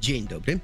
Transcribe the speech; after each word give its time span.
Dzień 0.00 0.28
dobry. 0.28 0.58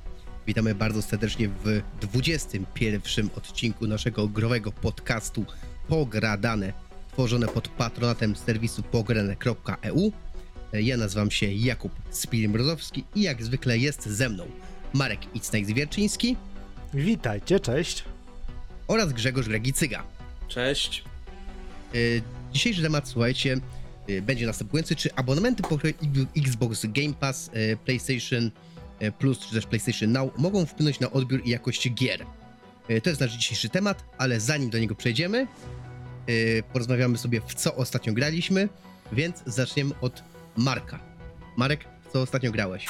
Witamy 0.46 0.74
bardzo 0.74 1.02
serdecznie 1.02 1.48
w 1.48 1.82
21 2.00 3.30
odcinku 3.36 3.86
naszego 3.86 4.28
growego 4.28 4.72
podcastu 4.72 5.44
Pogradane, 5.88 6.72
tworzone 7.12 7.48
pod 7.48 7.68
patronatem 7.68 8.36
serwisu 8.36 8.82
pograne.eu. 8.82 10.12
Ja 10.72 10.96
nazywam 10.96 11.30
się 11.30 11.52
Jakub 11.52 11.92
Spilmrozowski 12.10 13.04
i 13.14 13.22
jak 13.22 13.42
zwykle 13.42 13.78
jest 13.78 14.06
ze 14.06 14.28
mną 14.28 14.46
Marek 14.92 15.20
Icnajk-Zwierczyński 15.34 16.36
Witajcie, 16.94 17.60
cześć. 17.60 18.04
oraz 18.88 19.12
Grzegorz 19.12 19.48
Gregicyga. 19.48 20.02
Cześć. 20.48 21.04
Y, 21.94 22.22
Dzisiejszy 22.52 22.82
temat, 22.82 23.08
słuchajcie, 23.08 23.60
y, 24.10 24.22
będzie 24.22 24.46
następujący. 24.46 24.96
Czy 24.96 25.14
abonamenty 25.14 25.62
po 25.62 25.78
Xbox 26.36 26.86
Game 26.86 27.14
Pass, 27.20 27.50
y, 27.56 27.76
PlayStation 27.84 28.50
Plus 29.18 29.38
czy 29.38 29.54
też 29.54 29.66
PlayStation 29.66 30.12
Now 30.12 30.38
mogą 30.38 30.66
wpłynąć 30.66 31.00
na 31.00 31.10
odbiór 31.10 31.40
i 31.44 31.50
jakość 31.50 31.90
gier? 31.94 32.26
Y, 32.90 33.00
To 33.00 33.10
jest 33.10 33.20
nasz 33.20 33.32
dzisiejszy 33.32 33.68
temat, 33.68 34.04
ale 34.18 34.40
zanim 34.40 34.70
do 34.70 34.78
niego 34.78 34.94
przejdziemy, 34.94 35.46
y, 36.28 36.62
porozmawiamy 36.72 37.18
sobie 37.18 37.40
w 37.40 37.54
co 37.54 37.74
ostatnio 37.76 38.12
graliśmy, 38.12 38.68
więc 39.12 39.42
zaczniemy 39.46 39.94
od 40.00 40.22
Marka. 40.56 40.98
Marek, 41.56 41.84
w 42.08 42.12
co 42.12 42.20
ostatnio 42.22 42.52
grałeś? 42.52 42.88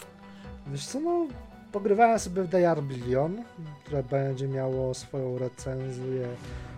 Wiesz 0.66 0.86
co, 0.86 1.00
no, 1.00 1.26
pogrywałem 1.72 2.18
sobie 2.18 2.42
w 2.42 2.48
Day 2.48 2.82
Billion, 2.82 3.44
które 3.84 4.02
będzie 4.02 4.48
miało 4.48 4.94
swoją 4.94 5.38
recenzję 5.38 6.28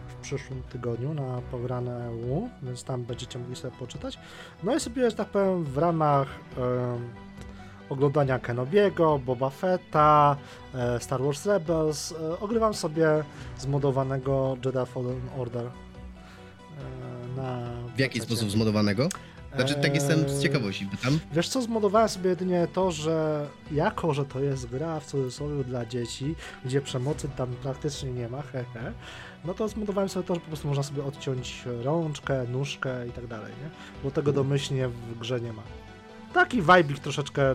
w 0.09 0.15
przyszłym 0.23 0.63
tygodniu 0.63 1.15
na 1.15 1.43
pograne 1.51 2.05
EU, 2.05 2.49
więc 2.63 2.85
tam 2.85 3.05
będziecie 3.05 3.39
mogli 3.39 3.57
sobie 3.57 3.77
poczytać. 3.79 4.19
No 4.63 4.77
i 4.77 4.81
sobie, 4.81 5.11
że 5.11 5.17
tak 5.17 5.29
powiem, 5.29 5.65
w 5.65 5.79
ramach 5.79 6.29
em, 6.57 7.09
oglądania 7.91 8.39
Kenobiego, 8.39 9.21
Boba 9.27 9.51
Fetta, 9.51 10.37
e, 10.75 11.01
Star 11.01 11.23
Wars 11.23 11.47
Rebels, 11.47 12.13
e, 12.13 12.41
ogrywam 12.41 12.75
sobie 12.75 13.09
zmodowanego 13.59 14.57
Jedi 14.65 14.87
Fallen 14.87 15.21
Order. 15.39 15.67
e, 15.67 15.71
na 17.37 17.71
W 17.97 17.99
jaki 17.99 18.21
sposób 18.21 18.51
zmodowanego? 18.51 19.09
Znaczy, 19.57 19.75
tak 19.75 19.95
jestem 19.95 20.29
z 20.29 20.43
ciekawości 20.43 20.87
pytam. 20.87 21.19
Wiesz 21.33 21.49
co, 21.49 21.63
zmodowałem 21.63 22.09
sobie 22.09 22.31
jedynie 22.31 22.69
to, 22.73 22.91
że 22.91 23.47
jako, 23.73 24.15
że 24.15 24.25
to 24.25 24.41
jest 24.41 24.67
gra 24.67 25.01
w 25.01 25.07
cudzysłowie 25.07 25.65
dla 25.65 25.87
dzieci, 25.87 26.35
gdzie 26.65 26.81
przemocy 26.81 27.29
tam 27.37 27.49
praktycznie 27.63 28.13
nie 28.13 28.29
ma, 28.29 28.43
hehe, 28.43 28.93
no 29.45 29.55
to 29.55 29.69
zmodowałem 29.69 30.09
sobie 30.09 30.27
to, 30.27 30.35
że 30.35 30.41
po 30.41 30.47
prostu 30.47 30.69
można 30.69 30.83
sobie 30.83 31.05
odciąć 31.05 31.63
rączkę, 31.83 32.45
nóżkę 32.53 33.09
i 33.09 33.11
tak 33.11 33.27
dalej, 33.27 33.53
nie? 33.63 33.71
Bo 34.05 34.11
tego 34.11 34.33
domyślnie 34.33 34.89
w 34.89 35.19
grze 35.19 35.41
nie 35.41 35.53
ma. 35.53 35.63
Taki 36.35 36.63
vibe'ik 36.63 36.99
troszeczkę 36.99 37.55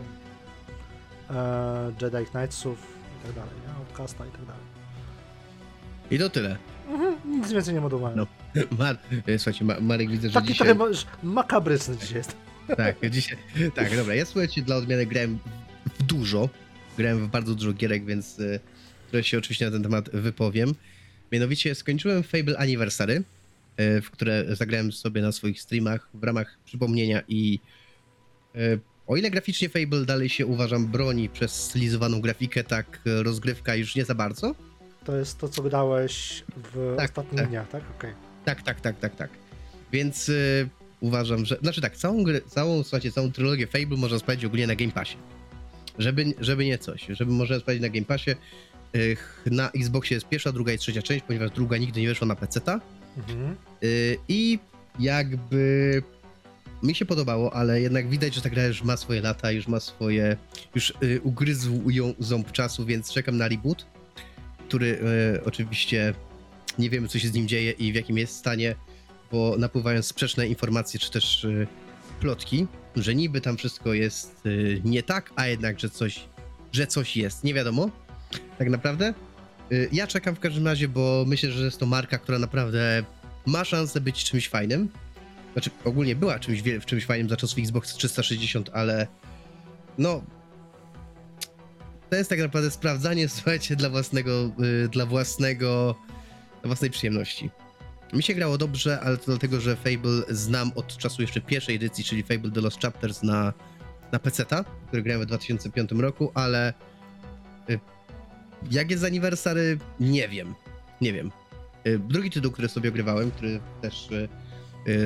Jedi 2.02 2.26
Knightsów 2.32 2.78
i 3.22 3.26
tak 3.28 3.36
dalej, 3.36 3.52
nie? 3.68 3.74
Outcasta 3.74 4.26
i 4.26 4.32
tak 4.32 4.46
dalej. 4.46 4.62
I 6.12 6.20
to 6.20 6.30
tyle. 6.30 6.58
Mhm, 6.90 7.16
nic 7.26 7.52
więcej 7.52 7.74
nie 7.74 7.82
modowałem. 7.82 8.18
No. 8.18 8.28
Mar- 8.80 8.98
e, 9.28 9.40
słuchajcie, 9.40 9.66
Ma- 9.66 9.80
Marek 9.80 10.10
widzę, 10.12 10.28
że 10.30 10.34
Taki 10.34 10.48
dzisiaj... 10.48 10.68
trochę 10.68 10.94
makabryczny 11.24 11.98
dzisiaj 11.98 12.18
jest. 12.18 12.36
Tak, 12.78 12.96
dzisiaj. 13.12 13.38
Tak, 13.76 13.96
dobra. 13.96 14.16
Ja 14.16 14.26
słuchajcie, 14.26 14.62
dla 14.62 14.76
odmiany 14.76 15.06
grałem 15.06 15.40
w 16.00 16.04
dużo. 16.04 16.50
Grałem 16.98 17.28
w 17.28 17.30
bardzo 17.32 17.56
dużo 17.56 17.74
gierek, 17.74 18.06
więc 18.06 18.40
y, 18.40 18.60
trochę 19.12 19.24
się 19.24 19.38
oczywiście 19.38 19.66
na 19.66 19.72
ten 19.72 19.84
temat 19.84 20.10
wypowiem. 20.10 20.76
Mianowicie 21.32 21.76
skończyłem 21.76 22.24
Fable 22.24 22.58
Anniversary, 22.58 23.24
w 23.78 24.06
które 24.12 24.56
zagrałem 24.56 24.92
sobie 24.92 25.22
na 25.22 25.32
swoich 25.32 25.62
streamach 25.62 26.10
w 26.14 26.24
ramach 26.24 26.58
przypomnienia 26.66 27.22
i 27.28 27.60
o 29.08 29.18
ile 29.18 29.32
graficznie 29.32 29.70
Fable 29.70 30.06
dalej 30.06 30.30
się 30.30 30.46
uważam 30.46 30.88
broni 30.88 31.30
przez 31.30 31.52
stylizowaną 31.64 32.22
grafikę, 32.22 32.64
tak 32.64 33.00
y, 33.08 33.24
rozgrywka 33.24 33.76
już 33.76 33.96
nie 33.96 34.06
za 34.06 34.16
bardzo. 34.16 34.56
To 35.06 35.16
jest 35.18 35.38
to, 35.38 35.50
co 35.50 35.64
grałeś 35.64 36.44
w 36.74 36.94
Tak, 36.98 37.10
ostatnich 37.10 37.42
tak. 37.42 37.50
dniach, 37.50 37.70
tak? 37.70 37.84
Okej. 37.98 38.14
Tak, 38.46 38.62
tak, 38.62 38.82
tak, 38.82 39.00
tak, 39.00 39.16
tak. 39.16 39.30
Więc 39.92 40.30
y, 40.30 40.70
uważam, 41.00 41.46
że. 41.46 41.58
Znaczy 41.62 41.82
tak, 41.82 41.98
całą 41.98 42.24
grę, 42.24 42.42
całą, 42.48 42.84
słuchajcie, 42.84 43.12
całą 43.12 43.32
trylogię 43.32 43.68
Fable 43.68 43.98
można 43.98 44.20
sprawdzić 44.20 44.46
ogólnie 44.46 44.68
na 44.68 44.76
Game 44.76 44.92
Passie. 44.92 45.18
Żeby, 46.00 46.34
żeby 46.40 46.66
nie 46.66 46.78
coś, 46.78 47.06
żeby 47.10 47.32
można 47.32 47.60
sprawdzić 47.60 47.82
na 47.82 47.90
Game 47.90 48.06
Passie. 48.06 48.32
Y, 48.96 49.18
na 49.46 49.72
Xboxie 49.72 50.16
jest 50.16 50.30
pierwsza, 50.30 50.52
druga 50.52 50.74
i 50.74 50.78
trzecia 50.78 51.02
część, 51.02 51.26
ponieważ 51.28 51.52
druga 51.52 51.78
nigdy 51.78 52.02
nie 52.02 52.08
weszła 52.08 52.28
na 52.28 52.36
PC-ta. 52.36 52.80
Mhm. 53.18 53.56
Y, 53.84 54.18
I 54.28 54.60
jakby 55.00 56.04
mi 56.84 56.96
się 56.96 57.06
podobało, 57.06 57.54
ale 57.54 57.82
jednak 57.82 58.10
widać, 58.10 58.36
że 58.36 58.42
ta 58.42 58.50
gra 58.50 58.66
już 58.66 58.84
ma 58.84 58.98
swoje 58.98 59.22
lata, 59.22 59.52
już 59.52 59.68
ma 59.68 59.80
swoje. 59.80 60.38
Już 60.76 60.94
y, 61.04 61.22
ugryzł 61.24 61.90
ją 61.90 62.14
ząb 62.20 62.52
czasu, 62.52 62.86
więc 62.86 63.12
czekam 63.12 63.38
na 63.38 63.48
reboot, 63.48 63.86
który 64.68 64.88
y, 65.36 65.44
oczywiście 65.46 66.14
nie 66.80 66.90
wiemy, 66.90 67.08
co 67.08 67.20
się 67.20 67.28
z 67.28 67.34
nim 67.34 67.48
dzieje 67.48 67.72
i 67.72 67.92
w 67.92 67.96
jakim 67.96 68.18
jest 68.18 68.36
stanie, 68.36 68.76
bo 69.32 69.56
napływają 69.58 70.02
sprzeczne 70.02 70.48
informacje, 70.48 71.00
czy 71.00 71.12
też 71.12 71.44
y, 71.44 71.68
plotki, 72.20 72.68
że 72.96 73.16
niby 73.16 73.42
tam 73.42 73.58
wszystko 73.58 73.94
jest 73.94 74.46
y, 74.46 74.82
nie 74.84 75.04
tak, 75.04 75.32
a 75.36 75.48
jednak, 75.48 75.80
że 75.80 75.90
coś, 75.90 76.26
że 76.72 76.88
coś 76.88 77.18
jest. 77.18 77.44
Nie 77.44 77.54
wiadomo, 77.54 77.90
tak 78.58 78.70
naprawdę. 78.70 79.14
Y, 79.72 79.90
ja 79.92 80.08
czekam 80.08 80.36
w 80.36 80.40
każdym 80.40 80.68
razie, 80.68 80.88
bo 80.88 81.24
myślę, 81.28 81.52
że 81.52 81.66
jest 81.66 81.80
to 81.80 81.86
marka, 81.86 82.18
która 82.18 82.40
naprawdę 82.40 83.04
ma 83.46 83.66
szansę 83.66 84.02
być 84.02 84.24
czymś 84.24 84.50
fajnym. 84.50 84.90
Znaczy, 85.54 85.70
ogólnie 85.84 86.16
była 86.16 86.40
czymś, 86.40 86.62
wiel- 86.62 86.82
czymś 86.86 87.06
fajnym 87.06 87.30
za 87.30 87.38
czasów 87.38 87.60
Xbox 87.60 87.94
360, 87.94 88.70
ale 88.74 89.08
no. 89.98 90.24
To 92.10 92.16
jest 92.16 92.30
tak 92.30 92.40
naprawdę 92.40 92.72
sprawdzanie, 92.72 93.30
słuchajcie, 93.40 93.76
dla 93.76 93.90
własnego, 93.90 94.52
y, 94.86 94.90
dla 94.90 95.06
własnego, 95.06 95.96
dla 96.62 96.68
własnej 96.68 96.90
przyjemności. 96.92 97.50
Mi 98.14 98.24
się 98.24 98.34
grało 98.34 98.58
dobrze, 98.58 99.00
ale 99.00 99.18
to 99.18 99.24
dlatego, 99.26 99.62
że 99.62 99.76
Fable 99.76 100.24
znam 100.30 100.72
od 100.76 100.98
czasu 100.98 101.22
jeszcze 101.22 101.42
pierwszej 101.42 101.76
edycji, 101.76 102.04
czyli 102.04 102.24
Fable 102.24 102.52
The 102.52 102.62
Lost 102.62 102.82
Chapters 102.82 103.24
na, 103.24 103.54
na 104.12 104.20
PC-ta, 104.20 104.64
który 104.88 105.04
grałem 105.04 105.22
w 105.22 105.26
2005 105.26 105.92
roku, 105.92 106.32
ale 106.34 106.74
y, 107.70 107.80
jak 108.72 108.92
jest 108.92 109.04
anniversary, 109.04 109.78
nie 110.00 110.30
wiem. 110.30 110.56
Nie 111.02 111.14
wiem. 111.14 111.32
Y, 111.88 112.00
Drugi 112.00 112.30
tytuł, 112.32 112.52
który 112.52 112.70
sobie 112.70 112.90
ogrywałem, 112.90 113.32
który 113.32 113.60
też 113.82 114.12
y, 114.12 114.30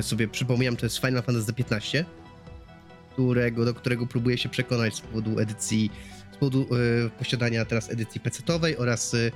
sobie 0.02 0.28
przypominam, 0.28 0.76
to 0.76 0.86
jest 0.86 0.98
Final 0.98 1.22
Fantasy 1.22 1.52
XV, 1.58 2.04
którego, 3.12 3.64
do 3.64 3.74
którego 3.74 4.06
próbuję 4.06 4.38
się 4.38 4.48
przekonać 4.48 4.94
z 4.94 5.00
powodu 5.00 5.38
edycji, 5.38 5.90
z 6.32 6.36
powodu 6.36 6.66
y, 7.06 7.10
posiadania 7.18 7.64
teraz 7.64 7.90
edycji 7.90 8.20
PC-towej 8.20 8.74
oraz 8.78 9.14
y, 9.14 9.32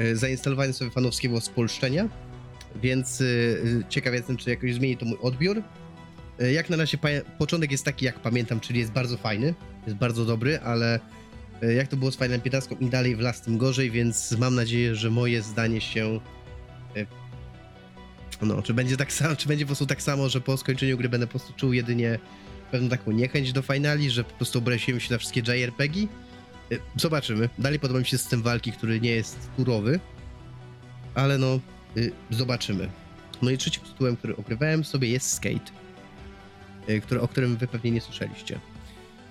y, 0.00 0.16
zainstalowania 0.16 0.72
sobie 0.72 0.90
fanowskiego 0.90 1.40
spolszczenia, 1.40 2.08
więc 2.82 3.20
y, 3.20 3.24
y, 3.24 3.84
ciekaw 3.88 4.14
jestem, 4.14 4.36
czy 4.36 4.50
jakoś 4.50 4.74
zmieni 4.74 4.96
to 4.96 5.06
mój 5.06 5.18
odbiór. 5.22 5.62
Y, 6.42 6.52
Jak 6.52 6.70
na 6.70 6.76
razie 6.76 6.98
początek 7.38 7.72
jest 7.72 7.84
taki, 7.84 8.04
jak 8.04 8.20
pamiętam, 8.20 8.60
czyli 8.60 8.80
jest 8.80 8.92
bardzo 8.92 9.16
fajny, 9.16 9.54
jest 9.86 9.98
bardzo 9.98 10.24
dobry, 10.24 10.58
ale 10.60 11.00
y, 11.62 11.74
jak 11.74 11.88
to 11.88 11.96
było 11.96 12.10
z 12.12 12.16
Final 12.16 12.40
15, 12.40 12.74
im 12.80 12.90
dalej 12.90 13.16
w 13.16 13.20
las, 13.20 13.42
tym 13.42 13.58
gorzej, 13.58 13.90
więc 13.90 14.32
mam 14.38 14.54
nadzieję, 14.54 14.94
że 14.94 15.10
moje 15.10 15.42
zdanie 15.42 15.80
się 15.80 16.20
y, 16.96 17.06
no, 18.42 18.62
czy 18.62 18.74
będzie 18.74 18.96
tak 18.96 19.12
samo, 19.12 19.36
czy 19.36 19.48
będzie 19.48 19.64
po 19.64 19.68
prostu 19.68 19.86
tak 19.86 20.02
samo, 20.02 20.28
że 20.28 20.40
po 20.40 20.56
skończeniu 20.56 20.96
gry 20.96 21.08
będę 21.08 21.26
po 21.26 21.30
prostu 21.30 21.52
czuł 21.52 21.72
jedynie 21.72 22.18
pewną 22.70 22.88
taką 22.88 23.10
niechęć 23.10 23.52
do 23.52 23.62
finali, 23.62 24.10
że 24.10 24.24
po 24.24 24.34
prostu 24.34 24.58
obraziłem 24.58 25.00
się 25.00 25.12
na 25.12 25.18
wszystkie 25.18 25.40
JRPG. 25.40 26.00
Y, 26.72 26.80
Zobaczymy. 26.96 27.48
Dalej 27.58 27.78
podoba 27.78 28.00
mi 28.00 28.06
się 28.06 28.18
system 28.18 28.42
walki, 28.42 28.72
który 28.72 29.00
nie 29.00 29.10
jest 29.10 29.50
turowy, 29.56 30.00
ale 31.14 31.38
no, 31.38 31.60
y, 31.96 32.12
zobaczymy. 32.30 32.88
No 33.42 33.50
i 33.50 33.58
trzecim 33.58 33.82
tytułem, 33.84 34.16
który 34.16 34.36
ogrywałem 34.36 34.84
sobie 34.84 35.08
jest 35.08 35.32
Skate, 35.32 35.70
y, 36.88 37.00
który, 37.00 37.20
o 37.20 37.28
którym 37.28 37.56
wy 37.56 37.66
pewnie 37.66 37.90
nie 37.90 38.00
słyszeliście. 38.00 38.60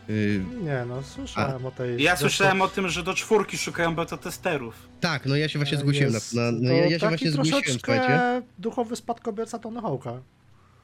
Y, 0.10 0.42
Nie 0.64 0.86
no, 0.88 1.04
słyszałem 1.04 1.66
o 1.66 1.72
tej... 1.72 2.04
Ja 2.04 2.16
słyszałem 2.16 2.62
o 2.62 2.68
tym, 2.68 2.90
że 2.90 3.04
do 3.04 3.14
czwórki 3.14 3.58
szukają 3.58 3.96
beta 3.96 4.18
testerów. 4.18 4.76
tak, 5.00 5.26
no 5.26 5.36
ja 5.36 5.50
się 5.50 5.60
właśnie 5.60 5.78
E, 5.78 5.80
zgłosiłem 5.80 6.14
jest 6.14 6.34
na, 6.34 6.42
na 6.42 6.52
no 6.52 6.70
to 6.70 6.74
ja, 6.76 6.86
ja 6.86 7.00
się 7.00 7.08
właśnie 7.08 7.32
zgłosiłem, 7.32 7.64
słuchajcie. 7.64 8.42
duchowy 8.58 8.96
spadkobierca 8.96 9.60
Tony 9.60 9.80
Hawk'a. 9.82 10.20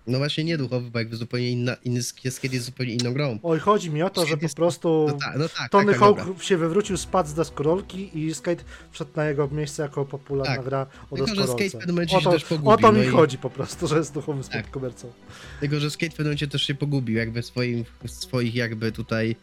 No 0.07 0.17
właśnie 0.17 0.43
nie 0.43 0.57
duchowy, 0.57 0.91
bo 0.91 0.99
jakby 0.99 1.15
zupełnie 1.15 1.51
inna, 1.51 1.75
inny 1.83 2.03
Skate 2.03 2.53
jest 2.53 2.65
zupełnie 2.65 2.93
inną 2.93 3.13
grą. 3.13 3.39
Oj, 3.43 3.59
chodzi 3.59 3.91
mi 3.91 4.03
o 4.03 4.09
to, 4.09 4.25
że 4.25 4.37
po 4.37 4.49
prostu 4.55 5.05
No 5.07 5.17
tak, 5.17 5.37
no 5.37 5.49
tak, 5.49 5.69
Tony 5.69 5.91
tak, 5.91 5.99
dobra. 5.99 6.23
Hawk 6.23 6.43
się 6.43 6.57
wywrócił, 6.57 6.97
spadł 6.97 7.29
z 7.29 7.33
deskorolki 7.33 8.19
i 8.19 8.33
Skate 8.33 8.63
wszedł 8.91 9.11
na 9.15 9.25
jego 9.25 9.47
miejsce 9.47 9.83
jako 9.83 10.05
popularna 10.05 10.55
Tak. 10.55 10.65
gra 10.65 10.87
o 11.11 11.15
Tylko, 11.15 11.35
że. 11.35 11.47
Skate 11.47 11.69
w 11.69 11.71
pewnym 11.71 11.95
momencie 11.95 12.17
o 12.17 12.19
się 12.19 12.23
to, 12.25 12.31
też 12.31 12.43
pogubił, 12.45 12.71
o 12.71 12.77
to 12.77 12.91
mi 12.91 12.97
no 12.97 13.03
i- 13.03 13.07
chodzi 13.07 13.37
po 13.37 13.49
prostu, 13.49 13.87
że 13.87 13.97
jest 13.97 14.13
duchowym 14.13 14.43
Tak. 14.43 14.51
spadkobiercą. 14.51 15.11
Tylko, 15.59 15.79
że 15.79 15.91
Skate 15.91 16.09
w 16.11 16.15
pewnym 16.15 16.27
momencie 16.27 16.47
też 16.47 16.61
się 16.63 16.75
pogubił, 16.75 17.15
jakby 17.17 17.41
w 17.41 17.45
swoim, 17.45 17.85
w 18.03 18.11
swoich 18.11 18.55
jakby 18.55 18.91
tutaj... 18.91 19.35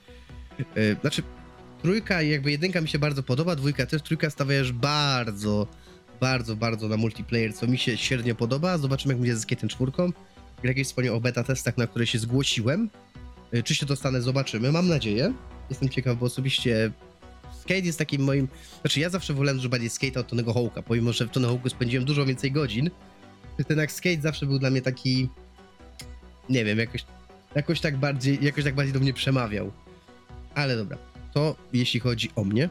Yy, 0.77 0.97
znaczy, 1.01 1.23
trójka 1.83 2.23
i 2.23 2.31
jakby 2.31 2.51
jedynka 2.51 2.81
mi 2.81 2.89
się 2.89 2.99
bardzo 2.99 3.23
podoba, 3.23 3.57
dwójka 3.57 3.87
też, 3.87 4.03
trójka 4.03 4.31
stawia 4.31 4.59
już 4.59 4.73
bardzo, 4.73 5.67
bardzo, 6.21 6.57
bardzo 6.57 6.89
na 6.89 6.97
multiplayer, 6.97 7.55
co 7.55 7.67
mi 7.67 7.79
się 7.79 7.97
średnio 7.97 8.35
podoba. 8.35 8.79
Zobaczymy, 8.79 9.15
jak 9.15 9.21
będzie 9.21 9.37
ze 9.37 9.47
Skate'em 9.47 9.69
czwórką. 9.69 10.13
Jakieś 10.63 10.87
wspomniał 10.87 11.17
o 11.17 11.21
beta 11.21 11.45
testach, 11.45 11.79
na 11.79 11.87
które 11.87 12.07
się 12.07 12.19
zgłosiłem. 12.19 12.91
Yy, 13.53 13.63
Czy 13.63 13.75
się 13.75 13.87
dostanę, 13.87 14.23
zobaczymy, 14.23 14.73
mam 14.73 14.89
nadzieję. 14.89 15.33
Jestem 15.71 15.89
ciekaw, 15.89 16.19
bo 16.19 16.27
osobiście 16.27 16.93
skate 17.61 17.87
jest 17.87 17.99
takim 17.99 18.23
moim... 18.23 18.49
Znaczy 18.81 19.01
ja 19.01 19.11
zawsze 19.11 19.35
wolałem 19.35 19.57
dużo 19.57 19.69
bardziej 19.69 19.91
skate'a 19.91 20.19
od 20.19 20.29
Tonego 20.29 20.53
Hawk'a, 20.53 20.83
pomimo, 20.83 21.13
że 21.13 21.27
w 21.27 21.31
Tony 21.31 21.49
Hawk'u 21.49 21.71
spędziłem 21.71 22.05
dużo 22.05 22.27
więcej 22.27 22.53
godzin, 22.53 22.91
ten 23.65 23.79
jak 23.79 23.93
skate 23.93 24.21
zawsze 24.21 24.47
był 24.47 24.59
dla 24.59 24.71
mnie 24.71 24.83
taki... 24.83 25.29
Nie 26.49 26.65
wiem, 26.65 26.79
jakoś, 26.79 27.05
jakoś 27.55 27.81
tak 27.81 27.97
bardziej, 27.97 28.39
jakoś 28.45 28.65
tak 28.65 28.75
bardziej 28.75 28.93
do 28.93 29.01
mnie 29.01 29.13
przemawiał. 29.13 29.73
Ale 30.55 30.77
dobra, 30.77 30.99
to 31.35 31.57
jeśli 31.73 32.01
chodzi 32.01 32.31
o 32.37 32.45
mnie. 32.45 32.69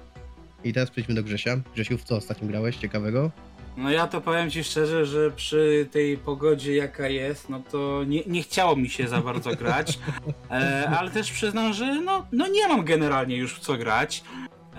I 0.63 0.74
teraz 0.74 0.89
przejdźmy 0.89 1.15
do 1.15 1.24
Grzesia. 1.24 1.62
Grzesiu, 1.74 1.97
w 1.97 2.03
co 2.03 2.15
ostatnio 2.15 2.47
grałeś 2.47 2.77
ciekawego? 2.77 3.31
No 3.77 3.92
ja 3.92 4.07
to 4.07 4.21
powiem 4.21 4.51
ci 4.51 4.63
szczerze, 4.63 5.06
że 5.06 5.31
przy 5.31 5.88
tej 5.92 6.18
pogodzie 6.18 6.75
jaka 6.75 7.07
jest, 7.07 7.50
no 7.50 7.62
to 7.71 8.04
nie, 8.07 8.24
nie 8.27 8.44
chciało 8.44 8.75
mi 8.75 8.89
się 8.89 9.07
za 9.07 9.21
bardzo 9.21 9.56
grać, 9.56 10.00
e, 10.51 10.89
ale 11.00 11.12
też 11.12 11.31
przyznam, 11.31 11.74
że 11.74 12.01
no, 12.01 12.25
no 12.31 12.48
nie 12.48 12.68
mam 12.68 12.86
generalnie 12.86 13.38
już 13.38 13.56
w 13.56 13.60
co 13.60 13.77
grać. 13.77 14.24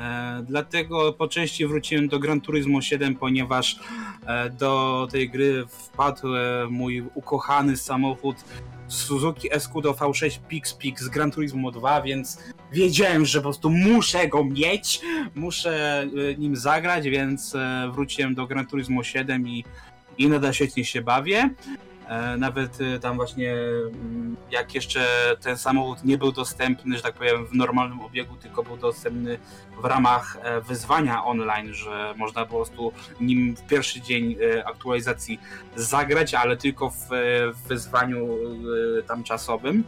E, 0.01 0.43
dlatego 0.47 1.13
po 1.13 1.29
części 1.29 1.67
wróciłem 1.67 2.09
do 2.09 2.19
Gran 2.19 2.41
Turismo 2.41 2.83
7, 2.83 3.17
ponieważ 3.17 3.81
e, 4.27 4.51
do 4.51 5.09
tej 5.11 5.31
gry 5.31 5.67
wpadł 5.69 6.37
e, 6.37 6.67
mój 6.71 7.05
ukochany 7.15 7.77
samochód 7.77 8.37
Suzuki 8.93 9.55
Escudo 9.55 9.93
V6 9.93 10.39
Pix 10.49 10.75
Pix 10.75 11.03
z 11.03 11.09
Gran 11.09 11.31
Turismo 11.31 11.71
2, 11.71 12.03
więc 12.03 12.39
wiedziałem, 12.73 13.25
że 13.25 13.39
po 13.39 13.43
prostu 13.43 13.71
muszę 13.71 14.29
go 14.29 14.45
mieć, 14.45 15.01
muszę 15.35 16.03
e, 16.03 16.35
nim 16.35 16.57
zagrać, 16.57 17.09
więc 17.09 17.55
e, 17.55 17.91
wróciłem 17.93 18.35
do 18.35 18.47
Gran 18.47 18.67
Turismo 18.67 19.03
7 19.03 19.49
i, 19.49 19.65
i 20.19 20.29
nadal 20.29 20.53
świetnie 20.53 20.85
się 20.85 21.03
bawię. 21.03 21.51
E, 22.11 22.37
Nawet 22.37 22.79
e, 22.81 22.99
tam 22.99 23.17
właśnie 23.17 23.53
mm, 23.53 24.37
jak 24.51 24.75
jeszcze 24.75 25.37
ten 25.41 25.59
samochód 25.59 26.05
nie 26.05 26.19
był 26.19 26.33
dostępny, 26.33 26.97
że 26.97 27.03
tak 27.03 27.15
powiem, 27.15 27.47
w 27.47 27.55
normalnym 27.55 28.01
obiegu, 28.01 28.37
tylko 28.37 28.63
był 28.63 28.77
dostępny 28.77 29.39
w 29.83 29.85
ramach 29.85 30.39
e, 30.43 30.61
wyzwania 30.61 31.25
online, 31.25 31.75
że 31.75 32.15
można 32.17 32.47
po 32.47 32.57
prostu 32.57 32.93
nim 33.21 33.57
w 33.57 33.67
pierwszy 33.67 34.01
dzień 34.01 34.37
aktualizacji 34.65 35.41
zagrać, 35.77 36.35
ale 36.35 36.57
tylko 36.57 36.91
w, 36.91 37.09
wyzwaniu 37.69 38.29
tam 39.07 39.25
czasowym, 39.25 39.85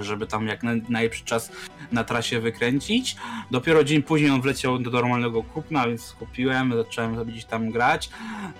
żeby 0.00 0.26
tam 0.26 0.46
jak 0.46 0.62
naj- 0.62 0.82
najlepszy 0.88 1.24
czas 1.24 1.52
na 1.92 2.04
trasie 2.04 2.40
wykręcić. 2.40 3.16
Dopiero 3.50 3.84
dzień 3.84 4.02
później 4.02 4.30
on 4.30 4.40
wleciał 4.40 4.78
do 4.78 4.90
normalnego 4.90 5.42
kupna, 5.42 5.86
więc 5.88 6.12
kupiłem, 6.18 6.72
zacząłem 6.76 7.16
sobie 7.16 7.32
gdzieś 7.32 7.44
tam 7.44 7.70
grać. 7.70 8.10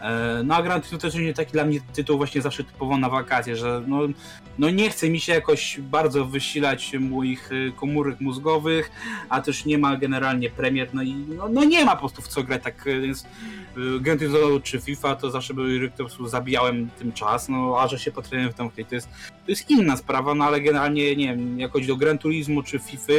E, 0.00 0.42
No 0.44 0.54
a 0.56 0.62
Gran 0.62 0.80
Turismo 0.80 0.98
też 0.98 1.14
nie 1.14 1.34
taki 1.34 1.52
dla 1.52 1.64
mnie 1.64 1.80
tytuł 1.92 2.16
właśnie 2.16 2.42
zawsze 2.42 2.64
typowo 2.64 2.98
na 2.98 3.08
wakacje, 3.08 3.56
że 3.56 3.82
no, 3.86 4.00
no 4.58 4.70
nie 4.70 4.90
chce 4.90 5.10
mi 5.10 5.20
się 5.20 5.32
jakoś 5.32 5.80
bardzo 5.80 6.24
wysilać 6.24 6.92
moich 7.00 7.52
y, 7.52 7.72
komórek 7.76 8.20
mózgowych, 8.20 8.90
a 9.28 9.40
też 9.40 9.64
nie 9.64 9.78
ma 9.78 9.96
generalnie 9.96 10.50
premier, 10.50 10.88
no 10.94 11.02
i 11.02 11.14
no, 11.14 11.48
no 11.48 11.64
nie 11.64 11.84
ma 11.84 11.92
po 11.92 11.98
prostu 11.98 12.22
w 12.22 12.28
co 12.28 12.42
grać, 12.42 12.62
tak 12.62 12.84
więc 12.84 13.22
y, 13.76 14.00
Gran 14.00 14.18
Turismo 14.18 14.38
czy 14.62 14.80
FIFA 14.80 15.16
to 15.16 15.30
zawsze 15.30 15.54
były 15.54 15.90
po 15.90 15.96
prostu 15.96 16.28
zabijałem 16.28 16.90
tym 16.98 17.12
czas, 17.12 17.48
no 17.48 17.76
a 17.80 17.88
że 17.88 17.98
się 17.98 18.12
potrafiłem 18.12 18.52
w 18.52 18.54
wkleić, 18.70 18.88
to 18.88 18.94
jest, 18.94 19.08
to 19.28 19.50
jest 19.50 19.70
inna 19.70 19.96
sprawa, 19.96 20.34
no 20.34 20.44
ale 20.44 20.60
generalnie 20.60 21.11
nie 21.16 21.26
wiem, 21.26 21.60
jak 21.60 21.72
chodzi 21.72 21.86
do 21.86 21.96
Gran 21.96 22.18
Turismo 22.18 22.62
czy 22.62 22.78
FIFA, 22.78 23.12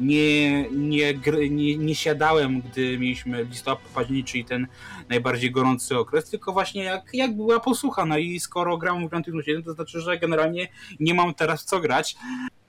nie, 0.00 0.70
nie, 0.70 1.14
nie, 1.50 1.76
nie 1.76 1.94
siadałem, 1.94 2.60
gdy 2.60 2.98
mieliśmy 2.98 3.44
listopad, 3.44 3.88
październik, 3.94 4.26
czyli 4.26 4.44
ten 4.44 4.66
najbardziej 5.08 5.50
gorący 5.50 5.98
okres, 5.98 6.30
tylko 6.30 6.52
właśnie 6.52 6.84
jak, 6.84 7.02
jak 7.12 7.36
była 7.36 7.60
posłucha. 7.60 8.06
No 8.06 8.18
i 8.18 8.40
skoro 8.40 8.78
gram 8.78 9.06
w 9.06 9.10
Gran 9.10 9.22
Turismo 9.22 9.42
7, 9.42 9.62
to 9.62 9.72
znaczy, 9.72 10.00
że 10.00 10.18
generalnie 10.18 10.68
nie 11.00 11.14
mam 11.14 11.34
teraz 11.34 11.64
co 11.64 11.80
grać. 11.80 12.16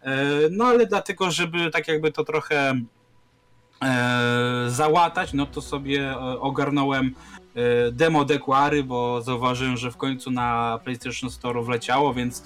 E, 0.02 0.28
No 0.52 0.66
ale 0.66 0.86
dlatego, 0.86 1.32
żeby 1.32 1.72
tak 1.72 1.88
jakby 1.88 2.12
to 2.12 2.24
trochę 2.24 2.82
e, 3.84 4.66
załatać, 4.68 5.34
no 5.34 5.46
to 5.46 5.62
sobie 5.62 6.12
e, 6.12 6.20
ogarnąłem 6.40 7.16
demo 7.92 8.26
Dequary, 8.26 8.84
bo 8.84 9.22
zauważyłem, 9.22 9.78
że 9.78 9.92
w 9.92 9.98
końcu 9.98 10.32
na 10.32 10.80
PlayStation 10.84 11.30
Store 11.30 11.64
wleciało, 11.64 12.14
więc 12.14 12.44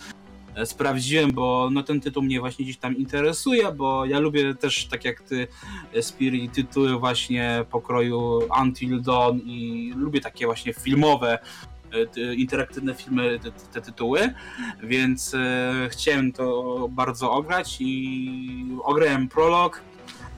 sprawdziłem, 0.66 1.32
bo 1.32 1.70
no 1.72 1.84
ten 1.84 2.02
tytuł 2.02 2.24
mnie 2.24 2.40
właśnie 2.40 2.66
gdzieś 2.66 2.78
tam 2.78 2.98
interesuje, 2.98 3.72
bo 3.72 4.06
ja 4.06 4.20
lubię 4.20 4.56
też, 4.56 4.86
tak 4.86 5.06
jak 5.06 5.22
ty, 5.22 5.48
e, 5.94 6.02
Spirit, 6.04 6.54
tytuły 6.54 7.00
właśnie 7.00 7.66
pokroju 7.72 8.40
Until 8.62 9.02
Dawn 9.02 9.38
i 9.46 9.94
lubię 9.96 10.22
takie 10.22 10.46
właśnie 10.46 10.74
filmowe, 10.74 11.40
e, 11.92 12.06
ty- 12.06 12.36
interaktywne 12.36 12.94
filmy, 12.96 13.40
te, 13.40 13.52
te 13.52 13.82
tytuły, 13.82 14.34
więc 14.84 15.34
e, 15.34 15.74
chciałem 15.92 16.32
to 16.32 16.88
bardzo 16.92 17.32
ograć 17.32 17.78
i 17.80 18.68
ograłem 18.84 19.28
prolog, 19.28 19.82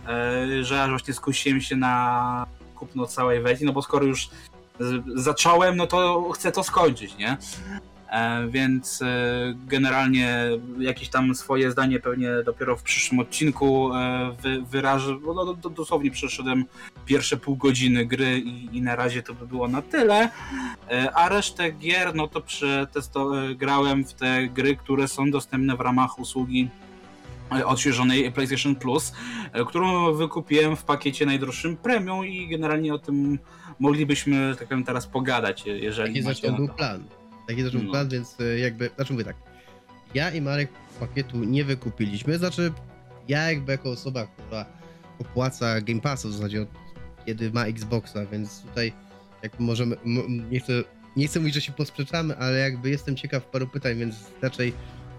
e, 0.08 0.64
że 0.64 0.88
właśnie 0.90 1.14
skusiłem 1.14 1.62
się 1.62 1.76
na 1.76 2.46
kupno 2.76 3.06
całej 3.06 3.42
wersji, 3.42 3.66
no 3.66 3.74
bo 3.74 3.82
skoro 3.82 4.06
już 4.06 4.30
zacząłem, 5.16 5.78
no 5.78 5.88
to 5.88 6.32
chcę 6.32 6.52
to 6.52 6.64
skończyć, 6.64 7.18
nie? 7.18 7.38
E, 8.14 8.48
więc 8.48 9.02
e, 9.02 9.06
generalnie 9.68 10.50
jakieś 10.80 11.10
tam 11.10 11.36
swoje 11.36 11.72
zdanie 11.72 12.00
pewnie 12.00 12.30
dopiero 12.46 12.76
w 12.78 12.84
przyszłym 12.84 13.20
odcinku 13.20 13.94
e, 13.94 14.32
wy, 14.42 14.62
wyrażę, 14.62 15.16
bo 15.16 15.34
no, 15.34 15.54
do, 15.54 15.70
dosłownie 15.70 16.12
przeszedłem 16.12 16.66
pierwsze 17.06 17.38
pół 17.38 17.56
godziny 17.56 18.06
gry 18.06 18.40
i, 18.40 18.78
i 18.78 18.82
na 18.82 18.96
razie 18.96 19.24
to 19.24 19.34
by 19.34 19.48
było 19.48 19.68
na 19.68 19.82
tyle, 19.82 20.30
a 21.14 21.30
resztę 21.30 21.72
gier, 21.72 22.16
no 22.16 22.28
to 22.28 22.42
przetesto, 22.42 23.32
grałem 23.56 24.06
w 24.06 24.14
te 24.14 24.48
gry, 24.48 24.76
które 24.76 25.08
są 25.08 25.32
dostępne 25.32 25.76
w 25.76 25.80
ramach 25.82 26.20
usługi 26.20 26.70
odświeżonej 27.66 28.32
PlayStation 28.32 28.76
Plus, 28.76 29.14
którą 29.68 30.14
wykupiłem 30.14 30.76
w 30.76 30.84
pakiecie 30.84 31.26
najdroższym 31.26 31.78
premium 31.78 32.26
i 32.26 32.48
generalnie 32.48 32.94
o 32.94 33.00
tym 33.00 33.40
moglibyśmy, 33.80 34.56
tak 34.60 34.68
powiem, 34.68 34.84
teraz 34.84 35.08
pogadać, 35.08 35.66
je- 35.66 35.80
jeżeli 35.80 36.14
Taki 36.14 36.26
macie 36.26 36.52
był 36.52 36.68
to. 36.68 36.74
plan. 36.74 37.04
Taki 37.48 37.64
był 37.64 37.84
No. 37.84 37.92
plan, 37.92 38.10
więc 38.10 38.40
y, 38.40 38.60
jakby, 38.60 38.90
znaczy 38.96 39.14
mówię 39.14 39.26
tak, 39.26 39.36
ja 40.14 40.32
i 40.32 40.42
Marek 40.42 40.70
pakietu 41.00 41.38
nie 41.38 41.64
wykupiliśmy, 41.66 42.38
znaczy 42.38 42.72
ja 43.28 43.52
jakby 43.52 43.72
jako 43.72 43.90
osoba, 43.92 44.28
która 44.28 44.66
opłaca 45.20 45.82
Game 45.82 46.02
Passa 46.02 46.28
w 46.30 46.32
zasadzie 46.32 46.62
od 46.62 46.70
kiedy 47.26 47.52
ma 47.52 47.66
Xboxa, 47.66 48.26
więc 48.26 48.62
tutaj 48.62 48.94
jak 49.44 49.60
możemy, 49.60 49.98
nie 50.52 50.60
chcę, 50.60 50.74
nie 51.16 51.28
chcę 51.28 51.40
mówić, 51.40 51.56
że 51.56 51.62
się 51.62 51.72
posprzeczamy, 51.72 52.38
ale 52.38 52.58
jakby 52.60 52.90
jestem 52.90 53.16
ciekaw 53.16 53.46
paru 53.46 53.68
pytań, 53.68 53.96
więc 53.98 54.16
raczej 54.42 54.74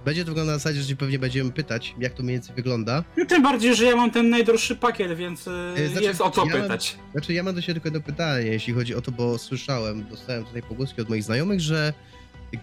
będzie 0.05 0.25
to 0.25 0.31
wyglądało 0.31 0.55
na 0.55 0.59
zasadzie, 0.59 0.83
że 0.83 0.97
pewnie 0.97 1.19
będziemy 1.19 1.51
pytać, 1.53 1.95
jak 1.99 2.13
to 2.15 2.23
mniej 2.23 2.37
więcej 2.37 2.55
wygląda. 2.57 3.05
No, 3.17 3.25
tym 3.27 3.43
bardziej, 3.43 3.77
że 3.77 3.85
ja 3.85 3.97
mam 3.97 4.11
ten 4.11 4.31
najdroższy 4.31 4.77
pakiet, 4.77 5.17
więc 5.17 5.49
e, 5.49 5.75
E, 5.77 5.89
znaczy, 5.89 6.07
jest 6.07 6.21
o 6.21 6.31
co 6.31 6.47
ja 6.47 6.53
mam- 6.53 6.63
pytać. 6.63 6.97
Znaczy, 7.13 7.33
ja 7.35 7.43
mam 7.43 7.55
do 7.55 7.61
siebie 7.61 7.75
tylko 7.75 7.89
jedno 7.89 8.01
pytanie, 8.01 8.47
jeśli 8.47 8.75
chodzi 8.75 8.95
o 8.95 9.01
to, 9.01 9.13
bo 9.13 9.39
słyszałem, 9.39 10.05
dostałem 10.11 10.45
tutaj 10.45 10.63
pogłoski 10.63 11.01
od 11.03 11.09
moich 11.09 11.23
znajomych, 11.23 11.61
że 11.61 11.93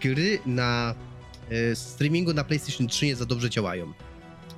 gry 0.02 0.40
na 0.46 0.96
e, 1.50 1.76
streamingu 1.76 2.34
na 2.34 2.44
PlayStation 2.44 2.88
3 2.88 3.06
nie 3.06 3.16
za 3.16 3.26
dobrze 3.26 3.50
działają. 3.50 3.94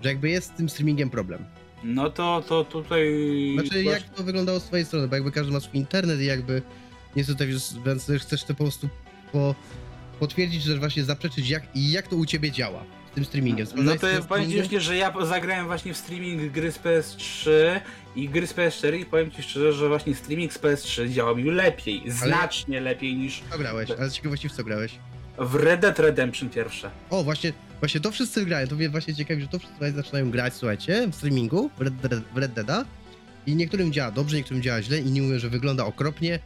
Że 0.03 0.09
jakby 0.09 0.29
jest 0.29 0.47
z 0.47 0.57
tym 0.57 0.69
streamingiem 0.69 1.09
problem. 1.09 1.45
No 1.83 2.09
to, 2.09 2.43
to 2.47 2.63
tutaj... 2.63 3.11
Znaczy, 3.53 3.83
jak 3.83 4.03
to 4.03 4.23
wyglądało 4.23 4.59
z 4.59 4.63
twojej 4.63 4.85
strony? 4.85 5.07
Bo 5.07 5.15
jakby 5.15 5.31
każdy 5.31 5.51
ma 5.53 5.59
swój 5.59 5.79
internet 5.79 6.19
i 6.19 6.25
jakby 6.25 6.61
nie 7.15 7.25
tutaj, 7.25 7.47
więc 7.85 8.11
chcesz 8.19 8.43
to 8.43 8.53
po 8.53 8.63
prostu 8.63 8.89
po, 9.31 9.55
potwierdzić, 10.19 10.63
że 10.63 10.77
właśnie 10.77 11.03
zaprzeczyć, 11.03 11.49
jak, 11.49 11.63
i 11.75 11.91
jak 11.91 12.07
to 12.07 12.15
u 12.15 12.25
ciebie 12.25 12.51
działa 12.51 12.83
z 13.11 13.15
tym 13.15 13.25
streamingiem. 13.25 13.67
No 13.75 13.95
to 13.95 14.07
ja 14.07 14.21
powiem 14.21 14.49
ci 14.49 14.55
właśnie, 14.57 14.81
że 14.81 14.95
ja 14.97 15.13
zagrałem 15.25 15.65
właśnie 15.65 15.93
w 15.93 15.97
streaming 15.97 16.51
gry 16.51 16.71
z 16.71 16.79
PS3 16.79 17.49
i 18.15 18.29
gry 18.29 18.47
z 18.47 18.53
PS4 18.53 18.99
i 18.99 19.05
powiem 19.05 19.31
ci 19.31 19.43
szczerze, 19.43 19.73
że 19.73 19.87
właśnie 19.87 20.15
streaming 20.15 20.53
z 20.53 20.59
PS3 20.59 21.09
działa 21.09 21.35
mi 21.35 21.43
lepiej, 21.43 22.03
znacznie 22.07 22.81
lepiej 22.81 23.15
niż 23.15 23.41
Co 23.51 23.57
grałeś? 23.57 23.91
Ale 23.91 24.09
z 24.09 24.13
ciekawości 24.13 24.49
w 24.49 24.51
co 24.51 24.63
grałeś? 24.63 24.99
w 25.37 25.55
Red 25.55 25.79
Dead 25.81 25.99
Redemption 25.99 26.49
pierwsze. 26.49 26.91
O, 27.09 27.23
właśnie, 27.23 27.53
właśnie 27.79 27.99
to 28.01 28.11
wszyscy 28.11 28.45
grają. 28.45 28.67
To 28.67 28.75
mnie 28.75 28.89
właśnie 28.89 29.15
ciekawi, 29.15 29.41
że 29.41 29.47
to 29.47 29.59
wszyscy 29.59 29.91
zaczynają 29.91 30.31
grać, 30.31 30.53
słuchajcie, 30.53 31.07
w 31.11 31.15
streamingu, 31.15 31.69
w 31.77 31.81
Red, 31.81 31.93
Dead- 31.93 32.21
w 32.33 32.37
Red 32.37 32.53
Deada. 32.53 32.85
I 33.47 33.55
niektórym 33.55 33.93
działa 33.93 34.11
dobrze, 34.11 34.37
niektórym 34.37 34.63
działa 34.63 34.81
źle 34.81 34.99
i 34.99 35.11
nie 35.11 35.21
mówią, 35.21 35.39
że 35.39 35.49
wygląda 35.49 35.85
okropnie. 35.85 36.39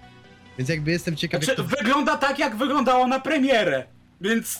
Więc 0.57 0.69
jakby 0.69 0.91
jestem 0.91 1.15
ciekaw, 1.15 1.43
Znaczy, 1.43 1.61
jak 1.61 1.69
to... 1.71 1.77
wygląda 1.77 2.17
tak, 2.17 2.39
jak 2.39 2.55
wyglądało 2.55 3.07
na 3.07 3.19
premierę, 3.19 3.83
więc 4.21 4.59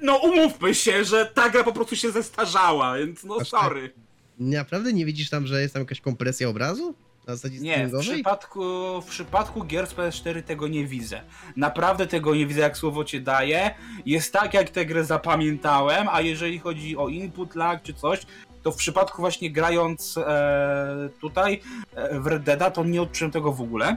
no 0.00 0.16
umówmy 0.16 0.74
się, 0.74 1.04
że 1.04 1.26
ta 1.26 1.50
gra 1.50 1.64
po 1.64 1.72
prostu 1.72 1.96
się 1.96 2.10
zestarzała, 2.12 2.96
więc 2.98 3.24
no 3.24 3.36
Aż 3.40 3.50
tak? 3.50 3.60
sorry. 3.60 3.92
Naprawdę 4.38 4.92
nie 4.92 5.04
widzisz 5.06 5.30
tam, 5.30 5.46
że 5.46 5.60
jest 5.62 5.74
tam 5.74 5.82
jakaś 5.82 6.00
kompresja 6.00 6.48
obrazu? 6.48 6.94
Na 7.26 7.36
zasadzie 7.36 7.54
Nie, 7.58 7.60
w 7.60 7.64
streamingowej? 7.74 8.14
przypadku, 8.14 8.62
w 9.02 9.06
przypadku 9.06 9.64
gier 9.64 9.86
z 9.86 9.94
PS4 9.94 10.42
tego 10.42 10.68
nie 10.68 10.86
widzę. 10.86 11.20
Naprawdę 11.56 12.06
tego 12.06 12.34
nie 12.34 12.46
widzę, 12.46 12.60
jak 12.60 12.76
słowo 12.76 13.04
cię 13.04 13.20
daje. 13.20 13.74
Jest 14.06 14.32
tak, 14.32 14.54
jak 14.54 14.70
tę 14.70 14.86
grę 14.86 15.04
zapamiętałem, 15.04 16.08
a 16.12 16.20
jeżeli 16.20 16.58
chodzi 16.58 16.96
o 16.96 17.08
input 17.08 17.54
lag 17.54 17.82
czy 17.82 17.94
coś, 17.94 18.20
to 18.62 18.72
w 18.72 18.76
przypadku 18.76 19.22
właśnie 19.22 19.50
grając 19.50 20.18
e, 20.18 21.08
tutaj 21.20 21.60
e, 21.94 22.20
w 22.20 22.26
Red 22.26 22.42
Deada, 22.42 22.70
to 22.70 22.84
nie 22.84 23.02
odczułem 23.02 23.30
tego 23.32 23.52
w 23.52 23.60
ogóle. 23.60 23.96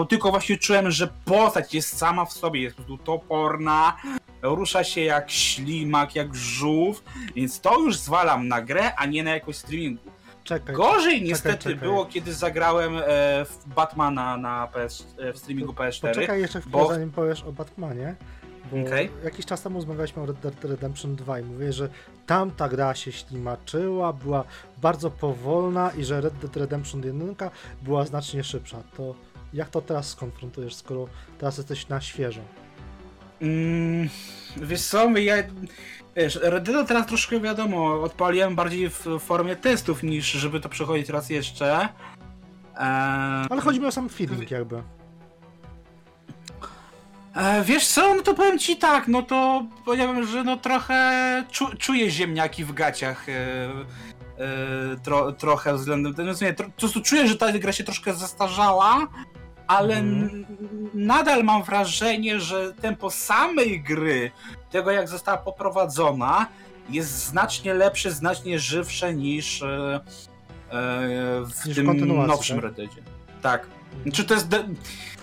To 0.00 0.04
tylko 0.06 0.30
właśnie 0.30 0.58
czułem, 0.58 0.90
że 0.90 1.08
postać 1.24 1.74
jest 1.74 1.98
sama 1.98 2.24
w 2.24 2.32
sobie, 2.32 2.60
jest 2.60 2.76
po 2.76 2.82
prostu 2.82 3.04
toporna, 3.04 3.96
rusza 4.42 4.84
się 4.84 5.00
jak 5.00 5.30
ślimak, 5.30 6.14
jak 6.14 6.34
żółw, 6.34 7.02
więc 7.36 7.60
to 7.60 7.80
już 7.80 7.96
zwalam 7.96 8.48
na 8.48 8.62
grę, 8.62 8.94
a 8.96 9.06
nie 9.06 9.22
na 9.22 9.30
jakoś 9.30 9.56
streamingu. 9.56 10.02
Czekaj. 10.44 10.74
Gorzej 10.76 11.22
niestety 11.22 11.62
czekaj. 11.64 11.76
było, 11.76 12.06
kiedy 12.06 12.34
zagrałem 12.34 12.96
e, 12.96 13.00
w 13.44 13.58
Batmana 13.66 14.36
na 14.36 14.66
PS, 14.66 15.06
e, 15.18 15.32
w 15.32 15.38
streamingu 15.38 15.72
PS4. 15.72 16.08
Poczekaj 16.08 16.40
jeszcze 16.40 16.60
chwilę, 16.60 16.72
bo- 16.72 16.88
zanim 16.88 17.10
powiesz 17.10 17.42
o 17.42 17.52
Batmanie. 17.52 18.14
Bo 18.72 18.80
Okej. 18.86 19.10
jakiś 19.24 19.46
czas 19.46 19.62
temu 19.62 19.76
rozmawialiśmy 19.76 20.22
o 20.22 20.26
Red 20.26 20.38
Dead 20.40 20.64
Redemption 20.64 21.16
2 21.16 21.40
i 21.40 21.42
mówię, 21.42 21.72
że 21.72 21.88
tamta 22.26 22.68
gra 22.68 22.94
się 22.94 23.12
ślimaczyła, 23.12 24.12
była 24.12 24.44
bardzo 24.82 25.10
powolna 25.10 25.90
i 25.90 26.04
że 26.04 26.20
Red 26.20 26.34
Dead 26.34 26.56
Redemption 26.56 27.02
1 27.02 27.34
była 27.82 28.04
znacznie 28.06 28.44
szybsza. 28.44 28.82
To 28.96 29.14
jak 29.52 29.68
to 29.68 29.82
teraz 29.82 30.08
skonfrontujesz, 30.08 30.74
skoro 30.74 31.08
teraz 31.38 31.58
jesteś 31.58 31.88
na 31.88 32.00
świeżo? 32.00 32.40
Mm, 33.40 34.08
wiesz 34.56 34.82
co, 34.82 35.08
ja... 35.18 35.34
Wiesz, 36.16 36.38
Red 36.42 36.64
Dead 36.64 36.88
teraz 36.88 37.06
troszkę 37.06 37.40
wiadomo, 37.40 38.02
odpaliłem 38.02 38.56
bardziej 38.56 38.90
w 38.90 39.06
formie 39.20 39.56
testów 39.56 40.02
niż 40.02 40.32
żeby 40.32 40.60
to 40.60 40.68
przechodzić 40.68 41.08
raz 41.08 41.30
jeszcze. 41.30 41.88
Eee, 42.76 43.46
Ale 43.50 43.60
chodzi 43.60 43.80
mi 43.80 43.86
o 43.86 43.92
sam 43.92 44.08
feeling 44.08 44.50
jakby. 44.50 44.82
E, 47.36 47.64
wiesz 47.64 47.86
co, 47.86 48.14
no 48.14 48.22
to 48.22 48.34
powiem 48.34 48.58
ci 48.58 48.76
tak, 48.76 49.08
no 49.08 49.22
to 49.22 49.66
powiem, 49.84 50.26
że 50.26 50.44
no 50.44 50.56
trochę 50.56 51.44
czu, 51.50 51.76
czuję 51.78 52.10
ziemniaki 52.10 52.64
w 52.64 52.72
gaciach. 52.72 53.28
E, 53.28 53.32
e, 53.32 54.96
tro, 55.02 55.32
trochę 55.32 55.74
względem. 55.74 56.14
No, 56.18 56.32
nie, 56.42 56.54
tro, 56.54 56.66
po 56.66 56.80
prostu 56.80 57.02
czuję, 57.02 57.28
że 57.28 57.36
ta 57.36 57.52
gra 57.52 57.72
się 57.72 57.84
troszkę 57.84 58.14
zestarzała, 58.14 59.06
ale 59.70 59.96
n- 59.96 60.46
nadal 60.94 61.44
mam 61.44 61.62
wrażenie, 61.62 62.40
że 62.40 62.72
tempo 62.74 63.10
samej 63.10 63.80
gry, 63.82 64.30
tego 64.70 64.90
jak 64.90 65.08
została 65.08 65.38
poprowadzona, 65.38 66.46
jest 66.90 67.10
znacznie 67.26 67.74
lepsze, 67.74 68.10
znacznie 68.10 68.58
żywsze 68.58 69.14
niż, 69.14 69.62
e, 69.62 69.94
e, 69.96 70.00
w 71.44 71.66
Niż 71.66 71.76
tym 71.76 71.86
nowszym 72.26 72.60
tak? 72.60 72.90
Tak. 73.42 73.66
Czy 74.12 74.24
to 74.24 74.34
jest. 74.34 74.48
De- 74.48 74.68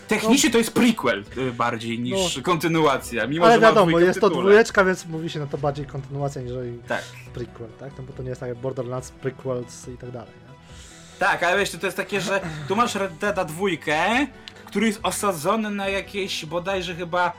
technicznie 0.07 0.49
to 0.51 0.57
jest 0.57 0.71
prequel 0.73 1.23
y, 1.37 1.51
bardziej 1.53 1.99
niż 1.99 2.39
kontynuacja, 2.43 3.27
mimo 3.27 3.45
No. 3.45 3.51
Ale 3.51 3.61
wiadomo, 3.61 3.99
jest 3.99 4.19
to 4.19 4.29
dwójeczka, 4.29 4.85
więc 4.85 5.05
mówi 5.05 5.29
się 5.29 5.39
na 5.39 5.47
to 5.47 5.57
bardziej 5.57 5.85
kontynuacja 5.85 6.41
niż 6.41 6.51
Tak. 6.87 7.03
prequel, 7.33 7.67
tak? 7.79 7.91
No 7.97 8.03
bo 8.03 8.13
to 8.13 8.23
nie 8.23 8.29
jest 8.29 8.39
tak 8.41 8.49
jak 8.49 8.57
Borderlands, 8.57 9.11
prequels 9.11 9.87
i 9.87 9.97
tak 9.97 10.11
dalej. 10.11 10.46
Tak, 11.19 11.43
ale 11.43 11.57
wiesz, 11.59 11.71
to 11.71 11.85
jest 11.87 11.97
takie, 11.97 12.21
że 12.21 12.41
tu 12.67 12.75
masz 12.75 12.95
Red 12.95 13.17
Deada 13.17 13.45
dwójkę, 13.45 14.27
który 14.65 14.87
jest 14.87 14.99
osadzony 15.03 15.69
na 15.69 15.87
jakieś 15.89 16.45
bodajże 16.45 16.95
chyba 16.95 17.31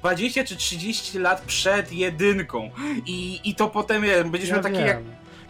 20 0.00 0.44
czy 0.44 0.56
30 0.56 1.18
lat 1.18 1.40
przed 1.40 1.92
jedynką. 1.92 2.70
I, 3.06 3.40
i 3.44 3.54
to 3.54 3.68
potem 3.68 4.04
jest, 4.04 4.28
będziesz 4.28 4.50
Ja 4.50 4.54
miał 4.54 4.64
wiem. 4.72 4.74
jak. 4.86 4.98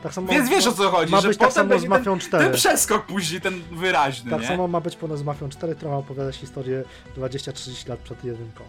Tak 0.03 0.15
samo 0.15 0.29
Więc 0.33 0.51
wiesz 0.51 0.67
o 0.67 0.73
co 0.73 0.91
chodzi, 0.91 1.13
ma 1.13 1.21
że 1.21 1.29
być 1.29 1.39
tak 1.39 1.49
potem 1.49 1.69
samo 1.69 1.81
z 1.81 1.85
Mafią 1.85 2.11
ten, 2.19 2.21
4. 2.21 2.45
ten 2.45 2.53
przeskok 2.55 3.07
później, 3.07 3.41
ten 3.41 3.63
wyraźny, 3.73 4.31
Tak 4.31 4.41
nie? 4.41 4.47
samo 4.47 4.69
ma 4.69 4.81
być 4.81 4.97
ponad 4.97 5.19
z 5.19 5.23
Mafią 5.23 5.49
4, 5.49 5.75
która 5.75 5.91
ma 5.91 5.97
opowiadać 5.97 6.37
historię 6.37 6.83
20-30 7.17 7.89
lat 7.89 7.99
przed 7.99 8.25
jedynką. 8.25 8.65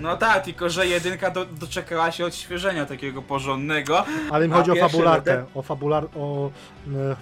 No 0.00 0.16
tak, 0.16 0.44
tylko 0.44 0.68
że 0.70 0.86
jedynka 0.86 1.30
do, 1.30 1.44
doczekała 1.46 2.12
się 2.12 2.24
odświeżenia 2.26 2.86
takiego 2.86 3.22
porządnego. 3.22 4.04
Ale 4.30 4.46
A 4.46 4.54
chodzi 4.54 4.70
o 4.70 4.74
fabularkę, 4.76 5.44
o, 5.54 5.62
fabular, 5.62 6.04
o 6.16 6.50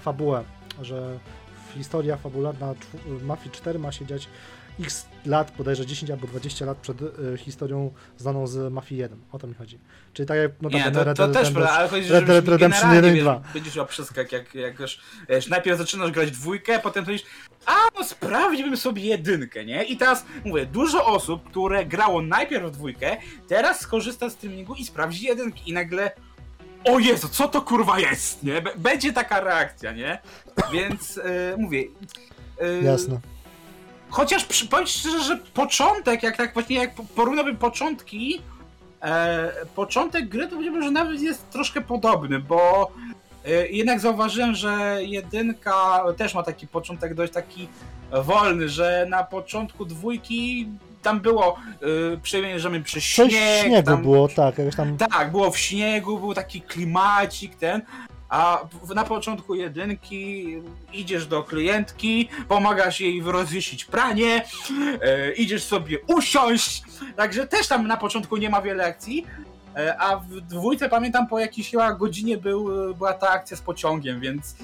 fabułę, 0.02 0.45
że 0.82 1.18
historia 1.75 2.16
fabularna 2.16 2.75
Mafii 3.23 3.50
4 3.50 3.78
ma 3.78 3.92
się 3.92 4.06
dziać 4.06 4.28
x 4.80 5.06
lat, 5.26 5.52
bodajże 5.58 5.87
10 5.87 6.11
albo 6.11 6.26
20 6.26 6.64
lat 6.66 6.78
przed 6.78 7.02
y, 7.02 7.38
historią 7.38 7.92
znaną 8.16 8.47
z 8.47 8.73
Mafii 8.73 9.00
1. 9.00 9.18
O 9.32 9.38
to 9.38 9.47
mi 9.47 9.54
chodzi. 9.54 9.78
Czyli 10.12 10.26
tak 10.26 10.37
jak 10.38 10.52
no, 10.62 10.68
Nie, 10.68 10.90
to, 10.90 11.04
Red 11.04 11.16
to 11.16 11.28
Dead 11.28 11.42
też 11.42 11.52
prawda, 11.52 11.70
ale 11.70 11.88
chodzi, 11.88 12.08
Red 12.08 12.26
że 12.26 12.26
Dead 12.26 12.49
Redemption 12.49 12.94
1 12.94 13.16
i 13.16 13.20
2. 13.20 13.42
Będziesz 13.54 13.76
miał 13.76 13.87
przeskak, 13.87 14.32
jak, 14.32 14.54
jak 14.54 14.78
wiesz, 14.78 15.00
wiesz, 15.28 15.49
najpierw 15.49 15.78
zaczynasz 15.78 16.11
grać 16.11 16.30
dwójkę, 16.30 16.76
a 16.76 16.78
potem 16.78 17.04
mówisz, 17.04 17.23
a 17.66 17.76
no 17.99 18.04
sprawdziłbym 18.04 18.76
sobie 18.76 19.02
jedynkę, 19.02 19.64
nie? 19.64 19.85
I 19.85 19.97
teraz 19.97 20.26
mówię, 20.44 20.66
dużo 20.66 21.06
osób, 21.06 21.50
które 21.50 21.85
grało 21.85 22.23
najpierw 22.23 22.66
w 22.66 22.70
dwójkę, 22.70 23.16
teraz 23.49 23.80
skorzysta 23.80 24.28
z 24.28 24.32
streamingu 24.32 24.75
i 24.75 24.85
sprawdzi 24.85 25.26
jedynki 25.26 25.70
i 25.70 25.73
nagle 25.73 26.11
o 26.85 26.99
Jezu, 26.99 27.28
co 27.28 27.49
to 27.49 27.62
kurwa 27.62 27.99
jest, 27.99 28.42
nie? 28.42 28.62
B- 28.62 28.70
Będzie 28.76 29.12
taka 29.12 29.40
reakcja, 29.40 29.92
nie? 29.92 30.18
Więc 30.73 31.18
e, 31.18 31.56
mówię... 31.56 31.85
e, 32.61 32.82
Jasne. 32.85 33.20
Chociaż 34.11 34.44
przy, 34.44 34.68
powiem 34.68 34.87
szczerze, 34.87 35.20
że 35.20 35.37
początek, 35.37 36.23
jak 36.23 36.37
tak 36.37 36.54
właśnie 36.54 36.76
jak 36.76 36.94
po- 36.94 37.04
porównałbym 37.04 37.56
początki, 37.56 38.42
e, 39.02 39.52
początek 39.75 40.28
gry 40.28 40.44
to 40.44 40.50
powiedziałbym, 40.50 40.82
że 40.82 40.90
nawet 40.90 41.20
jest 41.20 41.50
troszkę 41.50 41.80
podobny, 41.80 42.38
bo 42.38 42.90
e, 43.44 43.68
jednak 43.68 44.00
zauważyłem, 44.00 44.54
że 44.54 44.99
jedynka 45.00 46.04
też 46.16 46.35
ma 46.35 46.42
taki 46.42 46.66
początek 46.66 47.14
dość 47.14 47.32
taki 47.32 47.68
wolny, 48.25 48.68
że 48.68 49.06
na 49.08 49.25
początku 49.25 49.85
dwójki 49.85 50.68
tam 51.09 51.21
było 51.21 51.57
e, 52.15 52.17
przemierzamy 52.17 52.83
przez 52.83 53.05
Coś 53.05 53.33
śnieg, 53.33 53.67
śniegu 53.67 53.87
tam, 53.87 54.03
było, 54.03 54.29
tak, 54.29 54.59
jakoś 54.59 54.77
tam 54.77 54.97
tak, 54.97 55.31
było 55.31 55.50
w 55.50 55.59
śniegu, 55.59 56.19
był 56.19 56.35
taki 56.35 56.61
klimacik 56.61 57.55
ten, 57.55 57.83
a 58.29 58.61
na 58.95 59.05
początku 59.05 59.55
jedynki 59.55 60.47
idziesz 60.93 61.27
do 61.27 61.43
klientki, 61.43 62.29
pomagasz 62.49 63.00
jej 63.00 63.23
rozwiesić 63.23 63.85
pranie, 63.85 64.45
e, 65.03 65.33
idziesz 65.33 65.65
sobie 65.65 65.99
usiąść, 66.07 66.83
także 67.17 67.47
też 67.47 67.69
tam 67.69 67.87
na 67.87 67.97
początku 67.97 68.37
nie 68.37 68.50
ma 68.50 68.62
wiele 68.62 68.87
akcji, 68.87 69.27
e, 69.77 70.00
a 70.00 70.17
w 70.17 70.41
dwójce 70.41 70.88
pamiętam 70.88 71.27
po 71.27 71.38
jakiejś 71.38 71.71
chyba 71.71 71.93
godzinie 71.93 72.37
był, 72.37 72.95
była 72.95 73.12
ta 73.12 73.31
akcja 73.31 73.57
z 73.57 73.61
pociągiem, 73.61 74.21
więc 74.21 74.55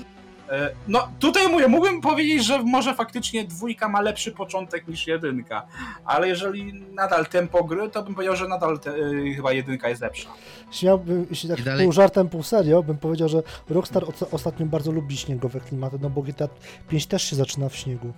no 0.88 1.08
tutaj 1.18 1.48
mówię, 1.48 1.68
mógłbym 1.68 2.00
powiedzieć, 2.00 2.44
że 2.46 2.62
może 2.62 2.94
faktycznie 2.94 3.44
dwójka 3.44 3.88
ma 3.88 4.00
lepszy 4.00 4.32
początek 4.32 4.88
niż 4.88 5.06
jedynka, 5.06 5.66
ale 6.04 6.28
jeżeli 6.28 6.72
nadal 6.74 7.26
tempo 7.26 7.64
gry, 7.64 7.90
to 7.90 8.02
bym 8.02 8.14
powiedział, 8.14 8.36
że 8.36 8.48
nadal 8.48 8.78
te, 8.80 8.90
e, 8.90 9.34
chyba 9.36 9.52
jedynka 9.52 9.88
jest 9.88 10.02
lepsza. 10.02 10.28
Śmiałbym, 10.70 11.26
jeśli 11.30 11.48
tak 11.48 11.58
pół 11.82 11.92
żartem, 11.92 12.28
pół 12.28 12.42
serio, 12.42 12.82
bym 12.82 12.98
powiedział, 12.98 13.28
że 13.28 13.42
Rockstar 13.68 14.02
oca- 14.04 14.26
ostatnio 14.30 14.66
bardzo 14.66 14.92
lubi 14.92 15.16
śniegowe 15.16 15.60
klimaty, 15.60 15.98
no 16.00 16.10
bo 16.10 16.22
GTA 16.22 16.48
5 16.88 17.06
też 17.06 17.22
się 17.22 17.36
zaczyna 17.36 17.68
w 17.68 17.76
śniegu. 17.76 18.12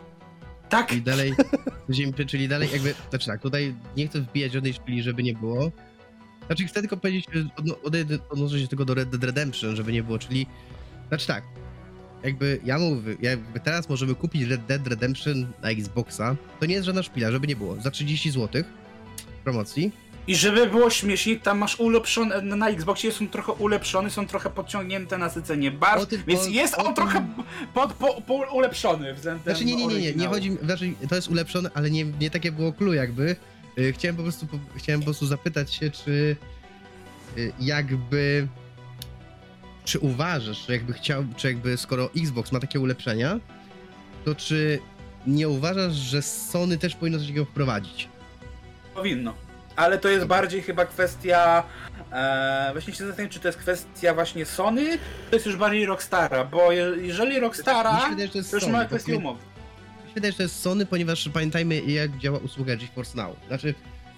Tak, 0.68 0.92
I 0.92 1.02
dalej, 1.02 1.34
czyli- 1.86 2.26
czyli 2.26 2.48
dalej 2.48 2.68
jakby, 2.72 2.94
znaczy 3.10 3.26
tak, 3.26 3.40
tutaj 3.42 3.74
nie 3.96 4.08
chcę 4.08 4.20
wbijać 4.20 4.52
żadnej 4.52 4.72
szpili, 4.72 5.02
żeby 5.02 5.22
nie 5.22 5.34
było. 5.34 5.70
Znaczy 6.46 6.64
chcę 6.66 6.80
tylko 6.80 6.96
powiedzieć, 6.96 7.24
odnoszę 8.30 8.60
się 8.60 8.68
tylko 8.68 8.84
do 8.84 8.94
Red 8.94 9.08
Dead 9.10 9.24
Redemption, 9.24 9.76
żeby 9.76 9.92
nie 9.92 10.02
było, 10.02 10.18
czyli, 10.18 10.46
znaczy 11.08 11.26
tak, 11.26 11.42
jakby 12.24 12.60
ja 12.64 12.78
mówię, 12.78 13.16
jakby 13.22 13.60
teraz 13.60 13.88
możemy 13.88 14.14
kupić 14.14 14.42
Red 14.42 14.66
Dead 14.66 14.86
Redemption 14.86 15.46
na 15.62 15.70
Xboxa, 15.70 16.36
to 16.60 16.66
nie 16.66 16.74
jest 16.74 16.86
żadna 16.86 17.02
szpila, 17.02 17.30
żeby 17.30 17.46
nie 17.46 17.56
było, 17.56 17.76
za 17.80 17.90
30 17.90 18.30
zł 18.30 18.62
w 19.40 19.44
promocji, 19.44 19.92
I 20.28 20.36
żeby 20.36 20.66
było 20.66 20.90
śmieszniej, 20.90 21.40
tam 21.40 21.58
masz 21.58 21.80
ulepszone, 21.80 22.42
na 22.42 22.68
Xboxie 22.68 23.12
są 23.12 23.28
trochę 23.28 23.52
ulepszone, 23.52 24.10
są 24.10 24.26
trochę 24.26 24.50
podciągnięte 24.50 25.18
nasycenie 25.18 25.70
barw, 25.70 26.06
tym- 26.06 26.22
więc 26.26 26.40
o- 26.40 26.48
jest 26.48 26.74
o 26.74 26.78
on 26.78 26.84
tym- 26.84 26.94
trochę 26.94 27.26
pod, 27.74 27.92
po, 27.92 28.20
po 28.22 28.34
ulepszony 28.34 29.14
względem 29.14 29.42
Znaczy 29.44 29.64
nie, 29.64 29.76
nie, 29.76 29.86
nie, 29.86 30.00
nie, 30.00 30.12
nie 30.14 30.26
chodzi 30.26 30.50
mi, 30.50 30.56
znaczy 30.62 30.92
to 31.08 31.14
jest 31.14 31.28
ulepszone, 31.28 31.70
ale 31.74 31.90
nie, 31.90 32.04
nie 32.04 32.30
takie 32.30 32.52
było 32.52 32.72
clue 32.72 32.92
jakby. 32.94 33.36
Y, 33.78 33.92
Chciałem 33.92 34.16
po 34.16 34.22
prostu, 34.22 34.46
po- 34.46 34.58
chciałem 34.76 35.00
po 35.00 35.04
prostu 35.04 35.26
zapytać 35.26 35.74
się, 35.74 35.90
czy 35.90 36.36
y, 37.38 37.52
jakby, 37.60 38.46
czy 39.86 39.98
uważasz, 39.98 40.66
że 40.66 40.72
jakby 40.72 40.92
chciał, 40.92 41.24
czy 41.36 41.46
jakby 41.46 41.76
skoro 41.76 42.10
Xbox 42.16 42.52
ma 42.52 42.60
takie 42.60 42.80
ulepszenia, 42.80 43.40
to 44.24 44.34
czy 44.34 44.78
nie 45.26 45.48
uważasz, 45.48 45.94
że 45.94 46.22
Sony 46.22 46.78
też 46.78 46.94
powinno 46.94 47.18
coś 47.18 47.26
takiego 47.26 47.44
wprowadzić? 47.44 48.08
Powinno. 48.94 49.34
Ale 49.76 49.98
to 49.98 50.08
jest 50.08 50.26
bardziej 50.26 50.62
chyba 50.62 50.86
kwestia. 50.86 51.62
E, 52.12 52.68
właśnie 52.72 52.92
się 52.92 53.06
zastanawiam, 53.06 53.30
czy 53.30 53.40
to 53.40 53.48
jest 53.48 53.58
kwestia 53.58 54.14
właśnie 54.14 54.46
Sony, 54.46 54.98
to 55.30 55.36
jest 55.36 55.46
już 55.46 55.56
bardziej 55.56 55.86
Rockstara, 55.86 56.44
bo 56.44 56.72
je, 56.72 56.92
jeżeli 57.00 57.40
Rockstara, 57.40 58.08
wydaje, 58.10 58.28
to 58.28 58.38
już 58.38 58.46
Sony, 58.46 58.72
ma 58.72 58.84
kwestię 58.84 59.16
umowy. 59.16 59.40
Mi 60.02 60.08
się 60.08 60.14
wydaje, 60.14 60.32
że 60.32 60.36
to 60.36 60.42
jest 60.42 60.60
Sony, 60.60 60.86
ponieważ 60.86 61.28
pamiętajmy 61.28 61.80
jak 61.80 62.18
działa 62.18 62.38
usługa 62.38 62.76
GeForce 62.76 63.16
Now. 63.16 63.36
Znaczy, 63.48 63.74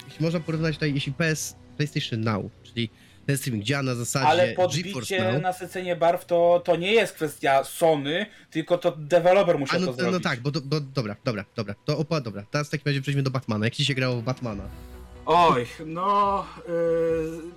jeśli 0.07 0.25
można 0.25 0.39
porównać 0.39 0.75
tutaj, 0.75 0.93
jeśli 0.93 1.13
PS, 1.13 1.55
PlayStation 1.77 2.21
Now, 2.21 2.45
czyli 2.63 2.89
ten 3.29 3.37
streaming 3.37 3.63
działa 3.63 3.83
na 3.83 3.95
zasadzie 3.95 4.27
Ale 4.27 4.53
podbicie, 4.53 5.33
Now. 5.33 5.41
nasycenie 5.41 5.95
barw 5.95 6.25
to, 6.25 6.61
to 6.65 6.75
nie 6.75 6.91
jest 6.93 7.13
kwestia 7.13 7.63
Sony, 7.63 8.25
tylko 8.51 8.77
to 8.77 8.91
deweloper 8.91 9.55
A 9.55 9.59
musiał 9.59 9.79
no, 9.79 9.85
to 9.85 9.91
no, 9.91 9.97
zrobić. 9.97 10.13
no 10.13 10.29
tak, 10.29 10.39
bo, 10.39 10.51
do- 10.51 10.61
bo 10.61 10.79
dobra, 10.79 11.15
dobra, 11.25 11.45
dobra. 11.55 11.75
To 11.85 11.97
opa, 11.97 12.21
dobra. 12.21 12.43
Teraz 12.51 12.67
w 12.67 12.71
takim 12.71 12.85
razie 12.85 13.01
przejdźmy 13.01 13.23
do 13.23 13.31
Batmana. 13.31 13.65
Jak 13.65 13.75
ci 13.75 13.85
się 13.85 13.93
grało 13.93 14.15
w 14.15 14.23
Batmana? 14.23 14.63
Oj, 15.25 15.65
no. 15.85 16.45
y, 16.69 16.71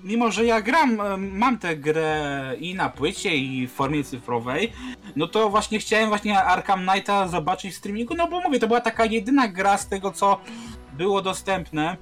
mimo, 0.02 0.31
że 0.31 0.45
ja 0.45 0.61
gram, 0.61 1.00
y, 1.00 1.17
mam 1.17 1.59
tę 1.59 1.76
grę 1.76 2.55
i 2.61 2.75
na 2.75 2.88
płycie, 2.88 3.37
i 3.37 3.67
w 3.67 3.73
formie 3.73 4.05
cyfrowej, 4.05 4.73
no 5.17 5.26
to 5.29 5.50
właśnie 5.50 5.79
chciałem 5.79 6.09
właśnie 6.09 6.43
Arkham 6.43 6.87
Knighta 6.87 7.29
zobaczyć 7.29 7.75
w 7.75 7.76
streamingu, 7.76 8.14
no 8.14 8.29
bo 8.29 8.41
mówię, 8.41 8.59
to 8.61 8.67
była 8.67 8.81
taka 8.81 9.05
jedyna 9.05 9.49
gra 9.49 9.79
z 9.79 9.88
tego, 9.88 10.11
co 10.12 10.41
było 10.97 11.23
dostępne. 11.23 11.97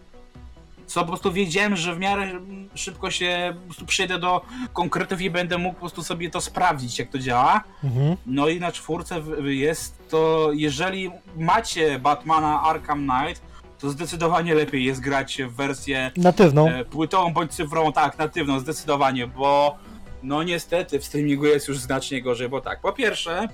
Co 0.90 1.00
po 1.00 1.06
prostu 1.06 1.32
wiedziałem, 1.32 1.76
że 1.76 1.94
w 1.94 1.99
miarę 1.99 2.40
szybko 2.75 3.11
się 3.11 3.54
po 3.59 3.64
prostu 3.64 3.87
przejdę 3.87 4.18
do 4.18 4.40
konkretów 4.73 5.20
i 5.20 5.30
będę 5.30 5.59
mógł 5.59 5.75
po 5.75 5.80
prostu 5.80 6.02
sobie 6.02 6.30
to 6.30 6.40
sprawdzić, 6.40 6.99
jak 6.99 7.11
to 7.11 7.18
działa. 7.18 7.64
Mhm. 7.85 8.16
No 8.26 8.49
i 8.49 8.61
na 8.61 8.73
czwórce 8.73 9.23
jest 9.44 10.09
to, 10.09 10.50
jeżeli 10.52 11.11
macie 11.37 11.99
Batmana 11.99 12.62
Arkham 12.62 13.09
Knight, 13.09 13.42
to 13.78 13.90
zdecydowanie 13.90 14.54
lepiej 14.54 14.85
jest 14.85 15.00
grać 15.00 15.42
w 15.42 15.54
wersję 15.54 16.11
Natywną. 16.16 16.68
e, 16.68 16.85
płytową 16.85 17.32
bądź 17.32 17.52
cyfrową, 17.52 17.92
tak, 17.92 18.18
natywną, 18.18 18.61
zdecydowanie, 18.61 19.26
bo 19.26 19.78
no 20.23 20.42
niestety 20.42 20.99
w 20.99 21.04
streamingu 21.04 21.47
jest 21.47 21.68
już 21.68 21.78
znacznie 21.78 22.23
gorzej, 22.23 22.49
bo 22.49 22.61
tak, 22.61 22.80
po 22.80 22.92
pierwsze 22.92 23.49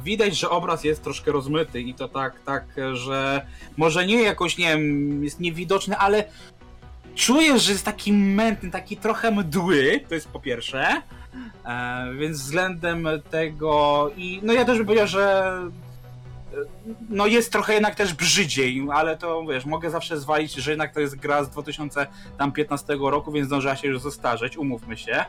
widać, 0.00 0.36
że 0.38 0.50
obraz 0.50 0.84
jest 0.84 1.02
troszkę 1.04 1.32
rozmyty 1.32 1.80
i 1.80 1.94
to 1.94 2.08
tak, 2.08 2.40
tak, 2.44 2.64
że 2.92 3.46
może 3.76 4.06
nie 4.06 4.22
jakoś, 4.22 4.58
nie 4.58 4.68
wiem, 4.68 5.24
jest 5.24 5.40
niewidoczny, 5.40 5.96
ale 5.96 6.24
czujesz, 7.14 7.62
że 7.62 7.72
jest 7.72 7.84
taki 7.84 8.12
mętny, 8.12 8.70
taki 8.70 8.96
trochę 8.96 9.30
mdły, 9.30 10.00
to 10.08 10.14
jest 10.14 10.28
po 10.28 10.40
pierwsze, 10.40 11.02
e, 11.64 12.14
więc 12.18 12.40
względem 12.40 13.08
tego 13.30 14.10
i 14.16 14.40
no 14.42 14.52
ja 14.52 14.64
też 14.64 14.78
bym 14.78 14.86
powiedział, 14.86 15.06
że 15.06 15.52
e, 16.52 16.56
no 17.08 17.26
jest 17.26 17.52
trochę 17.52 17.74
jednak 17.74 17.94
też 17.94 18.14
brzydziej, 18.14 18.86
ale 18.92 19.16
to 19.16 19.44
wiesz, 19.46 19.66
mogę 19.66 19.90
zawsze 19.90 20.18
zwalić, 20.18 20.52
że 20.52 20.70
jednak 20.70 20.94
to 20.94 21.00
jest 21.00 21.16
gra 21.16 21.44
z 21.44 21.50
2015 21.50 22.96
roku, 23.00 23.32
więc 23.32 23.46
zdążyła 23.46 23.76
się 23.76 23.88
już 23.88 24.00
zestarzeć, 24.00 24.56
umówmy 24.56 24.96
się. 24.96 25.24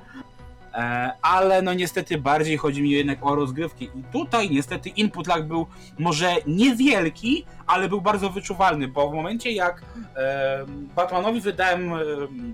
E, 0.77 1.11
Ale 1.21 1.61
no 1.61 1.73
niestety 1.73 2.17
bardziej 2.17 2.57
chodzi 2.57 2.81
mi 2.81 2.89
jednak 2.89 3.25
o 3.25 3.35
rozgrywki. 3.35 3.85
I 3.85 4.03
tutaj 4.11 4.49
niestety 4.49 4.89
input 4.89 5.27
lag 5.27 5.47
był 5.47 5.67
może 5.99 6.35
niewielki, 6.47 7.45
ale 7.67 7.89
był 7.89 8.01
bardzo 8.01 8.29
wyczuwalny, 8.29 8.87
bo 8.87 9.09
w 9.09 9.13
momencie 9.13 9.51
jak 9.51 9.81
e, 10.15 10.65
Batmanowi 10.95 11.41
wydałem 11.41 11.93
e, 11.93 11.97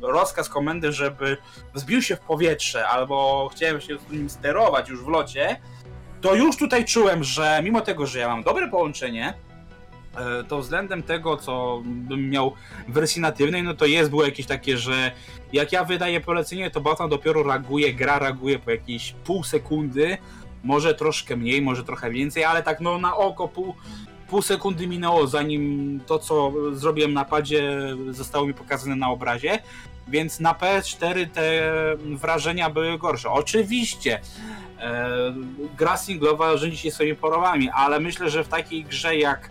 rozkaz, 0.01 0.50
komendę, 0.50 0.92
żeby 0.92 1.38
wzbił 1.74 2.01
się 2.01 2.15
w 2.15 2.20
powietrze 2.20 2.88
albo 2.88 3.50
chciałem 3.56 3.82
się 3.82 3.98
z 4.00 4.12
nim 4.12 4.30
sterować 4.30 4.89
już 4.89 5.03
w 5.03 5.08
locie, 5.08 5.60
to 6.22 6.36
już 6.36 6.58
tutaj 6.58 6.86
czułem, 6.86 7.24
że 7.24 7.60
mimo 7.63 7.82
tego, 7.82 8.06
że 8.08 8.20
ja 8.20 8.27
mam 8.27 8.44
dobre 8.44 8.68
połączenie, 8.70 9.34
to 10.48 10.60
względem 10.60 11.03
tego, 11.03 11.38
co 11.38 11.82
bym 11.86 12.29
miał 12.29 12.53
w 12.88 12.93
wersji 12.93 13.22
natywnej, 13.22 13.63
no 13.63 13.74
to 13.74 13.86
jest 13.86 14.10
było 14.10 14.25
jakieś 14.25 14.46
takie, 14.46 14.77
że 14.77 15.12
jak 15.53 15.72
ja 15.72 15.84
wydaję 15.84 16.22
polecenie, 16.22 16.72
to 16.72 16.82
Batman 16.82 17.10
dopiero 17.10 17.43
reaguje, 17.43 17.93
gra 17.93 18.20
reaguje 18.20 18.60
po 18.60 18.72
jakieś 18.72 19.12
pół 19.12 19.43
sekundy, 19.43 20.17
może 20.63 20.93
troszkę 20.93 21.36
mniej, 21.36 21.62
może 21.62 21.84
trochę 21.84 22.12
więcej, 22.12 22.43
ale 22.43 22.63
tak 22.63 22.82
no 22.82 22.98
na 22.98 23.17
oko 23.17 23.48
pół, 23.48 23.75
pół 24.27 24.41
sekundy 24.41 24.88
minęło, 24.88 25.27
zanim 25.27 26.00
to, 26.05 26.20
co 26.20 26.53
zrobiłem 26.74 27.13
na 27.13 27.25
padzie, 27.25 27.79
zostało 28.10 28.46
mi 28.46 28.53
pokazane 28.53 28.96
na 28.96 29.10
obrazie. 29.10 29.60
Więc 30.08 30.39
na 30.39 30.53
PS4 30.53 31.29
te 31.29 31.74
wrażenia 31.98 32.70
były 32.70 32.98
gorsze. 32.98 33.29
Oczywiście 33.29 34.20
e, 34.79 35.09
gra 35.77 35.98
singlowa 35.98 36.57
rządzi 36.57 36.77
się 36.77 36.92
swoimi 36.92 37.16
porowami, 37.16 37.70
ale 37.70 38.00
myślę, 38.00 38.29
że 38.29 38.44
w 38.44 38.48
takiej 38.48 38.83
grze 38.83 39.18
jak 39.18 39.50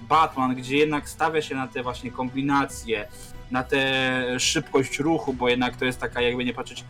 Batman, 0.00 0.54
gdzie 0.54 0.76
jednak 0.76 1.08
stawia 1.08 1.42
się 1.42 1.54
na 1.54 1.68
te 1.68 1.82
właśnie 1.82 2.10
kombinacje, 2.10 3.08
na 3.50 3.62
tę 3.62 4.40
szybkość 4.40 4.98
ruchu, 4.98 5.32
bo 5.32 5.48
jednak 5.48 5.76
to 5.76 5.84
jest 5.84 6.00
taka, 6.00 6.20
jakby 6.20 6.44
nie 6.44 6.54
patrzeć, 6.54 6.84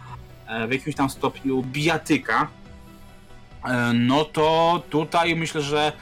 e, 0.46 0.66
w 0.66 0.72
jakimś 0.72 0.96
tam 0.96 1.10
stopniu 1.10 1.62
bijatyka, 1.62 2.48
e, 3.64 3.92
no 3.92 4.24
to 4.24 4.82
tutaj 4.90 5.36
myślę, 5.36 5.62
że 5.62 5.92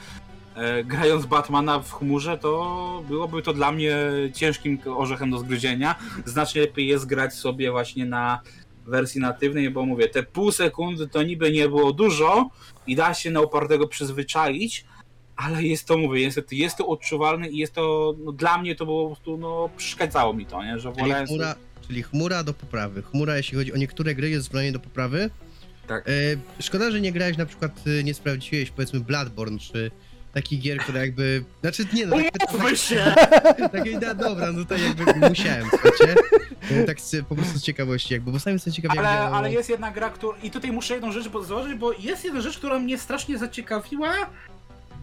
e, 0.55 0.83
grając 0.83 1.25
Batmana 1.25 1.79
w 1.79 1.91
chmurze, 1.91 2.37
to 2.37 3.03
byłoby 3.07 3.41
to 3.41 3.53
dla 3.53 3.71
mnie 3.71 3.95
ciężkim 4.33 4.79
orzechem 4.85 5.31
do 5.31 5.39
zgryzienia. 5.39 5.95
Znacznie 6.25 6.61
lepiej 6.61 6.87
jest 6.87 7.05
grać 7.05 7.33
sobie 7.33 7.71
właśnie 7.71 8.05
na 8.05 8.41
wersji 8.85 9.21
natywnej, 9.21 9.69
bo 9.69 9.85
mówię, 9.85 10.07
te 10.07 10.23
pół 10.23 10.51
sekundy 10.51 11.07
to 11.07 11.23
niby 11.23 11.51
nie 11.51 11.69
było 11.69 11.93
dużo 11.93 12.49
i 12.87 12.95
da 12.95 13.13
się 13.13 13.31
na 13.31 13.41
upartego 13.41 13.87
przyzwyczaić, 13.87 14.85
ale 15.41 15.63
jest 15.63 15.87
to, 15.87 15.97
mówię, 15.97 16.21
niestety 16.25 16.55
jest 16.55 16.77
to 16.77 16.87
odczuwalne 16.87 17.47
i 17.49 17.57
jest 17.57 17.73
to, 17.73 18.15
no, 18.23 18.31
dla 18.31 18.57
mnie 18.57 18.75
to 18.75 18.85
było 18.85 19.03
po 19.09 19.15
prostu, 19.15 19.37
no 19.37 19.69
przeszkadzało 19.77 20.33
mi 20.33 20.45
to, 20.45 20.63
nie, 20.63 20.79
że 20.79 20.91
Czyli 20.91 21.01
wolałem... 21.01 21.27
chmura, 21.27 21.55
czyli 21.87 22.03
chmura 22.03 22.43
do 22.43 22.53
poprawy. 22.53 23.01
Chmura, 23.01 23.37
jeśli 23.37 23.57
chodzi 23.57 23.73
o 23.73 23.77
niektóre 23.77 24.15
gry, 24.15 24.29
jest 24.29 24.45
zupełnie 24.45 24.71
do 24.71 24.79
poprawy. 24.79 25.29
Tak. 25.87 26.09
E, 26.09 26.11
szkoda, 26.63 26.91
że 26.91 27.01
nie 27.01 27.11
grałeś 27.11 27.37
na 27.37 27.45
przykład, 27.45 27.71
e, 27.99 28.03
nie 28.03 28.13
sprawdziłeś 28.13 28.71
powiedzmy 28.71 28.99
Bloodborne, 28.99 29.59
czy 29.59 29.91
takich 30.33 30.61
gier, 30.61 30.77
które 30.77 30.99
jakby... 30.99 31.43
Znaczy 31.61 31.85
nie 31.93 32.05
no, 32.05 32.15
tak, 32.39 32.53
Umówmy 32.53 32.77
się! 32.77 33.13
Takie, 33.71 33.99
no 33.99 34.15
dobra, 34.15 34.51
no 34.51 34.65
to 34.65 34.75
jakby 34.77 35.29
musiałem, 35.29 35.67
słuchajcie. 35.69 36.15
E, 36.71 36.83
Tak 36.83 37.01
z, 37.01 37.25
po 37.25 37.35
prostu 37.35 37.59
z 37.59 37.63
ciekawości, 37.63 38.13
jakby, 38.13 38.31
bo 38.31 38.39
sam 38.39 38.53
jestem 38.53 38.73
ciekaw, 38.73 38.95
jak 38.95 39.05
Ale, 39.05 39.17
działało. 39.17 39.35
ale 39.35 39.51
jest 39.53 39.69
jedna 39.69 39.91
gra, 39.91 40.09
która... 40.09 40.37
I 40.43 40.51
tutaj 40.51 40.71
muszę 40.71 40.93
jedną 40.93 41.11
rzecz 41.11 41.23
zauważyć, 41.23 41.79
bo 41.79 41.93
jest 41.93 42.25
jedna 42.25 42.41
rzecz, 42.41 42.57
która 42.57 42.79
mnie 42.79 42.97
strasznie 42.97 43.37
zaciekawiła, 43.37 44.13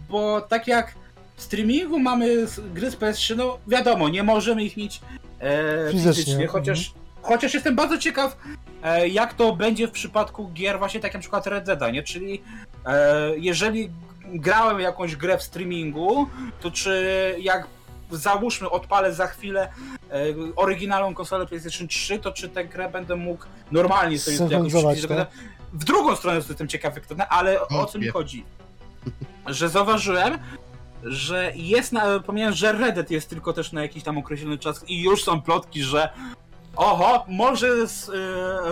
bo 0.09 0.41
tak 0.41 0.67
jak 0.67 0.95
w 1.37 1.43
streamingu 1.43 1.99
mamy 1.99 2.47
gry 2.75 2.91
z 2.91 2.97
PS3, 2.97 3.37
no 3.37 3.59
wiadomo, 3.67 4.09
nie 4.09 4.23
możemy 4.23 4.65
ich 4.65 4.77
mieć 4.77 5.01
e, 5.41 5.91
Fizycznie, 5.91 6.13
fizycznie, 6.13 6.33
mhm. 6.33 6.51
chociaż, 6.51 6.93
chociaż 7.23 7.55
jestem 7.55 7.77
bardzo 7.77 7.99
ciekaw, 7.99 8.37
e, 8.83 9.09
jak 9.09 9.35
to 9.35 9.57
będzie 9.57 9.89
w 9.89 9.91
przypadku 9.91 10.49
gier 10.49 10.79
właśnie 10.79 11.01
tak 11.01 11.09
jak 11.09 11.15
na 11.15 11.21
przykład 11.21 11.47
Red 11.47 11.65
Dead, 11.65 11.93
nie? 11.93 12.03
Czyli 12.03 12.43
e, 12.87 13.31
jeżeli 13.37 13.91
grałem 14.25 14.81
jakąś 14.81 15.17
grę 15.17 15.39
w 15.39 15.43
streamingu, 15.43 16.27
to 16.61 16.71
czy 16.71 17.35
jak 17.41 17.67
załóżmy 18.11 18.71
odpalę 18.71 19.15
za 19.15 19.27
chwilę 19.27 19.69
e, 20.11 20.25
oryginalną 20.57 21.15
konsolę 21.15 21.47
PlayStation 21.47 21.89
3, 21.89 22.19
to 22.19 22.33
czy 22.33 22.49
tę 22.49 22.65
grę 22.65 22.89
będę 22.89 23.17
mógł 23.17 23.45
normalnie 23.73 24.19
sobie 24.19 24.37
jakoś? 24.51 24.73
W 25.73 25.85
drugą 25.85 26.17
stronę 26.17 26.37
jestem 26.37 26.69
ciekaw, 26.69 26.95
to, 27.07 27.15
ale 27.29 27.69
o 27.69 27.87
co 27.87 27.99
mi 27.99 28.09
chodzi? 28.09 28.45
Że 29.49 29.69
zauważyłem, 29.69 30.39
że 31.03 31.53
jest 31.55 31.93
na, 31.93 32.21
pomijając, 32.21 32.57
że 32.57 32.73
Reddit 32.73 33.11
jest 33.11 33.31
tylko 33.31 33.53
też 33.53 33.73
na 33.73 33.83
jakiś 33.83 34.03
tam 34.03 34.19
określony 34.19 34.59
czas 34.59 34.85
i 34.89 35.03
już 35.03 35.25
są 35.25 35.43
plotki, 35.43 35.83
że 35.83 36.09
oho, 36.77 37.25
może 37.29 37.89
z, 37.89 38.09
e, 38.09 38.13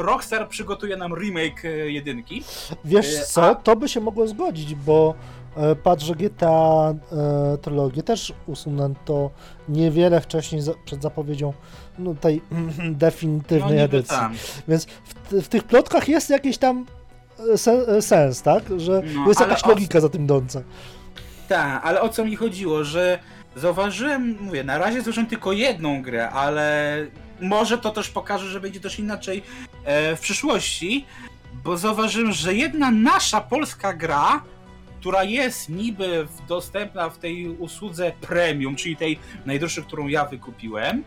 Rockstar 0.03 0.49
przygotuje 0.49 0.97
nam 0.97 1.15
remake 1.15 1.65
e, 1.65 1.69
jedynki. 1.69 2.43
Wiesz 2.85 3.15
E, 3.17 3.25
co, 3.25 3.55
to 3.55 3.77
by 3.77 3.89
się 3.89 4.01
mogło 4.01 4.29
zgodzić, 4.29 4.75
bo 4.75 5.15
e, 5.57 5.77
patrz, 5.77 6.05
że 6.05 6.15
GTA 6.15 6.95
e, 7.13 7.59
trylogię 7.59 8.03
też 8.03 8.33
usunęto 8.47 9.31
niewiele 9.69 10.21
wcześniej 10.21 10.61
za, 10.61 10.73
przed 10.85 11.03
zapowiedzią 11.03 11.53
no, 11.99 12.15
tej 12.15 12.43
definitywnej 13.05 13.71
niby 13.71 13.85
edycji. 13.85 14.17
tam. 14.17 14.35
Więc 14.69 14.85
w, 14.85 15.43
w 15.43 15.49
tych 15.49 15.65
plotkach 15.65 16.09
jest 16.09 16.31
jakiś 16.31 16.59
tam 16.59 16.87
se, 17.57 17.73
e, 17.73 18.03
sens, 18.03 18.43
tak? 18.43 18.63
Że 18.77 19.03
No, 19.15 19.29
jest 19.29 19.41
jakaś 19.41 19.65
o- 19.65 19.69
logika 19.69 20.01
za 20.01 20.09
tym 20.09 20.25
idąca. 20.25 20.63
Tak, 21.49 21.81
ale 21.85 22.01
o 22.01 22.09
co 22.09 22.25
mi 22.25 22.37
chodziło, 22.37 22.85
że 22.85 23.19
zauważyłem, 23.57 24.37
mówię, 24.41 24.65
na 24.65 24.79
razie 24.79 24.97
zauważyłem 25.03 25.27
tylko 25.27 25.53
jedną 25.53 26.03
grę, 26.03 26.31
ale 26.31 26.97
może 27.41 27.79
to 27.79 27.91
też 27.91 28.09
pokaże, 28.09 28.47
że 28.51 28.61
będzie 28.61 28.81
też 28.81 28.99
inaczej 28.99 29.43
e, 29.85 30.17
w 30.17 30.21
przyszłości, 30.21 31.05
bo 31.65 31.77
zauważyłem, 31.77 32.33
że 32.33 32.55
jedna 32.55 32.91
nasza 32.91 33.41
polska 33.41 33.93
gra, 33.93 34.43
która 35.01 35.25
jest 35.25 35.69
niby 35.69 36.27
dostępna 36.49 37.09
w 37.11 37.19
tej 37.19 37.49
usłudze 37.49 38.13
premium, 38.21 38.77
czyli 38.77 38.97
tej 38.97 39.19
najdroższej, 39.47 39.85
którą 39.85 40.07
ja 40.09 40.25
wykupiłem, 40.25 41.05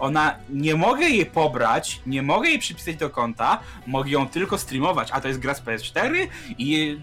ona, 0.00 0.36
nie 0.48 0.74
mogę 0.74 1.08
jej 1.08 1.26
pobrać, 1.26 2.00
nie 2.06 2.22
mogę 2.22 2.48
jej 2.48 2.58
przypisać 2.58 2.96
do 2.96 3.10
konta, 3.10 3.60
mogę 3.86 4.10
ją 4.10 4.28
tylko 4.28 4.58
streamować, 4.58 5.08
a 5.12 5.20
to 5.20 5.28
jest 5.28 5.40
gra 5.40 5.54
z 5.54 5.62
PS4 5.62 6.26
i 6.58 6.98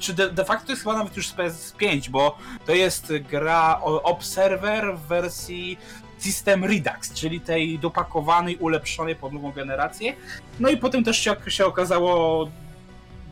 czy 0.00 0.14
de, 0.14 0.30
de 0.30 0.44
facto 0.44 0.66
to 0.66 0.72
jest 0.72 0.82
chyba 0.82 0.96
nawet 0.96 1.16
już 1.16 1.28
z 1.28 1.34
PS5, 1.34 2.08
bo 2.08 2.38
to 2.66 2.74
jest 2.74 3.12
gra 3.30 3.80
Observer 3.82 4.96
w 4.96 5.00
wersji 5.00 5.78
System 6.18 6.64
Redux, 6.64 7.12
czyli 7.12 7.40
tej 7.40 7.78
dopakowanej, 7.78 8.56
ulepszonej 8.56 9.16
pod 9.16 9.32
nową 9.32 9.52
generację. 9.52 10.14
No 10.60 10.68
i 10.68 10.76
potem 10.76 11.04
też 11.04 11.18
się, 11.18 11.36
się 11.48 11.66
okazało 11.66 12.48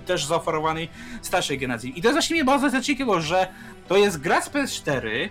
też 0.06 0.24
zaoferowanej 0.24 0.88
starszej 1.22 1.58
generacji. 1.58 1.98
I 1.98 2.02
to 2.02 2.08
jest 2.08 2.14
właśnie 2.14 2.34
mnie 2.34 2.44
bardzo 2.44 2.70
zaciekawiło, 2.70 3.20
że 3.20 3.48
to 3.88 3.96
jest 3.96 4.20
gra 4.20 4.40
z 4.40 4.50
PS4, 4.50 5.28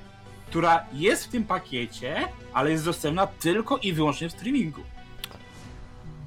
która 0.54 0.86
jest 0.94 1.26
w 1.26 1.28
tym 1.28 1.44
pakiecie, 1.44 2.16
ale 2.54 2.72
jest 2.72 2.86
dostępna 2.86 3.28
tylko 3.28 3.78
i 3.78 3.94
wyłącznie 3.94 4.30
w 4.30 4.32
streamingu. 4.32 4.82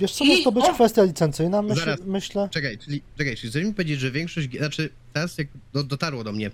Wiesz 0.01 0.13
co, 0.13 0.25
I 0.25 0.29
może 0.29 0.43
to 0.43 0.53
być 0.53 0.65
o- 0.65 0.75
kwestia 0.75 1.03
licencyjna, 1.03 1.63
myśl, 1.63 1.81
Zaraz. 1.81 2.01
myślę. 2.07 2.49
Czekaj, 2.53 2.79
czyli, 2.79 3.03
czekaj, 3.19 3.37
czyli 3.37 3.51
chcesz 3.51 3.65
mi 3.65 3.75
powiedzieć, 3.75 4.01
że 4.01 4.11
większość, 4.11 4.49
gier- 4.49 4.59
znaczy 4.59 4.91
teraz 5.13 5.39
jak 5.39 5.47
do, 5.73 5.85
dotarło 5.85 6.25
do 6.25 6.33
mnie, 6.33 6.51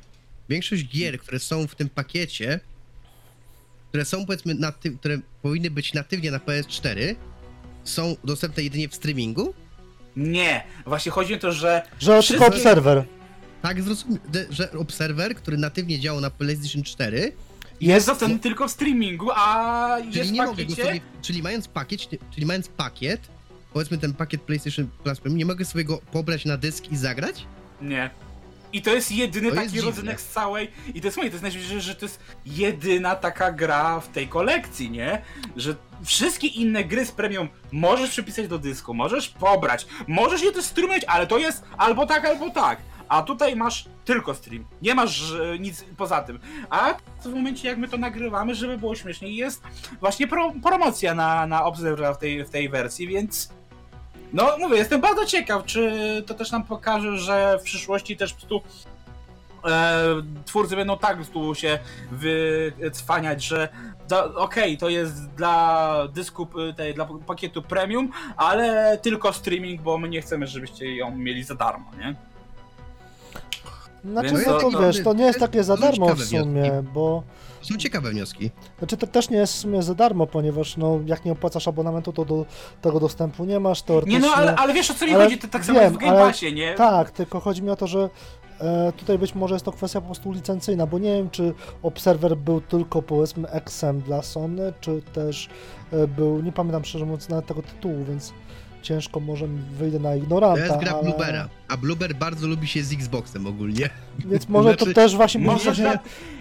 większość 0.48 0.84
gier, 0.88 1.18
które 1.18 1.38
są 1.38 1.66
w 1.66 1.74
tym 1.74 1.88
pakiecie, 1.88 2.60
które 3.88 4.04
są 4.04 4.26
powiedzmy, 4.26 4.54
naty, 4.54 4.90
które 4.90 5.18
powinny 5.42 5.70
być 5.70 5.94
natywnie 5.94 6.30
na 6.30 6.38
PS4, 6.38 7.14
są 7.84 8.16
dostępne 8.24 8.62
jedynie 8.62 8.88
w 8.88 8.94
streamingu? 8.94 9.54
Nie, 10.16 10.64
właśnie 10.86 11.12
chodzi 11.12 11.34
o 11.34 11.38
to, 11.38 11.52
że 11.52 11.82
Że 11.98 12.06
tylko 12.06 12.22
Wszystkie- 12.22 12.46
obserwer. 12.46 13.04
Tak, 13.62 13.82
zrozumiem, 13.82 14.18
że 14.50 14.72
Observer, 14.72 15.34
który 15.34 15.56
natywnie 15.56 16.00
działał 16.00 16.20
na 16.20 16.30
PlayStation 16.30 16.82
4, 16.82 17.32
jest 17.80 18.06
dostępny 18.06 18.38
tylko 18.38 18.68
w 18.68 18.70
streamingu, 18.70 19.28
a 19.34 19.96
jest 19.98 20.12
Czyli 20.12 20.28
w 20.28 20.32
nie 20.32 20.42
mogę 20.42 20.64
go 20.64 20.70
pakiecie. 20.70 20.84
sobie, 20.84 21.00
czyli 21.22 21.42
mając 21.42 21.68
pakiet, 21.68 22.00
czyli 22.34 22.46
mając 22.46 22.68
pakiet, 22.68 23.20
powiedzmy 23.72 23.98
ten 23.98 24.14
pakiet 24.14 24.42
PlayStation 24.42 24.88
Plus 25.04 25.20
Premium, 25.20 25.38
nie 25.38 25.46
mogę 25.46 25.64
sobie 25.64 25.84
go 25.84 25.98
pobrać 26.12 26.44
na 26.44 26.56
dysk 26.56 26.92
i 26.92 26.96
zagrać? 26.96 27.46
Nie. 27.82 28.10
I 28.72 28.82
to 28.82 28.94
jest 28.94 29.12
jedyny 29.12 29.48
To 29.48 29.54
taki 29.54 29.62
jest 29.64 29.74
dziwne. 29.74 29.90
rodzynek 29.90 30.20
z 30.20 30.28
całej. 30.28 30.70
I 30.94 31.00
to 31.00 31.06
jest 31.06 31.16
moje, 31.16 31.30
to 31.30 31.34
jest 31.34 31.42
najśmieszniejsze, 31.42 31.80
że 31.80 31.94
to 31.94 32.04
jest 32.04 32.20
jedyna 32.46 33.16
taka 33.16 33.52
gra 33.52 34.00
w 34.00 34.08
tej 34.08 34.28
kolekcji, 34.28 34.90
nie? 34.90 35.22
Że 35.56 35.74
wszystkie 36.04 36.46
inne 36.46 36.84
gry 36.84 37.06
z 37.06 37.12
premium 37.12 37.48
możesz 37.72 38.10
przypisać 38.10 38.48
do 38.48 38.58
dysku, 38.58 38.94
możesz 38.94 39.28
pobrać, 39.28 39.86
możesz 40.08 40.42
je 40.42 40.52
też 40.52 40.64
streamować, 40.64 41.04
ale 41.04 41.26
to 41.26 41.38
jest 41.38 41.62
albo 41.78 42.06
tak, 42.06 42.24
albo 42.24 42.50
tak. 42.50 42.78
A 43.12 43.22
tutaj 43.22 43.56
masz 43.56 43.84
tylko 44.04 44.34
stream. 44.34 44.64
Nie 44.82 44.94
masz 44.94 45.32
e, 45.32 45.58
nic 45.58 45.84
poza 45.96 46.22
tym. 46.22 46.40
A 46.70 46.94
w 47.22 47.26
momencie, 47.34 47.68
jak 47.68 47.78
my 47.78 47.88
to 47.88 47.96
nagrywamy, 47.96 48.54
żeby 48.54 48.78
było 48.78 48.94
śmieszniej, 48.94 49.36
jest 49.36 49.62
właśnie 50.00 50.26
pro, 50.26 50.52
promocja 50.62 51.14
na, 51.14 51.46
na 51.46 51.64
Observer 51.64 52.14
w 52.14 52.18
tej, 52.18 52.44
w 52.44 52.50
tej 52.50 52.68
wersji, 52.68 53.08
więc. 53.08 53.48
No, 54.32 54.56
mówię, 54.58 54.76
jestem 54.76 55.00
bardzo 55.00 55.26
ciekaw, 55.26 55.64
czy 55.64 55.92
to 56.26 56.34
też 56.34 56.50
nam 56.50 56.64
pokaże, 56.64 57.18
że 57.18 57.58
w 57.60 57.62
przyszłości 57.62 58.16
też 58.16 58.34
prostu 58.34 58.62
e, 59.64 60.04
twórcy 60.44 60.76
będą 60.76 60.98
tak 60.98 61.16
prostu 61.16 61.54
się 61.54 61.78
wycwaniać, 62.10 63.44
że 63.44 63.68
okej, 64.36 64.78
to 64.78 64.88
jest 64.88 65.30
dla 65.30 65.94
dysku, 66.08 66.48
y, 66.70 66.74
tej, 66.74 66.94
dla 66.94 67.08
pakietu 67.26 67.62
premium, 67.62 68.10
ale 68.36 68.98
tylko 69.02 69.32
streaming, 69.32 69.82
bo 69.82 69.98
my 69.98 70.08
nie 70.08 70.22
chcemy, 70.22 70.46
żebyście 70.46 70.96
ją 70.96 71.16
mieli 71.16 71.44
za 71.44 71.54
darmo, 71.54 71.90
nie? 71.98 72.31
Znaczy, 74.04 74.28
Więc 74.28 74.46
no 74.46 74.70
to- 74.70 74.80
wiesz, 74.80 75.02
to 75.02 75.14
nie 75.14 75.24
jest 75.24 75.40
takie 75.40 75.64
za 75.64 75.76
darmo 75.76 76.14
w 76.14 76.24
sumie, 76.24 76.44
wnioski. 76.44 76.88
bo... 76.94 77.22
To 77.60 77.66
są 77.66 77.76
ciekawe 77.76 78.10
wnioski. 78.10 78.50
Znaczy 78.78 78.96
to 78.96 79.06
też 79.06 79.30
nie 79.30 79.36
jest 79.36 79.52
w 79.52 79.56
sumie 79.56 79.82
za 79.82 79.94
darmo, 79.94 80.26
ponieważ 80.26 80.76
no 80.76 81.00
jak 81.06 81.24
nie 81.24 81.32
opłacasz 81.32 81.68
abonamentu, 81.68 82.12
to 82.12 82.24
do 82.24 82.46
tego 82.80 83.00
dostępu 83.00 83.44
nie 83.44 83.60
masz, 83.60 83.80
Nie 83.80 83.86
teoretycznie... 83.86 84.20
no, 84.20 84.34
ale, 84.34 84.56
ale 84.56 84.74
wiesz 84.74 84.90
o 84.90 84.94
co 84.94 85.06
mi 85.06 85.14
ale 85.14 85.24
chodzi, 85.24 85.38
to 85.38 85.48
tak 85.48 85.64
samo 85.64 85.78
wiem, 85.80 85.84
jest 85.84 85.96
w 85.96 85.98
Game 85.98 86.12
ale 86.12 86.26
Passie, 86.30 86.52
nie? 86.52 86.74
Tak, 86.74 87.10
tylko 87.10 87.40
chodzi 87.40 87.62
mi 87.62 87.70
o 87.70 87.76
to, 87.76 87.86
że 87.86 88.10
e, 88.60 88.92
tutaj 88.96 89.18
być 89.18 89.34
może 89.34 89.54
jest 89.54 89.64
to 89.64 89.72
kwestia 89.72 90.00
po 90.00 90.06
prostu 90.06 90.32
licencyjna, 90.32 90.86
bo 90.86 90.98
nie 90.98 91.16
wiem, 91.16 91.30
czy 91.30 91.54
Observer 91.82 92.36
był 92.36 92.60
tylko 92.60 93.02
powiedzmy 93.02 93.50
XM 93.50 94.00
dla 94.00 94.22
Sony, 94.22 94.72
czy 94.80 95.02
też 95.12 95.48
e, 95.92 96.06
był, 96.08 96.42
nie 96.42 96.52
pamiętam 96.52 96.84
szczerze 96.84 97.04
mówiąc 97.04 97.28
nawet 97.28 97.46
tego 97.46 97.62
tytułu, 97.62 98.04
więc 98.04 98.32
ciężko 98.82 99.20
może 99.20 99.46
wyjdę 99.78 99.98
na 99.98 100.10
To 100.10 100.16
ignoranta, 100.16 100.64
jest 100.64 100.78
gra 100.78 100.92
ale... 100.92 101.02
Bluebera, 101.02 101.48
a 101.68 101.76
Blueber 101.76 102.14
bardzo 102.14 102.46
lubi 102.46 102.68
się 102.68 102.82
z 102.82 102.92
Xboxem 102.92 103.46
ogólnie. 103.46 103.90
Więc 104.18 104.48
może 104.48 104.76
to 104.76 104.84
Znaczy, 104.84 104.94
też 104.94 105.16
właśnie 105.16 105.40
Może, 105.40 105.70
może 105.70 105.82
dla, 105.82 105.98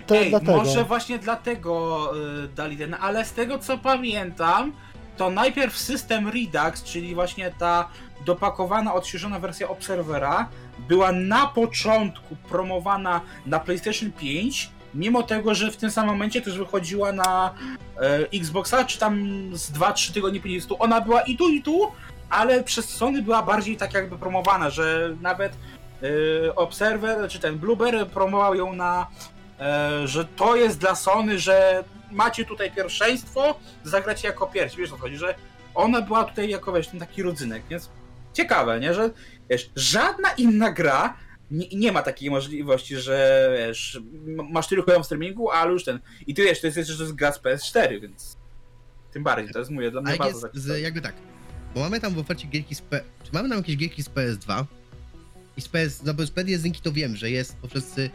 te, 0.08 0.20
ej, 0.20 0.30
dlatego. 0.30 0.58
może 0.58 0.84
właśnie 0.84 1.20
dlatego 1.20 2.12
y, 2.44 2.48
dali 2.48 2.78
ten, 2.78 2.96
ale 3.02 3.26
z 3.26 3.34
tego 3.34 3.60
co 3.60 3.78
pamiętam, 3.78 4.74
to 5.18 5.30
najpierw 5.30 5.78
system 5.78 6.28
Redux, 6.30 6.84
czyli 6.84 7.16
właśnie 7.16 7.52
ta 7.60 7.90
dopakowana, 8.26 8.94
odświeżona 8.94 9.40
wersja 9.40 9.70
Observera, 9.70 10.50
była 10.90 11.12
na 11.12 11.48
początku 11.48 12.36
promowana 12.36 13.22
na 13.46 13.60
PlayStation 13.60 14.12
5, 14.12 14.70
mimo 14.94 15.24
tego, 15.24 15.56
że 15.56 15.72
w 15.72 15.78
tym 15.78 15.92
samym 15.92 16.12
momencie 16.12 16.42
też 16.42 16.58
wychodziła 16.58 17.14
na 17.14 17.54
e, 18.02 18.18
Xboxa, 18.34 18.86
czy 18.86 19.00
tam 19.00 19.26
z 19.54 19.72
2-3 19.72 20.14
tygodnie 20.14 20.40
później. 20.40 20.62
Ona 20.80 21.02
była 21.02 21.22
i 21.22 21.38
tu, 21.38 21.50
i 21.50 21.62
tu, 21.64 21.92
ale 22.32 22.64
przez 22.64 22.90
Sony 22.90 23.22
była 23.22 23.44
bardziej 23.44 23.78
tak 23.78 23.94
jakby 23.94 24.18
promowana, 24.18 24.70
że 24.70 25.16
nawet 25.22 25.54
e, 26.44 26.56
Observer, 26.56 27.30
czy 27.30 27.40
ten 27.40 27.58
Blueber 27.58 28.08
promował 28.08 28.56
ją 28.56 28.74
na, 28.74 29.08
e, 29.60 30.08
że 30.08 30.26
to 30.26 30.56
jest 30.56 30.80
dla 30.80 30.96
Sony, 30.96 31.40
że 31.40 31.84
macie 32.12 32.46
tutaj 32.46 32.72
pierwszeństwo, 32.72 33.60
zagracie 33.84 34.28
jako 34.28 34.48
pierwsi. 34.48 34.78
Wiesz 34.78 34.92
o 34.92 34.96
co 34.96 35.02
chodzi, 35.02 35.18
że 35.18 35.36
ona 35.76 36.02
była 36.02 36.24
tutaj 36.24 36.50
jako 36.50 36.74
wiesz, 36.74 36.88
ten 36.88 37.00
taki 37.00 37.24
rodzynek, 37.24 37.64
więc 37.70 37.90
ciekawe, 38.34 38.80
nie, 38.80 38.94
że 38.94 39.10
wiesz, 39.50 39.72
żadna 39.76 40.32
inna 40.32 40.72
gra 40.72 41.18
nie, 41.52 41.68
nie 41.74 41.92
ma 41.92 42.02
takiej 42.02 42.30
możliwości, 42.30 42.98
że 42.98 43.50
wiesz, 43.58 44.02
masz 44.52 44.68
tylko 44.68 44.94
ją 44.94 45.04
w 45.04 45.06
streamingu, 45.06 45.52
ale 45.52 45.72
już 45.72 45.84
ten. 45.84 46.00
I 46.28 46.34
ty 46.34 46.44
wiesz, 46.44 46.62
to 46.62 46.68
jest 46.68 46.78
jeszcze 46.78 46.96
to 46.96 47.04
jest 47.04 47.16
gra 47.16 47.32
z 47.32 47.40
PS4, 47.40 48.02
więc 48.02 48.38
tym 49.12 49.24
bardziej, 49.24 49.54
to 49.54 49.60
jest 49.60 49.72
mówię, 49.72 49.92
dla 49.92 50.02
mnie 50.02 50.16
bardzo 50.16 50.30
jest, 50.30 50.42
taki 50.42 50.60
z, 50.60 50.82
jakby 50.82 51.02
tak, 51.02 51.16
bo 51.74 51.80
mamy 51.80 52.00
tam 52.00 52.14
w 52.14 52.20
ofercie 52.20 52.48
gierki 52.48 52.76
z 52.76 52.82
P... 52.82 53.02
Czy 53.24 53.30
mamy 53.34 53.50
tam 53.50 53.58
jakieś 53.58 53.78
gierki 53.78 54.04
z 54.04 54.10
PS2? 54.10 54.64
I 55.58 55.62
z 55.62 55.68
PS... 55.68 56.04
No 56.04 56.14
bo 56.14 56.26
z 56.26 56.32
PS1 56.32 56.82
to 56.82 56.92
wiem, 56.92 57.16
że 57.16 57.30
jest, 57.30 57.58
bo 57.62 57.68
wszyscy 57.68 58.10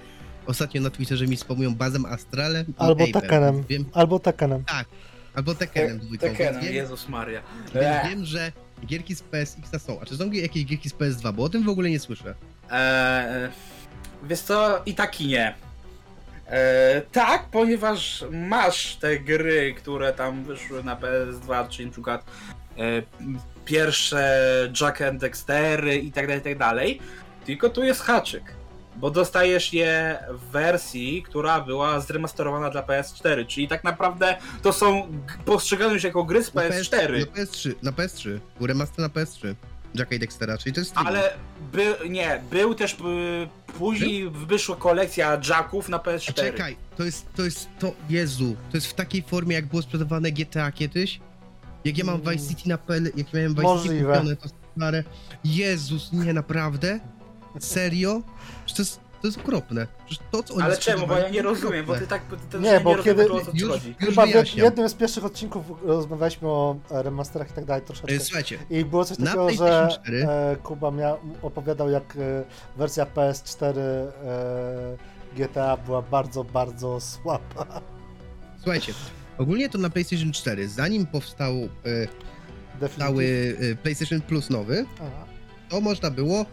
ostatnio 0.47 0.81
na 0.83 0.91
Twitterze 0.91 1.27
mi 1.27 1.37
wspomują 1.37 1.75
Bazem 1.75 2.07
Astralem 2.07 2.67
i 2.69 2.75
Albo 2.79 3.07
więc 3.07 3.67
Wiem, 3.69 3.85
Albo 3.93 4.19
Tekkenem. 4.19 4.65
albo 5.35 5.55
Tekkenem 5.55 5.99
dwójką, 5.99 6.27
Tekken, 6.27 6.53
więc 6.53 6.65
wiem, 6.65 6.75
Jezus 6.75 7.09
Maria. 7.09 7.43
więc 7.75 7.87
Eee. 7.87 8.09
wiem, 8.11 8.25
że 8.25 8.53
gierki 8.87 9.15
z 9.15 9.23
PSX 9.23 9.83
są. 9.83 10.01
A 10.01 10.07
czy 10.07 10.17
są 10.17 10.31
jakieś 10.31 10.65
gierki 10.65 10.91
z 10.91 10.95
PS2? 10.95 11.33
Bo 11.33 11.43
o 11.43 11.49
tym 11.49 11.65
w 11.65 11.69
ogóle 11.69 11.91
nie 11.91 12.01
słyszę. 12.01 12.35
Eee, 12.71 13.51
wiesz 14.23 14.41
co, 14.41 14.83
i 14.87 14.95
tak 14.95 15.21
i 15.21 15.27
nie. 15.27 15.55
Eee, 16.51 17.03
tak, 17.13 17.49
ponieważ 17.51 18.25
masz 18.33 18.97
te 18.97 19.19
gry, 19.21 19.75
które 19.77 20.13
tam 20.13 20.45
wyszły 20.45 20.85
na 20.85 20.97
PS2, 20.97 21.69
czyli 21.69 21.87
na 21.87 21.93
przykład 21.93 22.25
pierwsze 23.65 24.41
Jack 24.81 25.03
and 25.03 25.21
Dextery 25.21 25.97
i 25.97 26.13
tak 26.13 26.27
dalej, 26.27 26.41
i 26.41 26.45
tak 26.45 26.59
dalej. 26.59 27.01
Tylko 27.47 27.71
tu 27.71 27.85
jest 27.85 28.01
haczyk, 28.01 28.43
bo 28.97 29.11
dostajesz 29.11 29.73
je 29.73 30.19
w 30.31 30.51
wersji, 30.51 31.23
która 31.23 31.61
była 31.61 32.01
zremasterowana 32.01 32.71
dla 32.71 32.83
PS4, 32.83 33.47
czyli 33.47 33.69
tak 33.69 33.85
naprawdę 33.85 34.37
to 34.63 34.73
są 34.73 35.09
postrzegane 35.45 35.95
już 35.95 36.05
jako 36.05 36.25
gry 36.25 36.45
z 36.45 36.55
Na 36.55 36.63
PS4. 36.63 37.19
Na 37.21 37.43
PS3, 37.43 37.75
na 37.83 37.91
PS3. 37.93 38.39
Był 38.59 38.67
remaster 38.67 38.99
na 38.99 39.09
PS3. 39.09 39.55
Jacka 39.95 40.15
i 40.15 40.19
Dextera, 40.19 40.59
czyli 40.59 40.73
to 40.73 40.81
jest 40.81 40.91
streaming. 40.91 41.17
Ale 41.17 41.33
by, 41.73 42.09
nie, 42.09 42.41
był 42.51 42.75
też 42.75 42.93
y, 42.93 42.97
później 43.79 44.31
wyszła 44.31 44.77
kolekcja 44.77 45.41
Jacków 45.49 45.89
na 45.89 45.97
A 45.97 46.01
PS4. 46.01 46.35
czekaj, 46.35 46.77
to 46.97 47.05
jest, 47.05 47.27
to 47.37 47.45
jest, 47.45 47.69
to, 47.79 47.93
Jezu, 48.11 48.57
to 48.71 48.77
jest 48.77 48.87
w 48.87 48.95
takiej 48.95 49.23
formie, 49.23 49.55
jak 49.55 49.67
było 49.67 49.83
sprzedawane 49.83 50.33
GTA 50.33 50.73
kiedyś? 50.73 51.21
Jak 51.87 51.99
ja 51.99 52.05
mam 52.05 52.21
Vice 52.21 52.49
City 52.49 52.69
na 52.69 52.79
PL, 52.79 53.05
jak 53.17 53.33
miałem 53.35 53.51
Vice 53.51 53.63
Możliwe. 53.63 53.95
City 53.97 54.07
kupione, 54.07 54.37
to 54.37 54.49
stare. 54.77 55.05
Jezus, 55.45 56.13
nie, 56.13 56.33
naprawdę? 56.33 57.01
Serio? 57.59 58.21
Przecież 58.67 58.77
to 58.77 58.83
jest, 58.83 59.01
to 59.23 59.29
jest 59.29 59.39
okropne. 59.39 59.87
Przecież 60.07 60.25
to, 60.31 60.43
co 60.43 60.55
oni 60.55 60.63
Ale 60.63 60.77
czemu? 60.77 61.07
Bo 61.07 61.19
ja 61.19 61.29
nie 61.29 61.43
rozumiem, 61.43 61.87
bo 61.87 61.95
ty 61.95 62.07
tak. 62.07 62.23
Ty, 62.25 62.37
ty, 62.51 62.59
Nie, 62.59 62.81
bo 62.81 62.97
rozumiem, 62.97 63.17
kiedy- 63.19 63.33
o 63.33 63.41
co 63.45 63.53
ci 63.53 63.59
Już- 63.59 63.71
chodzi. 63.71 63.95
już 64.01 64.09
Chyba 64.11 64.27
w 64.27 64.29
wyjaśniam. 64.31 64.65
jednym 64.65 64.89
z 64.89 64.95
pierwszych 64.95 65.25
odcinków 65.25 65.65
rozmawialiśmy 65.85 66.49
o 66.49 66.77
e, 66.91 67.03
remasterach 67.03 67.51
i 67.51 67.53
tak 67.53 67.65
dalej 67.65 67.83
troszeczkę. 67.83 68.15
E, 68.15 68.21
Słuchajcie, 68.21 68.59
I 68.71 68.85
było 68.85 69.05
coś 69.05 69.19
Na 69.19 69.27
takiego, 69.27 69.51
że 69.51 69.57
PlayStation 69.57 70.03
4. 70.05 70.27
e, 70.29 70.57
Kuba 70.63 70.91
mia, 70.91 71.17
opowiadał, 71.43 71.91
jak 71.91 72.17
e, 72.17 72.45
wersja 72.77 73.07
PS4 73.07 73.79
e, 73.79 74.97
GTA 75.37 75.77
była 75.77 76.03
bardzo, 76.03 76.45
bardzo 76.45 77.01
słaba. 77.01 77.81
słuchajcie. 78.63 78.93
Ogólnie 79.39 79.69
to 79.69 79.79
na 79.79 79.91
PlayStation 79.91 80.33
4, 80.33 80.69
zanim 80.69 81.07
powstał 81.07 81.55
e, 81.55 81.69
Definityw- 82.81 82.99
cały 82.99 83.57
e, 83.73 83.77
PlayStation 83.77 84.21
Plus 84.21 84.51
nowy, 84.51 84.87
Aha. 85.01 85.27
to 85.69 85.81
można 85.81 86.11
było 86.11 86.47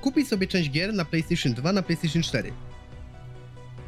kupić 0.00 0.28
sobie 0.28 0.46
część 0.46 0.70
gier 0.70 0.94
na 0.94 1.04
PlayStation 1.04 1.54
2, 1.54 1.72
na 1.72 1.82
PlayStation 1.82 2.22
4. 2.22 2.52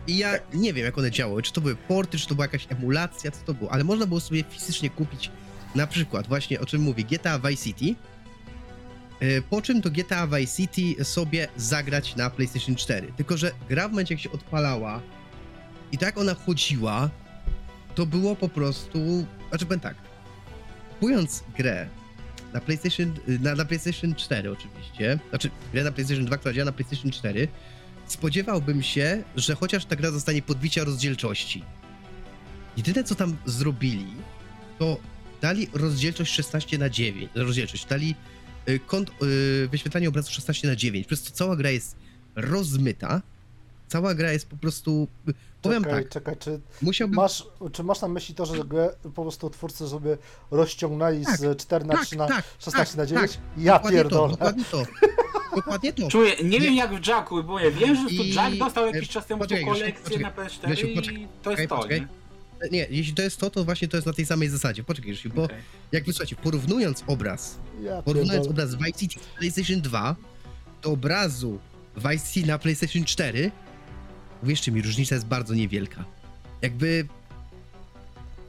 I 0.06 0.18
ja 0.18 0.32
nie 0.54 0.72
wiem, 0.72 0.84
jak 0.84 0.98
one 0.98 1.10
działały, 1.10 1.42
czy 1.42 1.52
to 1.52 1.60
były 1.60 1.76
porty, 1.76 2.18
czy 2.18 2.26
to 2.28 2.34
była 2.34 2.44
jakaś 2.44 2.66
emulacja, 2.70 3.30
co 3.30 3.44
to 3.44 3.54
było, 3.54 3.72
ale 3.72 3.84
można 3.84 4.06
było 4.06 4.20
sobie 4.20 4.44
fizycznie 4.50 4.90
kupić 4.90 5.30
na 5.74 5.86
przykład 5.86 6.26
właśnie, 6.28 6.60
o 6.60 6.66
czym 6.66 6.82
mówię, 6.82 7.04
GTA 7.04 7.38
Vice 7.38 7.64
City, 7.64 7.94
yy, 9.20 9.42
po 9.50 9.62
czym 9.62 9.82
to 9.82 9.90
GTA 9.90 10.26
Vice 10.26 10.56
City 10.56 11.04
sobie 11.04 11.48
zagrać 11.56 12.16
na 12.16 12.30
PlayStation 12.30 12.74
4. 12.76 13.12
Tylko, 13.16 13.36
że 13.36 13.52
gra 13.68 13.88
w 13.88 13.90
momencie, 13.90 14.14
jak 14.14 14.22
się 14.22 14.32
odpalała 14.32 15.00
i 15.92 15.98
tak 15.98 16.18
ona 16.18 16.34
chodziła, 16.34 17.10
to 18.00 18.06
było 18.06 18.36
po 18.36 18.48
prostu, 18.48 19.26
znaczy 19.48 19.66
powiem 19.66 19.80
tak, 19.80 19.94
kupując 20.90 21.44
grę 21.56 21.88
na 22.52 22.60
PlayStation, 22.60 23.14
na, 23.40 23.54
na 23.54 23.64
PlayStation 23.64 24.14
4 24.14 24.50
oczywiście, 24.50 25.18
znaczy 25.30 25.50
grę 25.72 25.84
na 25.84 25.92
PlayStation 25.92 26.24
2, 26.24 26.36
która 26.36 26.54
działa 26.54 26.64
na 26.64 26.72
PlayStation 26.72 27.10
4, 27.10 27.48
spodziewałbym 28.06 28.82
się, 28.82 29.22
że 29.36 29.54
chociaż 29.54 29.84
ta 29.84 29.96
gra 29.96 30.10
zostanie 30.10 30.42
podbicia 30.42 30.84
rozdzielczości. 30.84 31.64
Jedyne 32.76 33.04
co 33.04 33.14
tam 33.14 33.36
zrobili, 33.46 34.06
to 34.78 34.98
dali 35.40 35.68
rozdzielczość 35.72 36.32
16 36.32 36.78
na 36.78 36.90
9, 36.90 37.30
rozdzielczość, 37.34 37.86
dali 37.86 38.14
y, 38.68 38.80
kąt 38.86 39.10
y, 39.10 39.68
wyświetlania 39.68 40.08
obrazu 40.08 40.32
16 40.32 40.68
na 40.68 40.76
9, 40.76 41.06
przez 41.06 41.22
co 41.22 41.30
cała 41.32 41.56
gra 41.56 41.70
jest 41.70 41.96
rozmyta, 42.34 43.22
cała 43.90 44.14
gra 44.14 44.32
jest 44.32 44.48
po 44.48 44.56
prostu... 44.56 45.08
Powiem 45.62 45.84
Czekaj, 45.84 46.02
tak, 46.02 46.12
czekaj, 46.12 46.36
czy 46.38 46.60
musiałbym... 46.82 47.16
masz, 47.16 47.44
czy 47.72 47.82
masz 47.82 48.00
na 48.00 48.08
myśli 48.08 48.34
to, 48.34 48.46
że 48.46 48.64
grę 48.64 48.90
po 49.14 49.22
prostu 49.22 49.50
twórcy 49.50 49.88
sobie 49.88 50.18
rozciągnęli 50.50 51.24
Tak, 51.24 51.36
z 51.38 51.58
4 51.62 51.84
na 51.84 51.94
tak, 51.94 52.04
3 52.06 52.16
na 52.16 52.26
tak, 52.28 52.44
16 52.58 52.96
na 52.96 53.02
tak, 53.02 53.08
9? 53.08 53.32
tak. 53.32 53.40
Ja 53.58 53.72
Dokładnie 53.74 53.98
to, 53.98 54.04
pierdolę. 54.04 54.30
dokładnie 54.30 54.64
to. 54.70 54.82
Dokładnie 55.56 55.92
to. 55.92 56.08
Czuję, 56.08 56.32
nie 56.42 56.48
Nie- 56.48 56.60
wiem 56.60 56.74
jak 56.74 56.94
w 57.02 57.06
Jacku, 57.06 57.44
bo 57.44 57.60
ja 57.60 57.70
wiem, 57.70 57.96
że 57.96 58.02
tu 58.16 58.22
I- 58.22 58.34
Jack 58.34 58.56
dostał 58.56 58.86
jakiś 58.86 59.08
czas 59.08 59.26
temu 59.26 59.40
poczekaj, 59.40 59.64
kolekcję 59.64 60.18
na 60.18 60.30
poczekaj, 60.30 60.58
PS4 60.58 60.66
Grzesiu, 60.66 60.86
i 60.86 60.94
poczekaj, 60.96 61.28
to 61.42 61.50
jest 61.50 61.68
to, 61.68 61.76
poczekaj. 61.76 62.00
nie? 62.00 62.68
Nie, 62.70 62.86
jeśli 62.90 63.14
to 63.14 63.22
jest 63.22 63.36
to, 63.38 63.50
to 63.50 63.64
właśnie 63.64 63.88
to 63.88 63.96
jest 63.96 64.06
na 64.06 64.12
tej 64.12 64.26
samej 64.26 64.48
zasadzie. 64.48 64.84
Poczekaj, 64.84 65.10
Grzesiu, 65.12 65.30
bo 65.34 65.42
Okej. 65.44 65.56
jakby 65.92 66.12
słuchajcie, 66.12 66.36
porównując 66.36 67.04
obraz, 67.06 67.56
Ja 67.82 68.02
porównując 68.02 68.46
pierdolę. 68.48 68.68
obraz 68.68 68.86
Vice 68.86 68.98
City 68.98 69.20
z 69.20 69.38
PlayStation 69.38 69.80
2 69.80 70.16
do 70.82 70.90
obrazu 70.90 71.58
Vice 71.96 72.32
City 72.32 72.48
na 72.48 72.58
PlayStation 72.58 73.04
4, 73.04 73.50
uwierzcie 74.42 74.72
mi, 74.72 74.82
różnica 74.82 75.14
jest 75.14 75.26
bardzo 75.26 75.54
niewielka. 75.54 76.04
Jakby... 76.62 77.06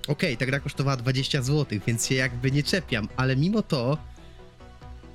Okej, 0.08 0.38
ta 0.38 0.46
gra 0.46 0.60
kosztowała 0.60 0.98
20 0.98 1.42
zł, 1.42 1.80
więc 1.88 2.08
się 2.08 2.16
jakby 2.16 2.52
nie 2.52 2.64
czepiam, 2.64 3.08
ale 3.18 3.36
mimo 3.36 3.62
to 3.62 3.98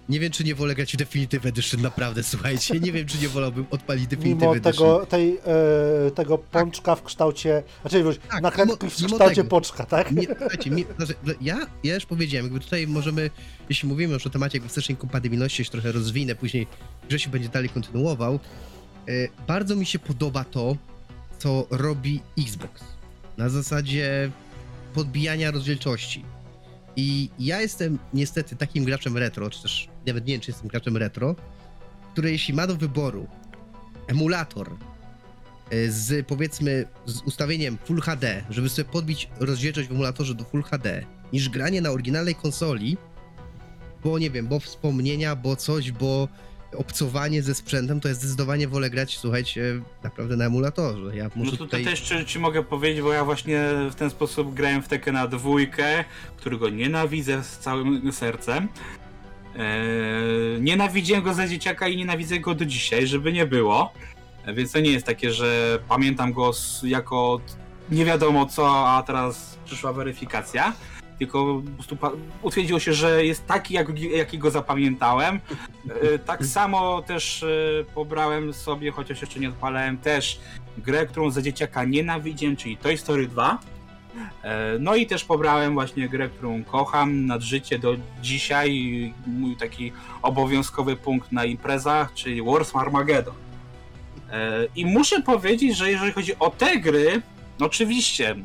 nie 0.09 0.21
wiem, 0.21 0.33
czy 0.33 0.45
nie 0.45 0.55
wolę 0.55 0.75
grać 0.75 0.93
w 0.93 0.97
Definitive 0.97 1.47
Edition, 1.47 1.81
naprawdę, 1.81 2.23
słuchajcie, 2.23 2.81
nie 2.81 2.93
wiem, 2.93 3.07
czy 3.07 3.19
nie 3.19 3.29
wolałbym 3.29 3.67
odpalić 3.71 4.07
Definitive 4.07 4.41
Mimo 4.41 4.57
Edition. 4.57 4.73
tego, 4.73 5.07
tej, 5.07 5.39
e, 6.07 6.11
tego 6.11 6.39
pączka 6.39 6.95
w 6.95 7.03
kształcie, 7.03 7.63
znaczy 7.81 8.05
wiesz, 8.05 8.19
Tak, 8.31 8.43
nakrętki 8.43 8.91
w 8.91 8.95
kształcie 8.95 9.35
tego. 9.35 9.49
pączka, 9.49 9.87
tak? 9.87 10.13
Nie, 10.13 10.27
słuchajcie, 10.39 10.71
mi, 10.71 10.85
znaczy, 10.97 11.15
ja, 11.41 11.67
ja 11.85 11.95
już 11.95 12.07
powiedziałem, 12.07 12.47
jakby 12.47 12.61
tutaj 12.61 12.87
możemy, 12.87 13.31
jeśli 13.69 13.89
mówimy 13.89 14.15
już 14.15 14.27
o 14.27 14.31
temacie 14.31 14.61
wstecznej 14.61 14.97
kompatybilności, 14.97 15.63
już 15.63 15.71
trochę 15.71 15.93
rozwinę, 15.93 16.35
później 16.35 16.67
Grzesiu 17.09 17.31
będzie 17.31 17.49
dalej 17.49 17.69
kontynuował. 17.69 18.41
E, 19.09 19.29
bardzo 19.47 19.77
mi 19.77 19.87
się 19.87 19.99
podoba 19.99 20.45
to, 20.45 20.77
co 21.39 21.67
robi 21.71 22.21
Xbox. 22.39 22.85
Na 23.37 23.49
zasadzie 23.49 24.31
podbijania 24.95 25.51
rozdzielczości. 25.51 26.25
I 26.97 27.31
ja 27.39 27.61
jestem 27.61 27.99
niestety 28.15 28.57
takim 28.57 28.85
graczem 28.85 29.17
retro, 29.17 29.51
czy 29.51 29.63
też 29.63 29.89
nawet 30.07 30.27
nie 30.27 30.35
wiem, 30.35 30.41
czy 30.41 30.51
jestem 30.51 30.69
graczem 30.69 30.97
retro, 30.97 31.37
który 32.13 32.33
jeśli 32.33 32.55
ma 32.55 32.67
do 32.67 32.77
wyboru 32.77 33.27
emulator 34.07 34.71
e, 35.71 35.91
z 35.91 36.27
powiedzmy 36.27 36.85
z 37.07 37.21
ustawieniem 37.21 37.79
Full 37.85 38.01
HD, 38.01 38.45
żeby 38.51 38.69
sobie 38.69 38.89
podbić 38.89 39.29
rozdzielczość 39.41 39.89
w 39.89 39.93
emulatorze 39.93 40.35
do 40.35 40.45
Full 40.45 40.63
HD, 40.63 41.05
niż 41.33 41.49
granie 41.49 41.81
na 41.81 41.91
oryginalnej 41.91 42.35
konsoli, 42.35 42.97
bo 44.05 44.19
nie 44.19 44.31
wiem, 44.31 44.47
bo 44.47 44.61
wspomnienia, 44.61 45.37
bo 45.37 45.57
coś, 45.57 45.93
bo 45.93 46.29
obcowanie 46.77 47.43
ze 47.43 47.55
sprzętem, 47.55 48.01
to 48.01 48.09
ja 48.09 48.15
zdecydowanie 48.15 48.69
wolę 48.69 48.91
grać, 48.91 49.19
słuchajcie, 49.19 49.81
naprawdę 50.03 50.37
na 50.37 50.45
emulatorze. 50.45 51.17
Ja 51.17 51.25
No 51.25 51.31
muszę 51.35 51.51
tutaj 51.57 51.67
tutaj... 51.81 51.85
też 51.85 52.01
ci, 52.01 52.27
ci 52.27 52.39
mogę 52.39 52.63
powiedzieć, 52.65 53.03
bo 53.03 53.13
ja 53.13 53.25
właśnie 53.25 53.61
w 53.91 53.95
ten 53.95 54.11
sposób 54.11 54.55
grałem 54.55 54.83
w 54.83 54.89
Tekkena 54.89 55.27
dwójkę, 55.27 56.05
którego 56.37 56.69
nienawidzę 56.69 57.43
z 57.45 57.59
całym 57.59 58.13
sercem. 58.13 58.69
Eee, 59.59 60.61
nienawidziłem 60.61 61.23
go 61.23 61.35
za 61.35 61.49
dzieciaka 61.49 61.89
i 61.89 61.97
nienawidzę 61.97 62.41
go 62.41 62.55
do 62.55 62.65
dzisiaj, 62.67 63.07
żeby 63.07 63.33
nie 63.33 63.47
było. 63.47 63.93
E, 64.45 64.55
Więc 64.55 64.73
to 64.73 64.81
nie 64.81 64.91
jest 64.91 65.07
takie, 65.07 65.33
że 65.33 65.79
pamiętam 65.89 66.33
go 66.33 66.51
jako 66.83 67.41
nie 67.91 68.05
wiadomo 68.05 68.47
co, 68.47 68.89
a 68.89 69.03
teraz 69.03 69.59
przyszła 69.65 69.93
weryfikacja. 69.93 70.73
Tylko 71.19 71.63
po 71.67 71.85
prostu 71.85 71.97
utwierdziło 72.43 72.79
się, 72.81 72.93
że 72.93 73.25
jest 73.27 73.47
taki, 73.47 73.75
jak, 73.75 73.99
jakiego 74.01 74.51
zapamiętałem. 74.51 75.41
E, 76.15 76.19
Tak 76.19 76.47
samo 76.47 77.03
też 77.03 77.43
e, 77.43 77.47
pobrałem 77.95 78.55
sobie, 78.55 78.91
chociaż 78.91 79.21
jeszcze 79.21 79.41
nie 79.41 79.49
odpalałem, 79.49 79.99
też 79.99 80.39
grę, 80.79 81.07
którą 81.07 81.31
za 81.31 81.43
dzieciaka 81.43 81.85
nienawidziłem, 81.85 82.57
czyli 82.57 82.77
Toy 82.77 82.97
Story 82.97 83.29
2. 83.29 83.59
E, 84.43 84.77
No 84.81 84.95
i 84.97 85.07
też 85.07 85.25
pobrałem 85.25 85.75
właśnie 85.75 86.09
grę, 86.09 86.29
którą 86.29 86.65
kocham 86.65 87.27
nad 87.27 87.43
życie 87.43 87.79
do 87.79 87.97
dzisiaj. 88.23 89.13
Mój 89.27 89.57
taki 89.57 89.93
obowiązkowy 90.23 90.97
punkt 90.97 91.33
na 91.33 91.45
imprezach, 91.45 92.15
czyli 92.15 92.43
Wars 92.43 92.77
Armageddon. 92.77 93.35
I 94.77 94.87
muszę 94.87 95.23
powiedzieć, 95.23 95.77
że 95.77 95.91
jeżeli 95.91 96.13
chodzi 96.13 96.39
o 96.39 96.51
te 96.51 96.77
gry, 96.79 97.23
no 97.61 97.67
oczywiście 97.67 98.37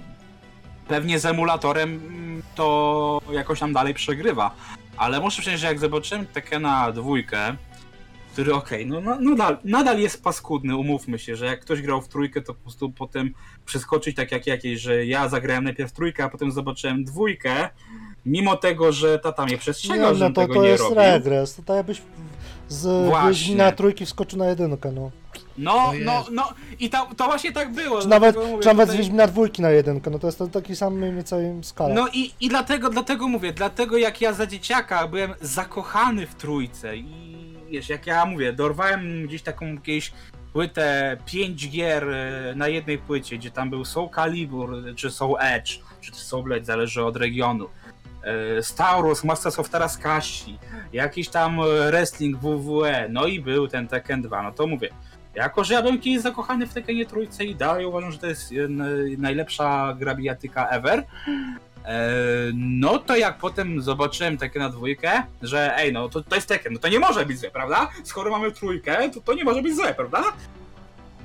pewnie 0.87 1.19
z 1.19 1.25
emulatorem 1.25 1.89
mm, 1.89 2.41
to 2.55 3.21
jakoś 3.31 3.59
tam 3.59 3.73
dalej 3.73 3.93
przegrywa. 3.93 4.55
Ale 4.97 5.19
muszę 5.19 5.41
przyznać, 5.41 5.59
że 5.61 5.67
jak 5.67 5.79
zobaczyłem 5.79 6.25
Tekkena 6.27 6.91
dwójkę, 6.91 7.55
który 8.33 8.53
okej, 8.53 8.85
no, 8.85 9.01
no 9.01 9.19
nadal, 9.19 9.57
nadal 9.63 9.99
jest 9.99 10.23
paskudny, 10.23 10.75
umówmy 10.75 11.19
się, 11.19 11.35
że 11.35 11.45
jak 11.45 11.59
ktoś 11.59 11.81
grał 11.81 12.01
w 12.01 12.07
trójkę, 12.07 12.41
to 12.41 12.53
po 12.53 12.61
prostu 12.61 12.89
potem 12.91 13.33
przeskoczyć 13.65 14.15
tak 14.15 14.31
jak 14.31 14.47
jakieś, 14.47 14.81
że 14.81 15.05
ja 15.05 15.29
zagrałem 15.29 15.63
najpierw 15.63 15.91
trójkę, 15.91 16.23
a 16.23 16.29
potem 16.29 16.51
zobaczyłem 16.51 17.03
dwójkę, 17.03 17.69
mimo 18.25 18.57
tego, 18.57 18.91
że 18.91 19.19
tata 19.19 19.45
mnie 19.45 19.57
przestrzegał, 19.57 19.97
Nie, 19.97 20.11
no 20.11 20.15
żebym 20.15 20.33
to, 20.33 20.41
tego 20.41 20.53
to 20.53 20.61
nie 20.63 20.67
jest 20.69 20.83
robił. 20.83 20.97
regres, 20.97 21.55
to 21.55 21.61
tak 21.63 21.77
jakbyś 21.77 22.01
z 22.69 23.07
Właśnie. 23.07 23.29
Wiedźmina 23.29 23.71
trójki 23.71 24.05
wskoczył 24.05 24.39
na 24.39 24.47
jedynkę, 24.47 24.91
no. 24.91 25.11
No, 25.61 25.91
no, 26.05 26.25
no 26.31 26.53
i 26.79 26.89
to, 26.89 27.07
to 27.17 27.25
właśnie 27.25 27.51
tak 27.51 27.71
było. 27.71 28.01
Czy 28.01 28.07
nawet, 28.07 28.35
mówię, 28.35 28.59
czy 28.61 28.67
nawet 28.67 28.85
tutaj- 28.85 28.97
Wiedźmina 28.97 29.27
dwójki 29.27 29.61
na 29.61 29.69
jedynkę, 29.69 30.09
no 30.09 30.19
to 30.19 30.27
jest 30.27 30.37
to 30.39 30.47
taki 30.47 30.75
sam 30.75 30.93
mniej 30.93 31.13
więcej 31.13 31.45
skala. 31.63 31.95
No 31.95 32.07
i, 32.13 32.31
i 32.39 32.49
dlatego, 32.49 32.89
dlatego 32.89 33.27
mówię, 33.27 33.53
dlatego 33.53 33.97
jak 33.97 34.21
ja 34.21 34.33
za 34.33 34.45
dzieciaka 34.47 35.07
byłem 35.07 35.33
zakochany 35.41 36.27
w 36.27 36.35
trójce 36.35 36.97
i 36.97 37.05
wiesz, 37.69 37.89
jak 37.89 38.07
ja 38.07 38.25
mówię, 38.25 38.53
dorwałem 38.53 39.27
gdzieś 39.27 39.41
taką 39.41 39.73
jakieś 39.73 40.11
płytę 40.53 41.17
5 41.25 41.69
gier 41.69 42.09
e, 42.09 42.53
na 42.55 42.67
jednej 42.67 42.97
płycie, 42.97 43.37
gdzie 43.37 43.51
tam 43.51 43.69
był 43.69 43.85
Soul 43.85 44.09
Calibur, 44.15 44.75
czy 44.95 45.11
Soul 45.11 45.37
Edge, 45.39 45.79
czy 46.01 46.15
Soul 46.15 46.43
Blade, 46.43 46.65
zależy 46.65 47.03
od 47.05 47.17
regionu. 47.17 47.67
E, 48.57 48.63
Star 48.63 49.03
Wars, 49.03 49.23
Masters 49.23 49.59
of 49.59 49.69
Taraskashi, 49.69 50.59
jakiś 50.93 51.29
tam 51.29 51.59
e, 51.59 51.63
wrestling 51.91 52.37
WWE, 52.37 53.09
no 53.09 53.25
i 53.27 53.39
był 53.39 53.67
ten 53.67 53.87
Tekken 53.87 54.21
2, 54.21 54.43
no 54.43 54.51
to 54.51 54.67
mówię. 54.67 54.89
Jako, 55.35 55.63
że 55.63 55.73
ja 55.73 55.81
byłem 55.81 55.99
kiedyś 55.99 56.21
zakochany 56.21 56.67
w 56.67 56.73
Tekkenie 56.73 57.05
trójce 57.05 57.45
i 57.45 57.55
dalej 57.55 57.85
uważam, 57.85 58.11
że 58.11 58.17
to 58.17 58.27
jest 58.27 58.53
najlepsza 59.17 59.95
gra 59.99 60.15
bijatyka 60.15 60.67
ever, 60.67 61.03
E, 61.85 62.11
No 62.53 62.97
to 62.99 63.15
jak 63.15 63.37
potem 63.37 63.81
zobaczyłem 63.81 64.37
takie 64.37 64.59
na 64.59 64.69
dwójkę, 64.69 65.23
że 65.41 65.77
ej, 65.77 65.93
no 65.93 66.09
to, 66.09 66.23
to 66.23 66.35
jest 66.35 66.47
Tekken, 66.47 66.73
no 66.73 66.79
to 66.79 66.87
nie 66.87 66.99
może 66.99 67.25
być 67.25 67.39
złe, 67.39 67.51
prawda? 67.51 67.89
Skoro 68.03 68.31
mamy 68.31 68.51
trójkę, 68.51 69.09
to 69.09 69.21
to 69.21 69.33
nie 69.33 69.43
może 69.43 69.61
być 69.61 69.75
złe, 69.75 69.93
prawda? 69.93 70.23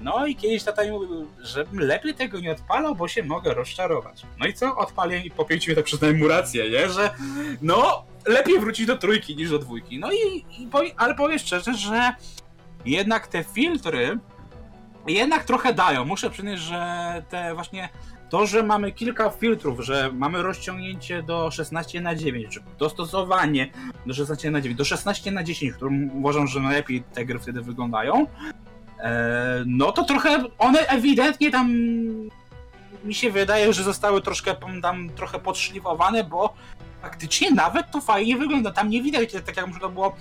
No 0.03 0.27
i 0.27 0.37
kiedyś 0.37 0.64
tata 0.64 0.85
mi 0.85 0.90
mówił, 0.90 1.27
żebym 1.40 1.81
lepiej 1.81 2.14
tego 2.14 2.40
nie 2.40 2.53
odpalał, 2.53 2.95
bo 2.95 3.09
się 3.09 3.23
mogę 3.23 3.55
rozczarować. 3.55 4.23
No 4.38 4.47
i 4.47 4.55
co? 4.55 4.77
Odpaliłem 4.77 5.25
i 5.25 5.31
po 5.31 5.45
pięciu 5.45 5.71
minutach 5.71 5.85
przyznałem 5.85 6.19
mu 6.19 6.29
rację, 6.29 6.71
nie? 6.71 6.88
Że 6.88 7.11
no, 7.62 8.05
lepiej 8.27 8.61
wrócić 8.61 8.87
do 8.87 8.97
trójki 8.97 9.37
niż 9.37 9.51
do 9.51 9.59
dwójki. 9.59 9.99
No 9.99 10.12
i, 10.12 10.45
i 10.59 10.69
ale 10.97 11.14
powiem 11.14 11.38
szczerze, 11.38 11.75
że 11.75 12.12
jednak 12.87 13.27
te 13.27 13.44
filtry 13.44 14.18
jednak 15.07 15.44
trochę 15.44 15.75
dają. 15.75 16.05
Muszę 16.05 16.31
przyznać, 16.31 16.59
że 16.59 17.22
te 17.29 17.55
właśnie 17.55 17.88
to, 18.29 18.46
że 18.46 18.62
mamy 18.62 18.92
kilka 18.92 19.31
filtrów, 19.31 19.81
że 19.81 20.11
mamy 20.12 20.42
rozciągnięcie 20.42 21.22
do 21.22 21.51
16 21.51 22.01
na 22.01 22.14
9, 22.14 22.55
czy 22.55 22.61
dostosowanie 22.79 23.70
do 24.07 24.14
16 24.14 24.51
na 24.51 24.61
9, 24.61 24.79
do 24.79 24.85
16 24.85 25.31
na 25.31 25.42
10, 25.42 25.72
którym 25.72 26.11
uważam, 26.16 26.46
że 26.46 26.61
najlepiej 26.61 27.03
te 27.03 27.25
gry 27.25 27.38
wtedy 27.38 27.62
wyglądają, 27.62 28.27
e, 29.01 29.64
no 29.66 29.92
to 29.92 30.05
trochę 30.05 30.44
one 30.59 30.79
ewidentnie 30.79 31.51
tam 31.51 31.70
mi 33.05 33.14
się 33.14 33.31
wydaje, 33.31 33.72
że 33.72 33.83
zostały 33.83 34.22
troszkę 34.22 34.55
tam 34.83 35.11
trochę 35.11 35.38
podszlifowane, 35.38 36.25
bo 36.25 36.55
faktycznie 37.03 37.51
nawet 37.51 37.90
to 37.90 38.01
fajnie 38.01 38.37
wygląda. 38.37 38.70
Tam 38.70 38.88
nie 38.88 39.03
widać, 39.03 39.33
tak 39.33 39.57
jak 39.57 39.70
przykład 39.70 39.92
było 39.92 40.16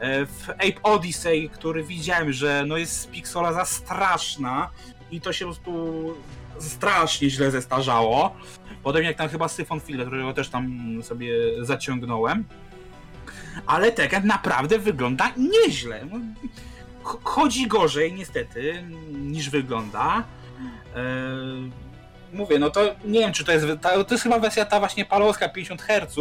w 0.00 0.50
Ape 0.50 0.82
Odyssey, 0.82 1.48
który 1.50 1.82
widziałem, 1.84 2.32
że 2.32 2.64
no 2.66 2.76
jest 2.76 3.00
z 3.00 3.06
Pixela 3.06 3.52
za 3.52 3.64
straszna 3.64 4.70
i 5.10 5.20
to 5.20 5.32
się 5.32 5.44
po 5.46 5.52
prostu 5.52 6.14
strasznie 6.58 7.30
źle 7.30 7.50
zestarzało. 7.50 8.36
Potem 8.82 9.04
jak 9.04 9.16
tam 9.16 9.28
chyba 9.28 9.48
Syfon 9.48 9.80
Filler, 9.80 10.06
którego 10.06 10.32
też 10.32 10.48
tam 10.48 10.78
sobie 11.02 11.32
zaciągnąłem. 11.64 12.44
Ale 13.66 13.92
Tekken 13.92 14.26
naprawdę 14.26 14.78
wygląda 14.78 15.32
nieźle. 15.36 16.00
No, 16.12 16.18
ch- 17.04 17.18
Chodzi 17.24 17.66
gorzej 17.66 18.12
niestety 18.12 18.84
niż 19.12 19.50
wygląda. 19.50 20.24
Eee, 20.96 21.70
mówię, 22.32 22.58
no 22.58 22.70
to 22.70 22.80
nie 23.04 23.20
wiem 23.20 23.32
czy 23.32 23.44
to 23.44 23.52
jest, 23.52 23.66
to 23.82 24.06
jest 24.14 24.22
chyba 24.22 24.38
wersja 24.38 24.64
ta 24.64 24.78
właśnie 24.78 25.04
palowska 25.04 25.48
50 25.48 25.82
Hz, 25.82 26.16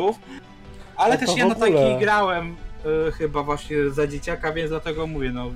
ale 0.96 1.14
No 1.14 1.20
też 1.20 1.38
ja 1.38 1.46
na 1.46 1.56
takiej 1.56 2.00
grałem 2.00 2.52
e, 2.52 2.65
chyba 3.18 3.44
właśnie 3.44 3.90
za 3.90 4.08
dzieciaka, 4.08 4.54
więc 4.54 4.70
dlatego 4.70 5.08
mówię, 5.08 5.32
no 5.32 5.52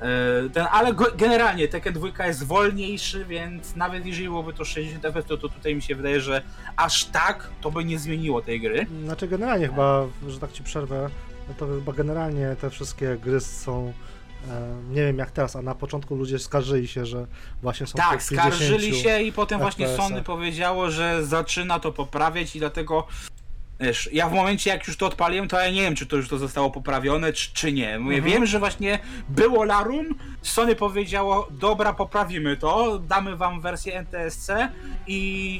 e, 0.00 0.48
ten, 0.52 0.66
ale 0.70 0.94
generalnie 1.16 1.68
Tekken 1.68 1.94
2 1.94 2.26
jest 2.26 2.44
wolniejszy, 2.46 3.24
więc 3.24 3.76
nawet 3.76 4.06
jeżeli 4.06 4.28
byłoby 4.28 4.52
to 4.52 4.64
60 4.64 5.02
FPS, 5.02 5.26
to, 5.26 5.36
to 5.36 5.48
tutaj 5.48 5.74
mi 5.74 5.82
się 5.82 5.94
wydaje, 5.94 6.20
że 6.20 6.42
aż 6.76 7.04
tak 7.04 7.50
to 7.60 7.70
by 7.70 7.84
nie 7.84 7.98
zmieniło 7.98 8.42
tej 8.42 8.60
gry. 8.60 8.86
Znaczy 9.04 9.28
generalnie 9.28 9.68
chyba, 9.68 10.06
że 10.28 10.38
tak 10.38 10.52
ci 10.52 10.62
przerwę, 10.62 11.10
to 11.58 11.66
chyba 11.66 11.92
generalnie 11.92 12.56
te 12.60 12.70
wszystkie 12.70 13.16
gry 13.16 13.40
są 13.40 13.92
E, 14.50 14.74
Nie 14.90 15.02
wiem 15.02 15.18
jak 15.18 15.30
teraz, 15.30 15.56
a 15.56 15.62
na 15.62 15.74
początku 15.74 16.14
ludzie 16.14 16.38
skarżyli 16.38 16.88
się, 16.88 17.06
że 17.06 17.26
właśnie 17.62 17.86
są 17.86 17.98
Tak, 17.98 18.22
w 18.22 18.28
tych 18.28 18.38
50 18.38 18.54
skarżyli 18.54 19.00
się 19.02 19.22
i 19.22 19.32
potem 19.32 19.60
właśnie. 19.60 19.88
Sony 19.88 20.22
powiedziało, 20.22 20.90
że 20.90 21.26
zaczyna 21.26 21.80
to 21.80 21.92
poprawiać 21.92 22.56
i 22.56 22.58
dlatego 22.58 23.06
wiesz, 23.84 24.08
ja 24.12 24.28
w 24.28 24.32
momencie 24.32 24.70
jak 24.70 24.86
już 24.88 24.96
to 24.96 25.06
odpaliłem, 25.06 25.48
to 25.48 25.60
ja 25.60 25.70
nie 25.70 25.82
wiem, 25.82 25.94
czy 25.94 26.06
to 26.06 26.16
już 26.16 26.28
to 26.28 26.38
zostało 26.38 26.70
poprawione, 26.70 27.32
czy, 27.32 27.52
czy 27.52 27.72
nie. 27.72 27.98
Mówię, 27.98 28.16
Mhm. 28.16 28.32
Wiem, 28.32 28.46
że 28.46 28.58
właśnie 28.58 28.98
było 29.28 29.64
larum, 29.64 30.06
Sony 30.42 30.76
powiedziało, 30.76 31.48
dobra, 31.50 31.92
poprawimy 31.92 32.56
to, 32.56 32.98
damy 32.98 33.36
wam 33.36 33.60
wersję 33.60 33.94
NTSC 33.98 34.48
i, 35.06 35.16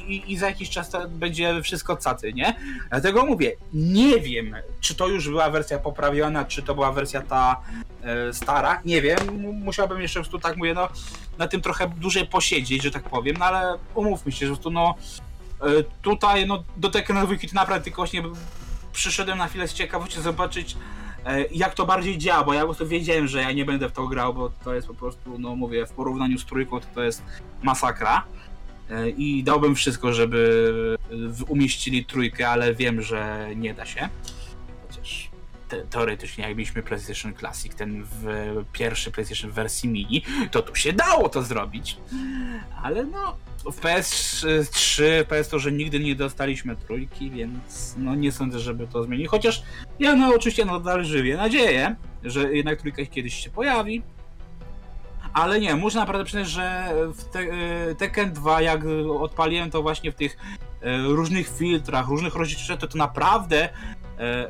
i, 0.07 0.31
i 0.31 0.37
za 0.37 0.47
jakiś 0.47 0.69
czas 0.69 0.89
to 0.89 1.09
będzie 1.09 1.61
wszystko 1.61 1.97
cacy, 1.97 2.33
nie? 2.33 2.55
Dlatego 2.89 3.25
mówię, 3.25 3.51
nie 3.73 4.19
wiem, 4.19 4.55
czy 4.79 4.95
to 4.95 5.07
już 5.07 5.29
była 5.29 5.49
wersja 5.49 5.79
poprawiona, 5.79 6.45
czy 6.45 6.61
to 6.61 6.75
była 6.75 6.91
wersja 6.91 7.21
ta 7.21 7.61
e, 8.03 8.33
stara, 8.33 8.81
nie 8.85 9.01
wiem, 9.01 9.17
musiałbym 9.63 10.01
jeszcze 10.01 10.19
prostu 10.19 10.39
tak 10.39 10.57
mówię, 10.57 10.73
no 10.73 10.89
na 11.37 11.47
tym 11.47 11.61
trochę 11.61 11.87
dłużej 11.87 12.27
posiedzieć, 12.27 12.83
że 12.83 12.91
tak 12.91 13.03
powiem, 13.03 13.35
no 13.39 13.45
ale 13.45 13.77
umówmy 13.95 14.31
się, 14.31 14.45
że 14.45 14.51
prostu 14.53 14.71
no 14.71 14.95
tutaj 16.01 16.47
no 16.47 16.63
do 16.77 16.89
Tekken 16.89 17.23
dwójki 17.23 17.47
to 17.47 17.55
naprawdę 17.55 17.83
tylko 17.83 18.01
właśnie 18.01 18.23
przyszedłem 18.93 19.37
na 19.37 19.47
chwilę 19.47 19.67
z 19.67 19.73
ciekawością 19.73 20.21
zobaczyć 20.21 20.77
e, 21.25 21.45
jak 21.45 21.73
to 21.73 21.85
bardziej 21.85 22.17
działa, 22.17 22.43
bo 22.43 22.53
ja 22.53 22.59
po 22.59 22.65
prostu 22.65 22.87
wiedziałem, 22.87 23.27
że 23.27 23.41
ja 23.41 23.51
nie 23.51 23.65
będę 23.65 23.89
w 23.89 23.91
to 23.91 24.07
grał, 24.07 24.33
bo 24.33 24.49
to 24.49 24.73
jest 24.73 24.87
po 24.87 24.93
prostu, 24.93 25.39
no 25.39 25.55
mówię, 25.55 25.85
w 25.85 25.91
porównaniu 25.91 26.39
z 26.39 26.45
trójką 26.45 26.79
to 26.79 26.87
to 26.95 27.03
jest 27.03 27.23
masakra 27.63 28.23
E, 28.89 29.09
i 29.09 29.43
dałbym 29.43 29.75
wszystko, 29.75 30.13
żeby 30.13 30.97
umieścili 31.47 32.05
trójkę, 32.05 32.49
ale 32.49 32.75
wiem, 32.75 33.01
że 33.01 33.49
nie 33.55 33.73
da 33.73 33.85
się. 33.85 34.09
Te, 35.67 35.81
teoretycznie 35.81 36.43
jak 36.43 36.57
mieliśmy 36.57 36.83
PlayStation 36.83 37.33
Classic, 37.33 37.75
ten 37.75 38.03
w 38.03 38.25
pierwszy 38.71 39.11
PlayStation 39.11 39.51
w 39.51 39.53
wersji 39.53 39.89
mini, 39.89 40.23
to 40.51 40.61
tu 40.61 40.75
się 40.75 40.93
dało 40.93 41.29
to 41.29 41.43
zrobić. 41.43 41.97
Ale 42.83 43.05
no, 43.05 43.37
w 43.71 43.81
PS3, 43.81 45.23
PS 45.25 45.49
to, 45.49 45.59
że 45.59 45.71
nigdy 45.71 45.99
nie 45.99 46.15
dostaliśmy 46.15 46.75
trójki, 46.75 47.31
więc 47.31 47.95
no 47.97 48.15
nie 48.15 48.31
sądzę, 48.31 48.59
żeby 48.59 48.87
to 48.87 49.03
zmienić. 49.03 49.27
Chociaż 49.27 49.63
ja 49.99 50.15
no 50.15 50.35
oczywiście 50.35 50.65
nadal 50.65 51.05
żywię 51.05 51.37
nadzieję, 51.37 51.95
że 52.23 52.55
jednak 52.55 52.81
trójka 52.81 53.05
kiedyś 53.05 53.43
się 53.43 53.49
pojawi. 53.49 54.03
Ale 55.33 55.59
nie, 55.59 55.75
muszę 55.75 55.99
naprawdę 55.99 56.25
przyznać, 56.25 56.49
że 56.49 56.93
w 57.13 57.23
te, 57.23 57.39
e, 57.39 57.95
Tekken 57.95 58.33
2 58.33 58.61
jak 58.61 58.81
odpaliłem 59.19 59.71
to 59.71 59.81
właśnie 59.81 60.11
w 60.11 60.15
tych 60.15 60.37
e, 60.81 60.97
różnych 60.97 61.57
filtrach, 61.57 62.07
różnych 62.07 62.35
rozdzielczościach, 62.35 62.79
to 62.79 62.87
to 62.87 62.97
naprawdę 62.97 63.69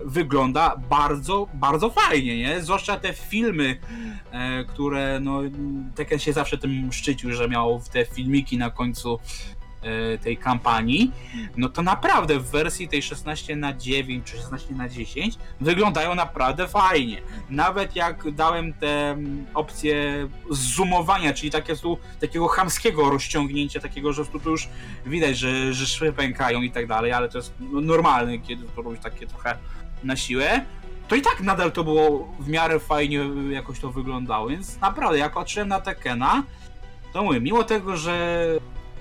wygląda 0.06 0.76
bardzo, 0.90 1.48
bardzo 1.54 1.90
fajnie, 1.90 2.38
nie? 2.38 2.62
Zwłaszcza 2.62 3.00
te 3.00 3.14
filmy, 3.14 3.80
e, 4.32 4.64
które 4.64 5.20
no 5.20 5.42
Tekken 5.96 6.20
się 6.20 6.34
zawsze 6.34 6.58
tym 6.58 6.94
szczycił, 6.94 7.34
że 7.34 7.50
miał 7.50 7.82
te 7.92 8.06
filmiki 8.06 8.58
na 8.58 8.70
końcu 8.70 9.14
e, 9.14 9.55
tej 10.24 10.38
kampanii, 10.38 11.12
no 11.58 11.70
to 11.70 11.82
naprawdę 11.82 12.40
w 12.40 12.52
wersji 12.52 12.88
tej 12.88 13.02
16 13.02 13.56
na 13.56 13.74
9 13.74 14.32
czy 14.32 14.38
16 14.38 14.74
na 14.74 14.90
10 14.90 15.38
wyglądają 15.62 16.16
naprawdę 16.16 16.68
fajnie. 16.68 17.22
Nawet 17.50 17.96
jak 17.96 18.32
dałem 18.32 18.74
te 18.74 19.12
mm, 19.12 19.46
opcje 19.54 20.28
zoomowania, 20.50 21.34
czyli 21.34 21.52
takie, 21.52 21.74
takiego 22.22 22.48
chamskiego 22.48 23.10
rozciągnięcia, 23.10 23.80
takiego, 23.80 24.14
że 24.14 24.26
tu 24.26 24.50
już 24.50 24.70
widać, 25.06 25.38
że, 25.38 25.74
że 25.74 25.86
szwy 25.86 26.14
pękają 26.14 26.62
i 26.62 26.72
tak 26.72 26.88
dalej, 26.88 27.12
ale 27.12 27.30
to 27.30 27.38
jest 27.38 27.54
no, 27.60 27.82
normalne, 27.82 28.40
kiedy 28.40 28.66
to 28.76 28.82
robisz 28.82 29.00
takie 29.00 29.28
trochę 29.28 29.58
na 30.04 30.16
siłę, 30.16 30.66
to 31.08 31.16
i 31.16 31.22
tak 31.22 31.42
nadal 31.42 31.72
to 31.72 31.84
było 31.84 32.36
w 32.40 32.48
miarę 32.48 32.80
fajnie 32.80 33.20
jakoś 33.50 33.80
to 33.80 33.92
wyglądało, 33.92 34.48
więc 34.48 34.82
naprawdę 34.82 35.18
jak 35.18 35.34
patrzyłem 35.34 35.68
na 35.68 35.82
Tekena, 35.82 36.44
to 37.14 37.24
mówię, 37.24 37.42
mimo 37.42 37.64
tego, 37.64 37.98
że 37.98 38.48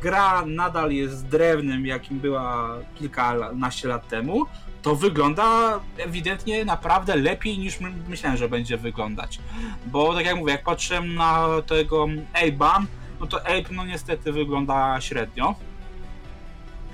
gra 0.02 0.46
nadal 0.46 0.92
jest 0.92 1.26
drewnem, 1.26 1.86
jakim 1.86 2.20
była 2.20 2.76
kilkanaście 2.94 3.88
lat 3.88 4.08
temu, 4.08 4.46
to 4.82 4.94
wygląda 4.96 5.80
ewidentnie 5.98 6.64
naprawdę 6.64 7.16
lepiej 7.16 7.58
niż 7.58 7.80
my- 7.80 7.92
myślałem, 8.08 8.38
że 8.38 8.48
będzie 8.48 8.76
wyglądać. 8.76 9.38
Bo 9.86 10.14
tak 10.14 10.26
jak 10.26 10.36
mówię, 10.36 10.52
jak 10.52 10.64
patrzyłem 10.64 11.14
na 11.14 11.46
tego 11.66 12.06
Abe'a, 12.34 12.84
no 13.20 13.26
to 13.26 13.40
Abe 13.46 13.62
no 13.70 13.84
niestety 13.86 14.32
wygląda 14.32 15.00
średnio. 15.00 15.54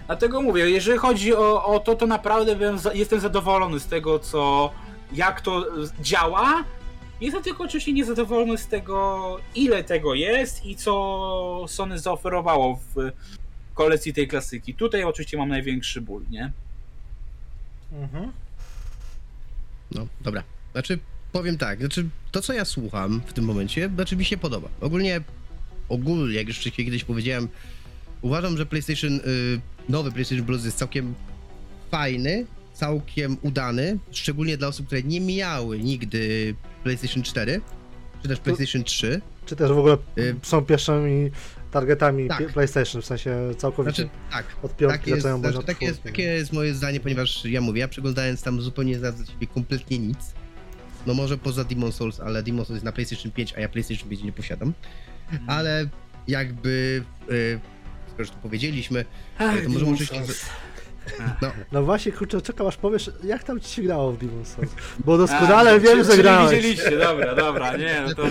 Dlatego 0.06 0.42
mówię, 0.42 0.70
jeżeli 0.70 0.98
chodzi 0.98 1.34
o, 1.34 1.64
o 1.64 1.80
to, 1.80 1.94
to 1.94 2.06
naprawdę 2.06 2.56
byłem, 2.56 2.78
jestem 2.94 3.20
zadowolony 3.20 3.80
z 3.80 3.86
tego, 3.86 4.18
co 4.18 4.70
jak 5.12 5.40
to 5.40 5.64
działa. 6.00 6.64
Jestem 7.20 7.42
tylko 7.42 7.64
oczywiście 7.64 7.92
niezadowolony 7.92 8.58
z 8.58 8.66
tego, 8.66 9.36
ile 9.54 9.84
tego 9.84 10.14
jest 10.14 10.66
i 10.66 10.76
co 10.76 11.64
Sony 11.68 11.98
zaoferowało 11.98 12.80
w 12.94 13.10
kolekcji 13.74 14.14
tej 14.14 14.28
klasyki. 14.28 14.74
Tutaj 14.74 15.04
oczywiście 15.04 15.36
mam 15.36 15.48
największy 15.48 16.00
ból, 16.00 16.24
nie? 16.30 16.52
Mhm. 17.92 18.32
No, 19.90 20.06
dobra. 20.20 20.42
Znaczy, 20.72 20.98
powiem 21.32 21.58
tak, 21.58 21.78
znaczy, 21.78 22.08
to 22.32 22.42
co 22.42 22.52
ja 22.52 22.64
słucham 22.64 23.22
w 23.26 23.32
tym 23.32 23.44
momencie, 23.44 23.90
znaczy 23.94 24.16
mi 24.16 24.24
się 24.24 24.36
podoba. 24.36 24.68
Ogólnie, 24.80 25.20
ogólnie, 25.88 26.34
jak 26.34 26.48
już 26.48 26.58
wcześniej 26.58 26.84
kiedyś 26.84 27.04
powiedziałem, 27.04 27.48
uważam, 28.22 28.56
że 28.56 28.66
PlayStation, 28.66 29.12
y, 29.12 29.20
nowy 29.88 30.12
PlayStation 30.12 30.46
Plus 30.46 30.64
jest 30.64 30.78
całkiem 30.78 31.14
fajny, 31.90 32.46
całkiem 32.80 33.36
udany, 33.42 33.98
szczególnie 34.10 34.56
dla 34.56 34.68
osób, 34.68 34.86
które 34.86 35.02
nie 35.02 35.20
miały 35.20 35.78
nigdy 35.78 36.54
PlayStation 36.82 37.22
4, 37.22 37.60
czy 38.22 38.28
też 38.28 38.40
PlayStation 38.40 38.84
3. 38.84 39.20
Czy 39.46 39.56
też 39.56 39.68
w 39.68 39.78
ogóle 39.78 39.96
Y- 40.18 40.36
są 40.42 40.64
pierwszymi 40.64 41.30
targetami 41.70 42.28
Tak. 42.28 42.52
PlayStation, 42.52 43.02
w 43.02 43.06
sensie 43.06 43.54
całkowicie 43.58 44.02
Znaczy, 44.02 44.10
tak, 44.30 44.44
od 44.62 44.76
piątki 44.76 44.98
tak 44.98 45.06
jest, 45.06 45.22
zaczynają 45.22 45.40
znaczy, 45.40 45.58
od 45.58 45.66
takie, 45.66 45.86
jest, 45.86 46.02
takie 46.02 46.22
jest 46.22 46.52
moje 46.52 46.74
zdanie, 46.74 47.00
ponieważ 47.00 47.44
ja 47.44 47.60
mówię, 47.60 47.80
ja 47.80 47.88
przeglądając 47.88 48.42
tam 48.42 48.60
zupełnie 48.62 48.98
za 48.98 49.12
siebie 49.32 49.46
kompletnie 49.46 49.98
nic. 49.98 50.18
No 51.06 51.14
może 51.14 51.38
poza 51.38 51.64
Demon 51.64 51.92
Souls, 51.92 52.20
ale 52.20 52.42
Demon 52.42 52.64
Souls 52.64 52.76
jest 52.76 52.84
na 52.84 52.92
PlayStation 52.92 53.32
5, 53.32 53.54
a 53.56 53.60
ja 53.60 53.68
PlayStation 53.68 54.08
5 54.08 54.22
nie 54.22 54.32
posiadam. 54.32 54.72
Ale 55.46 55.88
jakby, 56.28 57.04
yy, 57.28 57.60
skoro 58.06 58.22
już 58.22 58.30
to 58.30 58.36
powiedzieliśmy, 58.36 59.04
Ach, 59.38 59.62
to 59.62 59.68
może 59.68 59.86
oczywiście-. 59.86 60.44
No, 61.42 61.50
No 61.72 61.82
właśnie, 61.82 62.12
kurczę, 62.12 62.42
czekam 62.42 62.66
aż 62.66 62.76
powiesz, 62.76 63.10
jak 63.24 63.44
tam 63.44 63.60
ci 63.60 63.68
się 63.70 63.82
grało 63.82 64.12
w 64.12 64.18
Demon's 64.18 64.44
Souls? 64.44 64.70
Bo 65.04 65.14
A, 65.14 65.18
doskonale 65.18 65.70
czyli- 65.70 65.82
wiem, 65.84 66.04
że 66.04 66.10
czyli 66.10 66.22
grałeś. 66.22 66.50
widzieliście, 66.56 66.98
dobra, 66.98 67.34
dobra, 67.34 67.76
nie, 67.76 68.02
no 68.08 68.14
to... 68.14 68.22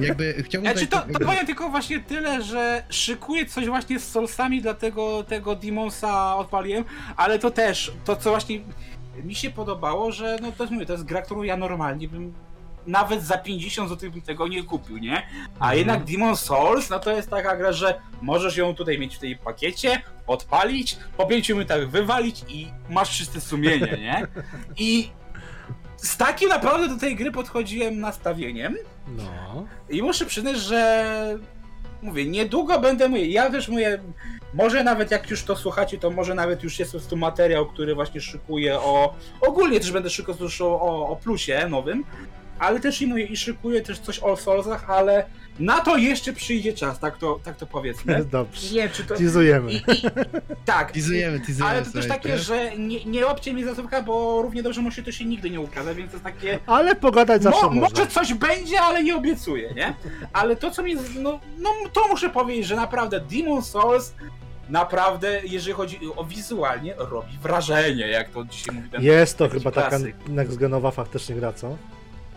Jakby 0.00 0.34
chciałbym 0.42 0.72
Znaczy 0.72 0.86
to, 0.86 1.00
to 1.12 1.18
powiem 1.26 1.46
tylko 1.46 1.68
właśnie 1.68 2.00
tyle, 2.00 2.42
że 2.42 2.82
szykuję 2.90 3.46
coś 3.46 3.66
właśnie 3.66 4.00
z 4.00 4.08
Soulsami, 4.10 4.62
dlatego 4.62 5.24
tego 5.24 5.56
Demonsa 5.56 6.36
odpaliłem, 6.36 6.84
ale 7.16 7.38
to 7.38 7.50
też, 7.50 7.92
to 8.04 8.16
co 8.16 8.30
właśnie 8.30 8.60
mi 9.24 9.34
się 9.34 9.50
podobało, 9.50 10.12
że 10.12 10.38
no 10.42 10.52
to, 10.52 10.64
mówię, 10.70 10.86
to 10.86 10.92
jest 10.92 11.04
gra, 11.04 11.22
którą 11.22 11.42
ja 11.42 11.56
normalnie 11.56 12.08
bym 12.08 12.32
nawet 12.86 13.22
za 13.22 13.38
50 13.38 13.88
zł 13.88 14.10
bym 14.10 14.22
tego 14.22 14.48
nie 14.48 14.62
kupił, 14.64 14.98
nie? 14.98 15.22
A 15.58 15.64
Mhm. 15.64 15.78
jednak 15.78 16.04
Demon 16.04 16.36
Souls, 16.36 16.90
no 16.90 16.98
to 16.98 17.10
jest 17.10 17.30
taka 17.30 17.56
gra, 17.56 17.72
że 17.72 18.00
możesz 18.22 18.56
ją 18.56 18.74
tutaj 18.74 18.98
mieć 18.98 19.16
w 19.16 19.18
tej 19.18 19.36
pakiecie, 19.36 20.02
odpalić, 20.26 20.96
po 21.16 21.26
pięciu 21.26 21.54
minutach 21.54 21.90
wywalić 21.90 22.44
i 22.48 22.68
masz 22.90 23.18
czyste 23.18 23.40
sumienie, 23.40 23.98
nie? 24.02 24.26
I 24.76 25.10
z 25.96 26.16
takim 26.16 26.48
naprawdę 26.48 26.88
do 26.88 26.96
tej 26.96 27.16
gry 27.16 27.32
podchodziłem 27.32 28.00
nastawieniem, 28.00 28.76
No. 29.08 29.64
i 29.90 30.02
muszę 30.02 30.26
przyznać, 30.26 30.56
że 30.58 31.04
mówię, 32.02 32.24
niedługo 32.26 32.80
będę 32.80 33.08
mówię, 33.08 33.26
ja 33.26 33.50
też 33.50 33.68
mówię, 33.68 34.02
może 34.54 34.84
nawet 34.84 35.10
jak 35.10 35.30
już 35.30 35.42
to 35.44 35.56
słuchacie, 35.56 35.98
to 35.98 36.10
może 36.10 36.34
nawet 36.34 36.62
już 36.62 36.78
jest 36.78 37.10
tu 37.10 37.16
materiał, 37.16 37.66
który 37.66 37.94
właśnie 37.94 38.20
szykuję 38.20 38.78
o, 38.80 39.14
ogólnie 39.40 39.80
też 39.80 39.92
będę 39.92 40.10
szykował 40.10 40.48
o, 40.60 41.08
o 41.08 41.16
plusie 41.16 41.66
nowym, 41.68 42.04
ale 42.62 42.80
też 42.80 43.02
i 43.02 43.06
mówię, 43.06 43.24
i 43.24 43.36
szykuję 43.36 43.80
też 43.82 43.98
coś 43.98 44.18
o 44.18 44.36
Soulsach, 44.36 44.90
ale 44.90 45.24
na 45.58 45.80
to 45.80 45.96
jeszcze 45.96 46.32
przyjdzie 46.32 46.72
czas, 46.72 46.98
tak 46.98 47.18
to, 47.18 47.40
tak 47.44 47.56
to 47.56 47.66
powiedzmy. 47.66 48.24
Dobrze. 48.32 48.74
Nie 48.74 48.82
wiem, 48.82 48.90
czy 48.92 49.04
to... 49.04 49.14
Teasujemy. 49.14 49.72
I, 49.72 49.76
i, 49.76 49.80
tak, 50.64 50.92
Teasujemy, 50.92 51.38
teasujemy. 51.40 51.70
ale 51.70 51.82
to 51.82 51.92
też 51.92 52.08
takie, 52.08 52.38
że 52.38 52.76
nie, 52.78 53.04
nie 53.04 53.26
łapcie 53.26 53.54
mi 53.54 53.64
za 53.64 53.74
słówka, 53.74 54.02
bo 54.02 54.42
równie 54.42 54.62
dobrze 54.62 54.82
może 54.82 55.02
to 55.02 55.12
się 55.12 55.24
nigdy 55.24 55.50
nie 55.50 55.60
ukaże, 55.60 55.94
więc 55.94 56.10
to 56.10 56.16
jest 56.16 56.24
takie... 56.24 56.58
Ale 56.66 56.96
pogadać 56.96 57.42
zawsze 57.42 57.66
Mo, 57.66 57.72
można. 57.72 57.98
może 57.98 58.10
coś 58.10 58.34
będzie, 58.34 58.80
ale 58.80 59.04
nie 59.04 59.16
obiecuję, 59.16 59.74
nie? 59.76 59.94
Ale 60.32 60.56
to, 60.56 60.70
co 60.70 60.82
mi. 60.82 60.94
No, 60.94 61.40
no 61.58 61.70
to 61.92 62.08
muszę 62.08 62.30
powiedzieć, 62.30 62.66
że 62.66 62.76
naprawdę 62.76 63.20
Demon 63.20 63.62
Souls 63.62 64.14
naprawdę, 64.68 65.40
jeżeli 65.44 65.72
chodzi 65.72 65.98
o 66.16 66.24
wizualnie, 66.24 66.94
robi 66.98 67.38
wrażenie, 67.42 68.08
jak 68.08 68.30
to 68.30 68.44
dzisiaj 68.44 68.74
mówi 68.74 68.90
ten. 68.90 69.02
Jest 69.02 69.38
to 69.38 69.48
chyba 69.48 69.70
taka 69.70 69.88
klasyk. 69.88 70.16
next-genowa 70.28 70.92
faktycznie 70.92 71.34
gra, 71.34 71.52
co? 71.52 71.76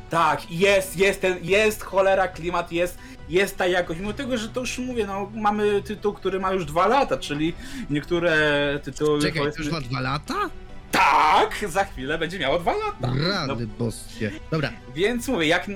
Tak, 0.09 0.51
jest, 0.51 0.97
jest 0.97 1.21
ten, 1.21 1.37
jest 1.41 1.83
cholera, 1.83 2.27
klimat, 2.27 2.71
jest, 2.71 2.97
jest 3.29 3.57
ta 3.57 3.67
jakość. 3.67 3.99
Mimo 3.99 4.13
tego, 4.13 4.37
że 4.37 4.49
to 4.49 4.59
już 4.59 4.77
mówię, 4.77 5.05
no 5.07 5.31
mamy 5.33 5.81
tytuł, 5.81 6.13
który 6.13 6.39
ma 6.39 6.51
już 6.51 6.65
dwa 6.65 6.87
lata, 6.87 7.17
czyli 7.17 7.53
niektóre 7.89 8.37
tytuły. 8.83 9.19
Czekaj, 9.21 9.33
to 9.33 9.39
powiedzmy- 9.39 9.63
już 9.65 9.73
ma 9.73 9.81
dwa 9.81 10.01
lata? 10.01 10.49
Tak, 10.91 11.65
za 11.69 11.83
chwilę 11.85 12.17
będzie 12.17 12.39
miało 12.39 12.59
dwa 12.59 12.73
lata. 12.73 13.13
Rany 13.29 13.67
boskie. 13.67 14.31
Dobra, 14.51 14.71
Więc 14.95 15.27
mówię, 15.27 15.47
jak 15.47 15.69
y, 15.69 15.73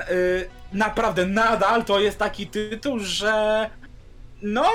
naprawdę 0.73 1.25
nadal 1.25 1.85
to 1.85 1.99
jest 1.99 2.17
taki 2.17 2.47
tytuł, 2.47 2.99
że 2.99 3.69
no, 4.41 4.65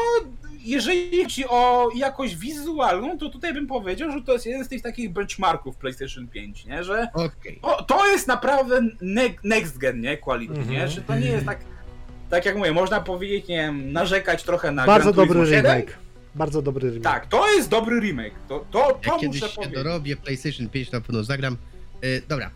jeżeli 0.65 1.23
chodzi 1.23 1.45
o 1.49 1.89
jakość 1.97 2.37
wizualną, 2.37 3.19
to 3.19 3.29
tutaj 3.29 3.55
bym 3.55 3.67
powiedział, 3.67 4.11
że 4.11 4.23
to 4.23 4.33
jest 4.33 4.47
jeden 4.47 4.65
z 4.65 4.69
tych 4.69 4.83
takich 4.83 5.12
benchmarków 5.12 5.77
PlayStation 5.77 6.29
5, 6.29 6.67
nie? 6.67 6.85
Że 6.85 7.09
okej. 7.15 7.59
o, 7.62 7.83
to 7.83 8.07
jest 8.07 8.29
naprawdę 8.29 8.81
ne 9.01 9.23
next 9.45 9.79
gen, 9.79 10.01
nie? 10.01 10.17
Quality, 10.17 10.55
nie? 10.55 10.61
Mhm. 10.61 10.91
Że 10.91 11.01
to 11.01 11.19
nie 11.19 11.27
jest 11.27 11.47
tak, 11.47 11.59
tak 12.31 12.45
jak 12.45 12.57
mówię, 12.57 12.73
można 12.73 13.01
powiedzieć, 13.01 13.49
nie 13.49 13.57
wiem, 13.57 13.93
narzekać 13.93 14.43
trochę 14.43 14.73
na 14.73 14.87
Bardzo 14.87 15.12
Gran 15.12 15.29
dobry 15.29 15.47
7. 15.47 15.62
remake. 15.65 15.99
Bardzo 16.35 16.62
dobry 16.62 16.89
remake. 16.89 17.05
Tak, 17.05 17.27
to 17.27 17.53
jest 17.53 17.69
dobry 17.69 18.01
remake. 18.01 18.35
To, 18.49 18.65
to, 18.71 19.01
to 19.05 19.19
kiedyś 19.19 19.41
muszę 19.41 19.53
się 19.53 19.57
powiedzieć. 19.57 19.75
dorobię 19.75 20.17
PlayStation 20.17 20.69
5, 20.69 20.93
na 20.93 21.01
pewno 21.01 21.25
zagram. 21.25 21.57
E, 22.03 22.21
dobra, 22.29 22.51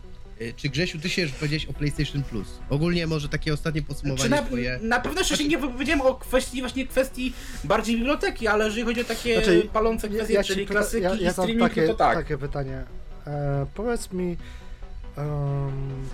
czy 0.55 0.69
Grzesiu, 0.69 0.99
ty 0.99 1.09
się 1.09 1.21
już 1.21 1.31
powiedziałeś 1.31 1.65
o 1.65 1.73
PlayStation 1.73 2.23
Plus? 2.23 2.59
Ogólnie 2.69 3.07
może 3.07 3.29
takie 3.29 3.53
ostatnie 3.53 3.81
podsumowanie 3.81 4.29
na, 4.29 4.41
twoje... 4.41 4.79
na 4.81 4.99
pewno 4.99 5.21
jeszcze 5.21 5.37
się 5.37 5.47
nie 5.47 5.57
wypowiedziałem 5.57 6.01
o 6.01 6.15
kwestii 6.15 6.59
właśnie 6.59 6.87
kwestii 6.87 7.33
bardziej 7.63 7.95
biblioteki, 7.95 8.47
ale 8.47 8.65
jeżeli 8.65 8.83
chodzi 8.83 9.01
o 9.01 9.03
takie 9.03 9.35
Znaczy, 9.35 9.69
palące 9.73 10.09
kwestie, 10.09 10.43
ci 10.43 10.53
czyli 10.53 10.65
klasyki 10.65 11.03
ja, 11.03 11.15
ja 11.15 11.29
i 11.29 11.33
streaming, 11.33 11.61
takie, 11.61 11.87
to 11.87 11.93
tak. 11.93 12.17
takie 12.17 12.37
pytanie. 12.37 12.83
E, 13.27 13.65
powiedz 13.73 14.11
mi, 14.11 14.37
em, 15.17 16.07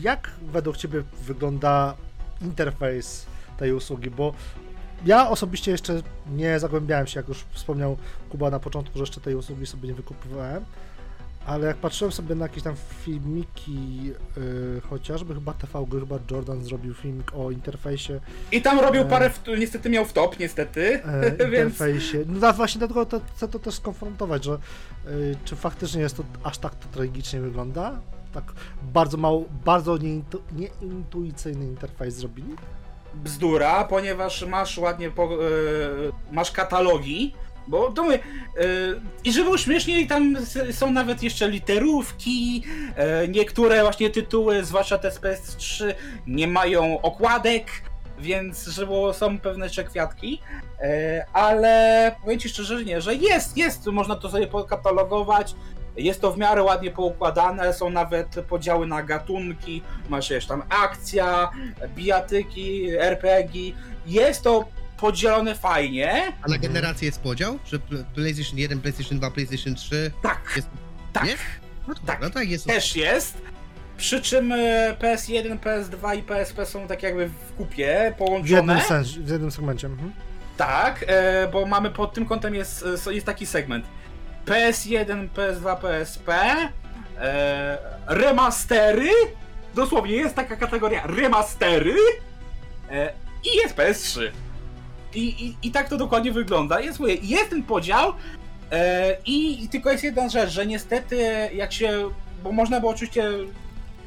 jak 0.00 0.30
według 0.52 0.76
Ciebie 0.76 1.02
wygląda 1.22 1.96
interfejs 2.42 3.26
tej 3.58 3.72
usługi? 3.72 4.10
Bo 4.10 4.34
ja 5.04 5.28
osobiście 5.28 5.70
jeszcze 5.70 6.02
nie 6.30 6.58
zagłębiałem 6.58 7.06
się, 7.06 7.20
jak 7.20 7.28
już 7.28 7.44
wspomniał 7.50 7.96
Kuba 8.28 8.50
na 8.50 8.60
początku, 8.60 8.98
że 8.98 9.02
jeszcze 9.02 9.20
tej 9.20 9.34
usługi 9.34 9.66
sobie 9.66 9.88
nie 9.88 9.94
wykupywałem. 9.94 10.64
Ale 11.46 11.66
jak 11.66 11.76
patrzyłem 11.76 12.12
sobie 12.12 12.34
na 12.34 12.44
jakieś 12.44 12.62
tam 12.62 12.74
filmiki, 13.04 14.12
y, 14.38 14.80
chociażby 14.90 15.34
chyba 15.34 15.52
TVG, 15.52 16.00
chyba 16.00 16.18
Jordan 16.30 16.64
zrobił 16.64 16.94
filmik 16.94 17.32
o 17.34 17.50
interfejsie 17.50 18.20
I 18.52 18.62
tam 18.62 18.80
robił 18.80 19.02
E. 19.02 19.04
parę, 19.04 19.30
w, 19.30 19.40
niestety 19.58 19.90
miał 19.90 20.04
w 20.04 20.12
top, 20.12 20.38
niestety, 20.38 21.04
e, 21.04 21.30
więc 21.50 21.72
interfejsie. 21.72 22.24
No 22.26 22.40
da, 22.40 22.52
właśnie 22.52 22.78
dlatego 22.78 23.06
to, 23.06 23.20
chcę 23.36 23.48
to 23.48 23.58
też 23.58 23.74
skonfrontować, 23.74 24.44
że 24.44 24.58
y, 25.06 25.36
czy 25.44 25.56
faktycznie 25.56 26.02
jest 26.02 26.16
to 26.16 26.24
aż 26.42 26.58
tak 26.58 26.74
to 26.74 26.88
tragicznie 26.88 27.40
wygląda? 27.40 28.00
Tak 28.34 28.44
bardzo 28.82 29.16
mało, 29.16 29.44
bardzo 29.64 29.98
nieintu, 29.98 30.42
nieintuicyjny 30.52 31.64
interfejs 31.64 32.14
zrobili? 32.14 32.56
bzdura, 33.14 33.84
ponieważ 33.84 34.46
masz 34.46 34.78
ładnie, 34.78 35.10
po, 35.10 35.24
e, 35.24 35.28
masz 36.32 36.50
katalogi, 36.50 37.34
bo 37.68 37.92
to 37.92 38.02
my, 38.04 38.14
e, 38.14 38.20
i 39.24 39.32
żeby 39.32 39.44
było 39.44 39.58
śmieszniej, 39.58 40.06
tam 40.06 40.36
s- 40.36 40.58
są 40.78 40.90
nawet 40.90 41.22
jeszcze 41.22 41.48
literówki, 41.48 42.62
e, 42.96 43.28
niektóre 43.28 43.82
właśnie 43.82 44.10
tytuły, 44.10 44.64
zwłaszcza 44.64 44.98
te 44.98 45.10
z 45.10 45.20
PS3, 45.20 45.94
nie 46.26 46.48
mają 46.48 47.00
okładek, 47.00 47.66
więc 48.18 48.66
że 48.66 48.86
było, 48.86 49.14
są 49.14 49.38
pewne 49.38 49.66
jeszcze 49.66 49.84
kwiatki, 49.84 50.40
e, 50.80 51.26
ale 51.32 52.14
powiem 52.24 52.38
ci 52.40 52.48
szczerze, 52.48 52.84
nie, 52.84 53.00
że 53.00 53.14
jest, 53.14 53.56
jest, 53.56 53.86
można 53.86 54.16
to 54.16 54.30
sobie 54.30 54.46
pokatalogować, 54.46 55.54
jest 55.96 56.20
to 56.20 56.32
w 56.32 56.38
miarę 56.38 56.62
ładnie 56.62 56.90
poukładane, 56.90 57.72
są 57.74 57.90
nawet 57.90 58.28
podziały 58.48 58.86
na 58.86 59.02
gatunki, 59.02 59.82
masz 60.08 60.30
jeszcze 60.30 60.48
tam 60.48 60.62
akcja, 60.82 61.50
bijatyki, 61.94 62.88
RPG. 62.98 63.72
Jest 64.06 64.42
to 64.42 64.64
podzielone 65.06 65.54
fajnie. 65.54 66.32
A 66.42 66.48
na 66.48 66.58
generację 66.58 67.06
jest 67.06 67.20
podział? 67.20 67.58
Że 67.66 67.78
pl- 67.78 68.04
PlayStation 68.14 68.58
1, 68.58 68.80
PlayStation 68.80 69.18
2, 69.18 69.30
PlayStation 69.30 69.74
3? 69.74 70.10
Tak, 70.22 70.52
Jest- 70.56 70.68
tak, 71.12 71.26
Jest? 71.26 71.42
No 71.88 71.94
to 71.94 72.00
Tak. 72.06 72.20
dobra, 72.20 72.30
tak 72.40 72.48
jest. 72.50 72.66
też 72.66 72.96
jest. 72.96 73.42
Przy 73.96 74.20
czym 74.22 74.52
e, 74.52 74.96
PS1, 75.00 75.58
PS2 75.58 76.18
i 76.18 76.22
PSP 76.22 76.66
są 76.66 76.86
tak 76.86 77.02
jakby 77.02 77.28
w 77.28 77.52
kupie 77.56 77.86
W 77.86 77.88
jednym, 77.88 78.14
połączone. 78.14 78.80
sensie, 78.82 79.20
w 79.20 79.28
jednym 79.28 79.50
segmencie. 79.50 79.86
Mhm. 79.86 80.12
Tak, 80.56 81.04
e, 81.08 81.48
bo 81.52 81.66
mamy 81.66 81.90
pod 81.90 82.14
tym 82.14 82.26
kątem 82.26 82.54
jest, 82.54 82.84
e, 83.08 83.14
jest 83.14 83.26
taki 83.26 83.46
segment. 83.46 83.84
PS1, 84.46 85.28
PS2, 85.28 85.76
PSP, 85.76 86.32
e, 87.18 87.78
remastery, 88.06 89.08
dosłownie 89.74 90.12
jest 90.16 90.34
taka 90.34 90.56
kategoria 90.56 91.06
remastery 91.06 91.94
e, 92.90 93.12
i 93.44 93.56
jest 93.56 93.76
PS3. 93.76 94.30
I, 95.14 95.46
i, 95.46 95.56
I 95.62 95.70
tak 95.70 95.88
to 95.88 95.96
dokładnie 95.96 96.32
wygląda. 96.32 96.80
Jest, 96.80 97.00
mówię, 97.00 97.16
jest 97.22 97.50
ten 97.50 97.62
podział 97.62 98.12
e, 98.70 99.16
i, 99.26 99.64
i 99.64 99.68
tylko 99.68 99.90
jest 99.90 100.04
jedna 100.04 100.28
rzecz, 100.28 100.50
że 100.50 100.66
niestety 100.66 101.16
jak 101.54 101.72
się, 101.72 102.10
bo 102.42 102.52
można 102.52 102.80
było 102.80 102.92
oczywiście, 102.92 103.30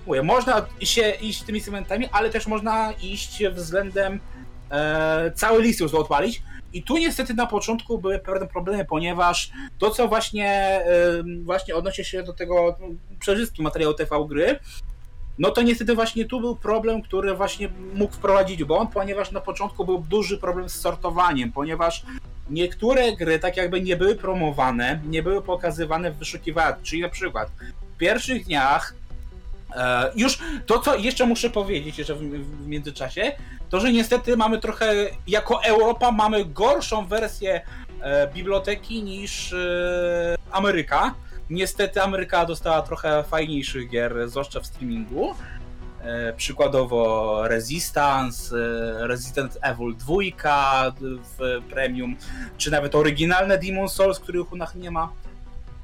mówię, 0.08 0.24
można 0.24 0.66
się 0.82 1.10
iść 1.22 1.44
tymi 1.44 1.62
segmentami, 1.62 2.08
ale 2.12 2.30
też 2.30 2.48
można 2.48 2.94
iść 3.02 3.44
względem 3.52 4.20
e, 4.72 5.32
cały 5.36 5.62
list 5.64 5.80
już 5.80 5.94
odpalić. 5.94 6.42
I 6.74 6.84
tu 6.84 6.98
niestety 6.98 7.34
na 7.34 7.48
początku 7.48 7.98
były 7.98 8.20
pewne 8.20 8.48
problemy, 8.48 8.86
ponieważ 8.86 9.52
to, 9.78 9.92
co 9.92 10.08
właśnie, 10.08 10.50
e, 10.50 10.84
właśnie 11.44 11.76
odnosi 11.76 12.06
się 12.06 12.24
do 12.24 12.34
tego 12.34 12.78
no, 12.80 12.88
przede 13.20 13.38
wszystkim 13.38 13.64
materiału 13.64 13.94
TV 13.94 14.26
gry, 14.28 14.60
no 15.40 15.52
to 15.52 15.62
niestety 15.62 15.96
właśnie 15.96 16.26
tu 16.26 16.40
był 16.40 16.56
problem, 16.56 17.02
który 17.02 17.34
właśnie 17.34 17.70
mógł 17.94 18.14
wprowadzić 18.14 18.64
błąd, 18.64 18.92
ponieważ 18.94 19.32
na 19.32 19.42
początku 19.42 19.86
był 19.86 20.00
duży 20.00 20.38
problem 20.38 20.70
z 20.70 20.76
sortowaniem, 20.76 21.52
ponieważ 21.52 22.04
niektóre 22.50 23.16
gry 23.16 23.40
tak 23.40 23.58
jakby 23.58 23.82
nie 23.82 23.96
były 23.98 24.16
promowane, 24.16 25.00
nie 25.06 25.24
były 25.24 25.42
pokazywane 25.42 26.12
w 26.12 26.18
wyszukiwarce, 26.18 26.84
czyli 26.84 27.02
na 27.02 27.10
przykład 27.10 27.50
w 27.96 27.98
pierwszych 27.98 28.46
dniach 28.46 28.96
e, 29.76 30.12
już 30.16 30.40
to, 30.66 30.80
co 30.80 30.96
jeszcze 30.96 31.26
muszę 31.26 31.50
powiedzieć 31.50 31.98
jeszcze 31.98 32.16
w, 32.16 32.20
w 32.20 32.68
międzyczasie, 32.68 33.32
to, 33.70 33.80
że 33.80 33.92
niestety 33.92 34.38
mamy 34.38 34.60
trochę, 34.60 34.94
jako 35.28 35.64
Europa 35.64 36.12
mamy 36.12 36.46
gorszą 36.46 37.06
wersję 37.06 37.62
e, 38.02 38.28
biblioteki 38.28 39.04
niż 39.04 39.54
e, 39.54 40.36
Ameryka. 40.52 41.14
Niestety 41.50 42.02
Ameryka 42.02 42.46
dostała 42.46 42.82
trochę 42.82 43.24
fajniejszych 43.24 43.90
gier, 43.90 44.30
zwłaszcza 44.30 44.60
w 44.60 44.66
streamingu. 44.66 45.36
E, 46.02 46.34
przykładowo 46.34 47.40
Resistance, 47.48 48.56
e, 48.56 49.08
Resident 49.08 49.58
Evil 49.62 49.96
2 49.96 50.16
w 51.02 51.62
premium, 51.70 52.16
czy 52.58 52.72
nawet 52.72 52.96
oryginalne 52.96 53.58
Demon 53.58 53.90
Souls, 53.90 54.20
których 54.20 54.52
u 54.52 54.56
nas 54.56 54.76
nie 54.76 54.92
ma. 54.92 55.12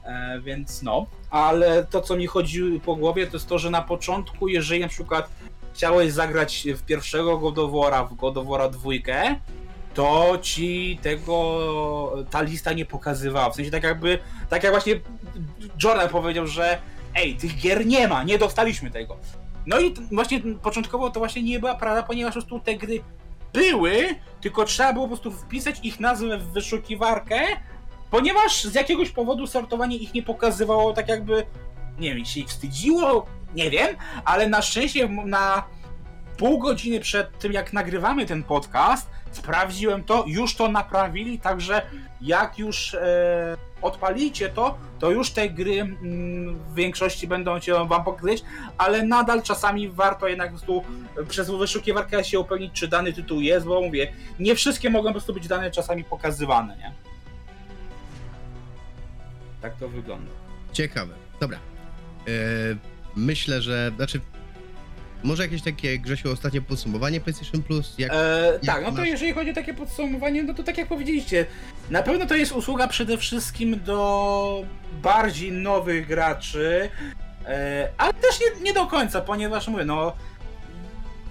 E, 0.06 0.40
więc 0.44 0.82
no, 0.82 1.06
ale 1.30 1.86
to 1.86 2.02
co 2.02 2.16
mi 2.16 2.28
chodzi 2.28 2.82
po 2.86 2.96
głowie 2.96 3.28
to 3.28 3.34
jest 3.34 3.48
to, 3.48 3.60
że 3.60 3.70
na 3.70 3.82
początku, 3.82 4.48
jeżeli 4.48 4.82
na 4.82 4.88
przykład 4.88 5.30
chciałeś 5.74 6.12
zagrać 6.12 6.68
w 6.76 6.84
pierwszego 6.84 7.38
God 7.38 7.58
of 7.58 7.72
w 8.12 8.16
God 8.16 8.38
of 8.38 8.48
War'a 8.48 8.70
2, 8.70 8.92
to 9.94 10.38
ci 10.42 11.00
tego 11.02 12.26
ta 12.30 12.42
lista 12.42 12.74
nie 12.74 12.86
pokazywała. 12.86 13.50
W 13.50 13.56
sensie 13.56 13.72
tak 13.72 13.84
jakby, 13.84 14.20
tak 14.50 14.64
jak 14.64 14.72
właśnie 14.72 15.00
Jordan 15.84 16.10
powiedział, 16.10 16.48
że 16.48 16.78
ej, 17.16 17.36
tych 17.36 17.56
gier 17.56 17.86
nie 17.86 18.08
ma, 18.08 18.24
nie 18.24 18.38
dostaliśmy 18.38 18.92
tego. 18.92 19.18
No 19.66 19.80
i 19.80 19.94
właśnie 20.12 20.42
początkowo 20.62 21.10
to 21.10 21.20
właśnie 21.20 21.44
nie 21.44 21.60
była 21.60 21.76
prawda, 21.76 22.04
ponieważ 22.04 22.34
po 22.34 22.40
prostu 22.42 22.60
te 22.60 22.76
gry 22.76 23.02
były, 23.54 24.16
tylko 24.42 24.66
trzeba 24.66 24.94
było 24.94 25.06
po 25.06 25.10
prostu 25.10 25.32
wpisać 25.32 25.80
ich 25.84 26.00
nazwę 26.00 26.38
w 26.38 26.52
wyszukiwarkę, 26.52 27.40
ponieważ 28.12 28.64
z 28.64 28.74
jakiegoś 28.74 29.10
powodu 29.10 29.48
sortowanie 29.48 29.98
ich 29.98 30.14
nie 30.14 30.24
pokazywało 30.24 30.94
tak 30.94 31.10
jakby, 31.10 31.46
nie 32.00 32.16
wiem, 32.16 32.26
się 32.26 32.40
ich 32.40 32.48
wstydziło, 32.48 33.26
nie 33.56 33.70
wiem, 33.70 33.96
ale 34.26 34.50
na 34.50 34.62
szczęście 34.62 35.10
na 35.10 35.64
pół 36.38 36.60
godziny 36.60 37.00
przed 37.00 37.40
tym, 37.40 37.52
jak 37.52 37.74
nagrywamy 37.74 38.26
ten 38.26 38.44
podcast, 38.44 39.10
sprawdziłem 39.32 40.04
to, 40.04 40.24
już 40.28 40.56
to 40.56 40.72
naprawili, 40.72 41.40
także 41.40 41.82
jak 42.22 42.60
już 42.60 42.94
e, 42.94 43.58
odpalicie 43.82 44.50
to, 44.50 44.78
to 45.00 45.12
już 45.12 45.32
te 45.32 45.50
gry 45.50 45.82
mm, 45.82 46.60
w 46.60 46.76
większości 46.76 47.28
będą 47.28 47.60
się 47.60 47.88
wam 47.88 48.04
pokazać, 48.04 48.44
ale 48.78 49.04
nadal 49.04 49.44
czasami 49.44 49.90
warto 49.90 50.28
jednak 50.28 50.52
po 50.52 50.58
prostu 50.58 50.84
przez 51.28 51.50
wyszukiwarkę 51.50 52.24
się 52.24 52.40
upewnić, 52.40 52.74
czy 52.74 52.88
dany 52.88 53.14
tytuł 53.14 53.42
jest, 53.42 53.66
bo 53.66 53.82
mówię, 53.82 54.14
nie 54.40 54.56
wszystkie 54.56 54.90
mogą 54.90 55.10
po 55.10 55.14
prostu 55.14 55.34
być 55.34 55.48
dane 55.48 55.72
czasami 55.72 56.04
pokazywane, 56.04 56.78
nie? 56.78 56.94
Tak 59.62 59.76
to 59.78 59.90
wygląda. 59.90 60.32
Ciekawe. 60.74 61.14
Dobra. 61.40 61.58
E, 62.28 62.32
myślę, 63.16 63.62
że. 63.62 63.92
Znaczy. 63.96 64.22
Może 65.24 65.44
jakieś 65.44 65.62
takie, 65.62 66.00
Grzesiu, 66.00 66.32
ostatnie 66.32 66.62
podsumowanie 66.62 67.22
PlayStation 67.22 67.64
Plus? 67.64 67.96
Jak... 67.98 68.12
E, 68.14 68.60
tak, 68.66 68.84
no 68.84 68.92
to 68.92 68.98
masz- 68.98 69.08
jeżeli 69.08 69.34
chodzi 69.34 69.52
o 69.52 69.54
takie 69.54 69.74
podsumowanie, 69.74 70.44
no 70.44 70.54
to 70.54 70.64
tak 70.64 70.78
jak 70.78 70.88
powiedzieliście, 70.88 71.46
na 71.90 72.04
pewno 72.04 72.26
to 72.26 72.36
jest 72.36 72.52
usługa 72.52 72.88
przede 72.88 73.18
wszystkim 73.18 73.84
do 73.84 74.64
bardziej 75.02 75.52
nowych 75.52 76.08
graczy, 76.08 76.90
e, 77.46 77.90
ale 77.98 78.14
też 78.14 78.40
nie, 78.40 78.64
nie 78.64 78.74
do 78.74 78.88
końca, 78.88 79.22
ponieważ 79.22 79.68
mówię, 79.68 79.86
no 79.86 80.14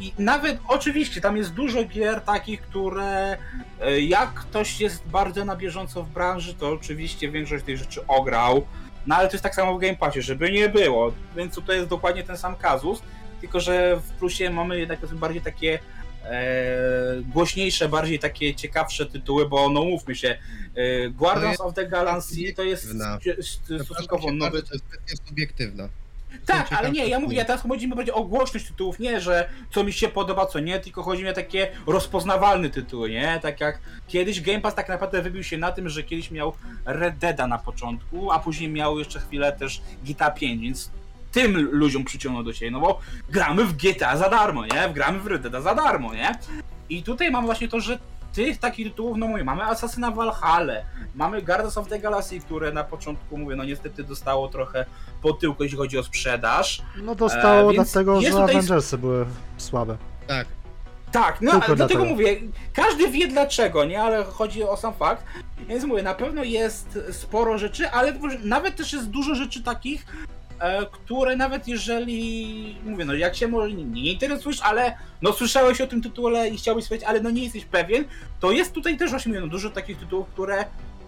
i 0.01 0.13
nawet 0.19 0.59
oczywiście 0.69 1.21
tam 1.21 1.37
jest 1.37 1.53
dużo 1.53 1.85
gier 1.85 2.21
takich, 2.21 2.61
które 2.63 3.37
e, 3.81 4.01
jak 4.01 4.35
ktoś 4.35 4.81
jest 4.81 5.09
bardzo 5.09 5.45
na 5.45 5.57
bieżąco 5.57 6.03
w 6.03 6.11
branży, 6.11 6.55
to 6.55 6.69
oczywiście 6.69 7.31
większość 7.31 7.65
tych 7.65 7.79
rzeczy 7.79 8.07
ograł. 8.07 8.67
No 9.07 9.17
ale 9.17 9.29
to 9.29 9.35
jest 9.35 9.43
tak 9.43 9.55
samo 9.55 9.75
w 9.75 9.81
Game 9.81 9.97
Passie, 9.97 10.23
żeby 10.23 10.53
nie 10.53 10.69
było. 10.69 11.13
Więc 11.37 11.55
tutaj 11.55 11.77
jest 11.77 11.89
dokładnie 11.89 12.23
ten 12.23 12.37
sam 12.37 12.57
kazus, 12.57 13.03
tylko 13.41 13.61
że 13.61 13.97
w 13.97 14.11
plusie 14.13 14.51
mamy 14.51 14.79
jednak 14.79 15.07
bardziej 15.07 15.43
takie 15.43 15.79
e, 16.25 16.43
głośniejsze, 17.33 17.89
bardziej 17.89 18.19
takie 18.19 18.55
ciekawsze 18.55 19.07
tytuły, 19.07 19.49
bo 19.49 19.71
no 19.71 19.85
mówmy 19.85 20.15
się, 20.15 20.39
e, 20.75 21.09
Guardians 21.11 21.57
To 21.59 21.65
of 21.65 21.75
the 21.75 21.87
Galaxy 21.87 22.55
to 22.57 22.63
jest 22.63 22.89
stosunkowo 23.85 24.33
nowy 24.33 24.63
To 24.63 24.73
jest 24.75 24.85
kwestia 24.85 25.27
subiektywna. 25.29 25.89
tak, 26.47 26.73
ale 26.73 26.91
nie, 26.91 27.07
ja 27.09 27.21
mówię, 27.21 27.37
ja 27.37 27.45
teraz 27.45 27.63
chodzi 27.63 27.89
mi 27.89 27.95
bardziej 27.95 28.15
o 28.15 28.25
głośność 28.25 28.67
tytułów, 28.67 28.99
nie, 28.99 29.21
że 29.21 29.49
co 29.71 29.85
mi 29.85 29.93
się 29.93 30.09
podoba, 30.09 30.47
co 30.47 30.61
nie, 30.61 30.81
tylko 30.81 31.03
chodzi 31.03 31.23
mi 31.23 31.29
o 31.29 31.33
takie 31.33 31.69
rozpoznawalne 31.87 32.71
tytuły, 32.71 33.11
nie? 33.11 33.39
Tak 33.43 33.61
jak 33.61 33.79
kiedyś 34.09 34.41
Game 34.41 34.61
Pass 34.61 34.75
tak 34.75 34.89
naprawdę 34.89 35.23
wybił 35.23 35.43
się 35.45 35.59
na 35.59 35.73
tym, 35.73 35.89
że 35.89 36.03
kiedyś 36.03 36.31
miał 36.31 36.53
Red 36.85 37.19
Deada 37.19 37.47
na 37.47 37.59
początku, 37.59 38.33
a 38.33 38.39
później 38.39 38.69
miał 38.71 38.99
jeszcze 38.99 39.21
chwilę 39.21 39.53
też 39.53 39.83
GTA 40.05 40.31
5, 40.31 40.63
więc 40.63 40.91
tym 41.33 41.69
ludziom 41.73 42.05
przyciągnął 42.05 42.43
do 42.45 42.53
siebie, 42.53 42.71
no 42.71 42.81
bo 42.81 43.01
gramy 43.29 43.65
w 43.65 43.73
GTA 43.77 44.17
za 44.17 44.29
darmo, 44.29 44.67
nie? 44.67 44.91
Gramy 44.95 45.19
w 45.19 45.27
Red 45.27 45.43
Deada 45.43 45.61
za 45.61 45.75
darmo, 45.75 46.15
nie? 46.15 46.39
I 46.89 47.03
tutaj 47.03 47.31
mamy 47.31 47.47
właśnie 47.47 47.69
to, 47.69 47.81
że 47.81 47.99
tych 48.33 48.59
takich 48.59 48.87
tytułów, 48.87 49.17
no 49.19 49.27
mówię, 49.27 49.45
mamy 49.45 49.63
Assassina 49.63 50.11
Valhalla, 50.11 50.75
mamy 51.15 51.43
Guardians 51.43 51.79
of 51.79 51.89
the 51.89 51.99
Galaxy, 51.99 52.41
które 52.41 52.73
na 52.73 52.85
początku, 52.85 53.39
mówię, 53.39 53.57
no 53.57 53.65
niestety 53.65 54.05
dostało 54.05 54.49
trochę 54.49 54.87
po 55.23 55.33
tyłku, 55.33 55.63
jeśli 55.63 55.79
chodzi 55.79 55.99
o 55.99 56.03
sprzedaż. 56.03 56.83
No 57.03 57.15
dostało 57.15 57.71
E, 57.71 57.75
dlatego, 57.75 58.21
że 58.21 58.31
tutaj- 58.31 58.43
Avengersy 58.45 58.99
były 58.99 59.27
słabe. 59.57 59.97
Tak. 60.27 60.47
Tak, 61.13 61.41
no 61.41 61.53
Tylko 61.53 61.77
dlatego 61.77 62.05
mówię, 62.05 62.41
każdy 62.73 63.09
wie 63.09 63.29
dlaczego, 63.29 63.85
nie? 63.85 64.03
Ale 64.03 64.25
chodzi 64.25 64.63
o 64.65 64.77
sam 64.77 64.95
fakt. 64.95 65.25
Więc 65.69 65.85
mówię, 65.85 66.03
na 66.03 66.15
pewno 66.15 66.45
jest 66.45 66.99
sporo 67.13 67.59
rzeczy, 67.59 67.91
ale 67.91 68.13
nawet 68.45 68.77
też 68.77 68.93
jest 68.93 69.11
dużo 69.11 69.35
rzeczy 69.35 69.63
takich, 69.63 70.07
które 70.93 71.37
nawet 71.37 71.69
jeżeli, 71.69 72.77
mówię, 72.85 73.05
no 73.05 73.15
jak 73.15 73.37
się 73.37 73.49
może 73.49 73.73
nie, 73.73 74.13
interesujesz, 74.13 74.61
ale 74.63 74.97
no 75.23 75.33
słyszałeś 75.33 75.81
o 75.81 75.87
tym 75.87 76.03
tytule 76.03 76.49
i 76.49 76.57
chciałbyś 76.57 76.85
sprawdzić, 76.85 77.09
ale 77.09 77.21
no 77.21 77.31
nie 77.31 77.43
jesteś 77.45 77.65
pewien, 77.65 78.05
to 78.41 78.53
jest 78.53 78.73
tutaj 78.73 78.97
też 78.97 79.11
właśnie 79.11 79.41
no, 79.41 79.47
dużo 79.47 79.71
takich 79.71 79.99
tytułów, 79.99 80.29
które 80.29 80.65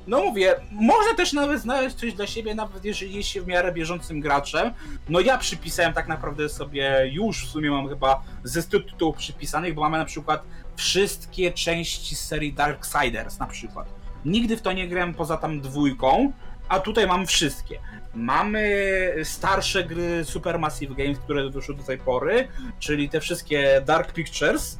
no 0.06 0.20
mówię, 0.20 0.54
można 0.72 1.14
też 1.14 1.32
nawet 1.32 1.60
znaleźć 1.60 1.96
coś 1.96 2.14
dla 2.14 2.26
siebie, 2.26 2.54
nawet 2.54 2.84
jeżeli 2.84 3.14
jest 3.14 3.28
się 3.28 3.42
w 3.42 3.46
miarę 3.46 3.72
bieżącym 3.72 4.20
graczem. 4.20 4.70
No 5.08 5.20
ja 5.20 5.38
przypisałem 5.38 5.92
tak 5.92 6.08
naprawdę 6.08 6.48
sobie 6.48 7.10
już 7.12 7.46
w 7.46 7.50
sumie 7.50 7.70
mam 7.70 7.88
chyba 7.88 8.22
ze 8.44 8.62
100 8.62 8.80
tytułów 8.80 9.16
przypisanych, 9.16 9.74
bo 9.74 9.80
mamy 9.80 9.98
na 9.98 10.04
przykład 10.04 10.42
wszystkie 10.76 11.52
części 11.52 12.16
serii 12.16 12.52
Darksiders 12.52 13.38
na 13.38 13.46
przykład. 13.46 13.88
Nigdy 14.24 14.56
w 14.56 14.62
to 14.62 14.72
nie 14.72 14.88
grałem 14.88 15.14
poza 15.14 15.36
tam 15.36 15.60
dwójką, 15.60 16.32
a 16.68 16.80
tutaj 16.80 17.06
mam 17.06 17.26
wszystkie. 17.26 17.78
Mamy 18.14 19.14
starsze 19.24 19.84
gry 19.84 20.24
Supermassive 20.24 20.94
Games, 20.94 21.18
które 21.18 21.50
wyszły 21.50 21.74
do 21.74 21.82
tej 21.82 21.98
pory, 21.98 22.48
czyli 22.78 23.08
te 23.08 23.20
wszystkie 23.20 23.82
Dark 23.86 24.12
Pictures, 24.12 24.78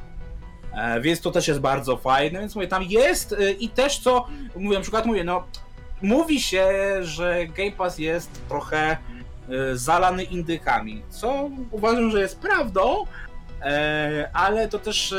E, 0.73 1.01
Więc 1.01 1.21
to 1.21 1.31
też 1.31 1.47
jest 1.47 1.59
bardzo 1.59 1.97
fajne, 1.97 2.39
więc 2.39 2.55
mówię, 2.55 2.67
tam 2.67 2.83
jest 2.83 3.33
e, 3.33 3.51
i 3.51 3.69
też 3.69 3.99
co, 3.99 4.27
mówię, 4.55 4.75
na 4.77 4.81
przykład 4.81 5.05
mówię, 5.05 5.23
no 5.23 5.43
mówi 6.01 6.41
się, 6.41 6.67
że 7.01 7.47
Game 7.47 7.71
Pass 7.71 7.99
jest 7.99 8.47
trochę 8.49 8.77
e, 8.87 8.97
zalany 9.77 10.23
indykami, 10.23 11.01
co 11.09 11.49
uważam, 11.71 12.11
że 12.11 12.21
jest 12.21 12.39
prawdą, 12.39 13.05
ale 14.33 14.67
to 14.67 14.79
też 14.79 15.15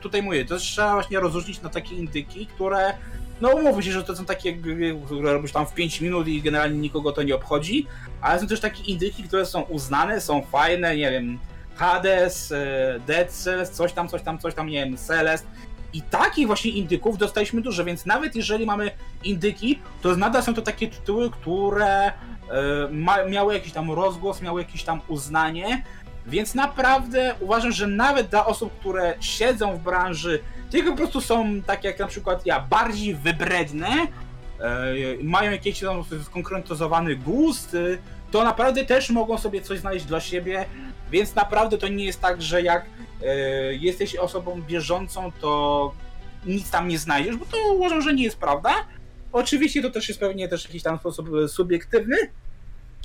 tutaj 0.00 0.22
mówię, 0.22 0.44
to 0.44 0.54
też 0.54 0.62
trzeba 0.62 0.92
właśnie 0.92 1.20
rozróżnić 1.20 1.62
na 1.62 1.68
takie 1.68 1.94
indyki, 1.94 2.46
które 2.46 2.94
no 3.42 3.48
umówmy 3.48 3.82
się, 3.82 3.92
że 3.92 4.04
to 4.04 4.16
są 4.16 4.24
takie 4.24 4.52
gry, 4.52 5.00
które 5.06 5.32
robisz 5.32 5.52
tam 5.52 5.66
w 5.66 5.74
5 5.74 6.00
minut 6.00 6.28
i 6.28 6.42
generalnie 6.42 6.78
nikogo 6.78 7.12
to 7.12 7.22
nie 7.22 7.34
obchodzi, 7.34 7.86
ale 8.20 8.40
są 8.40 8.46
też 8.46 8.60
takie 8.60 8.82
indyki, 8.82 9.22
które 9.22 9.46
są 9.46 9.60
uznane, 9.60 10.20
są 10.20 10.42
fajne, 10.42 10.96
nie 10.96 11.10
wiem, 11.10 11.38
Hades, 11.74 12.52
e, 12.52 13.00
Dead 13.06 13.30
Cells, 13.30 13.70
coś 13.70 13.92
tam, 13.92 14.08
coś 14.08 14.22
tam, 14.22 14.38
coś 14.38 14.54
tam, 14.54 14.68
nie 14.68 14.84
wiem, 14.84 14.96
Celest. 14.96 15.46
I 15.92 16.02
takich 16.02 16.46
właśnie 16.46 16.70
indyków 16.70 17.18
dostaliśmy 17.18 17.60
dużo, 17.60 17.84
więc 17.84 18.06
nawet 18.06 18.36
jeżeli 18.36 18.66
mamy 18.66 18.90
indyki, 19.24 19.78
to 20.02 20.16
nadal 20.16 20.42
są 20.42 20.54
to 20.54 20.62
takie 20.62 20.88
tytuły, 20.88 21.30
które 21.30 22.06
e, 22.06 22.12
miały 23.30 23.54
jakiś 23.54 23.72
tam 23.72 23.90
rozgłos, 23.90 24.42
miały 24.42 24.60
jakieś 24.60 24.84
tam 24.84 25.00
uznanie, 25.08 25.82
więc 26.26 26.54
naprawdę 26.54 27.34
uważam, 27.40 27.72
że 27.72 27.86
nawet 27.86 28.26
dla 28.26 28.46
osób, 28.46 28.78
które 28.80 29.14
siedzą 29.20 29.76
w 29.76 29.78
branży, 29.78 30.40
tylko 30.72 30.90
po 30.90 30.96
prostu 30.96 31.20
są, 31.20 31.62
tak 31.62 31.84
jak 31.84 31.98
na 31.98 32.06
przykład 32.06 32.46
ja, 32.46 32.60
bardziej 32.60 33.14
wybredne, 33.14 33.88
e, 33.88 34.94
mają 35.22 35.50
jakiś 35.50 35.80
tam 35.80 36.04
skonkretyzowany 36.24 37.16
gust, 37.16 37.74
e, 37.74 37.78
to 38.30 38.44
naprawdę 38.44 38.84
też 38.84 39.10
mogą 39.10 39.38
sobie 39.38 39.60
coś 39.60 39.78
znaleźć 39.78 40.04
dla 40.04 40.20
siebie, 40.20 40.64
więc 41.10 41.34
naprawdę 41.34 41.78
to 41.78 41.88
nie 41.88 42.04
jest 42.04 42.20
tak, 42.20 42.42
że 42.42 42.62
jak 42.62 42.84
e, 43.22 43.74
jesteś 43.74 44.16
osobą 44.16 44.62
bieżącą, 44.62 45.32
to 45.40 45.92
nic 46.46 46.70
tam 46.70 46.88
nie 46.88 46.98
znajdziesz, 46.98 47.36
bo 47.36 47.44
to 47.44 47.72
uważam, 47.72 48.02
że 48.02 48.14
nie 48.14 48.24
jest 48.24 48.38
prawda. 48.38 48.74
Oczywiście 49.32 49.82
to 49.82 49.90
też 49.90 50.08
jest 50.08 50.20
pewnie 50.20 50.48
też 50.48 50.64
jakiś 50.64 50.82
tam 50.82 50.98
sposób 50.98 51.28
subiektywny, 51.48 52.16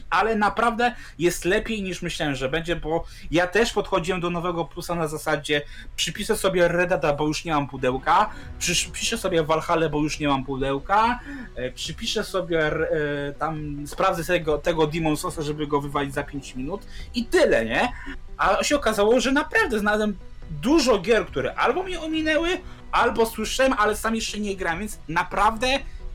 ale 0.10 0.36
naprawdę 0.36 0.96
jest 1.20 1.46
lepiej 1.46 1.84
niż 1.84 2.02
myślałem, 2.02 2.36
że 2.36 2.50
będzie, 2.50 2.76
bo 2.76 3.06
ja 3.32 3.48
też 3.48 3.74
podchodziłem 3.74 4.22
do 4.22 4.30
nowego 4.30 4.66
plusa 4.66 4.96
na 4.96 5.08
zasadzie 5.08 5.62
przypiszę 5.96 6.38
sobie 6.38 6.68
Redada, 6.68 7.14
bo 7.14 7.28
już 7.28 7.46
nie 7.46 7.54
mam 7.54 7.68
pudełka, 7.68 8.30
przypiszę 8.60 9.18
sobie 9.18 9.44
Valhalla, 9.44 9.90
bo 9.90 10.00
już 10.00 10.20
nie 10.20 10.28
mam 10.28 10.46
pudełka, 10.46 11.20
e, 11.56 11.72
przypiszę 11.72 12.24
sobie 12.24 12.66
e, 12.66 13.34
tam, 13.40 13.84
sprawdzę 13.88 14.24
tego, 14.24 14.58
tego 14.58 14.88
Demon 14.88 15.18
Sousa, 15.18 15.42
żeby 15.42 15.68
go 15.68 15.82
wywalić 15.82 16.14
za 16.14 16.24
5 16.24 16.56
minut 16.56 16.82
i 17.16 17.26
tyle, 17.26 17.66
nie? 17.66 17.92
A 18.38 18.64
się 18.64 18.76
okazało, 18.76 19.20
że 19.20 19.32
naprawdę 19.32 19.80
znalazłem 19.80 20.18
dużo 20.52 21.00
gier, 21.00 21.26
które 21.26 21.56
albo 21.56 21.84
mnie 21.84 22.02
ominęły, 22.02 22.50
albo 22.92 23.26
słyszałem, 23.26 23.74
ale 23.74 23.96
sam 23.96 24.16
jeszcze 24.16 24.40
nie 24.40 24.56
grałem, 24.56 24.80
więc 24.80 25.00
naprawdę 25.08 25.68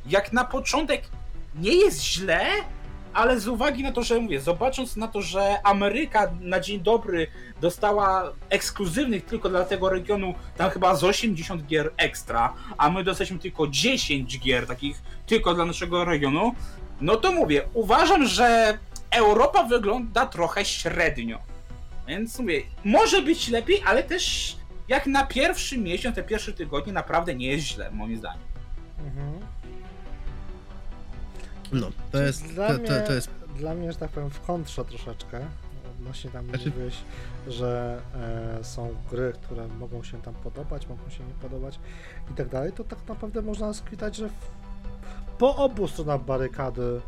jak 0.07 0.33
na 0.33 0.45
początek 0.45 1.03
nie 1.55 1.75
jest 1.75 2.03
źle, 2.05 2.47
ale 3.15 3.41
z 3.41 3.49
uwagi 3.49 3.83
na 3.83 3.93
to, 3.93 4.03
że 4.03 4.21
mówię, 4.21 4.41
zobacząc 4.41 4.97
na 4.97 5.09
to, 5.09 5.23
że 5.23 5.67
Ameryka 5.67 6.33
na 6.41 6.61
dzień 6.61 6.81
dobry 6.81 7.27
dostała 7.61 8.33
ekskluzywnych 8.51 9.25
tylko 9.25 9.49
dla 9.49 9.65
tego 9.65 9.89
regionu 9.89 10.35
tam 10.57 10.71
chyba 10.71 10.95
z 10.95 11.05
80 11.05 11.67
gier 11.67 11.93
ekstra, 11.97 12.55
a 12.79 12.91
my 12.91 13.05
dostaliśmy 13.05 13.39
tylko 13.39 13.67
10 13.67 14.39
gier 14.39 14.67
takich 14.67 15.03
tylko 15.27 15.55
dla 15.55 15.65
naszego 15.65 16.05
regionu, 16.05 16.55
no 17.01 17.17
to 17.17 17.33
mówię, 17.33 17.63
uważam, 17.75 18.27
że 18.27 18.79
Europa 19.11 19.63
wygląda 19.63 20.27
trochę 20.27 20.65
średnio. 20.65 21.39
Więc 22.09 22.39
mówię, 22.39 22.63
może 22.85 23.23
być 23.23 23.49
lepiej, 23.49 23.83
ale 23.87 24.03
też 24.03 24.57
jak 24.89 25.07
na 25.07 25.27
pierwszy 25.27 25.79
miesiąc, 25.79 26.17
te 26.17 26.23
pierwsze 26.23 26.53
tygodnie 26.53 26.93
naprawdę 26.93 27.35
nie 27.35 27.47
jest 27.47 27.65
źle, 27.65 27.91
moim 27.91 28.19
zdaniem. 28.19 28.43
Mhm. 28.99 29.41
No, 31.73 31.87
to 32.13 32.23
jest, 32.23 32.47
Dla 32.47 32.69
to, 32.69 32.79
mnie, 32.79 32.89
to, 32.89 33.07
to 33.07 33.13
jest 33.13 33.31
Dla 33.57 33.75
mnie, 33.75 33.93
że 33.93 33.99
tak 33.99 34.11
powiem, 34.11 34.31
w 34.31 34.41
kontrze 34.41 34.85
troszeczkę. 34.85 35.47
Odnośnie 35.99 36.31
tam 36.31 36.47
Znaczy- 36.49 36.71
mówiłeś, 36.71 36.95
że 37.49 38.01
e, 38.61 38.65
są 38.65 38.95
gry, 39.11 39.33
które 39.43 39.69
mogą 39.69 40.03
się 40.03 40.23
tam 40.23 40.35
podobać, 40.35 40.89
mogą 40.89 41.11
się 41.11 41.25
nie 41.25 41.35
podobać 41.35 41.79
i 42.31 42.35
tak 42.35 42.49
dalej, 42.49 42.73
to 42.73 42.85
tak 42.85 42.99
naprawdę 43.09 43.43
można 43.43 43.75
skwitać, 43.75 44.17
że 44.17 44.29
w, 44.29 44.33
po 45.39 45.57
obu 45.57 45.89
stronach 45.89 46.25
barykady 46.25 47.01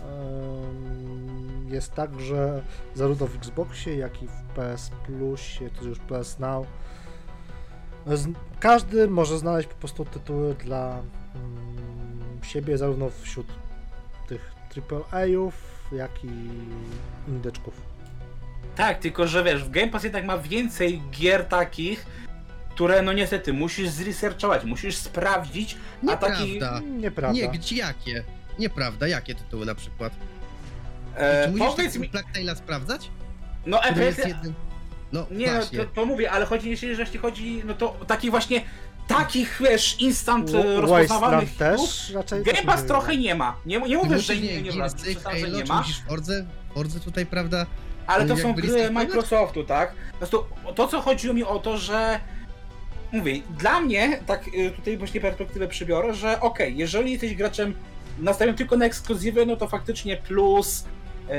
em, 0.00 1.68
jest 1.68 1.94
tak, 1.94 2.20
że 2.20 2.62
zarówno 2.94 3.26
w 3.26 3.36
Xboxie, 3.36 3.96
jak 3.96 4.22
i 4.22 4.26
w 4.26 4.42
PS 4.54 4.90
Plusie, 5.06 5.70
to 5.70 5.84
już 5.84 5.98
PS 5.98 6.38
Now, 6.38 6.66
z, 8.06 8.26
każdy 8.60 9.08
może 9.08 9.38
znaleźć 9.38 9.68
po 9.68 9.74
prostu 9.74 10.04
tytuły 10.04 10.54
dla 10.54 11.02
mm, 11.34 12.42
siebie, 12.42 12.78
zarówno 12.78 13.10
wśród 13.22 13.46
tych 14.28 14.52
AAA-ów, 14.90 15.54
jak 15.92 16.24
i 16.24 16.28
indyczków. 17.28 17.74
Tak, 18.76 18.98
tylko 18.98 19.26
że 19.26 19.44
wiesz, 19.44 19.64
w 19.64 19.70
Game 19.70 19.88
Pass 19.88 20.04
jednak 20.04 20.24
ma 20.24 20.38
więcej 20.38 21.02
gier 21.10 21.44
takich, 21.44 22.06
które 22.70 23.02
no 23.02 23.12
niestety 23.12 23.52
musisz 23.52 23.88
zresearchować, 23.88 24.64
musisz 24.64 24.96
sprawdzić, 24.96 25.76
a 26.08 26.16
taki... 26.16 26.52
nieprawda. 26.52 26.80
Nieprawda. 26.80 27.40
Nie, 27.40 27.48
gdzie 27.48 27.76
jakie? 27.76 28.24
Nieprawda, 28.58 29.08
jakie 29.08 29.34
tytuły 29.34 29.66
na 29.66 29.74
przykład? 29.74 30.12
E, 31.14 31.44
Czy 31.44 31.50
musisz 31.50 31.66
powiedz 31.76 32.12
tak 32.12 32.44
mi, 32.44 32.56
sprawdzać? 32.56 33.10
no 33.66 33.82
EPS... 33.84 34.18
jednym... 34.18 34.54
No 35.12 35.26
Nie, 35.30 35.52
no, 35.52 35.84
to, 35.84 35.84
to 35.94 36.06
mówię, 36.06 36.30
ale 36.30 36.46
chodzi, 36.46 36.70
jeśli, 36.70 36.88
jeśli 36.88 37.18
chodzi, 37.18 37.62
no 37.64 37.74
to 37.74 37.96
takich 38.06 38.30
właśnie, 38.30 38.62
takich, 39.08 39.60
wiesz, 39.60 40.00
instant 40.00 40.50
e, 40.54 40.80
rozpoznawalnych 40.80 41.56
też 41.56 42.10
raczej. 42.14 42.42
Game 42.42 42.56
też 42.56 42.66
Pass 42.66 42.82
nie 42.82 42.88
trochę 42.88 43.16
nie 43.16 43.34
ma. 43.34 43.56
Nie, 43.66 43.80
nie 43.80 43.96
mówię, 43.96 44.18
że 44.18 44.36
nie, 44.36 44.62
nie, 44.62 44.70
przesadzam, 44.72 45.38
że 45.38 45.50
nie 45.50 45.64
ma. 45.64 45.78
musisz 45.78 46.00
Forze? 46.08 46.46
Forze 46.74 47.00
tutaj, 47.00 47.26
prawda? 47.26 47.66
Ale 48.06 48.26
to 48.26 48.36
są 48.36 48.54
gry? 48.54 48.90
Microsoftu, 48.90 49.64
tak? 49.64 49.94
Po 50.12 50.18
prostu 50.18 50.44
to, 50.74 50.88
co 50.88 51.00
chodziło 51.00 51.34
mi 51.34 51.44
o 51.44 51.58
to, 51.58 51.78
że 51.78 52.20
mówię, 53.12 53.42
dla 53.58 53.80
mnie, 53.80 54.20
tak 54.26 54.48
y, 54.48 54.70
tutaj 54.70 54.98
właśnie 54.98 55.20
perspektywę 55.20 55.68
przybiorę, 55.68 56.14
że 56.14 56.40
okej, 56.40 56.76
jeżeli 56.76 57.12
jesteś 57.12 57.34
graczem 57.34 57.74
nastawiony 58.18 58.58
tylko 58.58 58.76
na 58.76 58.84
ekskluzywy, 58.84 59.46
no 59.46 59.56
to 59.56 59.68
faktycznie 59.68 60.16
plus 60.16 60.84
yy, 61.28 61.34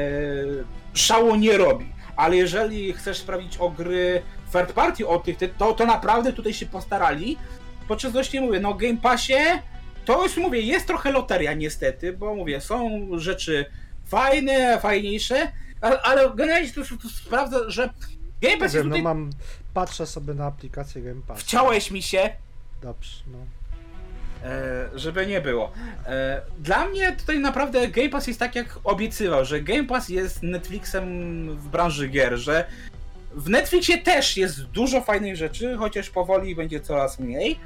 szału 0.94 1.36
nie 1.36 1.58
robi. 1.58 1.86
Ale 2.16 2.36
jeżeli 2.36 2.94
chcesz 2.94 3.18
sprawdzić 3.18 3.58
o 3.58 3.70
gry 3.70 4.22
third 4.54 4.74
party 4.74 5.08
o 5.08 5.20
tych, 5.20 5.38
to, 5.58 5.74
to 5.74 5.86
naprawdę 5.86 6.34
tutaj 6.34 6.54
się 6.54 6.66
postarali. 6.66 7.38
Podczas 7.90 8.12
właśnie 8.12 8.42
mówię, 8.42 8.60
no 8.60 8.74
Game 8.74 8.98
Passie 8.98 9.34
to 10.06 10.24
już 10.24 10.38
mówię, 10.38 10.62
jest 10.62 10.88
trochę 10.88 11.12
loteria 11.12 11.54
niestety, 11.54 12.14
bo 12.14 12.36
mówię, 12.36 12.62
są 12.62 13.08
rzeczy 13.18 13.66
fajne, 14.06 14.80
fajniejsze, 14.80 15.52
ale, 15.82 16.02
ale 16.02 16.30
generalnie 16.36 16.70
to, 16.70 16.82
to 16.82 17.10
sprawdza, 17.10 17.58
że 17.68 17.90
Game 18.42 18.58
Pass 18.58 18.74
wiem, 18.74 18.84
no 18.84 18.90
tutaj... 18.90 19.02
mam, 19.02 19.30
patrzę 19.74 20.06
sobie 20.06 20.34
na 20.34 20.46
aplikację 20.46 21.02
Game 21.02 21.22
Pass. 21.28 21.40
Wciąłeś 21.40 21.92
mi 21.92 22.02
się, 22.02 22.30
Dobrze, 22.82 23.24
no. 23.28 23.38
E, 24.44 24.90
żeby 24.96 25.28
nie 25.28 25.42
było. 25.42 25.72
E, 26.06 26.42
Dla 26.60 26.86
mnie 26.86 27.16
tutaj 27.16 27.40
naprawdę 27.40 27.88
Game 27.88 28.10
Pass 28.10 28.28
jest 28.28 28.40
tak 28.40 28.56
jak 28.56 28.80
obiecywał, 28.84 29.46
że 29.46 29.62
Game 29.62 29.84
Pass 29.84 30.10
jest 30.10 30.44
Netflixem 30.44 31.06
w 31.58 31.68
branży 31.68 32.08
gier, 32.08 32.38
że 32.38 32.66
w 33.32 33.50
Netflixie 33.50 33.98
też 33.98 34.38
jest 34.38 34.64
dużo 34.64 35.02
fajnych 35.02 35.36
rzeczy, 35.36 35.76
chociaż 35.78 36.10
powoli 36.10 36.56
będzie 36.56 36.80
coraz 36.80 37.20
mniej. 37.20 37.60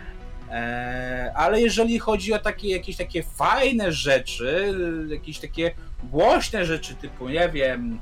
E, 0.52 1.32
Ale 1.36 1.62
jeżeli 1.62 2.00
chodzi 2.00 2.34
o 2.34 2.40
takie 2.40 2.70
jakieś 2.70 2.98
takie 2.98 3.24
fajne 3.24 3.92
rzeczy, 3.92 4.74
jakieś 5.10 5.40
takie 5.40 5.72
głośne 6.04 6.66
rzeczy 6.66 6.96
typu, 6.96 7.30
nie 7.30 7.50
wiem, 7.50 8.00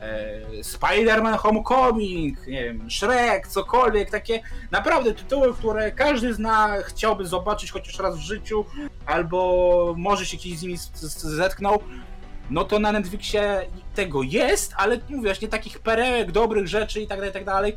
e, 0.00 0.40
Spider-Man 0.62 1.36
Homecoming, 1.36 2.46
nie 2.46 2.64
wiem, 2.64 2.90
Shrek, 2.90 3.48
cokolwiek, 3.48 4.10
takie 4.10 4.40
naprawdę 4.70 5.14
tytuły, 5.14 5.54
które 5.54 5.92
każdy 5.92 6.34
zna, 6.34 6.82
chciałby 6.82 7.26
zobaczyć 7.26 7.70
chociaż 7.70 7.98
raz 7.98 8.16
w 8.18 8.22
życiu, 8.22 8.64
albo 9.06 9.94
może 9.96 10.26
się 10.26 10.36
kiedyś 10.36 10.58
z 10.58 10.62
nimi 10.62 10.76
zetknął, 11.14 11.82
no 12.50 12.64
to 12.64 12.78
na 12.78 12.92
Netflixie 12.92 13.66
tego 13.94 14.22
jest, 14.22 14.74
ale 14.76 14.98
mówię 15.08 15.28
właśnie 15.28 15.48
takich 15.48 15.78
perełek, 15.78 16.32
dobrych 16.32 16.68
rzeczy 16.68 17.00
i 17.00 17.06
tak 17.06 17.18
dalej, 17.18 17.30
i 17.30 17.34
tak 17.34 17.44
dalej. 17.44 17.76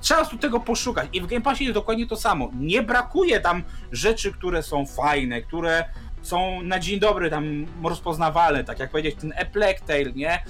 Trzeba 0.00 0.24
tu 0.24 0.38
tego 0.38 0.60
poszukać 0.60 1.08
i 1.12 1.20
w 1.20 1.26
Game 1.26 1.42
Passie 1.42 1.64
jest 1.64 1.74
dokładnie 1.74 2.06
to 2.06 2.16
samo. 2.16 2.50
Nie 2.54 2.82
brakuje 2.82 3.40
tam 3.40 3.62
rzeczy, 3.92 4.32
które 4.32 4.62
są 4.62 4.86
fajne, 4.86 5.42
które 5.42 5.84
są 6.22 6.62
na 6.62 6.78
dzień 6.78 7.00
dobry 7.00 7.30
tam 7.30 7.66
rozpoznawalne, 7.84 8.64
tak 8.64 8.78
jak 8.78 8.90
powiedzieć 8.90 9.16
ten 9.20 9.32
A 9.42 9.44
Plague 9.44 9.80
Tale, 9.86 10.12
nie? 10.14 10.44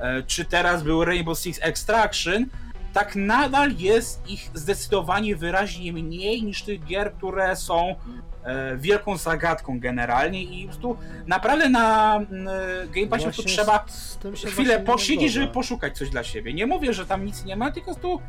E, 0.00 0.22
Czy 0.26 0.44
teraz 0.44 0.82
był 0.82 1.04
Rainbow 1.04 1.38
Six 1.38 1.58
Extraction, 1.62 2.46
tak 2.92 3.16
nadal 3.16 3.72
jest 3.78 4.28
ich 4.30 4.50
zdecydowanie 4.54 5.36
wyraźnie 5.36 5.92
mniej 5.92 6.42
niż 6.42 6.62
tych 6.62 6.84
gier, 6.84 7.12
które 7.12 7.56
są 7.56 7.94
wielką 8.76 9.16
zagadką 9.16 9.80
generalnie 9.80 10.42
i 10.42 10.62
po 10.62 10.68
prostu 10.68 10.96
naprawdę 11.26 11.68
na 11.68 12.16
mm, 12.16 12.48
Game 12.90 13.06
Passie 13.06 13.30
tu 13.36 13.42
trzeba 13.42 13.84
chwilę 14.46 14.80
posiedzieć, 14.80 15.32
żeby 15.32 15.46
poszukać 15.46 15.98
coś 15.98 16.10
dla 16.10 16.24
siebie. 16.24 16.54
Nie 16.54 16.66
mówię, 16.66 16.94
że 16.94 17.06
tam 17.06 17.24
nic 17.24 17.44
nie 17.44 17.56
ma, 17.56 17.72
tylko 17.72 17.94
prostu 17.94 18.20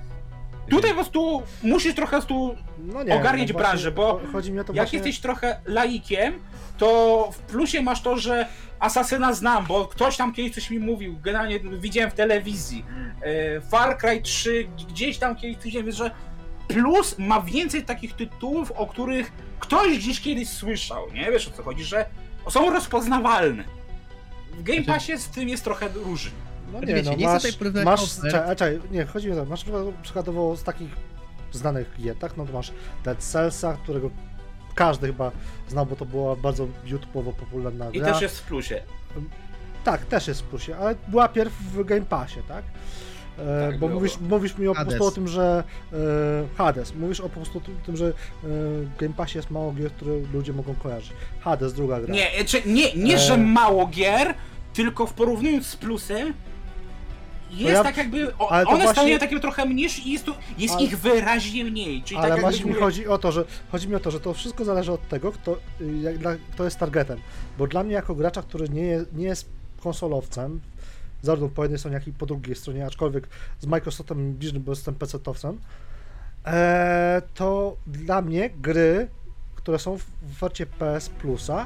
tutaj 0.69 0.89
po 0.89 0.95
prostu 0.95 1.43
musisz 1.63 1.95
trochę 1.95 2.11
prostu 2.11 2.55
no 2.77 3.03
nie, 3.03 3.15
ogarniać 3.15 3.51
no 3.53 3.59
branżę, 3.59 3.91
bo 3.91 4.19
jak 4.33 4.75
właśnie... 4.75 4.97
jesteś 4.97 5.19
trochę 5.19 5.59
laikiem, 5.65 6.33
to 6.77 7.29
w 7.31 7.39
plusie 7.39 7.81
masz 7.81 8.01
to, 8.01 8.17
że 8.17 8.45
Asasyna 8.79 9.33
znam, 9.33 9.65
bo 9.65 9.85
ktoś 9.85 10.17
tam 10.17 10.33
kiedyś 10.33 10.55
coś 10.55 10.69
mi 10.69 10.79
mówił, 10.79 11.19
generalnie 11.23 11.59
widziałem 11.59 12.11
w 12.11 12.13
telewizji. 12.13 12.85
E, 13.21 13.61
Far 13.61 13.97
Cry 13.97 14.21
3, 14.21 14.67
gdzieś 14.89 15.17
tam 15.17 15.35
kiedyś 15.35 15.57
widziałem, 15.57 15.91
że 15.91 16.11
plus 16.67 17.15
ma 17.19 17.41
więcej 17.41 17.83
takich 17.83 18.13
tytułów, 18.15 18.71
o 18.71 18.87
których 18.87 19.31
ktoś 19.59 19.97
gdzieś 19.97 20.21
kiedyś 20.21 20.49
słyszał, 20.49 21.13
nie? 21.13 21.31
Wiesz 21.31 21.47
o 21.47 21.51
co 21.51 21.63
chodzi, 21.63 21.83
że 21.83 22.05
są 22.49 22.69
rozpoznawalne. 22.71 23.63
W 24.53 24.63
Game 24.63 24.83
Znaczy- 24.83 24.85
Passie 24.99 25.17
z 25.17 25.27
tym 25.27 25.49
jest 25.49 25.63
trochę 25.63 25.87
różnie. 25.87 26.31
No 26.73 26.79
Wiecie, 26.79 26.93
nie, 26.93 27.03
no 27.03 27.09
nie 27.11 27.27
chcę 27.37 27.47
masz, 27.47 27.55
tutaj 27.57 27.85
masz 27.85 28.15
czekaj, 28.21 28.55
czekaj, 28.55 28.79
nie, 28.91 29.05
chodzi 29.05 29.27
mi 29.27 29.33
o 29.33 29.35
to, 29.35 29.45
masz 29.45 29.63
przykład- 29.63 29.95
przykładowo 30.03 30.55
z 30.57 30.63
takich 30.63 30.89
znanych 31.51 31.93
gier, 31.99 32.15
tak, 32.15 32.37
no 32.37 32.45
to 32.45 32.53
masz 32.53 32.71
Dead 33.03 33.17
Cellsa, 33.23 33.77
którego 33.83 34.09
każdy 34.75 35.07
chyba 35.07 35.31
znał, 35.67 35.85
bo 35.85 35.95
to 35.95 36.05
była 36.05 36.35
bardzo 36.35 36.67
YouTube'owo 36.85 37.33
popularna 37.33 37.89
I 37.89 37.99
gra. 37.99 38.13
też 38.13 38.21
jest 38.21 38.39
w 38.39 38.43
plusie. 38.43 38.81
Tak, 39.83 40.05
też 40.05 40.27
jest 40.27 40.41
w 40.41 40.43
plusie, 40.43 40.77
ale 40.77 40.95
była 41.07 41.27
pierw 41.27 41.53
w 41.53 41.83
Game 41.85 42.01
Passie, 42.05 42.39
tak? 42.47 42.63
E, 43.39 43.69
Tak 43.71 43.79
bo 43.79 43.87
było. 43.87 43.99
mówisz, 43.99 44.17
mówisz 44.29 44.57
mi 44.57 44.67
o, 44.67 44.75
po 44.75 44.85
prostu 44.85 45.05
o 45.05 45.11
tym, 45.11 45.27
że 45.27 45.63
e, 45.93 45.97
Hades, 46.57 46.95
mówisz 46.95 47.19
o 47.19 47.23
po 47.23 47.35
prostu 47.35 47.61
tym- 47.61 47.77
tym, 47.85 47.97
że 47.97 48.07
e, 48.07 48.11
w 48.43 48.89
Game 48.99 49.13
Passie 49.13 49.37
jest 49.37 49.51
mało 49.51 49.71
gier, 49.71 49.91
które 49.91 50.11
ludzie 50.33 50.53
mogą 50.53 50.75
kojarzyć. 50.75 51.13
Hades, 51.39 51.73
druga 51.73 52.01
gra. 52.01 52.13
Nie, 52.13 52.27
czy, 52.45 52.61
nie, 52.65 52.93
nie 52.93 53.15
E. 53.15 53.19
że 53.19 53.37
mało 53.37 53.87
gier, 53.87 54.33
tylko 54.73 55.07
w 55.07 55.13
porównując 55.13 55.65
z 55.67 55.75
plusem, 55.75 56.33
jest 57.51 57.73
ja- 57.73 57.83
tak 57.83 57.97
jakby. 57.97 58.35
O, 58.37 58.49
one 58.49 58.65
właśnie- 58.65 58.87
stanowią 58.91 59.19
takie 59.19 59.39
trochę 59.39 59.65
mniejsze 59.65 60.01
i 60.01 60.11
jest, 60.11 60.25
tu, 60.25 60.33
jest 60.57 60.73
Ale- 60.75 60.83
ich 60.83 60.97
wyraźnie 60.99 61.63
mniej. 61.65 62.03
Czyli 62.03 62.19
Ale 62.19 62.29
tak 62.29 62.41
właśnie 62.41 62.59
jakby 62.59 62.73
mi 62.73 62.79
chodzi 62.79 63.07
o 63.07 63.17
to, 63.17 63.31
że 63.31 63.45
chodzi 63.71 63.87
mi 63.89 63.95
o 63.95 63.99
to, 63.99 64.11
że 64.11 64.19
to 64.19 64.33
wszystko 64.33 64.65
zależy 64.65 64.91
od 64.91 65.07
tego, 65.07 65.31
kto, 65.31 65.57
y, 65.81 65.97
jak, 66.01 66.17
dla, 66.17 66.31
kto 66.53 66.63
jest 66.65 66.77
targetem. 66.79 67.19
Bo 67.57 67.67
dla 67.67 67.83
mnie 67.83 67.93
jako 67.93 68.15
gracza, 68.15 68.41
który 68.41 68.69
nie 68.69 68.81
jest, 68.81 69.13
nie 69.13 69.25
jest 69.25 69.49
konsolowcem, 69.83 70.59
zarówno 71.21 71.49
po 71.49 71.63
jednej 71.63 71.79
stronie, 71.79 71.93
jak 71.93 72.07
i 72.07 72.13
po 72.13 72.25
drugiej 72.25 72.55
stronie, 72.55 72.85
aczkolwiek 72.85 73.27
z 73.59 73.65
Microsoftem 73.65 74.33
bliżnym, 74.33 74.63
bo 74.63 74.71
jestem 74.71 74.95
PC-towcem, 74.95 75.57
e, 76.45 77.21
to 77.33 77.77
dla 77.87 78.21
mnie 78.21 78.49
gry, 78.49 79.07
które 79.55 79.79
są 79.79 79.97
w 79.97 80.03
ofercie 80.31 80.65
PS 80.65 81.09
Plusa, 81.09 81.65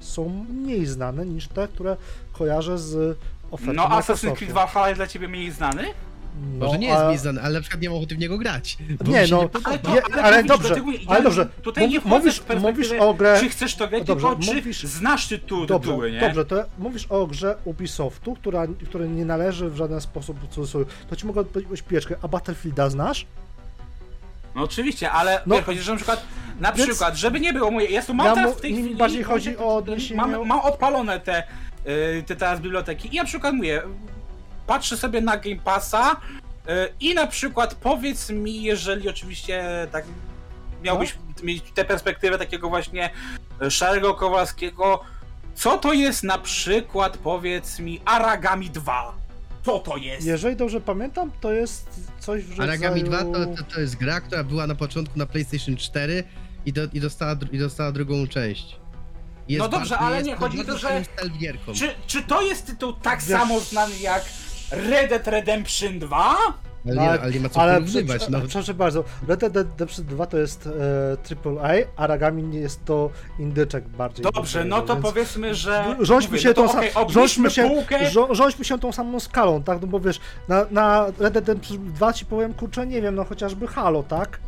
są 0.00 0.28
mniej 0.48 0.86
znane 0.86 1.26
niż 1.26 1.48
te, 1.48 1.68
które 1.68 1.96
kojarzę 2.32 2.78
z 2.78 3.18
oferty 3.50 3.72
No, 3.72 3.82
Assassin's 3.82 3.96
Microsoftu. 3.96 4.36
Creed 4.36 4.52
Valhalla 4.52 4.88
jest 4.88 4.98
dla 4.98 5.06
ciebie 5.06 5.28
mniej 5.28 5.50
znany? 5.50 5.84
No, 6.58 6.66
Może 6.66 6.78
nie 6.78 6.86
jest 6.86 7.00
a- 7.00 7.10
mi 7.10 7.18
znany, 7.18 7.42
ale 7.42 7.54
na 7.54 7.60
przykład 7.60 7.82
nie 7.82 7.88
mam 7.88 7.98
ochoty 7.98 8.14
w 8.14 8.18
niego 8.18 8.38
grać. 8.38 8.76
Bo 9.04 9.10
Nie, 9.12 9.20
mi 9.22 9.28
się 9.28 9.34
no. 9.34 9.48
Ale, 9.64 9.78
to, 9.78 9.90
ale, 9.90 10.22
ale 10.22 10.36
mówisz, 10.36 10.48
dobrze, 10.48 10.68
dlatego 10.68 10.90
ja 10.92 10.98
ale 11.08 11.22
dobrze. 11.22 11.46
Tutaj 11.62 11.88
nie 11.88 12.00
mówisz- 12.00 12.42
mówisz 12.60 12.92
o 12.92 13.14
grę- 13.14 13.40
czy 13.40 13.48
chcesz 13.48 13.74
to 13.74 13.88
grać, 13.88 14.04
Dobrze, 14.04 14.26
tylko 14.28 14.42
mówisz- 14.54 14.78
czy 14.80 14.88
znasz 14.88 15.28
tytuł, 15.28 15.66
Dobrze, 15.66 15.88
tytuły, 15.90 16.12
nie? 16.12 16.20
dobrze, 16.20 16.44
to 16.44 16.64
mówisz 16.78 17.06
o 17.06 17.26
grze 17.26 17.56
Ubisoftu, 17.64 18.34
która, 18.34 18.66
która 18.88 19.06
nie 19.06 19.24
należy 19.24 19.70
w 19.70 19.76
żaden 19.76 20.00
sposób 20.00 20.40
w 20.40 20.48
cudzysłowie. 20.54 20.86
To 21.10 21.16
ci 21.16 21.26
mogę 21.26 21.40
odpowiedzieć 21.40 21.82
pieczkę, 21.82 22.14
a 22.22 22.28
Battlefielda 22.28 22.90
znasz? 22.90 23.26
No 24.54 24.62
oczywiście, 24.62 25.10
ale 25.10 25.40
No. 25.46 25.62
chodzi, 25.62 25.80
że 25.80 25.90
na 25.92 25.96
przykład, 25.96 26.22
na 26.60 26.72
Więc- 26.72 26.88
przykład, 26.90 27.16
żeby 27.16 27.40
nie 27.40 27.52
było 27.52 27.70
moje, 27.70 27.86
ja 27.90 28.02
tu 28.02 28.14
mam 28.14 28.26
Ja 28.26 28.34
teraz 28.34 28.56
w 28.56 28.60
tej 28.60 28.72
chwili... 28.72 28.94
bardziej 28.96 29.22
chodzi 29.22 29.56
o 29.58 29.76
odniesienie- 29.76 30.20
Mam, 30.20 30.46
mam 30.46 30.60
odpalone 30.60 31.20
te, 31.20 31.42
y, 32.18 32.22
te 32.26 32.36
teraz 32.36 32.60
biblioteki 32.60 33.14
i 33.14 33.16
na 33.16 33.24
przykład 33.24 33.54
mówię, 33.54 33.82
patrzę 34.66 34.96
sobie 34.96 35.20
na 35.20 35.36
Game 35.36 35.56
Passa 35.64 36.12
y, 36.12 36.70
i 37.00 37.14
na 37.14 37.26
przykład 37.26 37.74
powiedz 37.74 38.30
mi, 38.30 38.62
jeżeli 38.62 39.08
oczywiście 39.08 39.64
tak 39.92 40.04
miałbyś 40.82 41.14
No. 41.36 41.44
mieć 41.44 41.62
tę 41.74 41.84
perspektywę 41.84 42.38
takiego 42.38 42.68
właśnie 42.68 43.10
y, 43.62 43.70
szarego 43.70 44.14
Kowalskiego, 44.14 45.00
co 45.54 45.78
to 45.78 45.92
jest 45.92 46.22
na 46.22 46.38
przykład, 46.38 47.16
powiedz 47.16 47.78
mi, 47.78 48.00
Aragami 48.04 48.70
2? 48.70 49.14
Co 49.64 49.78
to 49.78 49.96
jest? 49.96 50.26
Jeżeli 50.26 50.56
dobrze 50.56 50.80
pamiętam, 50.80 51.30
to 51.40 51.52
jest 51.52 51.88
coś 52.20 52.44
w 52.44 52.50
rodzaju... 52.50 52.68
Aragami 52.70 53.04
2 53.04 53.18
to, 53.24 53.32
to, 53.46 53.62
to 53.74 53.80
jest 53.80 53.96
gra, 53.96 54.20
która 54.20 54.44
była 54.44 54.66
na 54.66 54.74
początku 54.74 55.18
na 55.18 55.26
PlayStation 55.26 55.76
4 55.76 56.24
i, 56.66 56.72
do, 56.72 56.80
i, 56.92 57.00
dostała, 57.00 57.36
i 57.52 57.58
dostała 57.58 57.92
drugą 57.92 58.26
część. 58.26 58.76
Jest 59.48 59.58
No 59.58 59.68
dobrze, 59.68 59.90
bardzo- 59.90 59.98
ale 60.06 60.22
nie, 60.22 60.36
chodzi 60.36 60.60
o 60.60 60.64
to, 60.64 60.78
że-. 60.78 61.02
Czy, 61.74 61.94
czy 62.06 62.22
to 62.22 62.42
jest 62.42 62.66
tytuł 62.66 62.92
tak 62.92 63.20
Wiesz- 63.22 63.38
samo 63.38 63.60
znany 63.60 63.98
jak 63.98 64.24
Red 64.70 65.10
Dead 65.10 65.26
Redemption 65.28 65.98
2? 65.98 66.36
Ale, 66.86 66.96
nie, 66.96 67.10
ale 67.10 67.30
nie 67.32 67.40
ma 67.40 67.48
co 67.48 67.60
ale 67.60 67.74
porównywać. 67.74 68.22
prze- 68.22 68.30
No. 68.30 68.40
Przepraszam 68.40 68.76
bardzo, 68.76 69.04
Red 69.28 69.40
Dead 69.40 69.56
Redemption 69.56 70.04
2 70.06 70.26
to 70.26 70.38
jest 70.38 70.66
e, 70.66 71.16
AAA, 71.60 71.72
Aragami 71.96 72.42
nie 72.42 72.58
jest 72.58 72.84
to 72.84 73.10
indyczek 73.38 73.88
bardziej. 73.88 74.24
Dobrze, 74.34 74.64
no 74.64 74.82
to 74.82 74.94
więc- 74.94 75.06
powiedzmy, 75.06 75.54
że. 75.54 75.96
Rządźmy 76.00 76.30
mówię, 76.30 76.42
się, 76.42 76.48
no 76.48 76.54
to 76.54 76.62
tą, 76.68 76.72
okej, 76.78 76.90
rządźmy, 77.08 77.50
się, 77.50 77.68
półkę. 77.68 77.98
rzo- 78.10 78.34
rządźmy 78.34 78.64
się 78.64 78.78
tą 78.78 78.92
samą 78.92 79.20
skalą, 79.20 79.62
tak? 79.62 79.80
No 79.80 79.86
bo 79.86 80.00
wiesz, 80.00 80.20
na, 80.48 80.66
na 80.70 81.06
Red 81.06 81.16
Dead 81.18 81.34
Redemption 81.34 81.92
2 81.92 82.12
ci 82.12 82.26
powiem, 82.26 82.54
kurczę, 82.54 82.86
nie 82.86 83.02
wiem, 83.02 83.14
no 83.14 83.24
chociażby 83.24 83.66
Halo, 83.66 84.02
tak? 84.02 84.38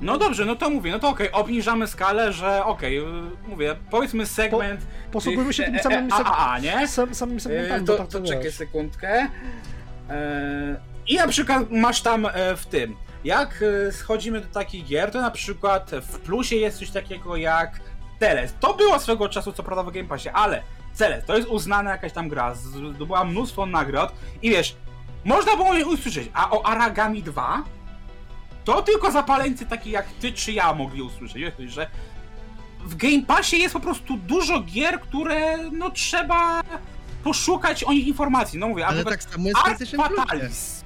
No 0.00 0.18
dobrze, 0.18 0.44
no 0.44 0.56
to 0.56 0.70
mówię, 0.70 0.92
no 0.92 0.98
to 0.98 1.08
okej, 1.08 1.32
obniżamy 1.32 1.86
skalę, 1.86 2.32
że 2.32 2.64
okej, 2.64 2.98
y, 2.98 3.02
mówię, 3.48 3.76
powiedzmy 3.90 4.26
segment. 4.26 4.80
Posługujmy 5.12 5.52
się 5.52 5.62
tymi 5.64 5.78
e, 5.78 5.82
samymi, 5.82 6.08
e, 6.12 6.14
seg- 6.14 6.26
AAA, 6.26 6.58
nie? 6.58 6.88
sam, 6.88 7.14
samymi 7.14 7.40
segmentami, 7.40 7.80
bo 7.80 7.92
To, 7.92 7.98
tak 7.98 8.08
to 8.08 8.20
to 8.20 8.26
czekaj 8.26 8.52
sekundkę. 8.52 9.28
E, 10.10 10.76
I 11.06 11.16
na 11.16 11.28
przykład 11.28 11.70
masz 11.70 12.02
tam 12.02 12.26
e, 12.26 12.56
w 12.56 12.66
tym. 12.66 12.96
Jak 13.24 13.64
schodzimy 13.90 14.40
do 14.40 14.46
takich 14.46 14.84
gier, 14.84 15.10
to 15.10 15.20
na 15.20 15.30
przykład 15.30 15.90
w 16.02 16.18
plusie 16.18 16.56
jest 16.56 16.78
coś 16.78 16.90
takiego 16.90 17.36
jak 17.36 17.80
Teles. 18.18 18.54
To 18.60 18.74
było 18.74 18.98
swego 18.98 19.28
czasu, 19.28 19.52
co 19.52 19.62
prawda 19.62 19.82
w 19.82 19.94
Game 19.94 20.08
Passie, 20.08 20.28
ale 20.28 20.62
Celest, 20.96 21.26
to 21.26 21.36
jest 21.36 21.48
uznana 21.48 21.90
jakaś 21.90 22.12
tam 22.12 22.28
gra, 22.28 22.54
zdobyła 22.54 23.24
mnóstwo 23.24 23.66
nagród 23.66 24.10
i 24.42 24.50
wiesz, 24.50 24.76
można 25.24 25.56
było 25.56 25.74
ją 25.74 25.86
usłyszeć, 25.86 26.28
a 26.34 26.50
o 26.50 26.66
Aragami 26.66 27.22
2 27.22 27.64
to 28.66 28.82
tylko 28.82 29.12
zapaleńcy 29.12 29.66
taki 29.66 29.90
jak 29.90 30.06
ty 30.20 30.32
czy 30.32 30.52
ja 30.52 30.74
mogli 30.74 31.02
usłyszeć, 31.02 31.54
że 31.66 31.90
w 32.80 32.96
Game 32.96 33.22
Passie 33.26 33.58
jest 33.58 33.72
po 33.72 33.80
prostu 33.80 34.16
dużo 34.16 34.60
gier, 34.60 35.00
które 35.00 35.70
no 35.72 35.90
trzeba 35.90 36.62
poszukać 37.24 37.84
o 37.84 37.92
nich 37.92 38.06
informacji, 38.06 38.58
no 38.58 38.68
mówię, 38.68 38.86
Ale 38.86 39.04
tak 39.04 39.22
samo 39.22 39.48
jest 39.48 39.60
Plusie. 39.76 39.96
Fatalis. 39.96 40.84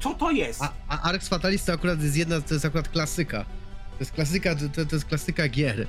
Co 0.00 0.14
to 0.14 0.30
jest? 0.30 0.62
A, 0.62 0.72
a 0.88 1.02
Arx 1.02 1.28
Fatalis 1.28 1.64
to 1.64 1.72
akurat 1.72 2.02
jest 2.02 2.16
jedna, 2.16 2.40
to 2.40 2.54
jest 2.54 2.64
akurat 2.64 2.88
klasyka. 2.88 3.44
To 3.90 4.00
jest 4.00 4.12
klasyka, 4.12 4.54
to, 4.54 4.84
to 4.84 4.96
jest 4.96 5.04
klasyka 5.04 5.48
gier. 5.48 5.86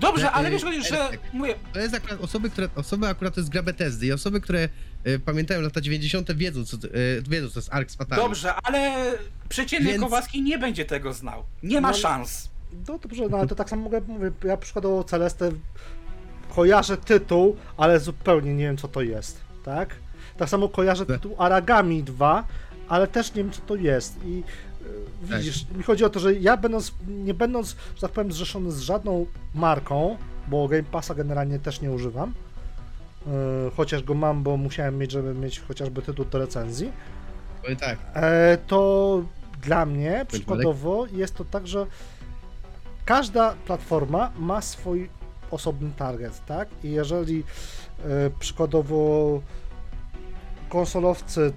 Dobrze, 0.00 0.26
e, 0.26 0.30
ale 0.30 0.50
wiesz, 0.50 0.62
że 0.88 1.00
Ertek. 1.04 1.20
mówię, 1.32 1.54
To 1.72 1.80
jest 1.80 1.94
akurat 1.94 2.20
osoby, 2.20 2.50
które, 2.50 2.68
osoby 2.76 3.08
akurat 3.08 3.34
to 3.34 3.40
jest 3.40 3.50
gra 3.50 3.62
Bethesdy 3.62 4.06
i 4.06 4.12
osoby, 4.12 4.40
które 4.40 4.68
e, 5.04 5.18
pamiętają 5.18 5.60
lata 5.60 5.80
90. 5.80 6.32
wiedzą, 6.32 6.64
co, 6.64 6.78
to- 6.78 6.88
e, 6.88 6.90
wiedzą, 7.28 7.48
co 7.50 7.58
jest 7.58 7.74
Arx 7.74 7.94
Fatalis. 7.94 8.24
dobrze, 8.24 8.54
ale 8.54 9.12
przeciętny 9.48 9.90
Więc- 9.90 10.02
Kowalski 10.02 10.42
nie 10.42 10.58
będzie 10.58 10.84
tego 10.84 11.12
znał. 11.12 11.44
Nie 11.62 11.80
ma 11.80 11.90
No, 11.90 11.96
szans. 11.96 12.48
No 12.88 12.98
dobrze, 12.98 13.22
no 13.30 13.38
ale 13.38 13.46
to 13.48 13.54
tak 13.54 13.70
samo 13.70 13.82
mogę 13.82 14.00
mówię, 14.06 14.30
ja 14.44 14.56
przykładowo 14.56 15.04
Celestę 15.04 15.50
kojarzę 16.54 16.96
tytuł, 16.96 17.56
ale 17.76 18.00
zupełnie 18.00 18.54
nie 18.54 18.64
wiem 18.64 18.76
co 18.76 18.88
to 18.88 19.02
jest, 19.02 19.40
tak? 19.64 19.94
Tak 20.36 20.48
samo 20.48 20.68
kojarzę 20.68 21.06
Tak. 21.06 21.16
tytuł 21.16 21.34
Aragami 21.38 22.02
2, 22.02 22.46
ale 22.88 23.06
też 23.06 23.34
nie 23.34 23.42
wiem 23.44 23.52
co 23.52 23.60
to 23.60 23.74
jest 23.76 24.16
i 24.24 24.42
e, 25.24 25.28
Tak. 25.28 25.38
widzisz, 25.38 25.66
mi 25.70 25.82
chodzi 25.82 26.04
o 26.04 26.10
to, 26.10 26.20
że 26.20 26.34
ja 26.34 26.56
będąc, 26.56 26.94
nie 27.08 27.34
będąc, 27.34 27.76
że 27.94 28.00
tak 28.00 28.10
powiem, 28.10 28.32
zrzeszony 28.32 28.72
z 28.72 28.80
żadną 28.80 29.26
marką, 29.54 30.16
bo 30.48 30.68
Game 30.68 30.82
Passa 30.82 31.14
generalnie 31.14 31.58
też 31.58 31.80
nie 31.80 31.90
używam, 31.90 32.34
e, 33.26 33.30
chociaż 33.76 34.02
go 34.02 34.14
mam, 34.14 34.42
bo 34.42 34.56
musiałem 34.56 34.98
mieć, 34.98 35.12
żeby 35.12 35.34
mieć 35.34 35.60
chociażby 35.60 36.02
tytuł 36.02 36.24
do 36.24 36.38
recenzji, 36.38 36.92
Powiem 37.62 37.76
tak, 37.76 37.98
E, 38.14 38.58
to 38.66 39.22
dla 39.62 39.86
mnie 39.86 40.26
przykładowo 40.28 41.06
jest 41.12 41.34
to 41.34 41.44
tak, 41.44 41.66
że 41.66 41.86
każda 43.04 43.54
platforma 43.66 44.30
ma 44.38 44.60
swój 44.60 45.10
osobny 45.50 45.90
target, 45.96 46.46
tak? 46.46 46.68
I 46.84 46.90
jeżeli 46.90 47.44
e, 48.04 48.30
przykładowo 48.38 49.40
konsolowcy, 50.68 51.52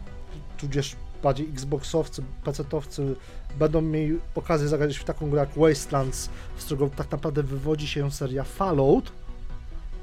tudzież 0.58 0.96
bardziej 1.24 1.50
Xboxowcy, 1.50 2.24
PC-towcy 2.46 3.16
będą 3.60 3.82
mieli 3.82 4.20
okazję 4.36 4.68
zagrać 4.68 4.98
w 4.98 5.04
taką 5.04 5.30
grę 5.30 5.40
jak 5.40 5.50
Wastelands, 5.58 6.30
z 6.58 6.66
którego 6.66 6.90
tak 6.90 7.12
naprawdę 7.12 7.44
wywodzi 7.44 7.88
się 7.88 8.12
seria 8.12 8.44
Fallout, 8.44 9.12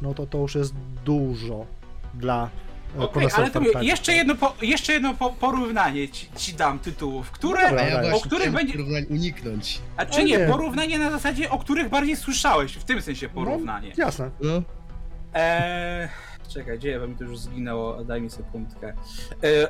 no 0.02 0.14
to 0.14 0.26
to 0.26 0.38
już 0.38 0.54
jest 0.54 0.74
dużo 1.04 1.66
dla 2.14 2.50
e, 2.96 2.98
Okej, 2.98 3.14
koneserów 3.14 3.56
ale 3.56 3.72
to 3.72 3.82
jeszcze 3.82 4.12
jedno, 4.12 4.34
po, 4.34 4.54
jeszcze 4.62 4.92
jedno 4.92 5.14
po, 5.14 5.30
porównanie 5.30 6.08
ci, 6.08 6.28
ci 6.36 6.54
dam 6.54 6.78
tytułów, 6.78 7.30
które, 7.30 7.62
Dobra, 7.68 7.82
ja 7.82 8.00
właśnie 8.00 8.16
o 8.16 8.20
których 8.20 8.52
będzie, 8.52 8.72
porównań 8.72 9.04
uniknąć. 9.10 9.80
a 9.96 10.06
czy 10.06 10.24
nie, 10.24 10.38
nie. 10.38 10.46
porównanie 10.46 10.98
na 10.98 11.10
zasadzie, 11.10 11.50
o 11.50 11.58
których 11.58 11.88
bardziej 11.88 12.16
słyszałeś, 12.16 12.72
w 12.72 12.84
tym 12.84 13.02
sensie 13.02 13.28
porównanie. 13.28 13.92
No, 13.98 14.04
jasne. 14.04 14.30
No, 14.40 14.62
Eee, 15.34 16.08
czekaj, 16.48 16.78
gdzie 16.78 17.00
bo 17.00 17.08
mi 17.08 17.16
to 17.16 17.24
już 17.24 17.38
zginęło, 17.38 18.04
daj 18.04 18.20
mi 18.20 18.30
sekundkę. 18.30 18.92
Eee, 19.42 19.66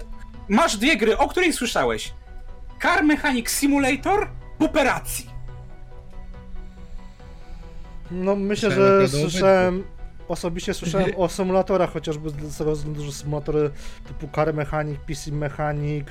masz 0.48 0.76
dwie 0.76 0.96
gry, 0.96 1.18
o 1.18 1.28
której 1.28 1.52
słyszałeś. 1.52 2.12
Car 2.82 3.04
Mechanic 3.04 3.50
Simulator, 3.50 4.28
Operacji. 4.58 5.30
No 8.10 8.36
myślę, 8.36 8.70
że 8.70 9.08
słyszałem, 9.08 9.84
osobiście 10.28 10.74
słyszałem 10.74 11.10
o 11.16 11.28
symulatorach, 11.38 11.92
chociażby 11.92 12.30
z 12.30 12.58
tego 12.58 12.72
względu, 12.72 13.04
że 13.04 13.12
symulatory 13.12 13.70
typu 14.08 14.28
Car 14.34 14.54
Mechanic, 14.54 14.98
PC 15.06 15.30
Mechanic, 15.32 16.06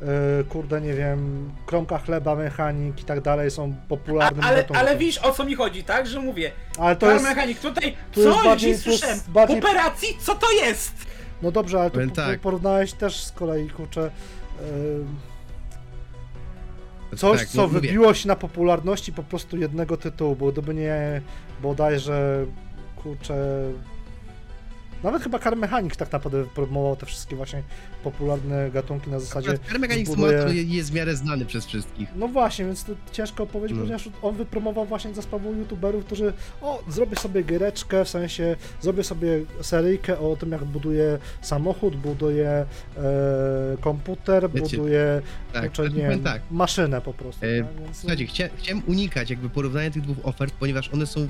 yy, 0.00 0.06
kurde 0.48 0.80
nie 0.80 0.94
wiem, 0.94 1.50
Kromka 1.66 1.98
Chleba 1.98 2.34
Mechanic 2.34 3.00
i 3.00 3.04
tak 3.04 3.20
dalej 3.20 3.50
są 3.50 3.74
A, 3.84 3.88
popularnym 3.88 4.44
ale, 4.44 4.56
gatunkiem. 4.56 4.76
ale 4.86 4.96
widzisz 4.96 5.18
o 5.18 5.32
co 5.32 5.44
mi 5.44 5.54
chodzi, 5.54 5.84
tak? 5.84 6.06
Że 6.06 6.20
mówię, 6.20 6.52
Ale 6.78 6.96
to 6.96 7.06
Car 7.06 7.12
jest, 7.14 7.24
Mechanic 7.24 7.60
tutaj, 7.60 7.96
jest 8.16 8.28
co 8.38 8.44
bardziej- 8.44 8.70
jest 8.70 8.82
słyszałem? 8.82 9.18
bardziej- 9.28 9.58
Operacji, 9.58 10.16
co 10.20 10.34
to 10.34 10.50
jest? 10.52 10.92
No 11.42 11.50
dobrze, 11.50 11.80
ale 11.80 11.90
tu 11.90 12.00
po- 12.08 12.14
tak. 12.14 12.40
porównałeś 12.40 12.92
też 12.92 13.24
z 13.24 13.32
kolei, 13.32 13.70
kurczę, 13.70 14.10
yy, 17.10 17.16
coś, 17.16 17.38
tak, 17.38 17.48
co 17.48 17.56
no, 17.62 17.66
mówię. 17.66 17.80
wybiło 17.80 18.14
się 18.14 18.28
na 18.28 18.36
popularności 18.36 19.12
po 19.12 19.22
prostu 19.22 19.56
jednego 19.56 19.96
tytułu, 19.96 20.36
bo 20.36 20.52
gdyby 20.52 20.74
nie 20.74 21.22
bodajże, 21.62 22.46
kurczę, 23.02 23.62
nawet 25.02 25.22
chyba 25.22 25.38
Car 25.38 25.56
Mechanic 25.56 25.96
tak 25.96 26.12
naprawdę 26.12 26.44
promował 26.44 26.96
te 26.96 27.06
wszystkie 27.06 27.36
właśnie 27.36 27.62
popularne 28.04 28.70
gatunki 28.70 29.10
na 29.10 29.20
zasadzie 29.20 29.58
Car 29.68 29.80
Mechanic 29.80 30.08
Simulator 30.08 30.52
jest 30.52 30.90
w 30.90 30.94
miarę 30.94 31.16
znany 31.16 31.46
przez 31.46 31.66
wszystkich. 31.66 32.08
No 32.16 32.28
właśnie, 32.28 32.64
więc 32.64 32.84
to 32.84 32.92
ciężko 33.12 33.46
powiedzieć, 33.46 33.76
No. 33.78 33.82
ponieważ 33.82 34.08
on 34.22 34.36
wypromował 34.36 34.84
właśnie 34.84 35.14
za 35.14 35.22
sprawą 35.22 35.52
youtuberów, 35.54 36.04
którzy 36.04 36.32
o, 36.62 36.82
zrobię 36.88 37.16
sobie 37.16 37.42
giereczkę, 37.42 38.04
w 38.04 38.08
sensie 38.08 38.56
zrobię 38.80 39.04
sobie 39.04 39.40
seryjkę 39.60 40.18
o 40.18 40.36
tym, 40.36 40.52
jak 40.52 40.64
buduję 40.64 41.18
samochód, 41.42 41.96
buduję 41.96 42.48
e, 42.96 43.06
komputer, 43.80 44.50
Wiecie, 44.50 44.76
buduję 44.76 45.22
Tak, 45.52 45.62
kurczę, 45.62 45.90
tak, 45.90 46.22
tak. 46.24 46.42
maszynę 46.50 47.00
po 47.00 47.12
prostu. 47.14 47.46
E, 47.46 47.62
tak? 47.62 47.82
Więc, 47.84 47.96
Słuchajcie, 47.96 48.26
chcia, 48.26 48.48
chciałem 48.56 48.82
unikać 48.86 49.30
jakby 49.30 49.48
porównania 49.50 49.90
tych 49.90 50.02
dwóch 50.02 50.16
ofert, 50.26 50.54
ponieważ 50.60 50.88
one 50.94 51.06
są 51.06 51.28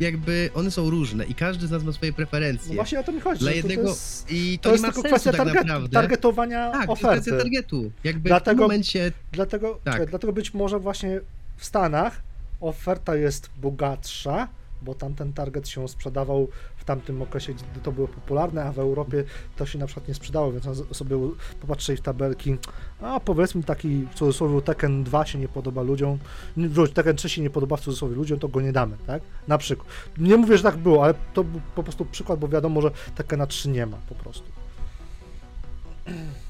jakby, 0.00 0.50
one 0.54 0.70
są 0.70 0.90
różne 0.90 1.24
i 1.24 1.34
każdy 1.34 1.66
z 1.66 1.70
nas 1.70 1.82
ma 1.84 1.92
swoje 1.92 2.12
preferencje. 2.12 2.68
no 2.68 2.74
właśnie 2.74 3.00
o 3.00 3.02
to 3.02 3.12
mi 3.12 3.20
chodzi. 3.20 3.40
Dla 3.40 3.52
jednego 3.52 3.82
to 3.82 3.88
jest, 3.88 4.30
I 4.30 4.58
to, 4.58 4.62
to 4.62 4.68
nie 4.68 4.72
jest 4.72 4.82
ma 4.82 4.88
tylko 4.92 5.02
sensu 5.02 5.14
kwestia 5.14 5.30
tak 5.32 5.38
target, 5.46 5.66
naprawdę. 5.66 5.88
targetowania 5.88 6.70
tak, 6.70 6.86
to 6.86 6.92
jest 6.92 7.04
oferty. 7.04 7.20
kwestia 7.20 7.38
targetu. 7.42 7.90
Jakby 8.04 8.20
w 8.20 8.30
Dlatego- 8.30 8.50
tym 8.56 8.62
momencie 8.62 9.12
Dlatego, 9.32 9.80
Tak. 9.84 10.10
dlatego 10.10 10.32
być 10.32 10.54
może 10.54 10.78
właśnie 10.78 11.20
w 11.56 11.64
Stanach 11.64 12.22
oferta 12.60 13.16
jest 13.16 13.50
bogatsza, 13.56 14.48
bo 14.82 14.94
tamten 14.94 15.32
target 15.32 15.68
się 15.68 15.88
sprzedawał 15.88 16.48
w 16.76 16.79
tamtym 16.90 17.22
okresie, 17.22 17.54
to 17.82 17.92
było 17.92 18.08
popularne, 18.08 18.64
a 18.64 18.72
w 18.72 18.78
Europie 18.78 19.24
to 19.56 19.66
się 19.66 19.78
na 19.78 19.86
przykład 19.86 20.08
nie 20.08 20.14
sprzedało, 20.14 20.52
więc 20.52 20.64
sobie 20.92 21.16
popatrzyli 21.60 21.98
w 21.98 22.00
tabelki, 22.00 22.56
a 23.00 23.20
powiedzmy 23.20 23.62
taki 23.62 24.06
w 24.10 24.14
cudzysłowie 24.14 24.62
Tekken 24.62 25.04
2 25.04 25.26
się 25.26 25.38
nie 25.38 25.48
podoba 25.48 25.82
ludziom, 25.82 26.18
wróć, 26.56 26.92
Tekken 26.92 27.16
3 27.16 27.28
się 27.28 27.42
nie 27.42 27.50
podoba 27.50 27.76
w 27.76 27.80
cudzysłowie 27.80 28.16
ludziom, 28.16 28.38
to 28.38 28.48
go 28.48 28.60
nie 28.60 28.72
damy, 28.72 28.96
tak? 29.06 29.22
Na 29.48 29.58
przykład. 29.58 29.88
Nie 30.18 30.36
mówię, 30.36 30.56
że 30.56 30.62
tak 30.62 30.76
było, 30.76 31.04
ale 31.04 31.14
to 31.34 31.44
był 31.44 31.60
po 31.74 31.82
prostu 31.82 32.04
przykład, 32.04 32.40
bo 32.40 32.48
wiadomo, 32.48 32.82
że 32.82 32.90
Tekkena 33.14 33.46
3 33.46 33.68
nie 33.68 33.86
ma 33.86 33.96
po 34.08 34.14
prostu. 34.14 34.59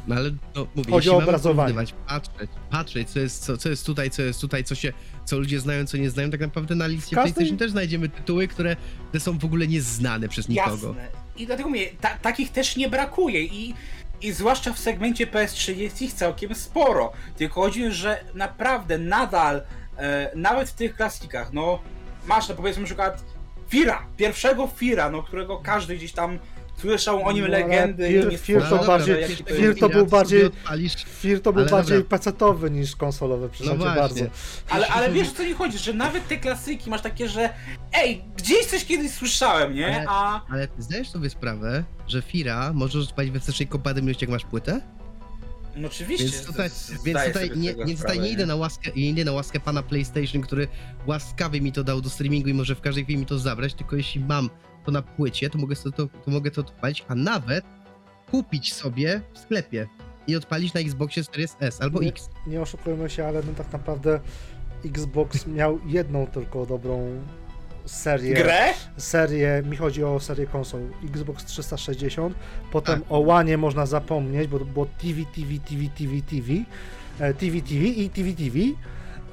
No 0.08 0.14
ale 0.14 0.30
no, 0.54 0.66
mówię, 0.74 0.90
Chodzi 0.90 0.96
jeśli 0.96 1.10
o 1.10 1.14
mamy 1.14 1.24
obrazowanie. 1.26 1.74
porównywać, 1.74 1.94
patrzeć, 2.08 2.50
patrzeć, 2.70 3.10
co 3.10 3.20
jest, 3.20 3.44
co, 3.44 3.56
co 3.56 3.68
jest 3.68 3.86
tutaj, 3.86 4.10
co 4.10 4.22
jest 4.22 4.40
tutaj, 4.40 4.64
co 4.64 4.74
się, 4.74 4.92
co 5.24 5.38
ludzie 5.38 5.60
znają, 5.60 5.86
co 5.86 5.96
nie 5.96 6.10
znają, 6.10 6.30
tak 6.30 6.40
naprawdę 6.40 6.74
na 6.74 6.86
liście 6.86 7.16
Każdy- 7.16 7.32
PlayStation 7.32 7.58
też 7.58 7.70
znajdziemy 7.70 8.08
tytuły, 8.08 8.48
które, 8.48 8.76
które 9.08 9.20
są 9.20 9.38
w 9.38 9.44
ogóle 9.44 9.66
nieznane 9.66 10.28
przez 10.28 10.48
nikogo. 10.48 10.86
Jasne. 10.88 11.08
I 11.36 11.46
dlatego 11.46 11.68
mówię, 11.68 11.90
ta, 12.00 12.08
takich 12.18 12.52
też 12.52 12.76
nie 12.76 12.88
brakuje 12.88 13.42
i, 13.44 13.74
i 14.20 14.32
zwłaszcza 14.32 14.72
w 14.72 14.78
segmencie 14.78 15.26
PS3 15.26 15.76
jest 15.76 16.02
ich 16.02 16.12
całkiem 16.12 16.54
sporo. 16.54 17.12
Tylko 17.36 17.60
chodzi, 17.60 17.92
że 17.92 18.24
naprawdę 18.34 18.98
nadal, 18.98 19.62
e, 19.96 20.30
nawet 20.34 20.68
w 20.70 20.74
tych 20.74 20.96
klasikach, 20.96 21.52
no 21.52 21.78
masz 22.26 22.48
no 22.48 22.54
powiedzmy 22.54 22.80
na 22.82 22.86
przykład 22.86 23.24
Fira, 23.68 24.06
pierwszego 24.16 24.66
Fira, 24.76 25.10
no 25.10 25.22
którego 25.22 25.58
każdy 25.58 25.96
gdzieś 25.96 26.12
tam 26.12 26.38
słyszał 26.80 27.22
o 27.24 27.32
nim 27.32 27.44
No, 27.44 27.50
legendy 27.50 28.08
Fir- 28.08 28.38
Fir 28.38 28.62
to 28.70 28.84
bardziej- 28.84 29.24
Fir 29.56 29.78
to 29.80 29.88
był 29.88 30.06
bardziej- 30.06 30.50
Fir 31.20 31.42
to 31.42 31.52
był 31.52 31.62
Ale 31.62 31.70
bardziej 31.70 31.96
dobra. 31.98 32.10
pecetowy 32.18 32.70
niż 32.70 32.96
konsolowy, 32.96 33.42
no 33.42 33.48
przepraszam 33.52 33.78
właśnie. 33.78 34.00
bardzo. 34.00 34.24
Ale, 34.70 34.88
ale 34.88 35.12
wiesz 35.12 35.28
o 35.28 35.32
co 35.32 35.42
mi 35.42 35.52
chodzi, 35.52 35.78
że 35.78 35.92
nawet 35.92 36.28
te 36.28 36.36
klasyki 36.36 36.90
masz 36.90 37.02
takie, 37.02 37.28
że 37.28 37.50
ej, 37.92 38.24
gdzieś 38.36 38.66
coś 38.66 38.84
kiedyś 38.84 39.10
słyszałem, 39.12 39.74
nie? 39.74 39.86
Ale- 39.96 40.06
A 40.08 40.44
Ale 40.52 40.68
ty 40.68 40.82
zdajesz 40.82 41.10
sobie 41.10 41.30
sprawę, 41.30 41.84
że 42.08 42.22
Fira 42.22 42.72
możesz 42.72 43.04
odpalić 43.08 43.30
we 43.32 43.40
wstecznej 43.40 43.68
kompatybilności, 43.68 44.24
jak 44.24 44.30
masz 44.30 44.44
płytę? 44.44 44.80
no 45.76 45.88
oczywiście. 45.88 46.24
Więc 46.24 46.44
tutaj, 46.46 46.70
więc 47.04 47.18
tutaj, 47.26 47.50
nie, 47.56 47.74
więc 47.74 47.78
tutaj 47.78 47.96
sprawę, 47.96 48.18
nie 48.18 48.28
idę 48.28 48.46
na 48.46 48.56
łaskę, 48.56 48.90
nie 48.96 49.08
idę 49.08 49.24
na 49.24 49.32
łaskę 49.32 49.60
pana 49.60 49.82
PlayStation, 49.82 50.42
który 50.42 50.68
łaskawie 51.06 51.60
mi 51.60 51.72
to 51.72 51.84
dał 51.84 52.00
do 52.00 52.10
streamingu 52.10 52.48
i 52.48 52.54
może 52.54 52.74
w 52.74 52.80
każdej 52.80 53.04
chwili 53.04 53.18
mi 53.18 53.26
to 53.26 53.38
zabrać, 53.38 53.74
tylko 53.74 53.96
jeśli 53.96 54.20
mam 54.24 54.50
to 54.84 54.90
na 54.90 55.02
płycie, 55.02 55.50
to 55.50 55.58
mogę, 55.58 55.76
to, 55.76 55.90
to 55.92 56.30
mogę 56.30 56.50
to 56.50 56.60
odpalić, 56.60 57.04
a 57.08 57.14
nawet 57.14 57.64
kupić 58.30 58.74
sobie 58.74 59.20
w 59.34 59.38
sklepie 59.38 59.86
i 60.26 60.36
odpalić 60.36 60.74
na 60.74 60.80
Xboxie 60.80 61.24
Series 61.24 61.56
S 61.60 61.82
albo 61.82 62.00
Nie. 62.00 62.08
X. 62.08 62.28
Nie 62.46 62.60
oszukujmy 62.60 63.10
się, 63.10 63.26
ale 63.26 63.42
no 63.42 63.52
tak 63.56 63.72
naprawdę 63.72 64.20
Xbox 64.84 65.46
miał 65.46 65.78
jedną 65.86 66.26
tylko 66.26 66.66
dobrą 66.66 67.20
serię. 67.86 68.34
Grę? 68.34 68.60
Serię, 68.96 69.62
mi 69.70 69.76
chodzi 69.76 70.04
o 70.04 70.20
serię 70.20 70.46
konsol 70.46 70.80
Xbox 71.04 71.44
360. 71.44 72.34
Potem 72.72 73.00
Tak. 73.00 73.12
o 73.12 73.18
Łanie 73.18 73.56
można 73.58 73.86
zapomnieć, 73.86 74.48
bo 74.48 74.58
to 74.58 74.64
było 74.64 74.86
TV, 74.86 75.20
TV, 75.34 75.48
TV, 75.68 75.82
TV, 75.98 76.22
TV, 76.30 76.52
e, 77.20 77.34
TV, 77.34 77.60
TV 77.60 77.84
i 77.84 78.10
TV, 78.10 78.32
TV. 78.32 78.58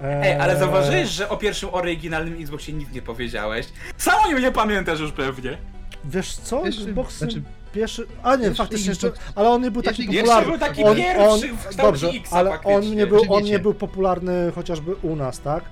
E, 0.01 0.21
Ej, 0.23 0.33
ale 0.39 0.59
zauważyłeś, 0.59 1.09
że 1.09 1.29
o 1.29 1.37
pierwszym 1.37 1.69
oryginalnym 1.71 2.41
Xboxie 2.41 2.73
nic 2.73 2.91
nie 2.91 3.01
powiedziałeś? 3.01 3.65
Sam 3.97 4.13
o 4.25 4.27
nim 4.27 4.39
nie 4.41 4.51
pamiętasz 4.51 4.99
już 4.99 5.11
pewnie. 5.11 5.57
Wiesz 6.05 6.35
co? 6.35 6.61
Pierwszy- 6.63 6.81
Xbox 6.83 7.17
znaczy, 7.17 7.41
pierwszy. 7.73 8.07
A 8.23 8.35
nie, 8.35 8.41
pierwszy 8.41 8.57
faktycznie 8.57 8.89
jeszcze. 8.89 9.11
Ale 9.35 9.49
on 9.49 9.61
nie 9.61 9.71
był 9.71 9.81
taki 9.81 10.07
Pierwszy 10.07 10.19
popularny. 10.23 10.49
był 10.51 10.59
taki 10.59 10.83
on, 10.83 10.95
pierwszy 10.97 11.23
on, 11.29 11.39
w 11.57 11.67
kształcie 11.67 12.01
Dobrze, 12.01 12.19
X 12.19 12.33
ale 12.33 12.61
on 12.63 12.95
nie, 12.95 13.07
był, 13.07 13.33
on 13.33 13.43
nie 13.43 13.59
był 13.59 13.73
popularny 13.73 14.51
chociażby 14.55 14.95
u 14.95 15.15
nas, 15.15 15.39
tak? 15.39 15.63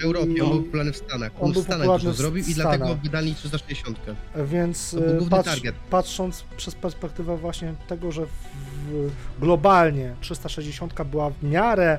w 0.00 0.04
Europie, 0.04 0.32
I- 0.32 0.40
on 0.40 0.50
był 0.50 0.62
popularny 0.62 0.92
w 0.92 0.96
Stanach. 0.96 1.32
on 1.40 1.44
On, 1.46 1.52
był 1.52 1.62
w 1.62 1.64
Stanach 1.64 1.86
dużo 1.86 2.12
zrobił 2.12 2.44
i 2.44 2.54
Stanach. 2.54 2.78
dlatego 2.78 3.00
wydali 3.02 3.34
360. 3.34 3.98
Więc 4.46 4.94
e, 5.24 5.28
patrz, 5.30 5.60
patrząc 5.90 6.44
przez 6.56 6.74
perspektywę 6.74 7.36
właśnie 7.36 7.74
tego, 7.88 8.12
że 8.12 8.26
w, 8.26 9.10
globalnie 9.40 10.14
360 10.20 11.02
była 11.02 11.30
w 11.30 11.42
miarę 11.42 11.98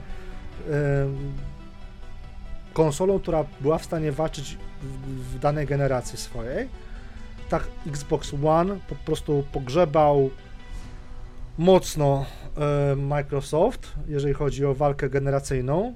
em, 0.69 0.73
konsolą, 2.73 3.19
która 3.19 3.45
była 3.61 3.77
w 3.77 3.85
stanie 3.85 4.11
walczyć 4.11 4.57
w, 4.81 5.35
w 5.35 5.39
danej 5.39 5.67
generacji 5.67 6.17
swojej, 6.17 6.69
tak 7.49 7.63
Xbox 7.87 8.33
One 8.45 8.77
po 8.89 8.95
prostu 8.95 9.43
pogrzebał 9.51 10.29
mocno 11.57 12.25
e, 12.57 12.95
Microsoft, 12.95 13.91
jeżeli 14.07 14.33
chodzi 14.33 14.65
o 14.65 14.75
walkę 14.75 15.09
generacyjną. 15.09 15.93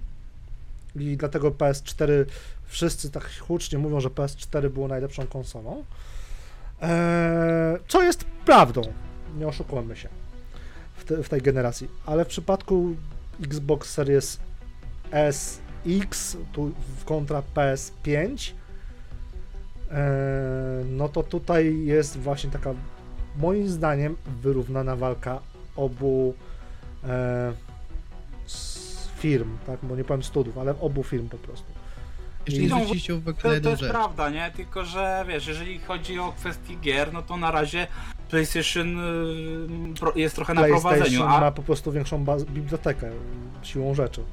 I 0.95 1.17
dlatego 1.17 1.51
PS4 1.51 2.25
wszyscy 2.65 3.11
tak 3.11 3.29
hucznie 3.39 3.79
mówią, 3.79 3.99
że 3.99 4.09
PS4 4.09 4.69
było 4.69 4.87
najlepszą 4.87 5.27
konsolą. 5.27 5.83
Eee, 6.81 7.77
co 7.87 8.03
jest 8.03 8.25
prawdą, 8.45 8.81
nie 9.37 9.47
oszukujmy 9.47 9.95
się 9.95 10.09
w, 10.95 11.03
te, 11.03 11.23
w 11.23 11.29
tej 11.29 11.41
generacji, 11.41 11.87
ale 12.05 12.25
w 12.25 12.27
przypadku 12.27 12.95
Xbox 13.43 13.89
Series 13.89 14.39
S 15.11 15.59
X 15.87 16.37
tu 16.53 16.71
w 16.99 17.05
kontra 17.05 17.43
PS5 17.55 18.51
eee, 19.91 19.97
no 20.89 21.09
to 21.09 21.23
tutaj 21.23 21.85
jest 21.85 22.17
właśnie 22.19 22.49
taka 22.49 22.73
moim 23.37 23.67
zdaniem 23.69 24.15
wyrównana 24.41 24.95
walka 24.95 25.39
obu 25.75 26.33
e, 27.03 27.53
firm, 29.17 29.57
tak, 29.67 29.79
bo 29.83 29.95
nie 29.95 30.03
powiem 30.03 30.23
studów, 30.23 30.57
ale 30.57 30.79
obu 30.79 31.03
firm 31.03 31.29
po 31.29 31.37
prostu. 31.37 31.65
Jeszcze 32.45 32.61
I- 32.61 32.63
nie 32.63 32.69
No, 32.69 32.75
zwróciliście 32.75 33.15
uwagi 33.15 33.37
na 33.37 33.43
To, 33.55 33.61
to 33.61 33.69
jest 33.69 33.81
rzecz. 33.81 33.91
prawda, 33.91 34.29
nie? 34.29 34.51
Tylko, 34.55 34.85
że 34.85 35.25
wiesz, 35.27 35.47
jeżeli 35.47 35.79
chodzi 35.79 36.19
o 36.19 36.31
kwestie 36.31 36.75
gier, 36.75 37.13
no 37.13 37.21
to 37.21 37.37
na 37.37 37.51
razie 37.51 37.87
PlayStation 38.29 38.99
y, 40.15 40.19
jest 40.19 40.35
trochę 40.35 40.53
na 40.53 40.63
prowadzeniu, 40.63 41.01
PlayStation 41.03 41.41
ma 41.41 41.51
po 41.51 41.63
prostu 41.63 41.91
większą 41.91 42.25
bibliotekę 42.49 43.11
siłą 43.63 43.93
rzeczy. 43.95 44.23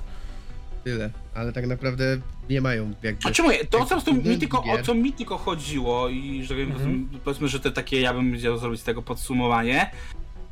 Tyle, 0.84 1.10
ale 1.34 1.52
tak 1.52 1.66
naprawdę 1.66 2.04
nie 2.50 2.60
mają 2.60 2.92
jakby... 3.02 3.28
A 3.28 3.30
czemu? 3.30 3.48
To 3.70 3.78
o 3.78 3.84
co, 3.86 3.94
mi 3.96 4.00
Względem 4.00 4.40
tylko, 4.40 4.62
o 4.62 4.82
co 4.82 4.94
mi 4.94 5.12
tylko 5.12 5.38
chodziło 5.38 6.08
i 6.08 6.44
że 6.44 6.54
Mhm. 6.54 7.08
powiedzmy, 7.24 7.48
że 7.48 7.60
to 7.60 7.70
takie, 7.70 8.00
ja 8.00 8.14
bym 8.14 8.36
chciał 8.38 8.58
zrobić 8.58 8.80
z 8.80 8.84
tego 8.84 9.02
podsumowanie, 9.02 9.90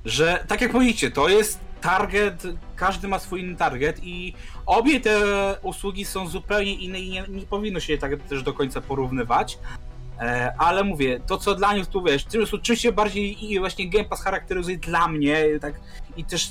że 0.05 0.45
tak 0.49 0.61
jak 0.61 0.73
powiedzicie, 0.73 1.11
to 1.11 1.29
jest 1.29 1.61
target, 1.81 2.43
każdy 2.77 3.09
ma 3.09 3.19
swój 3.19 3.41
inny 3.41 3.57
target 3.57 4.01
i 4.05 4.35
obie 4.67 5.01
te 5.01 5.21
usługi 5.63 6.05
są 6.05 6.29
zupełnie 6.29 6.75
inne 6.75 7.01
i 7.01 7.11
nie, 7.11 7.25
nie 7.29 7.43
powinno 7.43 7.81
się 7.81 7.93
je 7.93 7.99
tak 7.99 8.23
też 8.23 8.43
do 8.43 8.53
końca 8.53 8.81
porównywać. 8.81 9.59
E, 10.21 10.55
ale 10.59 10.85
mówię, 10.85 11.21
to 11.27 11.39
co 11.39 11.55
dla 11.55 11.75
nich 11.75 11.87
tu 11.87 12.03
wiesz, 12.03 12.25
się 12.75 12.93
bardziej 12.93 13.53
i 13.53 13.59
właśnie 13.59 13.91
Game 13.91 14.05
Pass 14.05 14.23
charakteryzuje 14.23 14.79
dla 14.79 15.09
mnie, 15.09 15.45
tak 15.61 15.81
i 16.17 16.25
też 16.25 16.51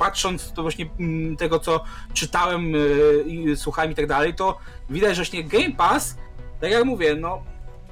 patrząc 0.00 0.52
to 0.52 0.62
właśnie 0.62 0.86
mm, 1.00 1.36
tego 1.36 1.58
co 1.58 1.84
czytałem 2.14 2.74
y, 2.74 3.56
słuchałem 3.56 3.90
i 3.90 3.94
tak 3.94 4.06
dalej, 4.06 4.34
to 4.34 4.58
widać, 4.90 5.16
że 5.16 5.22
właśnie 5.22 5.44
Game 5.44 5.76
Pass, 5.76 6.16
tak 6.60 6.70
jak 6.70 6.84
mówię, 6.84 7.16
no 7.16 7.42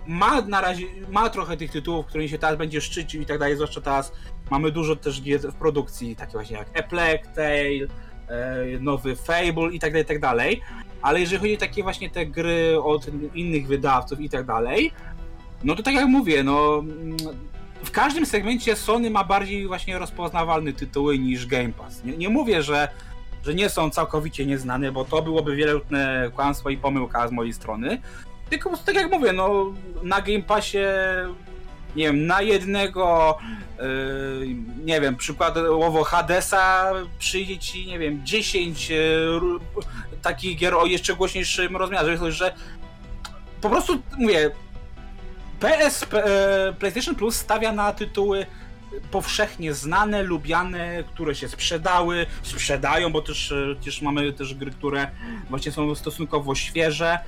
ma 0.06 0.40
na 0.40 0.61
razie, 0.61 0.86
ma 1.11 1.30
trochę 1.30 1.56
tych 1.56 1.70
tytułów, 1.70 2.06
którymi 2.06 2.28
się 2.28 2.38
teraz 2.38 2.59
będzie 2.59 2.80
szczycił 2.80 3.22
i 3.22 3.26
tak 3.26 3.38
dalej, 3.38 3.54
zwłaszcza 3.54 3.80
teraz 3.80 4.12
mamy 4.50 4.70
dużo 4.72 4.96
też 4.96 5.22
gier 5.22 5.40
w 5.40 5.54
produkcji, 5.54 6.16
takie 6.16 6.32
właśnie 6.32 6.56
jak 6.56 6.90
Tale, 6.90 7.18
e, 8.28 8.80
nowy 8.80 9.16
Fable 9.16 9.72
i 9.72 9.78
tak 9.78 9.92
dalej, 9.92 10.04
i 10.04 10.09
tak 10.09 10.20
dalej, 10.20 10.61
ale 11.02 11.20
jeżeli 11.20 11.40
chodzi 11.40 11.54
o 11.54 11.61
takie 11.61 11.82
właśnie 11.82 12.11
te 12.11 12.26
gry 12.26 12.82
od 12.82 13.06
innych 13.34 13.66
wydawców 13.66 14.20
i 14.20 14.28
tak 14.28 14.46
dalej, 14.46 14.92
no 15.64 15.74
to 15.74 15.82
tak 15.82 15.94
jak 15.94 16.06
mówię, 16.06 16.42
no 16.42 16.78
mm, 16.78 17.16
w 17.85 17.91
każdym 17.91 18.26
segmencie 18.26 18.76
Sony 18.76 19.11
ma 19.11 19.24
bardziej 19.24 19.66
właśnie 19.66 19.99
rozpoznawalne 19.99 20.72
tytuły 20.72 21.18
niż 21.18 21.47
Game 21.47 21.72
Pass. 21.72 22.05
Nie, 22.05 22.16
nie 22.16 22.29
mówię, 22.29 22.62
że, 22.62 22.89
że 23.45 23.55
nie 23.55 23.68
są 23.68 23.91
całkowicie 23.91 24.47
nieznane, 24.47 24.93
bo 24.93 25.05
to 25.05 25.22
byłoby 25.22 25.57
wielokrotne 25.57 26.31
kłamstwo 26.35 26.70
i 26.70 26.76
pomyłka 26.76 27.29
z 27.29 27.33
mojej 27.33 27.53
strony. 27.53 28.01
Tylko 28.51 28.76
tak 28.76 28.95
jak 28.95 29.11
mówię, 29.11 29.33
no 29.33 29.72
na 30.03 30.20
Game 30.20 30.43
Passie 30.43 30.79
nie 31.97 32.05
wiem, 32.05 32.26
na 32.26 32.43
jednego 32.43 33.39
yy, 33.79 33.85
nie 34.85 35.01
wiem, 35.01 35.16
przykładowo 35.16 36.05
Hadesa 36.05 36.93
przyjdzie 37.18 37.59
ci, 37.59 37.87
nie 37.87 37.99
wiem, 37.99 38.20
10 38.24 38.91
yy, 38.91 38.99
takich 40.22 40.59
gier 40.59 40.74
o 40.74 40.87
jeszcze 40.87 41.16
głośniejszym 41.16 41.76
rozmiarze, 41.76 42.33
że 42.33 42.55
po 43.61 43.70
prostu 43.70 44.03
mówię, 44.18 44.51
PS, 45.61 46.02
e, 46.12 46.72
PlayStation 46.78 47.14
Plus 47.14 47.36
stawia 47.36 47.72
na 47.72 47.92
tytuły 47.92 48.46
powszechnie 49.11 49.74
znane, 49.74 50.22
lubiane, 50.22 51.04
które 51.14 51.34
się 51.34 51.48
sprzedały, 51.48 52.26
sprzedają, 52.42 53.12
bo 53.12 53.22
też, 53.22 53.52
e, 53.52 53.74
też 53.84 54.02
mamy 54.02 54.32
też 54.32 54.54
gry, 54.54 54.70
które 54.70 55.11
właśnie 55.50 55.72
są 55.72 55.94
stosunkowo 55.94 56.54
świeże. 56.54 57.18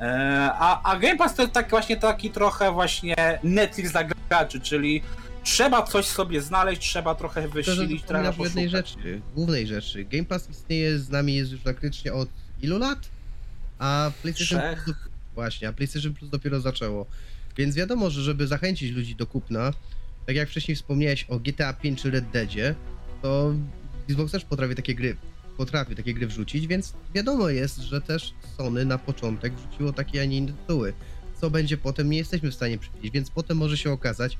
E, 0.00 0.50
A, 0.58 0.92
a 0.92 0.98
Game 0.98 1.16
Pass 1.16 1.34
to 1.34 1.42
jest 1.42 1.54
tak 1.54 1.70
właśnie 1.70 1.96
taki 1.96 2.30
trochę 2.30 2.72
właśnie 2.72 3.38
Netflix 3.42 3.92
dla 3.92 4.04
graczy, 4.04 4.60
czyli 4.60 5.02
trzeba 5.42 5.82
coś 5.82 6.06
sobie 6.06 6.40
znaleźć, 6.42 6.80
trzeba 6.82 7.14
trochę 7.14 7.42
To, 7.42 7.48
wysilić, 7.48 8.04
trzeba 8.04 8.22
zapominasz 8.24 8.38
o 8.40 8.44
jednej 8.44 8.64
poszukać. 8.64 8.88
rzeczy, 8.88 9.20
głównej 9.34 9.66
rzeczy. 9.66 10.04
Game 10.04 10.24
Pass 10.24 10.50
istnieje 10.50 10.98
z 10.98 11.10
nami 11.10 11.34
jest 11.34 11.52
już 11.52 11.60
praktycznie 11.60 12.12
od 12.12 12.28
ilu 12.62 12.78
lat? 12.78 12.98
A 13.78 14.10
PlayStation 14.22 14.58
Trzech. 14.60 14.84
Plus, 14.84 14.96
właśnie, 15.34 15.68
a 15.68 15.72
PlayStation 15.72 16.14
Plus 16.14 16.30
dopiero 16.30 16.60
zaczęło. 16.60 17.06
Więc 17.56 17.74
wiadomo, 17.74 18.10
że 18.10 18.22
żeby 18.22 18.46
zachęcić 18.46 18.92
ludzi 18.92 19.14
do 19.16 19.26
kupna, 19.26 19.72
tak 20.26 20.36
jak 20.36 20.48
wcześniej 20.48 20.76
wspomniałeś 20.76 21.24
o 21.28 21.38
GTA 21.40 21.72
5 21.72 22.02
czy 22.02 22.10
Red 22.10 22.30
Deadzie, 22.30 22.74
to 23.22 23.54
Xbox 24.10 24.32
też 24.32 24.44
potrafi 24.44 24.74
takie 24.74 24.94
gry, 24.94 25.16
potrafi 25.56 25.96
takie 25.96 26.14
gry 26.14 26.26
wrzucić, 26.26 26.66
więc 26.66 26.92
wiadomo 27.14 27.48
jest, 27.48 27.78
że 27.78 28.00
też 28.00 28.34
Sony 28.56 28.84
na 28.84 28.98
początek 28.98 29.54
wrzuciło 29.54 29.92
takie, 29.92 30.22
a 30.22 30.24
nie 30.24 30.36
inne 30.36 30.52
tytuły. 30.52 30.92
Co 31.40 31.50
będzie 31.50 31.76
potem, 31.76 32.10
nie 32.10 32.18
jesteśmy 32.18 32.50
w 32.50 32.54
stanie 32.54 32.78
przewidzieć, 32.78 33.10
więc 33.12 33.30
potem 33.30 33.56
może 33.56 33.76
się 33.76 33.90
okazać, 33.92 34.38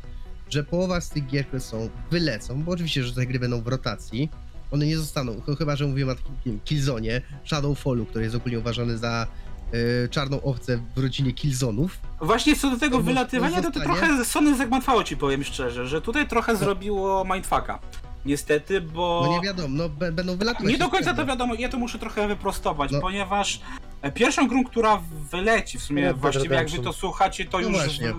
że 0.51 0.65
połowa 0.65 1.01
z 1.01 1.11
tych 1.11 1.27
gier, 1.27 1.47
które 1.47 1.61
są, 1.61 1.89
wylecą, 2.11 2.63
bo 2.63 2.73
oczywiście, 2.73 3.05
że 3.05 3.13
te 3.15 3.27
gry 3.27 3.39
będą 3.39 3.63
w 3.63 3.67
rotacji, 3.67 4.29
one 4.71 4.87
nie 4.87 4.97
zostaną, 4.99 5.41
ch- 5.41 5.59
chyba, 5.59 5.77
że 5.77 5.87
mówimy 5.87 6.13
o 6.13 6.15
takim 6.15 6.61
Killzone, 6.65 7.21
Shadowfallu, 7.45 8.07
który 8.07 8.25
jest 8.25 8.37
ogólnie 8.37 8.59
uważany 8.59 8.99
za 8.99 9.27
y, 9.75 10.09
czarną 10.11 10.43
owcę 10.43 10.79
w 10.97 11.03
rodzinie 11.03 11.33
Killzonów. 11.33 11.99
Właśnie 12.21 12.57
co 12.57 12.71
do 12.71 12.77
tego 12.79 12.97
To 12.97 13.03
wylatywania, 13.03 13.63
to, 13.63 13.71
to 13.71 13.81
trochę 13.81 14.25
Sony 14.25 14.57
zagmatwało 14.57 15.05
ci 15.05 15.17
powiem 15.17 15.45
szczerze, 15.45 15.87
że 15.87 16.01
tutaj 16.01 16.29
trochę 16.29 16.57
zrobiło 16.57 17.25
mindfucka. 17.35 17.79
Niestety, 18.25 18.81
bo... 18.81 19.23
No 19.27 19.33
nie 19.33 19.41
wiadomo, 19.41 19.69
no 19.71 19.89
będą 19.89 20.37
wylatywać. 20.37 20.73
Nie 20.73 20.79
do 20.79 20.89
końca 20.89 21.15
to 21.15 21.27
wiadomo, 21.27 21.55
ja 21.55 21.69
to 21.69 21.79
muszę 21.79 21.99
trochę 21.99 22.29
wyprostować, 22.29 22.91
No. 22.91 23.01
ponieważ 23.01 23.61
e, 24.03 24.13
pierwszą 24.13 24.49
grą, 24.49 24.65
która 24.65 25.03
wyleci 25.31 25.79
w 25.79 25.83
sumie, 25.83 26.03
Dead 26.03 26.17
właściwie 26.17 26.57
jak 26.57 26.71
wy 26.71 26.79
to 26.79 26.93
słuchacie, 26.93 27.45
to 27.45 27.61
No 27.61 27.69
już... 27.69 27.77
właśnie. 27.77 28.15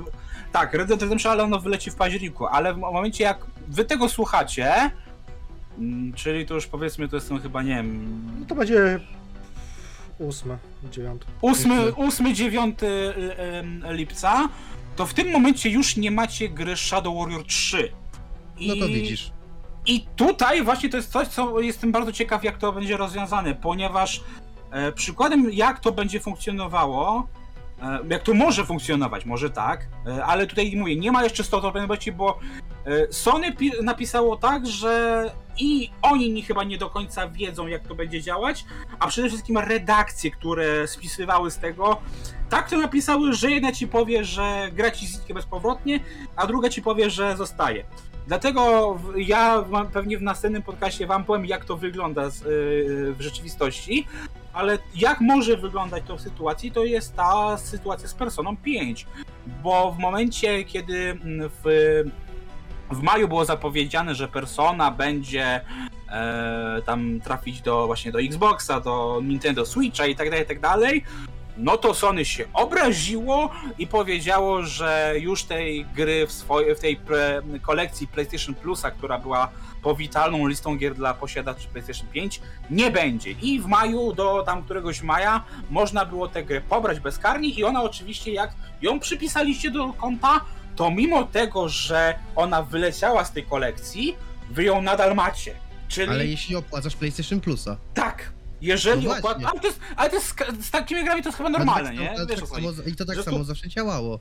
Tak, 0.51 0.73
Red 0.73 0.87
Dead 0.87 1.01
Redemption, 1.01 1.31
ale 1.31 1.43
ono 1.43 1.59
wyleci 1.59 1.91
w 1.91 1.95
październiku, 1.95 2.45
ale 2.45 2.73
w 2.73 2.77
momencie 2.77 3.23
jak 3.23 3.37
wy 3.67 3.85
tego 3.85 4.09
słuchacie, 4.09 4.91
mm, 5.79 6.13
czyli 6.13 6.45
to 6.45 6.53
już 6.53 6.67
powiedzmy, 6.67 7.07
to 7.09 7.15
jest 7.15 7.31
no 7.31 7.39
chyba, 7.39 7.63
nie 7.63 7.75
wiem, 7.75 8.21
No 8.39 8.45
to 8.45 8.55
będzie 8.55 8.99
ósme, 10.19 10.57
dziewiąte. 10.91 11.25
8, 11.41 11.71
Mhm. 11.71 11.93
8 12.09 12.35
9 12.35 12.79
lipca, 13.89 14.49
to 14.95 15.05
w 15.05 15.13
tym 15.13 15.31
momencie 15.31 15.69
już 15.69 15.97
nie 15.97 16.11
macie 16.11 16.49
gry 16.49 16.75
Shadow 16.77 17.17
Warrior 17.17 17.45
3. 17.45 17.91
No 18.61 18.75
to 18.75 18.87
widzisz. 18.87 19.31
I 19.85 20.05
tutaj 20.15 20.63
właśnie 20.63 20.89
to 20.89 20.97
jest 20.97 21.11
coś, 21.11 21.27
co 21.27 21.59
jestem 21.59 21.91
bardzo 21.91 22.11
ciekaw, 22.11 22.43
jak 22.43 22.57
to 22.57 22.73
będzie 22.73 22.97
rozwiązane, 22.97 23.55
ponieważ 23.55 24.21
e, 24.71 24.91
przykładem, 24.91 25.51
jak 25.51 25.79
to 25.79 25.91
będzie 25.91 26.19
funkcjonowało, 26.19 27.27
jak 28.09 28.23
to 28.23 28.33
może 28.33 28.65
funkcjonować, 28.65 29.25
może 29.25 29.49
tak, 29.49 29.87
e, 30.07 30.25
ale 30.25 30.47
tutaj 30.47 30.73
mówię, 30.75 30.95
nie 30.95 31.11
ma 31.11 31.23
jeszcze 31.23 31.43
100% 31.43 32.11
bo 32.11 32.39
e, 32.85 33.13
Sony 33.13 33.55
pi- 33.55 33.83
napisało 33.83 34.37
tak, 34.37 34.67
że 34.67 35.23
i 35.59 35.91
oni 36.01 36.41
chyba 36.41 36.63
nie 36.63 36.77
do 36.77 36.89
końca 36.89 37.29
wiedzą, 37.29 37.67
jak 37.67 37.87
to 37.87 37.95
będzie 37.95 38.21
działać, 38.21 38.65
a 38.99 39.07
przede 39.07 39.27
wszystkim 39.27 39.57
redakcje, 39.57 40.31
które 40.31 40.87
spisywały 40.87 41.51
z 41.51 41.57
tego, 41.57 42.01
tak 42.49 42.69
to 42.69 42.77
napisały, 42.77 43.33
że 43.33 43.51
jedna 43.51 43.71
ci 43.71 43.87
powie, 43.87 44.25
że 44.25 44.69
gra 44.73 44.91
ci 44.91 45.07
bezpowrotnie, 45.33 45.99
a 46.35 46.47
druga 46.47 46.69
ci 46.69 46.81
powie, 46.81 47.09
że 47.09 47.37
zostaje. 47.37 47.83
Dlatego 48.27 48.99
ja 49.15 49.65
pewnie 49.93 50.17
w 50.17 50.21
następnym 50.21 50.63
podcaście 50.63 51.07
wam 51.07 51.23
powiem, 51.23 51.45
jak 51.45 51.65
to 51.65 51.77
wygląda 51.77 52.29
z, 52.29 52.41
yy, 52.41 53.13
w 53.13 53.21
rzeczywistości. 53.21 54.07
ale 54.53 54.77
jak 54.95 55.21
może 55.21 55.57
wyglądać 55.57 56.03
to 56.07 56.17
w 56.17 56.21
sytuacji, 56.21 56.71
to 56.71 56.83
jest 56.83 57.15
ta 57.15 57.57
sytuacja 57.57 58.07
z 58.07 58.13
Personą 58.13 58.57
5, 58.57 59.07
bo 59.63 59.91
w 59.91 59.99
momencie, 59.99 60.63
kiedy 60.63 60.97
mm, 60.97 61.49
w, 61.63 62.03
w 62.91 63.01
maju 63.01 63.27
było 63.27 63.45
zapowiedziane, 63.45 64.15
że 64.15 64.27
Persona 64.27 64.91
będzie 64.91 65.61
e, 66.09 66.81
tam 66.85 67.21
trafić 67.21 67.61
do 67.61 67.85
właśnie 67.85 68.11
do 68.11 68.21
Xboxa, 68.21 68.79
do 68.79 69.21
Nintendo 69.23 69.65
Switcha 69.65 70.05
i 70.05 70.15
tak 70.15 70.29
dalej, 70.29 70.45
i 70.45 70.47
tak 70.47 70.59
dalej, 70.59 71.03
no 71.57 71.77
to 71.77 71.93
Sony 71.93 72.25
się 72.25 72.45
obraziło 72.53 73.51
i 73.77 73.87
powiedziało, 73.87 74.63
że 74.63 75.13
już 75.19 75.43
tej 75.43 75.85
gry 75.85 76.27
w, 76.27 76.31
swojej, 76.31 76.75
w 76.75 76.79
tej 76.79 76.95
pre, 76.95 77.41
kolekcji 77.61 78.07
PlayStation 78.07 78.55
Plusa, 78.55 78.91
która 78.91 79.19
była 79.19 79.51
powitalną 79.81 80.47
listą 80.47 80.77
gier 80.77 80.95
dla 80.95 81.13
posiadaczy 81.13 81.67
PlayStation 81.67 82.07
5, 82.07 82.41
nie 82.69 82.91
będzie. 82.91 83.31
I 83.31 83.59
w 83.59 83.65
maju 83.65 84.13
do 84.13 84.43
tam 84.45 84.63
któregoś 84.63 85.01
maja 85.01 85.43
można 85.69 86.05
było 86.05 86.27
tę 86.27 86.43
grę 86.43 86.61
pobrać 86.61 86.99
bezkarnie 86.99 87.49
i 87.49 87.63
ona 87.63 87.83
oczywiście 87.83 88.31
jak 88.31 88.51
ją 88.81 88.99
przypisaliście 88.99 89.71
do 89.71 89.93
konta, 89.93 90.41
to 90.75 90.91
mimo 90.91 91.23
tego, 91.23 91.69
że 91.69 92.19
ona 92.35 92.63
wyleciała 92.63 93.25
z 93.25 93.31
tej 93.31 93.43
kolekcji, 93.43 94.15
wy 94.49 94.63
ją 94.63 94.81
nadal 94.81 95.15
macie. 95.15 95.53
Czyli 95.87 96.09
Ale 96.09 96.25
jeśli 96.25 96.55
opłacasz 96.55 96.95
PlayStation 96.95 97.41
Plusa. 97.41 97.77
tak, 97.93 98.31
jeżeli 98.61 99.07
No 99.07 99.15
właśnie. 99.21 99.47
ale, 99.47 99.59
to 99.59 99.67
jest, 99.67 99.79
ale 99.95 100.09
to 100.09 100.15
jest, 100.15 100.35
z 100.61 100.71
takimi 100.71 101.03
grami 101.03 101.23
to 101.23 101.29
jest 101.29 101.37
chyba 101.37 101.49
Ale 101.49 101.57
normalne, 101.59 101.89
tak 101.89 101.99
nie? 101.99 102.15
Wiesz, 102.29 102.39
tak 102.39 102.49
samo, 102.49 102.69
I 102.85 102.95
to 102.95 103.05
tak 103.05 103.17
samo 103.17 103.43
zawsze 103.43 103.69
działało. 103.69 104.19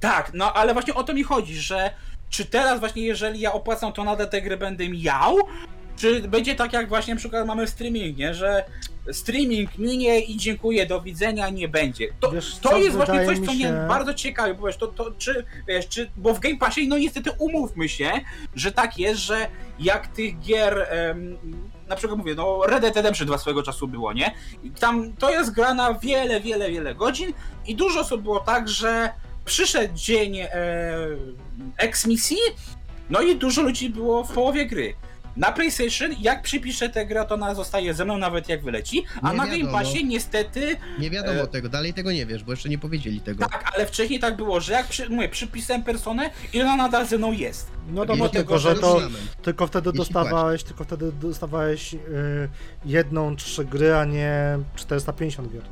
Tak, 0.00 0.30
no 0.34 0.52
ale 0.52 0.72
właśnie 0.72 0.94
o 0.94 1.02
to 1.04 1.14
mi 1.14 1.22
chodzi, 1.22 1.54
że 1.54 1.90
czy 2.30 2.44
teraz 2.44 2.80
właśnie 2.80 3.02
jeżeli 3.02 3.40
ja 3.40 3.52
opłacam, 3.52 3.92
to 3.92 4.04
nadal 4.04 4.28
te 4.28 4.42
gry 4.42 4.56
będę 4.56 4.88
miał, 4.88 5.36
czy 5.96 6.28
będzie 6.28 6.54
tak 6.54 6.72
jak 6.72 6.88
właśnie 6.88 7.14
na 7.14 7.18
przykład 7.20 7.46
mamy 7.46 7.66
w 7.66 7.70
streaming, 7.70 8.18
że 8.32 8.64
streaming 9.12 9.78
minie 9.78 10.20
i 10.20 10.36
dziękuję, 10.36 10.86
do 10.86 11.00
widzenia, 11.00 11.48
nie 11.48 11.68
będzie. 11.68 12.08
To, 12.20 12.32
Wiesz 12.32 12.58
to 12.58 12.78
jest 12.78 12.96
właśnie 12.96 13.26
coś, 13.26 13.38
co 13.38 13.52
mnie 13.52 13.64
się- 13.64 13.86
bardzo 13.88 14.14
ciekawi, 14.14 14.54
bo 14.54 14.66
wiesz, 14.66 14.76
to, 14.76 14.86
to 14.86 15.10
czy, 15.18 15.44
wiesz, 15.68 15.88
czy, 15.88 16.10
bo 16.16 16.34
w 16.34 16.40
Game 16.40 16.56
Passie, 16.56 16.88
no 16.88 16.98
niestety 16.98 17.30
umówmy 17.38 17.88
się, 17.88 18.12
że 18.54 18.72
tak 18.72 18.98
jest, 18.98 19.20
że 19.20 19.48
jak 19.78 20.06
tych 20.06 20.40
gier, 20.40 20.86
em, 20.90 21.38
na 21.90 21.96
przykład 21.96 22.18
mówię, 22.18 22.34
no 22.34 22.66
Red 22.66 22.80
Dead 22.80 22.96
Redemption 22.96 23.26
2 23.26 23.38
swego 23.38 23.62
czasu 23.62 23.88
było, 23.88 24.12
nie? 24.12 24.34
I 24.62 24.70
tam 24.70 25.12
to 25.12 25.30
jest 25.30 25.50
gra 25.50 25.74
na 25.74 25.94
wiele, 25.94 26.40
wiele, 26.40 26.70
wiele 26.70 26.94
godzin 26.94 27.32
i 27.66 27.74
dużo 27.76 28.00
osób 28.00 28.22
było 28.22 28.40
tak, 28.40 28.68
że 28.68 29.12
przyszedł 29.44 29.94
dzień 29.94 30.38
e, 30.38 30.48
ex-misji, 31.76 32.38
no 33.10 33.20
i 33.20 33.36
dużo 33.36 33.62
ludzi 33.62 33.90
było 33.90 34.24
w 34.24 34.32
połowie 34.32 34.66
gry. 34.66 34.94
Na 35.36 35.52
PlayStation, 35.52 36.10
jak 36.20 36.42
przypiszę 36.42 36.88
tę 36.88 37.06
grę, 37.06 37.24
to 37.28 37.34
ona 37.34 37.54
zostaje 37.54 37.94
ze 37.94 38.04
mną 38.04 38.18
nawet 38.18 38.48
jak 38.48 38.62
wyleci, 38.62 39.04
a 39.22 39.30
Nie 39.32 39.36
na 39.38 39.46
Game. 39.46 39.72
Passie 39.72 40.04
niestety 40.04 40.76
Nie 40.98 41.10
wiadomo 41.10 41.40
E- 41.40 41.46
tego, 41.46 41.68
dalej 41.68 41.94
tego 41.94 42.12
nie 42.12 42.26
wiesz, 42.26 42.44
bo 42.44 42.52
jeszcze 42.52 42.68
nie 42.68 42.78
powiedzieli 42.78 43.20
tego. 43.20 43.46
tak, 43.48 43.70
ale 43.74 43.86
wcześniej 43.86 44.20
tak 44.20 44.36
było, 44.36 44.60
że 44.60 44.72
jak 44.72 44.86
przy, 44.86 45.08
mówię, 45.08 45.28
przypisałem 45.28 45.82
personę 45.82 46.30
i 46.52 46.62
ona 46.62 46.76
nadal 46.76 47.06
ze 47.06 47.18
mną 47.18 47.32
jest. 47.32 47.70
No 47.92 48.06
to 48.06 48.12
Mimo 48.14 48.28
tylko, 48.28 48.44
tego, 48.44 48.58
że 48.58 48.74
że 48.74 48.80
to 48.80 49.00
tylko 49.42 49.66
wtedy 49.66 49.92
dostawałeś, 49.92 50.62
tylko 50.62 50.84
wtedy 50.84 51.12
dostawałeś 51.12 51.94
y, 51.94 51.98
jedną, 52.84 53.36
trzy 53.36 53.64
gry, 53.64 53.94
a 53.94 54.04
nie 54.04 54.58
450 54.76 55.52
gier. 55.52 55.62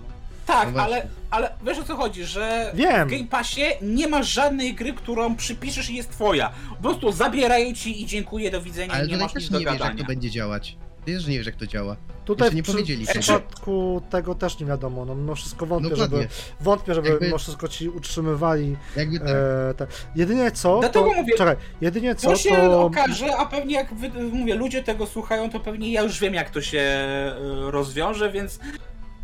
No. 0.48 0.54
Tak, 0.54 0.74
No 0.74 0.82
ale, 0.82 1.06
ale 1.30 1.50
wiesz 1.62 1.78
o 1.78 1.82
co 1.82 1.96
chodzi, 1.96 2.24
że 2.24 2.70
Wiem. 2.74 3.08
w 3.08 3.10
Game 3.10 3.24
Passie 3.24 3.62
nie 3.82 4.08
ma 4.08 4.22
żadnej 4.22 4.74
gry, 4.74 4.92
którą 4.92 5.36
przypiszesz 5.36 5.90
i 5.90 5.94
jest 5.96 6.10
twoja. 6.10 6.50
Po 6.70 6.82
prostu 6.82 7.12
zabierają 7.12 7.74
ci 7.74 8.02
i 8.02 8.06
dziękuję, 8.06 8.50
do 8.50 8.62
widzenia, 8.62 8.92
Ale 8.94 9.06
nie 9.06 9.16
masz 9.16 9.34
nic 9.34 9.44
też 9.44 9.48
do 9.50 9.58
nie 9.58 9.64
wiesz, 9.64 9.72
jak 9.72 9.82
gadania. 9.82 10.02
to 10.02 10.06
będzie 10.08 10.30
działać. 10.30 10.76
Ty 11.04 11.14
też 11.14 11.26
nie 11.26 11.38
wiesz, 11.38 11.46
jak 11.46 11.56
to 11.56 11.66
działa. 11.66 11.96
Tutaj 12.24 12.46
Jeszcze 12.46 12.56
nie 12.56 12.62
powiedzieli 12.62 13.04
w 13.04 13.08
tego. 13.08 13.20
przypadku 13.20 14.02
tego 14.10 14.34
też 14.34 14.60
nie 14.60 14.66
wiadomo. 14.66 15.04
No 15.04 15.14
mimo 15.14 15.34
wszystko 15.34 15.66
wątpię, 15.66 15.90
Dokładnie. 15.90 16.18
żeby 16.18 16.28
wątpię, 16.60 16.94
żeby 16.94 17.08
Jakby- 17.08 17.24
mimo 17.26 17.38
wszystko 17.38 17.68
ci 17.68 17.88
utrzymywali 17.88 18.76
Jakby 18.96 19.18
tak. 19.18 19.28
e, 19.28 19.74
te. 19.76 19.86
Jedynie 20.16 20.50
co. 20.50 20.80
Dlatego 20.80 21.10
to, 21.10 21.14
mówię, 21.16 21.34
czekaj, 21.38 21.56
jedynie 21.80 22.14
co 22.14 22.30
To 22.30 22.36
się 22.36 22.50
to. 22.56 22.82
okaże, 22.84 23.36
a 23.36 23.46
pewnie 23.46 23.74
jak 23.74 23.94
wy, 23.94 24.10
mówię, 24.32 24.54
ludzie 24.54 24.82
tego 24.82 25.06
słuchają, 25.06 25.50
to 25.50 25.60
pewnie 25.60 25.92
ja 25.92 26.02
już 26.02 26.20
wiem 26.20 26.34
jak 26.34 26.50
to 26.50 26.60
się 26.62 26.78
e, 26.80 27.34
rozwiąże, 27.70 28.30
więc 28.32 28.58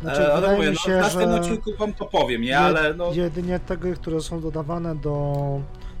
Znaczy, 0.01 0.21
e, 0.21 0.33
ale 0.33 0.41
wydaje 0.41 0.57
mówię, 0.57 0.69
mi 0.69 0.75
no, 0.75 0.81
w 0.81 0.83
się, 0.83 0.97
następnym 0.97 1.31
że 1.31 1.41
odcinku 1.41 1.71
wam 1.79 1.93
to 1.93 2.05
powiem, 2.05 2.41
nie? 2.41 2.59
Ale 2.59 2.93
no, 2.93 3.13
jedynie 3.13 3.59
te 3.59 3.77
gry, 3.77 3.93
które 3.93 4.21
są 4.21 4.41
dodawane 4.41 4.95
do 4.95 5.35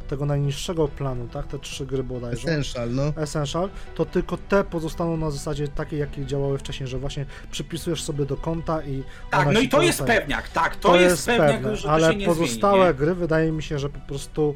tego 0.07 0.25
najniższego 0.25 0.87
planu, 0.87 1.27
tak? 1.27 1.47
Te 1.47 1.59
trzy 1.59 1.85
gry 1.85 2.03
bodajże. 2.03 2.37
Essential, 2.37 2.93
no. 2.93 3.03
Essential, 3.17 3.69
to 3.95 4.05
tylko 4.05 4.37
te 4.37 4.63
pozostaną 4.63 5.17
na 5.17 5.31
zasadzie 5.31 5.67
takiej, 5.67 5.99
jakie 5.99 6.25
działały 6.25 6.57
wcześniej, 6.57 6.87
że 6.87 6.97
właśnie 6.99 7.25
przypisujesz 7.51 8.03
sobie 8.03 8.25
do 8.25 8.37
konta 8.37 8.81
i. 8.83 9.03
tak, 9.31 9.51
no 9.51 9.59
i 9.59 9.69
to 9.69 9.81
jest 9.81 9.99
pozostaje. 9.99 10.19
pewniak, 10.19 10.49
tak, 10.49 10.75
to, 10.75 10.99
jest, 10.99 11.25
pewniak, 11.25 11.75
że 11.75 11.83
to 11.83 11.91
ale 11.91 12.11
się 12.11 12.17
nie 12.17 12.25
pozostałe 12.25 12.83
zmieni, 12.83 12.97
gry 12.97 13.15
wydaje 13.15 13.51
mi 13.51 13.63
się, 13.63 13.79
że 13.79 13.89
po 13.89 13.99
prostu 13.99 14.55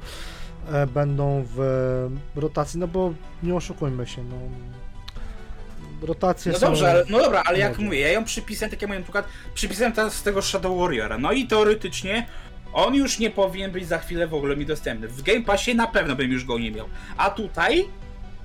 e, 0.72 0.88
będą 0.88 1.44
w 1.56 2.10
rotacji, 2.36 2.80
no 2.80 2.88
bo 2.88 3.14
nie 3.44 3.56
oszukujmy 3.56 4.08
się, 4.08 4.24
no. 4.24 4.36
Rotacje? 6.02 6.52
No 6.52 6.60
są... 6.60 6.66
dobrze, 6.66 6.92
ale, 6.92 7.06
no 7.10 7.20
dobra, 7.20 7.44
ale 7.46 7.60
jak 7.60 7.72
Dobrze. 7.72 7.86
mówię, 7.86 8.00
ja 8.00 8.12
ją 8.12 8.24
przypisałem, 8.24 8.72
tak 8.72 8.82
jak 8.82 8.90
mówię, 8.90 9.00
na 9.00 9.04
przykład 9.04 9.28
przypisałem 9.54 9.94
teraz 9.94 10.14
z 10.14 10.24
tego 10.24 10.42
Shadow 10.42 10.80
Warriora, 10.80 11.18
no 11.18 11.32
i 11.32 11.48
teoretycznie 11.48 12.28
on 12.74 12.96
już 12.96 13.20
nie 13.20 13.30
powinien 13.30 13.72
być 13.72 13.88
za 13.88 14.00
chwilę 14.00 14.28
w 14.28 14.34
ogóle 14.34 14.58
mi 14.58 14.66
dostępny. 14.66 15.08
W 15.08 15.22
Game 15.22 15.42
Passie 15.42 15.76
na 15.76 15.88
pewno 15.88 16.16
bym 16.16 16.32
już 16.32 16.46
go 16.46 16.60
nie 16.60 16.72
miał, 16.72 16.90
a 17.18 17.30
tutaj 17.30 17.90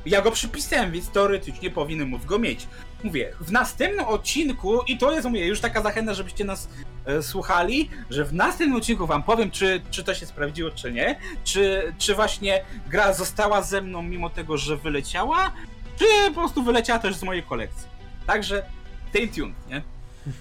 ja 0.07 0.23
go 0.23 0.31
przypisałem, 0.31 0.93
więc 0.93 1.11
teoretycznie 1.11 1.71
powinienem 1.71 2.09
móc 2.09 2.25
go 2.25 2.39
mieć. 2.39 2.67
Mówię, 3.05 3.33
w 3.41 3.53
następnym 3.53 4.05
odcinku, 4.05 4.83
i 4.83 4.99
to 4.99 5.13
jest, 5.13 5.27
mówię, 5.29 5.47
już 5.47 5.61
taka 5.61 5.83
zachęta, 5.83 6.15
żebyście 6.15 6.45
nas 6.45 6.69
e, 7.07 7.23
słuchali, 7.23 7.91
że 8.11 8.25
w 8.25 8.33
następnym 8.33 8.77
odcinku 8.77 9.07
wam 9.07 9.23
powiem, 9.23 9.51
czy, 9.51 9.83
czy 9.91 10.05
to 10.05 10.15
się 10.15 10.27
sprawdziło, 10.27 10.71
czy 10.71 10.93
nie, 10.93 11.19
czy, 11.45 11.95
czy 11.99 12.15
właśnie 12.15 12.65
gra 12.89 13.13
została 13.13 13.63
ze 13.63 13.81
mną 13.81 14.03
mimo 14.03 14.31
tego, 14.31 14.57
że 14.57 14.77
wyleciała, 14.77 15.53
czy 15.99 16.05
po 16.29 16.35
prostu 16.35 16.63
wyleciała 16.63 16.99
też 16.99 17.17
z 17.17 17.23
mojej 17.23 17.43
kolekcji. 17.43 17.89
Także 18.27 18.63
stay 19.11 19.29
tuned, 19.29 19.69
nie? 19.69 19.83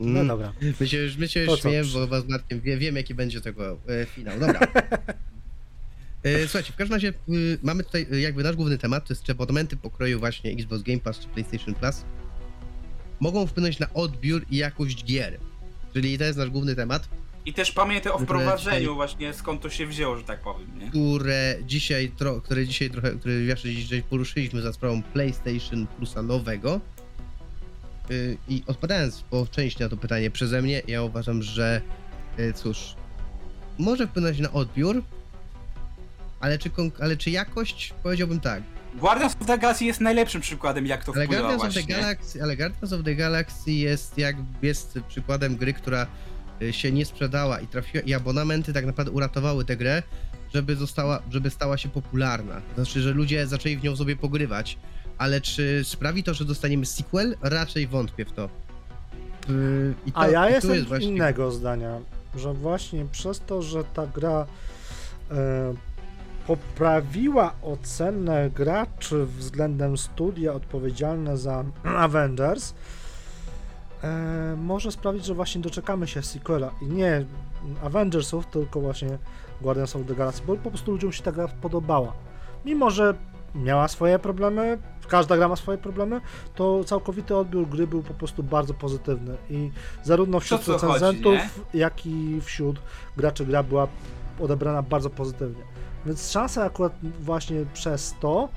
No 0.00 0.06
Mm. 0.20 0.26
dobra. 0.28 0.52
My 0.80 0.88
się 0.88 0.96
już, 0.98 1.16
my 1.16 1.28
się 1.28 1.40
już 1.44 1.60
śmiejemy, 1.60 1.88
bo 1.92 2.06
was 2.06 2.28
Markiem 2.28 2.60
wie, 2.60 2.78
wiem, 2.78 2.96
jaki 2.96 3.14
będzie 3.14 3.40
tego 3.40 3.78
e, 3.88 4.06
finał. 4.06 4.38
Dobra. 4.40 4.60
E, 6.24 6.42
słuchajcie, 6.42 6.72
w 6.72 6.76
każdym 6.76 6.94
razie 6.94 7.08
y, 7.28 7.58
mamy 7.62 7.84
tutaj 7.84 8.06
y, 8.12 8.20
jakby 8.20 8.42
nasz 8.42 8.56
główny 8.56 8.78
temat, 8.78 9.06
to 9.08 9.14
jest 9.14 9.22
czy 9.22 9.32
abonamenty 9.32 9.76
pokroju 9.76 10.18
właśnie 10.18 10.50
Xbox 10.50 10.82
Game 10.82 10.98
Pass 11.00 11.18
czy 11.18 11.28
PlayStation 11.28 11.74
Plus 11.74 12.04
mogą 13.20 13.46
wpłynąć 13.46 13.78
na 13.78 13.92
odbiór 13.94 14.44
i 14.50 14.56
jakość 14.56 15.04
gier. 15.04 15.38
Czyli 15.92 16.18
to 16.18 16.24
jest 16.24 16.38
nasz 16.38 16.50
główny 16.50 16.76
temat, 16.76 17.08
I 17.46 17.52
też 17.52 17.72
pamiętaj 17.72 18.12
o 18.12 18.18
wprowadzeniu 18.18 18.94
właśnie, 18.94 19.34
skąd 19.34 19.62
to 19.62 19.70
się 19.70 19.86
wzięło, 19.86 20.16
że 20.16 20.24
tak 20.24 20.40
powiem, 20.40 20.78
nie? 20.78 20.88
które 20.88 21.56
dzisiaj, 21.62 22.12
tro, 22.16 22.40
które 22.40 22.66
dzisiaj 22.66 22.90
trochę, 22.90 23.10
które 23.10 23.34
jeszcze 23.34 23.70
dzisiaj 23.70 24.02
poruszyliśmy 24.02 24.60
za 24.60 24.72
sprawą 24.72 25.02
PlayStation 25.02 25.86
Plusa 25.86 26.22
nowego. 26.22 26.80
Y, 28.10 28.36
I 28.48 28.62
odpowiadając 28.66 29.22
po 29.22 29.46
części 29.46 29.82
na 29.82 29.88
to 29.88 29.96
pytanie 29.96 30.30
przeze 30.30 30.62
mnie, 30.62 30.82
ja 30.86 31.02
uważam, 31.02 31.42
że 31.42 31.80
y, 32.38 32.52
cóż, 32.52 32.94
może 33.78 34.06
wpłynąć 34.06 34.38
na 34.38 34.52
odbiór, 34.52 35.02
ale 36.40 36.58
czy, 36.58 36.70
ale 37.00 37.16
czy 37.16 37.30
jakość? 37.30 37.94
Powiedziałbym 38.02 38.40
tak. 38.40 38.62
Guardians 38.94 39.36
of 39.40 39.46
the 39.46 39.58
Galaxy 39.58 39.84
jest 39.84 40.00
najlepszym 40.00 40.40
przykładem, 40.40 40.86
jak 40.86 41.04
to 41.04 41.12
Ale 41.14 41.24
wpływa 41.24 41.42
Guardians 41.42 41.62
of 41.62 41.74
the 41.74 41.80
właśnie. 41.80 41.94
Galaxy, 41.94 42.42
ale 42.42 42.56
Guardians 42.56 42.92
of 42.92 43.04
the 43.04 43.14
Galaxy 43.14 43.72
jest 43.72 44.18
jak 44.18 44.36
jest 44.62 44.98
przykładem 45.08 45.56
gry, 45.56 45.72
która 45.72 46.06
się 46.70 46.92
nie 46.92 47.04
sprzedała 47.04 47.60
i 47.60 47.66
trafiła 47.66 48.04
i 48.04 48.14
abonamenty 48.14 48.72
tak 48.72 48.86
naprawdę 48.86 49.12
uratowały 49.12 49.64
tę 49.64 49.76
grę, 49.76 50.02
żeby 50.54 50.76
została, 50.76 51.22
żeby 51.30 51.50
stała 51.50 51.78
się 51.78 51.88
popularna. 51.88 52.60
Znaczy, 52.74 53.00
że 53.00 53.12
ludzie 53.12 53.46
zaczęli 53.46 53.76
w 53.76 53.82
nią 53.82 53.96
sobie 53.96 54.16
pogrywać. 54.16 54.78
Ale 55.18 55.40
czy 55.40 55.80
sprawi 55.84 56.22
to, 56.22 56.34
że 56.34 56.44
dostaniemy 56.44 56.86
sequel? 56.86 57.36
Raczej 57.42 57.86
wątpię 57.86 58.24
w 58.24 58.32
to. 58.32 58.48
Y, 59.50 59.94
I 60.06 60.12
to 60.12 60.18
A 60.18 60.28
ja 60.28 60.50
jestem 60.50 60.74
jest 60.74 60.88
właśnie... 60.88 61.08
innego 61.08 61.50
zdania, 61.50 62.00
że 62.36 62.54
właśnie 62.54 63.06
przez 63.12 63.40
to, 63.40 63.62
że 63.62 63.84
ta 63.84 64.06
gra 64.06 64.46
e, 65.30 65.74
poprawiła 66.46 67.54
ocenę 67.62 68.50
graczy 68.50 69.26
względem 69.26 69.98
studia 69.98 70.52
odpowiedzialne 70.52 71.36
za 71.36 71.64
Avengers, 71.84 72.74
e, 74.04 74.56
może 74.56 74.92
sprawić, 74.92 75.24
że 75.24 75.34
właśnie 75.34 75.60
doczekamy 75.60 76.06
się 76.06 76.22
sequela 76.22 76.70
i 76.82 76.86
nie 76.86 77.24
Avengersów, 77.82 78.46
tylko 78.46 78.80
właśnie 78.80 79.18
Guardians 79.60 79.96
of 79.96 80.06
the 80.06 80.14
Galaxy, 80.14 80.42
bo 80.46 80.56
po 80.56 80.70
prostu 80.70 80.92
ludziom 80.92 81.12
się 81.12 81.22
ta 81.22 81.32
gra 81.32 81.48
podobała. 81.48 82.12
Mimo, 82.64 82.90
że 82.90 83.14
miała 83.54 83.88
swoje 83.88 84.18
problemy, 84.18 84.78
każda 85.08 85.36
gra 85.36 85.48
ma 85.48 85.56
swoje 85.56 85.78
problemy, 85.78 86.20
to 86.54 86.84
całkowity 86.84 87.36
odbiór 87.36 87.68
gry 87.68 87.86
był 87.86 88.02
po 88.02 88.14
prostu 88.14 88.42
bardzo 88.42 88.74
pozytywny 88.74 89.36
i 89.50 89.70
zarówno 90.02 90.40
wśród 90.40 90.60
chodzi, 90.60 90.72
recenzentów, 90.72 91.34
nie? 91.74 91.80
jak 91.80 92.06
i 92.06 92.40
wśród 92.40 92.80
graczy 93.16 93.46
gra 93.46 93.62
była 93.62 93.88
odebrana 94.40 94.82
bardzo 94.82 95.10
pozytywnie. 95.10 95.62
Więc 96.06 96.30
szanse 96.30 96.64
akurat 96.64 96.92
właśnie 97.20 97.64
przez 97.72 98.14
to 98.20 98.48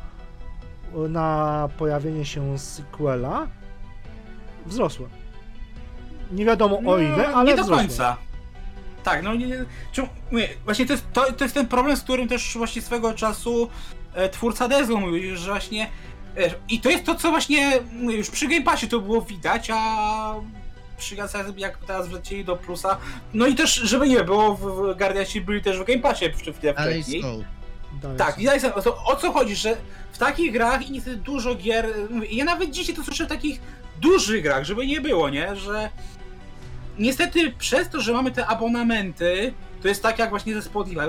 na 1.10 1.70
pojawienie 1.78 2.26
się 2.26 2.60
sequela 2.60 3.48
wzrosły. 4.66 5.08
Nie 6.32 6.46
wiadomo 6.46 6.80
o 6.86 7.00
ile, 7.00 7.28
ale 7.28 7.52
Nie 7.52 7.58
do 7.58 7.66
końca. 7.66 8.18
Tak, 9.04 9.24
no 9.24 9.36
nie. 9.36 9.48
Czy, 9.92 10.02
mówię, 10.32 10.50
właśnie 10.66 10.86
to 10.86 10.94
jest, 10.94 11.06
to, 11.14 11.34
to 11.34 11.44
jest 11.46 11.56
ten 11.56 11.68
problem, 11.68 11.98
z 11.98 12.02
którym 12.02 12.28
też 12.28 12.58
właśnie 12.58 12.82
swego 12.82 13.14
czasu 13.14 13.70
e, 14.14 14.30
twórca 14.30 14.68
Dezgo 14.68 14.98
mówił, 14.98 15.36
że 15.36 15.52
właśnie. 15.52 15.90
E, 16.38 16.52
I 16.70 16.82
to 16.82 16.90
jest 16.90 17.04
to, 17.04 17.16
co 17.16 17.30
właśnie 17.30 17.80
mówię, 17.92 18.18
już 18.18 18.30
przy 18.30 18.48
Game 18.48 18.62
Passie 18.62 18.88
to 18.88 19.00
było 19.00 19.22
widać, 19.22 19.70
a 19.74 20.36
przy 20.98 21.16
jak 21.58 21.78
teraz 21.78 22.08
wlecieli 22.08 22.46
do 22.46 22.56
plusa. 22.56 22.98
No 23.34 23.48
i 23.48 23.56
też, 23.56 23.76
żeby 23.76 24.08
nie 24.08 24.24
było, 24.24 24.56
w, 24.56 24.62
w 24.62 24.98
Guardiansi 24.98 25.42
byli 25.42 25.62
też 25.62 25.80
w 25.80 25.84
Game 25.84 26.00
Passie 26.00 26.26
Ale 26.26 26.92
wcześniej. 26.92 27.22
Dalej 28.02 28.18
Tak, 28.18 28.40
i 28.40 28.46
to 28.84 29.04
o 29.06 29.16
co 29.16 29.32
chodzi, 29.32 29.56
że 29.56 29.78
w 30.12 30.18
takich 30.18 30.54
grach 30.54 30.90
i 30.90 30.92
niestety 30.92 31.18
dużo 31.18 31.56
gier, 31.56 31.90
mówię, 32.10 32.28
ja 32.32 32.46
nawet 32.46 32.72
dzisiaj 32.72 32.96
to 32.96 33.04
słyszę 33.04 33.26
w 33.26 33.30
takich 33.30 33.62
dużych 34.02 34.44
grach, 34.44 34.64
żeby 34.64 34.88
nie 34.88 35.02
było, 35.02 35.30
nie, 35.30 35.56
że 35.56 35.90
niestety 37.00 37.52
przez 37.52 37.90
to, 37.90 38.02
że 38.02 38.14
mamy 38.14 38.32
te 38.32 38.48
abonamenty, 38.48 39.54
to 39.82 39.88
jest 39.88 40.04
tak 40.04 40.20
jak 40.20 40.30
właśnie 40.30 40.54
ze 40.54 40.62
Spotify, 40.62 41.00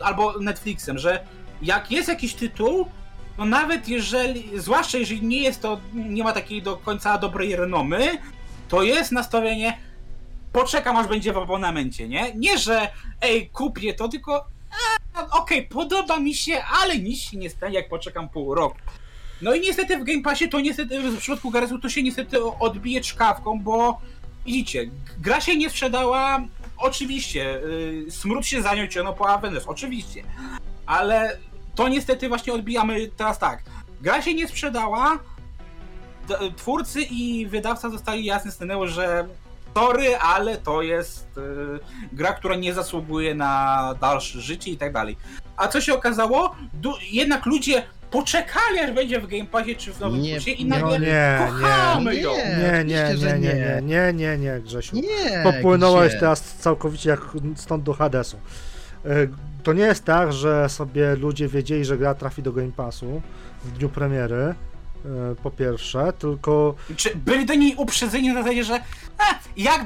albo 0.00 0.40
Netflixem, 0.40 0.98
że 0.98 1.24
jak 1.62 1.90
jest 1.90 2.08
jakiś 2.08 2.34
tytuł, 2.34 2.86
to 3.36 3.44
nawet 3.44 3.88
jeżeli, 3.88 4.60
zwłaszcza 4.60 4.98
jeżeli 4.98 5.22
nie 5.22 5.42
jest 5.42 5.62
to, 5.62 5.80
nie 5.94 6.24
ma 6.24 6.32
takiej 6.32 6.62
do 6.62 6.76
końca 6.76 7.18
dobrej 7.18 7.56
renomy, 7.56 8.18
to 8.68 8.82
jest 8.82 9.12
nastawienie, 9.12 9.78
poczekam 10.52 10.96
aż 10.96 11.06
będzie 11.06 11.32
w 11.32 11.38
abonamencie, 11.38 12.08
nie? 12.08 12.34
Nie, 12.34 12.58
że 12.58 12.88
ej, 13.20 13.50
kupię 13.50 13.94
to, 13.94 14.08
tylko 14.08 14.48
okej, 15.30 15.66
podoba 15.66 16.20
mi 16.20 16.34
się, 16.34 16.62
ale 16.82 16.98
nic 16.98 17.18
się 17.18 17.36
nie 17.36 17.50
stanie, 17.50 17.74
jak 17.74 17.88
poczekam 17.88 18.28
pół 18.28 18.54
roku. 18.54 18.78
No 19.42 19.54
i 19.54 19.60
niestety 19.60 19.96
w 19.98 20.04
Game 20.04 20.22
Passie 20.22 20.48
to 20.48 20.60
niestety, 20.60 21.00
w 21.00 21.18
przypadku 21.18 21.50
Garesu 21.50 21.78
to 21.78 21.88
się 21.88 22.02
niestety 22.02 22.44
odbije 22.44 23.00
czkawką, 23.00 23.60
bo 23.60 24.00
widzicie, 24.48 24.90
gra 25.18 25.40
się 25.40 25.56
nie 25.56 25.70
sprzedała, 25.70 26.40
oczywiście, 26.78 27.60
yy, 28.04 28.10
smród 28.10 28.46
się 28.46 28.62
za 28.62 28.74
nią 28.74 28.86
ciągnął 28.86 29.14
po 29.14 29.28
Avengers, 29.28 29.66
oczywiście, 29.66 30.22
ale 30.86 31.38
to 31.74 31.88
niestety 31.88 32.28
właśnie 32.28 32.52
odbijamy 32.52 33.08
teraz 33.16 33.38
tak. 33.38 33.62
Gra 34.00 34.22
się 34.22 34.34
nie 34.34 34.48
sprzedała, 34.48 35.18
twórcy 36.56 37.02
i 37.02 37.46
wydawca 37.46 37.90
zostali 37.90 38.24
jasne 38.24 38.50
stanęły, 38.52 38.88
że 38.88 39.28
sorry, 39.74 40.16
ale 40.16 40.56
to 40.56 40.82
jest 40.82 41.28
yy, 41.36 41.80
gra, 42.12 42.32
która 42.32 42.56
nie 42.56 42.74
zasługuje 42.74 43.34
na 43.34 43.94
dalsze 44.00 44.40
życie 44.40 44.70
i 44.70 44.76
tak 44.76 44.92
dalej. 44.92 45.16
A 45.56 45.68
co 45.68 45.80
się 45.80 45.94
okazało? 45.94 46.56
Du- 46.72 46.98
jednak 47.10 47.46
ludzie 47.46 47.82
poczekali, 48.10 48.78
aż 48.84 48.90
będzie 48.90 49.20
w 49.20 49.26
Game 49.26 49.44
Passie 49.46 49.76
czy 49.76 49.92
w 49.92 50.00
nowym 50.00 50.20
Nie, 50.20 50.36
i 50.38 50.64
nie. 50.64 50.70
nagle 50.70 50.98
No 50.98 51.04
nie, 51.06 51.38
kochamy 51.38 52.14
nie. 52.14 52.20
ją. 52.20 52.30
Nie, 52.36 52.84
nie, 52.84 52.84
nie, 52.84 53.14
nie, 53.14 53.38
nie, 53.38 53.54
nie. 53.54 53.80
nie, 53.82 54.12
nie, 54.12 54.38
nie, 54.38 54.60
Grzesiu. 54.60 54.96
Nie, 54.96 55.42
Popłynąłeś 55.42 56.10
gdzie? 56.10 56.20
teraz 56.20 56.42
całkowicie 56.42 57.10
jak 57.10 57.20
stąd 57.56 57.82
do 57.84 57.92
Hadesu. 57.92 58.36
Y, 59.06 59.28
To 59.62 59.72
nie 59.72 59.82
jest 59.82 60.04
tak, 60.04 60.32
że 60.32 60.68
sobie 60.68 61.16
ludzie 61.16 61.48
wiedzieli, 61.48 61.84
że 61.84 61.98
gra 61.98 62.14
trafi 62.14 62.42
do 62.42 62.52
Game 62.52 62.72
Passu 62.76 63.22
w 63.64 63.78
dniu 63.78 63.88
premiery, 63.88 64.54
y, 65.32 65.36
po 65.42 65.50
pierwsze, 65.50 66.12
tylko 66.18 66.74
Czy 66.96 67.16
byli 67.16 67.46
do 67.46 67.54
niej 67.54 67.74
uprzedzeni 67.76 68.28
na 68.28 68.42
zasadzie, 68.42 68.64
że 68.64 68.74
e, 68.74 68.80
jak 69.56 69.84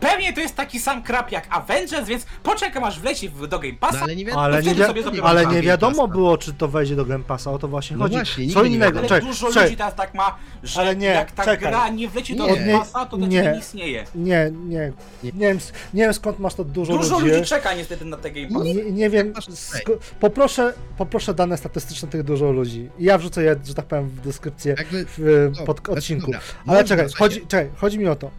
pewnie 0.00 0.32
to 0.32 0.40
jest 0.40 0.56
taki 0.56 0.80
sam 0.80 1.02
krap 1.02 1.32
jak 1.32 1.46
Avengers, 1.50 2.08
więc 2.08 2.26
poczekam 2.42 2.84
aż 2.84 3.00
wleci 3.00 3.28
w- 3.28 3.46
do 3.46 3.58
Game 3.58 3.72
No, 3.72 3.78
Passa. 3.80 4.00
ale 4.02 4.16
nie 4.16 4.24
wiadomo, 4.24 4.42
ale, 4.44 4.54
wtedy 4.62 4.68
nie, 4.70 4.74
wi- 4.82 4.86
sobie 4.86 5.02
zrobię 5.02 5.22
ale 5.22 5.42
Game 5.42 5.54
nie 5.54 5.62
wiadomo 5.62 5.96
Passa. 5.96 6.08
było, 6.12 6.38
czy 6.38 6.52
to 6.54 6.68
wejdzie 6.68 6.96
do 6.96 7.04
Game 7.04 7.24
Passa, 7.24 7.50
o 7.52 7.58
to 7.58 7.68
właśnie 7.68 7.96
No 7.96 8.02
chodzi. 8.02 8.14
właśnie, 8.14 8.34
Co 8.34 8.40
nigdy 8.42 8.68
nie 8.70 8.76
innego. 8.76 8.98
Ale 8.98 9.08
czekaj, 9.08 9.28
dużo 9.28 9.48
czekaj, 9.48 9.64
ludzi 9.64 9.76
teraz 9.76 9.94
tak 9.94 10.14
ma, 10.14 10.36
że 10.62 10.80
Ale 10.80 10.96
nie, 10.96 11.06
jak 11.06 11.32
ta 11.32 11.44
czekaj. 11.44 11.70
gra 11.70 11.88
nie 11.88 12.08
wleci 12.08 12.36
do 12.36 12.46
Nie. 12.46 12.56
Game 12.56 12.78
Passa, 12.78 13.06
to 13.06 13.16
to 13.16 13.26
Nie. 13.26 13.42
nie 13.42 13.56
istnieje. 13.58 14.04
nie, 14.14 14.50
nie, 14.66 14.92
nie 15.22 15.32
wiem, 15.48 15.56
s- 15.56 15.72
nie 15.94 16.02
wiem 16.02 16.14
skąd 16.14 16.38
masz 16.38 16.54
to 16.54 16.64
dużo, 16.64 16.92
Dużo 16.98 17.18
ludzi. 17.20 17.30
ludzi 17.34 17.44
czeka 17.48 17.74
niestety 17.74 18.04
na 18.04 18.16
te 18.16 18.30
Game 18.30 18.48
Pass. 18.48 18.62
Nie, 18.64 18.74
nie 18.74 19.10
wiem, 19.10 19.32
masz 19.34 19.46
sko- 19.48 19.98
poproszę, 20.20 20.72
poproszę 20.98 21.34
dane 21.34 21.56
statystyczne 21.56 22.08
tych 22.08 22.22
dużo 22.22 22.52
ludzi. 22.52 22.90
Ja 22.98 23.18
wrzucę 23.18 23.42
je, 23.42 23.56
że 23.64 23.74
tak 23.74 23.84
powiem, 23.86 24.08
w 24.08 24.20
deskrypcję 24.20 24.74
Jakby, 24.78 25.04
w, 25.08 25.50
no, 25.58 25.64
pod 25.66 25.76
znaczy, 25.78 25.92
odcinku. 25.98 26.26
dobra, 26.26 26.40
Ale 26.66 26.66
można 26.66 26.84
czekaj, 26.88 27.04
będzie- 27.04 27.16
chodzi, 27.18 27.40
czekaj, 27.46 27.70
chodzi 27.76 27.98
mi 27.98 28.06
o 28.08 28.16
to. 28.16 28.30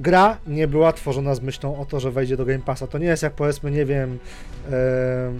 Gra 0.00 0.36
nie 0.46 0.68
była 0.68 0.92
tworzona 0.92 1.34
z 1.34 1.40
myślą 1.40 1.80
o 1.80 1.84
to, 1.84 2.00
że 2.00 2.10
wejdzie 2.10 2.36
do 2.36 2.44
Game 2.44 2.58
Passa. 2.58 2.86
To 2.86 2.98
nie 2.98 3.06
jest 3.06 3.22
jak 3.22 3.32
powiedzmy, 3.32 3.70
nie 3.70 3.84
wiem, 3.84 4.18
e, 4.70 5.32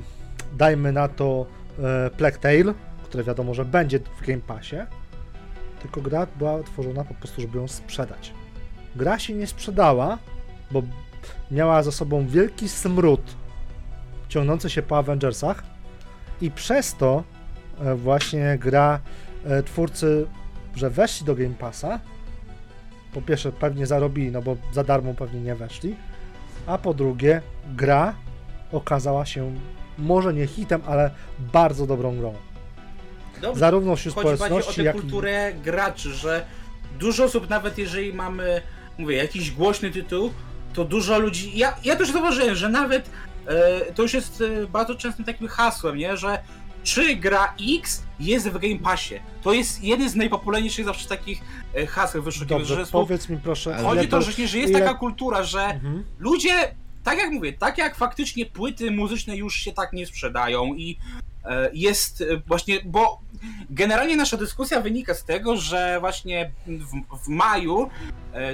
dajmy 0.59 0.93
na 0.93 1.09
to 1.09 1.47
e, 1.79 2.11
Plague 2.11 2.39
Tale, 2.39 2.75
które 3.05 3.25
wiadomo, 3.25 3.55
że 3.55 3.65
będzie 3.65 3.99
w 3.99 4.27
Game 4.27 4.41
Passie, 4.41 4.77
tylko 5.83 6.01
gra 6.01 6.27
była 6.39 6.63
tworzona 6.63 7.05
po 7.05 7.15
prostu, 7.15 7.41
żeby 7.41 7.59
ją 7.59 7.69
sprzedać. 7.69 8.33
Gra 8.97 9.19
się 9.19 9.35
nie 9.35 9.47
sprzedała, 9.47 10.19
bo 10.71 10.83
miała 11.51 11.83
za 11.83 11.93
sobą 11.93 12.27
wielki 12.27 12.69
smród 12.69 13.37
ciągnący 14.29 14.71
się 14.71 14.83
po 14.83 14.99
Avengersach 14.99 15.63
i 16.41 16.51
przez 16.51 16.95
to 16.95 17.25
e, 17.81 17.95
właśnie 17.95 18.59
gra 18.59 19.01
e, 19.45 19.63
twórcy, 19.63 20.27
że 20.77 20.91
weszli 20.91 21.27
do 21.27 21.35
Game 21.35 21.55
Passa, 21.55 22.01
po 23.13 23.23
pierwsze 23.23 23.53
pewnie 23.53 23.87
zarobili, 23.87 24.31
no 24.31 24.43
bo 24.43 24.57
za 24.73 24.85
darmo 24.85 25.15
pewnie 25.15 25.41
nie 25.41 25.55
weszli, 25.55 25.97
a 26.67 26.79
po 26.79 26.95
drugie 26.95 27.43
gra 27.77 28.15
okazała 28.73 29.27
się 29.27 29.55
może 29.99 30.35
nie 30.35 30.47
hitem, 30.47 30.83
ale 30.87 31.11
bardzo 31.39 31.87
dobrą 31.87 32.17
grą. 32.17 32.35
Dobrze, 33.41 33.61
Zarówno 33.61 33.97
wśród 33.97 34.15
chodzi 34.15 34.27
bardziej 34.27 34.45
o 34.45 34.47
społeczności, 34.47 34.81
tę 34.81 34.83
jak 34.83 34.97
i... 34.97 35.01
kulturę 35.01 35.53
graczy, 35.65 36.15
że 36.15 36.47
dużo 36.99 37.25
osób, 37.25 37.51
nawet 37.51 37.79
jeżeli 37.79 38.13
mamy, 38.13 38.63
mówię, 38.99 39.17
jakiś 39.17 39.51
głośny 39.51 39.91
tytuł, 39.91 40.33
to 40.73 40.85
dużo 40.85 41.19
ludzi. 41.19 41.59
Ja, 41.59 41.77
ja 41.85 41.97
też 41.97 42.13
zauważyłem, 42.13 42.55
że 42.55 42.69
nawet 42.69 43.11
e, 43.47 43.93
to 43.93 44.03
już 44.03 44.15
jest 44.15 44.41
e, 44.41 44.67
bardzo 44.67 44.95
częstym 44.95 45.25
takim 45.25 45.49
hasłem, 45.49 45.97
nie? 45.97 46.17
Że 46.17 46.39
czy 46.95 47.17
gra 47.17 47.55
X 47.79 48.03
jest 48.21 48.49
w 48.49 48.59
Game 48.59 48.79
Passie? 48.79 49.15
To 49.43 49.53
jest 49.53 49.85
jeden 49.85 50.09
z 50.11 50.15
najpopularniejszych 50.15 50.85
zawsze 50.85 51.09
takich 51.09 51.41
e, 51.75 51.87
haseł 51.87 52.23
wyszukiwanych, 52.23 52.67
Dobrze, 52.69 52.75
że 52.85 52.87
słów- 52.87 52.91
powiedz 53.07 53.29
mi 53.29 53.37
proszę, 53.37 53.75
Ale 53.77 53.85
chodzi 53.85 54.09
to, 54.09 54.23
że, 54.23 54.33
że 54.33 54.59
jest 54.59 54.71
ile- 54.71 54.81
taka 54.81 54.95
kultura, 54.95 55.43
że 55.43 55.65
Mhm. 55.65 56.05
ludzie, 56.19 56.75
tak 57.05 57.19
jak 57.19 57.31
mówię, 57.31 57.53
tak 57.53 57.79
jak 57.79 57.97
faktycznie 57.97 58.47
płyty 58.47 58.91
muzyczne 58.91 59.37
już 59.37 59.55
się 59.55 59.73
tak 59.73 59.93
nie 59.93 60.07
sprzedają 60.07 60.75
i 60.75 60.99
e, 61.45 61.71
jest 61.73 62.21
e, 62.21 62.25
właśnie, 62.47 62.79
bo 62.85 63.21
generalnie 63.71 64.17
nasza 64.17 64.37
dyskusja 64.37 64.81
wynika 64.81 65.15
z 65.15 65.25
tego, 65.25 65.57
że 65.57 65.97
właśnie 66.01 66.51
w, 66.67 67.25
w 67.25 67.29
maju 67.29 67.91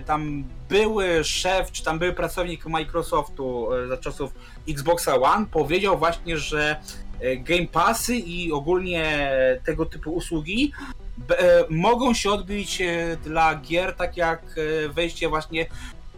tam 0.06 0.44
były 0.68 1.24
szef, 1.24 1.72
czy 1.72 1.84
tam 1.84 1.98
był 1.98 2.12
pracownik 2.14 2.66
Microsoftu 2.66 3.68
za 3.88 3.96
czasów 3.96 4.32
Xboxa 4.68 5.14
One 5.20 5.46
powiedział 5.46 5.98
właśnie, 5.98 6.38
że 6.38 6.80
Game 7.36 7.66
Passy 7.66 8.16
i 8.16 8.52
ogólnie 8.52 9.30
tego 9.64 9.86
typu 9.86 10.10
usługi 10.10 10.72
e, 11.30 11.64
mogą 11.70 12.14
się 12.14 12.30
odbyć 12.30 12.80
e, 12.80 13.16
dla 13.24 13.54
gier 13.54 13.94
tak 13.96 14.16
jak 14.16 14.42
e, 14.58 14.88
wejście 14.88 15.28
właśnie 15.28 15.66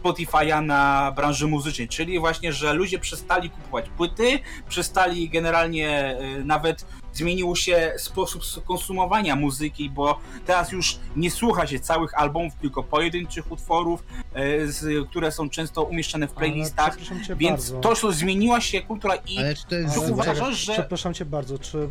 Spotify'a 0.03 0.63
na 0.67 1.13
branży 1.17 1.47
muzycznej, 1.47 1.89
czyli 1.89 2.19
właśnie, 2.19 2.53
że 2.53 2.73
ludzie 2.73 2.99
przestali 2.99 3.51
kupować 3.51 3.89
płyty, 3.97 4.39
przestali 4.69 5.29
generalnie 5.29 5.89
e, 5.91 6.19
nawet 6.45 6.85
zmienił 7.13 7.57
się 7.57 7.93
sposób 7.99 8.43
konsumowania 8.65 9.37
muzyki, 9.37 9.91
bo 9.91 10.19
teraz 10.47 10.73
już 10.73 10.99
nie 11.17 11.31
słucha 11.31 11.67
się 11.67 11.81
całych 11.81 12.15
albumów, 12.15 12.55
tylko 12.55 12.83
pojedynczych 12.83 13.53
utworów, 13.53 14.05
z, 14.67 15.09
które 15.11 15.33
są 15.33 15.51
często 15.51 15.83
umieszczane 15.83 16.29
w 16.29 16.33
playlistach, 16.33 16.97
więc 17.37 17.71
bardzo. 17.71 17.81
to, 17.89 17.97
co 17.97 18.13
zmieniła 18.13 18.61
się 18.61 18.81
kultura 18.83 19.15
i 19.15 19.39
Ale 19.39 19.55
czy 19.55 19.67
to 19.67 19.75
jest 19.75 19.99
Ale 19.99 20.13
uważasz, 20.13 20.57
że- 20.59 20.73
Przepraszam 20.73 21.15
cię 21.15 21.25
bardzo, 21.25 21.59
czy 21.59 21.89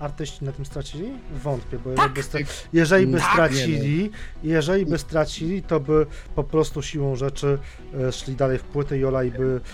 artyści 0.00 0.44
na 0.44 0.52
tym 0.52 0.66
stracili? 0.66 1.08
Wątpię, 1.42 1.78
bo 1.78 1.90
Tak. 1.94 2.12
jeżeli 2.16 2.44
by, 2.44 2.50
stra- 2.50 2.66
jeżeli 2.72 3.06
by 3.06 3.18
Tak. 3.18 3.32
stracili, 3.32 4.10
jeżeli 4.42 4.86
by 4.86 4.98
stracili, 4.98 5.62
to 5.62 5.80
by 5.80 6.06
po 6.34 6.44
prostu 6.44 6.82
siłą 6.82 7.16
rzeczy 7.16 7.58
e, 8.08 8.12
szli 8.12 8.34
dalej 8.34 8.58
w 8.58 8.62
płyty 8.62 8.98
i 8.98 9.02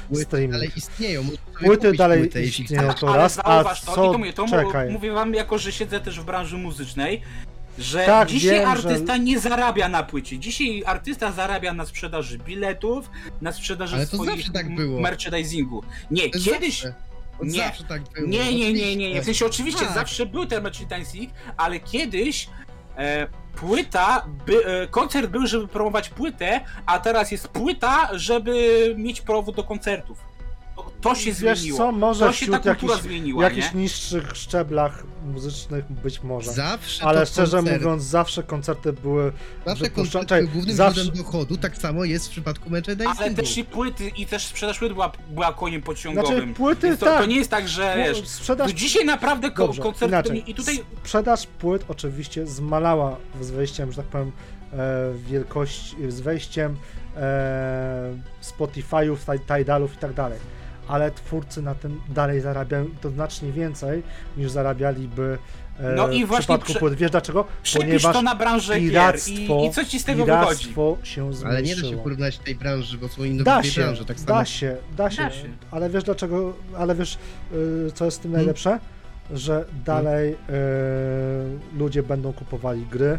płyty 0.09 0.25
streaming. 0.25 0.53
dalej 0.53 0.71
istnieją. 0.77 1.23
Płyty 1.65 1.93
dalej 1.93 2.31
istnieją, 2.47 2.89
chcesz. 2.89 3.01
to 3.01 3.09
ale 3.09 3.17
raz, 3.19 3.39
a 3.45 3.65
to, 3.65 3.75
co... 3.75 3.93
i 3.93 4.13
to, 4.13 4.19
mówię, 4.19 4.33
to 4.33 4.47
Czekaj. 4.49 4.91
mówię 4.91 5.13
wam 5.13 5.35
jako, 5.35 5.59
że 5.59 5.73
siedzę 5.73 6.01
też 6.01 6.21
w 6.21 6.25
branży 6.25 6.57
muzycznej, 6.57 7.23
że 7.79 8.05
Tak, 8.07 8.29
dzisiaj 8.29 8.59
wiem, 8.61 8.69
artysta 8.69 9.13
że- 9.17 9.19
nie 9.19 9.41
zarabia 9.41 9.89
na 9.89 10.03
płycie. 10.03 10.39
Dzisiaj 10.39 10.83
artysta 10.87 11.33
zarabia 11.33 11.73
na 11.73 11.87
sprzedaży 11.87 12.39
biletów, 12.39 13.11
na 13.41 13.53
sprzedaży 13.53 13.97
Ale 13.97 14.07
to 14.07 14.17
swoich 14.17 14.31
zawsze 14.31 14.53
tak 14.53 14.75
było. 14.75 15.01
merchandisingu. 15.01 15.83
Nie, 16.11 16.31
To 16.31 16.39
kiedyś... 16.39 16.83
Zawsze, 16.83 16.95
Nie. 17.45 17.59
zawsze 17.59 17.85
tak 17.85 18.03
było. 18.03 18.29
Nie, 18.29 18.55
nie, 18.55 18.73
nie, 18.73 18.97
nie, 18.97 19.13
nie. 19.15 19.23
W 19.23 19.25
sensie 19.25 19.47
oczywiście 19.47 19.85
Tak. 19.85 19.95
zawsze 19.95 20.27
był 20.27 20.47
ten 20.47 20.63
merchandising, 20.63 21.31
ale 21.57 21.81
kiedyś 21.81 22.49
e, 22.97 23.27
płyta, 23.57 24.27
by, 24.47 24.67
e, 24.67 24.87
koncert 24.87 25.31
był, 25.31 25.47
żeby 25.47 25.69
promować 25.69 26.09
płytę, 26.09 26.61
a 26.87 26.99
teraz 26.99 27.33
jest 27.33 27.49
płyta, 27.49 28.09
żeby 28.13 28.95
mieć 28.99 29.21
powód 29.21 29.57
do 29.57 29.65
koncertów. 29.65 30.19
To, 31.03 31.15
się 31.15 31.33
Wiesz 31.33 31.59
zmieniło. 31.59 31.79
co, 31.79 31.93
może 31.93 32.27
to 32.27 32.33
się 32.33 32.47
ta 32.47 32.59
kultura 32.59 32.73
jakichś, 32.73 33.03
zmieniła, 33.03 33.45
jakichś 33.45 33.75
nie? 33.75 33.81
niższych 33.81 34.37
szczeblach 34.37 35.05
muzycznych 35.33 35.85
być 35.93 36.23
może. 36.23 36.53
Zawsze 36.53 37.05
Ale 37.05 37.21
to 37.21 37.27
szczerze 37.27 37.57
koncerty. 37.57 37.85
mówiąc, 37.85 38.03
zawsze 38.03 38.43
koncerty 38.43 38.93
były 38.93 39.33
Zawsze 39.67 39.85
wypuszcza- 39.85 39.95
koncerty 39.95 40.27
czekaj, 40.27 40.41
były 40.43 40.53
głównym 40.53 40.77
zawsze- 40.77 41.01
źródłem 41.03 41.25
dochodu, 41.25 41.57
tak 41.57 41.77
samo 41.77 42.05
jest 42.05 42.27
w 42.27 42.31
przypadku 42.31 42.71
merchandisingu. 42.71 43.19
Ale 43.23 43.31
też 43.35 43.57
i 43.59 43.65
płyty, 43.65 44.09
i 44.09 44.27
też 44.27 44.47
sprzedaż 44.47 44.79
płyt 44.79 44.93
była, 44.93 45.13
była 45.31 45.53
koniem 45.53 45.83
pociągowym. 45.83 46.37
Znaczy, 46.39 46.55
płyty, 46.55 46.87
Więc 46.87 47.01
to, 47.01 47.07
tak. 47.07 47.21
to 47.21 47.27
nie 47.27 47.37
jest 47.37 47.51
tak, 47.51 47.69
że 47.69 47.95
wiesz, 47.97 48.29
sprzedaż 48.29 48.71
to 48.73 48.77
dzisiaj 48.79 49.05
naprawdę 49.05 49.51
ko- 49.51 49.67
Dobrze, 49.67 49.83
koncerty 49.83 50.01
to 50.01 50.09
inaczej. 50.09 50.33
nie, 50.35 50.41
i 50.41 50.55
tutaj 50.55 50.81
Sprzedaż 51.05 51.47
płyt 51.47 51.85
oczywiście 51.89 52.47
zmalała 52.47 53.17
z 53.41 53.51
wejściem, 53.51 53.93
że 53.93 53.97
tak 53.97 54.07
powiem, 54.07 54.33
e, 54.73 54.79
wielkości, 55.31 55.97
z 56.09 56.21
wejściem 56.21 56.77
e, 57.17 58.13
Spotify'ów, 58.43 59.17
Ti- 59.17 59.41
Tidalów 59.59 59.95
i 59.95 59.97
tak 59.97 60.13
dalej. 60.15 60.39
Ale 60.89 61.11
twórcy 61.11 61.63
na 61.63 61.75
tym 61.75 62.01
dalej 62.09 62.41
zarabiają 62.41 62.85
i 62.85 62.97
to 63.01 63.11
znacznie 63.11 63.53
więcej 63.53 64.03
niż 64.37 64.51
zarabialiby 64.51 65.39
e, 65.81 65.93
No 65.97 66.09
i 66.11 66.25
w 66.25 66.29
właśnie 66.29 66.59
przypadku 66.59 66.75
płyt. 66.79 66.95
Wiesz 66.95 67.11
dlaczego? 67.11 67.45
Ponieważ 67.79 68.13
to 68.15 68.23
na 68.23 68.35
branżę 68.35 68.81
gier 68.81 68.91
piractwo, 68.91 69.63
i, 69.65 69.67
i 69.67 69.71
co 69.71 69.85
ci 69.85 69.99
z 69.99 70.05
tego 70.05 70.25
wychodzi? 70.25 70.75
się 71.03 71.35
zmniejszyło. 71.35 71.51
Ale 71.51 71.63
nie 71.63 71.77
da 71.77 71.83
się 71.89 71.97
porównać 71.97 72.39
tej 72.39 72.55
branży, 72.55 72.99
bo 72.99 73.09
są 73.09 73.25
inne 73.25 73.45
Da 73.45 73.55
drugiej 73.55 73.73
się, 73.73 73.81
branży, 73.83 74.05
tak 74.05 74.21
samo. 74.21 74.39
da 74.39 74.45
się, 74.45 74.77
da 74.97 75.11
się, 75.11 75.23
Da 75.23 75.31
się. 75.31 75.49
ale 75.71 75.91
wiesz 75.91 76.05
dlaczego, 76.05 76.53
ale 76.79 76.95
wiesz 76.95 77.19
y, 77.53 77.93
co 77.95 78.05
jest 78.05 78.19
w 78.19 78.21
tym 78.21 78.31
Hmm? 78.31 78.47
najlepsze? 78.47 78.79
Że 79.35 79.65
dalej 79.85 80.33
y, 80.33 80.37
ludzie 81.79 82.03
będą 82.03 82.33
kupowali 82.33 82.87
gry, 82.87 83.19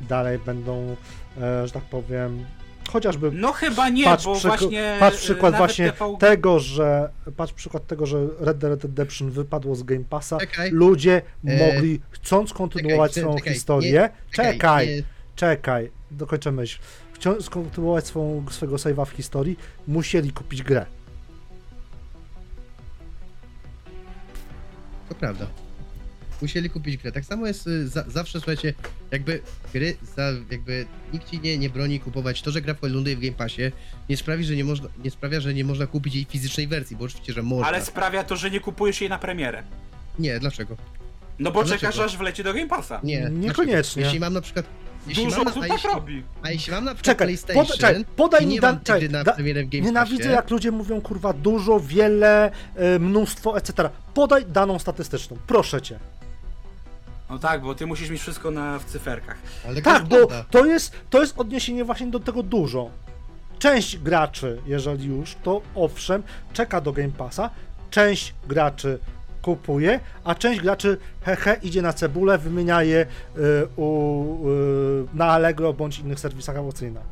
dalej 0.00 0.38
będą, 0.38 0.96
e, 1.40 1.66
że 1.66 1.72
tak 1.72 1.84
powiem, 1.84 2.44
chociażby 2.96 3.30
No 3.32 3.52
chyba 3.52 3.88
nie, 3.88 4.04
patrz, 4.04 4.24
bo 4.24 4.34
przyk- 4.34 4.46
właśnie 4.48 4.96
patrz 5.00 5.16
przykład 5.18 5.52
nawet 5.52 5.58
właśnie 5.58 5.92
TV... 5.92 6.16
tego, 6.18 6.58
że 6.58 7.10
patrz 7.36 7.52
przykład 7.52 7.86
tego, 7.86 8.06
że 8.06 8.26
Red 8.40 8.58
Dead 8.58 8.82
Redemption 8.84 9.30
wypadło 9.30 9.74
z 9.74 9.82
Game 9.82 10.04
Passa, 10.04 10.38
Czekaj, 10.38 10.70
ludzie 10.70 11.22
E, 11.46 11.72
mogli, 11.74 12.00
chcąc 12.10 12.52
kontynuować 12.52 13.12
czekaj, 13.12 13.22
swoją 13.22 13.38
czekaj, 13.38 13.54
historię, 13.54 14.10
czekaj, 14.30 14.88
nie, 14.88 15.02
czekaj, 15.36 15.90
dokończę 16.10 16.52
myśl. 16.52 16.78
Chcąc 17.12 17.50
kontynuować 17.50 18.06
swą, 18.06 18.44
swojego 18.50 18.76
save'a 18.76 19.06
w 19.06 19.10
historii, 19.10 19.58
musieli 19.86 20.32
kupić 20.32 20.62
grę. 20.62 20.86
To 25.08 25.14
prawda. 25.14 25.46
Musieli 26.42 26.70
kupić 26.70 26.96
grę. 26.96 27.12
Tak 27.12 27.24
samo 27.24 27.46
jest 27.46 27.66
y, 27.66 27.88
za, 27.88 28.04
zawsze, 28.08 28.38
słuchajcie, 28.40 28.74
jakby 29.10 29.40
gry, 29.72 29.96
za, 30.16 30.22
jakby 30.50 30.86
nikt 31.12 31.30
ci 31.30 31.40
nie, 31.40 31.58
nie 31.58 31.70
broni 31.70 32.00
kupować. 32.00 32.42
To, 32.42 32.50
że 32.50 32.60
gra 32.62 32.74
ląduje 32.82 33.16
w 33.16 33.20
Game 33.20 33.32
Passie, 33.32 33.62
nie 34.08 34.16
sprawi, 34.16 34.44
że 34.44 34.56
nie 34.56 34.64
można, 34.64 34.88
nie 35.04 35.10
sprawia, 35.10 35.40
że 35.40 35.54
nie 35.54 35.64
można 35.64 35.86
kupić 35.86 36.14
jej 36.14 36.24
fizycznej 36.24 36.66
wersji, 36.66 36.96
bo 36.96 37.04
oczywiście, 37.04 37.32
że 37.32 37.42
można. 37.42 37.66
Ale 37.66 37.84
sprawia 37.84 38.24
to, 38.24 38.36
że 38.36 38.50
nie 38.50 38.60
kupujesz 38.60 39.00
jej 39.00 39.10
na 39.10 39.18
premierę. 39.18 39.62
Nie, 40.18 40.40
dlaczego? 40.40 40.76
No 41.38 41.50
bo 41.52 41.60
A 41.60 41.64
dlaczego? 41.64 41.92
czekasz 41.92 41.98
aż 42.06 42.16
wleci 42.16 42.44
do 42.44 42.54
Game 42.54 42.66
Passa. 42.68 43.00
Nie. 43.04 43.18
dlaczego? 43.18 43.38
Niekoniecznie. 43.38 44.02
Jeśli 44.02 44.20
mam 44.20 44.32
na 44.32 44.40
przykład. 44.40 44.66
Jeśli 45.06 45.24
Dużo 45.24 45.36
mam, 45.38 45.46
osób 45.48 45.62
a, 45.62 45.66
tak 45.66 45.72
jeśli, 45.72 45.90
robi. 45.90 46.22
a 46.42 46.50
jeśli 46.50 46.72
mam 46.72 46.84
na 46.84 46.94
przykład 46.94 47.16
Czekaj, 47.16 47.26
PlayStation 47.26 47.66
pod, 47.66 47.76
czekaj 47.76 48.04
podaj 48.16 48.46
mi 48.46 48.52
nie 48.52 48.60
dan, 48.60 48.80
czekaj, 48.80 49.10
na 49.10 49.24
da, 49.24 49.32
premierę 49.32 49.64
w 49.64 49.68
Game 49.68 49.84
Nienawidzę 49.84 50.22
Passie, 50.24 50.32
jak 50.34 50.50
ludzie 50.50 50.70
mówią 50.72 51.00
kurwa 51.00 51.32
dużo, 51.32 51.80
wiele, 51.80 52.50
y, 52.96 52.98
mnóstwo, 52.98 53.58
etc. 53.58 53.90
Podaj 54.14 54.46
daną 54.46 54.78
statystyczną, 54.78 55.36
proszę 55.46 55.82
cię. 55.82 55.98
No 57.30 57.38
tak, 57.38 57.62
bo 57.62 57.74
ty 57.74 57.86
musisz 57.86 58.10
mieć 58.10 58.20
wszystko 58.20 58.50
na, 58.50 58.78
w 58.78 58.84
cyferkach. 58.84 59.36
ale 59.68 59.82
Tak, 59.82 60.02
to 60.02 60.08
bo 60.08 60.16
prawda. 60.26 60.44
to 60.50 60.64
jest, 60.66 60.92
to 61.10 61.20
jest 61.20 61.38
odniesienie 61.38 61.84
właśnie 61.84 62.06
do 62.06 62.20
tego 62.20 62.42
dużo. 62.42 62.90
Część 63.58 63.98
graczy, 63.98 64.58
jeżeli 64.66 65.06
już, 65.06 65.34
to 65.42 65.62
owszem, 65.74 66.22
czeka 66.52 66.80
do 66.80 66.92
Game 66.92 67.08
Passa, 67.18 67.50
część 67.90 68.34
graczy 68.48 68.98
kupuje, 69.42 70.00
a 70.24 70.34
część 70.34 70.60
graczy 70.60 70.98
hehe 71.22 71.56
idzie 71.62 71.82
na 71.82 71.92
cebulę, 71.92 72.38
wymienia 72.38 72.82
je 72.82 73.00
y, 73.36 73.68
u, 73.76 74.48
y, 74.50 75.06
na 75.14 75.26
Allegro 75.26 75.72
bądź 75.72 75.98
innych 75.98 76.20
serwisach 76.20 76.56
aukcyjnych. 76.56 77.02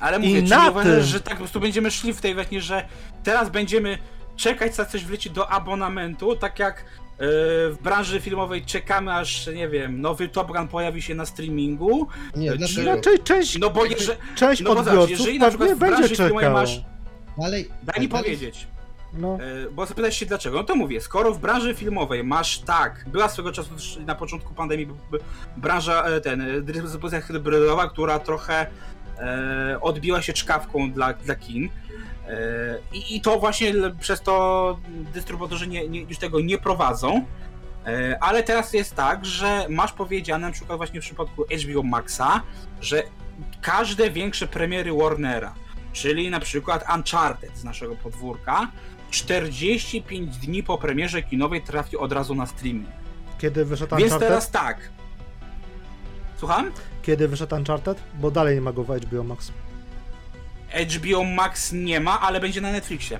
Ale 0.00 0.16
I 0.18 0.20
mówię, 0.28 0.42
czy 0.42 0.50
na 0.50 0.70
uważasz, 0.70 0.92
tym- 0.94 1.02
że 1.04 1.20
tak 1.20 1.32
po 1.34 1.38
prostu 1.38 1.60
będziemy 1.60 1.90
szli 1.90 2.12
w 2.12 2.20
tej 2.20 2.34
właśnie, 2.34 2.60
że 2.60 2.86
teraz 3.24 3.50
będziemy 3.50 3.98
czekać, 4.36 4.74
co 4.74 4.86
coś 4.86 5.04
wleci 5.04 5.30
do 5.30 5.50
abonamentu, 5.50 6.36
tak 6.36 6.58
jak 6.58 6.84
w 7.22 7.76
branży 7.82 8.20
filmowej 8.20 8.64
czekamy, 8.64 9.14
aż, 9.14 9.46
nie 9.46 9.68
wiem, 9.68 10.00
nowy 10.00 10.28
Top 10.28 10.48
Gun 10.52 10.68
pojawi 10.68 11.02
się 11.02 11.14
na 11.14 11.26
streamingu. 11.26 12.06
Nie, 12.36 12.50
czy- 12.52 12.58
dlaczego? 12.58 12.90
Raczej 12.96 13.18
część, 13.18 13.58
No 13.58 13.70
bo 13.70 13.84
jeżeli, 13.84 14.18
część 14.36 14.62
no 14.62 14.70
bo 14.74 14.76
zobacz, 14.76 14.88
odbiorców 14.88 15.18
jeżeli 15.18 15.38
na 15.38 15.48
przykład 15.48 15.70
w 15.70 15.78
branży 15.78 16.00
będzie 16.02 16.16
filmowej 16.16 16.50
masz- 16.50 16.80
Ale, 17.44 17.56
daj 17.82 18.00
mi 18.00 18.08
ale- 18.12 18.22
powiedzieć, 18.22 18.66
No. 19.14 19.38
yy, 19.64 19.70
bo 19.70 19.86
zapytać 19.86 20.16
się 20.16 20.26
dlaczego. 20.26 20.56
No 20.56 20.64
to 20.64 20.74
mówię, 20.76 21.00
skoro 21.00 21.32
w 21.34 21.38
branży 21.38 21.74
filmowej 21.74 22.24
masz 22.24 22.58
tak, 22.58 23.04
była 23.12 23.28
swego 23.28 23.52
czasu 23.52 23.70
na 24.06 24.14
początku 24.14 24.54
pandemii 24.54 24.88
branża, 25.56 26.04
e, 26.04 26.20
ten, 26.20 26.40
e, 26.40 26.60
dystrybucja 26.60 27.20
hybrydowa, 27.20 27.88
która 27.90 28.18
trochę 28.18 28.66
e, 29.18 29.78
odbiła 29.80 30.22
się 30.22 30.32
czkawką 30.32 30.92
dla, 30.92 31.12
dla 31.12 31.34
kin. 31.34 31.68
E, 32.30 32.78
I, 32.92 33.20
to 33.20 33.38
właśnie 33.38 33.72
przez 34.00 34.22
to 34.22 34.76
dystrybutorzy 35.14 35.66
nie, 35.66 35.88
nie, 35.88 36.00
już 36.00 36.18
tego 36.18 36.40
nie 36.40 36.58
prowadzą. 36.58 37.24
E, 37.86 38.18
Ale 38.20 38.42
teraz 38.42 38.72
jest 38.72 38.94
tak, 38.94 39.26
że 39.26 39.66
masz 39.68 39.92
powiedziane, 39.92 40.46
na 40.46 40.52
przykład 40.52 40.78
właśnie 40.78 41.00
w 41.00 41.04
przypadku 41.04 41.44
HBO 41.44 41.82
Maxa, 41.82 42.42
że 42.80 43.02
każde 43.60 44.10
większe 44.10 44.46
premiery 44.46 44.92
Warnera, 44.92 45.54
czyli 45.92 46.30
na 46.30 46.40
przykład 46.40 46.84
Uncharted 46.94 47.56
z 47.56 47.64
naszego 47.64 47.96
podwórka, 47.96 48.70
45 49.10 50.36
dni 50.38 50.62
po 50.62 50.78
premierze 50.78 51.22
kinowej 51.22 51.62
trafi 51.62 51.96
od 51.96 52.12
razu 52.12 52.34
na 52.34 52.46
streaming. 52.46 52.88
Kiedy 53.38 53.64
wyszedł 53.64 53.96
Więc 53.96 54.02
Uncharted? 54.02 54.28
teraz 54.28 54.50
tak. 54.50 54.90
Słucham? 56.36 56.72
Kiedy 57.02 57.28
wyszedł 57.28 57.56
Uncharted? 57.56 58.02
Bo 58.14 58.30
dalej 58.30 58.54
nie 58.54 58.60
ma 58.60 58.72
go 58.72 58.84
w 58.84 58.88
HBO 58.88 59.24
Max. 59.24 59.52
HBO 60.96 61.24
Max 61.24 61.72
nie 61.72 62.00
ma, 62.00 62.20
ale 62.20 62.40
będzie 62.40 62.60
na 62.60 62.72
Netflixie. 62.72 63.18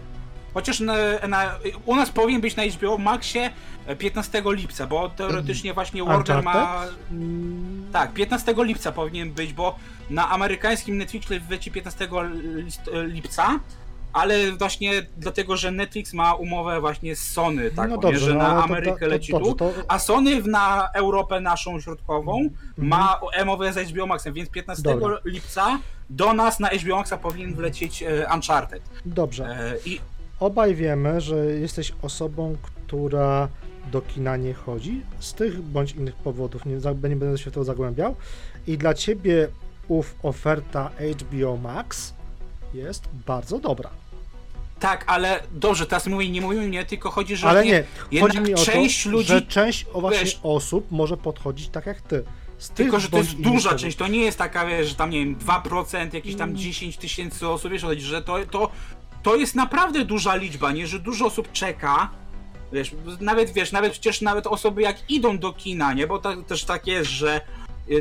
Chociaż 0.55 0.81
na, 0.81 0.94
na, 1.28 1.55
u 1.85 1.97
nas 1.97 2.10
powinien 2.10 2.40
być 2.40 2.56
na 2.56 2.62
HBO 2.64 2.98
Maxie 2.98 3.51
15 3.98 4.43
lipca, 4.47 4.86
bo 4.86 5.09
teoretycznie 5.09 5.74
właśnie 5.74 6.05
Warner 6.05 6.43
ma. 6.43 6.52
Uncharted? 6.52 6.94
Mm, 7.10 7.86
Tak, 7.93 8.12
15 8.12 8.55
lipca 8.59 8.93
powinien 8.93 9.32
być, 9.32 9.52
bo 9.52 9.78
na 10.10 10.31
amerykańskim 10.31 10.98
Netflixie 10.98 11.40
wleci 11.40 11.70
15 11.70 12.09
list, 12.56 12.90
lipca, 13.06 13.60
ale 14.12 14.53
właśnie 14.53 15.07
dlatego, 15.16 15.57
że 15.57 15.70
Netflix 15.70 16.12
ma 16.12 16.35
umowę 16.35 16.81
właśnie 16.81 17.16
z 17.16 17.32
Sony, 17.32 17.70
tak, 17.70 17.91
no 17.91 17.99
dobrze, 17.99 18.20
że 18.20 18.35
no, 18.35 18.39
na 18.39 18.65
Amerykę 18.65 18.93
to, 18.93 19.01
to, 19.01 19.07
leci 19.07 19.32
dobrze, 19.32 19.51
tu, 19.51 19.57
to, 19.57 19.73
a 19.89 19.99
Sony 19.99 20.43
na 20.43 20.89
Europę 20.95 21.41
naszą 21.41 21.81
środkową 21.81 22.41
Mhm. 22.41 22.89
ma 22.89 23.20
umowę 23.43 23.73
z 23.73 23.78
HBO 23.91 24.07
Maxem, 24.07 24.35
więc 24.35 24.51
15 24.51 24.82
Dobra. 24.82 25.19
lipca 25.24 25.78
do 26.11 26.32
nas 26.32 26.61
na 26.61 26.69
HBO 26.69 26.97
Maxa 26.97 27.16
powinien 27.16 27.55
wlecieć 27.55 28.03
e, 28.03 28.27
Uncharted. 28.35 28.82
Dobrze. 29.07 29.45
E, 29.45 29.74
I 29.85 30.01
Obaj 30.41 30.74
wiemy, 30.74 31.20
że 31.20 31.37
jesteś 31.47 31.93
osobą, 32.03 32.57
która 32.62 33.49
do 33.93 34.01
kina 34.01 34.37
nie 34.37 34.55
chodzi 34.55 35.03
z 35.19 35.35
tych 35.35 35.62
bądź 35.62 35.93
innych 35.93 36.15
powodów, 36.15 36.66
nie, 36.66 36.77
nie 37.09 37.16
będę 37.16 37.39
się 37.39 37.51
w 37.51 37.55
to 37.55 37.65
zagłębiał. 37.65 38.16
I 38.66 38.78
dla 38.78 38.95
ciebie 38.95 39.49
ów 39.89 40.15
oferta 40.23 40.91
HBO 41.20 41.57
Max 41.57 42.15
jest 42.74 43.09
bardzo 43.27 43.59
dobra. 43.59 43.91
Tak, 44.81 45.05
ale 45.07 45.43
dobrze, 45.52 45.86
teraz 45.86 46.07
mówię, 46.07 46.31
nie 46.31 46.40
mówimy 46.40 46.69
nie, 46.69 46.85
tylko 46.85 47.11
chodzi, 47.11 47.36
że 47.36 47.48
Ale 47.48 47.65
nie, 47.65 47.85
nie, 48.12 48.20
chodzi 48.20 48.40
mi 48.40 48.55
o 48.55 48.57
to, 48.57 48.65
część 48.65 49.07
ludzi- 49.07 49.28
że 49.28 49.43
część 49.43 49.86
właśnie 49.94 50.24
wiesz- 50.24 50.40
osób 50.43 50.90
może 50.90 51.16
podchodzić 51.16 51.69
tak 51.69 51.86
jak 51.86 52.01
ty. 52.01 52.24
Tylko, 52.74 53.01
że 53.01 53.09
to 53.09 53.16
jest 53.19 53.35
duża 53.40 53.74
część, 53.74 53.97
to 53.97 54.09
nie 54.09 54.19
jest 54.20 54.39
taka, 54.39 54.66
wiesz, 54.66 54.89
że 54.89 54.94
tam, 54.94 55.11
nie 55.11 55.19
wiem, 55.19 55.36
2%, 55.36 56.15
jakieś 56.15 56.35
Mm. 56.35 56.39
tam 56.48 56.57
10 56.57 56.97
tysięcy 56.97 57.48
osób, 57.48 57.73
wiesz, 57.73 57.82
chodzi, 57.82 58.02
że 58.02 58.23
to, 58.23 58.36
to, 58.51 58.70
to 59.23 59.36
jest 59.36 59.55
naprawdę 59.55 60.05
duża 60.05 60.36
liczba, 60.36 60.73
nie, 60.73 60.86
że 60.86 60.98
dużo 60.98 61.27
osób 61.27 61.52
czeka, 61.52 62.11
wiesz, 62.73 62.90
nawet, 63.20 63.52
wiesz, 63.52 63.73
nawet 63.73 63.93
przecież 63.93 64.20
nawet 64.20 64.47
osoby 64.47 64.82
jak 64.82 65.11
idą 65.11 65.39
do 65.39 65.52
kina, 65.52 65.93
nie, 65.93 66.07
bo 66.07 66.19
to 66.19 66.36
też 66.43 66.65
tak 66.65 66.86
jest, 66.86 67.11
że 67.11 67.40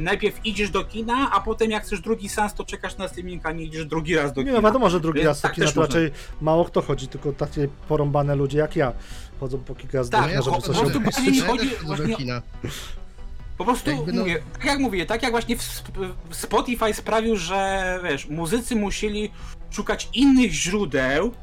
najpierw 0.01 0.45
idziesz 0.45 0.69
do 0.69 0.83
kina, 0.83 1.31
a 1.31 1.39
potem 1.41 1.71
jak 1.71 1.83
chcesz 1.83 2.01
drugi 2.01 2.29
sens, 2.29 2.53
to 2.53 2.63
czekasz 2.63 2.97
na 2.97 3.07
streaming, 3.07 3.45
a 3.45 3.51
nie 3.51 3.63
idziesz 3.63 3.85
drugi 3.85 4.15
raz 4.15 4.33
do 4.33 4.41
Nie 4.41 4.47
kina. 4.47 4.57
no 4.61 4.67
wiadomo, 4.67 4.89
że 4.89 4.99
drugi 4.99 5.17
Więc 5.19 5.27
raz 5.27 5.41
do 5.41 5.47
tak 5.47 5.55
kina 5.55 5.67
to 5.67 5.79
można. 5.79 5.95
raczej 5.95 6.11
mało 6.41 6.65
kto 6.65 6.81
chodzi, 6.81 7.07
tylko 7.07 7.31
takie 7.33 7.67
porąbane 7.87 8.35
ludzie 8.35 8.57
jak 8.57 8.75
ja 8.75 8.93
chodzą 9.39 9.57
po 9.57 9.75
kilka 9.75 9.97
razy 9.97 10.09
do 10.11 10.17
Tak, 10.17 10.27
kina, 10.27 10.37
no 10.39 10.43
żeby 10.45 10.61
coś 10.61 10.77
robić. 10.77 10.93
bardziej 11.15 11.31
mi 11.31 11.37
Ja 11.37 11.43
też 11.43 11.51
chodzi 11.51 11.69
do 11.69 11.85
właśnie- 11.85 12.15
kina. 12.15 12.41
Po 13.57 13.65
prostu 13.65 13.89
Jakby 13.91 14.13
no- 14.13 14.19
mówię, 14.21 14.41
tak 14.53 14.65
jak 14.65 14.79
mówię, 14.79 15.05
tak 15.05 15.23
jak 15.23 15.31
właśnie 15.31 15.55
Spotify 16.31 16.93
sprawił, 16.93 17.35
że 17.35 17.99
wiesz, 18.03 18.27
muzycy 18.27 18.75
musieli 18.75 19.31
szukać 19.71 20.09
innych 20.13 20.51
źródeł. 20.51 21.33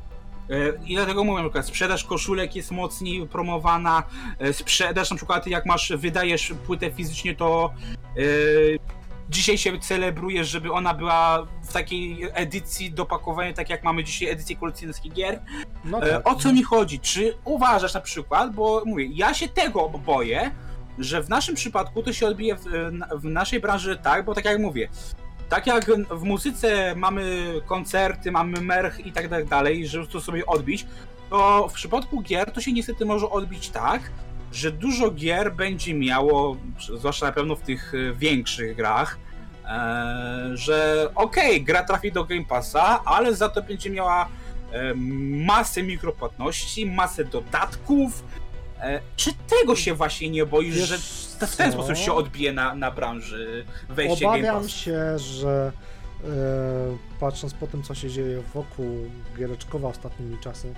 E, 0.51 0.73
I 0.87 0.95
dlatego 0.95 1.25
mówię, 1.25 1.43
na 1.43 1.49
przykład 1.49 1.67
sprzedaż 1.67 2.05
koszulek 2.05 2.57
jest 2.57 2.71
mocniej 2.71 3.27
promowana, 3.27 4.03
e, 4.39 4.53
sprzedaż 4.53 5.11
na 5.11 5.17
przykład 5.17 5.47
jak 5.47 5.67
masz, 5.67 5.93
wydajesz 5.97 6.55
płytę 6.67 6.91
fizycznie, 6.91 7.35
to 7.35 7.75
e, 8.17 8.23
dzisiaj 9.31 9.59
się 9.59 9.79
celebruje, 9.79 10.45
żeby 10.45 10.73
ona 10.73 10.95
była 10.95 11.47
w 11.63 11.73
takiej 11.73 12.29
edycji 12.33 12.93
dopakowania, 12.93 13.53
tak 13.53 13.71
jak 13.71 13.85
mamy 13.85 14.05
dzisiaj 14.05 14.29
edycję 14.29 14.57
kolekcjonerskie 14.57 15.09
gier. 15.09 15.43
No 15.85 16.01
tak. 16.01 16.29
O 16.29 16.35
co 16.35 16.53
mi 16.53 16.63
chodzi? 16.63 17.01
Czy 17.01 17.35
uważasz 17.45 17.95
na 17.95 18.01
przykład, 18.01 18.55
bo 18.55 18.83
mówię, 18.87 19.07
ja 19.07 19.35
się 19.35 19.49
tego 19.49 19.89
boję, 19.89 20.51
że 20.99 21.23
w 21.23 21.29
naszym 21.29 21.55
przypadku 21.55 22.03
to 22.03 22.13
się 22.13 22.27
odbije 22.27 22.57
w, 22.57 22.65
w 23.17 23.25
naszej 23.25 23.61
branży 23.61 23.99
tak, 24.03 24.25
bo 24.25 24.35
tak 24.35 24.45
jak 24.45 24.59
mówię, 24.59 24.89
tak 25.49 25.67
jak 25.67 25.85
w 26.11 26.23
muzyce 26.23 26.95
mamy 26.97 27.55
koncerty, 27.67 28.33
mamy 28.33 28.61
merch 28.61 29.07
i 29.07 29.13
tak 29.13 29.47
dalej, 29.49 29.89
żeby 29.89 30.07
to 30.07 30.21
sobie 30.21 30.47
odbić, 30.47 30.87
to 31.31 31.69
w 31.69 31.73
przypadku 31.73 32.23
gier 32.23 32.53
to 32.53 32.61
się 32.61 32.73
niestety 32.73 33.05
może 33.05 33.31
odbić 33.31 33.69
tak, 33.69 34.11
że 34.53 34.73
dużo 34.73 35.11
gier 35.11 35.55
będzie 35.55 35.95
miało, 35.95 36.57
zwłaszcza 36.99 37.27
na 37.27 37.33
pewno 37.33 37.57
w 37.57 37.61
tych 37.63 37.93
e, 37.95 38.13
większych 38.13 38.77
grach, 38.77 39.19
e, 39.65 40.51
że 40.55 41.09
okej, 41.15 41.65
gra 41.65 41.83
trafi 41.83 42.13
do 42.13 42.25
Game 42.25 42.45
Passa, 42.45 43.05
ale 43.05 43.35
za 43.35 43.49
to 43.49 43.63
będzie 43.63 43.91
miała 43.91 44.29
e, 44.73 44.95
masę 45.47 45.83
mikropłatności, 45.83 46.87
masę 46.87 47.25
dodatków. 47.25 48.25
E, 48.81 49.01
Czy 49.17 49.31
tego 49.61 49.77
się 49.77 49.95
właśnie 49.95 50.31
nie 50.31 50.47
boisz, 50.47 50.77
Wiesz 50.77 50.89
że 50.89 50.99
w 51.47 51.57
ten 51.57 51.73
co? 51.73 51.79
sposób 51.79 51.97
się 51.97 52.13
odbije 52.13 52.53
na, 52.53 52.75
na 52.75 52.91
branży 52.91 53.65
wejście 53.89 54.25
Game 54.25 54.37
Obawiam 54.39 54.63
Pass? 54.63 54.71
się, 54.71 55.19
że 55.19 55.73
e, 56.25 56.29
patrząc 57.21 57.55
po 57.55 57.67
tym, 57.67 57.83
co 57.83 57.95
się 57.95 58.11
dzieje 58.11 58.43
wokół 58.55 59.11
giereczkowa 59.39 59.89
ostatnimi 59.89 60.39
czasy, 60.41 60.75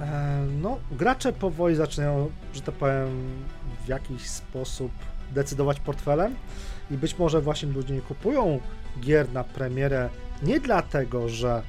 e, 0.00 0.46
no, 0.62 0.78
gracze 0.92 1.32
powoli 1.32 1.74
zaczynają, 1.76 2.30
że 2.54 2.60
tak 2.62 2.74
powiem, 2.74 3.08
w 3.84 3.88
jakiś 3.88 4.26
sposób 4.30 4.92
decydować 5.32 5.80
portfelem 5.80 6.34
i 6.90 6.94
być 6.96 7.18
może 7.18 7.40
właśnie 7.40 7.68
ludzie 7.68 7.94
nie 7.94 8.00
kupują 8.00 8.60
gier 9.00 9.32
na 9.32 9.44
premierę 9.44 10.08
nie 10.42 10.60
dlatego, 10.60 11.28
że 11.28 11.62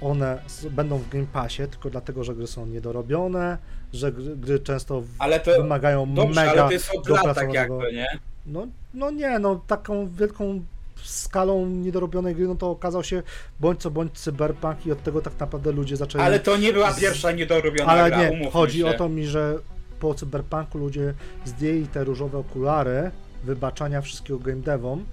one 0.00 0.42
będą 0.70 0.98
w 0.98 1.08
Game 1.08 1.26
Passie, 1.32 1.62
tylko 1.70 1.90
dlatego, 1.90 2.24
że 2.24 2.34
gry 2.34 2.46
są 2.46 2.66
niedorobione, 2.66 3.58
że 3.92 4.12
gry, 4.12 4.36
gry 4.36 4.60
często 4.60 5.02
Ale 5.18 5.40
to 5.40 5.50
wymagają 5.62 6.14
dobrze, 6.14 6.40
mega 6.40 6.50
ale 6.50 6.62
to 6.62 6.72
jest 6.72 6.90
od 6.94 7.08
lat 7.08 7.34
tak 7.34 7.52
jakby, 7.52 7.92
nie? 7.92 8.18
no, 8.46 8.66
no 8.94 9.10
nie, 9.10 9.38
no 9.38 9.60
taką 9.66 10.08
wielką 10.08 10.62
skalą 11.04 11.66
niedorobionej 11.66 12.34
gry, 12.34 12.48
no 12.48 12.54
to 12.54 12.70
okazał 12.70 13.04
się 13.04 13.22
bądź 13.60 13.80
co 13.80 13.90
bądź 13.90 14.12
cyberpunk 14.12 14.86
i 14.86 14.92
od 14.92 15.02
tego 15.02 15.22
tak 15.22 15.40
naprawdę 15.40 15.72
ludzie 15.72 15.96
zaczęli... 15.96 16.24
Ale 16.24 16.40
to 16.40 16.56
nie 16.56 16.72
była 16.72 16.94
pierwsza 16.94 17.32
niedorobiona 17.32 17.92
Ale 17.92 18.10
gra, 18.10 18.18
nie, 18.18 18.30
umówmy 18.30 18.50
chodzi 18.50 18.78
się. 18.78 18.86
o 18.86 18.94
to 18.94 19.08
mi, 19.08 19.26
że 19.26 19.58
po 20.00 20.14
cyberpunku 20.14 20.78
ludzie 20.78 21.14
zdjęli 21.44 21.86
te 21.86 22.04
różowe 22.04 22.38
okulary 22.38 23.10
wybaczania 23.44 24.00
wszystkiego 24.00 24.38
game 24.38 24.62
devom 24.62 25.04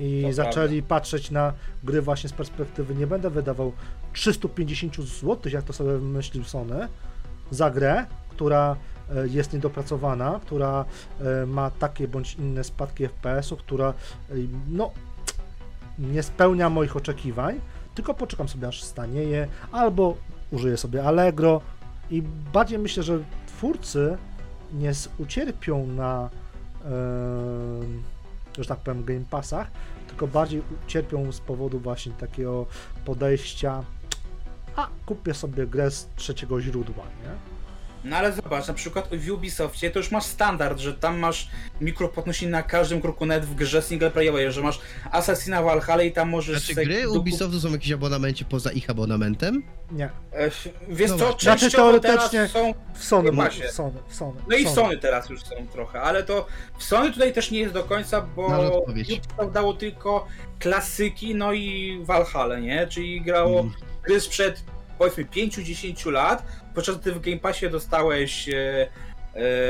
i 0.00 0.22
To 0.26 0.32
zaczęli 0.32 0.82
patrzeć 0.82 1.30
na 1.30 1.52
gry 1.84 2.02
właśnie 2.02 2.28
z 2.28 2.32
perspektywy 2.32 2.94
nie 2.94 3.06
będę 3.06 3.30
wydawał 3.30 3.72
350 4.12 4.96
zł, 4.96 5.52
jak 5.52 5.64
to 5.64 5.72
sobie 5.72 5.92
wymyślił 5.92 6.44
Sony, 6.44 6.88
za 7.50 7.70
grę, 7.70 8.06
która 8.28 8.76
e, 9.14 9.28
jest 9.28 9.52
niedopracowana, 9.52 10.40
która 10.46 10.84
e, 11.20 11.46
ma 11.46 11.70
takie 11.70 12.08
bądź 12.08 12.34
inne 12.34 12.64
spadki 12.64 13.08
FPS-u, 13.08 13.56
która 13.56 13.88
e, 13.88 14.34
no 14.68 14.90
nie 15.98 16.22
spełnia 16.22 16.70
moich 16.70 16.96
oczekiwań, 16.96 17.60
tylko 17.94 18.14
poczekam 18.14 18.48
sobie 18.48 18.68
aż 18.68 18.82
stanieje, 18.82 19.48
albo 19.72 20.16
użyję 20.50 20.76
sobie 20.76 21.04
Allegro. 21.04 21.60
I 22.10 22.22
bardziej 22.52 22.78
myślę, 22.78 23.02
że 23.02 23.18
twórcy 23.46 24.16
nie 24.72 24.92
ucierpią 25.18 25.86
na 25.86 26.30
em, 26.84 28.02
że 28.58 28.64
tak 28.64 28.78
powiem 28.78 29.04
Game 29.04 29.24
Passach, 29.30 29.70
tylko 30.08 30.26
bardziej 30.26 30.62
ucierpią 30.86 31.32
z 31.32 31.40
powodu 31.40 31.80
właśnie 31.80 32.12
takiego 32.12 32.66
podejścia 33.04 33.84
a 34.76 34.88
kupię 35.06 35.34
sobie 35.34 35.66
grę 35.66 35.90
z 35.90 36.08
trzeciego 36.16 36.60
źródła, 36.60 37.04
nie? 37.04 37.61
No 38.04 38.16
ale 38.16 38.32
zobacz, 38.32 38.68
na 38.68 38.74
przykład 38.74 39.08
w 39.16 39.30
Ubisoftie 39.30 39.90
to 39.90 39.98
już 39.98 40.10
masz 40.10 40.24
standard, 40.24 40.78
że 40.78 40.94
tam 40.94 41.18
masz 41.18 41.48
mikropłatności 41.80 42.46
na 42.46 42.62
każdym 42.62 43.00
kroku, 43.00 43.26
nawet 43.26 43.44
w 43.44 43.54
grze 43.54 43.82
singleplayerowej, 43.82 44.52
że 44.52 44.60
masz 44.62 44.80
Assassina 45.10 45.62
Valhalla 45.62 46.02
i 46.02 46.12
tam 46.12 46.28
możesz... 46.28 46.58
Znaczy 46.66 46.84
gry 46.84 47.02
dokup- 47.02 47.16
Ubisoftu 47.18 47.60
są 47.60 47.70
jakieś 47.72 47.92
abonamencie 47.92 48.44
poza 48.44 48.72
ich 48.72 48.90
abonamentem? 48.90 49.62
Nie. 49.92 50.10
E, 50.32 50.50
Wiesz 50.88 51.10
No 51.10 51.18
co, 51.18 51.24
właśnie. 51.26 51.40
Znaczy, 51.58 51.70
teoretycznie- 51.76 52.28
teraz 52.30 52.50
są... 52.50 52.74
W 52.94 53.04
Sony, 53.04 53.32
no, 53.32 53.50
się. 53.50 53.68
w 53.68 53.70
Sony, 53.70 53.98
w 54.08 54.14
Sony. 54.14 54.40
No 54.48 54.56
i 54.56 54.64
w 54.64 54.68
Sony. 54.68 54.98
Teraz 54.98 55.28
już 55.30 55.42
są 55.42 55.66
trochę, 55.72 56.00
ale 56.00 56.22
to 56.22 56.46
w 56.78 56.84
Sony 56.84 57.12
tutaj 57.12 57.32
też 57.32 57.50
nie 57.50 57.60
jest 57.60 57.74
do 57.74 57.84
końca, 57.84 58.20
bo. 58.20 58.80
Ubisoft 58.88 59.52
dało 59.52 59.74
tylko 59.74 60.26
klasyki, 60.58 61.34
no 61.34 61.52
i 61.52 61.98
Valhalla, 62.04 62.58
nie? 62.58 62.86
Czyli 62.86 63.20
grało 63.20 63.60
Mm. 63.60 63.72
gry 64.02 64.20
sprzed 64.20 64.64
powiedzmy 64.98 65.24
5-10 65.24 66.10
lat, 66.10 66.42
podczas 66.74 66.96
gdy 66.96 67.12
w 67.12 67.20
Game 67.20 67.38
Passie 67.38 67.70
dostałeś 67.70 68.48
e, 68.48 68.88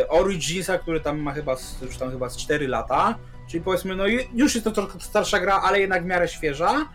e, 0.01 0.09
Originsa, 0.09 0.79
który 0.79 1.01
tam 1.01 1.19
ma 1.19 1.33
chyba 1.33 1.57
już 1.83 1.97
tam 1.97 2.11
chyba 2.11 2.29
z 2.29 2.37
4 2.37 2.69
lata, 2.69 3.15
czyli 3.51 3.65
powiedzmy, 3.65 3.97
no 3.97 4.05
ju- 4.07 4.29
już 4.35 4.55
jest 4.55 4.65
to 4.65 4.71
trochę 4.71 5.01
starsza 5.01 5.41
gra, 5.41 5.61
ale 5.65 5.81
jednak 5.81 6.03
w 6.03 6.07
miarę 6.07 6.29
świeża. 6.29 6.89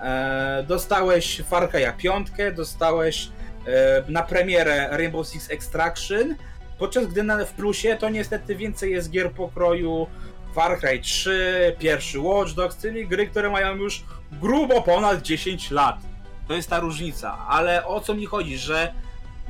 E, 0.00 0.64
dostałeś 0.68 1.42
Far 1.48 1.68
Cry'a 1.70 1.96
5, 1.96 2.28
dostałeś 2.56 3.28
e, 3.66 4.04
na 4.08 4.22
premierę 4.22 4.88
Rainbow 4.90 5.26
Six 5.28 5.50
Extraction, 5.50 6.34
podczas 6.78 7.06
gdy 7.06 7.22
na, 7.22 7.44
w 7.44 7.52
plusie 7.52 7.96
to 8.00 8.08
niestety 8.08 8.54
więcej 8.56 8.92
jest 8.92 9.10
gier 9.10 9.32
pokroju 9.32 10.06
Far 10.54 10.78
Cry 10.80 11.00
3, 11.00 11.76
pierwszy 11.78 12.20
Watch 12.20 12.52
Dogs, 12.52 12.76
czyli 12.82 13.06
gry, 13.06 13.26
które 13.26 13.50
mają 13.50 13.76
już 13.76 14.04
grubo 14.32 14.82
ponad 14.82 15.22
10 15.22 15.70
lat. 15.70 15.96
To 16.48 16.54
jest 16.54 16.70
ta 16.70 16.80
różnica, 16.80 17.38
ale 17.48 17.86
o 17.86 18.00
co 18.00 18.14
mi 18.14 18.26
chodzi, 18.26 18.58
że 18.58 18.92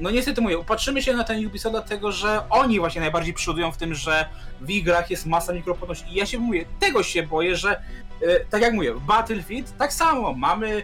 no 0.01 0.11
niestety 0.11 0.41
mówię, 0.41 0.65
patrzymy 0.67 1.03
się 1.03 1.13
na 1.13 1.25
ten 1.25 1.47
Ubisoft 1.47 1.75
dlatego, 1.75 2.13
że 2.13 2.43
oni 2.51 2.81
właśnie 2.81 3.01
najbardziej 3.01 3.35
przodują 3.35 3.73
w 3.73 3.77
tym, 3.77 3.95
że 3.95 4.29
w 4.61 4.83
grach 4.83 5.11
jest 5.11 5.27
masa 5.27 5.53
mikropłatności 5.53 6.13
i 6.13 6.15
ja 6.15 6.27
się 6.27 6.39
mówię, 6.39 6.65
tego 6.81 7.03
się 7.03 7.23
boję, 7.23 7.57
że 7.57 7.71
e, 8.23 8.41
tak 8.51 8.63
jak 8.63 8.75
mówię, 8.75 8.95
w 8.95 9.01
Battlefield 9.01 9.77
tak 9.79 9.93
samo. 9.93 10.33
Mamy 10.33 10.69
e, 10.77 10.83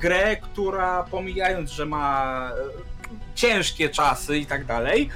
grę, 0.00 0.36
która 0.36 1.02
pomijając, 1.02 1.70
że 1.70 1.86
ma 1.86 2.50
e, 2.50 3.34
ciężkie 3.34 3.88
czasy 3.88 4.38
i 4.38 4.46
tak 4.46 4.64
dalej, 4.64 5.10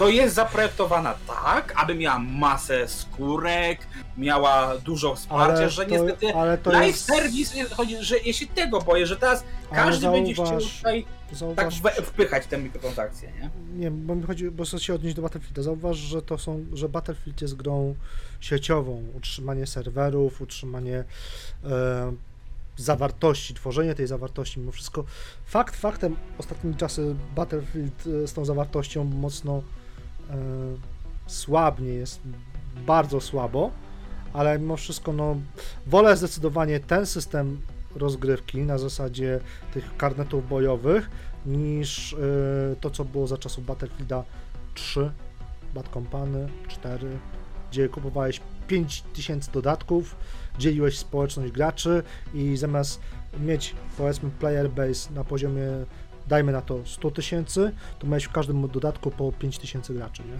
to 0.00 0.08
jest 0.08 0.34
zaprojektowana 0.34 1.14
tak, 1.26 1.74
aby 1.76 1.94
miała 1.94 2.18
masę 2.18 2.88
skórek, 2.88 3.86
miała 4.16 4.78
dużo 4.78 5.14
wsparcia, 5.14 5.56
Ale 5.56 5.70
że 5.70 5.86
to, 5.86 5.90
niestety 5.90 6.34
ale 6.34 6.58
to 6.58 6.72
live 6.72 6.86
jest... 6.86 7.04
service, 7.04 7.64
chodzi, 7.74 7.96
że 8.00 8.18
ja 8.18 8.32
się 8.32 8.46
tego 8.46 8.80
boję, 8.80 9.06
że 9.06 9.16
teraz 9.16 9.44
każdy 9.72 10.10
będzie 10.10 10.32
chciał 10.32 10.46
zauważ- 10.46 10.78
tutaj 10.78 11.04
tak 11.04 11.36
Zauważ, 11.36 11.80
we, 11.80 11.90
wpychać 11.90 12.46
te 12.46 12.58
mikrotransakcje, 12.58 13.32
nie? 13.32 13.50
Nie, 13.74 13.90
bo 13.90 14.14
mi 14.14 14.22
chodzi, 14.22 14.50
bo 14.50 14.64
chcę 14.64 14.80
się 14.80 14.94
odnieść 14.94 15.16
do 15.16 15.22
Battlefielda. 15.22 15.62
Zauważ, 15.62 15.96
że 15.96 16.22
to 16.22 16.38
są, 16.38 16.64
że 16.72 16.88
Battlefield 16.88 17.42
jest 17.42 17.56
grą 17.56 17.94
sieciową. 18.40 19.04
Utrzymanie 19.16 19.66
serwerów, 19.66 20.40
utrzymanie 20.40 21.04
e, 21.64 22.12
zawartości, 22.76 23.54
tworzenie 23.54 23.94
tej 23.94 24.06
zawartości, 24.06 24.60
mimo 24.60 24.72
wszystko. 24.72 25.04
Fakt 25.46 25.76
faktem, 25.76 26.16
ostatnimi 26.38 26.76
czasy 26.76 27.14
Battlefield 27.36 28.04
e, 28.24 28.26
z 28.26 28.32
tą 28.32 28.44
zawartością 28.44 29.04
mocno 29.04 29.62
słabnie, 31.26 31.88
jest 31.88 32.20
bardzo 32.86 33.20
słabo, 33.20 33.70
ale 34.32 34.58
mimo 34.58 34.76
wszystko, 34.76 35.12
no, 35.12 35.36
wolę 35.86 36.16
zdecydowanie 36.16 36.80
ten 36.80 37.06
system 37.06 37.60
rozgrywki 37.96 38.58
na 38.58 38.78
zasadzie 38.78 39.40
tych 39.74 39.96
karnetów 39.96 40.48
bojowych, 40.48 41.10
niż 41.46 42.12
y, 42.12 42.16
to, 42.80 42.90
co 42.90 43.04
było 43.04 43.26
za 43.26 43.38
czasów 43.38 43.66
Battlefielda 43.66 44.24
3, 44.74 45.10
Bad 45.74 45.88
Company 45.88 46.48
4, 46.68 47.18
gdzie 47.70 47.88
kupowałeś 47.88 48.40
5000 48.66 49.52
dodatków, 49.52 50.16
dzieliłeś 50.58 50.98
społeczność 50.98 51.52
graczy 51.52 52.02
i 52.34 52.56
zamiast 52.56 53.00
mieć 53.40 53.74
powiedzmy 53.98 54.30
player 54.30 54.70
base 54.70 55.12
na 55.12 55.24
poziomie 55.24 55.66
dajmy 56.30 56.52
na 56.52 56.62
to 56.62 56.86
100 56.86 57.10
tysięcy, 57.10 57.72
to 57.98 58.06
miałeś 58.06 58.24
w 58.24 58.32
każdym 58.32 58.68
dodatku 58.68 59.10
po 59.10 59.32
5000 59.32 59.94
graczy, 59.94 60.22
nie? 60.22 60.38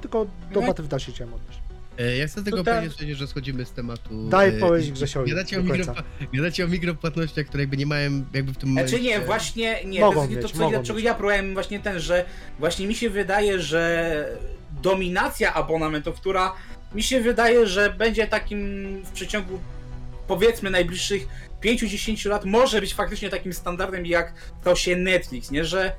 Tylko 0.00 0.24
do 0.24 0.60
No 0.60 0.66
Battlefielda 0.66 0.98
się 0.98 1.12
chciałem 1.12 1.34
odnieść. 1.34 1.58
E, 1.98 2.16
Ja 2.16 2.26
chcę 2.26 2.44
tylko 2.44 2.58
To 2.58 2.64
tak. 2.64 2.90
powiedzieć, 2.90 3.18
że 3.18 3.26
schodzimy 3.26 3.64
z 3.64 3.72
tematu. 3.72 4.28
Daj 4.28 4.48
e, 4.48 4.52
powiedzieć 4.52 4.92
Grzesiowi 4.92 5.30
Gadacie 5.30 5.58
o, 5.58 5.62
do 5.62 5.74
mikro, 5.74 5.94
gadacie 6.34 6.64
o 6.64 6.68
mikropłatnościach, 6.68 7.46
które 7.46 7.62
jakby 7.62 7.76
nie 7.76 7.86
mają 7.86 8.10
jakby 8.34 8.52
w 8.52 8.56
tym 8.56 8.68
momencie... 8.68 8.88
Znaczy 8.88 9.04
nie, 9.04 9.20
właśnie 9.20 9.84
nie, 9.84 10.00
Mogą 10.00 10.14
to 10.14 10.20
jest 10.20 10.32
mieć, 10.42 10.52
to, 10.52 10.58
co, 10.58 10.70
dlaczego 10.70 10.96
mieć. 10.96 11.04
ja 11.04 11.14
próbowałem 11.14 11.54
właśnie 11.54 11.80
ten, 11.80 12.00
że 12.00 12.24
właśnie 12.58 12.86
mi 12.86 12.94
się 12.94 13.10
wydaje, 13.10 13.60
że 13.60 14.38
dominacja 14.82 15.54
abonamentów, 15.54 16.16
która 16.20 16.52
mi 16.94 17.02
się 17.02 17.20
wydaje, 17.20 17.66
że 17.66 17.90
będzie 17.98 18.26
takim 18.26 18.58
w 19.04 19.10
przeciągu 19.10 19.58
powiedzmy 20.28 20.70
najbliższych 20.70 21.28
5-10 21.64 22.28
lat 22.28 22.44
może 22.44 22.80
być 22.80 22.94
faktycznie 22.94 23.30
takim 23.30 23.52
standardem 23.52 24.06
jak 24.06 24.34
to 24.64 24.74
się 24.74 24.96
Netflix, 24.96 25.50
nie, 25.50 25.64
że 25.64 25.92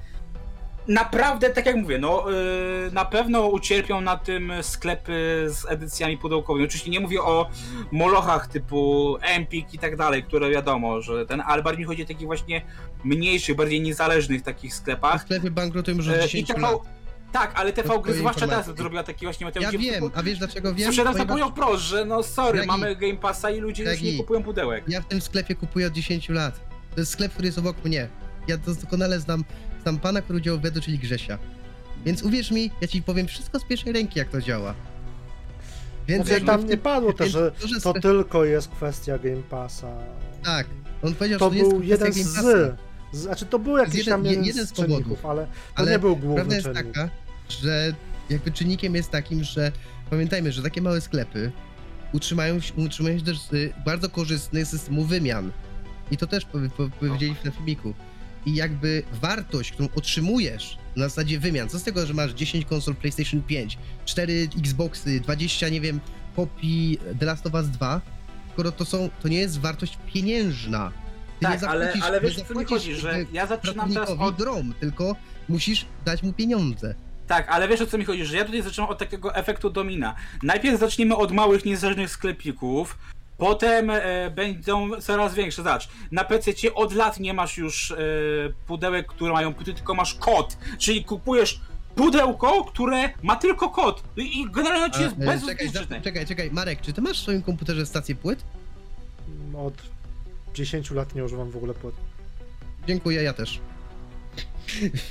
naprawdę, 0.88 1.49
tak 1.49 1.65
jak 1.65 1.76
mówię, 1.76 1.97
no 1.97 2.26
yy, 2.30 2.91
na 2.91 3.06
pewno 3.06 3.47
ucierpią 3.47 4.01
na 4.01 4.18
tym 4.18 4.51
sklepy 4.61 5.45
z 5.49 5.65
edycjami 5.72 6.18
pudełkowymi. 6.18 6.65
Oczywiście 6.65 6.91
nie 6.91 6.99
mówię 6.99 7.22
o 7.22 7.49
molochach 7.91 8.47
typu 8.47 9.18
Empik 9.22 9.73
i 9.73 9.80
tak 9.80 9.95
dalej, 9.95 10.23
które 10.23 10.49
wiadomo, 10.49 11.01
że 11.01 11.26
ten, 11.26 11.41
ale 11.45 11.64
bardziej 11.64 11.80
mi 11.80 11.88
chodzi 11.88 12.03
o 12.03 12.06
takich 12.06 12.27
właśnie 12.27 12.61
mniejszych, 13.03 13.56
bardziej 13.56 13.81
niezależnych 13.81 14.41
takich 14.41 14.73
sklepach. 14.73 15.22
Sklepy 15.22 15.51
bankrutują 15.51 15.97
już 15.97 16.07
od 16.07 16.15
E, 16.15 16.22
10 16.22 16.47
TV 16.47 16.61
lat. 16.61 16.98
Tak, 17.31 17.51
ale 17.56 17.73
TV 17.73 17.99
Gry 18.01 18.14
zwłaszcza 18.14 18.47
teraz 18.47 18.65
zrobiła 18.76 19.03
taki 19.03 19.26
właśnie 19.26 19.43
Ja 19.43 19.47
materiał, 19.47 19.72
gdzie 19.72 19.91
wiem, 19.91 20.11
a 20.15 20.23
wiesz 20.23 20.38
dlaczego 20.39 20.73
wiem? 20.73 20.88
Sprzedawca 20.91 21.26
Ponieważ 21.26 21.27
powiedział 21.27 21.51
wprost, 21.51 21.84
że 21.84 22.06
no 22.06 22.23
sorry, 22.23 22.60
Jagi- 22.60 22.68
mamy 22.68 22.95
Game 22.95 23.15
Passa 23.18 23.49
i 23.49 23.60
ludzie 23.60 23.84
już 23.84 23.93
Jagi- 23.93 24.03
nie 24.11 24.18
kupują 24.18 24.43
pudełek. 24.43 24.84
Ja 24.88 25.01
w 25.01 25.06
tym 25.06 25.22
sklepie 25.22 25.56
kupuję 25.56 25.88
od 25.88 25.93
10 25.93 26.30
lat. 26.30 26.60
To 26.95 27.01
jest 27.01 27.11
sklep, 27.11 27.31
który 27.31 27.45
jest 27.47 27.57
obok 27.57 27.85
mnie. 27.85 28.07
Ja 28.47 28.57
doskonale 28.57 29.19
znam, 29.19 29.43
znam 29.84 29.99
pana, 29.99 30.22
który 30.22 30.41
działał 30.41 30.60
w 30.61 30.65
Edo, 30.65 30.81
czyli 30.81 30.99
Grzesia. 30.99 31.38
Więc 32.06 32.23
uwierz 32.23 32.51
mi, 32.51 32.72
ja 32.81 32.88
ci 32.88 33.01
powiem 33.01 33.27
wszystko 33.27 33.60
z 33.60 33.64
pierwszej 33.64 33.93
ręki, 33.93 34.19
jak 34.19 34.30
to 34.30 34.41
działa. 34.41 34.73
Więc 36.07 36.26
Znaczy, 36.27 36.34
jakby 36.34 36.47
tam 36.47 36.69
nie 36.69 36.77
padło 36.77 37.14
też, 37.14 37.31
że 37.31 37.51
to, 37.51 37.68
że 37.68 37.81
to 37.81 37.91
sklep- 37.91 38.01
tylko 38.01 38.45
jest 38.45 38.68
kwestia 38.69 39.18
Game 39.18 39.43
Passa. 39.49 39.88
Tak, 40.43 40.68
on 41.03 41.15
powiedział, 41.15 41.39
To 41.39 41.45
że 41.45 41.51
to 41.51 41.56
jest 41.57 41.69
był 41.69 41.80
kwestia 41.80 42.06
jeden 42.06 42.11
Game 42.11 42.23
z... 42.23 42.35
Passa. 42.35 42.88
Znaczy 43.11 43.45
to 43.45 43.60
był 43.60 43.77
jakiś 43.77 43.95
jeden- 43.95 44.11
tam 44.14 44.26
je- 44.26 44.30
jeden, 44.31 44.45
jeden 44.45 44.68
z 44.68 44.73
powodów. 44.73 45.26
ale 45.26 45.45
to 45.45 45.52
Ale 45.76 45.91
nie 45.91 45.99
był 45.99 46.15
Prawda 46.15 46.36
główny 46.36 46.56
jest 46.56 46.68
czynnik. 46.68 46.94
taka, 46.94 47.10
że 47.49 47.94
jakby 48.30 48.52
czynnikiem 48.52 48.95
jest 48.95 49.11
takim, 49.11 49.44
że 49.44 49.72
pamiętajmy, 50.10 50.52
że 50.52 50.64
takie 50.64 50.81
małe 50.81 51.02
sklepy 51.02 51.52
utrzymają 52.14 52.60
się, 52.60 52.73
utrzymają 52.73 53.19
się 53.19 53.26
też 53.26 53.40
z 53.41 53.73
bardzo 53.86 54.10
korzystnych 54.10 54.68
systemu 54.68 55.06
wymian. 55.06 55.52
I 56.11 56.18
to 56.18 56.27
też 56.27 56.45
powie- 56.45 56.69
po- 56.69 56.90
powiedzieli 56.99 57.36
w 57.36 57.40
tym 57.40 57.52
filmiku. 57.52 57.94
I 58.45 58.56
jakby 58.56 59.03
wartość, 59.22 59.72
którą 59.72 59.90
otrzymujesz 59.95 60.77
na 60.95 61.03
zasadzie 61.10 61.40
wymian, 61.40 61.69
co 61.69 61.80
z 61.80 61.84
tego, 61.84 62.06
że 62.06 62.14
masz 62.14 62.31
10 62.31 62.65
konsol 62.65 62.95
PlayStation 62.95 63.41
5, 63.41 63.77
4 64.06 64.49
Xboxy, 64.60 65.19
20, 65.19 65.69
nie 65.69 65.81
wiem, 65.81 65.99
kopii 66.36 66.99
The 67.19 67.26
Last 67.26 67.48
of 67.48 67.53
Us 67.53 67.69
2, 67.69 68.02
skoro 68.53 68.72
to 68.72 68.86
są, 68.86 69.10
to 69.22 69.27
nie 69.27 69.38
jest 69.40 69.60
wartość 69.60 69.98
pieniężna. 70.14 70.91
Tak, 71.41 71.63
ale, 71.63 71.93
ale 72.01 72.21
wiesz 72.21 72.43
co 72.43 72.55
mi 72.55 72.65
chodzi, 72.65 72.95
że 72.95 73.25
ja 73.33 73.45
zaczynam 73.45 73.93
teraz 73.93 74.09
od... 74.09 74.35
grom, 74.35 74.73
tylko 74.79 75.15
musisz 75.49 75.85
dać 76.05 76.23
mu 76.23 76.33
pieniądze. 76.33 76.95
Tak, 77.27 77.49
ale 77.49 77.67
wiesz 77.67 77.81
o 77.81 77.87
co 77.87 77.97
mi 77.97 78.05
chodzi, 78.05 78.25
że 78.25 78.37
ja 78.37 78.45
tutaj 78.45 78.61
zaczynam 78.61 78.89
od 78.89 78.97
takiego 78.97 79.35
efektu 79.35 79.69
domina. 79.69 80.15
Najpierw 80.43 80.79
zaczniemy 80.79 81.15
od 81.15 81.31
małych, 81.31 81.65
niezależnych 81.65 82.09
sklepików, 82.09 82.97
potem 83.37 83.89
e, 83.89 84.31
będą 84.31 85.01
coraz 85.01 85.33
większe. 85.33 85.63
Zobacz, 85.63 85.89
na 86.11 86.23
PC 86.23 86.51
od 86.75 86.93
lat 86.93 87.19
nie 87.19 87.33
masz 87.33 87.57
już 87.57 87.91
e, 87.91 87.95
pudełek, 88.67 89.07
które 89.07 89.33
mają 89.33 89.53
płyty, 89.53 89.73
tylko 89.73 89.93
masz 89.93 90.15
kod, 90.15 90.57
czyli 90.77 91.03
kupujesz 91.03 91.61
pudełko, 91.95 92.63
które 92.63 93.09
ma 93.23 93.35
tylko 93.35 93.69
kod 93.69 94.03
i 94.17 94.41
i 94.41 94.51
generalnie 94.51 94.91
ci 94.91 95.01
jest 95.01 95.15
e, 95.15 95.19
czekaj, 95.19 95.35
bezużyteczne. 95.35 96.01
czekaj, 96.01 96.25
czekaj, 96.25 96.51
Marek, 96.51 96.81
czy 96.81 96.93
ty 96.93 97.01
masz 97.01 97.19
w 97.19 97.21
swoim 97.21 97.41
komputerze 97.41 97.85
stację 97.85 98.15
płyt? 98.15 98.43
Od 99.57 99.73
10 100.53 100.91
lat 100.91 101.15
nie 101.15 101.23
używam 101.23 101.51
w 101.51 101.57
ogóle 101.57 101.73
płyt. 101.73 101.95
Dziękuję, 102.88 103.23
ja 103.23 103.34
też. 103.34 103.59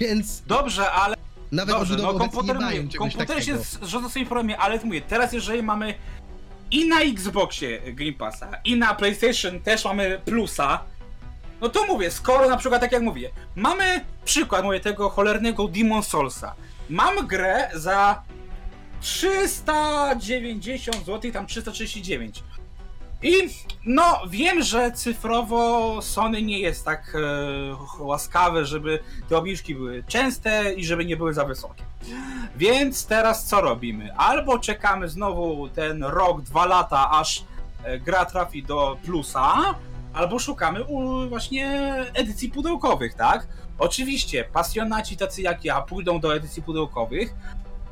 Więc 0.01 0.43
Dobrze, 0.47 0.90
ale 0.90 1.16
nawet 1.52 1.74
Dobrze, 1.74 1.97
no 1.97 2.09
obudowowiec 2.09 2.35
komputer, 2.35 2.59
nie 2.59 2.65
mówię, 2.65 2.93
czegoś 2.93 2.98
komputer 2.98 3.27
takiego. 3.27 3.59
się 3.59 3.65
zrządza 3.86 4.09
swoim 4.09 4.27
programie, 4.27 4.59
ale 4.59 4.81
mówię, 4.85 5.01
teraz 5.01 5.32
jeżeli 5.32 5.62
mamy 5.62 5.94
i 6.70 6.89
na 6.89 7.01
Xboxie 7.01 7.81
Game 7.94 8.12
Passa, 8.12 8.51
i 8.65 8.77
na 8.77 8.94
PlayStation 8.94 9.60
też 9.60 9.85
mamy 9.85 10.20
plusa, 10.24 10.81
no 11.60 11.69
to 11.69 11.86
mówię, 11.86 12.10
skoro 12.10 12.48
na 12.48 12.56
przykład, 12.56 12.81
tak 12.81 12.93
jak 12.93 13.02
mówię, 13.02 13.31
mamy 13.56 14.05
przykład, 14.24 14.65
mówię, 14.65 14.81
tego 14.81 15.09
cholernego 15.09 15.69
Demon 15.69 16.02
Soulsa. 16.02 16.55
Mam 16.89 17.27
grę 17.27 17.70
za 17.74 18.23
390 19.01 21.06
zł, 21.06 21.32
tam 21.32 21.47
339. 21.47 22.43
I 23.23 23.32
no, 23.86 24.20
wiem, 24.31 24.62
że 24.62 24.93
cyfrowo 24.93 26.03
Sony 26.03 26.43
nie 26.43 26.59
jest 26.59 26.85
tak 26.85 27.16
e, 28.01 28.03
łaskawe, 28.05 28.65
żeby 28.65 28.99
te 29.28 29.36
obniżki 29.36 29.74
były 29.74 30.05
częste 30.09 30.74
i 30.74 30.85
żeby 30.85 31.05
nie 31.05 31.16
były 31.16 31.35
za 31.35 31.45
wysokie. 31.45 31.85
Więc 32.57 33.07
teraz 33.07 33.45
co 33.45 33.61
robimy? 33.61 34.15
Albo 34.16 34.59
czekamy 34.59 35.09
znowu 35.09 35.69
ten 35.69 36.05
rok, 36.05 36.43
dwa 36.43 36.66
lata, 36.66 37.11
aż 37.11 37.45
e, 37.85 37.99
gra 37.99 38.24
trafi 38.24 38.62
do 38.62 38.97
plusa, 39.05 39.74
albo 40.15 40.39
szukamy 40.39 40.85
u, 40.85 41.28
właśnie 41.28 41.95
edycji 42.15 42.51
pudełkowych, 42.51 43.15
tak? 43.15 43.49
Oczywiście, 43.78 44.45
pasjonaci 44.45 45.16
tacy 45.16 45.43
jak 45.43 45.65
ja 45.65 45.81
pójdą 45.81 46.20
do 46.20 46.36
edycji 46.36 46.62
pudełkowych, 46.62 47.35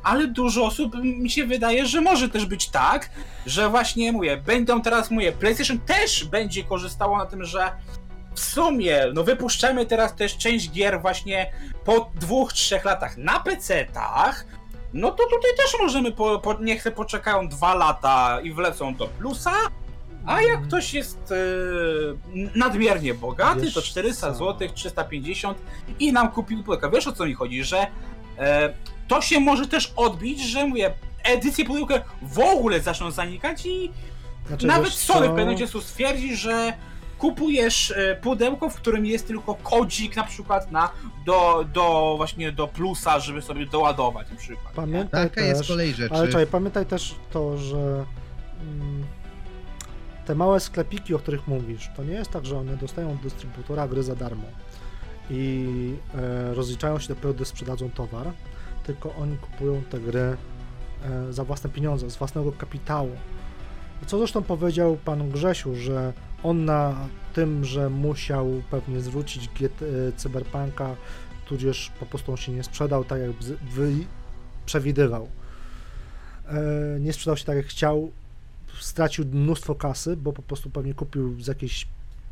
ale 0.07 0.27
dużo 0.27 0.65
osób 0.65 0.95
mi 1.03 1.29
się 1.29 1.45
wydaje, 1.45 1.85
że 1.85 2.01
może 2.01 2.29
też 2.29 2.45
być 2.45 2.69
tak, 2.69 3.09
że 3.45 3.69
właśnie 3.69 4.11
mówię, 4.11 4.37
będą 4.37 4.81
teraz 4.81 5.11
mówię, 5.11 5.31
PlayStation 5.31 5.79
też 5.79 6.25
będzie 6.25 6.63
korzystało 6.63 7.17
na 7.17 7.25
tym, 7.25 7.45
że 7.45 7.71
w 8.35 8.39
sumie, 8.39 9.01
no 9.13 9.23
wypuszczamy 9.23 9.85
teraz 9.85 10.15
też 10.15 10.37
część 10.37 10.71
gier 10.71 11.01
właśnie 11.01 11.51
po 11.85 12.11
dwóch, 12.15 12.53
trzech 12.53 12.85
latach 12.85 13.17
na 13.17 13.39
PC-tach, 13.39 14.45
no 14.93 15.11
to 15.11 15.23
tutaj 15.23 15.51
też 15.57 15.75
możemy, 15.81 16.11
po, 16.11 16.39
po, 16.39 16.53
niech 16.53 16.81
se 16.81 16.91
poczekają 16.91 17.49
dwa 17.49 17.75
lata 17.75 18.41
i 18.41 18.53
wlecą 18.53 18.95
do 18.95 19.07
plusa, 19.07 19.53
a 20.25 20.41
jak 20.41 20.61
ktoś 20.61 20.93
jest 20.93 21.31
e, 21.31 21.35
nadmiernie 22.55 23.13
bogaty, 23.13 23.61
Wiesz 23.61 23.73
to 23.73 23.81
400 23.81 24.31
co? 24.31 24.37
zł, 24.37 24.69
350 24.73 25.57
i 25.99 26.13
nam 26.13 26.31
kupił 26.31 26.63
pudełka. 26.63 26.89
Wiesz 26.89 27.07
o 27.07 27.11
co 27.11 27.25
mi 27.25 27.33
chodzi, 27.33 27.63
że 27.63 27.87
e, 28.37 28.73
to 29.07 29.21
się 29.21 29.39
może 29.39 29.67
też 29.67 29.93
odbić, 29.95 30.41
że 30.41 30.67
mówię, 30.67 30.93
edycje 31.23 31.65
pudełka 31.65 32.01
w 32.21 32.39
ogóle 32.39 32.79
zaczną 32.79 33.11
zanikać 33.11 33.65
i 33.65 33.91
Znaczy, 34.47 34.67
nawet 34.67 34.93
Sony 34.93 35.19
w 35.19 35.29
pewnym 35.29 35.45
momencie 35.45 35.67
stwierdzi, 35.81 36.35
że 36.35 36.73
kupujesz 37.17 37.91
e, 37.91 38.15
pudełko, 38.15 38.69
w 38.69 38.75
którym 38.75 39.05
jest 39.05 39.27
tylko 39.27 39.55
kodzik 39.55 40.15
na 40.15 40.23
przykład 40.23 40.71
na, 40.71 40.89
do, 41.25 41.65
do 41.73 42.13
właśnie 42.17 42.51
do 42.51 42.67
plusa, 42.67 43.19
żeby 43.19 43.41
sobie 43.41 43.65
doładować 43.65 44.29
na 44.29 44.35
przykład. 44.35 44.73
Pamiętaj 44.73 45.29
Taka 45.29 45.41
jest 45.41 45.59
też, 45.59 45.67
kolej 45.67 45.93
rzeczy. 45.93 46.15
ale 46.15 46.27
czekaj, 46.27 46.47
pamiętaj 46.47 46.85
też 46.85 47.15
to, 47.31 47.57
że 47.57 48.05
mm, 48.61 49.05
te 50.25 50.35
małe 50.35 50.59
sklepiki, 50.59 51.13
o 51.13 51.19
których 51.19 51.47
mówisz, 51.47 51.89
to 51.95 52.03
nie 52.03 52.13
jest 52.13 52.31
tak, 52.31 52.45
że 52.45 52.57
one 52.57 52.77
dostają 52.77 53.11
od 53.11 53.17
dystrybutora 53.17 53.87
gry 53.87 54.03
za 54.03 54.15
darmo 54.15 54.47
i 55.29 55.65
e, 56.15 56.53
rozliczają 56.53 56.99
się 56.99 57.07
dopiero, 57.07 57.33
gdy 57.33 57.45
sprzedadzą 57.45 57.89
towar, 57.89 58.27
tylko 58.87 59.15
oni 59.15 59.37
kupują 59.37 59.81
te 59.89 59.99
gry 59.99 60.37
e, 61.03 61.33
za 61.33 61.43
własne 61.43 61.69
pieniądze, 61.69 62.09
z 62.09 62.15
własnego 62.15 62.51
kapitału. 62.51 63.11
Co 64.05 64.17
zresztą 64.17 64.43
powiedział 64.43 64.97
pan 65.05 65.29
Grzesiu, 65.29 65.75
że 65.75 66.13
on 66.43 66.65
na 66.65 67.07
tym, 67.33 67.65
że 67.65 67.89
musiał 67.89 68.47
pewnie 68.71 69.01
zwrócić 69.01 69.49
GT, 69.49 69.81
e, 69.81 70.11
Cyberpunka, 70.11 70.95
tudzież 71.47 71.91
po 71.99 72.05
prostu 72.05 72.31
on 72.31 72.37
się 72.37 72.51
nie 72.51 72.63
sprzedał 72.63 73.03
tak, 73.03 73.21
jak 73.21 73.31
przewidywał. 74.65 75.27
E, 76.47 76.99
nie 76.99 77.13
sprzedał 77.13 77.37
się 77.37 77.45
tak, 77.45 77.57
jak 77.57 77.65
chciał, 77.65 78.11
stracił 78.79 79.25
mnóstwo 79.25 79.75
kasy, 79.75 80.17
bo 80.17 80.33
po 80.33 80.41
prostu 80.41 80.69
pewnie 80.69 80.93
kupił 80.93 81.41
z 81.41 81.47
jakieś 81.47 81.87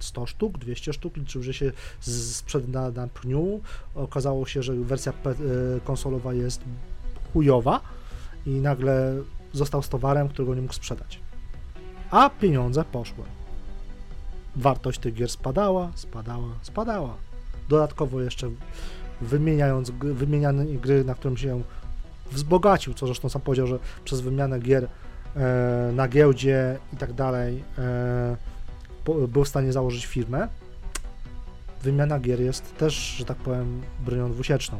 100 0.05 0.25
sztuk, 0.25 0.57
200 0.57 0.93
sztuk, 0.93 1.17
liczył, 1.17 1.43
że 1.43 1.53
się 1.53 1.71
sprzeda 1.99 2.91
na 2.91 3.07
pniu. 3.07 3.61
Okazało 3.95 4.45
się, 4.45 4.63
że 4.63 4.73
wersja 4.73 5.11
e, 5.11 5.35
konsolowa 5.83 6.33
jest 6.33 6.61
chujowa 7.33 7.81
i 8.45 8.49
nagle 8.49 9.13
został 9.53 9.83
z 9.83 9.89
towarem, 9.89 10.29
którego 10.29 10.55
nie 10.55 10.61
mógł 10.61 10.73
sprzedać. 10.73 11.19
A 12.11 12.29
pieniądze 12.29 12.85
poszły. 12.91 13.23
Wartość 14.55 14.99
tych 14.99 15.13
gier 15.13 15.29
spadała, 15.29 15.91
spadała, 15.95 16.49
spadała. 16.61 17.15
Dodatkowo 17.69 18.21
jeszcze 18.21 18.49
wymieniając 19.21 19.89
wymieniane 19.89 20.65
gry, 20.65 21.03
na 21.03 21.15
którym 21.15 21.37
się 21.37 21.61
wzbogacił, 22.31 22.93
co 22.93 23.05
zresztą 23.05 23.29
sam 23.29 23.41
powiedział, 23.41 23.67
że 23.67 23.79
przez 24.05 24.21
wymianę 24.21 24.59
gier 24.59 24.87
e, 25.35 25.91
na 25.93 26.07
giełdzie 26.07 26.77
i 26.93 26.97
tak 26.97 27.13
dalej 27.13 27.63
e, 27.77 28.37
był 29.27 29.43
w 29.43 29.47
stanie 29.47 29.71
założyć 29.73 30.05
firmę. 30.05 30.47
Wymiana 31.83 32.19
gier 32.19 32.41
jest 32.41 32.77
też, 32.77 32.93
że 32.93 33.25
tak 33.25 33.37
powiem, 33.37 33.81
bronią 33.99 34.31
dwusieczną, 34.31 34.77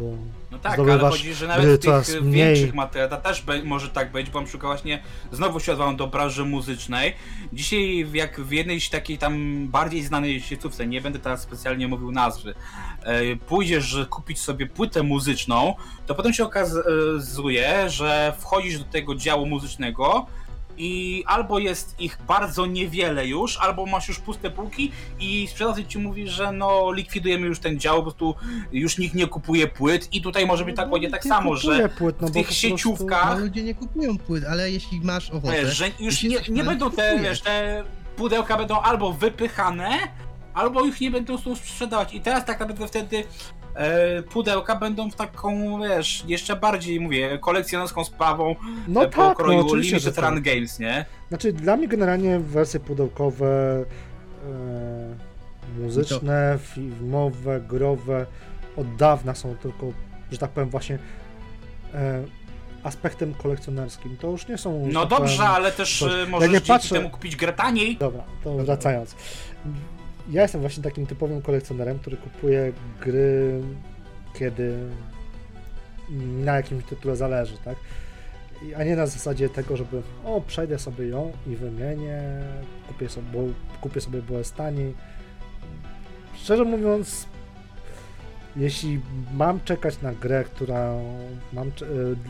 bo 0.00 0.04
No 0.50 0.58
tak, 0.58 0.78
ale 0.78 0.98
chodzi, 0.98 1.34
że 1.34 1.46
nawet 1.46 1.80
w 1.80 2.06
tych 2.06 2.22
mniej. 2.22 2.44
większych 2.44 2.74
materiałach 2.74 3.22
też 3.22 3.44
może 3.64 3.88
tak 3.88 4.12
być, 4.12 4.30
bo 4.30 4.40
na 4.40 4.46
przykład 4.46 4.72
właśnie 4.72 5.02
znowu 5.32 5.60
się 5.60 5.72
odwołam 5.72 5.96
do 5.96 6.06
branży 6.06 6.44
muzycznej. 6.44 7.14
Dzisiaj 7.52 8.06
jak 8.12 8.40
w 8.40 8.50
jednej 8.50 8.80
takiej 8.80 9.18
tam 9.18 9.66
bardziej 9.68 10.02
znanej 10.02 10.40
sieciówce, 10.40 10.86
nie 10.86 11.00
będę 11.00 11.18
teraz 11.18 11.42
specjalnie 11.42 11.88
mówił 11.88 12.12
nazwy, 12.12 12.54
e, 13.02 13.36
pójdziesz 13.36 13.96
kupić 14.10 14.40
sobie 14.40 14.66
płytę 14.66 15.02
muzyczną, 15.02 15.74
to 16.06 16.14
potem 16.14 16.32
się 16.32 16.44
okazuje, 16.44 17.90
że 17.90 18.32
wchodzisz 18.38 18.78
do 18.78 18.84
tego 18.84 19.14
działu 19.14 19.46
muzycznego 19.46 20.26
i 20.78 21.24
albo 21.26 21.58
jest 21.58 22.00
ich 22.00 22.18
bardzo 22.28 22.66
niewiele 22.66 23.26
już, 23.26 23.58
albo 23.58 23.86
masz 23.86 24.08
już 24.08 24.18
puste 24.18 24.50
półki 24.50 24.92
i 25.20 25.46
sprzedawca 25.50 25.82
ci 25.84 25.98
mówi, 25.98 26.28
że 26.28 26.52
no 26.52 26.92
likwidujemy 26.92 27.46
już 27.46 27.58
ten 27.58 27.80
dział, 27.80 27.96
po 27.96 28.02
prostu 28.02 28.34
już 28.72 28.98
nikt 28.98 29.14
nie 29.14 29.26
kupuje 29.26 29.66
płyt 29.68 30.14
i 30.14 30.22
tutaj 30.22 30.46
może 30.46 30.64
być 30.64 30.76
tak, 30.76 30.86
No, 30.86 30.92
będzie 30.92 31.10
tak 31.10 31.24
nie 31.24 31.28
samo, 31.28 31.56
że 31.56 31.88
płyt, 31.88 32.16
no 32.20 32.26
w 32.28 32.30
bo 32.30 32.34
tych 32.34 32.46
prostu- 32.46 32.66
sieciówkach- 32.68 33.34
No, 33.34 33.40
ludzie 33.44 33.62
nie 33.62 33.74
kupują 33.74 34.18
płyt, 34.18 34.44
ale 34.44 34.70
jeśli 34.70 35.00
masz 35.00 35.30
ochotę... 35.30 35.52
Wiesz, 35.52 35.76
że 35.76 35.90
już 36.00 36.22
nie, 36.22 36.36
nie 36.48 36.64
będą 36.64 36.90
te, 36.90 37.18
wiesz, 37.22 37.40
te 37.40 37.84
pudełka 38.16 38.56
będą 38.56 38.80
albo 38.80 39.12
wypychane, 39.12 39.98
albo 40.54 40.84
ich 40.84 41.00
nie 41.00 41.10
będą 41.10 41.38
tu 41.38 41.56
sprzedawać. 41.56 42.14
I 42.14 42.20
teraz 42.20 42.44
tak 42.44 42.60
naprawdę 42.60 42.86
wtedy 42.88 43.24
e, 43.74 44.22
pudełka 44.22 44.76
będą 44.76 45.10
w 45.10 45.14
taką, 45.16 45.80
wiesz, 45.82 46.24
jeszcze 46.26 46.56
bardziej, 46.56 47.00
mówię, 47.00 47.38
kolekcjonerską 47.38 48.04
sprawą 48.04 48.56
No 48.88 49.02
e, 49.04 49.08
po 49.08 49.28
tak, 49.28 49.36
kroju 49.36 49.58
no 49.58 49.66
oczywiście, 49.66 50.00
że 50.00 50.10
Limited 50.10 50.24
tak. 50.24 50.34
Run 50.34 50.42
Games, 50.42 50.78
nie? 50.78 51.04
Znaczy, 51.28 51.52
dla 51.52 51.76
mnie 51.76 51.88
generalnie 51.88 52.38
wersje 52.38 52.80
pudełkowe, 52.80 53.84
e, 55.78 55.82
muzyczne, 55.82 56.58
filmowe, 56.62 57.60
growe 57.60 58.26
od 58.76 58.96
dawna 58.96 59.34
są 59.34 59.56
tylko, 59.56 59.86
że 60.32 60.38
tak 60.38 60.50
powiem, 60.50 60.70
właśnie 60.70 60.98
e, 61.94 62.22
aspektem 62.82 63.34
kolekcjonerskim. 63.34 64.16
To 64.16 64.30
już 64.30 64.48
nie 64.48 64.58
są. 64.58 64.88
No 64.92 65.00
tak 65.00 65.08
dobrze, 65.18 65.36
powiem, 65.36 65.50
ale 65.52 65.72
też 65.72 65.98
coś- 65.98 66.12
e, 66.12 66.18
Ja 66.18 66.26
możesz 66.26 66.48
nie 66.48 66.54
dzięki 66.54 66.68
patrzę- 66.72 66.94
temu 66.94 67.10
kupić 67.10 67.36
grę 67.36 67.52
taniej. 67.52 67.96
Dobra, 67.96 68.22
to 68.44 68.54
wracając. 68.56 69.16
Ja 70.30 70.42
jestem 70.42 70.60
właśnie 70.60 70.82
takim 70.82 71.06
typowym 71.06 71.42
kolekcjonerem, 71.42 71.98
który 71.98 72.16
kupuje 72.16 72.72
gry, 73.00 73.60
kiedy 74.34 74.78
na 76.44 76.56
jakimś 76.56 76.84
tytule 76.84 77.16
zależy, 77.16 77.58
tak? 77.64 77.76
A 78.76 78.84
nie 78.84 78.96
na 78.96 79.06
zasadzie 79.06 79.48
tego, 79.48 79.76
żeby 79.76 80.02
o, 80.24 80.40
przejdę 80.40 80.78
sobie 80.78 81.08
ją 81.08 81.32
i 81.46 81.56
wymienię, 81.56 82.22
kupię 82.88 83.08
sobie, 83.08 83.26
bo 83.32 83.38
kupię 83.80 84.00
sobie, 84.00 84.22
bo 84.22 84.38
jest 84.38 84.56
taniej. 84.56 84.94
Szczerze 86.34 86.64
mówiąc, 86.64 87.26
jeśli 88.56 89.00
mam 89.34 89.60
czekać 89.60 90.02
na 90.02 90.12
grę, 90.12 90.44
która 90.44 90.94
mam 91.52 91.70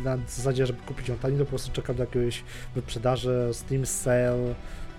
na 0.05 0.17
zasadzie, 0.17 0.67
żeby 0.67 0.83
kupić 0.83 1.09
ją 1.09 1.19
taniej, 1.19 1.39
to 1.39 1.45
po 1.45 1.49
prostu 1.49 1.73
czekam 1.73 1.97
do 1.97 2.03
jakiegoś 2.03 2.45
wyprzedaży, 2.75 3.49
Steam 3.53 3.87
Sale, 3.87 4.55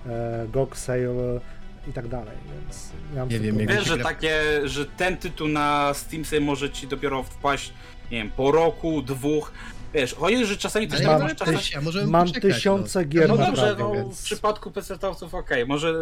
e, 0.06 0.48
GOG 0.52 0.78
Sale 0.78 1.40
i 1.88 1.94
tak 1.94 2.08
dalej, 2.08 2.38
więc 2.54 2.90
ja 3.16 3.26
Nie 3.26 3.40
wiem, 3.40 3.58
Wiesz, 3.58 3.88
że 3.88 3.98
takie, 3.98 4.42
że 4.64 4.86
ten 4.86 5.18
tytuł 5.18 5.48
na 5.48 5.94
Steam 5.94 6.26
sobie 6.26 6.42
może 6.42 6.70
ci 6.70 6.88
dopiero 6.88 7.24
wpaść, 7.24 7.74
nie 8.12 8.18
wiem, 8.18 8.32
po 8.32 8.52
roku, 8.52 9.02
dwóch. 9.02 9.52
Wiesz, 9.94 10.14
chodzi, 10.14 10.46
że 10.46 10.58
czasami 10.58 10.88
też 10.88 11.02
mam 11.02 11.22
tak, 11.22 11.38
czasami... 11.38 11.58
tyś, 11.58 11.76
mam 12.08 12.28
poczekać, 12.28 12.56
tysiące 12.56 13.02
no. 13.02 13.08
gier 13.08 13.30
No 13.30 13.36
na 13.36 13.46
dobrze, 13.46 13.62
prawie, 13.62 13.84
no 13.84 13.94
więc- 13.94 14.22
w 14.22 14.24
przypadku 14.24 14.72
PC-towców 14.72 15.34
okej, 15.34 15.66
może 15.66 15.94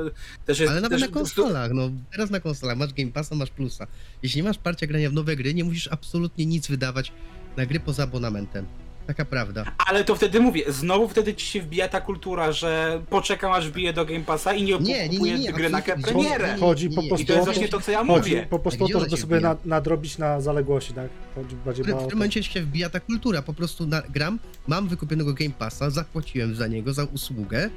też 0.45 0.59
jest... 0.59 0.71
Ale 0.71 0.81
nawet 0.81 0.99
też, 0.99 1.09
na 1.09 1.13
konsolach, 1.13 1.71
no 1.73 1.89
teraz 2.11 2.29
na 2.29 2.39
konsolach 2.39 2.77
masz 2.77 2.93
Game 2.93 3.11
Passa, 3.11 3.35
masz 3.35 3.49
Plusa. 3.49 3.87
Jeśli 4.23 4.41
nie 4.41 4.47
masz 4.47 4.57
parcia 4.57 4.87
grania 4.87 5.09
w 5.09 5.13
nowe 5.13 5.35
gry, 5.35 5.53
nie 5.53 5.63
musisz 5.63 5.87
absolutnie 5.87 6.45
nic 6.45 6.67
wydawać 6.67 7.11
na 7.57 7.65
gry 7.65 7.79
poza 7.79 8.03
abonamentem. 8.03 8.65
Taka 9.07 9.25
prawda. 9.25 9.65
Ale 9.87 10.03
to 10.03 10.15
wtedy 10.15 10.39
mówię, 10.39 10.63
znowu 10.67 11.07
wtedy 11.09 11.33
ci 11.33 11.45
się 11.45 11.61
wbija 11.61 11.87
ta 11.87 12.01
kultura, 12.01 12.51
że 12.51 13.01
poczekam 13.09 13.51
aż 13.51 13.69
wbije 13.69 13.93
do 13.93 14.05
Game 14.05 14.19
Passa 14.21 14.53
i 14.53 14.63
nie, 14.63 14.73
Nie, 14.79 14.79
nie, 14.79 15.03
nie, 15.03 15.09
kupuję 15.09 15.39
nie, 15.39 15.53
gry 15.53 15.69
na 15.69 15.77
absolutnie. 15.77 16.03
premierę. 16.03 16.55
Chodzi 16.59 16.89
Nie, 16.89 16.95
po 16.95 17.01
nie, 17.01 17.07
prostu 17.07 17.23
I 17.23 17.27
to 17.27 17.33
jest 17.33 17.45
właśnie 17.45 17.67
to, 17.67 17.81
co 17.81 17.91
ja 17.91 17.97
chodzi 18.05 18.11
mówię. 18.31 18.47
po 18.49 18.59
prostu 18.59 18.83
o 18.83 18.87
Gdzie 18.87 18.93
to, 18.93 18.99
żeby 18.99 19.17
sobie 19.17 19.39
na, 19.39 19.55
nadrobić 19.65 20.17
na 20.17 20.41
zaległości, 20.41 20.93
tak? 20.93 21.09
Chodzi 21.35 21.55
bardziej 21.65 21.85
W, 21.85 21.89
o 21.93 21.97
w 21.99 22.01
to. 22.03 22.07
tym 22.07 22.17
momencie 22.17 22.43
się 22.43 22.61
wbija 22.61 22.89
ta 22.89 22.99
kultura, 22.99 23.41
po 23.41 23.53
prostu 23.53 23.87
na, 23.87 24.01
gram, 24.01 24.39
mam 24.67 24.87
wykupionego 24.87 25.33
Game 25.33 25.51
Passa, 25.59 25.89
zapłaciłem 25.89 26.55
za 26.55 26.67
niego, 26.67 26.93
za 26.93 27.03
usługę, 27.03 27.69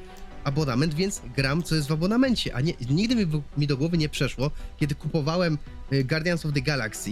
abonament, 0.44 0.94
więc 0.94 1.22
gram, 1.36 1.62
co 1.62 1.74
jest 1.74 1.88
w 1.88 1.92
abonamencie, 1.92 2.54
a 2.54 2.60
nie, 2.60 2.72
nigdy 2.90 3.16
mi, 3.16 3.26
mi 3.58 3.66
do 3.66 3.76
głowy 3.76 3.98
nie 3.98 4.08
przeszło, 4.08 4.50
kiedy 4.80 4.94
kupowałem 4.94 5.58
y, 5.92 6.04
Guardians 6.04 6.46
of 6.46 6.52
the 6.52 6.60
Galaxy, 6.60 7.10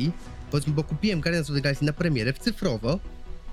powiedzmy, 0.50 0.72
bo 0.72 0.84
kupiłem 0.84 1.20
Guardians 1.20 1.50
of 1.50 1.56
the 1.56 1.62
Galaxy 1.62 1.84
na 1.84 1.92
premierę 1.92 2.32
w 2.32 2.38
cyfrowo, 2.38 2.98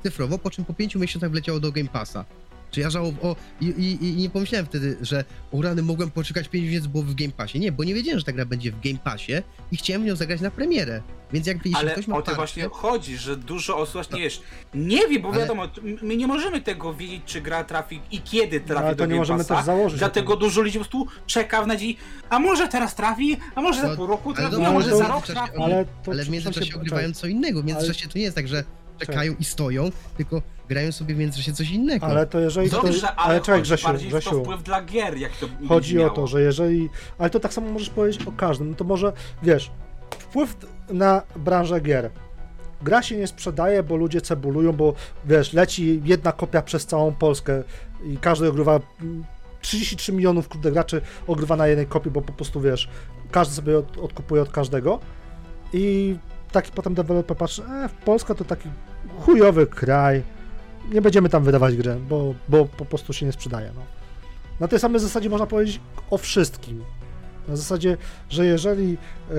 cyfrowo, 0.03 0.37
po 0.37 0.49
czym 0.49 0.65
po 0.65 0.73
pięciu 0.73 0.99
miesiącach 0.99 1.31
wleciało 1.31 1.59
do 1.59 1.71
Game 1.71 1.89
Passa. 1.89 2.25
Czy 2.71 2.79
ja 2.81 2.89
żałował, 2.89 3.31
o, 3.31 3.35
i, 3.61 3.65
i, 3.65 4.05
i 4.07 4.15
nie 4.15 4.29
pomyślałem 4.29 4.65
wtedy, 4.65 4.97
że 5.01 5.23
o 5.53 5.61
rany 5.61 5.81
mogłem 5.81 6.11
poczekać 6.11 6.47
5 6.49 6.65
miesięcy, 6.65 6.89
bo 6.89 7.01
w 7.01 7.13
Game 7.15 7.31
Passie. 7.31 7.59
Nie, 7.59 7.71
bo 7.71 7.83
nie 7.83 7.93
wiedziałem, 7.93 8.19
że 8.19 8.25
ta 8.25 8.31
gra 8.31 8.45
będzie 8.45 8.71
w 8.71 8.79
Game 8.79 8.97
Passie 9.03 9.33
i 9.71 9.77
chciałem 9.77 10.05
nią 10.05 10.15
zagrać 10.15 10.41
na 10.41 10.51
premierę. 10.51 11.01
Więc 11.33 11.47
jakby 11.47 11.69
jeśli 11.69 11.81
Ale 11.81 11.91
ktoś 11.91 12.07
ma 12.07 12.17
o 12.17 12.21
to 12.21 12.35
właśnie 12.35 12.69
chodzi, 12.71 13.17
że 13.17 13.37
dużo 13.37 13.77
osób 13.77 13.93
właśnie 13.93 14.19
wiesz, 14.19 14.41
nie 14.73 15.07
wie, 15.07 15.19
bo 15.19 15.29
Ale- 15.29 15.39
wiadomo, 15.39 15.63
my 16.01 16.17
nie 16.17 16.27
możemy 16.27 16.61
tego 16.61 16.93
wiedzieć, 16.93 17.21
czy 17.25 17.41
gra 17.41 17.63
trafi 17.63 18.01
i 18.11 18.21
kiedy 18.21 18.59
trafi 18.59 18.85
ale 18.85 18.95
do 18.95 19.03
to 19.03 19.05
nie 19.05 19.09
Game 19.09 19.19
możemy 19.19 19.39
Passa, 19.39 19.55
też 19.55 19.65
założyć. 19.65 19.99
Dlatego 19.99 20.35
dużo 20.35 20.61
ludzi 20.61 20.79
po 20.79 20.85
prostu 20.85 21.07
czeka 21.27 21.63
w 21.63 21.67
nadziei, 21.67 21.97
a 22.29 22.39
może 22.39 22.67
teraz 22.67 22.95
trafi, 22.95 23.37
a 23.55 23.61
może 23.61 23.81
za 23.81 23.87
No, 23.87 23.95
pół 23.95 24.07
roku 24.07 24.29
ale 24.37 24.49
trafi, 24.49 24.65
a 24.65 24.71
może 24.71 24.89
ale 24.89 24.97
za 24.97 25.07
rok 25.07 25.25
trafi. 25.27 25.51
ale 25.63 25.85
to 26.03 26.11
ale 26.11 26.23
w 26.25 26.29
międzyczasie 26.29 26.75
ogrywają 26.75 27.13
co 27.13 27.27
innego. 27.27 27.61
W 27.61 27.65
międzyczasie 27.65 28.07
to 28.09 28.17
nie 28.17 28.23
jest 28.23 28.35
tak, 28.35 28.47
że 28.47 28.63
czekają 29.05 29.35
i 29.39 29.45
stoją, 29.45 29.91
tylko 30.17 30.41
grają 30.69 30.91
sobie 30.91 31.15
w 31.15 31.17
międzyczasie 31.17 31.53
coś 31.53 31.71
innego. 31.71 32.05
Ale 32.05 32.27
to 32.27 32.39
jeżeli. 32.39 32.69
To, 32.69 32.81
Dobrze, 32.81 33.07
ale, 33.07 33.17
ale 33.17 33.41
czekaj, 33.41 33.61
Grzesiu, 33.61 33.87
bardziej 33.87 34.09
w 34.09 34.11
to 34.11 34.19
Grzesiu. 34.19 34.43
wpływ 34.43 34.63
dla 34.63 34.81
gier, 34.83 35.17
jak 35.17 35.31
to 35.37 35.47
Chodzi 35.67 36.03
o 36.03 36.09
to, 36.09 36.27
że 36.27 36.41
jeżeli. 36.41 36.89
Ale 37.17 37.29
to 37.29 37.39
tak 37.39 37.53
samo 37.53 37.71
możesz 37.71 37.89
powiedzieć 37.89 38.27
o 38.27 38.31
każdym. 38.31 38.69
No 38.69 38.75
to 38.75 38.83
może 38.83 39.13
wiesz, 39.43 39.71
wpływ 40.19 40.57
na 40.89 41.21
branżę 41.35 41.81
gier. 41.81 42.11
Gra 42.81 43.01
się 43.01 43.17
nie 43.17 43.27
sprzedaje, 43.27 43.83
bo 43.83 43.95
ludzie 43.95 44.21
cebulują, 44.21 44.73
bo 44.73 44.93
wiesz, 45.25 45.53
leci 45.53 46.01
jedna 46.03 46.31
kopia 46.31 46.61
przez 46.61 46.85
całą 46.85 47.13
Polskę 47.13 47.63
i 48.03 48.17
każdy 48.17 48.49
ogrywa. 48.49 48.79
mm, 49.01 49.25
33 49.61 50.13
milionów 50.13 50.49
kurde 50.49 50.71
graczy 50.71 51.01
ogrywa 51.27 51.55
na 51.55 51.67
jednej 51.67 51.87
kopii, 51.87 52.11
bo 52.11 52.21
po 52.21 52.33
prostu 52.33 52.61
wiesz, 52.61 52.89
każdy 53.31 53.55
sobie 53.55 53.77
od, 53.77 53.97
odkupuje 53.97 54.41
od 54.41 54.51
każdego. 54.51 54.99
I 55.73 56.15
taki 56.51 56.71
potem 56.71 56.93
deweloper 56.93 57.37
patrzy, 57.37 57.63
e, 57.63 57.89
Polska 58.05 58.35
to 58.35 58.45
taki 58.45 58.69
chujowy 59.19 59.67
kraj. 59.67 60.23
Nie 60.91 61.01
będziemy 61.01 61.29
tam 61.29 61.43
wydawać 61.43 61.75
gry, 61.75 61.95
bo, 62.09 62.33
bo 62.49 62.65
po 62.65 62.85
prostu 62.85 63.13
się 63.13 63.25
nie 63.25 63.31
sprzedaje. 63.31 63.71
No. 63.75 63.81
Na 64.59 64.67
tej 64.67 64.79
samej 64.79 65.01
zasadzie 65.01 65.29
można 65.29 65.47
powiedzieć 65.47 65.79
o 66.09 66.17
wszystkim. 66.17 66.83
Na 67.47 67.55
zasadzie, 67.55 67.97
że 68.29 68.45
jeżeli 68.45 68.97
e, 69.31 69.35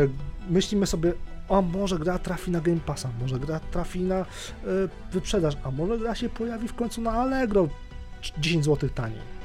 myślimy 0.50 0.86
sobie, 0.86 1.12
o 1.48 1.62
może 1.62 1.98
gra 1.98 2.18
trafi 2.18 2.50
na 2.50 2.60
Game 2.60 2.80
Passa, 2.86 3.08
może 3.20 3.38
gra 3.38 3.60
trafi 3.60 4.00
na 4.00 4.16
e, 4.16 4.24
wyprzedaż, 5.12 5.56
a 5.62 5.70
może 5.70 5.98
gra 5.98 6.14
się 6.14 6.28
pojawi 6.28 6.68
w 6.68 6.74
końcu 6.74 7.00
na 7.00 7.12
Allegro 7.12 7.68
10 8.38 8.64
zł 8.64 8.88
taniej. 8.94 9.39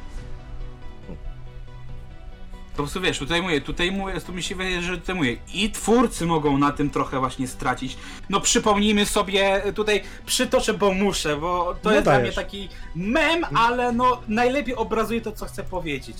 Po 2.75 2.83
prostu 2.83 3.01
wiesz, 3.01 3.19
tutaj 3.19 3.41
mówię, 3.41 3.61
tutaj 3.61 3.91
mówię, 3.91 4.21
tu 4.21 4.33
mi 4.33 4.43
się 4.43 4.55
wydaje, 4.55 4.81
że 4.81 4.97
tutaj 4.97 5.15
mówię, 5.15 5.37
i 5.53 5.71
twórcy 5.71 6.25
mogą 6.25 6.57
na 6.57 6.71
tym 6.71 6.89
trochę 6.89 7.19
właśnie 7.19 7.47
stracić. 7.47 7.97
No 8.29 8.41
przypomnijmy 8.41 9.05
sobie, 9.05 9.61
tutaj 9.75 10.01
przytoczę, 10.25 10.73
bo 10.73 10.91
muszę, 10.93 11.37
bo 11.37 11.75
to 11.81 11.89
No 11.89 11.91
jest 11.91 12.03
dla 12.03 12.13
mnie 12.13 12.21
dajesz. 12.21 12.35
taki 12.35 12.69
mem, 12.95 13.43
ale 13.55 13.91
no 13.91 14.21
najlepiej 14.27 14.75
obrazuje 14.75 15.21
to, 15.21 15.31
co 15.31 15.45
chcę 15.45 15.63
powiedzieć. 15.63 16.17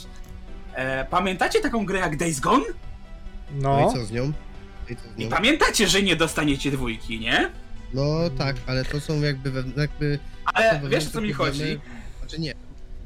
E, 0.73 1.06
pamiętacie 1.06 1.60
taką 1.61 1.86
grę 1.86 1.99
jak 1.99 2.18
Days 2.18 2.40
Gone? 2.40 2.65
No 3.56 3.80
No, 3.82 3.90
i 3.90 3.94
co 3.94 4.06
z 4.06 4.11
nią? 4.11 4.32
I 5.18 5.23
I 5.23 5.27
pamiętacie, 5.27 5.88
że 5.88 6.02
nie 6.02 6.15
dostaniecie 6.15 6.72
dwójki, 6.72 7.19
nie? 7.19 7.52
No 7.94 8.06
tak, 8.38 8.56
ale 8.68 8.86
to 8.86 8.99
są 8.99 9.22
jakby, 9.22 9.52
we- 9.52 9.64
jakby 9.82 10.19
Ale 10.45 10.82
wiesz, 10.90 11.07
o 11.07 11.10
co 11.11 11.22
mi 11.22 11.34
problemy- 11.34 11.36
chodzi? 11.57 11.80
Znaczy 12.19 12.40
nie, 12.41 12.53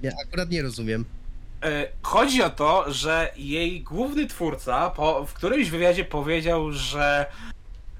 nie, 0.04 0.12
akurat 0.28 0.50
nie 0.50 0.62
rozumiem. 0.62 1.06
E, 1.64 1.88
Chodzi 2.02 2.44
o 2.44 2.49
to, 2.49 2.86
że 2.94 3.31
jej 3.38 3.81
główny 3.81 4.27
twórca 4.27 4.90
po, 4.90 5.26
w 5.26 5.34
którymś 5.34 5.69
wywiadzie 5.69 6.06
powiedział, 6.06 6.72
że 6.72 7.26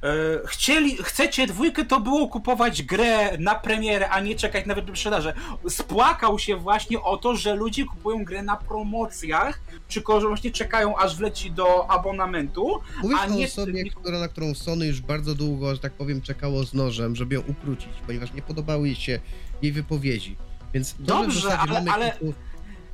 e, 0.04 0.08
chcieli, 0.48 0.98
chcecie 1.04 1.48
dwójkę, 1.48 1.86
to 1.86 2.00
było 2.00 2.28
kupować 2.28 2.84
grę 2.84 3.38
na 3.38 3.56
premierę, 3.56 4.10
a 4.10 4.20
nie 4.20 4.36
czekać 4.36 4.66
na 4.66 4.76
wyprzedaże. 4.76 5.34
Spłakał 5.70 6.40
się 6.40 6.56
właśnie 6.56 7.02
o 7.02 7.18
to, 7.18 7.36
że 7.36 7.56
ludzie 7.56 7.86
kupują 7.86 8.26
grę 8.26 8.44
na 8.44 8.58
promocjach, 8.58 9.60
czy 9.88 10.02
właśnie 10.02 10.52
czekają 10.52 10.98
aż 10.98 11.16
wleci 11.16 11.52
do 11.52 11.92
abonamentu. 11.92 12.80
Mówisz 13.04 13.18
A 13.22 13.26
o 13.26 13.30
nie- 13.30 13.46
osobie, 13.46 13.84
która, 13.90 14.20
na 14.20 14.28
którą 14.28 14.54
Sony 14.54 14.86
już 14.88 15.02
bardzo 15.02 15.36
długo, 15.36 15.76
że 15.76 15.82
tak 15.82 15.94
powiem, 15.94 16.22
czekało 16.22 16.64
z 16.64 16.74
nożem, 16.74 17.16
żeby 17.16 17.36
ją 17.36 17.42
ukrócić, 17.48 17.90
ponieważ 18.08 18.34
nie 18.34 18.42
podobały 18.42 18.88
jej 18.88 18.96
się 18.96 19.20
jej 19.62 19.72
wypowiedzi. 19.72 20.36
Więc 20.74 20.96
Dobrze, 21.00 21.42
zasadzie 21.50 21.78
ale- 21.78 21.92
ale- 21.92 22.18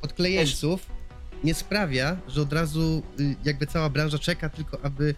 odklejeńców, 0.06 0.86
nie 1.44 1.54
sprawia, 1.54 2.16
że 2.28 2.42
od 2.42 2.52
razu 2.52 3.02
y, 3.20 3.36
jakby 3.44 3.66
cała 3.66 3.90
branża 3.90 4.18
czeka 4.18 4.48
tylko, 4.48 4.78
aby 4.84 5.14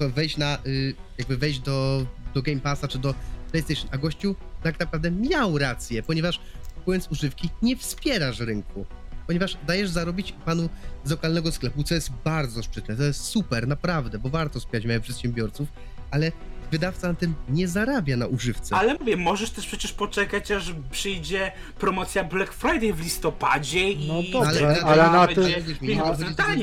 wejść 0.00 0.36
na, 0.36 0.58
y, 0.66 0.94
jakby 1.18 1.36
wejść 1.36 1.60
do, 1.60 2.06
do 2.34 2.42
Game 2.42 2.60
Passa 2.60 2.88
czy 2.88 2.98
do 2.98 3.14
PlayStation, 3.52 3.88
a 3.92 3.98
gościu 3.98 4.34
tak 4.62 4.80
naprawdę 4.80 5.10
miał 5.10 5.58
rację, 5.58 6.02
ponieważ 6.02 6.40
kupując 6.74 7.08
używki 7.10 7.50
nie 7.62 7.76
wspierasz 7.76 8.40
rynku. 8.40 8.86
Ponieważ 9.26 9.56
dajesz 9.66 9.90
zarobić 9.90 10.34
panu 10.44 10.68
z 11.04 11.10
lokalnego 11.10 11.52
sklepu, 11.52 11.82
co 11.82 11.94
jest 11.94 12.10
bardzo 12.24 12.62
szczytne, 12.62 12.96
to 12.96 13.02
jest 13.02 13.20
super, 13.20 13.68
naprawdę, 13.68 14.18
bo 14.18 14.28
warto 14.28 14.60
wspierać 14.60 14.86
małych 14.86 15.02
przedsiębiorców, 15.02 15.68
ale 16.10 16.32
wydawca 16.70 17.08
na 17.08 17.14
tym 17.14 17.34
nie 17.48 17.68
zarabia 17.68 18.16
na 18.16 18.26
używce. 18.26 18.76
Ale 18.76 18.94
mówię, 18.94 19.16
możesz 19.16 19.50
też 19.50 19.66
przecież 19.66 19.92
poczekać, 19.92 20.50
aż 20.50 20.74
przyjdzie 20.90 21.52
promocja 21.78 22.24
Black 22.24 22.52
Friday 22.52 22.92
w 22.92 23.00
listopadzie 23.00 23.90
i... 23.90 24.08
No 24.08 24.14
ale, 24.14 24.30
dobrze, 24.32 24.74
wtedy 24.74 24.84
ale 24.84 25.02
na 25.10 25.26
będzie 25.26 25.62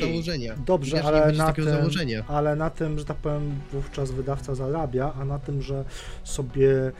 założenia. 0.00 0.54
Dobrze, 0.66 0.96
Wiesz, 0.96 1.06
ale 1.06 1.32
na, 1.32 1.52
tym, 1.52 1.64
założenia. 1.64 2.24
ale 2.28 2.56
na 2.56 2.70
tym, 2.70 2.98
że 2.98 3.04
tak 3.04 3.16
powiem, 3.16 3.60
wówczas 3.72 4.10
wydawca 4.10 4.54
zarabia, 4.54 5.12
a 5.20 5.24
na 5.24 5.38
tym, 5.38 5.62
że 5.62 5.84
sobie 6.24 6.92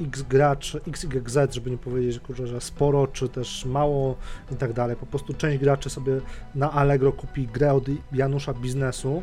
e, 0.00 0.04
x 0.06 0.22
graczy, 0.22 0.80
x, 0.88 1.04
y, 1.04 1.22
z, 1.30 1.54
żeby 1.54 1.70
nie 1.70 1.78
powiedzieć, 1.78 2.20
kurczę, 2.20 2.46
że 2.46 2.60
sporo, 2.60 3.06
czy 3.06 3.28
też 3.28 3.64
mało 3.64 4.16
i 4.52 4.56
tak 4.56 4.72
dalej. 4.72 4.96
Po 4.96 5.06
prostu 5.06 5.34
część 5.34 5.58
graczy 5.58 5.90
sobie 5.90 6.20
na 6.54 6.72
Allegro 6.72 7.12
kupi 7.12 7.46
grę 7.46 7.72
od 7.72 7.84
Janusza 8.12 8.54
biznesu, 8.54 9.22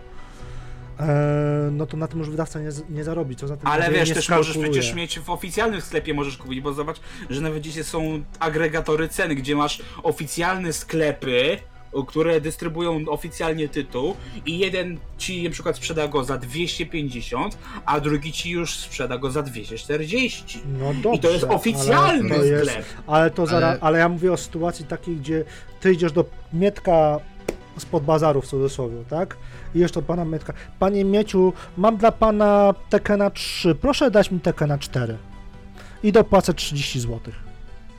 no 1.71 1.85
to 1.85 1.97
na 1.97 2.07
tym 2.07 2.19
już 2.19 2.29
wydawca 2.29 2.59
nie, 2.59 2.69
nie 2.89 3.03
zarobi. 3.03 3.35
Co 3.35 3.47
za 3.47 3.57
tym 3.57 3.67
Ale 3.67 3.91
wiesz, 3.91 4.09
też 4.09 4.29
możesz 4.29 4.45
skalkuluje. 4.45 4.71
przecież 4.71 4.95
mieć 4.95 5.19
w 5.19 5.29
oficjalnym 5.29 5.81
sklepie 5.81 6.13
możesz 6.13 6.37
kupić, 6.37 6.61
bo 6.61 6.73
zobacz, 6.73 6.97
że 7.29 7.41
nawet 7.41 7.61
dzisiaj 7.63 7.83
są 7.83 8.21
agregatory 8.39 9.09
ceny, 9.09 9.35
gdzie 9.35 9.55
masz 9.55 9.81
oficjalne 10.03 10.73
sklepy, 10.73 11.57
które 12.07 12.41
dystrybuują 12.41 13.05
oficjalnie 13.07 13.69
tytuł 13.69 14.15
i 14.45 14.59
jeden 14.59 14.97
ci 15.17 15.43
na 15.43 15.49
przykład 15.49 15.75
sprzeda 15.77 16.07
go 16.07 16.23
za 16.23 16.37
250, 16.37 17.57
a 17.85 17.99
drugi 17.99 18.31
ci 18.31 18.49
już 18.49 18.75
sprzeda 18.77 19.17
go 19.17 19.31
za 19.31 19.41
240. 19.43 20.59
No 20.79 20.93
dobrze, 20.93 21.17
I 21.17 21.19
to 21.19 21.29
jest 21.29 21.43
oficjalny 21.43 22.35
ale 22.35 22.47
jest, 22.47 22.69
sklep. 22.71 22.85
Ale 23.07 23.31
to 23.31 23.45
zara, 23.45 23.67
Ale- 23.67 23.79
ale... 23.81 23.99
ja 23.99 24.09
mówię 24.09 24.31
o 24.33 24.37
sytuacji 24.37 24.85
takiej, 24.85 25.15
gdzie 25.15 25.43
ty 25.81 25.93
idziesz 25.93 26.11
do 26.11 26.25
Mietka 26.53 27.19
spod 27.77 28.03
bazarów 28.03 28.45
w 28.45 28.47
cudzysłowie, 28.47 28.97
tak? 29.09 29.37
I 29.75 29.79
jeszcze 29.79 30.01
do 30.01 30.07
pana 30.07 30.25
Mietka. 30.25 30.53
Panie 30.79 31.05
Mieciu, 31.05 31.53
mam 31.77 31.97
dla 31.97 32.11
pana 32.11 32.73
Tekena 32.89 33.29
3, 33.29 33.75
proszę 33.75 34.11
dać 34.11 34.31
mi 34.31 34.39
Tekena 34.39 34.77
4. 34.77 35.17
I 36.03 36.11
dopłacę 36.11 36.53
30 36.53 36.99
zł. 36.99 37.19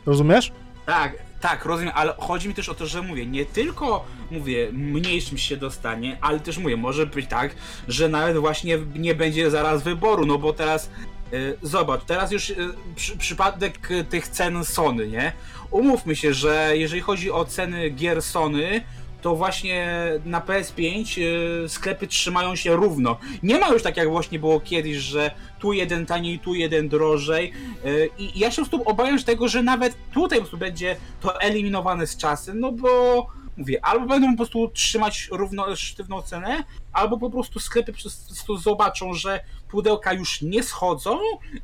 Rozumiesz? 0.06 0.52
Tak, 0.86 1.12
tak, 1.40 1.64
rozumiem, 1.64 1.92
ale 1.94 2.14
chodzi 2.18 2.48
mi 2.48 2.54
też 2.54 2.68
o 2.68 2.74
to, 2.74 2.86
że 2.86 3.02
mówię, 3.02 3.26
nie 3.26 3.44
tylko 3.44 4.04
mówię, 4.30 4.68
mniejszym 4.72 5.38
się 5.38 5.56
dostanie, 5.56 6.18
ale 6.20 6.40
też 6.40 6.58
mówię, 6.58 6.76
może 6.76 7.06
być 7.06 7.26
tak, 7.26 7.54
że 7.88 8.08
nawet 8.08 8.36
właśnie 8.36 8.78
nie 8.96 9.14
będzie 9.14 9.50
zaraz 9.50 9.82
wyboru, 9.82 10.26
no 10.26 10.38
bo 10.38 10.52
teraz 10.52 10.90
y, 11.32 11.58
zobacz, 11.62 12.04
teraz 12.04 12.32
już 12.32 12.50
y, 12.50 12.56
przy, 12.96 13.16
przypadek 13.16 13.90
y, 13.90 14.04
tych 14.04 14.28
cen 14.28 14.64
Sony, 14.64 15.08
nie? 15.08 15.32
Umówmy 15.70 16.16
się, 16.16 16.34
że 16.34 16.72
jeżeli 16.74 17.00
chodzi 17.00 17.30
o 17.30 17.44
ceny 17.44 17.90
gier 17.90 18.22
Sony, 18.22 18.80
to 19.20 19.36
właśnie 19.36 19.86
na 20.24 20.40
PS5 20.40 21.20
y, 21.64 21.68
sklepy 21.68 22.06
trzymają 22.06 22.56
się 22.56 22.76
równo. 22.76 23.18
Nie 23.42 23.58
ma 23.58 23.68
już 23.68 23.82
tak 23.82 23.96
jak 23.96 24.10
właśnie 24.10 24.38
było 24.38 24.60
kiedyś, 24.60 24.96
że 24.96 25.30
tu 25.58 25.72
jeden 25.72 26.06
taniej, 26.06 26.38
tu 26.38 26.54
jeden 26.54 26.88
drożej. 26.88 27.52
Y, 27.84 28.10
I 28.18 28.38
ja 28.38 28.50
się 28.50 28.62
po 28.62 28.68
prostu 28.68 28.88
obawiam 28.88 29.18
tego, 29.18 29.48
że 29.48 29.62
nawet 29.62 29.96
tutaj 30.12 30.38
po 30.38 30.42
prostu 30.42 30.58
będzie 30.58 30.96
to 31.20 31.40
eliminowane 31.40 32.06
z 32.06 32.16
czasem, 32.16 32.60
no 32.60 32.72
bo 32.72 33.26
mówię, 33.56 33.84
albo 33.84 34.06
będą 34.06 34.30
po 34.30 34.36
prostu 34.36 34.68
trzymać 34.68 35.28
równo 35.32 35.76
sztywną 35.76 36.22
cenę, 36.22 36.64
albo 36.92 37.18
po 37.18 37.30
prostu 37.30 37.60
sklepy 37.60 37.92
przez 37.92 38.16
prostu 38.26 38.56
zobaczą, 38.56 39.14
że 39.14 39.40
pudełka 39.68 40.12
już 40.12 40.42
nie 40.42 40.62
schodzą 40.62 41.18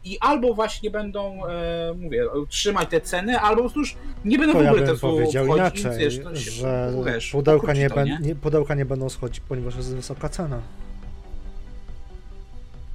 i 0.05 0.19
albo 0.21 0.55
właśnie 0.55 0.91
będą, 0.91 1.47
e, 1.47 1.95
mówię, 1.97 2.25
trzymać 2.49 2.89
te 2.91 3.01
ceny, 3.01 3.41
albo 3.41 3.71
po 3.71 3.79
już 3.79 3.97
nie 4.25 4.39
będą 4.39 4.53
To 4.53 4.59
w 4.61 4.63
ja 4.63 4.71
ogóle 4.71 4.87
bym 4.87 4.95
te 4.95 5.01
powiedział 5.01 5.45
wchodzić, 5.45 5.81
inaczej, 5.81 5.99
wiesz, 6.01 6.19
to 6.23 6.37
że 6.37 6.93
wiesz, 7.07 7.31
pudełka 7.31 7.73
nie, 7.73 7.89
to, 7.89 7.95
ben, 7.95 8.19
nie, 8.23 8.35
pudełka 8.35 8.75
nie 8.75 8.85
będą 8.85 9.09
schodzić, 9.09 9.41
ponieważ 9.41 9.77
jest 9.77 9.95
wysoka 9.95 10.29
cena. 10.29 10.61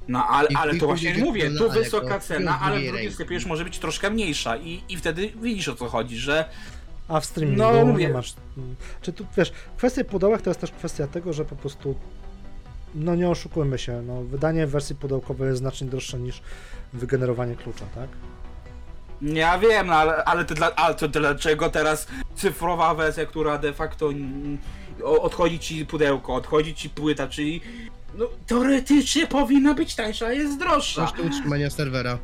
No 0.08 0.26
ale, 0.26 0.48
I- 0.48 0.54
ale 0.54 0.76
i 0.76 0.80
to 0.80 0.86
właśnie 0.86 1.14
mówię, 1.18 1.50
tu 1.50 1.70
wysoka 1.70 2.20
cena, 2.20 2.60
ale 2.60 2.80
w 2.80 2.86
drugim 2.86 3.12
sklepie 3.12 3.34
już 3.34 3.46
może 3.46 3.64
być 3.64 3.78
troszkę 3.78 4.10
mniejsza 4.10 4.56
i, 4.56 4.80
i 4.88 4.96
wtedy 4.96 5.32
widzisz 5.42 5.68
o 5.68 5.74
co 5.74 5.88
chodzi, 5.88 6.16
że 6.18 6.44
A 7.08 7.20
w 7.20 7.24
streamingu 7.24 7.62
No, 7.62 7.84
mówię. 7.86 8.06
nie 8.06 8.12
masz. 8.12 8.34
Czy 9.02 9.12
tu 9.12 9.26
wiesz, 9.36 9.52
kwestia 9.76 10.04
pudełek 10.04 10.42
to 10.42 10.50
jest 10.50 10.60
też 10.60 10.70
kwestia 10.70 11.06
tego, 11.06 11.32
że 11.32 11.44
po 11.44 11.56
prostu. 11.56 11.94
No 12.94 13.14
nie 13.14 13.28
oszukujmy 13.30 13.78
się, 13.78 14.02
no, 14.02 14.22
wydanie 14.22 14.66
wersji 14.66 14.96
pudełkowej 14.96 15.48
jest 15.48 15.58
znacznie 15.58 15.86
droższe 15.88 16.18
niż 16.18 16.42
wygenerowanie 16.92 17.56
klucza, 17.56 17.84
tak? 17.94 18.08
Ja 19.22 19.58
wiem, 19.58 19.86
no, 19.86 19.94
ale, 19.94 20.24
ale, 20.24 20.44
to 20.44 20.54
dla, 20.54 20.74
ale 20.74 20.94
to 20.94 21.08
dlaczego 21.08 21.70
teraz 21.70 22.06
cyfrowa 22.36 22.94
wersja, 22.94 23.26
która 23.26 23.58
de 23.58 23.72
facto 23.72 24.08
mm, 24.10 24.58
odchodzi 25.04 25.58
ci 25.58 25.86
pudełko, 25.86 26.34
odchodzi 26.34 26.74
ci 26.74 26.90
płyta, 26.90 27.28
czyli 27.28 27.60
no, 28.14 28.26
teoretycznie 28.46 29.26
powinna 29.26 29.74
być 29.74 29.94
tańsza, 29.94 30.26
a 30.26 30.32
jest 30.32 30.58
droższa. 30.58 31.02
Koszty 31.02 31.22
utrzymania 31.22 31.70
serwera. 31.70 32.18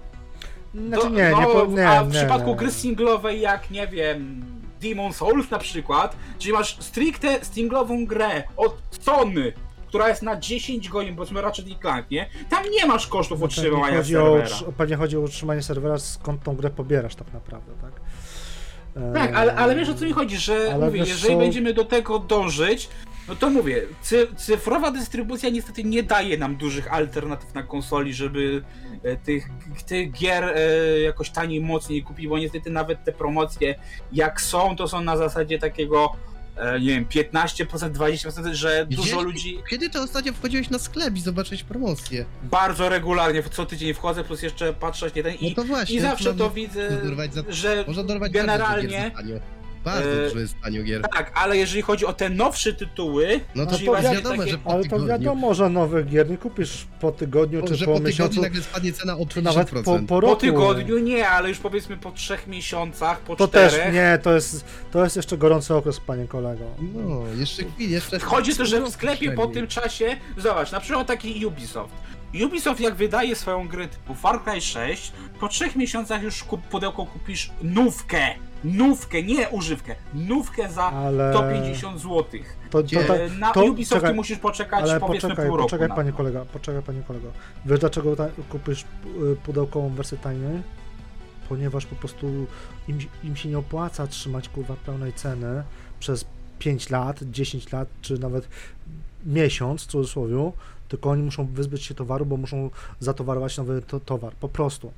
Znaczy 0.74 1.02
To- 1.02 1.08
nie, 1.08 1.30
no, 1.30 1.40
nie, 1.40 1.46
po, 1.46 1.66
nie, 1.66 1.88
A 1.88 2.04
w 2.04 2.08
nie, 2.12 2.14
przypadku 2.18 2.48
nie. 2.50 2.56
gry 2.56 2.70
singlowej 2.72 3.40
jak, 3.40 3.70
nie 3.70 3.86
wiem, 3.86 4.44
Demon 4.82 5.12
Souls 5.12 5.50
na 5.50 5.58
przykład, 5.58 6.16
czyli 6.38 6.52
masz 6.52 6.76
stricte 6.80 7.44
singlową 7.44 8.06
grę 8.06 8.42
od 8.56 8.76
Sony, 9.00 9.52
która 9.86 10.08
jest 10.08 10.22
na 10.22 10.36
10 10.36 10.88
godzin, 10.88 11.16
powiedzmy 11.16 11.42
Ratchet 11.42 11.68
i 11.68 11.76
Clank, 11.76 12.10
nie? 12.10 12.28
Tam 12.50 12.64
nie 12.70 12.86
masz 12.86 13.06
kosztów 13.06 13.40
No, 13.40 13.46
utrzymywania 13.46 13.96
chodzi 13.96 14.16
o, 14.16 14.20
serwera. 14.22 14.44
utrzy- 14.46 14.72
pewnie 14.72 14.96
chodzi 14.96 15.16
o 15.16 15.20
utrzymanie 15.20 15.62
serwera, 15.62 15.98
skąd 15.98 16.42
tą 16.42 16.56
grę 16.56 16.70
pobierasz 16.70 17.14
tak 17.14 17.32
naprawdę, 17.32 17.72
tak? 17.82 17.92
Tak, 19.14 19.34
ale, 19.36 19.54
ale 19.56 19.74
wiesz 19.76 19.88
o 19.88 19.94
co 19.94 20.04
mi 20.04 20.12
chodzi, 20.12 20.36
że 20.36 20.78
mówię, 20.80 20.98
jeżeli 20.98 21.34
co? 21.34 21.38
będziemy 21.40 21.74
do 21.74 21.84
tego 21.84 22.18
dążyć, 22.18 22.88
no 23.28 23.36
to 23.36 23.50
mówię, 23.50 23.82
cy, 24.02 24.26
cyfrowa 24.36 24.90
dystrybucja 24.90 25.50
niestety 25.50 25.84
nie 25.84 26.02
daje 26.02 26.38
nam 26.38 26.56
dużych 26.56 26.92
alternatyw 26.92 27.54
na 27.54 27.62
konsoli, 27.62 28.14
żeby 28.14 28.62
e, 29.02 29.16
tych, 29.16 29.48
tych 29.86 30.12
gier 30.12 30.44
e, 30.44 31.00
jakoś 31.00 31.30
taniej, 31.30 31.60
mocniej 31.60 32.02
kupić, 32.02 32.26
bo 32.28 32.38
niestety 32.38 32.70
nawet 32.70 33.04
te 33.04 33.12
promocje 33.12 33.74
jak 34.12 34.40
są, 34.40 34.76
to 34.76 34.88
są 34.88 35.00
na 35.00 35.16
zasadzie 35.16 35.58
takiego, 35.58 36.12
e, 36.56 36.80
nie 36.80 36.86
wiem, 36.86 37.06
15%, 37.06 37.90
20%, 37.92 38.52
że 38.54 38.86
dużo 38.90 39.02
Widziałeś- 39.02 39.24
ludzi 39.24 39.58
Kiedy 39.70 39.90
to 39.90 40.02
ostatnio 40.02 40.32
wchodziłeś 40.32 40.70
na 40.70 40.78
sklep 40.78 41.16
i 41.16 41.20
zobaczyłeś 41.20 41.62
promocję? 41.62 42.24
bardzo 42.42 42.88
regularnie 42.88 43.42
co 43.42 43.66
tydzień 43.66 43.94
wchodzę, 43.94 44.24
plus 44.24 44.42
jeszcze 44.42 44.72
patrzeć 44.74 45.14
nie 45.14 45.22
ten 45.22 45.34
No 45.42 45.48
i, 45.48 45.54
to 45.54 45.64
właśnie. 45.64 45.96
i 45.96 46.00
zawsze 46.00 46.34
to 46.34 46.50
widzę, 46.50 47.00
za- 47.32 47.42
że 47.48 47.84
generalnie 48.30 49.10
Bardzo 49.84 50.10
e, 50.10 50.28
dużo 50.28 50.38
jest 50.40 50.54
tanio 50.62 50.82
gier. 50.82 51.02
tak, 51.14 51.32
ale 51.34 51.56
jeżeli 51.56 51.82
chodzi 51.82 52.06
o 52.06 52.12
te 52.12 52.30
nowsze 52.30 52.72
tytuły, 52.72 53.40
No 53.54 53.66
to, 53.66 53.72
No 53.72 53.78
to 53.94 54.02
wiadomo, 54.02 54.36
takie- 54.36 54.50
że 54.50 54.58
po 54.58 54.70
Ale 54.70 54.78
to 54.78 54.84
tygodniu, 54.84 55.08
wiadomo, 55.08 55.54
że 55.54 55.68
nowych 55.68 56.06
gier 56.06 56.30
nie 56.30 56.36
kupisz 56.38 56.86
po 57.00 57.12
tygodniu, 57.12 57.62
czy 57.62 57.74
że 57.74 57.84
po, 57.86 57.92
po 57.92 58.00
miesiącu, 58.00 58.30
tygodniu 58.34 58.42
nagle 58.42 58.62
spadnie 58.62 58.92
cena 58.92 59.16
o 59.16 59.26
50%. 59.26 59.28
czy 59.28 59.42
nawet 59.42 59.70
po, 59.84 59.98
po 60.08 60.20
roku. 60.20 60.34
Po 60.34 60.40
tygodniu 60.40 60.98
nie, 60.98 61.28
ale 61.28 61.48
już 61.48 61.58
powiedzmy 61.58 61.96
po 61.96 62.10
trzech 62.10 62.46
miesiącach, 62.46 63.20
po 63.20 63.36
To 63.36 63.48
czterech. 63.48 63.72
też 63.72 63.94
nie, 63.94 64.18
to 64.22 64.34
jest, 64.34 64.64
to 64.90 65.04
jest 65.04 65.16
jeszcze 65.16 65.38
gorący 65.38 65.74
okres, 65.74 66.00
panie 66.00 66.26
kolego. 66.28 66.64
No, 66.94 67.20
jeszcze 67.38 67.64
chwilę, 67.64 67.90
jeszcze... 67.92 68.18
Chodzi 68.18 68.56
też, 68.56 68.68
że 68.68 68.80
w 68.80 68.88
sklepie 68.90 69.32
po 69.32 69.46
tym 69.46 69.66
czasie, 69.66 70.16
zobacz, 70.38 70.72
na 70.72 70.80
przykład 70.80 71.06
taki 71.06 71.46
Ubisoft. 71.46 71.94
Ubisoft 72.46 72.80
jak 72.80 72.94
wydaje 72.94 73.36
swoją 73.36 73.68
grę 73.68 73.88
typu 73.88 74.14
Far 74.14 74.44
Cry 74.44 74.60
6, 74.60 75.12
po 75.40 75.48
trzech 75.48 75.76
miesiącach 75.76 76.22
już 76.22 76.44
kup, 76.44 76.60
pudełko 76.62 77.06
kupisz 77.06 77.50
nówkę. 77.62 78.20
Nówkę, 78.64 79.22
nie 79.22 79.48
używkę. 79.48 79.94
Nówkę 80.14 80.72
za 80.72 80.84
Ale 80.84 81.32
150 81.32 82.00
zł. 82.00 82.24
to, 82.70 82.82
to, 82.82 82.88
to, 83.06 83.16
E, 83.16 83.28
Na 83.30 83.52
to- 83.52 83.64
Ubisoft 83.64 84.00
czekaj, 84.00 84.14
musisz 84.16 84.38
poczekać 84.38 84.82
ale 84.82 85.00
powiedzmy 85.00 85.28
poczekaj, 85.28 85.46
pół 85.48 85.56
roku. 85.56 85.68
poczekaj 85.70 85.96
panie 85.96 86.10
to. 86.10 86.16
kolego, 86.16 86.46
poczekaj 86.52 86.82
panie 86.82 87.02
kolego. 87.02 87.28
Wiesz 87.66 87.78
dlaczego 87.80 88.16
ta, 88.16 88.26
kupisz 88.48 88.82
y, 88.82 89.36
pudełkową 89.36 89.88
wersję 89.94 90.18
taniej? 90.18 90.62
Ponieważ 91.48 91.86
po 91.86 91.96
prostu 91.96 92.46
im, 92.88 92.98
im 93.24 93.36
się 93.36 93.48
nie 93.48 93.58
opłaca 93.58 94.06
trzymać 94.06 94.48
kurwa 94.48 94.74
pełnej 94.86 95.12
ceny 95.12 95.62
przez 96.00 96.24
5 96.58 96.90
lat, 96.90 97.20
10 97.22 97.72
lat, 97.72 97.88
czy 98.02 98.18
nawet 98.18 98.48
miesiąc 99.26 99.82
w 99.84 99.86
cudzysłowie, 99.86 100.52
tylko 100.88 101.10
oni 101.10 101.22
muszą 101.22 101.46
wyzbyć 101.46 101.82
się 101.84 101.94
towaru, 101.94 102.26
bo 102.26 102.36
muszą 102.36 102.70
zatowarować 103.00 103.56
nowy 103.56 103.82
to, 103.86 104.00
towar, 104.00 104.32
po 104.32 104.48
prostu. 104.48 104.92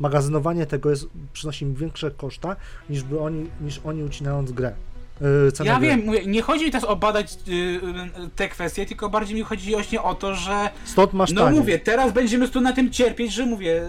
Magazynowanie 0.00 0.66
tego 0.66 0.90
jest, 0.90 1.06
przynosi 1.32 1.64
im 1.64 1.74
większe 1.74 2.10
koszta, 2.10 2.56
niż 2.90 3.02
by 3.02 3.20
oni, 3.20 3.50
niż 3.60 3.80
oni 3.84 4.02
ucinając 4.02 4.52
grę. 4.52 4.72
Yy, 5.20 5.64
Ja 5.64 5.80
wiem, 5.80 6.02
mówię, 6.06 6.26
nie 6.26 6.42
chodzi 6.42 6.64
mi 6.64 6.70
teraz 6.70 6.84
o 6.84 6.96
badać 6.96 7.32
y, 7.48 7.52
y, 7.52 7.80
te 8.36 8.48
kwestie, 8.48 8.86
tylko 8.86 9.08
bardziej 9.10 9.36
mi 9.36 9.42
chodzi 9.42 9.70
właśnie 9.70 10.02
o 10.02 10.14
to, 10.14 10.34
że 10.34 10.70
Stąd 10.84 11.12
masz 11.12 11.32
No 11.32 11.44
taniej. 11.44 11.60
mówię, 11.60 11.78
teraz 11.78 12.12
będziemy 12.12 12.48
tu 12.48 12.60
na 12.60 12.72
tym 12.72 12.90
cierpieć, 12.90 13.32
że 13.32 13.46
mówię, 13.46 13.88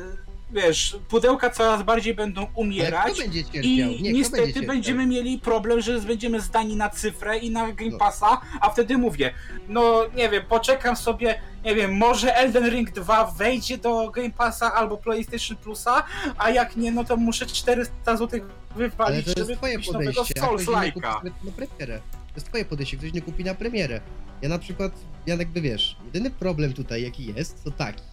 wiesz, 0.52 0.98
pudełka 1.10 1.50
coraz 1.50 1.84
bardziej 1.84 2.14
będą 2.14 2.42
Ale 2.42 2.50
umierać 2.56 3.18
będzie 3.18 3.40
i 3.40 3.78
Nie, 3.78 3.86
będzie 3.86 4.14
niestety 4.14 4.54
cierpiał? 4.54 4.64
będziemy 4.76 5.08
mieli 5.08 5.40
problem, 5.40 5.82
że 5.82 6.02
będziemy 6.02 6.42
zdani 6.42 6.76
na 6.76 6.90
cyfrę 6.90 7.38
i 7.38 7.52
na 7.52 7.72
Game. 7.72 7.98
Passa, 7.98 8.42
a 8.62 8.70
wtedy 8.70 8.98
mówię, 8.98 9.34
no 9.68 10.02
nie 10.16 10.30
wiem, 10.30 10.44
poczekam 10.50 10.96
sobie, 10.96 11.42
nie 11.66 11.76
wiem, 11.76 11.98
może 11.98 12.36
Elden 12.36 12.70
Ring 12.70 12.92
2 12.92 13.26
wejdzie 13.26 13.78
do 13.78 14.10
Game 14.12 14.32
Passa 14.32 14.74
albo 14.74 14.98
PlayStation 14.98 15.58
Plusa, 15.58 16.04
a 16.38 16.50
jak 16.50 16.76
nie, 16.76 16.92
no 16.92 17.04
to 17.04 17.18
muszę 17.18 17.46
400 17.46 18.18
zł 18.18 18.40
Ale 18.40 18.50
wywalić, 18.76 19.26
to 19.26 19.30
jest 19.30 19.40
żeby 19.40 19.56
twoje 19.58 19.74
kupić 19.76 19.92
nowego 19.92 20.12
podejście, 20.12 20.42
Souls-like'a. 20.42 21.14
sobie 21.20 21.32
na 21.44 21.52
premierę. 21.52 22.00
To 22.28 22.36
jest 22.36 22.48
twoje 22.48 22.66
podejście, 22.66 22.98
ktoś 22.98 23.14
nie 23.14 23.22
kupi 23.22 23.44
na 23.44 23.56
premierę. 23.56 24.02
Ja 24.42 24.50
na 24.50 24.60
przykład, 24.60 24.92
ja 25.26 25.36
jakby 25.36 25.62
wiesz, 25.62 25.98
jedyny 26.06 26.30
problem 26.32 26.74
tutaj 26.74 27.02
jaki 27.04 27.34
jest, 27.34 27.64
to 27.64 27.72
taki, 27.72 28.04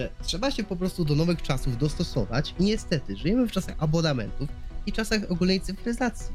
że 0.00 0.10
trzeba 0.22 0.50
się 0.50 0.64
po 0.64 0.76
prostu 0.76 1.04
do 1.04 1.14
nowych 1.14 1.42
czasów 1.42 1.78
dostosować 1.78 2.54
i 2.60 2.64
niestety, 2.64 3.16
żyjemy 3.16 3.46
w 3.48 3.52
czasach 3.52 3.74
abonamentów 3.78 4.48
i 4.86 4.92
czasach 4.92 5.20
ogólnej 5.30 5.60
cyfryzacji. 5.60 6.26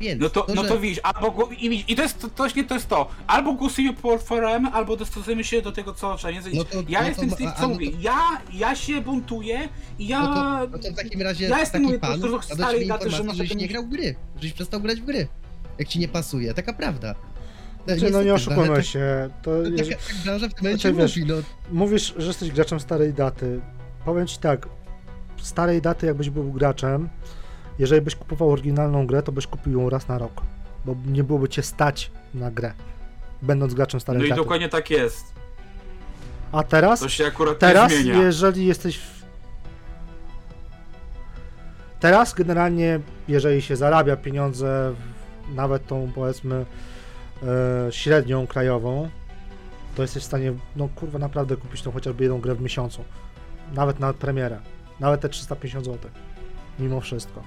Więc 0.00 0.20
No 0.20 0.28
to, 0.30 0.46
no 0.54 0.62
że- 0.62 0.68
to 0.68 0.80
widzisz, 0.80 1.00
albo 1.02 1.48
i, 1.58 1.84
i 1.88 1.96
to 1.96 2.02
jest 2.02 2.18
to, 2.18 2.28
to, 2.28 2.44
to 2.68 2.74
jest 2.74 2.88
to. 2.88 3.08
Albo 3.26 3.52
głosujemy 3.52 3.96
platformę, 3.96 4.70
albo 4.72 4.96
dostosujemy 4.96 5.44
się 5.44 5.62
do 5.62 5.72
tego, 5.72 5.94
co 5.94 6.16
trzeba. 6.16 6.32
Więc 6.32 6.46
No 6.54 6.64
to- 6.64 6.82
ja 6.88 7.02
no 7.02 7.08
jestem 7.08 7.28
to- 7.30 7.34
z 7.34 7.38
tych, 7.38 7.50
co 7.50 7.56
a 7.56 7.62
no 7.62 7.68
mówię. 7.68 7.90
to- 7.90 7.96
Ja, 8.00 8.40
ja 8.52 8.76
się 8.76 9.00
buntuję 9.00 9.68
i 9.98 10.06
ja. 10.06 10.20
No 10.20 10.34
to, 10.34 10.68
no 10.72 10.78
to 10.78 10.90
w 10.92 10.94
takim 10.96 11.22
razie 11.22 11.48
Ja 11.48 11.58
jestem, 11.58 11.82
taki 11.82 11.84
mówię, 11.84 11.98
po 11.98 12.06
pan 12.06 12.20
prostu 12.20 12.48
ciebie 12.72 12.86
daty, 12.86 13.10
że 13.10 13.34
żeś 13.34 13.54
nie 13.54 13.68
grał 13.68 13.86
gry, 13.86 14.14
żeś 14.42 14.52
przestał 14.52 14.80
grać 14.80 15.00
w 15.00 15.04
gry, 15.04 15.28
jak 15.78 15.88
ci 15.88 15.98
nie 15.98 16.08
pasuje, 16.08 16.54
taka 16.54 16.72
prawda. 16.72 17.14
No, 17.86 17.94
Znaczy, 17.96 18.12
no 18.12 18.22
nie 18.22 18.32
niestety, 18.32 18.54
oszukujmy 18.60 18.84
się. 18.84 19.30
To 19.42 19.62
Tak, 19.62 19.78
jest, 19.78 19.90
tak, 19.90 20.16
branża 20.24 20.48
w 20.48 20.54
tym 20.54 20.64
momencie 20.64 20.92
Znaczy, 20.94 21.18
wiesz, 21.20 21.26
no 21.28 21.34
mówisz, 21.72 22.14
że 22.16 22.26
jesteś 22.26 22.50
graczem 22.50 22.80
starej 22.80 23.12
daty. 23.14 23.60
Powiem 24.04 24.26
ci 24.26 24.38
tak, 24.38 24.68
starej 25.36 25.82
daty 25.82 26.06
jakbyś 26.06 26.30
był 26.30 26.52
graczem, 26.52 27.08
jeżeli 27.78 28.00
byś 28.02 28.16
kupował 28.16 28.50
oryginalną 28.50 29.06
grę, 29.06 29.22
to 29.22 29.32
byś 29.32 29.46
kupił 29.46 29.80
ją 29.80 29.90
raz 29.90 30.08
na 30.08 30.18
rok, 30.18 30.40
bo 30.84 30.96
nie 31.06 31.24
byłoby 31.24 31.48
cię 31.48 31.62
stać 31.62 32.10
na 32.34 32.50
grę, 32.50 32.72
będąc 33.42 33.74
graczem 33.74 34.00
starej 34.00 34.20
No 34.20 34.26
i 34.26 34.28
daty. 34.28 34.40
dokładnie 34.42 34.68
tak 34.68 34.90
jest. 34.90 35.24
A 36.52 36.62
teraz, 36.62 37.00
To 37.00 37.08
się 37.08 37.26
akurat 37.26 37.58
teraz 37.58 37.92
nie 37.92 37.98
zmienia. 37.98 38.22
jeżeli 38.22 38.66
jesteś 38.66 38.98
w... 38.98 39.16
Teraz 42.00 42.34
generalnie, 42.34 43.00
jeżeli 43.28 43.62
się 43.62 43.76
zarabia 43.76 44.16
pieniądze, 44.16 44.94
nawet 45.54 45.86
tą 45.86 46.12
powiedzmy 46.14 46.66
e, 47.42 47.92
średnią 47.92 48.46
krajową, 48.46 49.08
to 49.94 50.02
jesteś 50.02 50.22
w 50.22 50.26
stanie, 50.26 50.52
no 50.76 50.88
kurwa, 50.88 51.18
naprawdę 51.18 51.56
kupić 51.56 51.82
tą 51.82 51.92
chociażby 51.92 52.24
jedną 52.24 52.40
grę 52.40 52.54
w 52.54 52.60
miesiącu. 52.60 53.04
Nawet 53.74 54.00
na 54.00 54.12
premierę. 54.12 54.58
Nawet 55.00 55.20
te 55.20 55.28
350 55.28 55.84
zł. 55.84 56.10
Mimo 56.78 57.00
wszystko. 57.00 57.42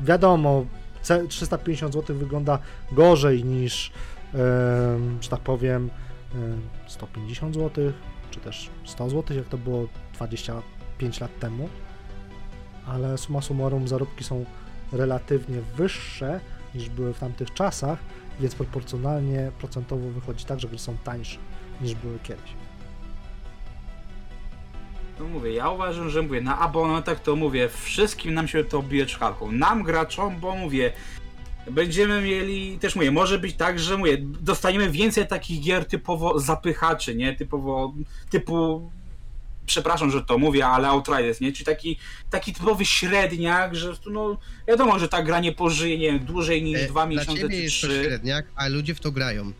Wiadomo, 0.00 0.64
ce- 1.02 1.28
350 1.28 1.94
zł 1.94 2.16
wygląda 2.16 2.58
gorzej 2.92 3.44
niż, 3.44 3.92
em, 4.34 5.18
że 5.22 5.28
tak 5.28 5.40
powiem, 5.40 5.90
em, 6.34 6.60
150 6.86 7.54
zł, 7.54 7.92
czy 8.30 8.40
też 8.40 8.70
100 8.84 9.10
zł, 9.10 9.36
jak 9.36 9.48
to 9.48 9.58
było 9.58 9.88
25 10.14 11.20
lat 11.20 11.38
temu. 11.38 11.68
Ale 12.86 13.18
summa 13.18 13.40
summarum 13.42 13.88
zarobki 13.88 14.24
są 14.24 14.44
relatywnie 14.92 15.56
wyższe 15.76 16.40
niż 16.74 16.88
były 16.88 17.14
w 17.14 17.18
tamtych 17.18 17.54
czasach, 17.54 17.98
więc 18.40 18.54
proporcjonalnie 18.54 19.52
procentowo 19.58 20.10
wychodzi 20.10 20.44
tak, 20.44 20.60
że 20.60 20.68
gry 20.68 20.78
są 20.78 20.96
tańsze 21.04 21.38
niż 21.80 21.94
były 21.94 22.18
kiedyś. 22.18 22.50
No 25.20 25.28
mówię, 25.28 25.52
ja 25.52 25.70
uważam, 25.70 26.10
że 26.10 26.22
mówię, 26.22 26.40
na 26.40 26.58
abonamentach 26.58 27.22
to 27.22 27.36
mówię, 27.36 27.68
wszystkim 27.68 28.34
nam 28.34 28.48
się 28.48 28.64
to 28.64 28.82
bije 28.82 29.06
czkalką. 29.06 29.52
Nam 29.52 29.82
graczom, 29.82 30.40
bo 30.40 30.56
mówię, 30.56 30.92
będziemy 31.70 32.22
mieli, 32.22 32.78
też 32.78 32.96
mówię, 32.96 33.10
może 33.10 33.38
być 33.38 33.56
tak, 33.56 33.78
że 33.78 33.96
mówię, 33.96 34.18
dostaniemy 34.20 34.90
więcej 34.90 35.26
takich 35.26 35.60
gier 35.60 35.84
typowo 35.84 36.38
zapychaczy, 36.38 37.14
nie? 37.14 37.36
Typowo, 37.36 37.94
typu, 38.30 38.90
przepraszam, 39.66 40.10
że 40.10 40.22
to 40.22 40.38
mówię, 40.38 40.66
ale 40.66 40.88
Outriders, 40.88 41.40
nie? 41.40 41.52
Czy 41.52 41.64
taki, 41.64 41.98
taki 42.30 42.52
typowy 42.54 42.84
średniak, 42.84 43.74
że 43.74 43.92
no, 44.10 44.36
wiadomo, 44.68 44.98
że 44.98 45.08
ta 45.08 45.22
gra 45.22 45.40
nie 45.40 45.52
pożyje, 45.52 45.98
nie 45.98 46.06
wiem, 46.06 46.18
dłużej 46.18 46.62
niż 46.62 46.80
e, 46.80 46.86
dwa 46.86 47.06
miesiące 47.06 47.40
ciebie 47.40 47.56
czy 47.56 47.62
jest 47.62 47.80
to 47.80 47.86
trzy. 47.86 48.04
średniak, 48.04 48.46
a 48.56 48.68
ludzie 48.68 48.94
w 48.94 49.00
to 49.00 49.12
grają. 49.12 49.52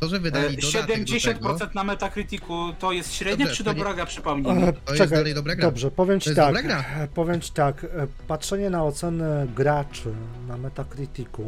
To, 0.00 0.08
że 0.08 0.20
wydali 0.20 0.58
E, 0.58 0.60
dodatek 0.60 1.04
do 1.04 1.12
70% 1.12 1.58
tego, 1.58 1.70
na 1.74 1.84
Metacriticu 1.84 2.74
to 2.78 2.92
jest 2.92 3.14
średniak 3.14 3.48
Dobrze, 3.48 3.56
czy 3.56 3.62
nie- 3.70 3.74
dobra 3.74 3.94
gra, 3.94 4.06
przypomnij 4.06 4.52
mi? 4.54 4.62
E, 4.64 4.72
to 4.72 4.94
jest 4.94 5.10
dalej 5.12 5.34
dobra 5.34 5.54
gra. 5.56 5.66
Dobrze, 5.66 5.90
powiem 5.90 6.20
ci 6.20 6.28
jest 6.28 6.36
tak. 6.40 6.46
dobra 6.46 6.62
gra. 6.62 6.84
e, 7.04 7.08
Powiem 7.08 7.40
ci 7.40 7.52
tak, 7.52 7.84
e, 7.84 7.88
patrzenie 8.28 8.70
na 8.70 8.84
oceny 8.84 9.46
graczy 9.56 10.12
na 10.48 10.56
Metacriticu 10.56 11.42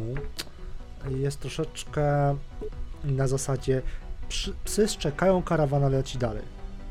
jest 1.09 1.39
troszeczkę 1.39 2.35
na 3.03 3.27
zasadzie 3.27 3.81
psy 4.63 4.87
czekają, 4.99 5.43
karawana 5.43 5.89
leci 5.89 6.17
dalej. 6.17 6.43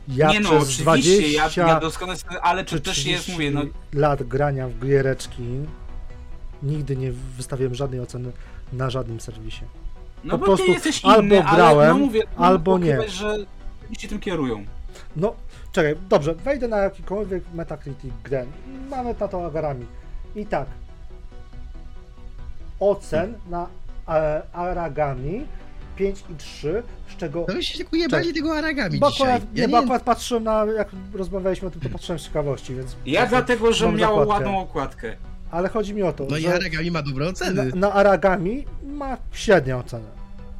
Ja 0.08 0.32
nie 0.32 0.40
no, 0.40 0.48
przez 0.48 0.62
oczywiście, 0.62 0.82
20 0.82 1.62
ja, 1.62 1.68
ja 1.68 1.80
doskonale, 1.80 2.18
ale 2.42 2.64
czy 2.64 2.80
też 2.80 2.96
30 2.96 3.10
jest, 3.10 3.28
mówię, 3.28 3.50
no 3.50 3.62
lat 3.92 4.22
grania 4.22 4.68
w 4.68 4.78
giereczki 4.78 5.42
nigdy 6.62 6.96
nie 6.96 7.12
wystawiłem 7.12 7.74
żadnej 7.74 8.00
oceny 8.00 8.32
na 8.72 8.90
żadnym 8.90 9.20
serwisie. 9.20 9.64
No 10.24 10.30
Po 10.30 10.38
bo 10.38 10.44
prostu 10.44 10.66
ty 10.66 10.72
jesteś 10.72 11.04
albo 11.04 11.22
inny, 11.22 11.44
ale 11.44 11.56
grałem, 11.56 11.98
no 11.98 12.06
mówię, 12.06 12.22
no 12.38 12.44
albo 12.44 12.78
nie. 12.78 12.84
pokrywać, 12.84 13.12
że 13.12 13.36
się 13.98 14.08
tym 14.08 14.20
kierują. 14.20 14.64
No, 15.16 15.34
czekaj, 15.72 15.96
dobrze, 16.08 16.34
wejdę 16.34 16.68
na 16.68 16.76
jakikolwiek 16.76 17.44
Metacritic 17.54 18.12
grę. 18.24 18.46
Mamy 18.90 19.14
na 19.20 19.28
to 19.28 19.46
agarami. 19.46 19.86
I 20.36 20.46
tak. 20.46 20.66
Ocen 22.80 23.34
na 23.50 23.66
e, 24.08 24.42
Aragami 24.52 25.46
5 25.96 26.24
i 26.30 26.34
3, 26.34 26.82
z 27.08 27.16
czego. 27.16 27.44
No 27.48 27.54
wy 27.54 27.62
się 27.62 27.84
ujebali 27.92 28.24
Cześć. 28.24 28.36
tego 28.36 28.56
Aragami 28.56 28.98
Bo 28.98 29.10
dzisiaj. 29.10 29.28
akurat, 29.32 29.48
Ja 29.54 29.66
nie, 29.66 29.72
bo 29.72 29.78
akurat 29.78 30.02
patrzyłem 30.02 30.44
na. 30.44 30.64
Jak 30.76 30.88
rozmawialiśmy 31.14 31.68
o 31.68 31.70
tym, 31.70 31.80
to 31.80 31.88
patrzyłem 31.88 32.18
z 32.18 32.24
ciekawości, 32.24 32.74
więc. 32.74 32.96
Ja 33.06 33.26
dlatego, 33.26 33.72
że 33.72 33.92
miało 33.92 34.18
zakładkę. 34.20 34.44
ładną 34.44 34.60
okładkę. 34.60 35.16
Ale 35.50 35.68
chodzi 35.68 35.94
mi 35.94 36.02
o 36.02 36.12
to, 36.12 36.26
no 36.30 36.36
i 36.36 36.42
że 36.42 36.54
Aragami 36.54 36.90
ma 36.90 37.02
dobre 37.02 37.24
na, 37.24 37.30
oceny. 37.30 37.70
na 37.74 37.92
Aragami 37.92 38.64
ma 38.84 39.16
średnią 39.32 39.78
ocenę. 39.78 40.04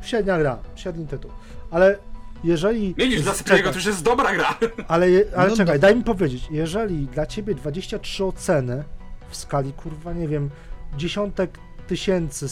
Średnia 0.03 0.39
gra, 0.39 0.59
średni 0.77 1.07
tytuł. 1.07 1.31
Ale 1.71 1.99
jeżeli. 2.45 2.95
Widzisz, 2.99 3.23
dla 3.23 3.33
czekaj. 3.33 3.49
Sypiego 3.49 3.71
to 3.71 3.75
już 3.77 3.87
jest 3.87 4.03
dobra 4.03 4.35
gra. 4.35 4.59
Ale, 4.89 5.11
je, 5.11 5.25
ale 5.37 5.51
No, 5.51 5.57
czekaj, 5.57 5.75
no. 5.77 5.81
daj 5.81 5.97
mi 5.97 6.05
powiedzieć, 6.05 6.45
jeżeli 6.51 7.07
dla 7.07 7.27
ciebie 7.27 7.55
23 7.55 8.25
oceny 8.25 8.85
w 9.31 9.37
skali, 9.37 9.73
kurwa, 9.73 10.13
nie 10.13 10.29
wiem, 10.29 10.51
dziesiątek 10.97 11.59
tysięcy, 11.93 12.49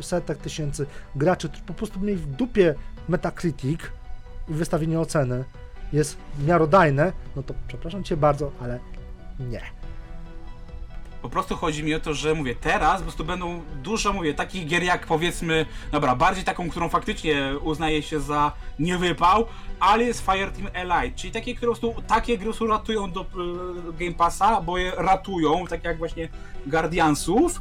setek 0.00 0.38
tysięcy 0.38 0.86
graczy, 1.16 1.48
którzy 1.48 1.64
po 1.64 1.74
prostu 1.74 2.00
mieli 2.00 2.18
w 2.18 2.26
dupie 2.26 2.74
Metacritic 3.08 3.80
i 4.48 4.54
wystawienie 4.54 5.00
oceny 5.00 5.44
jest 5.92 6.16
miarodajne, 6.46 7.12
no 7.36 7.42
to 7.42 7.54
przepraszam 7.68 8.04
cię 8.04 8.16
bardzo, 8.16 8.52
ale 8.60 8.78
nie. 9.40 9.62
Po 11.22 11.28
prostu 11.28 11.56
chodzi 11.56 11.84
mi 11.84 11.94
o 11.94 12.00
to, 12.00 12.14
że 12.14 12.34
mówię, 12.34 12.54
teraz 12.54 12.96
po 12.96 13.02
prostu 13.02 13.24
będą 13.24 13.62
dużo, 13.82 14.12
mówię, 14.12 14.34
takich 14.34 14.66
gier 14.66 14.82
jak 14.82 15.06
powiedzmy, 15.06 15.66
dobra, 15.92 16.16
bardziej 16.16 16.44
taką, 16.44 16.70
którą 16.70 16.88
faktycznie 16.88 17.54
uznaje 17.62 18.02
się 18.02 18.20
za 18.20 18.52
niewypał, 18.78 19.46
ale 19.80 20.04
jest 20.04 20.20
Fireteam 20.20 20.68
Elite, 20.72 21.16
czyli 21.18 21.32
takie, 21.32 21.54
które 21.54 21.72
po 21.72 21.78
prostu, 21.78 22.02
takie 22.02 22.38
gry 22.38 22.50
ratują 22.68 23.12
do 23.12 23.20
y, 23.20 23.24
Game 23.98 24.14
Passa, 24.14 24.60
bo 24.60 24.78
je 24.78 24.92
ratują, 24.96 25.66
tak 25.66 25.84
jak 25.84 25.98
właśnie 25.98 26.28
Guardiansów, 26.66 27.60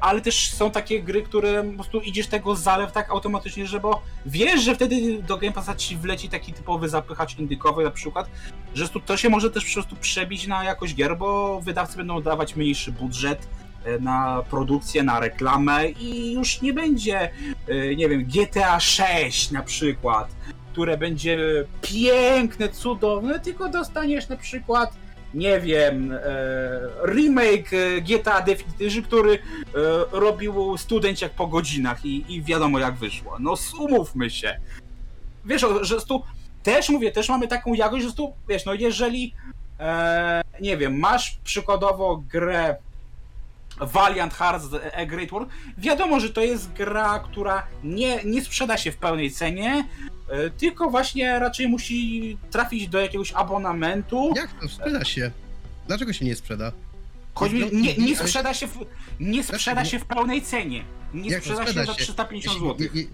ale 0.00 0.20
też 0.20 0.50
są 0.50 0.70
takie 0.70 1.02
gry, 1.02 1.22
które 1.22 1.64
po 1.64 1.74
prostu 1.74 2.00
idziesz 2.00 2.26
tego 2.26 2.56
zalew 2.56 2.92
tak 2.92 3.10
automatycznie, 3.10 3.66
że 3.66 3.80
bo 3.80 4.02
wiesz, 4.26 4.62
że 4.62 4.74
wtedy 4.74 5.22
do 5.22 5.36
Game 5.36 5.52
Passa 5.52 5.74
ci 5.74 5.96
wleci 5.96 6.28
taki 6.28 6.52
typowy 6.52 6.88
zapychacz 6.88 7.38
indykowy 7.38 7.84
na 7.84 7.90
przykład, 7.90 8.30
że 8.74 8.88
to 8.88 9.16
się 9.16 9.28
może 9.28 9.50
też 9.50 9.64
po 9.64 9.72
prostu 9.72 9.96
przebić 9.96 10.46
na 10.46 10.64
jakość 10.64 10.94
gier, 10.94 11.18
bo 11.18 11.60
wydawcy 11.60 11.96
będą 11.96 12.22
dawać 12.22 12.56
mniejszy 12.56 12.92
budżet 12.92 13.48
e, 13.84 13.98
na 13.98 14.42
produkcję, 14.50 15.02
na 15.02 15.20
reklamę 15.20 15.88
i 15.88 16.32
już 16.32 16.62
nie 16.62 16.72
będzie, 16.72 17.30
e, 17.68 17.96
nie 17.96 18.08
wiem, 18.08 18.24
GTA 18.24 18.80
6 18.80 19.50
na 19.50 19.62
przykład, 19.62 20.28
które 20.72 20.98
będzie 20.98 21.38
piękne, 21.82 22.68
cudowne, 22.68 23.40
tylko 23.40 23.68
dostaniesz 23.68 24.28
na 24.28 24.36
przykład 24.36 24.96
nie 25.36 25.60
wiem, 25.60 26.12
e, 26.12 26.18
remake 27.06 27.72
e, 27.72 28.00
GTA 28.00 28.40
Definition, 28.40 29.02
który 29.02 29.34
e, 29.34 29.38
robił 30.12 30.78
studenciak 30.78 31.32
po 31.32 31.46
godzinach 31.46 32.04
i, 32.04 32.34
i 32.34 32.42
wiadomo 32.42 32.78
jak 32.78 32.94
wyszło. 32.94 33.36
No 33.40 33.54
umówmy 33.78 34.30
się. 34.30 34.60
Wiesz, 35.44 35.66
że 35.80 36.00
tu 36.00 36.22
też 36.62 36.88
mówię, 36.88 37.12
też 37.12 37.28
mamy 37.28 37.48
taką 37.48 37.74
jakość, 37.74 38.04
że 38.04 38.12
tu, 38.12 38.32
wiesz, 38.48 38.64
no 38.64 38.74
jeżeli 38.74 39.34
nie 40.60 40.76
wiem, 40.76 40.98
masz 40.98 41.38
przykładowo 41.44 42.16
grę 42.16 42.76
Valiant 43.80 44.34
Hearts 44.34 44.64
A 44.96 45.06
Great 45.06 45.30
War, 45.30 45.46
wiadomo, 45.78 46.20
że 46.20 46.30
to 46.30 46.40
jest 46.40 46.72
gra, 46.72 47.18
która 47.18 47.66
nie, 47.84 48.24
nie 48.24 48.44
sprzeda 48.44 48.76
się 48.76 48.92
w 48.92 48.96
pełnej 48.96 49.30
cenie, 49.30 49.88
e, 50.28 50.50
tylko 50.50 50.90
właśnie 50.90 51.38
raczej 51.38 51.68
musi 51.68 52.38
trafić 52.50 52.88
do 52.88 53.00
jakiegoś 53.00 53.32
abonamentu. 53.32 54.32
Jak 54.36 54.60
to 54.60 54.68
sprzeda 54.68 55.04
się? 55.04 55.30
Dlaczego 55.86 56.12
się 56.12 56.24
nie 56.24 56.36
sprzeda? 56.36 56.72
Chodzi 57.34 57.54
mi, 57.54 57.60
No, 57.60 57.66
nie, 57.72 57.94
nie 57.96 58.06
ale- 58.18 58.28
sprzeda 58.28 58.54
się 58.54 58.66
w, 58.66 58.78
nie 59.20 59.44
sprzeda 59.44 59.82
nie- 59.82 59.88
się 59.90 59.98
w 59.98 60.04
pełnej 60.04 60.42
cenie. 60.42 60.84
Nie 61.14 61.30
to 61.34 61.40
sprzeda 61.40 61.66
się 61.66 61.84
za 61.84 61.94
350 61.94 62.58
zł. 62.60 62.76
Nie, 62.94 63.02
nie, 63.02 63.06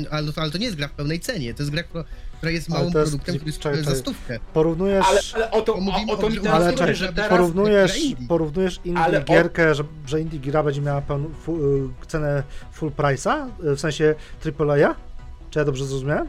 Nie, 0.00 0.10
Ale, 0.10 0.32
ale 0.36 0.50
to 0.50 0.58
nie 0.58 0.64
jest 0.64 0.76
gra 0.76 0.88
w 0.88 0.92
pełnej 0.92 1.20
cenie, 1.20 1.54
to 1.54 1.62
jest 1.62 1.70
gra, 1.72 1.82
która 1.82 2.04
która 2.36 2.52
jest 2.52 2.70
Ale 2.70 2.78
małym 2.78 2.92
to 2.92 2.98
jest- 2.98 3.10
produktem, 3.12 3.34
który 3.34 3.48
jest 3.48 3.58
czekaj, 3.58 3.84
za 3.84 3.94
stówkę. 3.94 4.38
Porównujesz... 4.52 5.06
Ale, 5.08 5.20
ale 5.34 5.50
o 5.50 5.62
to, 5.62 5.74
o, 5.74 6.12
o 6.12 6.16
to 6.16 6.30
mi 6.30 6.36
teraz 6.40 6.62
Ale 6.62 6.72
czekaj, 6.72 6.94
że 6.94 7.12
teraz... 7.12 7.30
porównujesz, 7.30 7.98
indie. 8.04 8.28
porównujesz 8.28 8.80
indie 8.84 9.02
Ale 9.02 9.20
o- 9.20 9.24
gierkę, 9.24 9.74
że, 9.74 9.84
że 10.06 10.20
indie 10.20 10.38
gra 10.38 10.62
będzie 10.62 10.80
miała 10.80 11.00
pełną 11.00 11.26
y, 11.28 12.06
cenę 12.06 12.42
full 12.72 12.90
price'a, 12.90 13.46
y, 13.64 13.76
w 13.76 13.80
sensie 13.80 14.14
AAA? 14.58 14.94
Czy 15.50 15.58
ja 15.58 15.64
dobrze 15.64 15.84
zrozumiałem? 15.86 16.28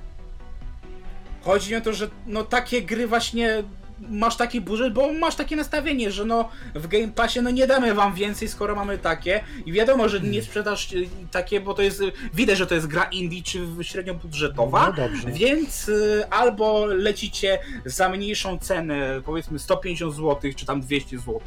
Chodzi 1.41 1.71
mi 1.71 1.77
o 1.77 1.81
to, 1.81 1.93
że 1.93 2.07
no 2.27 2.43
takie 2.43 2.81
gry 2.81 3.07
właśnie 3.07 3.63
masz 3.99 4.35
taki 4.37 4.61
budżet, 4.61 4.93
bo 4.93 5.13
masz 5.13 5.35
takie 5.35 5.55
nastawienie, 5.55 6.11
że 6.11 6.25
no 6.25 6.49
w 6.75 6.87
Game 6.87 7.07
Passie 7.07 7.41
no 7.41 7.49
nie 7.49 7.67
damy 7.67 7.93
wam 7.93 8.15
więcej, 8.15 8.47
skoro 8.47 8.75
mamy 8.75 8.97
takie. 8.97 9.43
I 9.65 9.71
wiadomo, 9.71 10.09
że 10.09 10.19
nie 10.19 10.41
sprzedasz 10.41 10.93
y, 10.93 11.09
takie, 11.31 11.61
bo 11.61 11.73
to 11.73 11.81
jest, 11.81 12.01
widać, 12.33 12.57
że 12.57 12.67
to 12.67 12.75
jest 12.75 12.87
gra 12.87 13.03
indie 13.03 13.43
czy 13.43 13.67
średnio 13.81 14.13
budżetowa, 14.13 14.87
No 14.87 14.93
dobrze. 14.93 15.31
więc 15.31 15.89
y, 15.89 16.23
albo 16.29 16.85
lecicie 16.85 17.59
za 17.85 18.09
mniejszą 18.09 18.59
cenę, 18.59 19.21
powiedzmy 19.25 19.59
150 19.59 20.15
zł, 20.15 20.51
czy 20.55 20.65
tam 20.65 20.81
200 20.81 21.17
zł, 21.19 21.39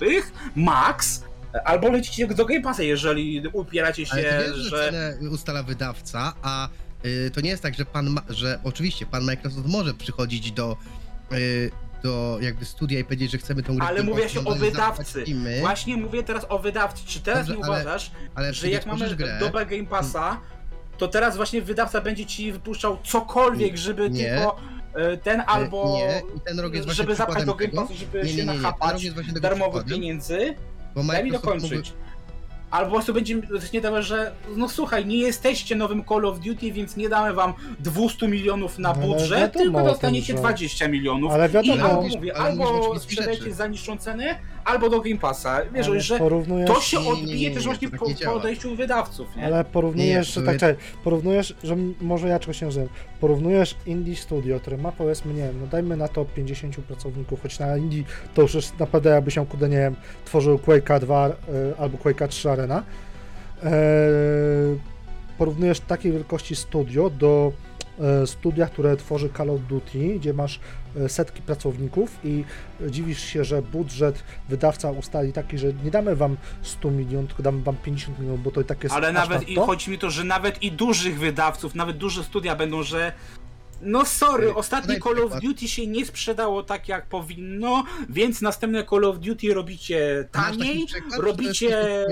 max, 0.57 1.25
albo 1.65 1.89
lecicie 1.91 2.27
do 2.27 2.45
Game 2.45 2.61
Passa, 2.61 2.83
jeżeli 2.83 3.43
upieracie 3.53 4.07
się, 4.07 4.17
wiesz, 4.17 4.57
że 4.57 4.77
cenę 4.91 5.31
ustala 5.31 5.63
wydawca, 5.63 6.33
a 6.43 6.69
y, 7.05 7.31
to 7.35 7.41
nie 7.41 7.51
jest 7.51 7.63
tak, 7.63 7.75
że 7.75 7.85
pan, 7.85 8.11
ma, 8.11 8.23
że 8.29 8.59
oczywiście 8.65 9.07
pan 9.07 9.25
Microsoft 9.25 9.67
może 9.69 9.95
przychodzić 9.95 10.53
do, 10.53 10.77
do 12.03 12.39
jakby 12.41 12.65
studia 12.65 12.99
i 12.99 13.05
powiedzieć, 13.05 13.31
że 13.31 13.39
chcemy 13.39 13.63
tą 13.63 13.77
grę 13.77 13.87
Ale 13.89 14.03
mówię 14.03 14.29
się 14.29 14.45
o 14.45 14.55
wydawcy. 14.55 15.25
Właśnie 15.61 15.97
mówię 15.97 16.23
teraz 16.23 16.47
o 16.49 16.59
wydawcy. 16.59 17.03
Czy 17.07 17.21
teraz 17.21 17.47
Dobrze, 17.47 17.59
nie 17.61 17.65
ale- 17.65 17.73
uważasz, 17.83 18.11
ale 18.35 18.55
że 18.55 18.63
kiedy 18.63 18.75
jak 18.75 18.87
mamy 18.87 19.17
grę, 19.17 19.37
dobę 19.41 19.67
Game 19.67 19.85
Passa, 19.87 20.41
to 20.99 21.09
teraz 21.09 21.37
właśnie 21.37 21.63
wydawca 21.63 22.01
będzie 22.01 22.27
ci 22.27 22.53
wypuszczał 22.53 22.99
cokolwiek, 23.05 23.77
żeby 23.77 24.11
Nie. 24.11 24.25
tylko 24.25 24.57
e, 24.95 25.17
ten 25.17 25.43
albo 25.47 25.97
nie, 25.99 26.23
i 26.37 26.41
ten 26.41 26.61
rok 26.61 26.75
jest 26.75 26.89
żeby 26.89 27.15
zapchać 27.15 27.45
do 27.45 27.55
Game 27.55 27.71
tego. 27.71 27.89
żeby 27.95 28.23
Nie, 28.23 28.29
się 28.29 28.37
nie, 28.37 28.45
nie, 28.45 28.53
ten 28.53 28.63
nachapać 28.63 29.11
darmowych 29.41 29.85
pieniędzy. 29.85 30.55
bo 30.95 31.05
Daj 31.05 31.25
mi 31.25 31.33
dokończyć. 31.33 31.93
Albo 32.71 32.91
prostu 32.91 33.15
będzie 33.15 33.37
nie 33.73 33.81
dawać, 33.81 34.07
że 34.07 34.33
no 34.57 34.69
słuchaj, 34.69 35.07
nie 35.07 35.17
jesteście 35.17 35.77
nowym 35.77 36.05
Call 36.05 36.25
of 36.27 36.41
Duty, 36.41 36.73
więc 36.73 36.97
nie 36.97 37.09
damy 37.09 37.33
wam 37.35 37.53
200 37.81 38.29
milionów 38.29 38.79
na 38.79 38.89
No, 38.93 39.07
budżet, 39.07 39.53
tylko 39.53 39.83
dostaniecie 39.85 40.33
że- 40.33 40.39
20 40.39 40.89
milionów. 40.89 41.33
Ale 41.33 41.47
I 41.47 41.51
wiadomo, 41.51 41.85
albo 41.85 42.03
mówisz- 42.03 42.15
mówię, 42.17 42.37
albo 42.37 42.99
sprzedajecie 42.99 43.55
za 43.55 43.67
niższą 43.67 43.99
cenę, 43.99 44.39
albo 44.71 44.91
do 44.91 45.01
Game 45.01 45.17
Passa. 45.17 45.61
Wiesz, 45.75 45.87
ale 45.87 46.01
że 46.01 46.19
porównujesz, 46.19 46.71
to 46.71 46.81
się 46.81 46.99
Nie, 46.99 47.03
nie, 47.03 47.11
nie, 47.11 47.23
odbije 47.23 47.49
nie, 47.49 47.55
też 47.55 47.65
nie, 47.65 47.71
właśnie 47.71 47.91
tak 47.91 48.01
po 48.01 48.33
podejściu 48.33 48.77
wydawców, 48.77 49.37
nie? 49.37 49.47
ale 49.47 49.65
porównujesz, 49.65 50.37
Nie, 50.37 50.43
tak, 50.43 50.55
czekaj, 50.55 50.77
porównujesz, 51.05 51.55
że 51.65 51.77
może 52.01 52.29
ja 52.29 52.39
czegoś 52.39 52.61
nie 52.61 52.67
rozumiem, 52.67 52.89
porównujesz 53.21 53.77
indie 53.87 54.17
studio, 54.17 54.61
które 54.61 54.77
ma 54.77 54.93
powiedzmy, 54.93 55.35
nie 55.35 55.43
wiem, 55.43 55.61
no 55.61 55.67
dajmy 55.67 55.97
na 55.97 56.09
to 56.09 56.25
50 56.25 56.77
pracowników, 56.77 57.43
choć 57.43 57.59
na 57.59 57.77
indie 57.77 58.05
to 58.35 58.43
już 58.43 58.55
jest 58.55 58.79
naprawdę 58.79 59.11
jakby 59.11 59.31
się, 59.31 59.47
kurde, 59.47 59.69
nie 59.69 59.77
wiem, 59.77 59.97
tworzył 60.25 60.57
Quake'a 60.57 61.01
2 61.01 61.29
y, 61.29 61.33
albo 61.79 61.99
Quake'a 61.99 62.29
3 62.29 62.51
Arena, 62.51 62.83
e, 63.63 63.71
porównujesz 65.39 65.81
takiej 65.81 66.13
wielkości 66.13 66.57
studio 66.57 67.11
do 67.11 67.53
e, 67.53 67.70
studia, 68.27 68.67
które 68.67 68.97
tworzy 68.97 69.31
Call 69.37 69.51
of 69.51 69.61
Duty, 69.69 70.19
gdzie 70.19 70.33
masz 70.33 70.61
e, 70.97 71.09
setki 71.09 71.43
pracowników 71.43 72.19
i 72.25 72.45
dziwisz 72.89 73.25
się, 73.25 73.45
że 73.45 73.63
budżet 73.63 74.25
wydawca 74.49 74.91
ustali 74.91 75.33
taki, 75.33 75.59
że 75.59 75.73
nie 75.85 75.91
damy 75.91 76.17
wam 76.17 76.37
100 76.63 76.91
milionów, 76.91 77.29
tylko 77.29 77.43
damy 77.43 77.63
wam 77.63 77.77
50 77.77 78.19
milionów, 78.19 78.43
bo 78.43 78.51
to 78.51 78.61
i 78.61 78.65
tak 78.65 78.83
jest 78.83 78.95
Ale 78.95 79.13
nawet 79.13 79.39
tak 79.39 79.49
i 79.49 79.57
chodzi 79.57 79.91
mi 79.91 79.99
to, 79.99 80.11
że 80.11 80.25
nawet 80.25 80.63
i 80.63 80.73
dużych 80.73 81.19
wydawców, 81.19 81.75
nawet 81.75 81.97
duże 81.97 82.25
studia 82.25 82.57
będą, 82.57 82.83
że 82.83 83.13
no 83.83 84.05
sorry, 84.05 84.55
ostatni 84.55 85.01
Call 85.01 85.25
of. 85.25 85.41
Duty 85.41 85.69
się 85.69 85.87
nie 85.87 86.07
sprzedało 86.07 86.63
tak 86.63 86.89
jak 86.89 87.07
powinno, 87.07 87.85
więc 88.09 88.43
następne 88.43 88.85
Call 88.85 89.05
of 89.05 89.19
Duty 89.19 89.55
robicie 89.55 90.29
taniej, 90.33 90.87
przykład, 90.87 91.21
robicie 91.21 92.07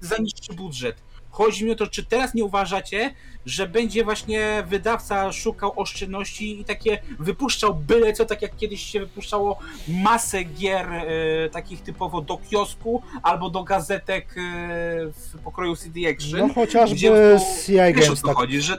za 0.00 0.16
niższy 0.16 0.52
budżet. 0.54 0.96
Chodzi 1.30 1.64
mi 1.64 1.70
o 1.70 1.74
to, 1.74 1.86
czy 1.86 2.04
teraz 2.04 2.34
nie 2.34 2.44
uważacie, 2.44 3.14
że 3.46 3.66
będzie 3.68 4.04
właśnie 4.04 4.64
wydawca 4.66 5.32
szukał 5.32 5.72
oszczędności 5.76 6.60
i 6.60 6.64
takie 6.64 7.02
wypuszczał 7.18 7.74
byle 7.74 8.12
co, 8.12 8.24
tak 8.24 8.42
jak 8.42 8.56
kiedyś 8.56 8.82
się 8.82 9.00
wypuszczało 9.00 9.58
masę 9.88 10.44
gier 10.44 10.92
e, 10.92 11.04
takich 11.50 11.82
typowo 11.82 12.20
do 12.20 12.38
kiosku 12.50 13.02
albo 13.22 13.50
do 13.50 13.64
gazetek 13.64 14.26
e, 14.26 14.40
w 15.06 15.38
pokroju 15.44 15.76
CD 15.76 16.00
Action. 16.10 16.40
No 16.48 16.54
chociażby 16.54 17.08
to- 17.08 17.44
CI 17.66 17.74
Games 17.74 18.22
tak, 18.22 18.36
chodzi, 18.36 18.60
że 18.62 18.78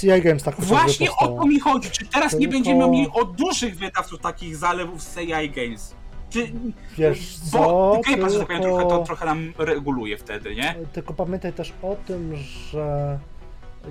CI 0.00 0.22
Games 0.22 0.42
tak 0.42 0.60
właśnie 0.60 1.08
o 1.20 1.28
to 1.28 1.46
mi 1.46 1.60
chodzi. 1.60 1.90
Czy 1.90 2.06
teraz 2.06 2.32
nie 2.32 2.38
Tylko- 2.38 2.52
będziemy 2.52 2.88
mieli 2.88 3.08
od 3.12 3.36
dużych 3.36 3.76
wydawców 3.78 4.20
takich 4.20 4.56
zalewów 4.56 5.02
z 5.02 5.14
CI 5.14 5.50
Games? 5.50 5.94
Czy, 6.30 6.52
Wiesz 6.98 7.38
bo 7.52 7.58
co, 7.58 8.00
Game 8.10 8.22
Pass, 8.22 8.38
tak 8.38 8.46
powiem, 8.46 8.62
trochę, 8.62 8.82
to 8.82 8.88
tylko, 8.88 9.04
trochę 9.04 9.26
nam 9.26 9.52
reguluje 9.58 10.18
wtedy, 10.18 10.54
nie? 10.54 10.74
tylko 10.92 11.14
pamiętaj 11.14 11.52
też 11.52 11.72
o 11.82 11.96
tym, 12.06 12.36
że 12.36 13.18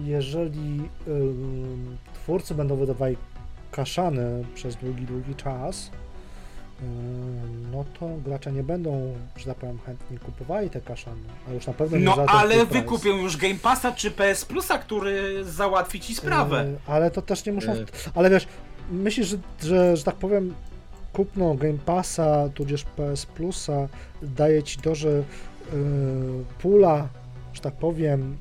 jeżeli 0.03 0.89
ym, 1.07 1.97
twórcy 2.13 2.55
będą 2.55 2.75
wydawali 2.75 3.17
kaszany 3.71 4.45
przez 4.55 4.75
długi, 4.75 5.05
długi 5.05 5.35
czas, 5.35 5.91
no 7.71 7.85
to 7.99 8.09
gracze 8.25 8.51
nie 8.51 8.63
będą, 8.63 9.13
że 9.37 9.45
tak 9.45 9.55
powiem, 9.55 9.79
chętnie 9.85 10.19
kupowali 10.19 10.69
te 10.69 10.81
kaszany, 10.81 11.21
a 11.49 11.53
już 11.53 11.67
na 11.67 11.73
pewno 11.73 11.97
nie 11.97 12.05
No 12.05 12.15
ale 12.27 12.65
wykupią 12.65 13.09
już 13.09 13.37
Game 13.37 13.55
Passa 13.55 13.91
czy 13.91 14.11
PS 14.11 14.45
Plusa, 14.45 14.77
który 14.77 15.43
załatwi 15.43 15.99
ci 15.99 16.15
sprawę. 16.15 16.65
Yy, 16.67 16.77
Ale 16.87 17.11
to 17.11 17.21
też 17.21 17.45
nie 17.45 17.53
muszą. 17.53 17.75
Yy. 17.75 17.85
Ale 18.15 18.29
wiesz, 18.29 18.47
myślisz, 18.91 19.27
że, 19.27 19.37
że, 19.63 19.97
że 19.97 20.03
tak 20.03 20.15
powiem, 20.15 20.53
kupno 21.15 21.55
Game 21.55 21.77
Passa, 21.85 22.49
tudzież 22.53 22.83
PS 22.83 23.25
Plusa 23.25 23.87
daje 24.21 24.63
ci 24.63 24.77
to, 24.77 24.95
że 24.95 25.09
yy, 25.09 25.23
pula, 26.59 27.07
że 27.53 27.61
tak 27.61 27.73
powiem, 27.73 28.37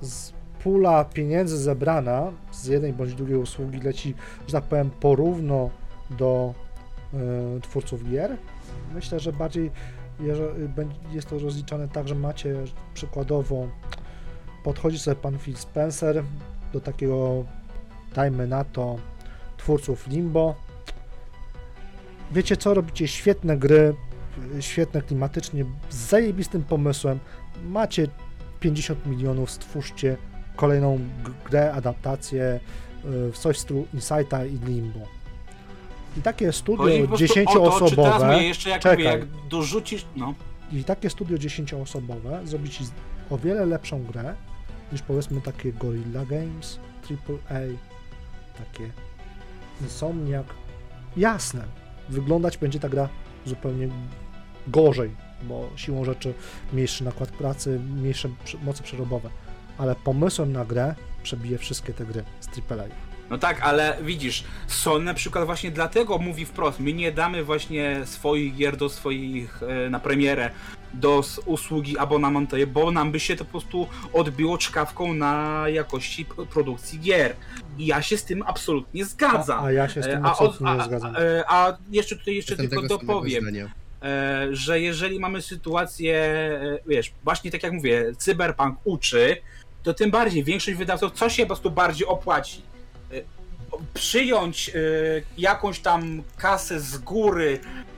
yy, 0.00 0.08
z 0.08 0.32
pula 0.62 1.04
pieniędzy 1.04 1.58
zebrana 1.58 2.32
z 2.52 2.66
jednej 2.66 2.92
bądź 2.92 3.14
drugiej 3.14 3.36
usługi 3.36 3.80
leci, 3.80 4.14
że 4.46 4.52
tak 4.52 4.64
powiem, 4.64 4.90
porówno 5.00 5.70
do 6.10 6.54
yy, 7.12 7.60
twórców 7.60 8.10
gier? 8.10 8.36
Myślę, 8.94 9.20
że 9.20 9.32
bardziej 9.32 9.70
jest 11.12 11.28
to 11.28 11.38
rozliczane 11.38 11.88
tak, 11.88 12.08
że 12.08 12.14
macie 12.14 12.54
przykładowo 12.94 13.68
podchodzi 14.64 14.98
sobie 14.98 15.16
pan 15.16 15.38
Phil 15.38 15.56
Spencer 15.56 16.24
do 16.72 16.80
takiego, 16.80 17.44
dajmy 18.14 18.46
na 18.46 18.64
to, 18.64 18.96
twórców 19.58 20.06
Limbo. 20.06 20.54
Wiecie 22.32 22.56
co, 22.56 22.74
robicie 22.74 23.08
świetne 23.08 23.56
gry, 23.56 23.94
świetne 24.60 25.02
klimatycznie, 25.02 25.64
z 25.90 25.96
zajebistym 25.96 26.62
pomysłem. 26.64 27.18
Macie 27.64 28.08
50 28.60 29.06
milionów, 29.06 29.50
stwórzcie 29.50 30.16
kolejną 30.56 30.98
grę, 31.44 31.72
adaptację 31.72 32.60
y, 33.04 33.32
w 33.32 33.38
coś 33.38 33.56
w 33.56 33.60
stylu 33.60 33.86
Insighta 33.94 34.44
i 34.44 34.58
Limbo. 34.58 35.00
I 36.16 36.22
takie 36.22 36.52
studio 36.52 36.84
po 36.84 37.16
prostu 37.16 37.24
o 37.62 37.70
to, 37.70 37.88
czy 37.88 37.96
teraz 37.96 38.20
dziesięcioosobowe, 38.20 38.26
mówię 38.32 38.48
jeszcze 38.48 38.70
jak 38.70 38.82
Czekaj. 38.82 38.98
mówię, 38.98 39.10
jak 39.10 39.48
dorzucisz, 39.48 40.06
no. 40.16 40.34
i 40.72 40.84
takie 40.84 41.10
studio 41.10 41.38
dziesięcioosobowe 41.38 42.40
zrobi 42.44 42.70
ci 42.70 42.84
o 43.30 43.38
wiele 43.38 43.66
lepszą 43.66 44.02
grę 44.04 44.34
niż 44.92 45.02
powiedzmy 45.02 45.40
takie 45.40 45.72
Gorilla 45.72 46.24
Games, 46.24 46.78
AAA, 47.10 47.60
takie 48.58 48.90
Insomniac. 49.80 50.46
Jasne, 51.16 51.64
wyglądać 52.08 52.58
będzie 52.58 52.80
ta 52.80 52.88
gra 52.88 53.08
zupełnie 53.44 53.88
gorzej, 54.66 55.10
bo 55.42 55.70
siłą 55.76 56.04
rzeczy 56.04 56.34
mniejszy 56.72 57.04
nakład 57.04 57.30
pracy, 57.30 57.80
mniejsze 57.96 58.28
moce 58.62 58.82
przerobowe, 58.82 59.30
ale 59.78 59.94
pomysłem 59.94 60.52
na 60.52 60.64
grę 60.64 60.94
przebije 61.22 61.58
wszystkie 61.58 61.92
te 61.92 62.04
gry 62.04 62.24
z 62.40 62.48
AAA. 62.48 62.84
No 63.30 63.38
tak, 63.38 63.60
ale 63.60 63.98
widzisz, 64.02 64.44
Sony 64.66 65.04
na 65.04 65.14
przykład 65.14 65.46
właśnie 65.46 65.70
dlatego 65.70 66.18
mówi 66.18 66.44
wprost, 66.44 66.80
my 66.80 66.92
nie 66.92 67.12
damy 67.12 67.44
właśnie 67.44 68.00
swoich 68.04 68.56
gier 68.56 68.76
do 68.76 68.88
swoich, 68.88 69.62
e, 69.62 69.90
na 69.90 70.00
premierę, 70.00 70.50
do 70.94 71.22
usługi 71.46 71.98
abonamentowej, 71.98 72.66
bo 72.66 72.90
nam 72.90 73.12
by 73.12 73.20
się 73.20 73.36
to 73.36 73.44
po 73.44 73.50
prostu 73.50 73.86
odbiło 74.12 74.58
czkawką 74.58 75.14
na 75.14 75.64
jakości 75.68 76.24
produkcji 76.50 77.00
gier. 77.00 77.36
I 77.78 77.86
ja 77.86 78.02
się 78.02 78.16
z 78.16 78.24
tym 78.24 78.42
absolutnie 78.46 79.04
zgadzam. 79.04 79.58
A, 79.58 79.66
a 79.66 79.72
ja 79.72 79.88
się 79.88 80.02
z 80.02 80.06
E, 80.06 80.10
tym 80.10 80.26
a, 80.26 80.30
absolutnie 80.30 80.66
a, 80.68 80.74
nie 80.74 80.80
a, 80.82 80.84
zgadzam. 80.84 81.16
e, 81.16 81.44
a 81.48 81.76
jeszcze 81.90 82.16
tutaj 82.16 82.34
jeszcze 82.36 82.52
Jestem 82.54 82.68
tylko 82.70 82.88
dopowiem. 82.88 83.42
zdania. 83.42 83.70
e, 84.02 84.46
że 84.50 84.80
jeżeli 84.80 85.20
mamy 85.20 85.42
sytuację, 85.42 86.16
e, 86.16 86.78
wiesz, 86.86 87.12
właśnie 87.24 87.50
tak 87.50 87.62
jak 87.62 87.72
mówię, 87.72 88.12
cyberpunk 88.18 88.78
uczy, 88.84 89.36
to 89.82 89.94
tym 89.94 90.10
bardziej 90.10 90.44
większość 90.44 90.76
wydawców, 90.76 91.12
co 91.12 91.28
się 91.30 91.42
po 91.42 91.46
prostu 91.46 91.70
bardziej 91.70 92.06
opłaci? 92.06 92.62
E, 93.12 93.20
Przyjąć 93.94 94.68
e, 94.68 94.72
jakąś 95.38 95.80
tam 95.80 96.22
kasę 96.36 96.80
z 96.80 96.98
góry 96.98 97.60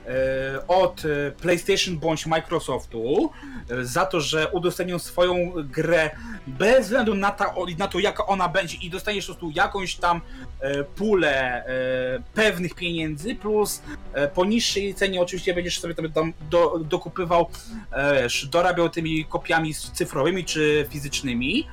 od 0.67 1.03
e, 1.05 1.31
PlayStation 1.31 1.97
bądź 1.97 2.25
Microsoftu 2.25 3.31
e, 3.69 3.85
za 3.85 4.05
to, 4.05 4.21
że 4.21 4.47
udostępnią 4.51 4.99
swoją 4.99 5.51
grę 5.55 6.09
bez 6.47 6.85
względu 6.85 7.15
na, 7.15 7.31
ta, 7.31 7.53
na 7.77 7.87
to, 7.87 7.99
jaka 7.99 8.25
ona 8.25 8.49
będzie 8.49 8.77
i 8.77 8.89
dostaniesz 8.89 9.27
po 9.27 9.33
prostu 9.33 9.51
jakąś 9.55 9.95
tam 9.95 10.21
e, 10.59 10.83
pulę 10.83 11.65
e, 11.65 12.23
pewnych 12.33 12.75
pieniędzy, 12.75 13.35
plus 13.35 13.81
e, 14.13 14.27
po 14.27 14.45
niższej 14.45 14.93
cenie 14.93 15.21
oczywiście 15.21 15.53
będziesz 15.53 15.79
sobie 15.79 15.95
tam, 16.13 16.33
do, 16.49 16.79
dokupywał, 16.79 17.49
e, 17.91 18.21
wiesz, 18.21 18.45
dorabiał 18.45 18.89
tymi 18.89 19.25
kopiami 19.25 19.73
cyfrowymi 19.73 20.45
czy 20.45 20.87
fizycznymi, 20.89 21.67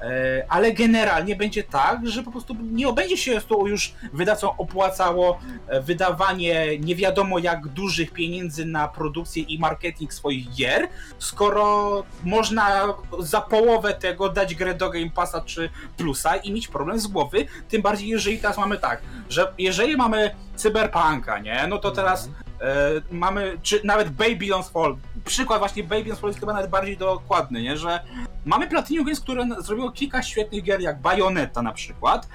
e, 0.00 0.46
ale 0.48 0.72
generalnie 0.72 1.36
będzie 1.36 1.64
tak, 1.64 2.08
że 2.08 2.22
po 2.22 2.30
prostu 2.30 2.56
nie 2.72 2.92
będzie 2.92 3.16
się 3.16 3.40
to 3.40 3.66
już 3.66 3.92
wydawcom 4.12 4.50
opłacało 4.58 5.40
e, 5.68 5.80
wydawanie 5.80 6.78
nie 6.78 6.96
wiadomo 6.96 7.38
jak 7.38 7.67
dużych 7.68 8.10
pieniędzy 8.12 8.66
na 8.66 8.88
produkcję 8.88 9.42
i 9.42 9.58
marketing 9.58 10.12
swoich 10.14 10.54
gier, 10.54 10.88
skoro 11.18 12.02
można 12.24 12.94
za 13.18 13.40
połowę 13.40 13.94
tego 13.94 14.28
dać 14.28 14.54
grę 14.54 14.74
do 14.74 14.90
Game 14.90 15.10
Passa 15.10 15.40
czy 15.40 15.70
Plusa 15.96 16.36
i 16.36 16.52
mieć 16.52 16.68
problem 16.68 16.98
z 16.98 17.06
głowy, 17.06 17.46
tym 17.68 17.82
bardziej 17.82 18.08
jeżeli 18.08 18.38
teraz 18.38 18.58
mamy 18.58 18.78
tak, 18.78 19.02
że 19.28 19.52
jeżeli 19.58 19.96
mamy 19.96 20.30
Cyberpunka, 20.56 21.38
nie, 21.38 21.66
no 21.68 21.78
to 21.78 21.90
teraz 21.90 22.30
e, 22.60 22.90
mamy, 23.10 23.58
czy 23.62 23.80
nawet 23.84 24.08
Babylon's 24.08 24.72
Fall, 24.72 24.96
przykład 25.24 25.58
właśnie 25.58 25.84
Babylon's 25.84 26.16
Fall 26.16 26.30
jest 26.30 26.40
chyba 26.40 26.52
nawet 26.52 26.70
bardziej 26.70 26.96
dokładny, 26.96 27.62
nie, 27.62 27.76
że 27.76 28.00
mamy 28.44 28.66
Platinum 28.66 29.04
Games, 29.04 29.20
które 29.20 29.46
zrobiło 29.58 29.92
kilka 29.92 30.22
świetnych 30.22 30.62
gier, 30.62 30.80
jak 30.80 31.00
Bayonetta 31.00 31.62
na 31.62 31.72
przykład, 31.72 32.28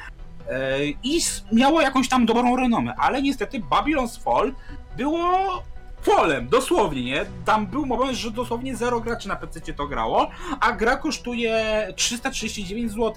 e, 0.49 0.85
i 0.85 1.21
miało 1.51 1.81
jakąś 1.81 2.09
tam 2.09 2.25
dobrą 2.25 2.55
renomę, 2.55 2.93
ale 2.97 3.21
niestety 3.21 3.59
Babylon's 3.59 4.23
Fall 4.23 4.53
było 4.97 5.63
Fallem, 6.03 6.47
dosłownie, 6.47 7.03
nie? 7.03 7.25
Tam 7.45 7.67
był 7.67 7.85
moment, 7.85 8.17
że 8.17 8.31
dosłownie 8.31 8.75
zero 8.75 8.99
graczy 8.99 9.27
na 9.27 9.35
PC 9.35 9.73
to 9.73 9.87
grało, 9.87 10.29
a 10.59 10.71
gra 10.73 10.97
kosztuje 10.97 11.87
339 11.95 12.91
zł. 12.91 13.13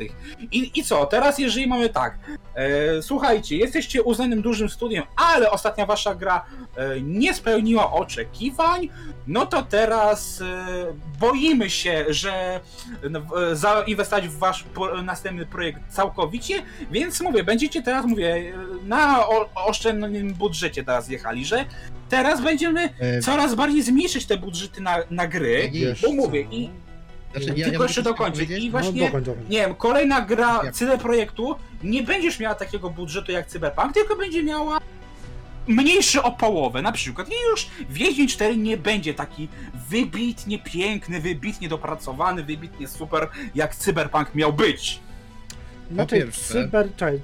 I, 0.53 0.81
I 0.81 0.85
co? 0.85 1.07
Teraz 1.07 1.39
jeżeli 1.39 1.67
mamy 1.67 1.89
tak, 1.89 2.19
e, 2.55 3.03
słuchajcie, 3.03 3.57
jesteście 3.57 4.03
uznanym 4.03 4.43
dużym 4.43 4.69
studiem, 4.69 5.05
ale 5.17 5.51
ostatnia 5.51 5.87
wasza 5.87 6.15
gra 6.15 6.45
e, 6.77 7.01
nie 7.01 7.35
spełniła 7.35 7.93
oczekiwań, 7.93 8.89
no 9.27 9.47
to 9.47 9.63
teraz 9.63 10.41
e, 10.41 10.47
boimy 11.21 11.71
się, 11.71 12.05
że 12.09 12.61
no, 13.11 13.21
w- 13.21 13.57
zainwestować 13.57 14.29
w 14.29 14.39
wasz 14.39 14.65
następny 15.05 15.47
projekt 15.47 15.81
całkowicie, 15.89 16.63
więc 16.91 17.21
mówię, 17.21 17.45
będziecie 17.45 17.83
teraz, 17.83 18.07
mówię, 18.07 18.53
na 18.87 19.25
oszczędnym 19.55 20.35
budżecie 20.35 20.85
teraz 20.85 21.09
jechali, 21.09 21.45
że 21.45 21.65
teraz 22.09 22.41
będziemy 22.41 22.89
E, 23.01 23.21
coraz 23.21 23.55
bardziej 23.55 23.83
zmniejszyć 23.83 24.27
te 24.27 24.37
budżety 24.37 24.81
na, 24.81 24.97
na 25.11 25.27
gry, 25.27 25.71
Nie, 25.75 25.95
bo 26.03 26.13
mówię, 26.13 26.41
i 26.51 26.71
Znaczy, 27.33 27.47
tylko 27.55 27.73
mogę 27.73 27.85
jeszcze 27.85 28.03
dokończę. 28.03 28.43
I 28.45 28.65
No, 28.65 28.71
właśnie, 28.71 29.07
dokończ, 29.07 29.27
dokończ. 29.27 29.49
nie 29.49 29.59
wiem, 29.59 29.75
kolejna 29.75 30.21
gra 30.21 30.61
Jak? 30.65 30.75
CD 30.75 30.99
Projektu 30.99 31.57
nie 31.83 32.03
będziesz 32.03 32.41
miała 32.41 32.55
takiego 32.55 32.91
budżetu 32.91 33.33
jak 33.33 33.47
Cyberpunk, 33.47 33.93
tylko 33.95 34.17
będzie 34.17 34.43
miała 34.43 34.79
mniejszy 35.69 36.23
o 36.23 36.33
połowę, 36.33 36.83
na 36.83 36.93
przykład. 36.93 37.29
I 37.29 37.33
już 37.51 37.67
Wiedźmin 37.91 38.29
4 38.29 38.57
nie 38.57 38.77
będzie 38.77 39.15
taki 39.15 39.49
wybitnie 39.91 40.59
piękny, 40.59 41.21
wybitnie 41.21 41.69
dopracowany, 41.69 42.45
wybitnie 42.45 42.89
super, 42.89 43.29
jak 43.55 43.77
Cyberpunk 43.77 44.35
miał 44.35 44.53
być. 44.53 45.01
Znaczy, 45.93 46.17
pierwsze- 46.17 46.53
cyber... 46.55 46.89
Znaczy, 46.99 47.21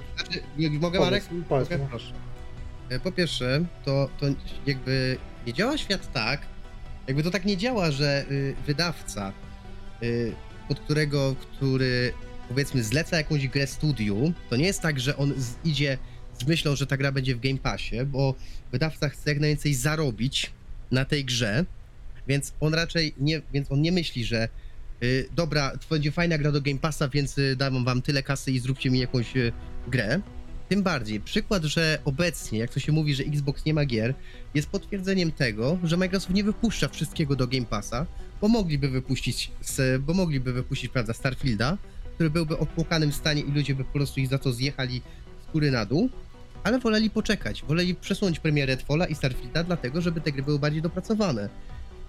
mogę 0.79 0.99
Marek? 0.99 1.23
powiedz, 1.49 1.69
Mogę? 1.69 1.77
no. 1.83 1.87
Proszę. 1.89 2.13
E, 2.89 2.99
Po 2.99 3.11
pierwsze, 3.11 3.65
to, 3.85 4.09
to 4.19 4.25
jakby 4.65 5.17
nie 5.47 5.53
działa 5.53 5.77
świat 5.77 6.11
tak, 6.13 6.41
jakby 7.07 7.23
to 7.23 7.31
tak 7.31 7.45
nie 7.45 7.57
działa, 7.57 7.91
że 7.91 8.25
y, 8.31 8.55
wydawca, 8.67 9.33
y, 10.03 10.33
pod 10.67 10.79
którego, 10.79 11.35
który 11.41 12.13
powiedzmy 12.49 12.83
zleca 12.83 13.17
jakąś 13.17 13.47
grę 13.47 13.67
studiu, 13.67 14.33
to 14.49 14.55
nie 14.55 14.65
jest 14.65 14.81
tak, 14.81 14.99
że 14.99 15.17
on 15.17 15.33
z, 15.37 15.53
idzie 15.65 15.97
myślą, 16.47 16.75
że 16.75 16.87
ta 16.87 16.97
gra 16.97 17.11
będzie 17.11 17.35
w 17.35 17.39
Game 17.39 17.57
Passie, 17.57 18.05
bo 18.05 18.35
wydawca 18.71 19.09
chce 19.09 19.29
jak 19.29 19.39
najwięcej 19.39 19.73
zarobić 19.73 20.51
na 20.91 21.05
tej 21.05 21.25
grze, 21.25 21.65
więc 22.27 22.53
on 22.59 22.73
raczej 22.73 23.13
nie, 23.19 23.41
więc 23.53 23.71
on 23.71 23.81
nie 23.81 23.91
myśli, 23.91 24.25
że 24.25 24.49
y, 25.03 25.29
dobra, 25.35 25.71
to 25.71 25.85
będzie 25.89 26.11
fajna 26.11 26.37
gra 26.37 26.51
do 26.51 26.61
Game 26.61 26.79
Passa, 26.79 27.07
więc 27.07 27.37
y, 27.37 27.55
dam 27.55 27.85
wam 27.85 28.01
tyle 28.01 28.23
kasy 28.23 28.51
i 28.51 28.59
zróbcie 28.59 28.91
mi 28.91 28.99
jakąś 28.99 29.37
y, 29.37 29.51
grę. 29.87 30.21
Tym 30.69 30.83
bardziej, 30.83 31.19
przykład, 31.19 31.63
że 31.63 31.99
obecnie, 32.05 32.59
jak 32.59 32.73
to 32.73 32.79
się 32.79 32.91
mówi, 32.91 33.15
że 33.15 33.23
Xbox 33.23 33.65
nie 33.65 33.73
ma 33.73 33.85
gier, 33.85 34.13
jest 34.53 34.69
potwierdzeniem 34.69 35.31
tego, 35.31 35.77
że 35.83 35.97
Microsoft 35.97 36.33
nie 36.33 36.43
wypuszcza 36.43 36.87
wszystkiego 36.87 37.35
do 37.35 37.47
Game 37.47 37.65
Passa, 37.65 38.05
bo 38.41 38.47
mogliby 38.47 38.89
wypuścić, 38.89 39.51
z, 39.61 40.01
bo 40.01 40.13
mogliby 40.13 40.53
wypuścić, 40.53 40.91
prawda, 40.91 41.13
Starfielda, 41.13 41.77
który 42.15 42.29
byłby 42.29 42.55
w 42.55 42.61
opłukanym 42.61 43.11
stanie 43.11 43.41
i 43.41 43.51
ludzie 43.51 43.75
by 43.75 43.83
po 43.83 43.93
prostu 43.93 44.19
ich 44.19 44.27
za 44.27 44.37
to 44.37 44.53
zjechali 44.53 45.01
z 45.49 45.51
góry 45.51 45.71
na 45.71 45.85
dół, 45.85 46.09
ale 46.63 46.79
woleli 46.79 47.09
poczekać, 47.09 47.63
woleli 47.63 47.95
przesunąć 47.95 48.39
premierę 48.39 48.75
Redfalla 48.75 49.05
i 49.05 49.15
Starfielda, 49.15 49.63
dlatego, 49.63 50.01
żeby 50.01 50.21
te 50.21 50.31
gry 50.31 50.43
były 50.43 50.59
bardziej 50.59 50.81
dopracowane. 50.81 51.49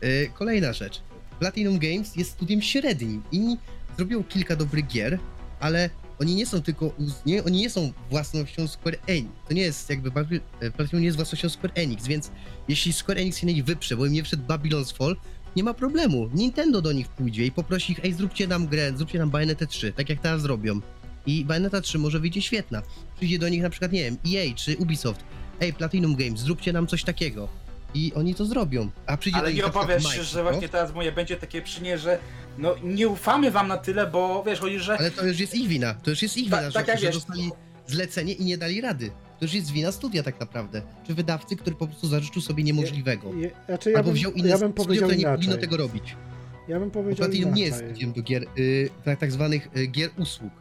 Yy, 0.03 0.31
kolejna 0.35 0.73
rzecz. 0.73 1.03
Platinum 1.39 1.79
Games 1.79 2.17
jest 2.17 2.31
studiem 2.31 2.63
średnim. 2.63 3.23
Inni 3.33 3.59
zrobią 3.97 4.25
kilka 4.25 4.57
dobrych 4.57 4.87
gier, 4.87 5.19
ale 5.61 5.91
oni 6.21 6.35
nie 6.35 6.47
są 6.47 6.63
tylko, 6.63 6.95
nie, 7.27 7.45
oni 7.45 7.59
nie 7.59 7.71
są 7.71 7.93
własnością 8.11 8.69
Square 8.69 8.99
Enix. 9.07 9.31
To 9.49 9.55
nie 9.55 9.63
jest 9.63 9.91
jakby, 9.91 10.11
Babi- 10.11 10.41
e, 10.61 10.71
Platinum 10.71 11.01
nie 11.01 11.07
jest 11.07 11.17
własnością 11.17 11.49
Square 11.49 11.73
Enix, 11.75 12.07
więc 12.07 12.31
jeśli 12.69 12.93
Square 12.93 13.19
Enix 13.19 13.39
się 13.39 13.63
wyprze, 13.63 13.97
bo 13.97 14.07
im 14.07 14.13
nie 14.13 14.25
wszedł 14.25 14.43
Babylon's 14.43 14.97
Fall, 14.97 15.17
nie 15.57 15.65
ma 15.65 15.75
problemu. 15.75 16.29
Nintendo 16.35 16.83
do 16.83 16.93
nich 16.93 17.09
pójdzie 17.09 17.47
i 17.47 17.53
poprosi 17.53 17.93
ich, 17.93 18.05
ej, 18.05 18.13
zróbcie 18.13 18.47
nam 18.47 18.67
grę, 18.67 18.93
zróbcie 18.97 19.19
nam 19.19 19.31
Bayonetta 19.31 19.67
3, 19.67 19.93
tak 19.93 20.09
jak 20.09 20.21
teraz 20.21 20.43
zrobią. 20.43 20.81
I 21.27 21.45
Bayonetta 21.45 21.81
3 21.81 21.99
może 21.99 22.21
wyjdzie 22.21 22.43
świetna. 22.43 22.83
Przyjdzie 23.17 23.39
do 23.39 23.49
nich 23.49 23.63
na 23.63 23.71
przykład, 23.71 23.93
nie 23.93 24.03
wiem, 24.05 24.17
EA 24.35 24.55
czy 24.55 24.77
Ubisoft, 24.77 25.21
ej, 25.61 25.73
Platinum 25.73 26.17
Games, 26.17 26.41
zróbcie 26.41 26.73
nam 26.73 26.87
coś 26.87 27.05
takiego. 27.05 27.49
I 27.95 28.13
oni 28.15 28.35
to 28.35 28.45
zrobią. 28.45 28.91
A 29.07 29.17
przyjdzie 29.17 29.39
do 29.39 29.43
Ale 29.45 29.49
nich 29.53 29.57
nie 29.57 29.63
na 29.63 29.69
przykład 29.69 29.85
obawiasz 29.85 30.03
się, 30.03 30.09
Microsoft, 30.09 30.33
że 30.35 30.43
właśnie 30.43 30.69
teraz 30.69 30.95
moje 30.95 31.13
będzie 31.13 31.37
takie 31.37 31.63
przynie, 31.63 31.99
że 31.99 32.19
no 32.59 32.75
nie 32.83 33.09
ufamy 33.09 33.51
wam 33.51 33.69
na 33.69 33.77
tyle, 33.79 34.07
bo 34.07 34.43
wiesz, 34.47 34.61
chodzi, 34.61 34.79
że 34.79 34.99
Ale 34.99 35.11
to 35.11 35.27
już 35.27 35.41
jest 35.41 35.55
ich 35.55 35.69
wina. 35.69 35.95
To 35.95 36.11
już 36.11 36.23
jest 36.23 36.37
ich 36.37 36.51
Ta- 36.51 36.59
wina, 36.61 36.71
tak 36.73 36.87
że, 36.87 36.93
jak 36.93 37.01
że 37.01 37.07
wiesz. 37.07 37.15
dostali 37.15 37.51
zlecenie 37.87 38.33
i 38.33 38.45
nie 38.45 38.59
dali 38.59 38.81
rady. 38.81 39.11
To 39.39 39.45
już 39.45 39.55
jest 39.55 39.71
wina 39.71 39.93
studia 39.93 40.23
tak 40.23 40.41
naprawdę. 40.41 40.83
Czy 41.07 41.15
wydawcy, 41.15 41.57
który 41.57 41.77
po 41.77 41.87
prostu 41.87 42.07
zażyczył 42.09 42.43
sobie 42.43 42.63
niemożliwego. 42.65 43.35
Je, 43.35 43.51
znaczy 43.67 43.91
ja 43.91 43.97
Albo 43.99 44.07
bym, 44.09 44.15
wziął 44.15 44.33
inne 44.33 44.49
ja 44.49 44.59
bym 44.59 44.69
studio, 44.69 44.85
powiedział 44.85 45.05
które 45.09 45.17
nie 45.17 45.23
inaczej. 45.23 45.37
powinno 45.39 45.57
tego 45.61 45.77
robić. 45.77 46.17
Ja 46.69 46.81
bym 46.81 46.89
Bo 46.89 46.95
powiedział 47.03 47.27
Platinum 47.29 47.55
nie 47.55 47.65
jest 47.65 47.79
studiem 47.79 48.13
do 48.13 48.23
gier, 48.23 48.47
y, 48.59 48.91
tak, 49.05 49.19
tak 49.19 49.33
zwanych 49.33 49.69
y, 49.77 49.87
gier 49.87 50.11
usług. 50.19 50.53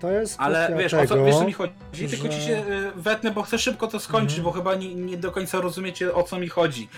To 0.00 0.10
jest 0.10 0.36
Ale 0.40 0.74
wiesz, 0.78 0.90
tego, 0.92 1.02
o 1.02 1.06
co 1.06 1.24
wiesz, 1.24 1.34
co 1.36 1.44
mi 1.44 1.52
chodzi? 1.52 1.72
Tylko 2.10 2.28
ci 2.28 2.40
że- 2.40 2.46
się 2.46 2.52
y, 2.56 2.92
wetnę, 2.96 3.30
bo 3.30 3.42
chcę 3.42 3.58
szybko 3.58 3.86
to 3.86 4.00
skończyć, 4.00 4.38
Mhm. 4.38 4.44
bo 4.44 4.52
chyba 4.60 4.74
nie, 4.74 4.94
nie 4.94 5.16
do 5.16 5.32
końca 5.32 5.60
rozumiecie 5.60 6.14
o 6.14 6.22
co 6.22 6.38
mi 6.38 6.48
chodzi. 6.48 6.88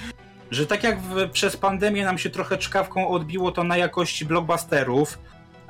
Że 0.50 0.66
tak 0.66 0.84
jak 0.84 1.00
w, 1.00 1.30
przez 1.30 1.56
pandemię 1.56 2.04
nam 2.04 2.18
się 2.18 2.30
trochę 2.30 2.58
czkawką 2.58 3.08
odbiło 3.08 3.52
to 3.52 3.64
na 3.64 3.76
jakości 3.76 4.24
blockbusterów, 4.24 5.18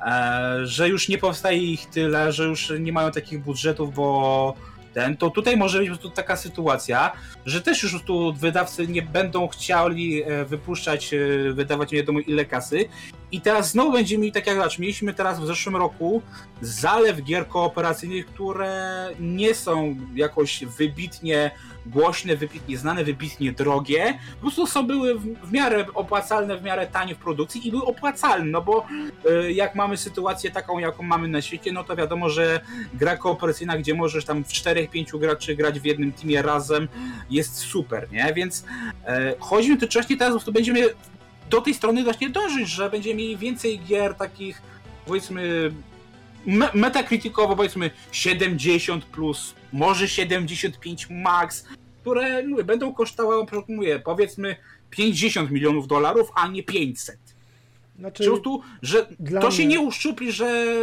e, 0.05 0.59
że 0.63 0.89
już 0.89 1.09
nie 1.09 1.17
powstaje 1.17 1.57
ich 1.57 1.85
tyle, 1.85 2.31
że 2.31 2.43
już 2.43 2.73
nie 2.79 2.91
mają 2.93 3.11
takich 3.11 3.39
budżetów, 3.43 3.93
bo 3.95 4.53
ten, 4.97 5.17
to 5.17 5.29
tutaj 5.29 5.57
może 5.57 5.79
być 5.79 5.89
po 5.89 5.95
prostu 5.95 6.09
taka 6.09 6.35
sytuacja, 6.35 7.11
że 7.45 7.61
też 7.61 7.83
już 7.83 8.03
tu 8.03 8.33
wydawcy 8.33 8.87
nie 8.87 9.01
będą 9.01 9.47
chcieli 9.47 10.23
e, 10.23 10.45
wypuszczać, 10.45 11.13
e, 11.13 11.17
wydawać 11.53 11.91
nie 11.91 11.97
wiadomo 11.97 12.19
ile 12.19 12.45
kasy. 12.45 12.85
I 13.31 13.41
teraz 13.41 13.71
znowu 13.71 13.91
będziemy 13.91 14.21
mieli 14.21 14.31
tak 14.31 14.47
jak 14.47 14.55
znaczy, 14.55 14.81
mieliśmy 14.81 15.13
teraz 15.13 15.39
w 15.39 15.45
zeszłym 15.45 15.75
roku 15.75 16.21
zalew 16.61 17.23
gier 17.23 17.47
kooperacyjnych, 17.47 18.25
które 18.25 19.09
nie 19.19 19.55
są 19.55 19.95
jakoś 20.15 20.65
wybitnie 20.65 21.51
głośne, 21.89 22.35
wybitnie 22.35 22.77
znane, 22.77 23.03
wybitnie 23.03 23.51
drogie. 23.51 24.19
Po 24.35 24.41
prostu 24.41 24.67
są 24.67 24.87
były 24.87 25.19
w, 25.19 25.23
w 25.43 25.51
miarę 25.51 25.85
opłacalne, 25.93 26.57
w 26.57 26.63
miarę 26.63 26.87
tanie 26.87 27.15
w 27.15 27.17
produkcji 27.17 27.67
i 27.67 27.71
były 27.71 27.85
opłacalne, 27.85 28.51
no 28.51 28.61
bo 28.61 28.85
y, 29.45 29.53
jak 29.53 29.75
mamy 29.75 29.97
sytuację 29.97 30.51
taką, 30.51 30.79
jaką 30.79 31.03
mamy 31.03 31.27
na 31.27 31.41
świecie, 31.41 31.71
no 31.71 31.83
to 31.83 31.95
wiadomo, 31.95 32.29
że 32.29 32.59
gra 32.93 33.17
kooperacyjna, 33.17 33.77
gdzie 33.77 33.93
możesz 33.93 34.25
tam 34.25 34.43
w 34.43 34.47
4-5 34.47 35.19
graczy 35.19 35.55
grać 35.55 35.79
w 35.79 35.85
jednym 35.85 36.11
teamie 36.11 36.41
razem, 36.41 36.87
jest 37.29 37.55
super, 37.55 38.07
nie? 38.11 38.33
Więc 38.33 38.65
e, 39.05 39.33
chodzi 39.39 39.69
mi 39.69 39.77
to 39.77 39.85
wcześniej 39.85 40.19
teraz 40.19 40.31
po 40.33 40.35
prostu 40.35 40.51
będziemy 40.51 40.81
do 41.49 41.61
tej 41.61 41.73
strony 41.73 42.03
właśnie 42.03 42.29
dążyć, 42.29 42.69
że 42.69 42.89
będziemy 42.89 43.15
mieli 43.15 43.37
więcej 43.37 43.79
gier 43.79 44.15
takich 44.15 44.61
powiedzmy 45.05 45.71
me 46.47 46.69
metacriticowo 46.73 47.55
powiedzmy 47.55 47.91
70 48.11 49.05
plus, 49.05 49.53
może 49.73 50.07
75 50.07 51.07
max, 51.09 51.65
które 52.01 52.47
mówię, 52.47 52.63
będą 52.63 52.93
kosztowały, 52.93 53.45
mówię, 53.67 53.99
powiedzmy 53.99 54.55
50 54.89 55.51
milionów 55.51 55.87
dolarów, 55.87 56.31
a 56.35 56.47
nie 56.47 56.63
500. 56.63 57.17
Znaczy, 57.99 58.23
Czy 58.23 58.29
po 58.29 58.35
prostu, 58.35 58.61
że 58.81 59.07
to 59.41 59.51
się 59.51 59.65
mnie- 59.65 59.67
nie 59.75 59.79
uszczupli, 59.79 60.31
że 60.31 60.75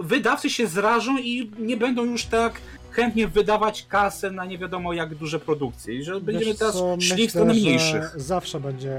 wydawcy 0.00 0.50
się 0.50 0.66
zrażą 0.66 1.18
i 1.18 1.50
nie 1.58 1.76
będą 1.76 2.04
już 2.04 2.24
tak 2.24 2.60
chętnie 2.90 3.28
wydawać 3.28 3.86
kasę 3.88 4.30
na 4.30 4.44
nie 4.44 4.58
wiadomo 4.58 4.92
jak 4.92 5.14
duże 5.14 5.40
produkcje 5.40 5.94
i 5.94 6.04
że 6.04 6.20
będziemy 6.20 6.44
Wiesz 6.46 6.58
teraz 6.58 6.74
co, 6.74 6.96
szli 7.00 7.26
w 7.26 7.30
stronę 7.30 7.52
mniejszych. 7.54 8.12
Zawsze 8.16 8.60
będzie 8.60 8.96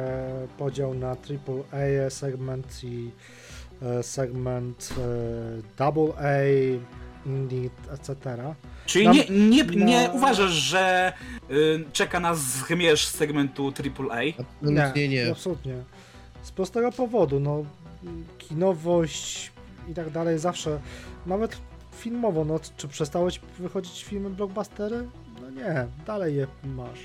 podział 0.58 0.94
na 0.94 1.10
AAA 1.10 2.10
segment 2.10 2.84
i 2.84 3.10
segment 4.02 4.94
e, 5.80 5.84
AA, 5.84 6.32
indie, 7.26 7.70
etc. 7.94 8.16
Czyli 8.86 9.06
nam- 9.06 9.16
nie, 9.16 9.26
nie, 9.30 9.64
nie 9.86 10.10
uważasz, 10.14 10.52
że 10.52 11.14
y, 11.52 11.84
czeka 11.94 12.20
nas 12.20 12.40
zmierzch 12.40 13.08
z 13.12 13.16
segmentu 13.18 13.68
AAA? 13.68 14.22
Absolutnie 14.62 15.08
nie. 15.08 15.32
Absolutnie. 15.32 15.76
Z 16.44 16.52
prostego 16.52 16.92
powodu, 16.92 17.40
no 17.40 17.66
kinowość 18.38 19.52
i 19.90 19.94
tak 19.94 20.10
dalej 20.10 20.40
zawsze, 20.40 20.80
nawet 21.26 21.58
filmowo, 21.92 22.46
no 22.46 22.60
czy 22.78 22.88
przestały 22.88 23.32
ci 23.32 23.40
wychodzić 23.60 24.04
filmy 24.04 24.30
blockbustery? 24.30 25.08
No 25.42 25.50
nie, 25.50 25.86
dalej 26.08 26.36
je 26.36 26.48
masz. 26.64 27.00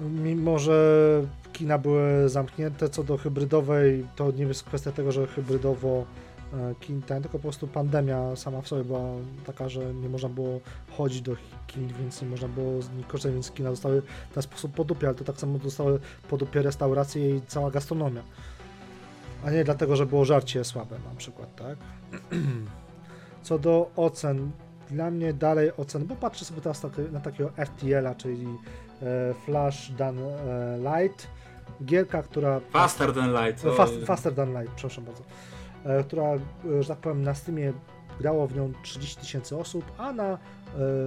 Mimo, 0.00 0.58
że 0.58 1.22
kina 1.58 1.78
były 1.78 2.28
zamknięte 2.28 2.88
co 2.88 3.04
do 3.04 3.16
hybrydowej, 3.16 4.06
to 4.16 4.30
nie 4.30 4.44
jest 4.44 4.62
kwestia 4.62 4.92
tego, 4.92 5.12
że 5.12 5.26
hybrydowo 5.26 6.04
e, 6.52 6.74
kin 6.80 7.02
ten, 7.02 7.22
tylko 7.22 7.38
po 7.38 7.42
prostu 7.42 7.66
pandemia 7.66 8.36
sama 8.36 8.60
w 8.62 8.68
sobie 8.68 8.84
była 8.84 9.00
taka, 9.46 9.68
że 9.68 9.94
nie 9.94 10.08
można 10.08 10.28
było 10.28 10.60
chodzić 10.96 11.22
do 11.22 11.36
kin, 11.66 11.88
więc 12.00 12.22
nie 12.22 12.28
można 12.28 12.48
było 12.48 12.82
z 12.82 12.90
nich 12.90 13.06
korzystać, 13.06 13.32
więc 13.32 13.50
kina 13.50 13.70
zostały 13.70 14.02
w 14.30 14.34
ten 14.34 14.42
sposób 14.42 14.72
po 14.72 14.84
dupie, 14.84 15.06
ale 15.06 15.16
to 15.16 15.24
tak 15.24 15.36
samo 15.36 15.58
zostały 15.58 16.00
po 16.28 16.36
dupie 16.36 16.62
restauracje 16.62 17.36
i 17.36 17.40
cała 17.46 17.70
gastronomia. 17.70 18.22
A 19.44 19.50
nie 19.50 19.64
dlatego, 19.64 19.96
że 19.96 20.06
było 20.06 20.24
żarcie 20.24 20.64
słabe 20.64 20.96
na 21.10 21.16
przykład, 21.16 21.56
tak? 21.56 21.78
Co 23.42 23.58
do 23.58 23.90
ocen, 23.96 24.50
dla 24.90 25.10
mnie 25.10 25.32
dalej 25.32 25.70
ocen, 25.76 26.06
bo 26.06 26.16
patrzę 26.16 26.44
sobie 26.44 26.60
teraz 26.60 26.82
na 27.12 27.20
takiego 27.20 27.50
FTL-a, 27.50 28.14
czyli 28.14 28.46
e, 29.02 29.34
Flash 29.44 29.92
Done 29.92 30.22
Light, 30.78 31.28
gierka, 31.84 32.22
która... 32.22 32.60
Faster 32.70 33.12
than 33.12 33.32
light. 33.32 33.62
To- 33.62 33.72
Fast, 33.72 33.94
faster 34.06 34.34
Than 34.34 34.52
Light, 34.60 34.74
przepraszam 34.74 35.04
bardzo. 35.04 35.22
E, 35.84 36.04
która, 36.04 36.24
e, 36.24 36.82
że 36.82 36.88
tak 36.88 36.98
powiem, 36.98 37.22
na 37.22 37.34
Steamie 37.34 37.72
grało 38.20 38.46
w 38.46 38.56
nią 38.56 38.72
30 38.82 39.16
tysięcy 39.16 39.56
osób, 39.56 39.84
a 39.98 40.12
na, 40.12 40.24
e, 40.32 40.38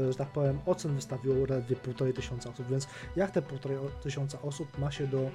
że 0.09 0.17
tak 0.17 0.27
powiem, 0.27 0.59
ocen 0.65 0.95
wystawiło 0.95 1.35
ledwie 1.49 1.75
1,5 1.75 2.13
tysiąca 2.13 2.49
osób, 2.49 2.67
więc 2.69 2.87
jak 3.15 3.31
te 3.31 3.41
1,5 3.41 3.89
tysiąca 4.03 4.41
osób 4.41 4.77
ma 4.77 4.91
się 4.91 5.07
do, 5.07 5.29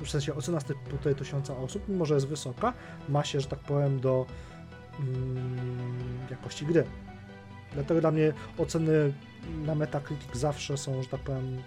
w 0.00 0.10
sensie 0.10 0.34
ocena 0.34 0.60
z 0.60 0.64
tych 0.64 0.76
1,5 0.76 1.14
tysiąca 1.14 1.56
osób, 1.56 1.88
mimo 1.88 2.04
że 2.04 2.14
jest 2.14 2.28
wysoka, 2.28 2.72
ma 3.08 3.24
się, 3.24 3.40
że 3.40 3.48
tak 3.48 3.58
powiem, 3.58 4.00
do 4.00 4.26
mm, 5.00 5.58
jakości 6.30 6.66
gry. 6.66 6.84
Dlatego 7.74 8.00
dla 8.00 8.10
mnie 8.10 8.32
oceny 8.58 9.12
na 9.66 9.74
Metacritic 9.74 10.36
zawsze 10.36 10.76
są, 10.76 11.02
że 11.02 11.08
tak 11.08 11.20
powiem, 11.20 11.62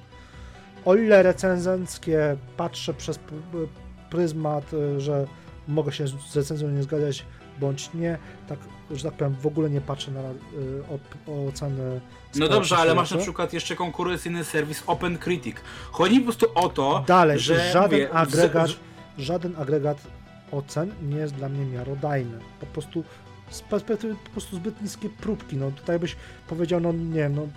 o 0.86 0.96
ile 0.96 1.24
recenzenckie 1.24 2.38
patrzę 2.58 2.94
przez 2.94 3.20
pryzmat, 4.10 4.74
y, 4.74 5.02
że 5.02 5.28
mogę 5.68 5.92
się 5.92 6.08
z 6.08 6.36
recenzją 6.36 6.70
nie 6.70 6.84
zgadzać 6.84 7.26
bądź 7.60 7.94
nie, 7.94 8.18
tak, 8.48 8.60
że 8.92 9.04
tak 9.04 9.14
powiem, 9.14 9.36
w 9.42 9.48
ogóle 9.48 9.70
nie 9.70 9.82
patrzę 9.82 10.12
na 10.12 10.20
y, 10.20 10.24
o, 10.90 11.32
o 11.32 11.48
oceny. 11.48 12.02
No 12.36 12.48
dobrze, 12.48 12.78
ale 12.78 12.96
masz 12.96 13.12
na 13.12 13.18
przykład 13.18 13.54
jeszcze 13.54 13.76
konkurencyjny 13.76 14.44
serwis 14.44 14.84
Open 14.88 15.18
Critic. 15.18 15.58
Chodzi 15.92 16.20
po 16.20 16.24
prostu 16.24 16.48
o 16.56 16.70
to, 16.70 17.04
Dalej, 17.08 17.40
że 17.40 17.72
żaden 17.72 17.92
mówię, 17.92 18.14
agregat, 18.14 18.70
żaden 19.18 19.56
agregat 19.58 19.98
ocen 20.52 20.92
nie 21.02 21.18
jest 21.18 21.34
dla 21.34 21.50
mnie 21.50 21.66
miarodajny. 21.66 22.40
Po 22.60 22.66
prostu 22.66 23.04
z 23.50 23.62
perspektywy 23.62 24.16
po 24.24 24.30
prostu 24.30 24.56
zbyt 24.56 24.82
niskie 24.82 25.10
próbki. 25.10 25.58
No 25.58 25.72
tutaj 25.72 26.00
byś 26.00 26.16
powiedział, 26.48 26.80
no 26.80 26.92
nie 26.92 27.20
wiem, 27.20 27.36
no 27.36 27.48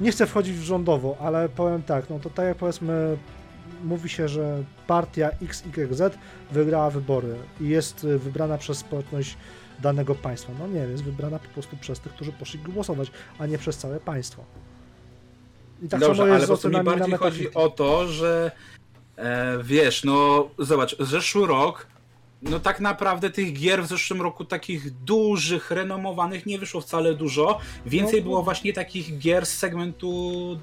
nie 0.00 0.12
chcę 0.12 0.26
wchodzić 0.26 0.56
w 0.56 0.62
rządowo, 0.62 1.16
ale 1.20 1.48
powiem 1.48 1.82
tak, 1.82 2.10
no 2.10 2.18
to 2.18 2.30
tak 2.30 2.46
jak 2.46 2.56
powiedzmy 2.56 3.16
mówi 3.84 4.08
się, 4.08 4.28
że 4.28 4.64
partia 4.86 5.30
XYZ 5.42 6.02
wygrała 6.50 6.90
wybory 6.90 7.34
i 7.60 7.68
jest 7.68 8.04
y, 8.04 8.18
wybrana 8.18 8.58
przez 8.58 8.78
społeczność 8.78 9.36
danego 9.80 10.14
państwa. 10.14 10.52
No 10.58 10.66
nie, 10.66 10.80
jest 10.80 11.04
wybrana 11.04 11.38
po 11.38 11.48
prostu 11.48 11.76
przez 11.76 12.00
tych, 12.00 12.12
którzy 12.12 12.32
poszli 12.32 12.60
głosować, 12.60 13.10
a 13.38 13.46
nie 13.46 13.58
przez 13.58 13.76
całe 13.76 14.00
państwo. 14.00 14.44
I 15.82 15.88
tak 15.88 16.00
Dobrze, 16.00 16.22
samo 16.22 16.34
jest 16.34 16.50
ale 16.50 16.56
z 16.56 16.64
mi 16.64 16.82
bardziej 16.84 17.14
chodzi 17.14 17.54
o 17.54 17.68
to, 17.68 18.08
że 18.08 18.50
e, 19.16 19.58
wiesz, 19.62 20.04
no 20.04 20.48
zobacz, 20.58 20.96
zeszły 21.00 21.46
rok, 21.46 21.86
no 22.42 22.60
tak 22.60 22.80
naprawdę 22.80 23.30
tych 23.30 23.52
gier 23.52 23.82
w 23.82 23.86
zeszłym 23.86 24.22
roku 24.22 24.44
takich 24.44 24.90
dużych, 24.90 25.70
renomowanych 25.70 26.46
nie 26.46 26.58
wyszło 26.58 26.80
wcale 26.80 27.14
dużo. 27.14 27.58
Więcej 27.86 28.20
No 28.20 28.24
było 28.24 28.42
właśnie 28.42 28.72
takich 28.72 29.18
gier 29.18 29.46
z 29.46 29.58
segmentu 29.58 30.12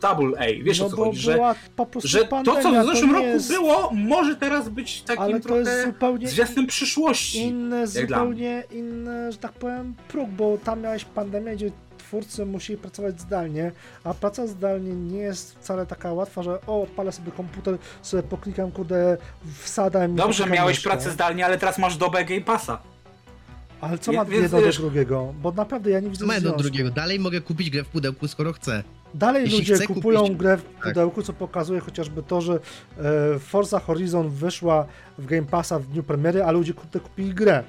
AA. 0.01 0.45
Wiesz 0.63 0.79
no 0.79 0.85
o 0.85 0.89
co 0.89 0.95
chodzi, 0.95 1.19
że, 1.19 1.55
że 2.03 2.19
to 2.19 2.27
pandemia, 2.27 2.61
co 2.61 2.83
w 2.83 2.85
zeszłym 2.93 3.11
roku 3.11 3.25
jest, 3.25 3.51
było, 3.51 3.91
może 3.93 4.35
teraz 4.35 4.69
być 4.69 5.01
takim 5.01 5.23
ale 5.23 5.39
to 5.39 5.47
trochę 5.47 5.59
jest 5.59 5.85
zupełnie 5.85 6.27
zwiastem 6.27 6.67
przyszłości. 6.67 7.41
inny, 7.41 7.87
zupełnie 7.87 8.63
inny, 8.71 9.31
że 9.31 9.37
tak 9.37 9.51
powiem, 9.51 9.95
próg, 10.07 10.29
bo 10.29 10.57
tam 10.63 10.81
miałeś 10.81 11.05
pandemię, 11.05 11.55
gdzie 11.55 11.71
twórcy 12.09 12.45
musieli 12.45 12.79
pracować 12.79 13.21
zdalnie, 13.21 13.71
a 14.03 14.13
praca 14.13 14.47
zdalnie 14.47 14.93
nie 14.93 15.17
jest 15.19 15.55
wcale 15.59 15.85
taka 15.85 16.13
łatwa, 16.13 16.43
że 16.43 16.61
o, 16.67 16.81
odpalę 16.83 17.11
sobie 17.11 17.31
komputer, 17.31 17.77
sobie 18.01 18.23
poklikam, 18.23 18.71
kurde, 18.71 19.17
wsadam 19.61 20.13
i 20.13 20.15
Dobrze, 20.15 20.45
miałeś 20.45 20.79
pracę 20.79 21.11
zdalnie, 21.11 21.45
ale 21.45 21.57
teraz 21.57 21.77
masz 21.77 21.97
dobę 21.97 22.25
Game 22.25 22.41
Passa. 22.41 22.79
Ale 23.81 23.97
co 23.97 24.11
ma 24.11 24.25
jedno 24.29 24.61
do 24.61 24.71
drugiego? 24.71 25.33
Bo 25.41 25.51
naprawdę 25.51 25.89
ja 25.91 25.99
nie 25.99 26.09
widzę 26.09 26.25
Co 26.25 26.41
do 26.41 26.57
drugiego? 26.57 26.89
Dalej 26.89 27.19
mogę 27.19 27.41
kupić 27.41 27.69
grę 27.69 27.83
w 27.83 27.87
pudełku, 27.87 28.27
skoro 28.27 28.53
chcę. 28.53 28.83
Dalej 29.13 29.43
Jeśli 29.43 29.59
ludzie 29.59 29.75
chcę 29.75 29.87
kupują 29.87 30.19
kupić- 30.21 30.37
grę 30.37 30.57
w 30.57 30.63
tak. 30.63 30.83
pudełku, 30.83 31.23
co 31.23 31.33
pokazuje 31.33 31.79
chociażby 31.79 32.23
to, 32.23 32.41
że 32.41 32.53
e, 32.53 33.39
Forza 33.39 33.79
Horizon 33.79 34.29
wyszła 34.29 34.85
w 35.17 35.25
Game 35.25 35.43
Passa 35.45 35.79
w 35.79 35.87
dniu 35.87 36.03
premiery, 36.03 36.43
a 36.43 36.51
ludzie 36.51 36.73
kupili 36.73 37.33
grę. 37.33 37.63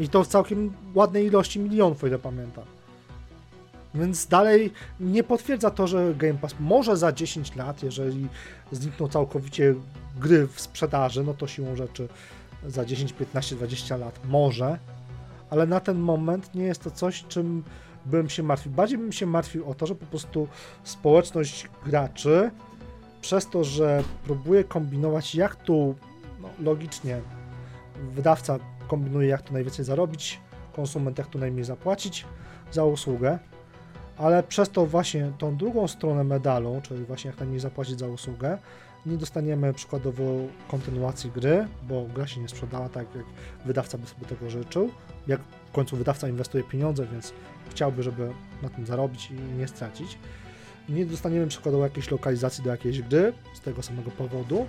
I 0.00 0.08
to 0.08 0.24
w 0.24 0.28
całkiem 0.28 0.72
ładnej 0.94 1.26
ilości 1.26 1.60
milionów, 1.60 2.04
o 2.04 2.06
ile 2.06 2.18
pamiętam. 2.18 2.64
Więc 3.94 4.26
dalej 4.26 4.72
nie 5.00 5.24
potwierdza 5.24 5.70
to, 5.70 5.86
że 5.86 6.14
Game 6.14 6.34
Pass 6.34 6.54
może 6.60 6.96
za 6.96 7.12
10 7.12 7.56
lat, 7.56 7.82
jeżeli 7.82 8.28
znikną 8.72 9.08
całkowicie 9.08 9.74
gry 10.20 10.46
w 10.46 10.60
sprzedaży, 10.60 11.24
no 11.24 11.34
to 11.34 11.46
siłą 11.46 11.76
rzeczy 11.76 12.08
za 12.66 12.84
10, 12.84 13.12
15, 13.12 13.56
20 13.56 13.96
lat 13.96 14.20
może, 14.24 14.78
ale 15.50 15.66
na 15.66 15.80
ten 15.80 15.98
moment 15.98 16.54
nie 16.54 16.64
jest 16.64 16.82
to 16.82 16.90
coś, 16.90 17.24
czym 17.28 17.64
bym 18.06 18.28
się 18.28 18.42
martwił. 18.42 18.72
Bardziej 18.72 18.98
bym 18.98 19.12
się 19.12 19.26
martwił 19.26 19.70
o 19.70 19.74
to, 19.74 19.86
że 19.86 19.94
po 19.94 20.06
prostu 20.06 20.48
społeczność 20.84 21.68
graczy 21.86 22.50
przez 23.20 23.50
to, 23.50 23.64
że 23.64 24.04
próbuje 24.24 24.64
kombinować, 24.64 25.34
jak 25.34 25.56
tu 25.56 25.94
no, 26.40 26.48
logicznie 26.60 27.20
wydawca 28.14 28.58
kombinuje, 28.88 29.28
jak 29.28 29.42
tu 29.42 29.52
najwięcej 29.52 29.84
zarobić, 29.84 30.40
konsument 30.72 31.18
jak 31.18 31.26
tu 31.26 31.38
najmniej 31.38 31.64
zapłacić 31.64 32.26
za 32.72 32.84
usługę, 32.84 33.38
ale 34.20 34.42
przez 34.42 34.70
to 34.70 34.86
właśnie 34.86 35.32
tą 35.38 35.56
drugą 35.56 35.88
stronę 35.88 36.24
medalu, 36.24 36.80
czyli 36.82 37.04
właśnie 37.04 37.30
jak 37.30 37.40
najmniej 37.40 37.60
zapłacić 37.60 37.98
za 37.98 38.06
usługę, 38.06 38.58
nie 39.06 39.16
dostaniemy 39.16 39.74
przykładowo 39.74 40.24
kontynuacji 40.68 41.30
gry, 41.30 41.66
bo 41.88 42.06
gra 42.14 42.26
się 42.26 42.40
nie 42.40 42.48
sprzedała 42.48 42.88
tak, 42.88 43.06
jak 43.16 43.24
wydawca 43.64 43.98
by 43.98 44.06
sobie 44.06 44.26
tego 44.26 44.50
życzył. 44.50 44.90
Jak 45.26 45.40
w 45.40 45.72
końcu 45.72 45.96
wydawca 45.96 46.28
inwestuje 46.28 46.64
pieniądze, 46.64 47.06
więc 47.12 47.32
chciałby, 47.70 48.02
żeby 48.02 48.30
na 48.62 48.68
tym 48.68 48.86
zarobić 48.86 49.30
i 49.30 49.58
nie 49.58 49.68
stracić. 49.68 50.18
Nie 50.88 51.06
dostaniemy 51.06 51.46
przykładowo 51.46 51.84
jakiejś 51.84 52.10
lokalizacji 52.10 52.64
do 52.64 52.70
jakiejś 52.70 53.02
gry 53.02 53.32
z 53.54 53.60
tego 53.60 53.82
samego 53.82 54.10
powodu 54.10 54.66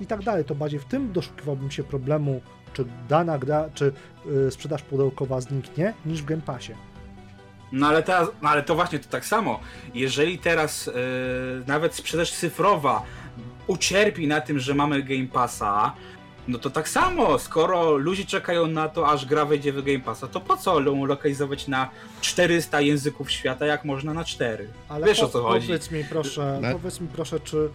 i 0.00 0.06
tak 0.06 0.22
dalej. 0.22 0.44
To 0.44 0.54
bardziej 0.54 0.80
w 0.80 0.84
tym 0.84 1.12
doszukiwałbym 1.12 1.70
się 1.70 1.84
problemu, 1.84 2.40
czy 2.72 2.84
dana 3.08 3.38
gra, 3.38 3.70
czy 3.74 3.92
y, 4.46 4.50
sprzedaż 4.50 4.82
pudełkowa 4.82 5.40
zniknie, 5.40 5.94
niż 6.06 6.22
w 6.22 6.24
Game 6.24 6.42
Passie. 6.42 6.72
No 7.72 7.86
ale, 7.86 8.02
teraz, 8.02 8.28
no 8.42 8.48
ale 8.48 8.62
to 8.62 8.74
właśnie 8.74 8.98
to 8.98 9.08
tak 9.08 9.26
samo. 9.26 9.60
Jeżeli 9.94 10.38
teraz 10.38 10.88
e, 10.88 10.92
nawet 11.66 11.94
sprzedaż 11.94 12.32
cyfrowa 12.32 13.02
ucierpi 13.66 14.26
na 14.26 14.40
tym, 14.40 14.58
że 14.58 14.74
mamy 14.74 15.02
Game 15.02 15.26
Passa, 15.26 15.94
no 16.48 16.58
to 16.58 16.70
tak 16.70 16.88
samo, 16.88 17.38
skoro 17.38 17.96
ludzie 17.96 18.24
czekają 18.24 18.66
na 18.66 18.88
to, 18.88 19.08
aż 19.08 19.26
gra 19.26 19.44
wejdzie 19.44 19.72
w 19.72 19.84
Game 19.84 20.00
Passa, 20.00 20.28
to 20.28 20.40
po 20.40 20.56
co 20.56 20.80
ją 20.80 21.04
lokalizować 21.04 21.68
na 21.68 21.90
400 22.20 22.80
języków 22.80 23.30
świata, 23.30 23.66
jak 23.66 23.84
można 23.84 24.14
na 24.14 24.24
4? 24.24 24.68
Ale 24.88 25.06
Wiesz, 25.06 25.20
po, 25.20 25.26
o 25.26 25.28
co 25.28 25.42
chodzi. 25.42 25.66
Powiedz 25.66 25.90
mi 25.90 26.04
proszę, 26.04 26.58
Na- 26.62 26.72
powiedz 26.72 27.00
mi 27.00 27.08
proszę, 27.08 27.40
czy 27.40 27.68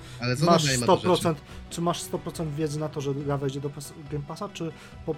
masz 0.46 0.64
dalej 0.64 0.78
ma 0.80 0.86
do 0.86 0.98
rzeczy? 0.98 1.28
100%, 1.28 1.36
czy 1.70 1.82
masz 1.82 2.02
100% 2.02 2.52
wiedzy 2.56 2.80
na 2.80 2.90
to, 2.90 3.02
że 3.02 3.14
gra 3.14 3.38
wejdzie 3.38 3.60
do 3.60 3.70
Game 4.12 4.24
Passa, 4.28 4.50
czy 4.54 4.72
po, 5.06 5.16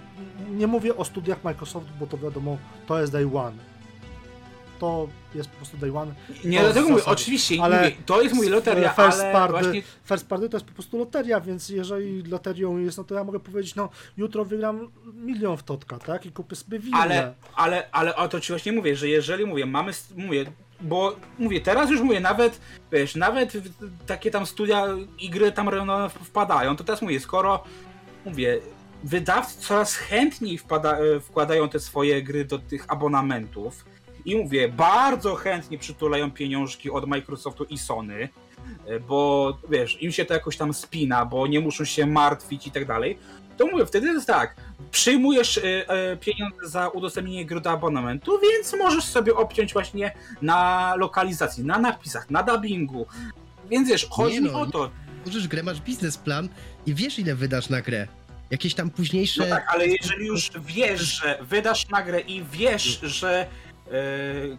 nie 0.52 0.68
mówię 0.68 0.98
o 0.98 1.06
studiach 1.06 1.44
Microsoft, 1.44 1.88
bo 2.00 2.08
to 2.08 2.18
wiadomo, 2.18 2.58
to 2.88 3.00
jest 3.00 3.12
day 3.12 3.30
one. 3.34 3.69
To 4.80 5.08
jest 5.36 5.50
po 5.50 5.58
prostu 5.58 5.78
day 5.78 5.98
one. 5.98 6.14
Nie, 6.44 6.60
dlatego 6.60 6.90
mówię, 6.90 7.06
oczywiście, 7.06 7.56
Ale 7.62 7.78
mówię, 7.78 7.92
to 8.06 8.22
jest 8.22 8.36
mój 8.36 8.50
loteria, 8.50 8.90
first 8.90 9.20
ale 9.20 9.34
party, 9.34 9.52
właśnie 9.52 9.82
first 10.06 10.28
party 10.28 10.50
to 10.50 10.58
jest 10.58 10.66
po 10.66 10.74
prostu 10.74 10.98
loteria, 10.98 11.42
więc 11.42 11.70
jeżeli 11.70 12.24
loterią 12.24 12.78
jest, 12.78 12.98
no 12.98 13.04
to 13.04 13.16
ja 13.16 13.24
mogę 13.24 13.40
powiedzieć, 13.40 13.76
no 13.76 13.90
jutro 14.18 14.46
wygram 14.46 14.92
milion 15.14 15.58
w 15.58 15.64
Totka, 15.64 16.00
tak? 16.00 16.26
I 16.26 16.32
kupię 16.32 16.56
sobie 16.56 16.80
willę. 16.80 16.98
Ale, 16.98 17.34
ale, 17.56 17.90
ale 17.92 18.16
o 18.16 18.28
to 18.28 18.40
ci 18.40 18.54
właśnie 18.54 18.72
mówię, 18.72 18.96
że 18.96 19.08
jeżeli 19.08 19.46
mówię, 19.46 19.66
mamy, 19.66 19.92
mówię, 20.16 20.46
bo 20.82 21.16
mówię, 21.40 21.62
teraz 21.62 21.90
już 21.90 22.02
mówię, 22.02 22.20
nawet, 22.20 22.62
wiesz, 22.92 23.16
nawet 23.16 23.54
takie 24.08 24.32
tam 24.32 24.46
studia 24.46 24.86
i 25.20 25.30
gry 25.30 25.52
tam 25.52 25.70
renowane 25.70 26.10
wpadają, 26.10 26.76
to 26.76 26.84
teraz 26.84 27.02
mówię, 27.02 27.20
skoro, 27.20 27.64
mówię, 28.26 28.60
wydawcy 29.04 29.62
coraz 29.62 29.96
chętniej 29.96 30.58
wpada, 30.58 30.98
e, 30.98 31.20
wkładają 31.20 31.70
te 31.70 31.80
swoje 31.80 32.24
gry 32.24 32.46
do 32.46 32.60
tych 32.60 32.86
abonamentów 32.88 33.86
i 34.30 34.36
mówię, 34.36 34.70
bardzo 34.70 35.36
chętnie 35.36 35.78
przytulają 35.78 36.32
pieniążki 36.32 36.92
od 36.92 37.08
Microsoftu 37.08 37.64
i 37.64 37.78
Sony, 37.78 38.30
e, 38.86 39.00
bo 39.00 39.58
wiesz, 39.70 40.02
im 40.02 40.12
się 40.12 40.26
to 40.26 40.34
jakoś 40.34 40.58
tam 40.58 40.74
spina, 40.74 41.26
bo 41.26 41.48
nie 41.48 41.60
muszą 41.60 41.86
się 41.86 42.06
martwić 42.06 42.68
i 42.68 42.72
tak 42.72 42.86
dalej, 42.86 43.18
to 43.58 43.68
mówię, 43.68 43.86
wtedy 43.86 44.08
jest 44.08 44.28
tak, 44.28 44.56
przyjmujesz 44.92 45.58
e, 45.58 45.90
e, 45.90 46.18
pieniądze 46.18 46.68
za 46.68 46.88
udostępnienie 46.88 47.46
gry 47.46 47.62
do 47.62 47.72
abonamentu, 47.72 48.40
więc 48.42 48.74
możesz 48.74 49.04
sobie 49.04 49.36
obciąć 49.36 49.74
właśnie 49.74 50.12
na 50.42 50.94
lokalizacji, 50.98 51.64
na 51.64 51.80
napisach, 51.80 52.30
na 52.30 52.44
dubbingu. 52.44 53.06
Więc 53.70 53.90
wiesz, 53.90 54.08
chodzi 54.10 54.42
no, 54.42 54.60
o 54.62 54.66
to. 54.66 54.92
Tworzysz 55.24 55.48
grę, 55.48 55.64
masz 55.64 55.82
biznesplan 55.82 56.50
i 56.86 56.94
wiesz 56.94 57.20
ile 57.20 57.36
wydasz 57.36 57.70
na 57.70 57.82
grę. 57.82 58.08
Jakieś 58.50 58.74
tam 58.74 58.90
późniejsze... 58.90 59.44
No 59.44 59.56
tak, 59.56 59.68
ale 59.74 59.88
jeżeli 59.88 60.28
już 60.28 60.52
wiesz, 60.60 61.02
że 61.02 61.40
wydasz 61.42 61.90
nagrę 61.90 62.20
i 62.20 62.44
wiesz, 62.44 63.00
że 63.04 63.42
e, 63.42 63.69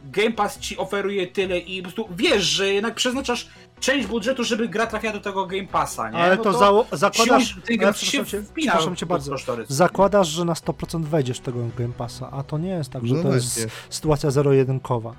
Game 0.05 0.33
Pass 0.33 0.59
ci 0.59 0.79
oferuje 0.79 1.27
tyle 1.27 1.59
i 1.59 1.83
po 1.83 1.89
prostu 1.89 2.09
wiesz, 2.17 2.43
że 2.43 2.73
jednak 2.73 2.95
przeznaczasz 2.95 3.49
część 3.81 4.07
budżetu, 4.07 4.45
żeby 4.45 4.69
gra 4.69 4.87
trafiła 4.87 5.13
do 5.13 5.21
tego 5.21 5.47
Game 5.47 5.67
Passa, 5.67 6.11
nie? 6.11 6.19
Ale 6.19 6.37
No 6.37 6.43
to, 6.43 6.53
zało- 6.53 6.87
zakładasz, 6.93 7.45
siłą 7.49 7.87
ale 7.87 7.95
się 7.95 8.25
cię, 8.25 8.43
przepraszam 8.55 8.97
cię 8.97 9.07
bardzo, 9.07 9.37
zakładasz, 9.69 10.29
że 10.29 10.45
na 10.45 10.53
100% 10.55 11.05
wejdziesz 11.05 11.41
tego 11.41 11.61
Game 11.79 11.93
Passa, 11.93 12.31
a 12.31 12.43
to 12.43 12.59
nie 12.59 12.71
jest 12.71 12.91
tak, 12.91 13.07
że 13.07 13.15
No 13.15 13.23
to 13.23 13.35
jest 13.35 13.67
sytuacja 13.91 14.31
zero-jedynkowa. 14.31 15.13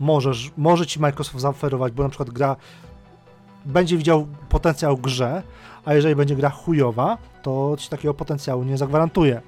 Możesz, 0.00 0.50
może 0.56 0.86
ci 0.86 1.00
Microsoft 1.00 1.40
zaoferować, 1.40 1.92
bo 1.92 2.02
na 2.02 2.08
przykład 2.08 2.30
gra 2.30 2.56
będzie 3.64 3.96
widział 3.96 4.26
potencjał 4.48 4.96
grze, 4.96 5.42
a 5.84 5.94
jeżeli 5.94 6.14
będzie 6.16 6.36
gra 6.36 6.50
chujowa, 6.50 7.18
to 7.42 7.76
ci 7.78 7.88
takiego 7.88 8.14
potencjału 8.14 8.64
nie 8.64 8.78
zagwarantuje. 8.78 9.42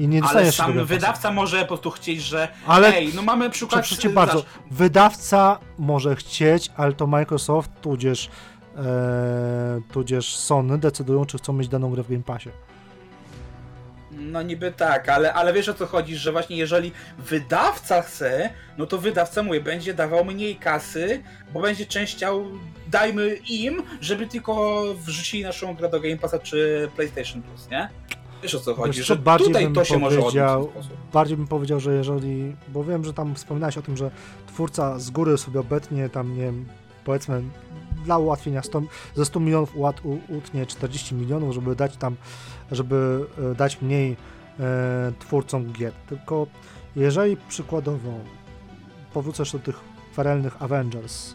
I 0.00 0.08
nie 0.08 0.22
Ale 0.24 0.52
sam 0.52 0.72
tego 0.72 0.84
wydawca 0.86 1.30
może 1.30 1.60
po 1.60 1.66
prostu 1.66 1.90
chcieć, 1.90 2.22
że 2.22 2.48
Ale 2.66 2.94
ej, 2.96 3.12
no 3.14 3.22
mamy 3.22 3.50
przykład... 3.50 3.84
Przepraszam 3.84 4.12
bardzo. 4.14 4.44
Wydawca 4.70 5.58
może 5.78 6.16
chcieć, 6.16 6.70
ale 6.76 6.92
to 6.92 7.06
Microsoft 7.06 7.70
tudzież, 7.82 8.30
e, 8.76 9.80
tudzież 9.92 10.36
Sony 10.36 10.78
decydują, 10.78 11.26
czy 11.26 11.38
chcą 11.38 11.52
mieć 11.52 11.68
daną 11.68 11.90
grę 11.90 12.02
w 12.02 12.08
Game 12.08 12.22
Passie. 12.22 12.48
No 14.10 14.42
niby 14.42 14.72
tak, 14.72 15.08
ale, 15.08 15.32
ale 15.32 15.52
wiesz 15.52 15.68
o 15.68 15.74
co 15.74 15.86
chodzi, 15.86 16.16
że 16.16 16.32
właśnie 16.32 16.56
jeżeli 16.56 16.92
wydawca 17.18 18.02
chce, 18.02 18.50
no 18.78 18.86
to 18.86 18.98
wydawca 18.98 19.42
mówi, 19.42 19.60
będzie 19.60 19.94
dawał 19.94 20.24
mniej 20.24 20.56
kasy, 20.56 21.22
bo 21.52 21.60
będzie 21.60 21.86
część 21.86 22.16
chciał, 22.16 22.46
dajmy 22.88 23.34
im, 23.48 23.82
żeby 24.00 24.26
tylko 24.26 24.84
wrzucili 24.94 25.42
naszą 25.42 25.74
grę 25.74 25.88
do 25.88 26.00
Game 26.00 26.16
Passa 26.16 26.38
czy 26.38 26.88
PlayStation 26.96 27.42
Plus, 27.42 27.68
nie? 27.70 27.88
Wiesz 28.42 28.54
o 28.54 28.60
co 28.60 28.74
chodzi, 28.74 28.98
Wiesz 28.98 29.06
że 29.06 29.16
bardziej 29.16 29.48
tutaj 29.48 29.64
bym 29.64 29.74
to 29.74 29.84
się 29.84 29.98
może 29.98 30.20
odbyć. 30.20 30.88
Bardziej 31.12 31.36
bym 31.36 31.46
powiedział, 31.46 31.80
że 31.80 31.94
jeżeli, 31.94 32.56
bo 32.68 32.84
wiem, 32.84 33.04
że 33.04 33.12
tam 33.12 33.34
wspominałeś 33.34 33.78
o 33.78 33.82
tym, 33.82 33.96
że 33.96 34.10
twórca 34.46 34.98
z 34.98 35.10
góry 35.10 35.38
sobie 35.38 35.60
obetnie 35.60 36.08
tam, 36.08 36.36
nie 36.36 36.42
wiem, 36.42 36.66
powiedzmy 37.04 37.42
dla 38.04 38.18
ułatwienia 38.18 38.62
100, 38.62 38.82
ze 39.14 39.24
100 39.24 39.40
milionów 39.40 39.76
ułat, 39.76 40.04
u, 40.04 40.18
utnie 40.28 40.66
40 40.66 41.14
milionów, 41.14 41.54
żeby 41.54 41.76
dać 41.76 41.96
tam, 41.96 42.16
żeby 42.72 43.26
e, 43.52 43.54
dać 43.54 43.82
mniej 43.82 44.16
e, 44.60 45.12
twórcom 45.18 45.72
gier. 45.72 45.92
Tylko 46.08 46.46
jeżeli 46.96 47.36
przykładowo 47.36 48.12
powrócę 49.12 49.44
do 49.52 49.58
tych 49.58 49.80
ferelnych 50.14 50.62
Avengers, 50.62 51.34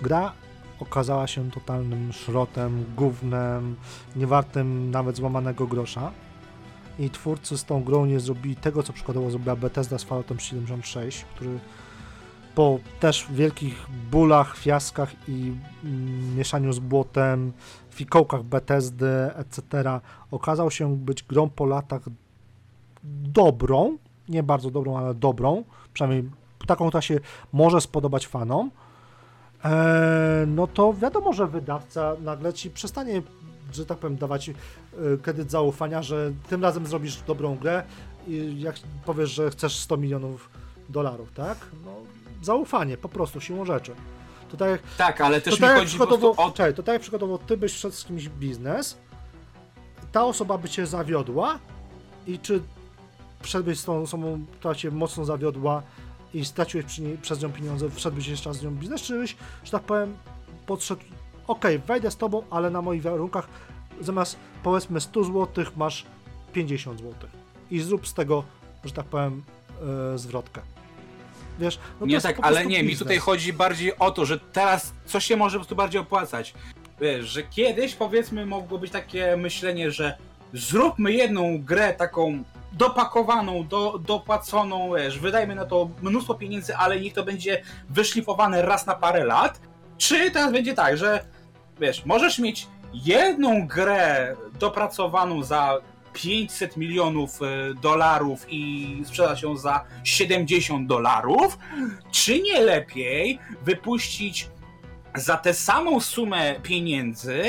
gra 0.00 0.32
okazała 0.80 1.26
się 1.26 1.50
totalnym 1.50 2.12
szrotem, 2.12 2.84
gównem, 2.96 3.76
niewartym 4.16 4.90
nawet 4.90 5.16
złamanego 5.16 5.66
grosza, 5.66 6.12
i 7.00 7.10
twórcy 7.10 7.58
z 7.58 7.64
tą 7.64 7.84
grą 7.84 8.06
nie 8.06 8.20
zrobili 8.20 8.56
tego, 8.56 8.82
co 8.82 8.92
przykładowo 8.92 9.30
zrobiła 9.30 9.56
Bethesda 9.56 9.98
z 9.98 10.04
Falloutem 10.04 10.40
76, 10.40 11.24
który 11.24 11.58
po 12.54 12.78
też 13.00 13.26
wielkich 13.30 13.86
bólach, 14.10 14.56
fiaskach 14.56 15.28
i 15.28 15.52
mm, 15.84 16.36
mieszaniu 16.36 16.72
z 16.72 16.78
błotem, 16.78 17.52
fikołkach 17.90 18.42
Bethesdy, 18.42 19.30
etc. 19.34 20.00
okazał 20.30 20.70
się 20.70 20.96
być 20.96 21.22
grą 21.22 21.50
po 21.50 21.66
latach 21.66 22.02
dobrą, 23.22 23.96
nie 24.28 24.42
bardzo 24.42 24.70
dobrą, 24.70 24.98
ale 24.98 25.14
dobrą, 25.14 25.64
przynajmniej 25.92 26.30
taką, 26.66 26.88
która 26.88 27.02
się 27.02 27.20
może 27.52 27.80
spodobać 27.80 28.26
fanom, 28.26 28.70
Eee, 29.64 30.46
no 30.46 30.66
to 30.66 30.92
wiadomo, 30.92 31.32
że 31.32 31.46
wydawca 31.46 32.16
nagle 32.20 32.52
ci 32.52 32.70
przestanie, 32.70 33.22
że 33.74 33.86
tak 33.86 33.98
powiem, 33.98 34.16
dawać 34.16 34.48
e, 34.48 34.54
kredyt 35.22 35.50
zaufania, 35.50 36.02
że 36.02 36.32
tym 36.48 36.62
razem 36.62 36.86
zrobisz 36.86 37.16
dobrą 37.26 37.56
grę 37.56 37.82
i 38.28 38.60
jak 38.60 38.76
powiesz, 39.04 39.30
że 39.30 39.50
chcesz 39.50 39.76
100 39.76 39.96
milionów 39.96 40.50
dolarów, 40.88 41.32
tak? 41.32 41.58
No, 41.84 41.92
zaufanie, 42.42 42.96
po 42.96 43.08
prostu, 43.08 43.40
siłą 43.40 43.64
rzeczy. 43.64 43.92
To 44.50 44.56
tak 44.56 44.70
jak, 44.70 44.82
Tak, 44.98 45.20
ale 45.20 45.40
też 45.40 45.54
to 45.54 45.56
mi 45.56 45.60
tak 45.60 45.68
jak 45.70 45.78
chodzi 45.78 45.88
przykładowo, 45.88 46.34
o 46.36 46.50
czekaj, 46.50 46.74
to 46.74 46.82
tak 46.82 46.92
jak 46.92 47.02
przykładowo 47.02 47.38
ty 47.38 47.56
byś 47.56 47.72
szedł 47.72 47.94
z 47.94 48.04
kimś 48.04 48.28
w 48.28 48.38
biznes, 48.38 48.98
ta 50.12 50.24
osoba 50.24 50.58
by 50.58 50.68
cię 50.68 50.86
zawiodła 50.86 51.58
i 52.26 52.38
czy 52.38 52.62
wszedłbyś 53.40 53.78
z 53.78 53.84
tą 53.84 54.02
osobą, 54.02 54.44
która 54.58 54.74
cię 54.74 54.90
mocno 54.90 55.24
zawiodła 55.24 55.82
i 56.34 56.44
straciłeś 56.44 56.86
przy 56.86 57.02
niej, 57.02 57.18
przez 57.18 57.42
nią 57.42 57.52
pieniądze, 57.52 57.90
wszedłbyś 57.90 58.26
jeszcze 58.26 58.50
raz 58.50 58.56
z 58.56 58.62
nią 58.62 58.70
w 58.70 58.78
biznes, 58.78 59.02
czy 59.02 59.18
byś, 59.18 59.36
że 59.64 59.70
tak 59.70 59.82
powiem, 59.82 60.16
podszedł, 60.66 61.02
okej, 61.50 61.78
wejdę 61.78 62.10
z 62.10 62.16
tobą, 62.16 62.42
ale 62.50 62.70
na 62.70 62.82
moich 62.82 63.02
warunkach 63.02 63.48
zamiast 64.00 64.36
powiedzmy 64.62 65.00
100 65.00 65.24
zł 65.24 65.64
masz 65.76 66.06
50 66.52 66.98
zł 66.98 67.14
i 67.70 67.80
zrób 67.80 68.08
z 68.08 68.14
tego, 68.14 68.44
że 68.84 68.92
tak 68.92 69.06
powiem, 69.06 69.42
e, 70.14 70.18
zwrotkę. 70.18 70.60
Wiesz, 71.58 71.78
no 72.00 72.06
nie 72.06 72.20
tak, 72.20 72.38
ale 72.42 72.66
nie, 72.66 72.82
mi 72.82 72.88
biznes. 72.88 72.98
tutaj 72.98 73.18
chodzi 73.18 73.52
bardziej 73.52 73.98
o 73.98 74.10
to, 74.10 74.24
że 74.24 74.38
teraz 74.38 74.92
coś 75.06 75.24
się 75.24 75.36
może 75.36 75.58
po 75.58 75.60
prostu 75.60 75.76
bardziej 75.76 76.00
opłacać. 76.00 76.54
Wiesz, 77.00 77.26
że 77.26 77.42
kiedyś 77.42 77.94
powiedzmy 77.94 78.46
mogło 78.46 78.78
być 78.78 78.92
takie 78.92 79.36
myślenie, 79.36 79.90
że 79.90 80.16
zróbmy 80.52 81.12
jedną 81.12 81.62
grę 81.62 81.94
taką 81.94 82.44
dopakowaną, 82.72 83.66
do, 83.66 83.98
dopłaconą, 83.98 84.94
wiesz, 84.96 85.18
wydajmy 85.18 85.54
na 85.54 85.64
to 85.64 85.90
mnóstwo 86.02 86.34
pieniędzy, 86.34 86.76
ale 86.76 87.00
niech 87.00 87.12
to 87.12 87.24
będzie 87.24 87.62
wyszlifowane 87.88 88.62
raz 88.62 88.86
na 88.86 88.94
parę 88.94 89.24
lat. 89.24 89.60
Czy 89.98 90.30
teraz 90.30 90.52
będzie 90.52 90.74
tak, 90.74 90.96
że 90.96 91.24
wiesz, 91.80 92.04
możesz 92.04 92.38
mieć 92.38 92.66
jedną 92.94 93.66
grę 93.66 94.36
dopracowaną 94.58 95.42
za 95.42 95.78
500 96.12 96.76
milionów 96.76 97.42
e, 97.42 97.74
dolarów 97.74 98.46
i 98.48 99.02
sprzedać 99.04 99.42
ją 99.42 99.56
za 99.56 99.84
70 100.04 100.88
dolarów, 100.88 101.58
czy 102.10 102.42
nie 102.42 102.60
lepiej 102.60 103.38
wypuścić 103.64 104.48
za 105.14 105.36
tę 105.36 105.54
samą 105.54 106.00
sumę 106.00 106.54
pieniędzy 106.62 107.42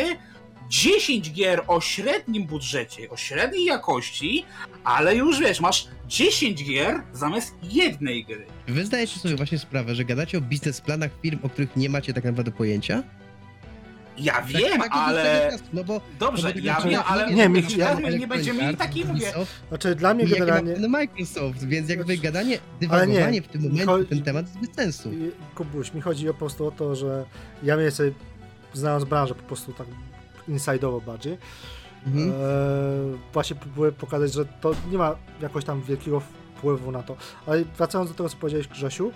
10 0.70 1.32
gier 1.32 1.64
o 1.68 1.82
średnim 1.82 2.45
budżecie, 2.45 3.10
o 3.10 3.18
średniej 3.18 3.66
jakości, 3.66 4.45
ale 4.84 5.16
już 5.16 5.40
wiesz, 5.40 5.60
masz 5.60 5.88
10 6.08 6.64
gier 6.66 7.03
zamiast 7.14 7.56
jednej 7.64 8.26
gry. 8.26 8.45
Wy 8.68 8.86
zdajecie 8.86 9.20
sobie 9.20 9.36
właśnie 9.36 9.60
sprawę, 9.60 9.95
że 9.95 10.06
gadacie 10.06 10.38
o 10.38 10.41
biznesplanach 10.41 11.12
firm, 11.22 11.40
o 11.44 11.49
których 11.49 11.76
nie 11.76 11.90
macie 11.90 12.14
tak 12.14 12.24
naprawdę 12.24 12.52
pojęcia? 12.52 13.03
Ja 14.22 14.34
Tak- 14.34 14.45
wiem, 14.48 14.61
tak 14.72 14.80
jest 14.80 14.91
ale... 14.93 15.23
teraz, 15.23 15.64
No 15.73 15.84
bo 15.84 16.02
Dobrze, 16.19 16.48
no 16.48 16.53
bo 16.53 16.60
ja 16.68 16.76
tak 16.76 16.89
wiem, 16.89 17.02
ale... 17.07 17.34
nie, 17.34 17.49
my, 17.49 17.61
ja- 17.77 17.93
nie 18.18 18.27
będziemy 18.27 18.61
mieli 18.61 18.77
takiej, 18.77 19.06
mówię... 19.06 19.31
Znaczy 19.69 19.95
dla 19.95 20.14
mnie 20.14 20.27
generalnie... 20.27 20.72
plany 20.73 20.89
Microsoft, 20.89 21.64
więc 21.68 21.89
jakby 21.89 22.06
Znaczy, 22.06 22.22
gadanie, 22.22 22.57
dywagowanie 22.80 23.31
nie, 23.31 23.41
w 23.41 23.48
tym 23.48 23.61
momencie 23.61 23.85
chodzi- 23.85 24.07
ten 24.07 24.22
temat 24.23 24.45
jest 24.48 24.60
bez 24.60 24.76
sensu. 24.76 25.10
Kubuś, 25.56 25.93
mi 25.93 26.02
chodzi 26.02 26.26
po 26.27 26.34
prostu 26.34 26.68
o 26.68 26.72
to, 26.72 26.95
że 26.95 27.26
ja 27.64 27.76
mniej 27.76 27.85
więcej 27.85 28.14
znając 28.73 29.03
branżę 29.06 29.35
po 29.35 29.43
prostu 29.43 29.73
tak 29.73 29.88
inside'owo 30.49 31.02
bardziej, 31.06 31.38
Mhm. 32.07 32.30
e, 32.31 32.34
właśnie 33.34 33.56
próbuję 33.56 33.91
pokazać, 33.91 34.34
że 34.34 34.45
to 34.45 34.72
nie 34.91 34.98
ma 34.98 35.15
jakoś 35.41 35.65
tam 35.65 35.81
wielkiego 35.81 36.19
wpływu 36.19 36.91
na 36.91 37.03
to. 37.03 37.15
Ale 37.48 37.64
wracając 37.77 38.10
do 38.11 38.18
tego, 38.18 38.30
co 38.30 38.38
powiedziałeś 38.38 38.68
Grzesiu, 38.68 39.11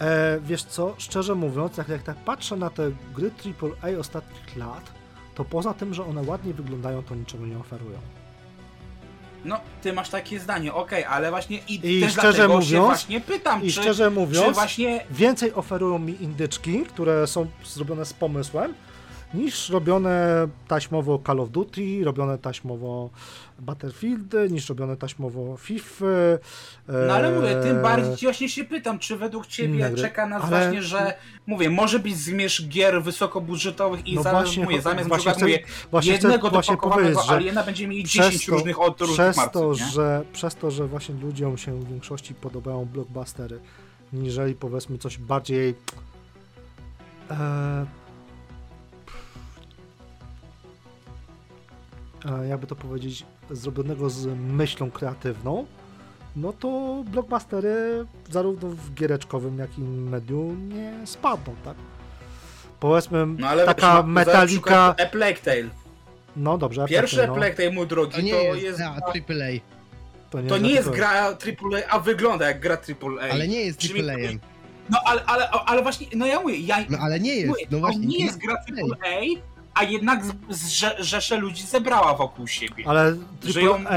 e, 0.00 0.40
wiesz 0.40 0.64
co, 0.64 0.94
szczerze 0.98 1.34
mówiąc, 1.34 1.76
jak, 1.76 1.88
jak 1.88 2.02
tak 2.02 2.16
patrzę 2.16 2.56
na 2.56 2.70
te 2.70 2.90
gry 3.14 3.30
AAA 3.62 3.98
ostatnich 3.98 4.56
lat, 4.56 4.92
to 5.34 5.44
poza 5.44 5.74
tym, 5.74 5.94
że 5.94 6.04
one 6.04 6.22
ładnie 6.22 6.54
wyglądają, 6.54 7.02
to 7.02 7.14
niczego 7.14 7.46
nie 7.46 7.58
oferują. 7.58 7.98
No, 9.44 9.60
ty 9.82 9.92
masz 9.92 10.08
takie 10.10 10.40
zdanie, 10.40 10.74
okej, 10.74 11.04
ale 11.04 11.30
właśnie 11.30 11.58
i, 11.68 11.98
I 11.98 12.00
też 12.00 12.12
szczerze 12.12 12.48
mówiąc- 12.48 12.86
właśnie 12.86 13.20
pytam, 13.20 13.62
I 13.62 13.66
czy, 13.72 13.80
szczerze 13.80 14.04
czy 14.04 14.10
mówiąc, 14.10 14.54
właśnie 14.54 15.04
więcej 15.10 15.54
oferują 15.54 15.98
mi 15.98 16.22
indyczki, 16.22 16.82
które 16.82 17.26
są 17.26 17.46
zrobione 17.64 18.04
z 18.04 18.12
pomysłem, 18.12 18.74
niż 19.34 19.68
robione 19.68 20.48
taśmowo 20.68 21.20
Call 21.26 21.40
of 21.40 21.50
Duty, 21.50 22.04
robione 22.04 22.38
taśmowo 22.38 23.10
Battlefield, 23.58 24.34
niż 24.50 24.68
robione 24.68 24.96
taśmowo 24.96 25.56
FIFA. 25.56 26.04
No 27.08 27.14
ale 27.14 27.30
mówię, 27.40 27.56
tym 27.62 27.78
e, 27.78 27.82
bardziej 27.82 28.16
ci 28.16 28.26
właśnie 28.26 28.48
się 28.48 28.64
pytam, 28.64 28.98
czy 28.98 29.16
według 29.16 29.46
ciebie 29.46 29.90
czeka 29.96 30.26
nas 30.26 30.42
Ale- 30.44 30.50
właśnie, 30.50 30.82
że 30.82 31.14
mówię, 31.46 31.70
może 31.70 31.98
być 31.98 32.16
zmierz 32.16 32.68
gier 32.68 33.02
wysokobudżetowych 33.02 34.06
i 34.06 34.14
No 34.14 34.22
zamiast, 34.22 34.44
właśnie, 34.44 34.64
mówię, 34.64 34.82
zamiast 34.82 35.08
właśnie 35.08 35.32
przykład, 35.32 35.36
chcę- 35.36 35.44
mówię, 35.44 35.58
właśnie 35.90 36.12
jednego 36.12 36.50
właśnie 36.50 36.74
dopakowanego 36.74 37.22
że 37.22 37.32
aliena 37.32 37.62
będziemy 37.62 37.88
mieli 37.90 38.04
10 38.04 38.28
przez 38.28 38.46
to, 38.46 38.52
różnych 38.52 38.80
od 38.80 39.00
różnych 39.00 39.16
przez 39.16 39.36
marców, 39.36 39.52
to, 39.78 39.84
nie? 39.84 39.90
że 39.90 40.24
przez 40.32 40.54
to, 40.54 40.70
że 40.70 40.86
właśnie 40.86 41.14
ludziom 41.14 41.58
się 41.58 41.80
w 41.80 41.88
większości 41.88 42.34
podobają 42.34 42.84
blockbustery, 42.84 43.60
niżeli 44.12 44.54
powiedzmy 44.54 44.98
coś 44.98 45.18
bardziej 45.18 45.74
e, 47.30 47.86
jakby 52.48 52.66
to 52.66 52.76
powiedzieć, 52.76 53.24
zrobionego 53.50 54.10
z 54.10 54.26
myślą 54.38 54.90
kreatywną, 54.90 55.66
no 56.36 56.52
to 56.52 57.02
blockbustery 57.06 58.06
zarówno 58.30 58.68
w 58.68 58.94
giereczkowym, 58.94 59.58
jak 59.58 59.78
i 59.78 59.80
medium 59.80 60.68
nie 60.68 60.92
spadną, 61.06 61.54
tak? 61.64 61.74
Powiedzmy, 62.80 63.26
No 63.26 63.48
ale 63.48 63.64
taka 63.66 63.94
no, 63.94 64.02
metalika. 64.02 64.94
A 65.02 65.06
Plague 65.06 65.40
Tale. 65.44 65.68
No 66.36 66.58
dobrze, 66.58 66.86
Pierwszy 66.88 67.16
Plague 67.16 67.32
A 67.32 67.34
Tale, 67.34 67.40
Plague 67.46 67.56
Tale, 67.56 67.70
mój 67.70 67.86
drogi, 67.86 68.12
To 68.14 68.20
nie 68.20 68.30
jest, 68.32 68.78
gra- 68.78 68.86
a, 68.86 69.06
AAA, 69.06 69.60
to 70.48 70.58
nie 70.58 70.70
jest 70.70 70.88
AAA. 70.88 70.94
gra 70.94 71.10
AAA, 71.10 71.88
a 71.90 71.98
wygląda 71.98 72.46
jak 72.48 72.60
gra 72.60 72.74
AAA. 72.74 73.30
ale 73.32 73.48
nie 73.48 73.60
jest 73.60 73.80
AAA. 73.84 74.38
No 74.90 74.98
ale, 75.06 75.24
ale, 75.24 75.50
ale 75.50 75.82
właśnie, 75.82 76.06
no 76.16 76.26
ja 76.26 76.40
mówię, 76.40 76.56
ja 76.58 76.76
No 76.90 76.98
ale 76.98 77.20
nie 77.20 77.34
jest, 77.34 77.48
mówię, 77.48 77.64
no 77.70 77.76
to 77.76 77.80
właśnie. 77.80 78.06
nie 78.06 78.24
jest 78.24 78.38
gra 78.38 78.54
AAA, 78.54 79.20
a 79.74 79.82
jednak 79.84 80.24
z, 80.24 80.32
z, 80.50 80.68
że- 80.68 80.96
rzesze 81.04 81.36
ludzi 81.36 81.62
zebrała 81.66 82.14
wokół 82.16 82.46
siebie. 82.46 82.84
Ale 82.88 83.16
AAA, 83.70 83.96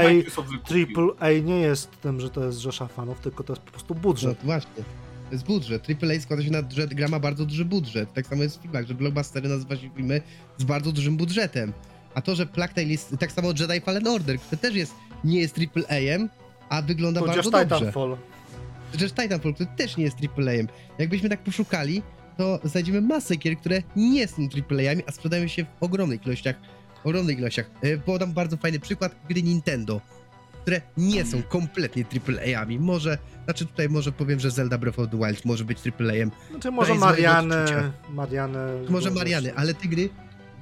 A 1.20 1.30
nie 1.30 1.60
jest 1.60 2.00
tym, 2.00 2.20
że 2.20 2.30
to 2.30 2.44
jest 2.44 2.58
rzesza 2.58 2.86
fanów, 2.86 3.20
tylko 3.20 3.44
to 3.44 3.52
jest 3.52 3.62
po 3.62 3.70
prostu 3.70 3.94
No 3.94 4.00
budżet. 4.00 4.38
właśnie. 4.44 4.82
To 5.28 5.32
jest 5.34 5.44
budżet. 5.44 5.86
AAA 6.02 6.20
składa 6.20 6.42
się 6.42 6.50
na 6.50 6.62
to, 6.62 6.70
że 6.76 6.86
gra 6.88 7.08
ma 7.08 7.20
bardzo 7.20 7.44
duży 7.46 7.64
budżet. 7.64 8.12
Tak 8.14 8.26
samo 8.26 8.42
jest 8.42 8.58
w 8.58 8.62
filmach, 8.62 8.86
że 8.86 8.94
blockbustery 8.94 9.48
nazywa 9.48 9.76
się 9.76 9.90
filmy 9.96 10.20
z 10.58 10.64
bardzo 10.64 10.92
dużym 10.92 11.16
budżetem. 11.16 11.72
A 12.14 12.22
to, 12.22 12.34
że 12.34 12.46
Plague 12.46 12.74
Tale 12.74 12.86
jest 12.86 13.16
tak 13.20 13.32
samo 13.32 13.48
Jedi 13.48 13.80
Fallen 13.80 14.06
Order, 14.06 14.38
który 14.40 14.56
też 14.56 14.74
jest, 14.74 14.94
nie 15.24 15.40
jest 15.40 15.56
AAA-em, 15.58 16.28
a 16.68 16.82
wygląda 16.82 17.20
Chociaż 17.20 17.36
bardzo 17.36 17.50
dobrze. 17.50 17.76
Titanfall. 17.78 18.16
Chociaż 18.92 19.12
Titanfall, 19.12 19.54
który 19.54 19.68
też 19.76 19.96
nie 19.96 20.04
jest 20.04 20.16
AAA-em. 20.38 20.68
Jakbyśmy 20.98 21.28
tak 21.28 21.40
poszukali, 21.42 22.02
to 22.38 22.60
znajdziemy 22.64 23.00
masę 23.00 23.36
gier, 23.36 23.56
które 23.56 23.82
nie 23.96 24.28
są 24.28 24.42
AAA-ami, 24.42 25.02
a 25.06 25.12
sprzedają 25.12 25.48
się 25.48 25.64
w 25.64 25.82
ogromnych 25.82 26.26
ilościach. 26.26 26.56
Ogromnych 27.04 27.38
ilościach. 27.38 27.70
E, 27.82 27.98
Podam 27.98 28.32
bardzo 28.32 28.56
fajny 28.56 28.80
przykład 28.80 29.16
gry 29.28 29.42
Nintendo, 29.42 30.00
które 30.62 30.80
nie 30.96 31.24
są 31.24 31.42
kompletnie 31.42 32.04
AAA-ami. 32.04 32.78
Może, 32.78 33.18
znaczy 33.44 33.66
tutaj 33.66 33.88
może 33.88 34.12
powiem, 34.12 34.40
że 34.40 34.50
Zelda 34.50 34.78
Breath 34.78 34.98
of 34.98 35.10
the 35.10 35.16
Wild 35.16 35.44
może 35.44 35.64
być 35.64 35.78
AAA-em, 35.86 36.30
Znaczy 36.50 36.70
może 36.70 36.94
Mariany. 36.94 37.56
Mariany... 38.10 38.58
może 38.88 39.10
Mariany, 39.10 39.54
ale 39.54 39.74
te 39.74 39.88
gry, 39.88 40.08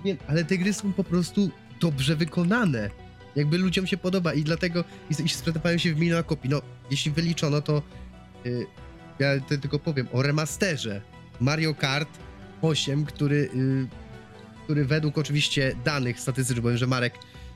nie, 0.04 0.16
ale 0.28 0.44
te 0.44 0.58
gry 0.58 0.72
są 0.72 0.92
po 0.92 1.04
prostu 1.04 1.50
dobrze 1.80 2.16
wykonane. 2.16 2.90
Jakby 3.36 3.58
ludziom 3.58 3.86
się 3.86 3.96
podoba 3.96 4.34
i 4.34 4.42
dlatego 4.42 4.84
i, 5.10 5.24
i 5.24 5.28
sprzedawają 5.28 5.78
się 5.78 5.94
w 5.94 5.98
milionach 6.00 6.26
kopii. 6.26 6.50
No, 6.50 6.62
jeśli 6.90 7.10
wyliczono, 7.10 7.60
to 7.62 7.82
y, 8.46 8.66
ja 9.18 9.40
tylko 9.40 9.78
powiem 9.78 10.08
o 10.12 10.22
remasterze 10.22 11.00
Mario 11.40 11.74
Kart 11.74 12.08
8, 12.62 13.04
który, 13.06 13.36
y, 13.54 13.86
który 14.64 14.84
według 14.84 15.18
oczywiście 15.18 15.76
danych 15.84 16.20
statystycznych, 16.20 16.62
powiem, 16.62 16.78
że 16.78 16.86
Marek, 16.86 17.14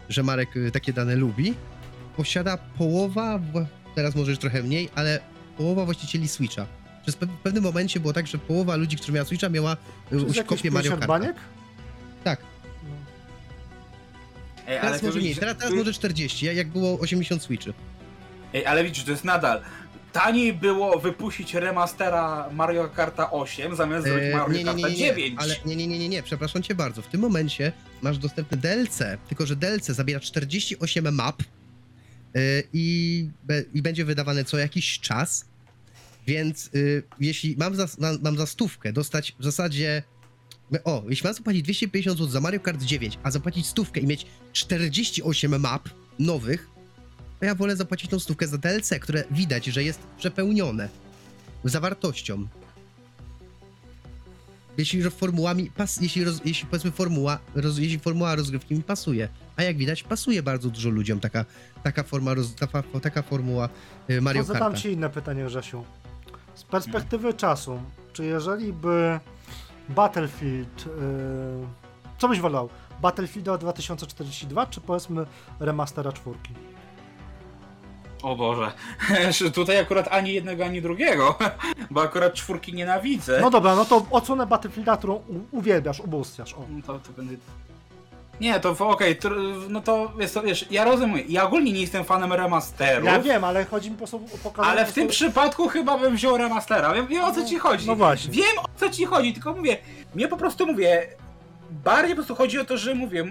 że 0.08 0.22
Marek 0.22 0.56
y, 0.56 0.70
takie 0.70 0.92
dane 0.92 1.16
lubi, 1.16 1.54
posiada 2.16 2.56
połowa, 2.56 3.40
teraz 3.94 4.14
może 4.14 4.30
już 4.30 4.40
trochę 4.40 4.62
mniej, 4.62 4.88
ale 4.94 5.20
połowa 5.56 5.84
właścicieli 5.84 6.28
Switcha. 6.28 6.66
Przez 7.02 7.16
pe- 7.16 7.26
w 7.26 7.38
pewnym 7.42 7.62
momencie 7.64 8.00
było 8.00 8.12
tak, 8.12 8.26
że 8.26 8.38
połowa 8.38 8.76
ludzi, 8.76 8.96
którzy 8.96 9.12
miała 9.12 9.24
Switcha, 9.26 9.48
miała 9.48 9.76
jest 10.12 10.26
już 10.36 10.46
kopię 10.46 10.70
Mario 10.70 10.90
50 10.90 11.00
Karta. 11.00 11.06
baniek? 11.06 11.36
Tak, 12.24 12.40
No. 12.84 12.90
Ej, 14.66 14.78
ale 14.78 14.86
teraz 14.86 15.02
może 15.02 15.18
mniej, 15.18 15.34
teraz, 15.36 15.56
teraz 15.56 15.74
może 15.74 15.92
40, 15.92 16.46
jak 16.46 16.68
było 16.68 16.98
80 17.00 17.42
Switchy. 17.42 17.72
Ej, 18.54 18.66
ale 18.66 18.84
widzisz, 18.84 19.04
to 19.04 19.10
jest 19.10 19.24
nadal. 19.24 19.60
Taniej 20.12 20.52
było 20.52 20.98
wypuścić 20.98 21.54
remastera 21.54 22.48
Mario 22.52 22.88
Karta 22.88 23.30
8 23.30 23.76
zamiast 23.76 24.06
zrobić 24.06 24.24
E, 24.24 24.36
Mario 24.36 24.52
nie, 24.52 24.58
nie, 24.58 24.64
Karta 24.64 24.88
nie, 24.88 24.94
nie, 24.94 24.96
9. 24.96 25.32
nie, 25.32 25.40
ale 25.40 25.56
nie, 25.64 25.76
nie, 25.76 25.86
nie, 25.86 25.98
nie, 25.98 26.08
nie, 26.08 26.22
przepraszam 26.22 26.62
cię 26.62 26.74
bardzo. 26.74 27.02
W 27.02 27.06
tym 27.06 27.20
momencie 27.20 27.72
masz 28.02 28.18
dostępny 28.18 28.56
DLC, 28.56 28.98
tylko 29.28 29.46
że 29.46 29.56
DLC 29.56 29.86
zabiera 29.86 30.20
48 30.20 31.14
map 31.14 31.42
yy, 32.34 32.40
i, 32.72 33.28
be, 33.44 33.64
i 33.74 33.82
będzie 33.82 34.04
wydawane 34.04 34.44
co 34.44 34.58
jakiś 34.58 35.00
czas, 35.00 35.44
więc 36.26 36.70
yy, 36.72 37.02
jeśli 37.20 37.56
mam 37.58 37.74
za, 37.74 37.86
mam, 37.98 38.18
mam 38.22 38.36
za 38.36 38.46
stówkę 38.46 38.92
dostać 38.92 39.34
w 39.38 39.44
zasadzie 39.44 40.02
o, 40.84 41.02
jeśli 41.08 41.24
mam 41.24 41.34
zapłacić 41.34 41.62
250 41.62 42.18
zł 42.18 42.30
za 42.30 42.40
Mario 42.40 42.60
Kart 42.60 42.82
9, 42.82 43.18
a 43.22 43.30
zapłacić 43.30 43.66
stówkę 43.66 44.00
i 44.00 44.06
mieć 44.06 44.26
48 44.52 45.60
map 45.60 45.88
nowych, 46.18 46.69
to 47.40 47.46
ja 47.46 47.54
wolę 47.54 47.76
zapłacić 47.76 48.10
tą 48.10 48.18
stówkę 48.18 48.46
za 48.46 48.58
DLC, 48.58 48.90
które 49.00 49.24
widać, 49.30 49.64
że 49.64 49.84
jest 49.84 50.00
przepełnione 50.18 50.88
zawartością. 51.64 52.46
Jeśli 54.78 55.10
formułami, 55.10 55.70
pas, 55.70 56.00
jeśli, 56.00 56.24
roz, 56.24 56.40
jeśli 56.44 56.66
powiedzmy 56.66 56.90
formuła, 56.90 57.38
roz, 57.54 57.78
jeśli 57.78 57.98
formuła 57.98 58.34
rozgrywki 58.34 58.74
mi 58.74 58.82
pasuje, 58.82 59.28
a 59.56 59.62
jak 59.62 59.76
widać 59.76 60.02
pasuje 60.02 60.42
bardzo 60.42 60.70
dużo 60.70 60.90
ludziom 60.90 61.20
taka, 61.20 61.44
taka 61.82 62.02
forma, 62.02 62.34
roz, 62.34 62.54
taka, 62.54 62.82
taka 63.02 63.22
formuła 63.22 63.68
y, 64.10 64.20
Mario 64.20 64.42
To 64.42 64.52
zadam 64.52 64.76
ci 64.76 64.92
inne 64.92 65.10
pytanie, 65.10 65.44
Grzesiu. 65.44 65.84
Z 66.54 66.64
perspektywy 66.64 67.34
czasu, 67.34 67.80
czy 68.12 68.24
jeżeli 68.24 68.72
by 68.72 69.20
Battlefield... 69.88 70.86
Yy, 70.86 70.92
co 72.18 72.28
byś 72.28 72.40
wolał? 72.40 72.68
Battlefielda 73.02 73.58
2042, 73.58 74.66
czy 74.66 74.80
powiedzmy 74.80 75.26
remastera 75.60 76.12
czwórki? 76.12 76.54
O 78.22 78.36
Boże. 78.36 78.72
Że 79.38 79.50
Tutaj 79.50 79.78
akurat 79.78 80.08
ani 80.10 80.32
jednego, 80.32 80.64
ani 80.64 80.82
drugiego. 80.82 81.38
Bo 81.90 82.02
akurat 82.02 82.34
czwórki 82.34 82.72
nienawidzę. 82.72 83.38
No 83.40 83.50
dobra, 83.50 83.76
no 83.76 83.84
to 83.84 84.06
odsłonę 84.10 84.46
Battlefielda, 84.46 84.96
którą 84.96 85.22
uwielbiasz, 85.50 86.00
ubóstwiasz. 86.00 86.54
O. 86.54 86.66
No 86.70 86.82
to, 86.86 86.98
to 86.98 87.12
będę... 87.16 87.34
Nie, 88.40 88.60
to 88.60 88.76
okej, 88.88 89.18
tr- 89.18 89.68
no 89.68 89.80
to 89.80 90.12
jest 90.18 90.34
to, 90.34 90.42
wiesz, 90.42 90.66
ja 90.70 90.84
rozumiem, 90.84 91.18
ja 91.28 91.44
ogólnie 91.46 91.72
nie 91.72 91.80
jestem 91.80 92.04
fanem 92.04 92.32
remasterów, 92.32 93.04
Ja 93.04 93.20
wiem, 93.20 93.44
ale 93.44 93.64
chodzi 93.64 93.90
mi 93.90 93.96
po 93.96 93.98
prostu 93.98 94.16
o 94.16 94.38
pokazanie... 94.42 94.72
ale 94.72 94.86
w 94.86 94.92
tym 94.92 95.08
przypadku 95.08 95.68
chyba 95.68 95.98
bym 95.98 96.16
wziął 96.16 96.36
remastera, 96.36 96.94
wiem, 96.94 97.06
wiem 97.06 97.24
o 97.24 97.32
co 97.32 97.44
ci 97.44 97.58
chodzi. 97.58 97.86
No 97.86 97.96
właśnie. 97.96 98.32
Wiem 98.32 98.58
o 98.58 98.64
co 98.76 98.90
ci 98.90 99.04
chodzi, 99.04 99.32
tylko 99.32 99.52
mówię, 99.52 99.78
mnie 100.14 100.28
po 100.28 100.36
prostu 100.36 100.66
mówię, 100.66 101.06
bardziej 101.70 102.10
po 102.10 102.14
prostu 102.16 102.34
chodzi 102.34 102.58
o 102.58 102.64
to, 102.64 102.76
że 102.76 102.94
mówię, 102.94 103.24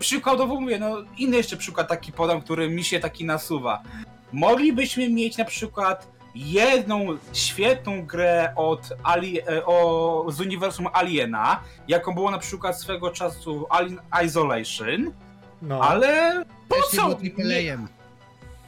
przykładowo 0.00 0.60
mówię, 0.60 0.78
no 0.78 0.96
inny 1.18 1.36
jeszcze 1.36 1.56
przykład 1.56 1.88
taki 1.88 2.12
podam, 2.12 2.40
który 2.40 2.70
mi 2.70 2.84
się 2.84 3.00
taki 3.00 3.24
nasuwa. 3.24 3.82
Moglibyśmy 4.32 5.08
mieć 5.08 5.36
na 5.38 5.44
przykład 5.44 6.08
jedną 6.34 7.06
świetną 7.32 8.06
grę 8.06 8.52
od 8.56 8.88
Ali- 9.02 9.40
e, 9.48 9.66
o, 9.66 10.26
z 10.28 10.40
uniwersum 10.40 10.86
Aliena, 10.92 11.60
jaką 11.88 12.14
było 12.14 12.30
na 12.30 12.38
przykład 12.38 12.80
swego 12.80 13.10
czasu 13.10 13.66
Alien 13.70 14.00
Isolation, 14.26 15.12
No. 15.62 15.80
ale 15.80 16.42
po 16.68 16.74
Też 16.74 16.84
nie 16.92 16.98
co? 16.98 17.06
było 17.06 17.18
AAA-em. 17.38 17.88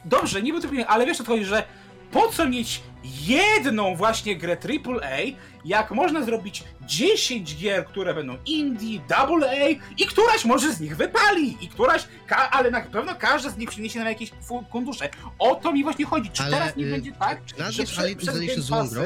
Dobrze, 0.05 0.41
nie 0.41 0.51
był 0.53 0.61
to 0.61 0.67
ale 0.87 1.05
wiesz 1.05 1.21
o 1.21 1.23
co 1.23 1.31
chodzi, 1.31 1.45
że 1.45 1.63
po 2.11 2.27
co 2.27 2.49
mieć 2.49 2.81
jedną 3.03 3.95
właśnie 3.95 4.35
grę 4.35 4.57
AAA, 4.63 5.17
jak 5.65 5.91
można 5.91 6.23
zrobić 6.25 6.63
10 6.87 7.55
gier, 7.55 7.85
które 7.85 8.13
będą 8.13 8.37
indie, 8.45 8.99
double 9.09 9.49
A 9.49 9.69
i 9.97 10.05
któraś 10.07 10.45
może 10.45 10.73
z 10.73 10.79
nich 10.79 10.97
wypali 10.97 11.57
i 11.61 11.67
któraś, 11.67 12.07
ka- 12.27 12.49
ale 12.51 12.71
na 12.71 12.81
pewno 12.81 13.15
każda 13.15 13.49
z 13.49 13.57
nich 13.57 13.69
przyniesie 13.69 13.99
nam 13.99 14.07
jakieś 14.07 14.31
fu- 14.47 14.63
fundusze. 14.71 15.09
O 15.39 15.55
to 15.55 15.71
mi 15.73 15.83
właśnie 15.83 16.05
chodzi. 16.05 16.29
Czy 16.29 16.43
Ale, 16.43 16.57
teraz 16.57 16.75
nie 16.75 16.85
y, 16.85 16.91
będzie 16.91 17.11
tak, 17.11 17.45
Czy 17.45 17.59
nazwiesz 17.59 17.89
prze- 17.91 18.01
Alien 18.01 18.17
przez 18.17 18.35
Isolation 18.35 18.61
złą 18.63 18.87
grą? 18.89 19.03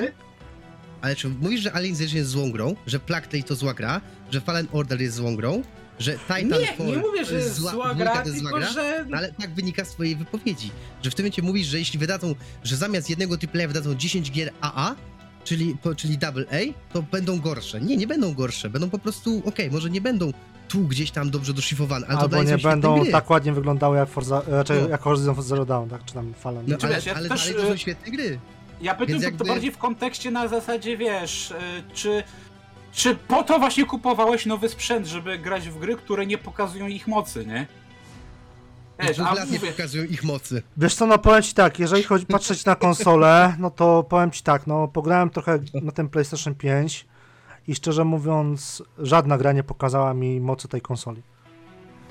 Ale 1.01 1.15
czy 1.15 1.29
mówisz, 1.29 1.61
że 1.61 1.73
Alien 1.73 1.93
Isolation 1.93 2.17
jest 2.17 2.29
złą 2.29 2.51
grą? 2.51 2.75
Że 2.87 2.99
Plague 2.99 3.27
Tale 3.27 3.43
to 3.43 3.55
zła 3.55 3.73
gra? 3.73 4.01
Że 4.31 4.41
Fallen 4.41 4.67
Order 4.71 5.01
jest 5.01 5.15
złą 5.15 5.35
grą? 5.35 5.61
Że 5.99 6.11
Titanfall 6.13 6.85
Nie, 6.85 6.91
nie 6.91 6.97
mówię, 6.97 7.25
że 7.25 7.35
jest 7.35 7.53
zła, 7.55 7.71
dwójka 7.71 7.93
gra, 7.95 8.21
to 8.21 8.29
jest 8.29 8.39
zła 8.39 8.51
tylko 8.51 8.57
gra? 8.59 8.69
że... 8.73 9.05
No 9.09 9.17
ale 9.17 9.31
tak 9.31 9.53
wynika 9.53 9.85
z 9.85 9.89
twojej 9.89 10.15
wypowiedzi, 10.15 10.71
że 11.03 11.11
w 11.11 11.15
tym 11.15 11.23
momencie 11.23 11.41
mówisz, 11.41 11.67
że 11.67 11.79
jeśli 11.79 11.99
wydadzą, 11.99 12.35
że 12.63 12.75
zamiast 12.75 13.09
jednego 13.09 13.35
AAA 13.35 13.67
wydadzą 13.67 13.95
10 13.95 14.31
gier 14.31 14.51
AA, 14.61 14.95
czyli, 15.47 15.75
po, 15.83 15.95
czyli 15.95 16.17
double 16.17 16.45
A, 16.51 16.93
to 16.93 17.01
będą 17.01 17.39
gorsze. 17.39 17.81
Nie, 17.81 17.97
nie 17.97 18.07
będą 18.07 18.33
gorsze, 18.33 18.69
będą 18.69 18.89
po 18.89 18.99
prostu, 18.99 19.41
okej, 19.45 19.71
może 19.71 19.89
nie 19.89 20.01
będą 20.01 20.31
tu 20.67 20.79
gdzieś 20.79 21.11
tam 21.11 21.29
dobrze 21.29 21.53
doszlifowane, 21.53 22.07
ale 22.07 22.15
to 22.17 22.21
Albo 22.23 22.43
nie 22.43 22.57
będą 22.57 22.99
gry. 23.01 23.11
tak 23.11 23.29
ładnie 23.29 23.53
wyglądały 23.53 23.97
jak 23.97 24.09
Forza, 24.09 24.41
raczej 24.47 24.81
No. 24.83 24.89
jak 24.89 25.01
Horizon 25.01 25.41
Zero 25.41 25.65
Dawn, 25.65 25.89
tak? 25.89 26.05
Czy 26.05 26.13
tam 26.13 26.33
Fallen. 26.33 26.63
No, 26.67 26.77
Czy 26.77 26.85
ale, 26.87 26.95
wiesz, 26.95 27.07
ale 27.07 27.29
też, 27.29 27.39
dalej 27.45 27.55
to 27.55 27.67
są 27.67 27.73
y, 27.73 27.77
świetne 27.77 28.11
gry. 28.11 28.39
Ja 28.81 28.95
pytam 28.95 29.07
Więc 29.07 29.21
to, 29.23 29.27
jakby- 29.27 29.45
to 29.45 29.51
bardziej 29.51 29.71
w 29.71 29.77
kontekście 29.77 30.31
na 30.31 30.47
zasadzie, 30.47 30.97
wiesz, 30.97 31.51
y, 31.51 31.55
czy, 31.93 32.23
czy 32.91 33.15
po 33.15 33.43
to 33.43 33.59
właśnie 33.59 33.85
kupowałeś 33.85 34.45
nowy 34.45 34.69
sprzęt, 34.69 35.07
żeby 35.07 35.37
grać 35.37 35.69
w 35.69 35.79
gry, 35.79 35.95
które 35.95 36.25
nie 36.25 36.37
pokazują 36.37 36.87
ich 36.87 37.07
mocy, 37.07 37.45
nie? 37.45 37.67
Wiesz, 38.99 39.17
Dwóch 39.17 39.27
a 39.27 39.33
lat 39.33 39.51
nie 39.51 39.57
mówię, 39.59 39.71
pokazują 39.71 40.03
ich 40.03 40.23
mocy. 40.23 40.61
Wiesz 40.77 40.95
co, 40.95 41.05
no 41.07 41.17
powiem 41.17 41.43
ci 41.43 41.53
tak, 41.53 41.79
jeżeli 41.79 42.03
chodzi 42.03 42.25
patrzeć 42.25 42.65
na 42.65 42.75
konsolę, 42.75 43.55
no 43.59 43.71
to 43.71 44.03
powiem 44.03 44.31
ci 44.31 44.43
tak, 44.43 44.67
no 44.67 44.87
pograłem 44.87 45.29
trochę 45.29 45.59
na 45.73 45.91
tym 45.91 46.09
PlayStation 46.09 46.55
5 46.55 47.05
i 47.67 47.75
szczerze 47.75 48.03
mówiąc, 48.05 48.83
żadna 48.99 49.37
gra 49.37 49.51
nie 49.53 49.63
pokazała 49.63 50.13
mi 50.13 50.41
mocy 50.41 50.67
tej 50.67 50.81
konsoli. 50.81 51.21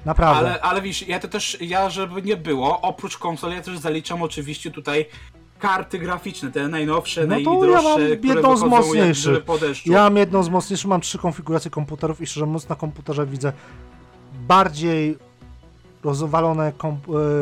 Naprawdę. 0.04 0.50
ale, 0.50 0.60
ale 0.62 0.82
wiesz, 0.82 1.08
ja 1.08 1.20
to 1.20 1.28
też, 1.28 1.56
ja 1.60 1.90
żeby 1.90 2.22
nie 2.22 2.36
było, 2.36 2.80
oprócz 2.80 3.16
konsol, 3.18 3.52
ja 3.52 3.62
też 3.62 3.78
zaliczam 3.78 4.22
oczywiście 4.22 4.70
tutaj 4.70 5.06
karty 5.58 5.98
graficzne, 5.98 6.52
te 6.52 6.68
najnowsze, 6.68 7.26
No 7.26 7.26
to 7.26 7.50
najdroższe, 7.50 7.70
ja 7.72 7.82
mam 7.82 8.18
które 8.18 8.34
jedną 8.34 8.56
z 8.56 8.60
wychodzą 8.62 8.76
jak 8.76 8.86
mocniejszych. 8.86 9.22
grzyby 9.24 9.40
po 9.40 9.58
deszczu. 9.58 9.92
Ja 9.92 9.98
mam 10.02 10.16
jedną 10.16 10.42
z 10.42 10.48
mocniejszych, 10.48 10.86
mam 10.88 11.00
trzy 11.00 11.18
konfiguracje 11.18 11.70
komputerów 11.70 12.20
i 12.20 12.26
szczerze 12.26 12.46
mówiąc 12.46 12.68
na 12.68 12.76
komputerze 12.76 13.26
widzę 13.26 13.52
bardziej 14.48 15.18
rozwalone 16.06 16.66
e, 16.68 16.72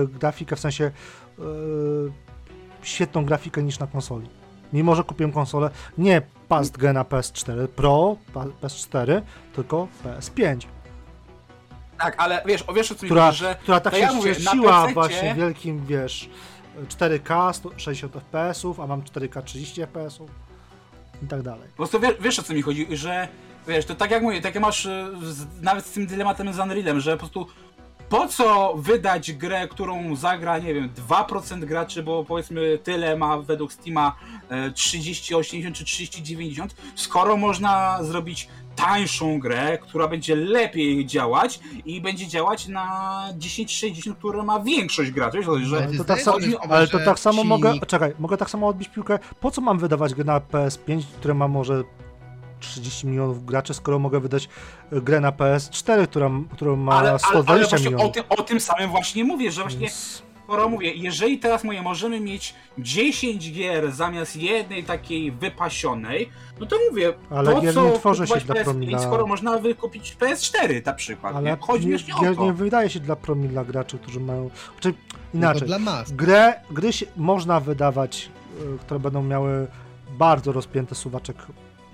grafikę, 0.06 0.56
w 0.56 0.60
sensie 0.60 0.84
e, 0.84 1.42
świetną 2.82 3.24
grafikę 3.24 3.62
niż 3.62 3.78
na 3.78 3.86
konsoli. 3.86 4.28
Mimo, 4.72 4.94
że 4.94 5.04
kupiłem 5.04 5.32
konsolę 5.32 5.70
nie 5.98 6.22
past 6.48 6.76
gen 6.76 6.94
na 6.94 7.04
PS4 7.04 7.68
Pro, 7.68 8.16
pa- 8.34 8.46
PS4, 8.62 9.22
tylko 9.54 9.88
PS5, 10.04 10.66
Tak, 11.98 12.14
ale 12.18 12.42
wiesz, 12.46 12.64
o 12.66 12.72
wiesz 12.72 12.92
o 12.92 12.94
co 12.94 13.02
mi 13.02 13.08
która, 13.08 13.26
chodzi, 13.26 13.38
że 13.38 13.56
która 13.62 13.80
tak 13.80 13.94
się 13.94 14.00
ja 14.00 14.12
mówię, 14.12 14.34
PC-cie 14.34 14.94
właśnie 14.94 15.34
wielkim, 15.34 15.86
wiesz, 15.86 16.30
4K, 16.88 17.52
100 17.52 17.70
60 17.76 18.12
FPS-ów, 18.14 18.80
a 18.80 18.86
mam 18.86 19.02
4K 19.02 19.42
30 19.42 19.80
FPS-ów 19.80 20.30
i 21.22 21.26
tak 21.26 21.42
dalej. 21.42 21.68
Po 21.70 21.76
prostu 21.76 22.00
wiesz, 22.00 22.14
wiesz 22.20 22.38
o 22.38 22.42
co 22.42 22.54
mi 22.54 22.62
chodzi, 22.62 22.86
że 22.96 23.28
wiesz, 23.68 23.84
to 23.86 23.94
tak 23.94 24.10
jak 24.10 24.22
mówię, 24.22 24.40
tak 24.40 24.54
jak 24.54 24.62
masz 24.64 24.86
e, 24.86 25.08
nawet 25.62 25.86
z 25.86 25.90
tym 25.92 26.06
dylematem 26.06 26.52
z 26.52 26.58
Unrealem, 26.58 27.00
że 27.00 27.12
po 27.12 27.18
prostu 27.18 27.46
po 28.08 28.28
co 28.28 28.74
wydać 28.76 29.32
grę, 29.32 29.68
którą 29.68 30.16
zagra, 30.16 30.58
nie 30.58 30.74
wiem, 30.74 30.90
2% 31.08 31.64
graczy, 31.64 32.02
bo 32.02 32.24
powiedzmy 32.24 32.78
tyle 32.78 33.16
ma 33.16 33.38
według 33.38 33.72
Steama 33.72 34.16
e, 34.48 34.70
3080 34.70 35.76
czy 35.76 35.84
3090, 35.84 36.74
skoro 36.94 37.36
można 37.36 37.98
zrobić 38.02 38.48
tańszą 38.76 39.38
grę, 39.38 39.78
która 39.78 40.08
będzie 40.08 40.36
lepiej 40.36 41.06
działać 41.06 41.60
i 41.84 42.00
będzie 42.00 42.26
działać 42.26 42.68
na 42.68 43.22
1060, 43.40 44.18
które 44.18 44.42
ma 44.42 44.60
większość 44.60 45.10
graczy, 45.10 45.38
wiesz, 45.38 45.62
że 45.68 45.76
Ale 45.76 45.96
to 45.98 46.04
tak 46.04 46.18
samo- 46.22 46.38
Ale 46.70 46.88
to 46.88 46.98
tak 47.04 47.18
samo 47.18 47.44
mogę. 47.44 47.72
Czekaj, 47.86 48.12
mogę 48.18 48.36
tak 48.36 48.50
samo 48.50 48.68
odbić 48.68 48.88
piłkę. 48.88 49.18
Po 49.40 49.50
co 49.50 49.60
mam 49.60 49.78
wydawać 49.78 50.14
grę 50.14 50.24
na 50.24 50.40
PS5, 50.40 51.02
które 51.18 51.34
ma 51.34 51.48
może 51.48 51.82
30 52.66 53.06
milionów 53.06 53.44
graczy, 53.46 53.74
skoro 53.74 53.98
mogę 53.98 54.20
wydać 54.20 54.48
e, 54.92 55.00
grę 55.00 55.20
na 55.20 55.32
PS4, 55.32 56.06
która, 56.06 56.30
którą 56.52 56.76
ma 56.76 56.92
ale, 56.92 57.00
ale, 57.00 57.10
ale 57.10 57.18
120 57.18 57.68
właśnie 57.70 57.88
o 57.88 57.92
milionów. 57.92 58.14
tym, 58.14 58.24
o 58.28 58.42
tym 58.42 58.60
samym 58.60 58.90
właśnie 58.90 59.24
mówię, 59.24 59.52
że 59.52 59.60
właśnie 59.62 59.80
Więc- 59.80 60.22
skoro 60.44 60.68
mówię, 60.68 60.92
jeżeli 60.94 61.38
teraz 61.38 61.64
mówię, 61.64 61.82
możemy 61.82 62.20
mieć 62.20 62.54
10 62.78 63.52
gier 63.52 63.92
zamiast 63.92 64.36
jednej 64.36 64.84
takiej 64.84 65.32
wypasionej, 65.32 66.28
no 66.60 66.66
to 66.66 66.76
mówię, 66.90 67.12
Ale 67.30 67.52
po 67.54 67.60
gier 67.60 67.74
co 67.74 67.84
nie 67.84 67.92
tworzy 67.98 68.26
się 68.26 68.36
dla 68.36 68.54
PS5, 68.54 68.64
promila. 68.64 68.98
skoro 68.98 69.26
można 69.26 69.58
wykupić 69.58 70.16
PS4 70.20 70.86
na 70.86 70.92
przykład, 70.92 71.36
Ale 71.36 71.50
nie? 71.50 71.56
Chodzi 71.60 71.86
nie, 71.86 71.96
nie 72.08 72.14
o 72.16 72.20
gier 72.20 72.36
to. 72.36 72.44
nie 72.44 72.52
wydaje 72.52 72.90
się 72.90 73.00
dla 73.00 73.16
promila 73.16 73.64
graczy, 73.64 73.98
którzy 73.98 74.20
mają. 74.20 74.50
Czy 74.80 74.88
No 74.88 74.94
to 75.32 75.36
inaczej. 75.38 75.66
dla 75.68 75.78
mas. 75.78 76.12
Grę, 76.12 76.54
gry 76.70 76.92
się, 76.92 77.06
można 77.16 77.60
wydawać, 77.60 78.28
e, 78.74 78.78
które 78.78 79.00
będą 79.00 79.22
miały 79.22 79.66
bardzo 80.18 80.52
rozpięty 80.52 80.94
suwaczek 80.94 81.36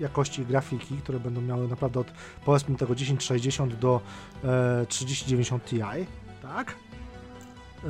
jakości 0.01 0.45
grafiki, 0.45 0.97
które 0.97 1.19
będą 1.19 1.41
miały 1.41 1.67
naprawdę 1.67 1.99
od 1.99 2.11
powiedzmy 2.45 2.75
tego 2.75 2.95
1060 2.95 3.75
do 3.75 4.01
e, 4.43 4.85
3090 4.85 5.65
Ti, 5.65 5.79
tak? 6.41 6.75
E, 7.83 7.87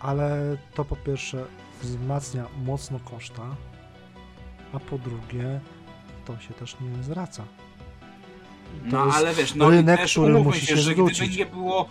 ale 0.00 0.56
to 0.74 0.84
po 0.84 0.96
pierwsze 0.96 1.44
wzmacnia 1.82 2.46
mocno 2.64 3.00
koszta, 3.00 3.42
a 4.72 4.80
po 4.80 4.98
drugie 4.98 5.60
to 6.24 6.38
się 6.38 6.54
też 6.54 6.76
nie 6.80 7.02
zwraca. 7.02 7.42
To 8.90 8.96
No 8.96 9.06
jest 9.06 9.18
ale 9.18 9.34
wiesz, 9.34 9.54
no 9.54 9.70
rynek, 9.70 10.00
też 10.00 10.12
który 10.12 10.42
musi 10.42 10.66
się, 10.66 10.76
się 10.76 10.82
że 10.82 10.94
gdyby 10.94 11.28
nie 11.28 11.46
było... 11.46 11.88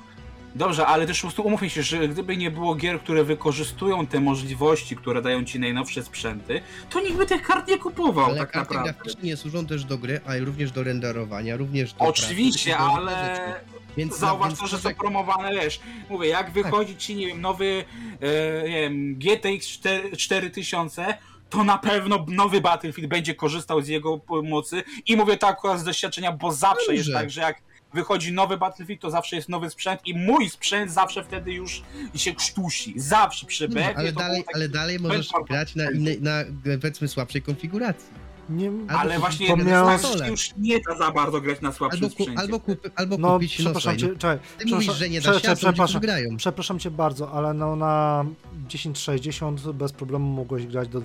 Dobrze, 0.55 0.85
ale 0.87 1.07
też 1.07 1.17
po 1.17 1.27
prostu 1.27 1.41
umówmy 1.43 1.69
się, 1.69 1.83
że 1.83 2.07
gdyby 2.07 2.37
nie 2.37 2.51
było 2.51 2.75
gier, 2.75 2.99
które 2.99 3.23
wykorzystują 3.23 4.07
te 4.07 4.19
możliwości, 4.19 4.95
które 4.95 5.21
dają 5.21 5.43
ci 5.45 5.59
najnowsze 5.59 6.03
sprzęty, 6.03 6.61
to 6.89 7.01
nikt 7.01 7.17
by 7.17 7.25
tych 7.25 7.41
kart 7.41 7.67
nie 7.67 7.77
kupował 7.77 8.25
Ale 8.25 8.37
tak 8.37 8.51
karty 8.51 8.73
naprawdę. 8.73 8.93
graficzne 8.93 9.21
nie 9.23 9.37
służą 9.37 9.65
też 9.65 9.83
do 9.85 9.97
gry, 9.97 10.21
ale 10.25 10.39
również 10.39 10.71
do 10.71 10.83
renderowania, 10.83 11.57
również 11.57 11.93
do 11.93 11.99
Oczywiście, 11.99 12.69
pracy, 12.75 12.91
ale. 12.95 13.55
Więc 13.97 14.17
Zauważ 14.17 14.59
to, 14.59 14.67
że 14.67 14.77
są 14.77 14.83
tak- 14.83 14.97
promowane, 14.97 15.51
wiesz, 15.53 15.79
mówię, 16.09 16.27
jak 16.27 16.51
wychodzi 16.51 16.97
ci, 16.97 17.15
nie 17.15 17.27
wiem, 17.27 17.41
nowy, 17.41 17.85
e, 18.21 18.69
nie 18.69 18.81
wiem, 18.81 19.15
GTX 19.15 19.67
4, 19.67 20.17
4000, 20.17 21.17
to 21.49 21.63
na 21.63 21.77
pewno 21.77 22.25
nowy 22.27 22.61
Battlefield 22.61 23.09
będzie 23.09 23.35
korzystał 23.35 23.81
z 23.81 23.87
jego 23.87 24.21
mocy 24.43 24.83
i 25.07 25.15
mówię 25.15 25.37
to 25.37 25.47
akurat 25.47 25.79
z 25.79 25.83
doświadczenia, 25.83 26.31
bo 26.31 26.51
zawsze 26.51 26.93
jest 26.93 27.05
Dobrze. 27.07 27.19
tak, 27.19 27.29
że 27.29 27.41
jak 27.41 27.61
wychodzi 27.95 28.33
nowy 28.33 28.57
Battlefield, 28.57 29.01
to 29.01 29.11
zawsze 29.11 29.35
jest 29.35 29.49
nowy 29.49 29.69
sprzęt 29.69 30.01
i 30.05 30.17
mój 30.17 30.49
sprzęt 30.49 30.91
zawsze 30.91 31.23
wtedy 31.23 31.53
już 31.53 31.83
się 32.15 32.35
krztusi. 32.35 32.93
Zawsze 32.99 33.45
przy 33.45 33.67
Dobrze, 33.67 33.83
BF. 33.83 33.97
ale, 33.97 34.11
dalej, 34.11 34.43
ale 34.53 34.69
dalej 34.69 34.99
możesz 34.99 35.29
grać 35.49 35.75
na 35.75 35.91
innej, 35.91 36.21
na 36.21 36.43
powiedzmy 36.81 37.07
słabszej 37.07 37.41
konfiguracji. 37.41 38.25
Nie, 38.49 38.71
Ale 38.87 39.19
właśnie 39.19 39.47
znaczy, 39.47 40.27
już 40.27 40.49
nie 40.57 40.79
da 40.81 40.97
za 40.97 41.11
bardzo 41.11 41.41
grać 41.41 41.61
na 41.61 41.71
słabszym 41.71 42.03
Albo, 42.03 42.15
ku, 42.15 42.23
sprzęcie. 42.23 42.41
albo, 42.41 42.59
kup, 42.59 42.89
albo 42.95 43.17
no, 43.17 43.33
kupić 43.33 43.59
no, 43.59 43.63
przepraszam 43.63 43.99
słuchaj, 43.99 44.13
cię, 44.13 44.19
czekaj, 44.19 44.37
no, 44.59 44.65
Ty 44.65 44.75
mówisz, 44.75 44.93
że 44.93 45.09
nie 45.09 45.21
da 45.21 45.39
się, 45.39 45.55
przepraszam, 45.55 46.01
grają. 46.01 46.37
przepraszam 46.37 46.79
cię 46.79 46.91
bardzo, 46.91 47.31
ale 47.31 47.53
no 47.53 47.75
na 47.75 48.25
1060 48.69 49.71
bez 49.71 49.91
problemu 49.91 50.25
mogłeś 50.25 50.67
grać 50.67 50.87
do, 50.87 51.01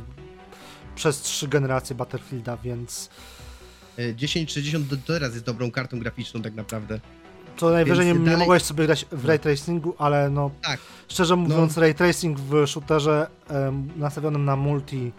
przez 0.95 1.21
trzy 1.21 1.49
generacje 1.49 1.97
Battlefielda, 1.97 2.57
więc 2.57 3.11
1060 4.19 4.87
do 4.87 4.97
teraz 4.97 5.33
jest 5.33 5.45
dobrą 5.45 5.71
kartą 5.71 5.99
graficzną 5.99 6.43
tak 6.43 6.55
naprawdę. 6.55 7.01
co 7.57 7.71
najwyżej 7.71 8.07
nie, 8.07 8.13
Więc 8.13 8.25
nie 8.25 8.31
dalej- 8.31 8.41
mogłeś 8.41 8.63
sobie 8.63 8.87
grać 8.87 9.07
w 9.13 9.25
ray 9.25 9.39
tracingu, 9.39 9.95
ale 9.99 10.31
no 10.31 10.51
Tak. 10.63 10.81
szczerze 11.09 11.37
mówiąc 11.37 11.77
ray 11.79 11.95
tracing 11.95 12.39
w 12.41 12.67
shooterze 12.67 13.27
nastawionym 13.97 14.45
na 14.45 14.57
multi 14.57 15.13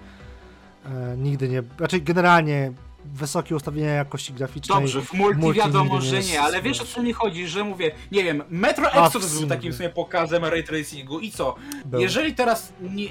e, 0.85 1.17
nigdy 1.17 1.49
nie, 1.49 1.63
raczej 1.79 2.01
generalnie 2.01 2.71
wysokie 3.05 3.55
ustawienia 3.55 3.89
jakości 3.89 4.33
graficznej. 4.33 4.77
Dobrze, 4.79 5.01
w 5.01 5.13
multi, 5.13 5.39
multi 5.39 5.59
wiadomo, 5.59 6.01
że 6.01 6.19
nie, 6.19 6.41
ale 6.41 6.61
wiesz 6.61 6.81
o 6.81 6.85
co 6.85 7.03
mi 7.03 7.13
chodzi, 7.13 7.47
że 7.47 7.63
mówię, 7.63 7.91
nie 8.11 8.23
wiem, 8.23 8.43
Metro 8.49 8.91
Exodus 8.91 9.39
był 9.39 9.49
takim 9.49 9.73
sobie 9.73 9.89
pokazem 9.89 10.45
ray 10.45 10.63
tracingu 10.63 11.19
i 11.19 11.31
co? 11.31 11.55
Był. 11.85 12.01
Jeżeli 12.01 12.35
teraz 12.35 12.73
nie, 12.81 13.05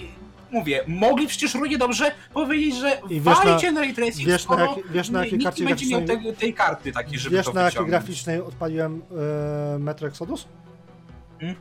mówię, 0.53 0.85
mogli 0.87 1.27
przecież 1.27 1.55
równie 1.55 1.79
dobrze 1.79 2.13
powiedzieć, 2.35 2.77
że 2.77 3.01
I 3.11 3.21
wiesz 3.21 3.23
walcie 3.25 3.67
na- 3.67 3.73
na 3.73 3.81
ray 3.81 3.95
tracing, 3.95 4.29
wiesz 4.29 4.49
na 4.49 4.61
jak- 4.61 4.93
wiesz 4.93 5.11
na 5.11 5.19
nie- 5.19 5.25
jakiej 5.25 5.39
nikt 5.39 5.45
karcie 5.51 5.63
nie 5.63 5.69
będzie 5.69 5.87
miał 5.87 6.03
tej, 6.07 6.37
tej 6.37 6.55
karty 6.55 6.93
takiej, 6.93 7.19
żeby 7.19 7.37
Wiesz 7.37 7.47
to 7.47 7.53
na 7.53 7.63
jakiej 7.63 7.87
graficznej 7.87 8.41
odpaliłem 8.41 9.03
e, 9.75 9.79
Metro 9.79 10.09
Exodus? 10.09 10.47
Hmm? 11.41 11.57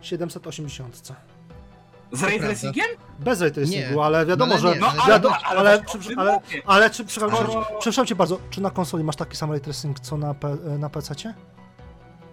780. 0.00 1.12
Z 2.12 2.22
ray 2.22 2.40
tracingiem? 2.40 2.86
Bez 3.18 3.40
ray 3.40 3.52
tracingu, 3.52 4.02
ale 4.02 4.26
wiadomo, 4.26 4.54
No 4.54 4.60
że. 4.60 4.74
nie, 4.74 4.80
No 4.80 4.86
ale 4.86 5.02
ale, 5.02 5.12
wiadomo, 5.12 5.36
ale, 5.44 5.60
ale, 5.60 5.70
ale, 5.70 5.82
przy- 5.84 6.14
ale, 6.16 6.32
mówię. 6.32 6.62
ale 6.66 6.90
czy, 6.90 7.04
przepraszam, 7.04 8.06
cię 8.06 8.14
bardzo, 8.14 8.38
czy 8.50 8.60
na 8.60 8.70
konsoli 8.70 9.04
masz 9.04 9.16
taki 9.16 9.36
sam 9.36 9.50
ray 9.50 9.60
tracing 9.60 10.00
co 10.00 10.16
na, 10.16 10.34
na 10.78 10.90
PC-cie? 10.90 11.34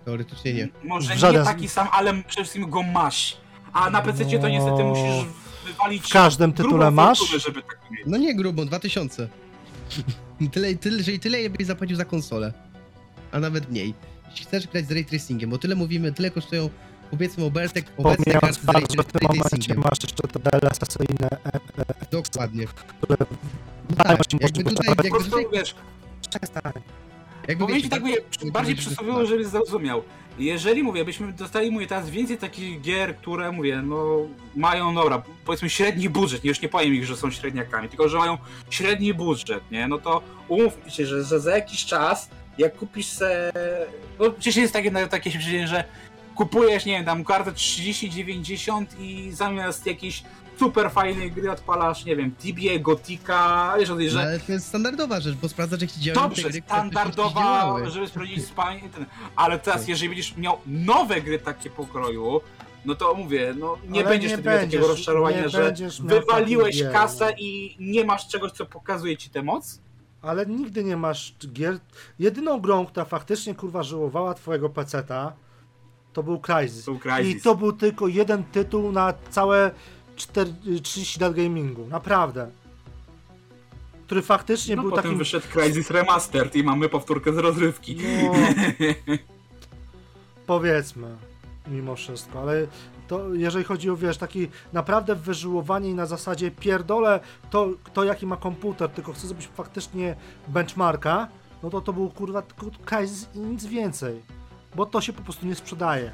Teoretycznie 0.05 0.53
nie. 0.53 0.67
Może 0.83 1.15
nie 1.31 1.43
taki 1.43 1.69
sam, 1.69 1.87
ale 1.91 2.13
przede 2.13 2.43
wszystkim 2.43 2.69
go 2.69 2.83
masz. 2.83 3.37
A 3.73 3.89
na 3.89 4.01
PC 4.01 4.25
to 4.39 4.49
niestety 4.49 4.83
No. 4.83 4.89
musisz 4.89 5.25
wywalić 5.71 6.03
W 6.03 6.09
każdym 6.13 6.51
grubą 6.51 6.69
tytule 6.69 6.91
masz? 6.91 7.19
fortunę, 7.19 7.39
żeby 7.39 7.61
tak 7.61 7.79
mieć. 7.91 8.01
No 8.05 8.17
nie 8.17 8.35
grubą, 8.35 8.65
2000. 8.65 9.27
tyle, 10.51 10.75
tyle, 10.75 10.97
jeżeli 10.97 11.19
tyle 11.19 11.49
byś 11.49 11.67
zapłacił 11.67 11.95
za 11.97 12.05
konsolę. 12.05 12.53
A 13.31 13.39
nawet 13.39 13.69
mniej. 13.71 13.93
Jeśli 14.31 14.45
chcesz 14.45 14.67
grać 14.67 14.87
z 14.87 14.91
ray 14.91 15.05
tracingiem, 15.05 15.49
bo 15.49 15.57
tyle 15.57 15.75
mówimy, 15.75 16.11
tyle 16.13 16.31
kosztują 16.31 16.69
powiedzmy 17.11 17.43
obecne, 17.45 17.81
obecne 17.97 18.23
Pomijając 18.23 18.57
karty 18.57 18.61
z 18.61 18.65
ray, 18.65 18.81
fakt, 18.81 18.95
że 18.95 19.03
w 19.03 19.05
tym 19.05 19.19
ray 19.19 19.27
momencie 19.27 19.49
tracingiem. 19.49 19.77
masz 19.83 20.03
jeszcze 20.03 20.27
te 20.27 20.39
DLSS-yne 20.39 21.29
e, 21.45 21.59
Dokładnie. 22.11 22.65
dają 23.89 24.17
Tak, 24.17 24.27
ci 24.27 24.37
jakby 24.41 24.63
możliwość 24.63 24.77
tutaj, 24.77 24.95
Po 24.95 25.03
jakby 25.03 25.09
prostu, 25.09 25.29
tutaj 25.31 25.45
wiesz, 25.53 25.75
Przestań. 26.29 26.73
Jakby 27.47 27.67
wiecie, 27.67 27.81
ci 27.81 27.89
tak, 27.89 28.01
mówię, 28.01 28.15
bardziej 28.45 28.75
bardzo- 28.75 28.89
przysłowiowo, 28.89 29.25
żebyś 29.25 29.47
zrozumiał. 29.47 30.03
Jeżeli, 30.39 30.83
mówię, 30.83 31.05
byśmy 31.05 31.33
dostali, 31.33 31.71
mówię, 31.71 31.87
teraz 31.87 32.09
więcej 32.09 32.37
takich 32.37 32.81
gier, 32.81 33.15
które, 33.17 33.51
mówię, 33.51 33.81
no, 33.85 34.17
mają, 34.55 34.95
dobra, 34.95 35.21
powiedzmy 35.45 35.69
średni 35.69 36.09
budżet, 36.09 36.45
już 36.45 36.61
nie 36.61 36.69
powiem 36.69 36.93
ich, 36.95 37.05
że 37.05 37.17
są 37.17 37.31
średniakami, 37.31 37.89
tylko, 37.89 38.09
że 38.09 38.17
mają 38.17 38.37
średni 38.69 39.13
budżet, 39.13 39.71
nie, 39.71 39.87
no 39.87 39.97
to 39.97 40.21
umówmy 40.47 40.91
się, 40.91 41.05
że, 41.05 41.23
że 41.23 41.39
za 41.39 41.55
jakiś 41.55 41.85
czas, 41.85 42.29
jak 42.57 42.75
kupisz 42.75 43.07
se, 43.07 43.51
no 44.19 44.31
przecież 44.31 44.55
jest 44.55 44.73
takie, 44.73 44.91
takie 44.91 45.31
się 45.31 45.67
że 45.67 45.83
kupujesz, 46.35 46.85
nie 46.85 46.93
wiem, 46.93 47.05
tam 47.05 47.23
kartę 47.23 47.51
30-90 47.51 48.85
i 48.99 49.31
zamiast 49.31 49.85
jakiejś 49.85 50.23
super 50.61 50.91
fajnej 50.91 51.31
gry 51.31 51.51
odpalasz, 51.51 52.05
nie 52.05 52.15
wiem, 52.15 52.31
Tibie, 52.35 52.79
Gotika, 52.79 53.73
wiesz, 53.79 53.89
o 53.89 53.95
tej, 53.95 54.05
No, 54.05 54.11
że 54.11 54.21
ale 54.21 54.39
to 54.39 54.51
jest 54.51 54.67
standardowa 54.67 55.19
rzecz, 55.19 55.35
bo 55.35 55.49
sprawdzasz, 55.49 55.81
jak 55.81 55.91
ci 55.91 55.99
działają 55.99 56.29
Dobrze, 56.29 56.49
gry, 56.49 56.61
standardowa, 56.65 57.77
żeby 57.89 58.07
sprawdzić 58.07 58.45
spanie, 58.45 58.89
ten, 58.89 59.05
ale 59.35 59.59
teraz 59.59 59.79
Tak. 59.81 59.89
jeżeli 59.89 60.09
będziesz 60.09 60.37
miał 60.37 60.57
nowe 60.65 61.21
gry 61.21 61.39
takie 61.39 61.69
pokroju, 61.69 62.41
no 62.85 62.95
to 62.95 63.13
mówię, 63.13 63.53
no 63.59 63.77
nie 63.89 63.99
Ale 63.99 64.09
będziesz 64.09 64.31
nie 64.31 64.37
wtedy 64.37 64.49
miał 64.49 64.59
takiego 64.59 64.81
będziesz- 64.81 64.97
rozczarowania, 64.97 65.47
że 65.47 65.59
będziesz 65.63 65.99
miał 65.99 66.19
wywaliłeś 66.19 66.83
kasę 66.93 67.33
i 67.37 67.75
nie 67.79 68.05
masz 68.05 68.27
czegoś, 68.27 68.51
co 68.51 68.65
pokazuje 68.65 69.17
ci 69.17 69.29
tę 69.29 69.43
moc? 69.43 69.81
Ale 70.21 70.45
nigdy 70.45 70.83
nie 70.83 70.97
masz 70.97 71.35
gier. 71.53 71.79
Jedyną 72.19 72.59
grą, 72.59 72.85
która 72.85 73.05
faktycznie 73.05 73.55
kurwa 73.55 73.83
żyłowała 73.83 74.33
twojego 74.33 74.69
peceta, 74.69 75.33
to 76.13 76.23
był 76.23 76.39
Crysis. 76.39 76.85
To 76.85 76.91
był 76.91 76.99
Crysis. 76.99 77.35
I 77.35 77.41
to 77.41 77.55
był 77.55 77.73
tylko 77.73 78.07
jeden 78.07 78.43
tytuł 78.43 78.91
na 78.91 79.13
całe 79.29 79.71
4, 80.15 80.53
30 80.83 81.19
lat 81.19 81.33
gamingu. 81.33 81.87
Naprawdę. 81.87 82.49
Który 84.05 84.21
faktycznie 84.21 84.75
No 84.75 84.81
był 84.81 84.91
potem 84.91 85.03
takim. 85.03 85.17
wyszedł 85.17 85.45
Crysis 85.53 85.91
Remastered 85.91 86.55
i 86.55 86.63
mamy 86.63 86.89
powtórkę 86.89 87.33
z 87.33 87.37
rozrywki. 87.37 87.97
No, 88.23 88.31
powiedzmy, 90.47 91.07
mimo 91.67 91.95
wszystko, 91.95 92.41
ale 92.41 92.67
to 93.07 93.33
jeżeli 93.33 93.65
chodzi 93.65 93.89
o 93.89 93.97
wiesz, 93.97 94.17
taki 94.17 94.47
naprawdę 94.73 95.15
wyżyłowanie 95.15 95.89
i 95.89 95.93
na 95.93 96.05
zasadzie 96.05 96.51
pierdolę 96.51 97.19
to, 97.49 97.69
kto 97.83 98.03
jaki 98.03 98.25
ma 98.27 98.37
komputer, 98.37 98.89
tylko 98.89 99.13
chcę 99.13 99.27
zrobić 99.27 99.49
faktycznie 99.55 100.15
benchmarka, 100.47 101.27
no 101.63 101.69
to 101.69 101.81
to 101.81 101.93
był 101.93 102.09
kurwa 102.09 102.41
tylko 102.41 102.65
Crysis 102.85 103.27
i 103.35 103.39
nic 103.39 103.65
więcej. 103.65 104.21
Bo 104.75 104.85
to 104.85 105.01
się 105.01 105.13
po 105.13 105.21
prostu 105.21 105.45
nie 105.45 105.55
sprzedaje. 105.55 106.11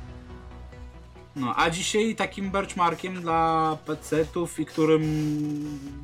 No, 1.38 1.53
a 1.55 1.69
dzisiaj 1.69 2.15
takim 2.15 2.51
benchmarkiem 2.51 3.22
dla 3.22 3.77
PC-ów 3.85 4.59
i 4.59 4.65
którym 4.65 5.03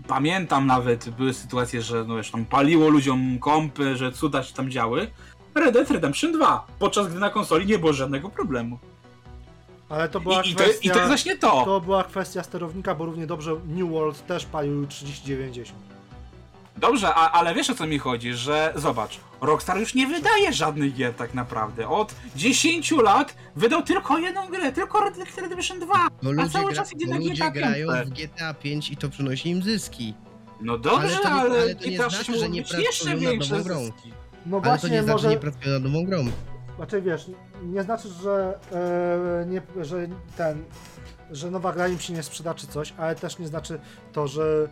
pamiętam 0.08 0.68
nawet, 0.68 1.10
były 1.10 1.34
sytuacje, 1.34 1.82
że 1.82 2.04
no 2.08 2.16
wiesz, 2.16 2.32
tam 2.32 2.46
paliło 2.46 2.90
ludziom 2.90 3.40
kompy, 3.40 3.98
że 3.98 4.12
cuda 4.12 4.44
się 4.44 4.54
tam 4.54 4.72
działy. 4.72 5.08
Red 5.56 5.74
Dead 5.74 5.92
Redemption 5.92 6.32
2, 6.32 6.68
podczas 6.80 7.08
gdy 7.08 7.20
na 7.20 7.30
konsoli 7.30 7.66
nie 7.66 7.80
było 7.80 7.94
żadnego 7.94 8.30
problemu. 8.30 8.80
Ale 9.90 10.10
to 10.10 10.20
była 10.20 10.42
I, 10.42 10.52
i, 10.52 10.56
to, 10.56 10.64
kwestia... 10.64 10.90
I 10.90 10.92
to 10.92 10.98
jest 10.98 11.08
właśnie 11.08 11.38
to. 11.38 11.66
To 11.66 11.82
była 11.82 12.04
kwestia 12.04 12.44
sterownika, 12.44 12.96
bo 12.96 13.06
równie 13.06 13.28
dobrze 13.28 13.56
New 13.68 13.92
World 13.92 14.26
też 14.26 14.46
palił 14.46 14.88
3090. 14.88 15.80
Dobrze, 16.78 17.16
a, 17.16 17.32
ale 17.32 17.56
wiesz 17.56 17.70
o 17.70 17.76
co 17.76 17.88
mi 17.88 18.00
chodzi, 18.00 18.34
że 18.34 18.74
zobacz, 18.76 19.20
Rockstar 19.46 19.80
już 19.80 19.94
nie 19.96 20.08
wydaje 20.08 20.54
żadnych 20.54 20.94
gier 20.96 21.14
tak 21.14 21.34
naprawdę. 21.34 21.88
Od 21.90 22.16
10 22.36 22.92
lat 22.92 23.36
wydał 23.56 23.84
tylko 23.84 24.18
jedną 24.20 24.48
grę, 24.50 24.72
tylko 24.72 25.04
Red 25.04 25.18
Dead 25.18 25.38
Redemption 25.38 25.80
2. 25.80 25.88
Bo 26.24 26.30
a 26.30 26.32
ludzie, 26.32 26.50
cały 26.50 26.66
gra, 26.66 26.76
czas 26.76 26.94
idzie 26.94 27.08
na 27.08 27.16
ludzie 27.18 27.34
GTA 27.34 27.52
grają 27.52 27.88
5. 27.88 28.10
w 28.10 28.14
GTA 28.14 28.54
5 28.54 28.92
i 28.92 28.98
to 28.98 29.10
przynosi 29.10 29.50
im 29.50 29.64
zyski. 29.64 30.14
No 30.62 30.78
dobrze, 30.78 31.18
Ale 31.26 31.42
ale, 31.42 31.50
to 31.50 31.56
nie- 31.56 31.62
ale 31.62 31.76
to 31.76 31.86
nie 31.90 31.92
GTA 31.98 32.10
znaczy, 32.10 32.26
6 32.26 32.40
że 32.40 32.50
nie 32.50 32.62
mogą 32.62 32.74
być 32.74 32.86
jeszcze 32.86 33.06
pracują 33.06 33.24
nad 33.24 33.32
większe 33.32 33.52
nową 33.58 33.64
grą. 33.64 33.80
zyski. 33.86 34.14
No 34.46 34.58
Ale 34.58 34.64
to 34.64 34.70
właśnie, 34.70 34.90
nie 34.90 35.04
znaczy, 35.04 35.14
może... 35.14 35.24
że 35.30 35.36
nie 35.36 35.40
pracują 35.42 35.74
nad 35.80 35.84
nową 35.84 36.06
grą. 36.06 36.26
Znaczy 36.76 37.02
wiesz, 37.02 37.26
nie 37.64 37.84
znaczy, 37.84 38.10
że, 38.24 38.60
e, 38.72 39.46
nie, 39.46 39.62
że 39.86 40.08
ten, 40.38 40.64
że 41.32 41.52
nowa 41.52 41.74
gra 41.74 41.88
im 41.88 42.00
się 42.00 42.14
nie 42.14 42.24
sprzeda 42.24 42.54
czy 42.54 42.68
coś, 42.68 42.94
ale 42.98 43.16
też 43.16 43.40
nie 43.40 43.48
znaczy 43.48 43.80
to, 44.14 44.28
że 44.28 44.68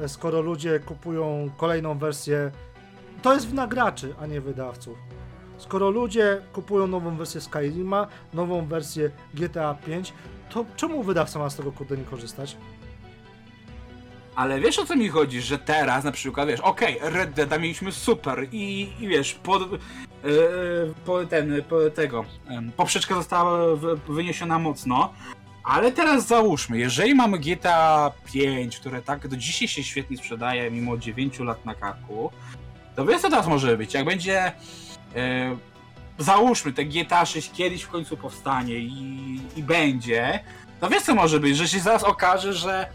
e, 0.00 0.08
skoro 0.08 0.40
ludzie 0.40 0.80
kupują 0.80 1.50
kolejną 1.56 1.98
wersję, 1.98 2.50
to 3.24 3.34
jest 3.34 3.48
wina 3.48 3.66
graczy, 3.66 4.14
a 4.20 4.26
nie 4.26 4.40
wydawców. 4.40 4.98
Skoro 5.58 5.90
ludzie 5.90 6.42
kupują 6.52 6.86
nową 6.86 7.16
wersję 7.16 7.40
Skyrima, 7.40 8.06
nową 8.34 8.66
wersję 8.66 9.10
GTA 9.34 9.74
5, 9.86 10.12
to 10.50 10.64
czemu 10.76 11.02
wydawca 11.02 11.38
ma 11.38 11.50
z 11.50 11.56
tego 11.56 11.72
kurde 11.72 11.96
nie 11.96 12.04
korzystać? 12.04 12.56
Ale 14.36 14.60
wiesz 14.60 14.78
o 14.78 14.86
co 14.86 14.96
mi 14.96 15.08
chodzi, 15.08 15.40
że 15.40 15.58
teraz 15.58 16.04
na 16.04 16.12
przykład, 16.12 16.48
wiesz, 16.48 16.60
okej, 16.60 16.98
Red 17.02 17.30
Dead 17.32 17.60
mieliśmy 17.60 17.92
super 17.92 18.46
i, 18.52 18.92
i 19.00 19.08
wiesz, 19.08 19.34
po, 19.34 19.56
e, 19.56 19.66
po 21.04 21.24
ten, 21.26 21.62
po 21.68 21.90
tego, 21.90 22.24
em, 22.48 22.72
poprzeczka 22.72 23.14
została 23.14 23.76
w- 23.76 23.98
wyniesiona 24.08 24.58
mocno, 24.58 25.12
ale 25.64 25.92
teraz 25.92 26.26
załóżmy, 26.26 26.78
jeżeli 26.78 27.14
mamy 27.14 27.38
GTA 27.38 28.12
5, 28.32 28.80
które 28.80 29.02
tak 29.02 29.28
do 29.28 29.36
dzisiaj 29.36 29.68
się 29.68 29.84
świetnie 29.84 30.16
sprzedaje 30.16 30.70
mimo 30.70 30.96
9 30.98 31.38
lat 31.44 31.64
na 31.64 31.74
karku, 31.74 32.30
to 32.96 33.06
wiesz 33.06 33.22
co 33.22 33.30
teraz 33.30 33.46
może 33.46 33.76
być, 33.76 33.94
jak 33.94 34.04
będzie, 34.04 34.52
e, 35.16 35.56
załóżmy, 36.18 36.72
te 36.72 36.84
GTA 36.84 37.26
6 37.26 37.52
kiedyś 37.52 37.82
w 37.82 37.88
końcu 37.88 38.16
powstanie 38.16 38.74
i, 38.74 39.40
i 39.56 39.62
będzie, 39.62 40.40
to 40.80 40.88
wiesz 40.88 41.02
co 41.02 41.14
może 41.14 41.40
być, 41.40 41.56
że 41.56 41.68
się 41.68 41.80
zaraz 41.80 42.04
okaże, 42.04 42.52
że 42.52 42.86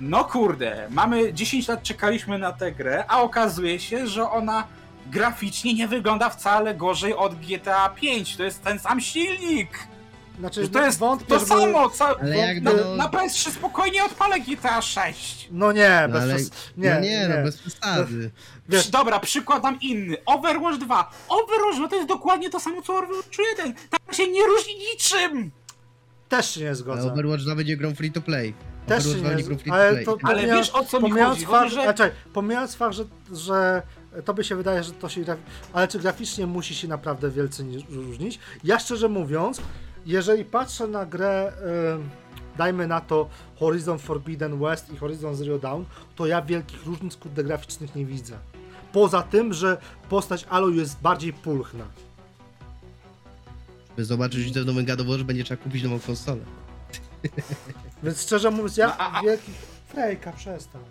no 0.00 0.24
kurde, 0.24 0.86
mamy 0.90 1.34
10 1.34 1.68
lat 1.68 1.82
czekaliśmy 1.82 2.38
na 2.38 2.52
tę 2.52 2.72
grę, 2.72 3.04
a 3.08 3.22
okazuje 3.22 3.80
się, 3.80 4.06
że 4.06 4.30
ona 4.30 4.66
graficznie 5.06 5.74
nie 5.74 5.88
wygląda 5.88 6.30
wcale 6.30 6.74
gorzej 6.74 7.14
od 7.14 7.34
GTA 7.34 7.88
5. 7.88 8.36
To 8.36 8.42
jest 8.42 8.64
ten 8.64 8.78
sam 8.78 9.00
silnik. 9.00 9.91
Znaczy, 10.38 10.62
Że 10.62 10.68
to 10.68 10.82
jest 10.84 10.98
wątpię, 10.98 11.26
to 11.28 11.34
żeby- 11.34 11.46
samo. 11.48 11.90
Ca... 11.90 12.06
Ale 12.20 12.30
na, 12.30 12.36
jakby 12.36 12.70
no- 12.74 12.96
na 12.96 13.08
PS3 13.08 13.50
spokojnie 13.50 14.04
odpalę 14.04 14.40
GTA 14.40 14.82
6. 14.82 15.48
No 15.52 15.72
nie, 15.72 16.00
No 16.08 16.12
bez 16.12 16.22
ale- 16.22 16.34
przes- 16.34 16.50
nie, 16.76 16.94
no 16.94 17.00
nie, 17.00 17.28
no 17.28 17.44
bez 17.44 17.58
przesady. 17.58 18.30
Wiesz, 18.68 18.88
Dobra, 18.90 19.20
przykładam 19.20 19.80
inny. 19.80 20.16
Overwatch 20.26 20.78
2. 20.78 21.10
Overwatch 21.28 21.76
2 21.76 21.88
to 21.88 21.96
jest 21.96 22.08
dokładnie 22.08 22.50
to 22.50 22.60
samo 22.60 22.82
co 22.82 22.96
Overwatch 22.98 23.38
1. 23.58 23.74
Tam 23.74 24.14
się 24.14 24.28
nie 24.28 24.46
różni 24.46 24.74
niczym. 24.92 25.50
też 26.28 26.50
się 26.54 26.60
nie 26.60 26.66
Ale 26.66 26.74
zgodzę. 26.76 27.12
Overwatch 27.12 27.42
2 27.42 27.54
będzie 27.54 27.76
grą 27.76 27.94
free 27.94 28.12
to 28.12 28.20
play. 28.20 28.54
Też 28.86 29.04
się 29.04 29.10
Overwatch 29.10 29.20
2 29.24 29.30
nie 29.30 29.34
będzie 29.36 29.48
grą 29.48 29.58
z- 29.58 29.62
free 29.62 29.70
to 29.70 29.76
ale 29.76 29.92
play. 29.92 30.04
to- 30.04 30.16
Ale 30.22 30.34
Pomijając- 30.36 30.66
wiesz 30.66 30.74
o 30.74 30.84
co 30.84 30.96
mi 31.00 31.08
Pomijając 31.08 31.34
chodzi? 31.38 31.46
fakt, 31.46 31.72
że... 31.72 31.82
znaczy, 31.82 32.12
pomijając 32.32 32.74
fakt, 32.74 32.94
że, 32.94 33.04
że 33.32 33.82
tobie 34.24 34.44
się 34.44 34.56
wydaje, 34.56 34.82
że 34.84 34.92
to 34.92 35.08
się 35.08 35.24
ale 35.72 35.88
czy 35.88 35.98
graficznie 35.98 36.46
musi 36.46 36.74
się 36.74 36.88
naprawdę 36.88 37.30
wielce 37.30 37.64
nie 37.64 37.78
różnić? 37.90 38.38
Ja 38.64 38.78
szczerze 38.78 39.08
mówiąc, 39.08 39.60
jeżeli 40.06 40.44
patrzę 40.44 40.86
na 40.86 41.06
grę, 41.06 41.52
y, 42.54 42.58
dajmy 42.58 42.86
na 42.86 43.00
to 43.00 43.28
Horizon 43.58 43.98
Forbidden 43.98 44.58
West 44.58 44.90
i 44.92 44.96
Horizon 44.96 45.36
Zero 45.36 45.58
Dawn, 45.58 45.84
to 46.16 46.26
ja 46.26 46.42
wielkich 46.42 46.86
różnic 46.86 47.16
kurde 47.16 47.44
graficznych 47.44 47.94
nie 47.96 48.06
widzę. 48.06 48.38
Poza 48.92 49.22
tym, 49.22 49.52
że 49.52 49.80
postać 50.08 50.46
Aloy 50.50 50.74
jest 50.74 51.00
bardziej 51.00 51.32
pulchna. 51.32 51.84
By 53.96 54.04
zobaczyć 54.04 54.52
w 54.52 54.66
nowym 54.66 54.84
God 54.86 55.00
że 55.18 55.24
będzie 55.24 55.44
trzeba 55.44 55.62
kupić 55.62 55.82
nową 55.82 56.00
konsolę. 56.00 56.40
Więc 58.02 58.22
szczerze 58.22 58.50
mówiąc, 58.50 58.76
ja 58.76 58.86
No, 58.86 58.94
a- 58.98 59.18
a- 59.18 59.22
wielkich... 59.22 59.54
Frejka, 59.88 60.32
przestań. 60.32 60.82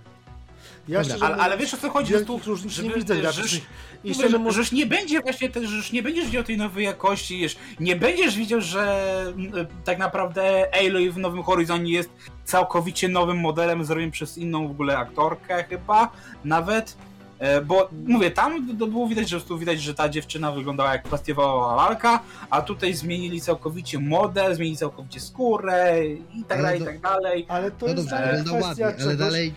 Ja 0.87 0.99
Dobra, 1.01 1.03
szczerze 1.15 1.25
Ale, 1.25 1.43
ale 1.43 1.57
wiesz 1.57 1.73
o 1.73 1.77
co 1.77 1.89
chodzi? 1.89 2.13
że 2.13 2.21
tu- 2.21 2.25
wielkich 2.33 2.47
różnic 2.47 2.79
nie 2.81 2.89
widzę 2.89 3.15
że- 3.15 3.21
graficznych. 3.21 3.63
I 4.03 4.13
szczerze 4.13 4.37
że, 4.45 4.51
że 4.51 4.59
już 4.59 4.71
nie 4.71 4.85
będzie 4.85 5.21
właśnie, 5.21 5.49
że 5.63 5.75
już 5.75 5.91
nie 5.91 6.03
będziesz 6.03 6.25
widział 6.25 6.43
tej 6.43 6.57
nowej 6.57 6.85
jakości, 6.85 7.39
wiesz, 7.39 7.55
nie 7.79 7.95
będziesz 7.95 8.35
widział, 8.37 8.61
że 8.61 9.01
mm, 9.27 9.67
tak 9.85 9.97
naprawdę 9.97 10.67
Aloy 10.79 11.11
w 11.11 11.17
Nowym 11.17 11.43
Horizonie 11.43 11.91
jest 11.93 12.09
całkowicie 12.45 13.07
nowym 13.07 13.37
modelem, 13.39 13.85
zrobionym 13.85 14.11
przez 14.11 14.37
inną 14.37 14.67
w 14.67 14.71
ogóle 14.71 14.97
aktorkę 14.97 15.63
chyba, 15.63 16.11
nawet, 16.45 16.97
e, 17.39 17.61
bo 17.61 17.89
mówię, 18.07 18.31
tam 18.31 18.67
było 18.73 19.07
widać, 19.07 19.29
że 19.29 19.41
tu 19.41 19.57
widać, 19.57 19.81
że 19.81 19.93
ta 19.93 20.09
dziewczyna 20.09 20.51
wyglądała 20.51 20.91
jak 20.93 21.03
plastikowa 21.03 21.75
lalka, 21.75 22.19
a 22.49 22.61
tutaj 22.61 22.93
zmienili 22.93 23.41
całkowicie 23.41 23.99
model, 23.99 24.55
zmienili 24.55 24.77
całkowicie 24.77 25.19
skórę 25.19 26.05
i 26.07 26.43
tak 26.47 26.59
Ale 26.59 26.63
dalej, 26.63 26.77
i 26.77 26.79
to- 26.79 26.85
tak 26.85 26.99
dalej. 26.99 27.45
ale 27.49 27.71
to 27.71 27.85
No 27.85 27.93
jest 27.93 28.09
dobrze, 28.09 28.33
wygląda 28.37 28.61
kwestia 28.65 28.85
ładnie, 28.85 29.03
ale 29.05 29.15
dalej 29.15 29.53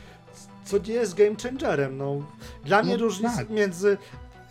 co 0.65 0.79
nie 0.79 0.95
jest 0.95 1.15
game 1.15 1.37
changerem. 1.43 1.97
No. 1.97 2.17
Dla 2.65 2.83
mnie 2.83 2.97
No 2.97 3.03
różnica 3.03 3.37
tak. 3.37 3.51
między 3.51 3.99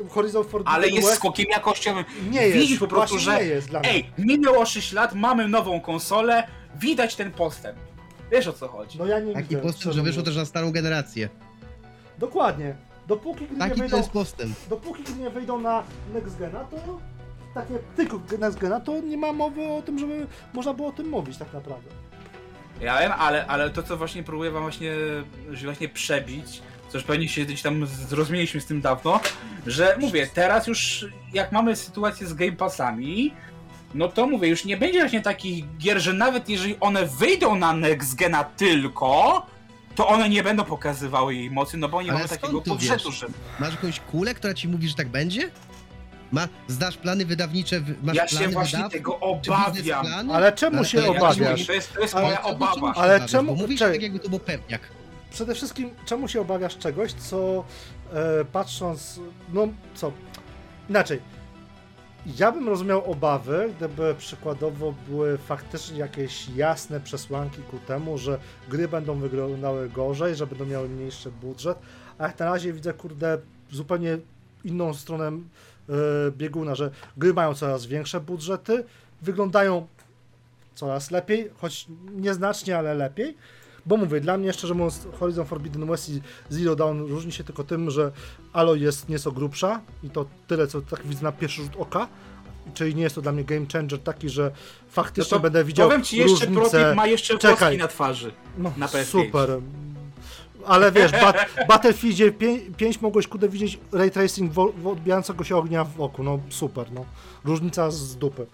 Horizon 0.10 0.44
Forbidden 0.44 0.74
Ale 0.76 0.88
jest 0.90 1.08
West 1.08 1.20
skokiem 1.20 1.46
jakościowym. 1.52 2.06
nie 2.32 2.42
jest. 2.42 2.58
Widzisz 2.58 2.80
po 2.80 2.88
prostu, 2.88 3.20
że 3.20 3.36
nie 3.38 3.44
jest 3.44 3.68
dla 3.70 3.80
mnie. 3.80 3.90
Ej, 3.90 4.10
minęło 4.18 4.66
6 4.66 4.94
lat, 4.94 5.14
mamy 5.16 5.48
nową 5.48 5.82
konsolę, 5.82 6.48
widać 6.76 7.16
ten 7.16 7.32
postęp. 7.32 7.78
Wiesz 8.32 8.48
o 8.48 8.54
co 8.54 8.68
chodzi. 8.68 8.98
No 9.00 9.06
ja 9.06 9.20
nie 9.20 9.34
taki 9.34 9.48
widzę, 9.50 9.62
postęp, 9.62 9.96
że 9.96 10.02
wyszło 10.02 10.24
też 10.24 10.36
na 10.36 10.46
starą 10.46 10.72
generację. 10.72 11.30
Dokładnie. 12.20 12.76
Dopóki 13.08 13.46
gry 13.46 13.54
nie 13.54 13.60
Taki 13.60 13.72
to 13.76 13.80
wyjdą, 13.80 13.98
jest 13.98 14.10
postęp. 14.10 14.56
dopóki 14.70 15.04
nie 15.20 15.30
wyjdą 15.30 15.60
na 15.62 15.84
Next 16.14 16.38
Gena, 16.40 16.60
to 16.64 16.78
takie 17.54 17.74
tylko 17.96 18.20
Next 18.40 18.60
Gena, 18.60 18.80
to 18.80 19.02
nie 19.02 19.18
ma 19.18 19.34
mowy 19.34 19.68
o 19.68 19.82
tym, 19.82 20.00
żeby 20.00 20.28
można 20.54 20.74
było 20.74 20.88
o 20.88 20.92
tym 20.92 21.10
mówić 21.10 21.38
tak 21.38 21.54
naprawdę. 21.54 21.90
Ja 22.82 23.00
wiem, 23.00 23.12
ale, 23.18 23.48
ale 23.48 23.70
to 23.70 23.84
co 23.84 23.98
właśnie 23.98 24.24
próbuję 24.24 24.52
wam 24.52 24.62
właśnie, 24.64 24.92
że 25.52 25.66
właśnie 25.66 25.90
przebić, 25.90 26.62
Też 26.94 27.04
pewnie 27.04 27.30
się 27.30 27.46
gdzieś 27.46 27.62
tam 27.62 27.86
zrozumieliśmy 27.86 28.62
z 28.62 28.66
tym 28.66 28.82
dawno, 28.82 29.20
że 29.68 29.98
mówię, 30.00 30.30
teraz 30.34 30.68
już 30.68 31.06
jak 31.34 31.52
mamy 31.52 31.76
sytuację 31.76 32.28
z 32.28 32.34
Game 32.34 32.52
Passami, 32.52 33.34
no 33.94 34.08
to 34.08 34.28
mówię, 34.28 34.48
już 34.48 34.66
nie 34.66 34.78
będzie 34.78 35.00
właśnie 35.00 35.22
takich 35.22 35.78
gier, 35.78 36.02
że 36.02 36.14
nawet 36.14 36.50
jeżeli 36.50 36.80
one 36.80 37.06
wyjdą 37.06 37.56
na 37.56 37.74
Next 37.74 38.16
Gena 38.16 38.44
tylko, 38.44 39.46
to 39.96 40.08
one 40.08 40.30
nie 40.30 40.44
będą 40.44 40.64
pokazywały 40.64 41.36
jej 41.36 41.52
mocy, 41.52 41.78
no 41.78 41.90
bo 41.90 42.02
nie 42.02 42.10
Ale 42.10 42.20
mamy 42.20 42.28
skąd 42.28 42.42
takiego 42.42 42.62
tu 42.62 42.70
budżetu, 42.70 43.10
wiesz? 43.10 43.20
że 43.20 43.28
Masz 43.60 43.72
jakąś 43.72 44.00
kulę, 44.00 44.34
która 44.34 44.54
ci 44.54 44.68
mówi, 44.68 44.88
że 44.90 44.96
tak 44.96 45.08
będzie? 45.08 45.50
Ma, 46.34 46.48
znasz 46.68 46.98
plany 46.98 47.26
wydawnicze, 47.26 47.82
masz 48.04 48.16
ja 48.16 48.26
plany 48.26 48.46
się 48.46 48.52
właśnie 48.52 48.78
wydawców? 48.78 48.94
tego 49.00 49.20
obawiam. 49.20 50.06
Ale 50.32 50.52
czemu 50.52 50.78
Ale 50.78 50.86
się 50.86 50.98
to 51.02 51.04
ja- 51.14 51.20
obawiasz? 51.20 51.66
To 51.68 51.74
jest, 51.74 51.94
to 51.94 52.02
jest 52.02 52.16
Ale 52.16 52.26
moja 52.26 52.44
obawa. 52.44 52.74
czemu 52.74 52.94
się 52.94 53.00
Ale 53.00 53.14
obawiasz? 53.16 53.32
czemu- 53.32 53.56
Bo 53.56 53.62
mówisz 53.62 53.80
tak, 53.80 54.02
jakby 54.02 54.20
to 54.20 54.30
był 54.30 54.40
pewniak. 54.40 54.82
Przede 55.32 55.56
wszystkim, 55.56 55.90
czemu 56.06 56.28
się 56.28 56.42
obawiasz 56.42 56.78
czegoś, 56.78 57.14
co 57.14 57.64
e, 58.14 58.46
patrząc, 58.46 59.20
no 59.54 59.68
co, 59.96 60.12
inaczej. 60.90 61.20
Ja 62.38 62.52
bym 62.52 62.70
rozumiał 62.70 63.12
obawy, 63.12 63.70
gdyby 63.78 64.16
przykładowo 64.18 64.94
były 65.08 65.38
faktycznie 65.38 65.98
jakieś 66.00 66.50
jasne 66.50 67.00
przesłanki 67.02 67.62
ku 67.72 67.78
temu, 67.80 68.18
że 68.18 68.40
gry 68.70 68.88
będą 68.88 69.20
wyglądały 69.20 69.90
gorzej, 69.90 70.36
że 70.36 70.48
będą 70.48 70.66
miały 70.66 70.90
mniejszy 70.90 71.32
budżet, 71.32 71.78
a 72.18 72.24
jak 72.28 72.40
na 72.40 72.46
razie 72.46 72.74
widzę, 72.74 72.94
kurde, 72.94 73.38
zupełnie 73.72 74.18
inną 74.64 74.94
stronę 74.94 75.32
bieguna, 76.32 76.76
że 76.76 76.92
gry 77.18 77.34
mają 77.34 77.54
coraz 77.54 77.86
większe 77.86 78.20
budżety, 78.20 78.84
wyglądają 79.22 79.88
coraz 80.76 81.12
lepiej, 81.12 81.50
choć 81.58 81.88
nieznacznie, 82.16 82.78
ale 82.78 82.94
lepiej. 82.94 83.38
Bo 83.86 83.98
mówię, 83.98 84.22
dla 84.22 84.38
mnie 84.38 84.54
szczerze 84.54 84.74
mówiąc 84.74 85.08
Horizon 85.20 85.46
Forbidden 85.46 85.88
West 85.88 86.10
i 86.10 86.22
Zero 86.50 86.76
Dawn 86.76 87.00
różni 87.00 87.32
się 87.32 87.44
tylko 87.44 87.64
tym, 87.64 87.92
że 87.92 88.12
Aloy 88.54 88.80
jest 88.80 89.10
nieco 89.10 89.32
grubsza 89.32 89.82
i 90.04 90.10
to 90.10 90.26
tyle, 90.48 90.68
co 90.68 90.82
tak 90.82 91.08
widzę 91.08 91.24
na 91.24 91.32
pierwszy 91.32 91.62
rzut 91.64 91.76
oka. 91.78 92.08
Czyli 92.74 92.96
nie 92.96 93.04
jest 93.04 93.16
to 93.16 93.22
dla 93.22 93.32
mnie 93.32 93.44
game 93.44 93.66
changer 93.74 94.00
taki, 94.00 94.30
że 94.30 94.52
faktycznie 94.90 95.36
No 95.36 95.38
to 95.38 95.44
będę 95.44 95.64
widział 95.64 95.88
Powiem 95.90 96.04
ci 96.04 96.18
jeszcze, 96.18 96.46
różnicę. 96.46 96.70
Protip 96.80 96.96
ma 96.96 97.08
jeszcze 97.08 97.38
Czekaj. 97.38 97.58
włoski 97.58 97.78
na 97.78 97.88
twarzy. 97.88 98.32
No, 98.58 98.74
na 98.78 98.88
PS5. 98.88 99.04
super. 99.04 99.50
Ale 100.68 100.92
wiesz, 100.92 101.12
bat, 101.12 101.38
Battlefieldzie 101.68 102.32
5, 102.32 102.62
5 102.78 103.02
mogłeś 103.02 103.28
kudę 103.28 103.50
widzieć 103.50 103.80
ray 103.92 104.12
tracing 104.12 104.54
wo, 104.54 104.72
wo, 104.78 104.92
odbijającego 104.92 105.44
się 105.44 105.58
ognia 105.58 105.84
w 105.84 106.02
oku. 106.02 106.24
No 106.24 106.40
super, 106.50 106.92
no. 106.92 107.06
Różnica 107.46 107.92
z 107.92 108.16
dupy. 108.16 108.46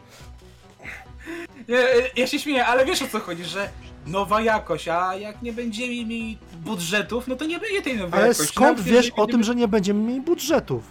Ja, 1.68 1.77
ja 2.15 2.27
się 2.27 2.40
śmieję, 2.40 2.65
ale 2.65 2.86
wiesz 2.86 3.02
o 3.02 3.07
co 3.07 3.19
chodzi, 3.19 3.45
że 3.45 3.69
nowa 4.07 4.41
jakość, 4.41 4.88
a 4.88 5.15
jak 5.15 5.41
nie 5.41 5.53
będziemy 5.53 5.88
mieli 5.88 6.38
budżetów, 6.53 7.27
no 7.27 7.36
to 7.36 7.45
nie 7.45 7.60
będzie 7.60 7.81
tej 7.81 7.98
nowej 7.98 8.19
Ale 8.19 8.27
jakości. 8.27 8.53
skąd 8.53 8.77
Nawet 8.77 8.94
wiesz 8.94 9.11
o 9.15 9.27
tym, 9.27 9.44
że 9.44 9.56
nie 9.56 9.68
będziemy 9.68 9.99
mieli 9.99 10.22
budżetów? 10.22 10.84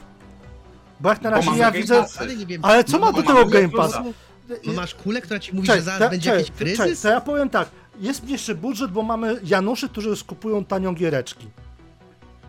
Bo 1.00 1.08
jak 1.08 1.22
na 1.22 1.30
razie 1.30 1.50
ja 1.56 1.70
widzę... 1.70 2.04
Ale 2.18 2.36
nie 2.36 2.46
wiem. 2.46 2.64
Ale 2.64 2.84
co 2.84 2.98
no, 2.98 3.06
ma 3.06 3.12
do 3.12 3.22
tego 3.22 3.46
Game 3.46 3.68
no, 3.72 3.78
Passa? 3.78 4.04
No 4.64 4.72
masz 4.72 4.94
kulę, 4.94 5.20
która 5.20 5.40
ci 5.40 5.54
mówi, 5.54 5.66
Cześć, 5.66 5.78
że 5.78 5.84
zaraz 5.84 6.00
te- 6.00 6.10
będzie 6.10 6.30
cześć, 6.30 6.48
jakiś 6.48 6.66
cześć, 6.66 6.76
kryzys? 6.76 7.00
to 7.00 7.08
ja 7.08 7.20
powiem 7.20 7.50
tak, 7.50 7.68
jest 8.00 8.22
mniejszy 8.24 8.54
budżet, 8.54 8.90
bo 8.90 9.02
mamy 9.02 9.40
Januszy, 9.44 9.88
którzy 9.88 10.16
skupują 10.16 10.64
tanią 10.64 10.94
giereczki. 10.94 11.46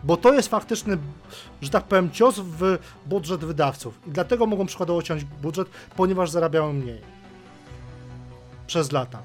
Bo 0.04 0.16
to 0.16 0.34
jest 0.34 0.48
faktyczny, 0.48 0.98
że 1.62 1.70
tak 1.70 1.84
powiem, 1.84 2.10
cios 2.10 2.38
w 2.38 2.78
budżet 3.06 3.40
wydawców. 3.44 4.00
I 4.06 4.10
dlatego 4.10 4.46
mogą 4.46 4.66
przykładowo 4.66 5.02
ciąć 5.02 5.24
budżet, 5.24 5.68
ponieważ 5.96 6.30
zarabiają 6.30 6.72
mniej. 6.72 7.00
Przez 8.66 8.92
lata. 8.92 9.22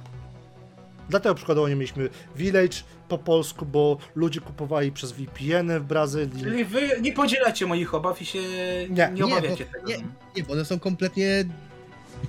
Dlatego 1.09 1.35
przykładowo 1.35 1.69
nie 1.69 1.75
mieliśmy 1.75 2.09
Village 2.35 2.77
po 3.09 3.17
polsku, 3.17 3.65
bo 3.65 3.97
ludzie 4.15 4.41
kupowali 4.41 4.91
przez 4.91 5.11
VPN-y 5.11 5.79
w 5.79 5.83
Brazylii. 5.83 6.43
Czyli 6.43 6.65
wy 6.65 6.89
nie 7.01 7.11
podzielacie 7.13 7.65
moich 7.65 7.93
obaw 7.93 8.21
i 8.21 8.25
się 8.25 8.39
Nie, 8.39 8.87
nie, 8.89 9.11
nie, 9.13 9.25
obawiacie 9.25 9.65
bo- 9.65 9.71
tego. 9.71 9.87
nie. 9.87 9.97
Nie, 10.37 10.43
bo 10.43 10.53
one 10.53 10.65
są 10.65 10.79
kompletnie... 10.79 11.43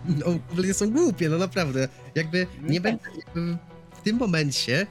No, 0.08 0.24
kompletnie 0.24 0.74
są 0.74 0.90
głupie, 0.90 1.28
no 1.28 1.38
naprawdę. 1.38 1.88
Jakby 2.14 2.46
nie 2.62 2.68
Nie. 2.70 2.80
będzie... 2.80 3.04
jakby 3.26 3.56
tym 4.06 4.16
momencie 4.16 4.86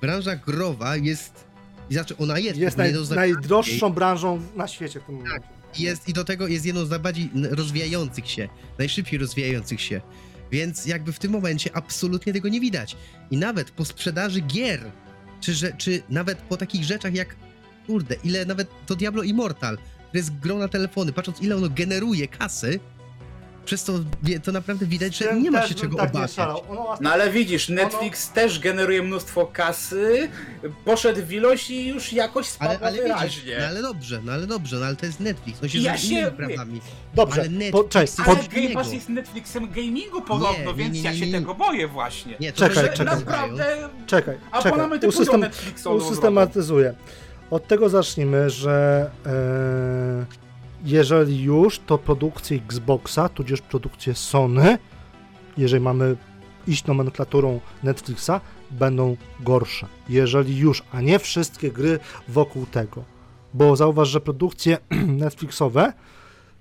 branża 0.00 0.36
growa 0.36 0.96
jest... 0.96 1.44
Znaczy 1.90 2.16
ona 2.16 2.38
jest... 2.38 2.58
Jest 2.58 2.76
naj, 2.76 2.94
najdroższą 3.14 3.90
branżą 3.90 4.42
na 4.56 4.68
świecie 4.68 5.00
w 5.00 5.04
tym 5.04 5.14
momencie. 5.14 5.48
jest 5.78 6.08
i 6.08 6.12
do 6.12 6.24
tego 6.24 6.46
jest 6.46 6.66
jedną 6.66 6.84
z 6.84 6.90
najbardziej 6.90 7.30
rozwijających 7.50 8.30
się, 8.30 8.48
najszybciej 8.78 9.18
rozwijających 9.18 9.80
się. 9.80 10.00
Więc 10.50 10.86
jakby 10.86 11.12
w 11.12 11.18
tym 11.18 11.32
momencie 11.32 11.76
absolutnie 11.76 12.32
tego 12.32 12.48
nie 12.48 12.60
widać. 12.60 12.96
I 13.30 13.36
nawet 13.36 13.70
po 13.70 13.84
sprzedaży 13.84 14.40
gier, 14.40 14.90
czy, 15.40 15.54
że, 15.54 15.72
czy 15.72 16.02
nawet 16.08 16.38
po 16.38 16.56
takich 16.56 16.84
rzeczach 16.84 17.14
jak, 17.14 17.36
kurde, 17.86 18.16
ile 18.24 18.44
nawet 18.46 18.68
to 18.86 18.96
Diablo 18.96 19.22
Immortal, 19.22 19.78
które 20.08 20.20
jest 20.20 20.38
grą 20.38 20.58
na 20.58 20.68
telefony, 20.68 21.12
patrząc 21.12 21.42
ile 21.42 21.56
ono 21.56 21.68
generuje 21.68 22.28
kasy, 22.28 22.80
przez 23.68 23.84
to 23.84 23.92
to 24.44 24.52
naprawdę 24.52 24.86
widać, 24.86 25.16
że 25.16 25.40
nie 25.40 25.50
ma 25.50 25.66
się 25.66 25.74
czego 25.74 25.96
tak 25.96 26.10
obawiać. 26.10 26.36
No 27.00 27.12
ale 27.12 27.30
widzisz, 27.30 27.68
Netflix 27.68 28.30
też 28.32 28.58
generuje 28.60 29.02
mnóstwo 29.02 29.46
kasy, 29.46 30.28
poszedł 30.84 31.20
w 31.26 31.32
ilość 31.32 31.70
i 31.70 31.88
już 31.88 32.12
jakoś 32.12 32.46
spadła 32.46 32.76
Ale, 32.76 32.86
ale 32.86 32.96
widzisz, 32.96 33.42
wyraźnie. 33.44 33.56
no 33.60 33.66
ale 33.66 33.82
dobrze, 33.82 34.20
no 34.24 34.32
ale 34.32 34.46
dobrze, 34.46 34.76
no 34.76 34.86
ale 34.86 34.96
to 34.96 35.06
jest 35.06 35.20
Netflix, 35.20 35.62
no 35.62 35.68
się 35.68 35.78
Ja 35.78 35.96
się- 35.98 36.32
prawami. 36.36 36.80
Dobrze, 37.14 37.40
Ale 37.40 37.50
Netflix 37.50 37.72
po, 37.72 37.84
cześć, 37.84 38.02
jest 38.12 38.16
pod, 38.16 38.26
Ale 38.28 38.36
pod- 38.36 38.54
Game 38.54 38.70
Pass 38.74 38.92
jest 38.92 39.08
Netflixem 39.08 39.70
gamingu 39.70 40.22
podobno, 40.22 40.58
Nie, 40.58 40.64
nie, 40.66 40.74
więc 40.74 40.94
nie, 40.94 41.02
ja 41.02 41.14
się 41.14 41.26
tego 41.32 41.54
boję 41.54 41.88
właśnie. 41.88 42.34
Nie, 42.40 42.52
to 42.52 42.58
Czekaj, 42.58 42.84
czekaj. 42.96 43.06
naprawdę 43.06 43.88
czekaj, 44.06 44.36
czekaj. 44.62 45.08
Usystem, 45.08 45.44
usystematyzuję. 45.96 46.94
Od 47.50 47.66
tego 47.66 47.88
zacznijmy, 47.88 48.50
że 48.50 49.10
e, 49.26 50.47
jeżeli 50.84 51.42
już, 51.42 51.78
to 51.78 51.98
produkcje 51.98 52.56
Xboxa, 52.56 53.28
tudzież 53.28 53.60
produkcje 53.60 54.14
Sony, 54.14 54.78
jeżeli 55.56 55.82
mamy 55.82 56.16
iść 56.66 56.86
nomenklaturą 56.86 57.60
Netflixa, 57.82 58.40
będą 58.70 59.16
gorsze. 59.40 59.86
Jeżeli 60.08 60.58
już, 60.58 60.82
a 60.92 61.00
nie 61.00 61.18
wszystkie 61.18 61.70
gry 61.70 61.98
wokół 62.28 62.66
tego. 62.66 63.04
Bo 63.54 63.76
zauważ, 63.76 64.08
że 64.08 64.20
produkcje 64.20 64.78
Netflixowe 65.24 65.92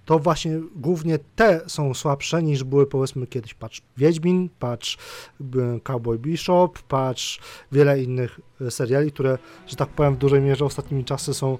to 0.08 0.20
właśnie 0.20 0.60
głównie 0.76 1.20
te 1.36 1.62
są 1.68 1.94
słabsze 1.94 2.44
niż 2.44 2.64
były 2.64 2.88
powiedzmy 2.88 3.28
kiedyś. 3.28 3.54
Patrz 3.54 3.82
Wiedźmin, 3.98 4.50
patrz 4.60 4.98
y, 5.42 5.46
Cowboy 5.84 6.20
Bishop, 6.20 6.80
patrz 6.80 7.40
wiele 7.72 8.04
innych 8.04 8.40
y, 8.62 8.72
seriali, 8.72 9.12
które, 9.12 9.38
że 9.68 9.76
tak 9.76 9.90
powiem, 9.90 10.16
w 10.16 10.18
dużej 10.18 10.42
mierze 10.42 10.66
ostatnimi 10.66 11.06
czasy 11.06 11.34
są 11.34 11.58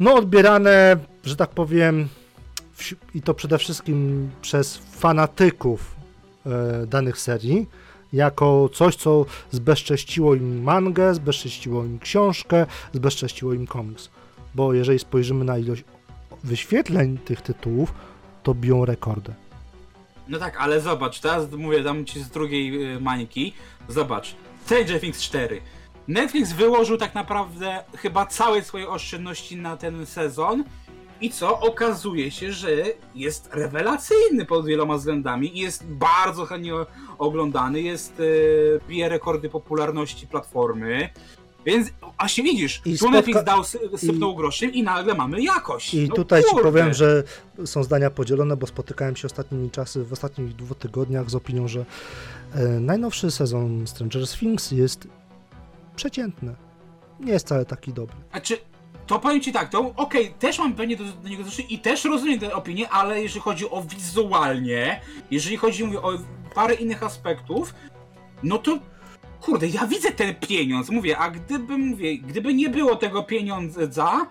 no 0.00 0.14
odbierane, 0.14 0.96
że 1.24 1.36
tak 1.36 1.50
powiem, 1.50 2.08
wsi- 2.78 2.96
i 3.14 3.22
to 3.22 3.34
przede 3.34 3.58
wszystkim 3.58 4.30
przez 4.42 4.76
fanatyków 4.76 5.96
e, 6.46 6.86
danych 6.86 7.18
serii, 7.18 7.66
jako 8.12 8.68
coś, 8.74 8.96
co 8.96 9.26
zbezcześciło 9.50 10.34
im 10.34 10.62
mangę, 10.62 11.14
zbezcześciło 11.14 11.84
im 11.84 11.98
książkę, 11.98 12.66
zbezcześciło 12.92 13.52
im 13.54 13.66
komiks. 13.66 14.08
Bo 14.54 14.74
jeżeli 14.74 14.98
spojrzymy 14.98 15.44
na 15.44 15.58
ilość 15.58 15.84
wyświetleń 16.44 17.18
tych 17.18 17.42
tytułów, 17.42 17.94
to 18.42 18.54
biją 18.54 18.84
rekordy. 18.84 19.34
No 20.28 20.38
tak, 20.38 20.56
ale 20.60 20.80
zobacz, 20.80 21.20
teraz 21.20 21.52
mówię, 21.52 21.82
dam 21.82 22.04
ci 22.04 22.20
z 22.22 22.28
drugiej 22.30 22.94
y, 22.96 23.00
mańki. 23.00 23.52
Zobacz, 23.88 24.34
Stranger 24.64 25.00
Things 25.00 25.22
4. 25.22 25.60
Netflix 26.10 26.52
wyłożył 26.52 26.96
tak 26.96 27.14
naprawdę 27.14 27.84
chyba 27.96 28.26
całe 28.26 28.62
swoje 28.62 28.88
oszczędności 28.88 29.56
na 29.56 29.76
ten 29.76 30.06
sezon. 30.06 30.64
I 31.20 31.30
co? 31.30 31.60
Okazuje 31.60 32.30
się, 32.30 32.52
że 32.52 32.70
jest 33.14 33.48
rewelacyjny 33.52 34.46
pod 34.46 34.66
wieloma 34.66 34.96
względami 34.96 35.56
i 35.58 35.60
jest 35.60 35.84
bardzo 35.86 36.46
chętnie 36.46 36.72
oglądany, 37.18 37.80
jest, 37.82 38.20
y, 38.20 38.80
bije 38.88 39.08
rekordy 39.08 39.48
popularności 39.48 40.26
platformy. 40.26 41.08
Więc, 41.66 41.88
a 42.18 42.28
się 42.28 42.42
widzisz, 42.42 42.82
I 42.84 42.90
tu 42.98 43.04
spotka- 43.04 43.10
Netflix 43.12 43.44
dał, 43.44 43.60
sy- 43.62 43.98
sypnął 43.98 44.36
groszem 44.36 44.72
i 44.72 44.82
nagle 44.82 45.14
mamy 45.14 45.42
jakość. 45.42 45.94
I 45.94 46.08
No 46.08 46.14
tutaj 46.14 46.42
ci 46.42 46.50
kurde. 46.50 46.62
powiem, 46.62 46.94
że 46.94 47.22
są 47.64 47.84
zdania 47.84 48.10
podzielone, 48.10 48.56
bo 48.56 48.66
spotykałem 48.66 49.16
się 49.16 49.26
ostatnimi 49.26 49.70
czasy, 49.70 50.04
w 50.04 50.12
ostatnich 50.12 50.56
dwóch 50.56 50.78
tygodniach 50.78 51.30
z 51.30 51.34
opinią, 51.34 51.68
że 51.68 51.84
e, 52.54 52.62
najnowszy 52.68 53.30
sezon 53.30 53.86
Stranger 53.86 54.28
Things 54.28 54.70
jest 54.70 55.08
przeciętny. 55.96 56.54
Nie 57.20 57.32
jest 57.32 57.46
wcale 57.46 57.64
taki 57.64 57.92
dobry. 57.92 58.16
Znaczy, 58.30 58.58
to 59.06 59.18
powiem 59.18 59.40
ci 59.40 59.52
tak, 59.52 59.68
to 59.68 59.92
okej, 59.96 60.34
też 60.38 60.58
mam 60.58 60.74
pewnie 60.74 60.96
do, 60.96 61.04
do 61.04 61.28
niego 61.28 61.44
dosyć 61.44 61.66
i 61.68 61.78
też 61.78 62.04
rozumiem 62.04 62.38
tę 62.38 62.54
opinię, 62.54 62.88
ale 62.88 63.22
jeżeli 63.22 63.40
chodzi 63.40 63.70
o 63.70 63.82
wizualnie, 63.82 65.00
jeżeli 65.30 65.56
chodzi 65.56 65.84
mówię, 65.84 66.02
o 66.02 66.12
parę 66.54 66.74
innych 66.74 67.02
aspektów, 67.02 67.74
no 68.42 68.58
to 68.58 68.78
kurde, 69.40 69.66
ja 69.66 69.86
widzę 69.86 70.12
ten 70.12 70.34
pieniądz, 70.34 70.90
mówię, 70.90 71.18
a 71.18 71.30
gdyby, 71.30 71.78
mówię, 71.78 72.18
gdyby 72.18 72.54
nie 72.54 72.68
było 72.68 72.96
tego 72.96 73.22
pieniądza, 73.22 74.26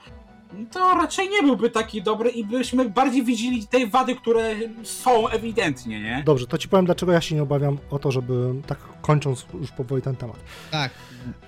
to 0.71 0.79
raczej 0.95 1.29
nie 1.29 1.43
byłby 1.43 1.69
taki 1.69 2.01
dobry 2.01 2.29
i 2.29 2.45
byśmy 2.45 2.89
bardziej 2.89 3.23
widzieli 3.23 3.67
te 3.67 3.87
wady, 3.87 4.15
które 4.15 4.55
są 4.83 5.27
ewidentnie, 5.27 5.99
nie? 6.01 6.23
Dobrze, 6.25 6.47
to 6.47 6.57
ci 6.57 6.69
powiem, 6.69 6.85
dlaczego 6.85 7.11
ja 7.11 7.21
się 7.21 7.35
nie 7.35 7.43
obawiam 7.43 7.77
o 7.89 7.99
to, 7.99 8.11
żeby, 8.11 8.53
tak 8.67 8.77
kończąc 9.01 9.45
już 9.61 9.71
powoli 9.71 10.01
ten 10.01 10.15
temat. 10.15 10.35
Tak. 10.71 10.91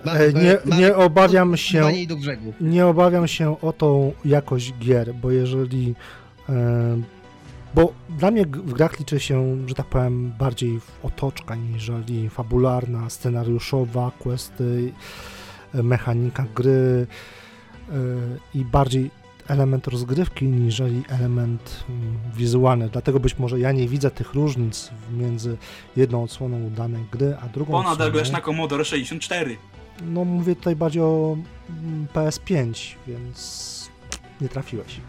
Ma, 0.04 0.12
E, 0.12 0.32
nie, 0.32 0.58
ma- 0.64 0.76
nie 0.76 0.96
obawiam 0.96 1.56
się... 1.56 1.78
Pływanie 1.78 2.06
do 2.06 2.16
brzegu. 2.16 2.52
Nie 2.60 2.86
obawiam 2.86 3.28
się 3.28 3.60
o 3.60 3.72
tą 3.72 4.12
jakość 4.24 4.72
gier, 4.80 5.14
bo 5.14 5.30
jeżeli. 5.30 5.94
E, 6.48 6.52
bo 7.74 7.92
dla 8.18 8.30
mnie 8.30 8.46
w 8.46 8.72
grach 8.72 8.98
liczy 8.98 9.20
się, 9.20 9.56
że 9.68 9.74
tak 9.74 9.86
powiem, 9.86 10.32
bardziej 10.38 10.80
otoczka 11.02 11.54
niżeli 11.54 12.28
fabularna, 12.30 13.10
scenariuszowa, 13.10 14.10
questy, 14.18 14.92
e, 15.74 15.82
mechanika 15.82 16.44
gry 16.54 17.06
i 18.54 18.64
bardziej 18.64 19.10
element 19.48 19.86
rozgrywki 19.86 20.44
niżeli 20.44 21.02
element 21.08 21.84
mm, 21.88 22.18
wizualny. 22.34 22.88
Dlatego 22.88 23.20
być 23.20 23.38
może 23.38 23.60
ja 23.60 23.72
nie 23.72 23.88
widzę 23.88 24.10
tych 24.10 24.34
różnic 24.34 24.90
między 25.12 25.56
jedną 25.96 26.22
odsłoną 26.22 26.70
danej 26.70 27.04
gry, 27.12 27.36
a 27.42 27.48
drugą 27.48 27.72
Bo 27.72 27.82
nadal 27.82 28.12
grasz 28.12 28.30
na 28.30 28.40
Commodore 28.40 28.84
64. 28.84 29.56
No 30.04 30.24
mówię 30.24 30.56
tutaj 30.56 30.76
bardziej 30.76 31.02
o 31.02 31.36
mm, 31.70 32.06
PS5, 32.14 32.94
więc 33.06 33.90
nie 34.40 34.48
trafiłeś. 34.48 35.00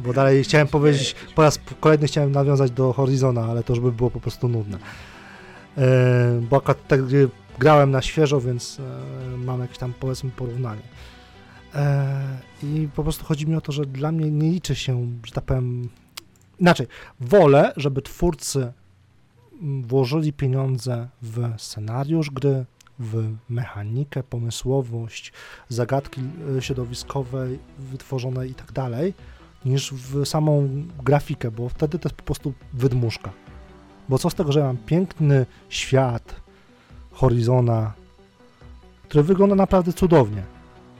Bo 0.00 0.12
dalej 0.12 0.44
chciałem 0.44 0.66
powiedzieć, 0.66 1.14
po 1.34 1.42
raz 1.42 1.60
kolejny 1.80 2.06
chciałem 2.06 2.32
nawiązać 2.32 2.70
do 2.70 2.92
Horizona, 2.92 3.44
ale 3.44 3.62
to 3.62 3.72
już 3.72 3.80
by 3.80 3.92
było 3.92 4.10
po 4.10 4.20
prostu 4.20 4.48
nudne. 4.48 4.78
E, 5.78 6.40
bo 6.50 6.56
akurat 6.56 6.78
gry 6.88 7.28
grałem 7.58 7.90
na 7.90 8.02
świeżo, 8.02 8.40
więc 8.40 8.80
e, 8.80 9.36
mam 9.36 9.60
jakieś 9.60 9.78
tam 9.78 9.92
powiedzmy 10.00 10.30
porównanie. 10.30 10.82
E, 11.74 12.38
I 12.62 12.88
po 12.94 13.02
prostu 13.02 13.24
chodzi 13.24 13.46
mi 13.46 13.56
o 13.56 13.60
to, 13.60 13.72
że 13.72 13.86
dla 13.86 14.12
mnie 14.12 14.30
nie 14.30 14.50
liczy 14.50 14.74
się, 14.74 15.06
że 15.24 15.32
tak 15.32 15.44
powiem, 15.44 15.88
inaczej, 16.58 16.86
wolę, 17.20 17.72
żeby 17.76 18.02
twórcy 18.02 18.72
mm, 19.62 19.82
włożyli 19.82 20.32
pieniądze 20.32 21.08
w 21.22 21.54
scenariusz 21.56 22.30
gry, 22.30 22.64
w 22.98 23.34
mechanikę, 23.48 24.22
pomysłowość, 24.22 25.32
zagadki 25.68 26.20
e, 26.58 26.62
środowiskowe 26.62 27.48
wytworzone 27.78 28.46
i 28.46 28.54
tak 28.54 28.72
dalej, 28.72 29.14
niż 29.64 29.92
w 29.92 30.26
samą 30.26 30.68
grafikę, 31.04 31.50
bo 31.50 31.68
wtedy 31.68 31.98
to 31.98 32.08
jest 32.08 32.16
po 32.16 32.22
prostu 32.22 32.52
wydmuszka. 32.72 33.32
Bo 34.08 34.18
co 34.18 34.30
z 34.30 34.34
tego, 34.34 34.52
że 34.52 34.60
mam 34.64 34.76
piękny 34.76 35.46
świat 35.68 36.40
Horizona, 37.12 37.92
który 39.08 39.24
wygląda 39.24 39.54
naprawdę 39.54 39.92
cudownie, 39.92 40.42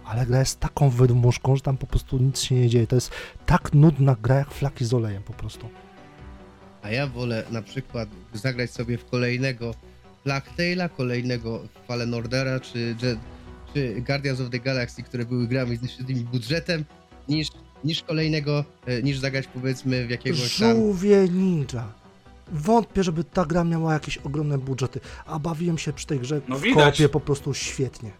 ale 0.06 0.26
gra 0.26 0.38
jest 0.38 0.60
taką 0.60 0.90
wydmuszką, 0.90 1.56
że 1.56 1.62
tam 1.62 1.76
po 1.76 1.86
prostu 1.86 2.18
nic 2.18 2.40
się 2.40 2.54
nie 2.54 2.68
dzieje. 2.68 2.86
To 2.86 2.94
jest 2.94 3.10
tak 3.46 3.74
nudna 3.74 4.16
gra 4.22 4.34
jak 4.34 4.50
flaki 4.50 4.84
z 4.84 4.94
olejem 4.94 5.22
po 5.22 5.32
prostu. 5.32 5.68
A 6.82 6.90
ja 6.90 7.06
wolę 7.06 7.44
na 7.50 7.62
przykład 7.62 8.08
zagrać 8.32 8.70
sobie 8.70 8.98
w 8.98 9.04
kolejnego 9.04 9.74
Black 10.24 10.56
Taila, 10.56 10.88
kolejnego 10.88 11.60
Fallen 11.88 12.14
Ordera, 12.14 12.60
czy, 12.60 12.96
czy 13.74 14.00
Guardians 14.00 14.40
of 14.40 14.50
the 14.50 14.58
Galaxy, 14.60 15.02
które 15.02 15.24
były 15.24 15.46
grami 15.48 15.76
z 15.76 15.90
średnim 15.90 16.18
budżetem, 16.18 16.84
niż, 17.28 17.48
niż 17.84 18.02
kolejnego, 18.02 18.64
e, 18.86 19.02
niż 19.02 19.18
zagrać 19.18 19.46
powiedzmy 19.46 20.06
w 20.06 20.10
jakiegoś 20.10 20.58
tam... 20.58 20.76
Żółwie 20.76 21.28
Ninja. 21.28 21.92
Wątpię, 22.52 23.02
żeby 23.02 23.24
ta 23.24 23.44
gra 23.46 23.64
miała 23.64 23.92
jakieś 23.92 24.18
ogromne 24.18 24.58
budżety, 24.58 25.00
a 25.26 25.38
bawiłem 25.38 25.78
się 25.78 25.92
przy 25.92 26.06
tej 26.06 26.20
grze 26.20 26.40
No 26.48 26.56
w 26.56 26.62
widać. 26.62 26.96
koopie 26.98 27.08
po 27.08 27.20
prostu 27.20 27.54
świetnie. 27.54 28.10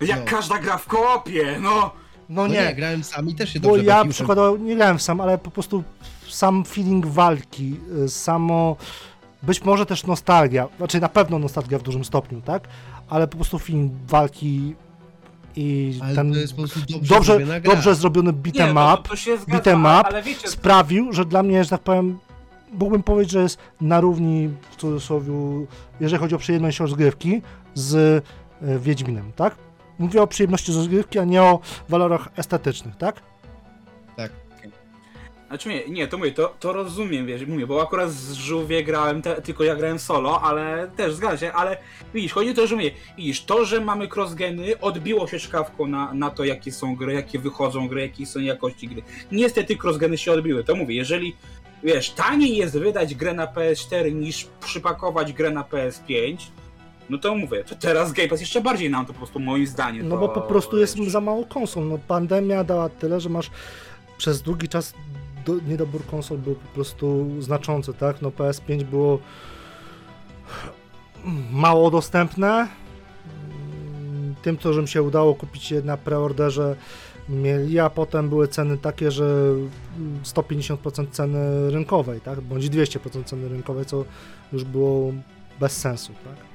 Jak 0.00 0.18
No. 0.20 0.24
każda 0.26 0.58
gra 0.58 0.78
w 0.78 0.86
koopie, 0.86 1.58
no! 1.60 1.70
No 1.70 1.90
No 2.28 2.46
nie, 2.46 2.54
nie, 2.66 2.74
grałem 2.74 3.04
sam 3.04 3.28
i 3.28 3.34
też 3.34 3.52
się 3.52 3.60
bo 3.60 3.68
dobrze 3.68 3.84
ja 3.84 3.94
bawiłem. 3.94 4.12
przykładowo 4.12 4.56
nie 4.56 4.76
grałem 4.76 4.98
sam, 4.98 5.20
ale 5.20 5.38
po 5.38 5.50
prostu 5.50 5.82
sam 6.28 6.64
feeling 6.64 7.06
walki, 7.06 7.76
y, 8.04 8.08
samo 8.08 8.76
być 9.42 9.64
może 9.64 9.86
też 9.86 10.06
nostalgia, 10.06 10.68
znaczy 10.76 11.00
na 11.00 11.08
pewno 11.08 11.38
nostalgia 11.38 11.78
w 11.78 11.82
dużym 11.82 12.04
stopniu, 12.04 12.40
tak? 12.40 12.68
Ale 13.08 13.28
po 13.28 13.36
prostu 13.36 13.58
feeling 13.58 13.92
walki 14.08 14.74
i 15.56 15.98
Ale 16.02 16.14
ten 16.14 16.32
to 16.32 16.38
jest 16.38 16.52
po 16.52 16.58
prostu 16.58 16.80
dobrze, 16.80 17.38
dobrze, 17.38 17.60
dobrze 17.60 17.94
zrobiony 17.94 18.32
beat'em 18.32 18.74
no, 18.74 18.94
up 18.94 19.08
beat'em 19.48 19.80
up 20.00 20.08
ale 20.08 20.22
wiecie, 20.22 20.48
sprawił, 20.48 21.12
że 21.12 21.24
dla 21.24 21.42
mnie, 21.42 21.64
że 21.64 21.70
tak 21.70 21.80
powiem, 21.80 22.18
mógłbym 22.72 23.02
powiedzieć, 23.02 23.32
że 23.32 23.42
jest 23.42 23.58
na 23.80 24.00
równi 24.00 24.48
w 24.70 24.76
cudzysłowie, 24.76 25.32
jeżeli 26.00 26.20
chodzi 26.20 26.34
o 26.34 26.38
przyjemność 26.38 26.80
rozgrywki 26.80 27.42
z 27.74 27.94
e, 28.62 28.78
Wiedźminem, 28.78 29.32
tak? 29.36 29.54
Mówię 29.98 30.22
o 30.22 30.26
przyjemności 30.26 30.72
z 30.72 30.76
rozgrywki, 30.76 31.18
a 31.18 31.24
nie 31.24 31.42
o 31.42 31.60
walorach 31.88 32.28
estetycznych, 32.36 32.96
tak? 32.96 33.22
Znaczy 35.54 35.68
nie, 35.68 35.88
nie, 35.88 36.06
to 36.08 36.18
mówię, 36.18 36.32
to, 36.32 36.54
to 36.60 36.72
rozumiem, 36.72 37.26
wiesz, 37.26 37.46
mówię, 37.46 37.66
bo 37.66 37.82
akurat 37.82 38.10
z 38.10 38.32
żółwie 38.32 38.84
grałem, 38.84 39.22
te, 39.22 39.42
tylko 39.42 39.64
ja 39.64 39.76
grałem 39.76 39.98
solo, 39.98 40.40
ale 40.42 40.90
też 40.96 41.14
zgadza 41.14 41.36
się, 41.36 41.52
ale 41.52 41.76
widzisz, 42.14 42.32
chodzi 42.32 42.50
o 42.50 42.54
to, 42.54 42.66
że 42.66 42.76
mówię, 42.76 42.90
widzisz, 43.16 43.44
to, 43.44 43.64
że 43.64 43.80
mamy 43.80 44.08
crossgeny 44.08 44.80
odbiło 44.80 45.26
się 45.26 45.38
szkawką 45.38 45.86
na, 45.86 46.14
na 46.14 46.30
to, 46.30 46.44
jakie 46.44 46.72
są 46.72 46.96
gry, 46.96 47.12
jakie 47.12 47.38
wychodzą 47.38 47.88
gry, 47.88 48.00
jakie 48.00 48.26
są 48.26 48.40
jakości 48.40 48.88
gry. 48.88 49.02
Niestety 49.32 49.76
crossgeny 49.82 50.18
się 50.18 50.32
odbiły, 50.32 50.64
to 50.64 50.74
mówię, 50.74 50.94
jeżeli, 50.94 51.36
wiesz, 51.82 52.10
taniej 52.10 52.56
jest 52.56 52.78
wydać 52.78 53.14
grę 53.14 53.34
na 53.34 53.46
PS4 53.46 54.14
niż 54.14 54.46
przypakować 54.60 55.32
grę 55.32 55.50
na 55.50 55.62
PS5, 55.62 56.36
no 57.10 57.18
to 57.18 57.34
mówię, 57.34 57.64
to 57.64 57.74
teraz 57.74 58.12
Game 58.12 58.28
Pass 58.28 58.40
jeszcze 58.40 58.60
bardziej 58.60 58.90
nam 58.90 59.06
to 59.06 59.12
po 59.12 59.18
prostu 59.18 59.40
moim 59.40 59.66
zdaniem. 59.66 60.08
No 60.08 60.16
bo 60.16 60.28
po 60.28 60.40
prostu 60.40 60.78
jest 60.78 60.98
za 60.98 61.20
mało 61.20 61.46
konsol. 61.46 61.88
No, 61.88 61.98
pandemia 62.08 62.64
dała 62.64 62.88
tyle, 62.88 63.20
że 63.20 63.28
masz 63.28 63.50
przez 64.18 64.42
długi 64.42 64.68
czas 64.68 64.94
do, 65.46 65.54
niedobór 65.68 66.06
konsol 66.06 66.38
był 66.38 66.54
po 66.54 66.68
prostu 66.68 67.26
znaczący, 67.40 67.94
tak? 67.94 68.22
No 68.22 68.30
PS5 68.30 68.82
było 68.82 69.18
mało 71.50 71.90
dostępne. 71.90 72.68
Tym, 74.42 74.56
którym 74.56 74.86
się 74.86 75.02
udało 75.02 75.34
kupić 75.34 75.70
je 75.70 75.82
na 75.82 75.96
preorderze 75.96 76.76
mieli, 77.28 77.78
a 77.78 77.90
potem 77.90 78.28
były 78.28 78.48
ceny 78.48 78.78
takie, 78.78 79.10
że 79.10 79.54
150% 80.24 81.10
ceny 81.10 81.70
rynkowej, 81.70 82.20
tak? 82.20 82.40
Bądź 82.40 82.70
200% 82.70 83.24
ceny 83.24 83.48
rynkowej, 83.48 83.84
co 83.84 84.04
już 84.52 84.64
było 84.64 85.12
bez 85.60 85.76
sensu, 85.76 86.12
tak? 86.24 86.53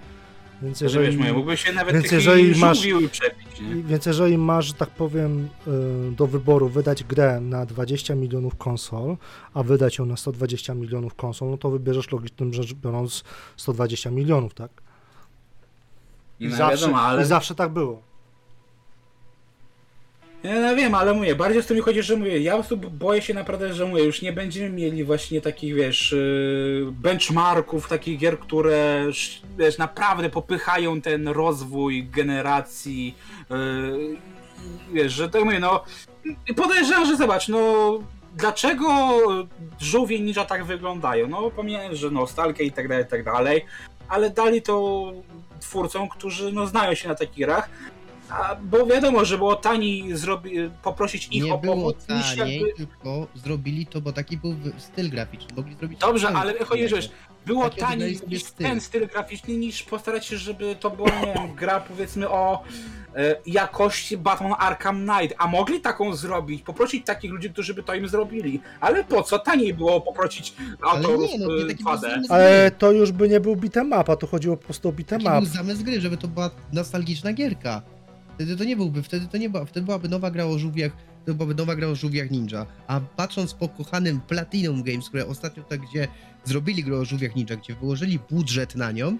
Więc 0.61 0.79
Że 0.79 1.01
wiesz, 1.01 1.15
mówię, 1.17 1.33
mógłby 1.33 1.57
się 1.57 1.73
nawet 1.73 1.93
więc 1.93 2.11
jeżeli 2.11 2.59
masz- 2.59 2.77
żółwił 2.81 3.09
przepić, 3.09 3.61
nie? 3.61 3.71
i- 3.77 3.83
Więc 3.83 4.05
jeżeli 4.05 4.37
masz, 4.37 4.65
że 4.65 4.73
tak 4.73 4.89
powiem, 4.89 5.49
y, 5.67 6.11
do 6.11 6.27
wyboru 6.27 6.69
wydać 6.69 7.03
grę 7.03 7.39
na 7.41 7.65
20 7.65 8.15
milionów 8.15 8.55
konsol, 8.55 9.17
a 9.53 9.63
wydać 9.63 9.97
ją 9.97 10.05
na 10.05 10.17
120 10.17 10.73
milionów 10.73 11.15
konsol, 11.15 11.49
no 11.49 11.57
to 11.57 11.69
wybierzesz 11.69 12.11
logicznym 12.11 12.53
rzecz 12.53 12.73
biorąc 12.73 13.23
120 13.57 14.11
milionów, 14.11 14.53
tak? 14.53 14.71
I 16.39 16.47
no 16.47 16.55
zawsze, 16.55 16.75
wiadomo, 16.77 17.01
ale 17.01 17.21
I 17.21 17.25
zawsze 17.25 17.55
tak 17.55 17.69
było. 17.73 18.01
Ja 20.43 20.59
no 20.59 20.75
wiem, 20.75 20.95
ale 20.95 21.13
mówię, 21.13 21.35
bardziej 21.35 21.63
z 21.63 21.65
tym 21.65 21.77
mi 21.77 21.83
chodzi, 21.83 22.03
że 22.03 22.15
mówię, 22.15 22.39
ja 22.39 22.51
po 22.51 22.57
prostu 22.57 22.77
boję 22.77 23.21
się 23.21 23.33
naprawdę, 23.33 23.73
że 23.73 23.85
mówię, 23.85 24.03
już 24.03 24.21
nie 24.21 24.33
będziemy 24.33 24.69
mieli 24.69 25.03
właśnie 25.03 25.41
takich, 25.41 25.75
wiesz, 25.75 26.11
yy, 26.11 26.87
benchmarków, 26.91 27.87
takich 27.89 28.19
gier, 28.19 28.39
które, 28.39 29.05
sz- 29.09 29.41
wiesz, 29.57 29.77
naprawdę 29.77 30.29
popychają 30.29 31.01
ten 31.01 31.27
rozwój 31.27 32.03
generacji, 32.07 33.15
yy, 33.49 34.17
wiesz, 34.93 35.13
że 35.13 35.29
tak 35.29 35.43
mówię, 35.43 35.59
no, 35.59 35.83
podejrzewam, 36.55 37.05
że 37.05 37.17
zobacz, 37.17 37.47
no, 37.47 37.93
dlaczego 38.35 38.87
żółwie 39.79 40.19
ninja 40.19 40.45
tak 40.45 40.65
wyglądają? 40.65 41.27
No, 41.27 41.51
pomijając, 41.51 41.97
że 41.97 42.11
nostalgia 42.11 42.65
i 42.65 42.71
tak 42.71 42.87
dalej, 42.87 43.03
i 43.05 43.07
tak 43.07 43.23
dalej, 43.23 43.65
ale 44.09 44.29
dali 44.29 44.61
to 44.61 45.03
twórcom, 45.59 46.09
którzy, 46.09 46.51
no, 46.51 46.67
znają 46.67 46.95
się 46.95 47.07
na 47.09 47.15
takich 47.15 47.45
grach, 47.45 47.69
a, 48.31 48.55
bo 48.55 48.85
wiadomo, 48.85 49.25
że 49.25 49.37
było 49.37 49.55
taniej 49.55 50.17
zrobi, 50.17 50.51
poprosić 50.83 51.27
ich 51.31 51.43
Nie 51.43 51.53
o 51.53 51.57
było 51.57 51.75
pomoc 51.75 51.95
niż 52.09 52.35
taniej, 52.35 52.61
jakby... 52.61 52.73
tylko 52.77 53.27
zrobili 53.35 53.85
to, 53.85 54.01
bo 54.01 54.11
taki 54.11 54.37
był 54.37 54.55
styl 54.77 55.09
graficzny. 55.09 55.47
Mogli 55.55 55.75
zrobić 55.75 55.99
Dobrze, 55.99 56.29
ale 56.29 56.53
chodzi, 56.65 56.89
że 56.89 56.95
wiesz, 56.95 57.11
było 57.45 57.63
Taki 57.63 57.81
taniej 57.81 58.19
niż 58.27 58.43
styl. 58.43 58.67
ten 58.67 58.81
styl 58.81 59.07
graficzny, 59.07 59.57
niż 59.57 59.83
postarać 59.83 60.25
się, 60.25 60.37
żeby 60.37 60.75
to 60.79 60.89
była, 60.89 61.09
nie 61.09 61.33
wiem, 61.33 61.55
gra 61.55 61.79
powiedzmy 61.79 62.29
o 62.29 62.63
e, 63.15 63.35
jakości 63.45 64.17
Batman 64.17 64.53
Arkham 64.59 65.07
Knight, 65.07 65.35
a 65.37 65.47
mogli 65.47 65.81
taką 65.81 66.15
zrobić, 66.15 66.63
poprosić 66.63 67.05
takich 67.05 67.31
ludzi, 67.31 67.49
którzy 67.49 67.73
by 67.73 67.83
to 67.83 67.93
im 67.95 68.07
zrobili, 68.07 68.61
ale 68.79 69.03
po 69.03 69.23
co? 69.23 69.39
Taniej 69.39 69.73
było 69.73 70.01
poprosić 70.01 70.53
Ale 70.81 70.91
autorów 70.91 71.31
nie, 71.31 71.39
no, 71.39 71.55
nie 71.55 71.63
e, 71.63 71.65
taki 71.67 71.83
2D. 71.83 71.99
był 71.99 72.09
zamysł 72.09 72.33
Ale 72.33 72.71
to 72.71 72.91
już 72.91 73.11
by 73.11 73.29
nie 73.29 73.39
był 73.39 73.55
beat'em 73.55 74.01
up, 74.01 74.11
a 74.13 74.15
tu 74.15 74.27
chodziło 74.27 74.57
po 74.57 74.63
prostu 74.63 74.89
o 74.89 74.91
był 74.91 75.05
up. 75.37 75.45
zamysł 75.45 75.83
gry, 75.83 76.01
żeby 76.01 76.17
to 76.17 76.27
była 76.27 76.49
nostalgiczna 76.73 77.33
gierka. 77.33 77.81
Wtedy 78.39 78.57
to 78.57 78.63
nie 78.63 78.75
byłby, 78.75 79.03
wtedy 79.03 79.27
to 79.27 79.37
nie 79.37 79.49
była, 79.49 79.65
wtedy 79.65 79.85
byłaby 79.85 80.09
nowa 80.09 80.31
gra 80.31 80.45
o 80.45 80.59
żółwiach, 80.59 80.91
to 81.25 81.33
byłaby 81.33 81.55
nowa 81.55 81.75
gra 81.75 81.87
o 81.87 81.95
żółwiach 81.95 82.31
ninja. 82.31 82.65
A 82.87 82.99
patrząc 82.99 83.53
po 83.53 83.69
kochanym 83.69 84.21
Platinum 84.21 84.83
Games, 84.83 85.07
które 85.09 85.27
ostatnio 85.27 85.63
tak 85.63 85.81
gdzie 85.81 86.07
zrobili 86.45 86.83
grę 86.83 86.97
o 86.97 87.05
żółwiach 87.05 87.35
ninja, 87.35 87.55
gdzie 87.55 87.75
wyłożyli 87.75 88.19
budżet 88.29 88.75
na 88.75 88.91
nią, 88.91 89.17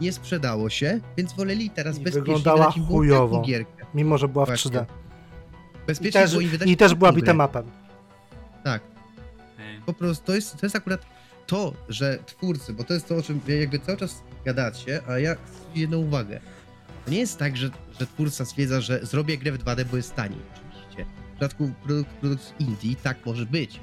nie 0.00 0.12
sprzedało 0.12 0.70
się, 0.70 1.00
więc 1.16 1.32
woleli 1.32 1.70
teraz 1.70 1.96
I 1.96 2.00
bezpiecznie 2.00 2.20
wyglądała 2.20 2.70
chujowo. 2.70 3.34
taką 3.36 3.46
gierkę. 3.46 3.84
Mimo, 3.94 4.18
że 4.18 4.28
była 4.28 4.44
w 4.44 4.48
Właśnie. 4.48 4.70
3D. 4.70 4.84
I 4.84 5.86
Bezpiecznie 5.86 6.20
też, 6.20 6.30
było 6.30 6.40
im 6.40 6.48
wydać 6.48 6.68
i 6.68 6.76
też 6.76 6.94
była 6.94 7.12
grę. 7.12 7.20
bitemapem. 7.20 7.64
Tak, 8.64 8.82
po 9.86 9.92
prostu 9.92 10.26
to 10.26 10.34
jest, 10.34 10.56
to 10.60 10.66
jest 10.66 10.76
akurat 10.76 11.06
to, 11.46 11.72
że 11.88 12.18
twórcy, 12.26 12.72
bo 12.72 12.84
to 12.84 12.94
jest 12.94 13.08
to, 13.08 13.16
o 13.16 13.22
czym 13.22 13.40
jakby 13.60 13.78
cały 13.78 13.98
czas 13.98 14.22
gadacie, 14.44 15.00
a 15.08 15.18
ja 15.18 15.36
jedną 15.74 15.98
uwagę. 15.98 16.40
To 17.10 17.14
nie 17.14 17.20
jest 17.20 17.38
tak, 17.38 17.56
że, 17.56 17.70
że 18.00 18.06
twórca 18.06 18.44
stwierdza, 18.44 18.80
że 18.80 19.06
zrobię 19.06 19.38
grę 19.38 19.52
w 19.52 19.58
2D, 19.58 19.84
bo 19.84 19.96
jest 19.96 20.14
taniej. 20.14 20.38
Oczywiście. 20.54 21.04
W 21.04 21.30
przypadku 21.30 21.72
produkt, 21.84 22.10
produkt 22.10 22.54
indie 22.58 22.96
tak 23.02 23.26
może 23.26 23.46
być. 23.46 23.80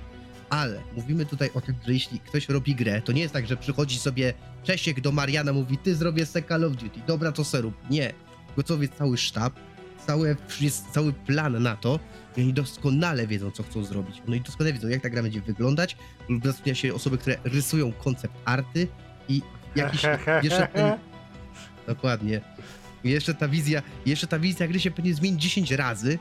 Ale 0.50 0.82
mówimy 0.96 1.26
tutaj 1.26 1.50
o 1.54 1.62
tym, 1.62 1.76
że 1.86 1.94
jeśli 1.94 2.20
ktoś 2.20 2.50
robi 2.50 2.76
grę, 2.76 3.02
to 3.02 3.12
nie 3.12 3.22
jest 3.22 3.34
tak, 3.34 3.48
że 3.48 3.58
przychodzi 3.58 4.00
sobie 4.00 4.34
Czesiek 4.64 5.02
do 5.02 5.12
Mariana, 5.12 5.54
mówi, 5.54 5.78
ty 5.78 5.96
zrobię 5.96 6.26
se 6.26 6.42
Call 6.42 6.64
of 6.64 6.76
Duty, 6.76 7.00
dobra, 7.08 7.32
to 7.32 7.44
se 7.44 7.62
rób. 7.62 7.74
Nie. 7.90 8.14
Gotowy 8.56 8.84
jest 8.84 8.98
cały 8.98 9.18
sztab, 9.18 9.54
całe, 10.06 10.36
jest 10.62 10.92
cały 10.92 11.14
plan 11.14 11.64
na 11.64 11.76
to 11.76 12.00
i 12.38 12.42
oni 12.42 12.54
doskonale 12.54 13.28
wiedzą, 13.28 13.52
co 13.52 13.64
chcą 13.64 13.84
zrobić. 13.84 14.22
No 14.28 14.36
i 14.36 14.42
doskonale 14.42 14.74
wiedzą, 14.74 14.88
jak 14.88 15.02
ta 15.02 15.10
gra 15.10 15.24
będzie 15.24 15.42
wyglądać, 15.42 15.98
lub 16.30 16.46
zatrudnia 16.46 16.76
się 16.76 16.94
osoby, 16.94 17.18
które 17.18 17.38
rysują 17.44 17.92
koncept 17.92 18.34
arty 18.46 18.88
i 19.30 19.42
jakiś 19.76 20.04
jeszcze 20.44 20.68
ten, 20.68 20.98
Dokładnie. 21.88 22.42
Jeszcze 23.04 23.34
ta 23.34 23.48
wizja, 23.48 23.82
jeszcze 24.06 24.28
ta 24.28 24.40
wizja 24.40 24.68
gry 24.68 24.80
się 24.80 24.92
pewnie 24.92 25.14
zmieni 25.14 25.38
10 25.38 25.72
razy, 25.72 26.20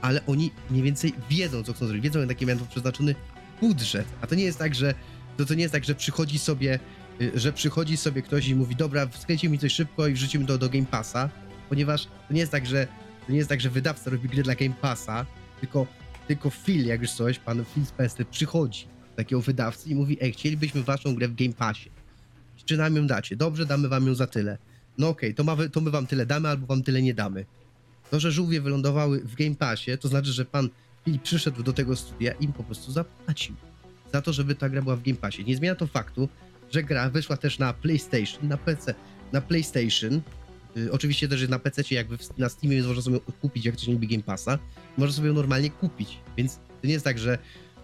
ale 0.00 0.26
oni 0.26 0.50
mniej 0.70 0.82
więcej 0.82 1.12
wiedzą, 1.30 1.62
co 1.62 1.72
chcą 1.72 1.86
zrobić. 1.86 2.04
Wiedzą, 2.04 2.20
jaki 2.28 2.46
mają 2.46 2.58
przeznaczony 2.66 3.14
budżet. 3.60 4.06
A 4.20 4.26
to 4.26 4.34
nie 4.34 4.44
jest 4.44 4.58
tak, 4.58 4.74
że 4.74 4.94
to, 5.36 5.44
to 5.44 5.54
nie 5.54 5.62
jest 5.62 5.72
tak, 5.72 5.84
że 5.84 5.94
przychodzi 5.94 6.38
sobie, 6.38 6.78
y, 7.20 7.32
że 7.34 7.52
przychodzi 7.52 7.96
sobie 7.96 8.22
ktoś 8.22 8.48
i 8.48 8.54
mówi, 8.54 8.76
dobra, 8.76 9.08
skręcimy 9.18 9.52
mi 9.52 9.58
coś 9.58 9.72
szybko 9.72 10.06
i 10.06 10.12
wrzucimy 10.12 10.46
to 10.46 10.58
do 10.58 10.68
Game 10.68 10.86
Passa, 10.86 11.30
ponieważ 11.68 12.04
to 12.04 12.34
nie 12.34 12.40
jest 12.40 12.52
tak, 12.52 12.66
że 12.66 12.86
to 13.26 13.32
nie 13.32 13.38
jest 13.38 13.48
tak, 13.48 13.60
że 13.60 13.70
wydawca 13.70 14.10
robi 14.10 14.28
grę 14.28 14.42
dla 14.42 14.54
Game 14.54 14.74
Passa, 14.80 15.26
tylko, 15.60 15.86
tylko 16.28 16.50
Phil, 16.50 16.86
jak 16.86 17.00
już 17.00 17.10
coś, 17.10 17.38
pan 17.38 17.64
Phil 17.74 17.86
Spencer 17.86 18.26
przychodzi 18.28 18.84
do 19.10 19.16
takiego 19.16 19.42
wydawcy 19.42 19.88
i 19.88 19.94
mówi, 19.94 20.18
ej, 20.20 20.32
chcielibyśmy 20.32 20.82
waszą 20.82 21.14
grę 21.14 21.28
w 21.28 21.34
Game 21.34 21.52
Passie. 21.52 21.90
Czy 22.64 22.76
nam 22.76 22.96
ją 22.96 23.06
dacie? 23.06 23.36
Dobrze, 23.36 23.66
damy 23.66 23.88
wam 23.88 24.06
ją 24.06 24.14
za 24.14 24.26
tyle. 24.26 24.58
No 24.98 25.08
okej, 25.08 25.34
to, 25.34 25.44
to 25.72 25.80
my 25.80 25.90
wam 25.90 26.06
tyle 26.06 26.26
damy, 26.26 26.48
albo 26.48 26.66
wam 26.66 26.82
tyle 26.82 27.02
nie 27.02 27.14
damy. 27.14 27.44
To, 28.10 28.20
że 28.20 28.32
żółwie 28.32 28.60
wylądowały 28.60 29.20
w 29.20 29.34
Game 29.34 29.54
Passie, 29.54 29.98
to 29.98 30.08
znaczy, 30.08 30.32
że 30.32 30.44
pan 30.44 30.70
Phil 31.04 31.18
przyszedł 31.20 31.62
do 31.62 31.72
tego 31.72 31.96
studia 31.96 32.32
i 32.32 32.44
im 32.44 32.52
po 32.52 32.64
prostu 32.64 32.92
zapłacił 32.92 33.54
za 34.12 34.22
to, 34.22 34.32
żeby 34.32 34.54
ta 34.54 34.68
gra 34.68 34.82
była 34.82 34.96
w 34.96 35.02
Game 35.02 35.16
Passie. 35.16 35.44
Nie 35.44 35.56
zmienia 35.56 35.74
to 35.74 35.86
faktu, 35.86 36.28
że 36.70 36.82
gra 36.82 37.10
wyszła 37.10 37.36
też 37.36 37.58
na 37.58 37.72
PlayStation, 37.72 38.48
na 38.48 38.56
PC, 38.56 38.94
na 39.32 39.40
PlayStation. 39.40 40.20
Y, 40.76 40.92
oczywiście 40.92 41.28
też 41.28 41.40
jest 41.40 41.50
na 41.50 41.58
PC, 41.58 41.82
jakby 41.90 42.18
w, 42.18 42.38
na 42.38 42.48
Steamie, 42.48 42.76
więc 42.76 42.88
można 42.88 43.02
sobie 43.02 43.20
kupić, 43.40 43.64
jak 43.64 43.74
ktoś 43.74 43.86
nie 43.86 43.94
lubi 43.94 44.08
Game 44.08 44.22
Passa. 44.22 44.58
Można 44.98 45.16
sobie 45.16 45.28
ją 45.28 45.34
normalnie 45.34 45.70
kupić, 45.70 46.18
więc 46.36 46.56
to 46.56 46.86
nie 46.86 46.92
jest 46.92 47.04
tak, 47.04 47.18
że 47.18 47.38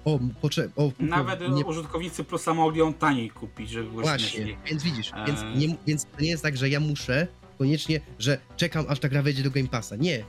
o, 0.07 0.19
potrze- 0.43 0.69
o 0.77 0.91
Nawet 1.01 1.41
nie, 1.41 1.65
użytkownicy 1.65 2.25
Plusa 2.25 2.55
mogli 2.55 2.79
ją 2.79 2.95
taniej 2.95 3.31
kupić, 3.31 3.71
żeby 3.71 3.91
było 3.91 4.03
Właśnie, 4.03 4.29
śmieszniej. 4.29 4.57
więc 4.67 4.83
widzisz, 4.83 5.13
Eee. 5.13 5.27
więc, 5.27 5.41
nie, 5.57 5.77
więc 5.87 6.05
to 6.05 6.21
nie 6.21 6.29
jest 6.29 6.43
tak, 6.43 6.57
że 6.57 6.69
ja 6.69 6.81
muszę 6.81 7.27
koniecznie, 7.59 8.01
że 8.19 8.39
czekam 8.57 8.85
aż 8.89 8.99
ta 8.99 9.09
gra 9.09 9.23
wejdzie 9.23 9.43
do 9.43 9.51
Game 9.51 9.69
Passa. 9.69 9.97
Nie. 9.97 10.25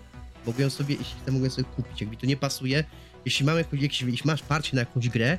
Mogę 0.46 0.64
ją 0.64 0.70
sobie, 0.70 0.96
jeśli 1.00 1.16
chcę, 1.22 1.32
mogę 1.32 1.50
sobie 1.50 1.68
kupić. 1.76 2.02
Jak 2.02 2.10
mi 2.10 2.18
to 2.18 2.26
nie 2.26 2.38
pasuje, 2.38 2.84
jeśli, 3.26 3.46
mam 3.46 3.58
jakąś, 3.58 3.82
jeśli, 3.82 4.12
jeśli 4.12 4.28
masz 4.32 4.42
parcie 4.44 4.76
na 4.76 4.80
jakąś 4.80 5.10
grę, 5.10 5.38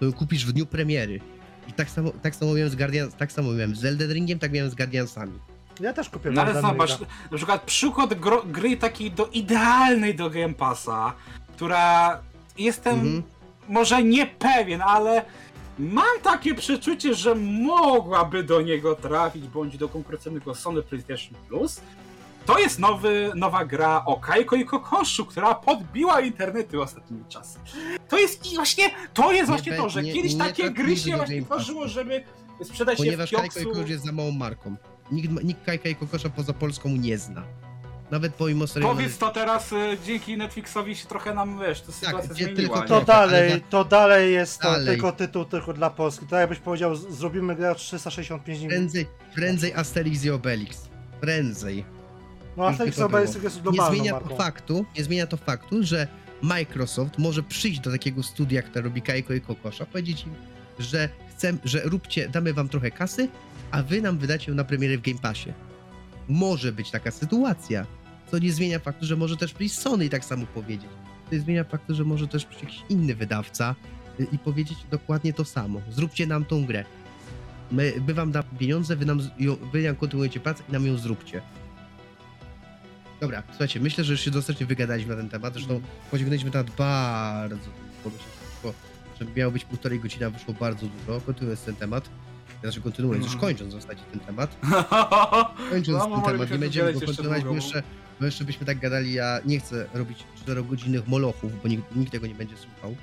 to 0.00 0.04
ją 0.06 0.12
kupisz 0.12 0.46
w 0.46 0.52
dniu 0.52 0.66
premiery. 0.66 1.20
I 1.68 1.72
tak 1.72 1.90
samo, 1.90 2.10
tak 2.22 2.34
samo 2.36 2.54
miałem 2.54 2.70
z 2.70 2.76
Guardian, 2.76 3.12
tak 3.12 3.32
samo 3.32 3.52
miałem 3.52 3.76
z 3.76 3.84
Elden 3.84 4.12
Ringiem, 4.12 4.38
tak 4.38 4.52
miałem 4.52 4.70
z 4.70 4.74
Guardiansami. 4.74 5.38
Ja 5.80 5.92
też 5.92 6.08
kupię 6.10 6.30
No 6.30 6.42
ale 6.42 6.62
zobacz, 6.62 7.00
na 7.30 7.36
przykład 7.36 7.62
przykład 7.62 8.14
gro, 8.14 8.42
gry 8.46 8.76
takiej 8.76 9.10
do 9.10 9.26
idealnej 9.26 10.14
do 10.14 10.30
Game 10.30 10.54
Passa, 10.54 11.12
która 11.56 12.20
jestem 12.58 12.94
Mhm. 12.94 13.22
Może 13.68 14.02
nie 14.04 14.26
pewien, 14.26 14.82
ale 14.82 15.24
mam 15.78 16.20
takie 16.22 16.54
przeczucie, 16.54 17.14
że 17.14 17.34
mogłaby 17.34 18.42
do 18.42 18.62
niego 18.62 18.94
trafić, 18.94 19.48
bądź 19.48 19.76
do 19.78 19.88
konkurencyjnego 19.88 20.54
Sony 20.54 20.82
PlayStation 20.82 21.34
Plus. 21.48 21.80
To 22.46 22.58
jest 22.58 22.78
nowy, 22.78 23.32
nowa 23.34 23.64
gra 23.64 24.02
o 24.04 24.16
Kajko 24.20 24.56
i 24.56 24.64
Kokoszu, 24.64 25.26
która 25.26 25.54
podbiła 25.54 26.20
internety 26.20 26.80
ostatnimi 26.82 27.24
czasy. 27.28 27.58
To 28.08 28.18
jest 28.18 28.52
i 28.52 28.56
właśnie, 28.56 28.84
to 29.14 29.32
jest 29.32 29.42
Nie 29.42 29.46
właśnie 29.56 29.72
be- 29.72 29.78
to, 29.78 29.88
że 29.88 30.02
nie- 30.02 30.12
kiedyś 30.12 30.32
nie 30.34 30.38
takie 30.38 30.70
gry 30.70 30.96
się 30.96 31.16
właśnie 31.16 31.42
tworzyło, 31.42 31.88
żeby 31.88 32.24
sprzedać 32.64 32.98
Ponieważ 32.98 33.32
je 33.32 33.38
w 33.38 33.40
Kajko 33.40 33.60
i 33.60 33.62
kiosku. 33.62 33.74
Kokos 33.74 33.90
jest 33.90 34.04
za 34.04 34.12
małą 34.12 34.32
marką. 34.32 34.76
Nikt, 35.12 35.44
nikt 35.44 35.64
Kajka 35.66 35.88
i 35.88 35.94
Kokosza 35.94 36.28
poza 36.30 36.52
Polską 36.52 36.88
nie 36.88 37.18
zna. 37.18 37.42
Nawet 38.10 38.34
pomimo 38.34 38.66
serialu... 38.66 38.94
Powiedz 38.94 39.18
to 39.18 39.30
teraz 39.30 39.72
y, 39.72 39.98
dzięki 40.06 40.36
Netflixowi 40.36 40.96
się 40.96 41.06
trochę 41.06 41.34
nam, 41.34 41.58
wiesz, 41.60 41.80
to 41.80 41.92
sytuacja 41.92 42.34
gdzie 42.34 42.44
zmieniła. 42.44 42.56
tylko 42.58 42.80
nie? 42.80 42.88
To 42.88 43.04
trochę, 43.04 43.14
ale 43.20 43.32
dalej, 43.48 43.62
to 43.70 43.84
dalej 43.84 44.32
jest 44.34 44.60
to 44.60 44.70
Dalej. 44.70 44.86
tylko 44.86 45.12
tytuł 45.12 45.44
tylko 45.44 45.72
dla 45.72 45.90
Polski. 45.90 46.26
To 46.26 46.36
jakbyś 46.36 46.58
powiedział, 46.58 46.94
z- 46.96 47.08
zrobimy 47.18 47.56
grę 47.56 47.70
o 47.70 47.74
365 47.74 48.58
dni. 48.58 48.68
Prędzej, 48.68 49.06
prędzej 49.34 49.74
Asterix 49.74 50.24
i 50.24 50.30
Obelix. 50.30 50.88
Prędzej. 51.20 51.84
No 52.56 52.64
a 52.66 52.68
Już 52.68 52.78
by 52.78 52.84
Felix 52.84 52.96
to 52.98 53.06
Obelix 53.06 53.32
było. 53.32 53.44
jest 53.44 53.56
nie 53.56 53.62
globalną 53.62 53.94
zmienia 53.94 54.12
marką. 54.12 54.28
to 54.28 54.36
faktu, 54.36 54.84
nie 54.98 55.04
zmienia 55.04 55.26
to 55.26 55.36
faktu, 55.36 55.82
że 55.82 56.08
Microsoft 56.42 57.18
może 57.18 57.42
przyjść 57.42 57.80
do 57.80 57.90
takiego 57.90 58.22
studia, 58.22 58.62
które 58.62 58.82
robi 58.84 59.02
Kajko 59.02 59.34
i 59.34 59.40
Kokosza, 59.40 59.86
powiedzieć 59.86 60.26
im, 60.26 60.34
że 60.78 61.08
chcę, 61.36 61.52
że 61.64 61.80
róbcie, 61.84 62.28
damy 62.28 62.52
wam 62.52 62.68
trochę 62.68 62.90
kasy, 62.90 63.28
a 63.70 63.82
wy 63.82 64.02
nam 64.02 64.18
wydacie 64.18 64.50
ją 64.50 64.56
na 64.56 64.64
premierę 64.64 64.98
w 64.98 65.00
Game 65.02 65.18
Passie. 65.18 65.52
Może 66.28 66.72
być 66.72 66.90
taka 66.90 67.10
sytuacja, 67.10 67.86
co 68.30 68.38
nie 68.38 68.52
zmienia 68.52 68.78
faktu, 68.78 69.06
że 69.06 69.16
może 69.16 69.36
też 69.36 69.54
przyjść 69.54 69.78
Sony 69.78 70.04
i 70.04 70.08
tak 70.08 70.24
samo 70.24 70.46
powiedzieć. 70.46 70.90
To 71.28 71.34
nie 71.34 71.40
zmienia 71.40 71.64
faktu, 71.64 71.94
że 71.94 72.04
może 72.04 72.28
też 72.28 72.44
przyjść 72.44 72.64
jakiś 72.64 72.82
inny 72.88 73.14
wydawca 73.14 73.74
y, 74.20 74.26
i 74.32 74.38
powiedzieć 74.38 74.78
dokładnie 74.90 75.32
to 75.32 75.44
samo. 75.44 75.80
Zróbcie 75.90 76.26
nam 76.26 76.44
tą 76.44 76.66
grę. 76.66 76.84
My, 77.72 77.92
my 78.06 78.14
wam 78.14 78.32
damy 78.32 78.48
pieniądze, 78.58 78.96
wy 78.96 79.06
nam, 79.06 79.20
wy 79.72 79.82
nam 79.82 79.96
kontynuujecie 79.96 80.40
pracę 80.40 80.62
i 80.68 80.72
nam 80.72 80.86
ją 80.86 80.96
zróbcie. 80.96 81.42
Dobra, 83.20 83.42
słuchajcie, 83.48 83.80
myślę, 83.80 84.04
że 84.04 84.12
już 84.12 84.20
się 84.20 84.30
dostatecznie 84.30 84.66
wygadaliśmy 84.66 85.10
na 85.10 85.16
ten 85.16 85.28
temat. 85.28 85.54
Zresztą 85.54 85.80
pociągnęliśmy 86.10 86.50
temat 86.50 86.70
bardzo 86.70 87.56
długo, 87.56 88.16
wyszło, 88.16 88.74
że 89.20 89.26
miało 89.36 89.52
być 89.52 89.64
półtorej 89.64 90.00
godziny, 90.00 90.26
a 90.26 90.30
wyszło 90.30 90.54
bardzo 90.54 90.86
dużo. 90.86 91.20
Kontynuując 91.20 91.62
ten 91.62 91.76
temat, 91.76 92.10
znaczy 92.66 92.80
kontynuując, 92.80 93.24
już 93.24 93.34
Mhm. 93.34 93.50
kończąc 93.50 93.74
w 93.74 93.80
zasadzie 93.80 94.02
ten 94.10 94.20
temat. 94.20 94.56
Kończąc 95.70 96.02
ten 96.04 96.22
temat, 96.22 96.50
nie 96.50 96.58
będziemy 96.58 96.92
go 96.92 97.00
kontynuować, 97.00 97.44
bo 97.44 97.54
jeszcze, 97.54 97.82
bo 98.20 98.26
jeszcze 98.26 98.44
byśmy 98.44 98.66
tak 98.66 98.78
gadali, 98.78 99.12
ja 99.12 99.38
nie 99.44 99.60
chcę 99.60 99.86
robić 99.94 100.18
4-godzinnych 100.46 101.06
molochów, 101.08 101.62
bo 101.62 101.68
nikt, 101.68 101.96
nikt 101.96 102.12
tego 102.12 102.26
nie 102.26 102.34
będzie 102.34 102.56
słuchał. 102.56 102.96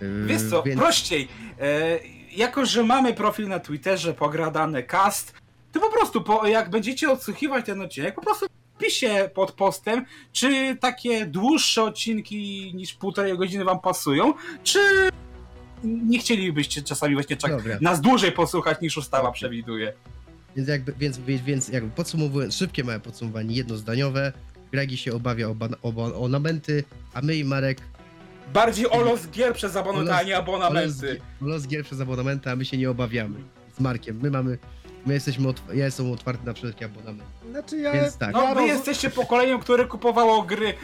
Yy, 0.00 0.26
Wiesz 0.26 0.42
co, 0.50 0.62
więc- 0.62 0.80
prościej. 0.80 1.28
E, 1.60 1.98
jako, 2.36 2.66
że 2.66 2.82
mamy 2.84 3.14
profil 3.14 3.48
na 3.48 3.60
Twitterze 3.60 4.14
pogradany 4.14 4.82
cast, 4.82 5.32
to 5.72 5.80
po 5.80 5.90
prostu, 5.90 6.20
po, 6.22 6.46
jak 6.46 6.70
będziecie 6.70 7.10
odsłuchiwać 7.10 7.66
ten 7.66 7.80
odcinek, 7.82 8.14
po 8.14 8.22
prostu 8.22 8.46
piszcie 8.78 9.30
pod 9.34 9.52
postem, 9.52 10.04
czy 10.32 10.76
takie 10.80 11.26
dłuższe 11.26 11.82
odcinki 11.82 12.72
niż 12.74 12.94
półtorej 12.94 13.38
godziny 13.38 13.64
wam 13.64 13.80
pasują, 13.80 14.34
czy 14.62 14.78
nie 15.84 16.18
chcielibyście 16.18 16.82
czasami 16.82 17.14
właśnie 17.14 17.36
czak- 17.36 17.50
Dobra. 17.56 17.78
nas 17.80 18.00
dłużej 18.00 18.32
posłuchać 18.32 18.80
niż 18.80 18.96
ustawa 18.96 19.22
Dobra. 19.22 19.32
przewiduje. 19.32 19.92
Więc 20.56 20.68
jakby, 20.68 20.92
więc, 20.98 21.18
więc, 21.18 21.68
jakby 21.68 21.90
podsumowując, 21.90 22.54
szybkie 22.54 22.84
małe 22.84 23.00
podsumowanie, 23.00 23.56
jednozdaniowe. 23.56 24.32
Gragi 24.72 24.96
się 24.96 25.12
obawia 25.12 25.48
o, 25.48 25.54
ban- 25.54 25.76
o, 25.82 25.92
ban- 25.92 26.12
o 26.12 26.16
abonamenty, 26.16 26.84
a 27.14 27.20
my 27.22 27.36
i 27.36 27.44
Marek 27.44 27.78
Bardziej 28.54 28.90
o 28.90 29.00
los 29.00 29.28
gier 29.30 29.54
przez 29.54 29.76
abonamenty, 29.76 30.14
a 30.14 30.22
nie 30.22 30.34
o 30.34 30.38
los, 30.38 30.48
abonamenty. 30.48 31.20
o 31.42 31.44
los 31.44 31.66
gier 31.66 31.84
przez 31.84 32.00
abonamenty, 32.00 32.50
a 32.50 32.56
my 32.56 32.64
się 32.64 32.76
nie 32.76 32.90
obawiamy. 32.90 33.38
Z 33.76 33.80
Markiem. 33.80 34.18
My 34.22 34.30
mamy, 34.30 34.58
my 35.06 35.14
jesteśmy, 35.14 35.48
otw- 35.48 35.74
ja 35.74 35.84
jestem 35.84 36.12
otwarty 36.12 36.46
na 36.46 36.52
wszelkie 36.52 36.84
abonamenty. 36.84 37.24
Znaczy 37.50 37.76
ja, 37.78 37.92
Więc 37.92 38.16
tak. 38.16 38.32
No, 38.32 38.42
ja 38.42 38.54
wy 38.54 38.60
roz- 38.60 38.68
jesteście 38.68 39.10
pokoleniem, 39.10 39.60
które 39.60 39.84
kupowało 39.86 40.42
gry 40.42 40.68
e, 40.68 40.74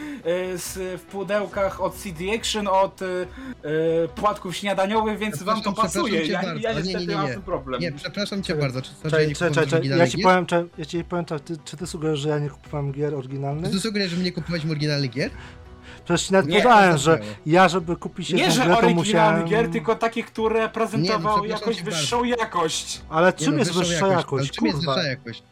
z, 0.57 1.01
w 1.01 1.05
pudełkach 1.05 1.81
od 1.81 1.95
CD 1.95 2.23
Action, 2.35 2.67
od 2.67 3.01
e, 3.01 3.05
e, 3.05 4.07
płatków 4.07 4.55
śniadaniowych, 4.55 5.17
więc 5.19 5.43
wam 5.43 5.61
to 5.61 5.71
Przepraszam, 5.71 6.01
pasuje. 6.03 6.21
przepraszam 6.21 6.27
cię 6.27 6.31
Ja, 6.33 6.41
bardzo. 6.53 6.61
ja 6.63 6.69
Ale 6.69 6.81
nie, 6.81 6.83
niestety 6.83 7.05
nie, 7.05 7.11
nie, 7.13 7.17
mam 7.17 7.27
nie. 7.27 7.33
tym 7.33 7.41
problem. 7.41 7.81
Nie, 7.81 7.91
przepraszam 7.91 8.43
cię 8.43 8.55
bardzo. 8.55 8.81
Czy 8.81 8.89
to, 9.03 9.09
że 9.09 9.27
nie 9.27 9.35
czekaj, 9.35 9.53
ja 9.71 9.77
oryginalnych 9.77 10.09
ci 10.11 10.17
gier? 10.17 10.23
powiem, 10.25 10.45
czy, 10.45 10.67
ja 10.77 10.85
ci 10.85 11.03
powiem 11.03 11.25
tak, 11.25 11.41
ty, 11.41 11.57
czy 11.65 11.77
ty 11.77 11.87
sugerujesz, 11.87 12.19
że 12.19 12.29
ja 12.29 12.39
nie 12.39 12.49
kupowałem 12.49 12.91
gier 12.91 13.15
oryginalnych? 13.15 13.65
Czy 13.65 13.71
ty 13.71 13.79
sugerujesz, 13.79 14.11
że 14.11 14.17
my 14.17 14.23
nie 14.23 14.31
kupowaliśmy 14.31 14.71
oryginalnych 14.71 15.11
gier? 15.11 15.31
Przecież 16.07 16.27
ci 16.27 16.33
nawet 16.33 16.49
Nie, 16.51 16.61
podałem, 16.61 16.97
że 16.97 17.19
ja, 17.45 17.69
żeby 17.69 17.95
kupić 17.95 18.29
Nie, 18.29 18.39
jedną 18.39 18.55
że 18.55 18.65
grę, 18.65 18.77
to 18.81 18.89
musiałem... 18.89 19.45
gier, 19.45 19.69
tylko 19.71 19.95
takie, 19.95 20.23
które 20.23 20.69
prezentowały 20.69 21.41
przepraszam 21.41 21.69
jakoś 21.69 21.83
wyższą 21.83 22.23
jakość. 22.23 23.01
Ale 23.09 23.27
Nie 23.27 23.33
czym 23.33 23.51
no, 23.53 23.59
jest 23.59 23.73
wyższa 23.73 24.07
jakość? 24.07 24.51
czym 24.51 24.65
jest 24.67 24.79
wyższa 24.85 25.03
jakość? 25.03 25.43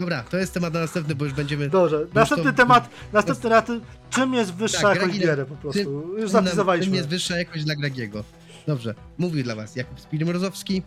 Dobra, 0.00 0.22
to 0.22 0.36
jest 0.36 0.54
temat 0.54 0.74
na 0.74 0.80
następny, 0.80 1.14
bo 1.14 1.24
już 1.24 1.34
będziemy... 1.34 1.68
Dobrze, 1.68 2.06
następny 2.14 2.50
to- 2.52 2.56
temat, 2.56 2.88
następny 3.12 3.42
temat, 3.42 3.66
czym 4.10 4.34
jest 4.34 4.54
wyższa 4.54 4.80
Tak, 4.80 4.96
jakość 5.00 5.18
gier 5.18 5.46
po 5.46 5.54
prostu. 5.54 5.80
Już 5.80 6.18
Czym 6.20 6.28
zapisywaliśmy. 6.28 6.96
jest 6.96 7.08
wyższa 7.08 7.38
jakość 7.38 7.64
dla 7.64 7.74
Gragiego. 7.76 8.24
Dobrze, 8.66 8.94
mówił 9.18 9.44
dla 9.44 9.54
was 9.54 9.76
Jakub 9.76 10.00
Spilimrozowski, 10.00 10.82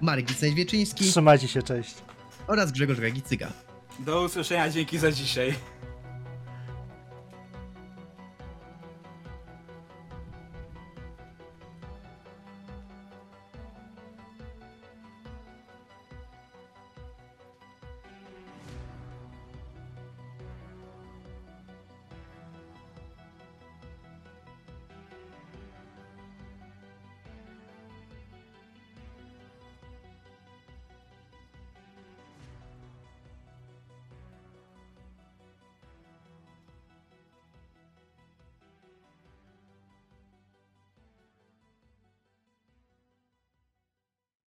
Marek 0.00 0.26
Gicnaj-Wieczyński 0.26 1.04
Trzymajcie 1.10 1.48
się, 1.48 1.62
cześć. 1.62 1.94
oraz 2.46 2.72
Grzegorz 2.72 3.00
Gagicyga. 3.00 3.48
Do 3.98 4.22
usłyszenia, 4.22 4.70
dzięki 4.70 4.98
za 4.98 5.12
dzisiaj. 5.12 5.54